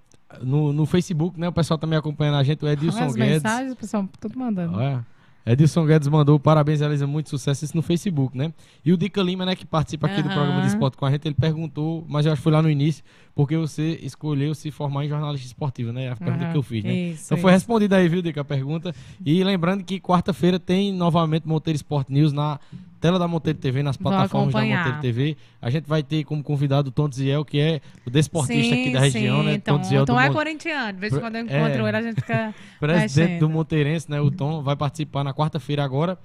no, 0.41 0.73
no 0.73 0.85
Facebook, 0.85 1.39
né? 1.39 1.47
O 1.47 1.53
pessoal 1.53 1.77
também 1.77 1.97
acompanhando 1.97 2.37
a 2.37 2.43
gente, 2.43 2.63
o 2.65 2.67
Edilson 2.67 3.03
As 3.05 3.13
Guedes. 3.15 3.43
mensagens, 3.43 3.71
o 3.71 3.75
pessoal 3.75 4.09
tudo 4.19 4.37
mandando. 4.39 4.75
Olha. 4.77 5.05
Edilson 5.45 5.85
Guedes 5.85 6.07
mandou 6.07 6.39
parabéns, 6.39 6.79
Elisa, 6.81 7.05
muito 7.05 7.29
sucesso 7.29 7.65
isso 7.65 7.75
no 7.75 7.81
Facebook, 7.81 8.37
né? 8.37 8.53
E 8.83 8.93
o 8.93 8.97
Dica 8.97 9.21
Lima, 9.21 9.45
né, 9.45 9.55
que 9.55 9.65
participa 9.65 10.07
aqui 10.07 10.21
do 10.21 10.27
Aham. 10.27 10.33
programa 10.35 10.61
de 10.61 10.67
esporte 10.67 10.95
com 10.95 11.05
a 11.05 11.11
gente, 11.11 11.27
ele 11.27 11.35
perguntou, 11.35 12.05
mas 12.07 12.25
eu 12.25 12.31
acho 12.31 12.39
que 12.39 12.43
foi 12.43 12.53
lá 12.53 12.61
no 12.61 12.69
início, 12.69 13.03
porque 13.35 13.57
você 13.57 13.99
escolheu 14.01 14.55
se 14.55 14.71
formar 14.71 15.05
em 15.05 15.09
jornalista 15.09 15.45
esportivo, 15.45 15.91
né? 15.91 16.11
A 16.11 16.15
pergunta 16.15 16.43
Aham, 16.45 16.51
que 16.51 16.57
eu 16.57 16.63
fiz, 16.63 16.83
né? 16.83 16.93
Isso, 16.93 17.25
Então 17.25 17.37
foi 17.37 17.51
isso. 17.51 17.57
respondida 17.57 17.97
aí, 17.97 18.07
viu, 18.07 18.21
Dica, 18.21 18.41
a 18.41 18.45
pergunta. 18.45 18.95
E 19.25 19.43
lembrando 19.43 19.83
que 19.83 19.99
quarta-feira 19.99 20.57
tem 20.59 20.93
novamente 20.93 21.47
Monteiro 21.47 21.75
Sport 21.75 22.07
News 22.09 22.31
na 22.31 22.59
tela 23.03 23.19
da 23.19 23.27
Monteiro 23.27 23.59
TV, 23.59 23.83
nas 23.83 23.97
plataformas 23.97 24.53
da. 24.53 24.61
Monteiro 24.61 24.99
TV. 25.01 25.35
A 25.61 25.69
gente 25.69 25.85
vai 25.89 26.01
ter 26.01 26.23
como 26.23 26.41
convidado 26.41 26.87
o 26.87 26.91
Tom 26.91 27.11
Ziel, 27.11 27.43
que 27.43 27.59
é 27.59 27.81
o 28.07 28.09
desportista 28.09 28.73
aqui 28.73 28.93
da 28.93 29.01
região, 29.01 29.41
sim, 29.41 29.45
né? 29.45 29.57
Tom, 29.59 29.77
Tom 29.77 29.83
Ziel 29.83 30.05
Tom 30.05 30.13
do 30.13 30.19
é 30.21 30.29
Mon- 30.29 30.33
corintiano, 30.35 30.93
de 30.93 30.99
vez 30.99 31.13
em 31.13 31.19
quando 31.19 31.35
eu 31.35 31.41
É. 31.41 31.43
encontro 31.43 31.85
ele, 31.87 31.97
a 31.97 32.01
gente 32.01 32.15
fica... 32.15 32.55
presidente 32.79 33.19
Mexendo. 33.19 33.39
do 33.41 33.49
Monteirense, 33.49 34.09
né? 34.09 34.21
O 34.21 34.31
Tom 34.31 34.63
vai 34.63 34.77
participar 34.77 35.21
na 35.25 35.33
quarta-feira 35.33 35.83
agora. 35.83 36.17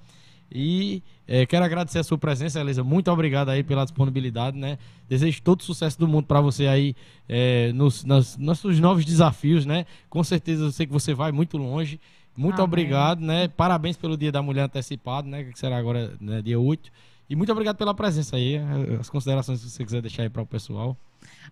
E 0.51 1.03
eh, 1.27 1.45
quero 1.45 1.63
agradecer 1.63 1.99
a 1.99 2.03
sua 2.03 2.17
presença, 2.17 2.59
Elisa. 2.59 2.83
Muito 2.83 3.11
obrigado 3.11 3.49
aí 3.49 3.61
pela 3.61 3.83
disponibilidade, 3.83 4.57
né? 4.57 4.79
Desejo 5.07 5.41
todo 5.43 5.59
o 5.59 5.63
sucesso 5.63 5.99
do 5.99 6.07
mundo 6.07 6.25
para 6.25 6.41
você 6.41 6.65
aí 6.65 6.95
eh, 7.27 7.71
nos, 7.75 8.03
nas- 8.03 8.35
nossos 8.35 8.79
novos 8.79 9.05
desafios, 9.05 9.63
né? 9.65 9.85
Com 10.09 10.23
certeza 10.23 10.63
eu 10.63 10.71
sei 10.71 10.87
que 10.87 10.93
você 10.93 11.13
vai 11.13 11.31
muito 11.31 11.55
longe. 11.57 11.99
Muito 12.39 12.55
Amém. 12.55 12.63
obrigado, 12.63 13.19
né? 13.21 13.47
Parabéns 13.49 13.97
pelo 13.97 14.15
Dia 14.15 14.31
da 14.31 14.41
Mulher 14.41 14.63
antecipado, 14.63 15.27
né? 15.27 15.43
Que 15.43 15.59
será 15.59 15.77
agora, 15.77 16.13
né, 16.21 16.41
dia 16.41 16.59
8. 16.59 16.89
E 17.29 17.35
muito 17.35 17.51
obrigado 17.51 17.75
pela 17.75 17.93
presença 17.93 18.37
aí. 18.37 18.59
As 18.99 19.09
considerações 19.09 19.61
que 19.61 19.69
você 19.69 19.83
quiser 19.83 20.01
deixar 20.01 20.23
aí 20.23 20.29
para 20.29 20.41
o 20.41 20.45
pessoal. 20.45 20.95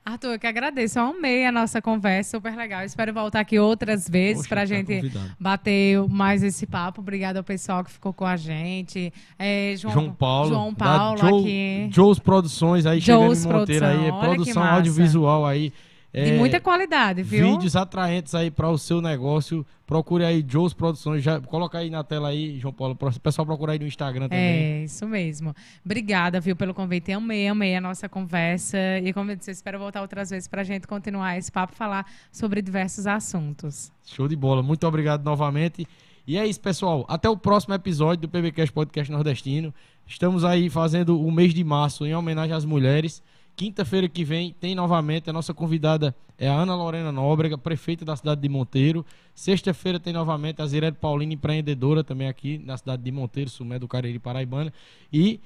Arthur, 0.06 0.34
eu 0.34 0.40
que 0.40 0.48
agradeço. 0.48 0.98
Eu 0.98 1.08
amei 1.08 1.46
a 1.46 1.52
nossa 1.52 1.82
conversa, 1.82 2.38
super 2.38 2.56
legal. 2.56 2.84
Espero 2.84 3.14
voltar 3.14 3.42
aqui 3.42 3.60
outras 3.60 4.08
vezes 4.08 4.38
Poxa, 4.44 4.50
pra 4.50 4.62
tá 4.62 4.66
gente 4.66 4.96
convidado. 4.96 5.32
bater 5.40 6.08
mais 6.08 6.42
esse 6.42 6.66
papo. 6.66 7.02
Obrigada 7.02 7.40
ao 7.40 7.44
pessoal 7.44 7.84
que 7.84 7.92
ficou 7.92 8.14
com 8.14 8.26
a 8.26 8.38
gente. 8.38 9.12
É, 9.38 9.74
João, 9.78 9.94
João 9.94 10.14
Paulo. 10.14 10.50
João 10.50 10.74
Paulo 10.74 11.18
Joe- 11.18 11.42
aqui. 11.42 11.90
Joe's 11.92 12.20
Produções 12.20 12.86
aí, 12.86 13.00
Joe's 13.02 13.40
chegando 13.42 13.56
em 13.56 13.60
Monteiro 13.60 13.86
aí. 13.86 13.96
É 14.06 14.10
Produção, 14.10 14.24
produção 14.36 14.64
audiovisual 14.64 15.46
aí. 15.46 15.74
De 16.14 16.22
É, 16.32 16.38
muita 16.38 16.60
qualidade, 16.60 17.22
viu? 17.22 17.52
Vídeos 17.52 17.76
atraentes 17.76 18.34
aí 18.34 18.50
para 18.50 18.70
o 18.70 18.78
seu 18.78 19.02
negócio. 19.02 19.66
Procure 19.86 20.24
aí 20.24 20.44
Joe's 20.48 20.74
Produções. 20.74 21.22
Já, 21.22 21.40
coloca 21.40 21.78
aí 21.78 21.90
na 21.90 22.04
tela 22.04 22.30
aí, 22.30 22.60
João 22.60 22.74
Paulo. 22.74 22.98
O 23.00 23.20
pessoal 23.20 23.46
procura 23.46 23.74
aí 23.74 23.80
no 23.80 23.86
Instagram 23.86 24.28
também. 24.28 24.40
É, 24.40 24.84
isso 24.84 25.06
mesmo. 25.08 25.54
Obrigada, 25.86 26.40
viu, 26.40 26.56
pelo 26.56 26.74
convite. 26.74 27.12
Amei, 27.12 27.48
amei 27.48 27.76
a 27.76 27.82
nossa 27.82 28.08
conversa. 28.10 28.78
E 29.04 29.14
como 29.14 29.32
eu 29.32 29.36
disse, 29.36 29.52
eu 29.52 29.54
espero 29.54 29.78
voltar 29.78 30.02
outras 30.02 30.30
vezes 30.30 30.48
pra 30.48 30.64
gente 30.64 30.88
continuar 30.88 31.38
esse 31.38 31.52
papo, 31.52 31.76
falar 31.76 32.06
sobre 32.32 32.62
diversos 32.62 33.06
assuntos. 33.06 33.92
Show 34.06 34.28
de 34.28 34.36
bola. 34.36 34.64
Muito 34.64 34.88
obrigado 34.88 35.24
novamente. 35.24 35.88
E 36.26 36.38
é 36.38 36.46
isso, 36.46 36.60
pessoal. 36.60 37.06
Até 37.08 37.30
o 37.30 37.38
próximo 37.38 37.74
episódio 37.74 38.22
do 38.24 38.30
PBcast 38.30 38.74
Podcast 38.74 39.12
Nordestino. 39.12 39.74
Estamos 40.06 40.44
aí 40.44 40.70
fazendo 40.70 41.22
o 41.22 41.32
mês 41.32 41.54
de 41.54 41.64
março 41.64 42.06
em 42.06 42.14
homenagem 42.16 42.54
às 42.56 42.66
mulheres. 42.66 43.22
Quinta-feira 43.58 44.08
que 44.08 44.24
vem 44.24 44.54
tem 44.54 44.76
novamente 44.76 45.32
a 45.32 45.34
nossa 45.34 45.52
convidada 45.52 46.16
é 46.38 46.48
a 46.48 46.54
Ana 46.54 46.76
Lorena 46.76 47.12
Nóbrega, 47.12 47.58
prefeita 47.58 48.06
da 48.06 48.16
cidade 48.16 48.40
de 48.40 48.48
Monteiro. 48.48 49.04
Sexta-feira 49.34 50.00
tem 50.00 50.14
novamente 50.14 50.62
a 50.62 50.68
Zirete 50.68 51.00
Paulina, 51.02 51.34
empreendedora 51.34 52.04
também 52.04 52.28
aqui 52.28 52.60
na 52.60 52.78
cidade 52.78 53.02
de 53.02 53.12
Monteiro, 53.12 53.50
Sumé 53.50 53.80
do 53.80 53.88
Cariri 53.88 54.20
Paraibana. 54.20 54.72
E 55.12 55.40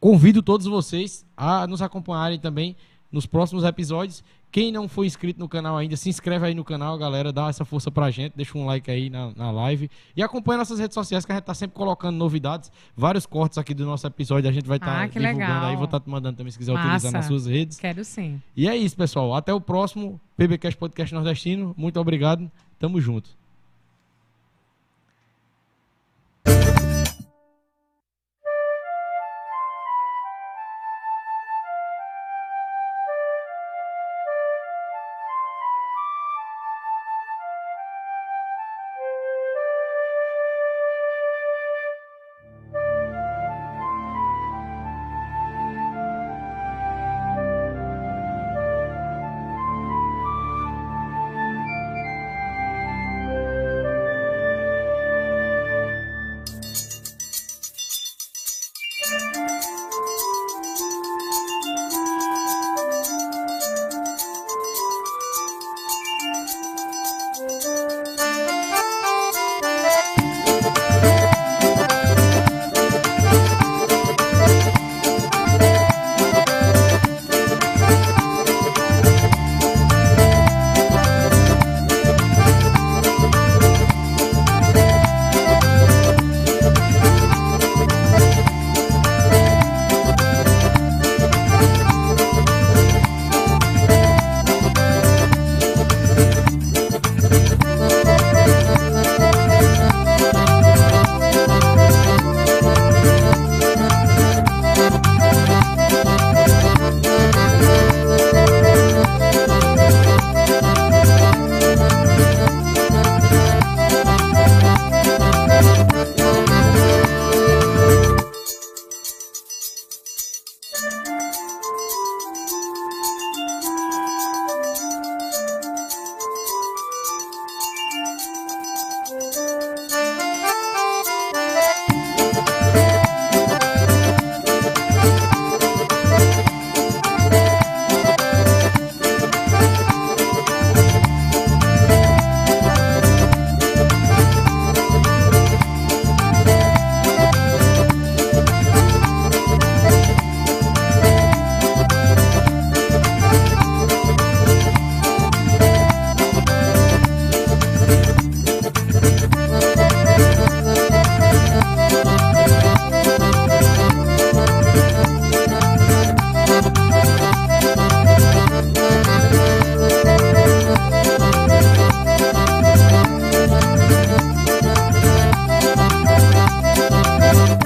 convido 0.00 0.42
todos 0.42 0.66
vocês 0.66 1.26
a 1.36 1.66
nos 1.66 1.82
acompanharem 1.82 2.38
também 2.38 2.74
nos 3.12 3.26
próximos 3.26 3.62
episódios, 3.62 4.24
Quem 4.50 4.72
não 4.72 4.88
foi 4.88 5.06
inscrito 5.06 5.38
no 5.38 5.48
canal 5.48 5.76
ainda, 5.76 5.94
se 5.96 6.08
inscreve 6.08 6.46
aí 6.46 6.54
no 6.54 6.64
canal, 6.64 6.96
galera. 6.96 7.30
Dá 7.32 7.48
essa 7.48 7.64
força 7.64 7.90
pra 7.90 8.10
gente. 8.10 8.32
Deixa 8.34 8.56
um 8.56 8.64
like 8.64 8.90
aí 8.90 9.10
na, 9.10 9.30
na 9.36 9.50
live. 9.50 9.90
E 10.16 10.22
acompanha 10.22 10.58
nossas 10.58 10.78
redes 10.78 10.94
sociais, 10.94 11.24
que 11.26 11.32
a 11.32 11.34
gente 11.34 11.44
tá 11.44 11.52
sempre 11.54 11.76
colocando 11.76 12.16
novidades. 12.16 12.72
Vários 12.96 13.26
cortes 13.26 13.58
aqui 13.58 13.74
do 13.74 13.84
nosso 13.84 14.06
episódio. 14.06 14.48
A 14.48 14.52
gente 14.52 14.66
vai 14.66 14.78
estar 14.78 14.86
tá 14.86 15.02
Ah, 15.02 15.06
divulgando 15.06 15.38
legal. 15.38 15.64
aí. 15.66 15.76
Vou 15.76 15.84
estar 15.84 16.00
te 16.00 16.08
mandando 16.08 16.36
também, 16.38 16.50
se 16.50 16.58
quiser 16.58 16.72
Massa. 16.72 16.86
utilizar 16.86 17.12
nas 17.12 17.26
suas 17.26 17.46
redes. 17.46 17.78
Quero 17.78 18.02
sim. 18.04 18.40
E 18.56 18.66
é 18.66 18.74
isso, 18.74 18.96
pessoal. 18.96 19.34
Até 19.34 19.52
o 19.52 19.60
próximo 19.60 20.18
PBcast 20.36 20.78
Podcast 20.78 21.14
Nordestino. 21.14 21.74
Muito 21.76 22.00
obrigado. 22.00 22.50
Tamo 22.78 23.00
junto. 23.00 23.37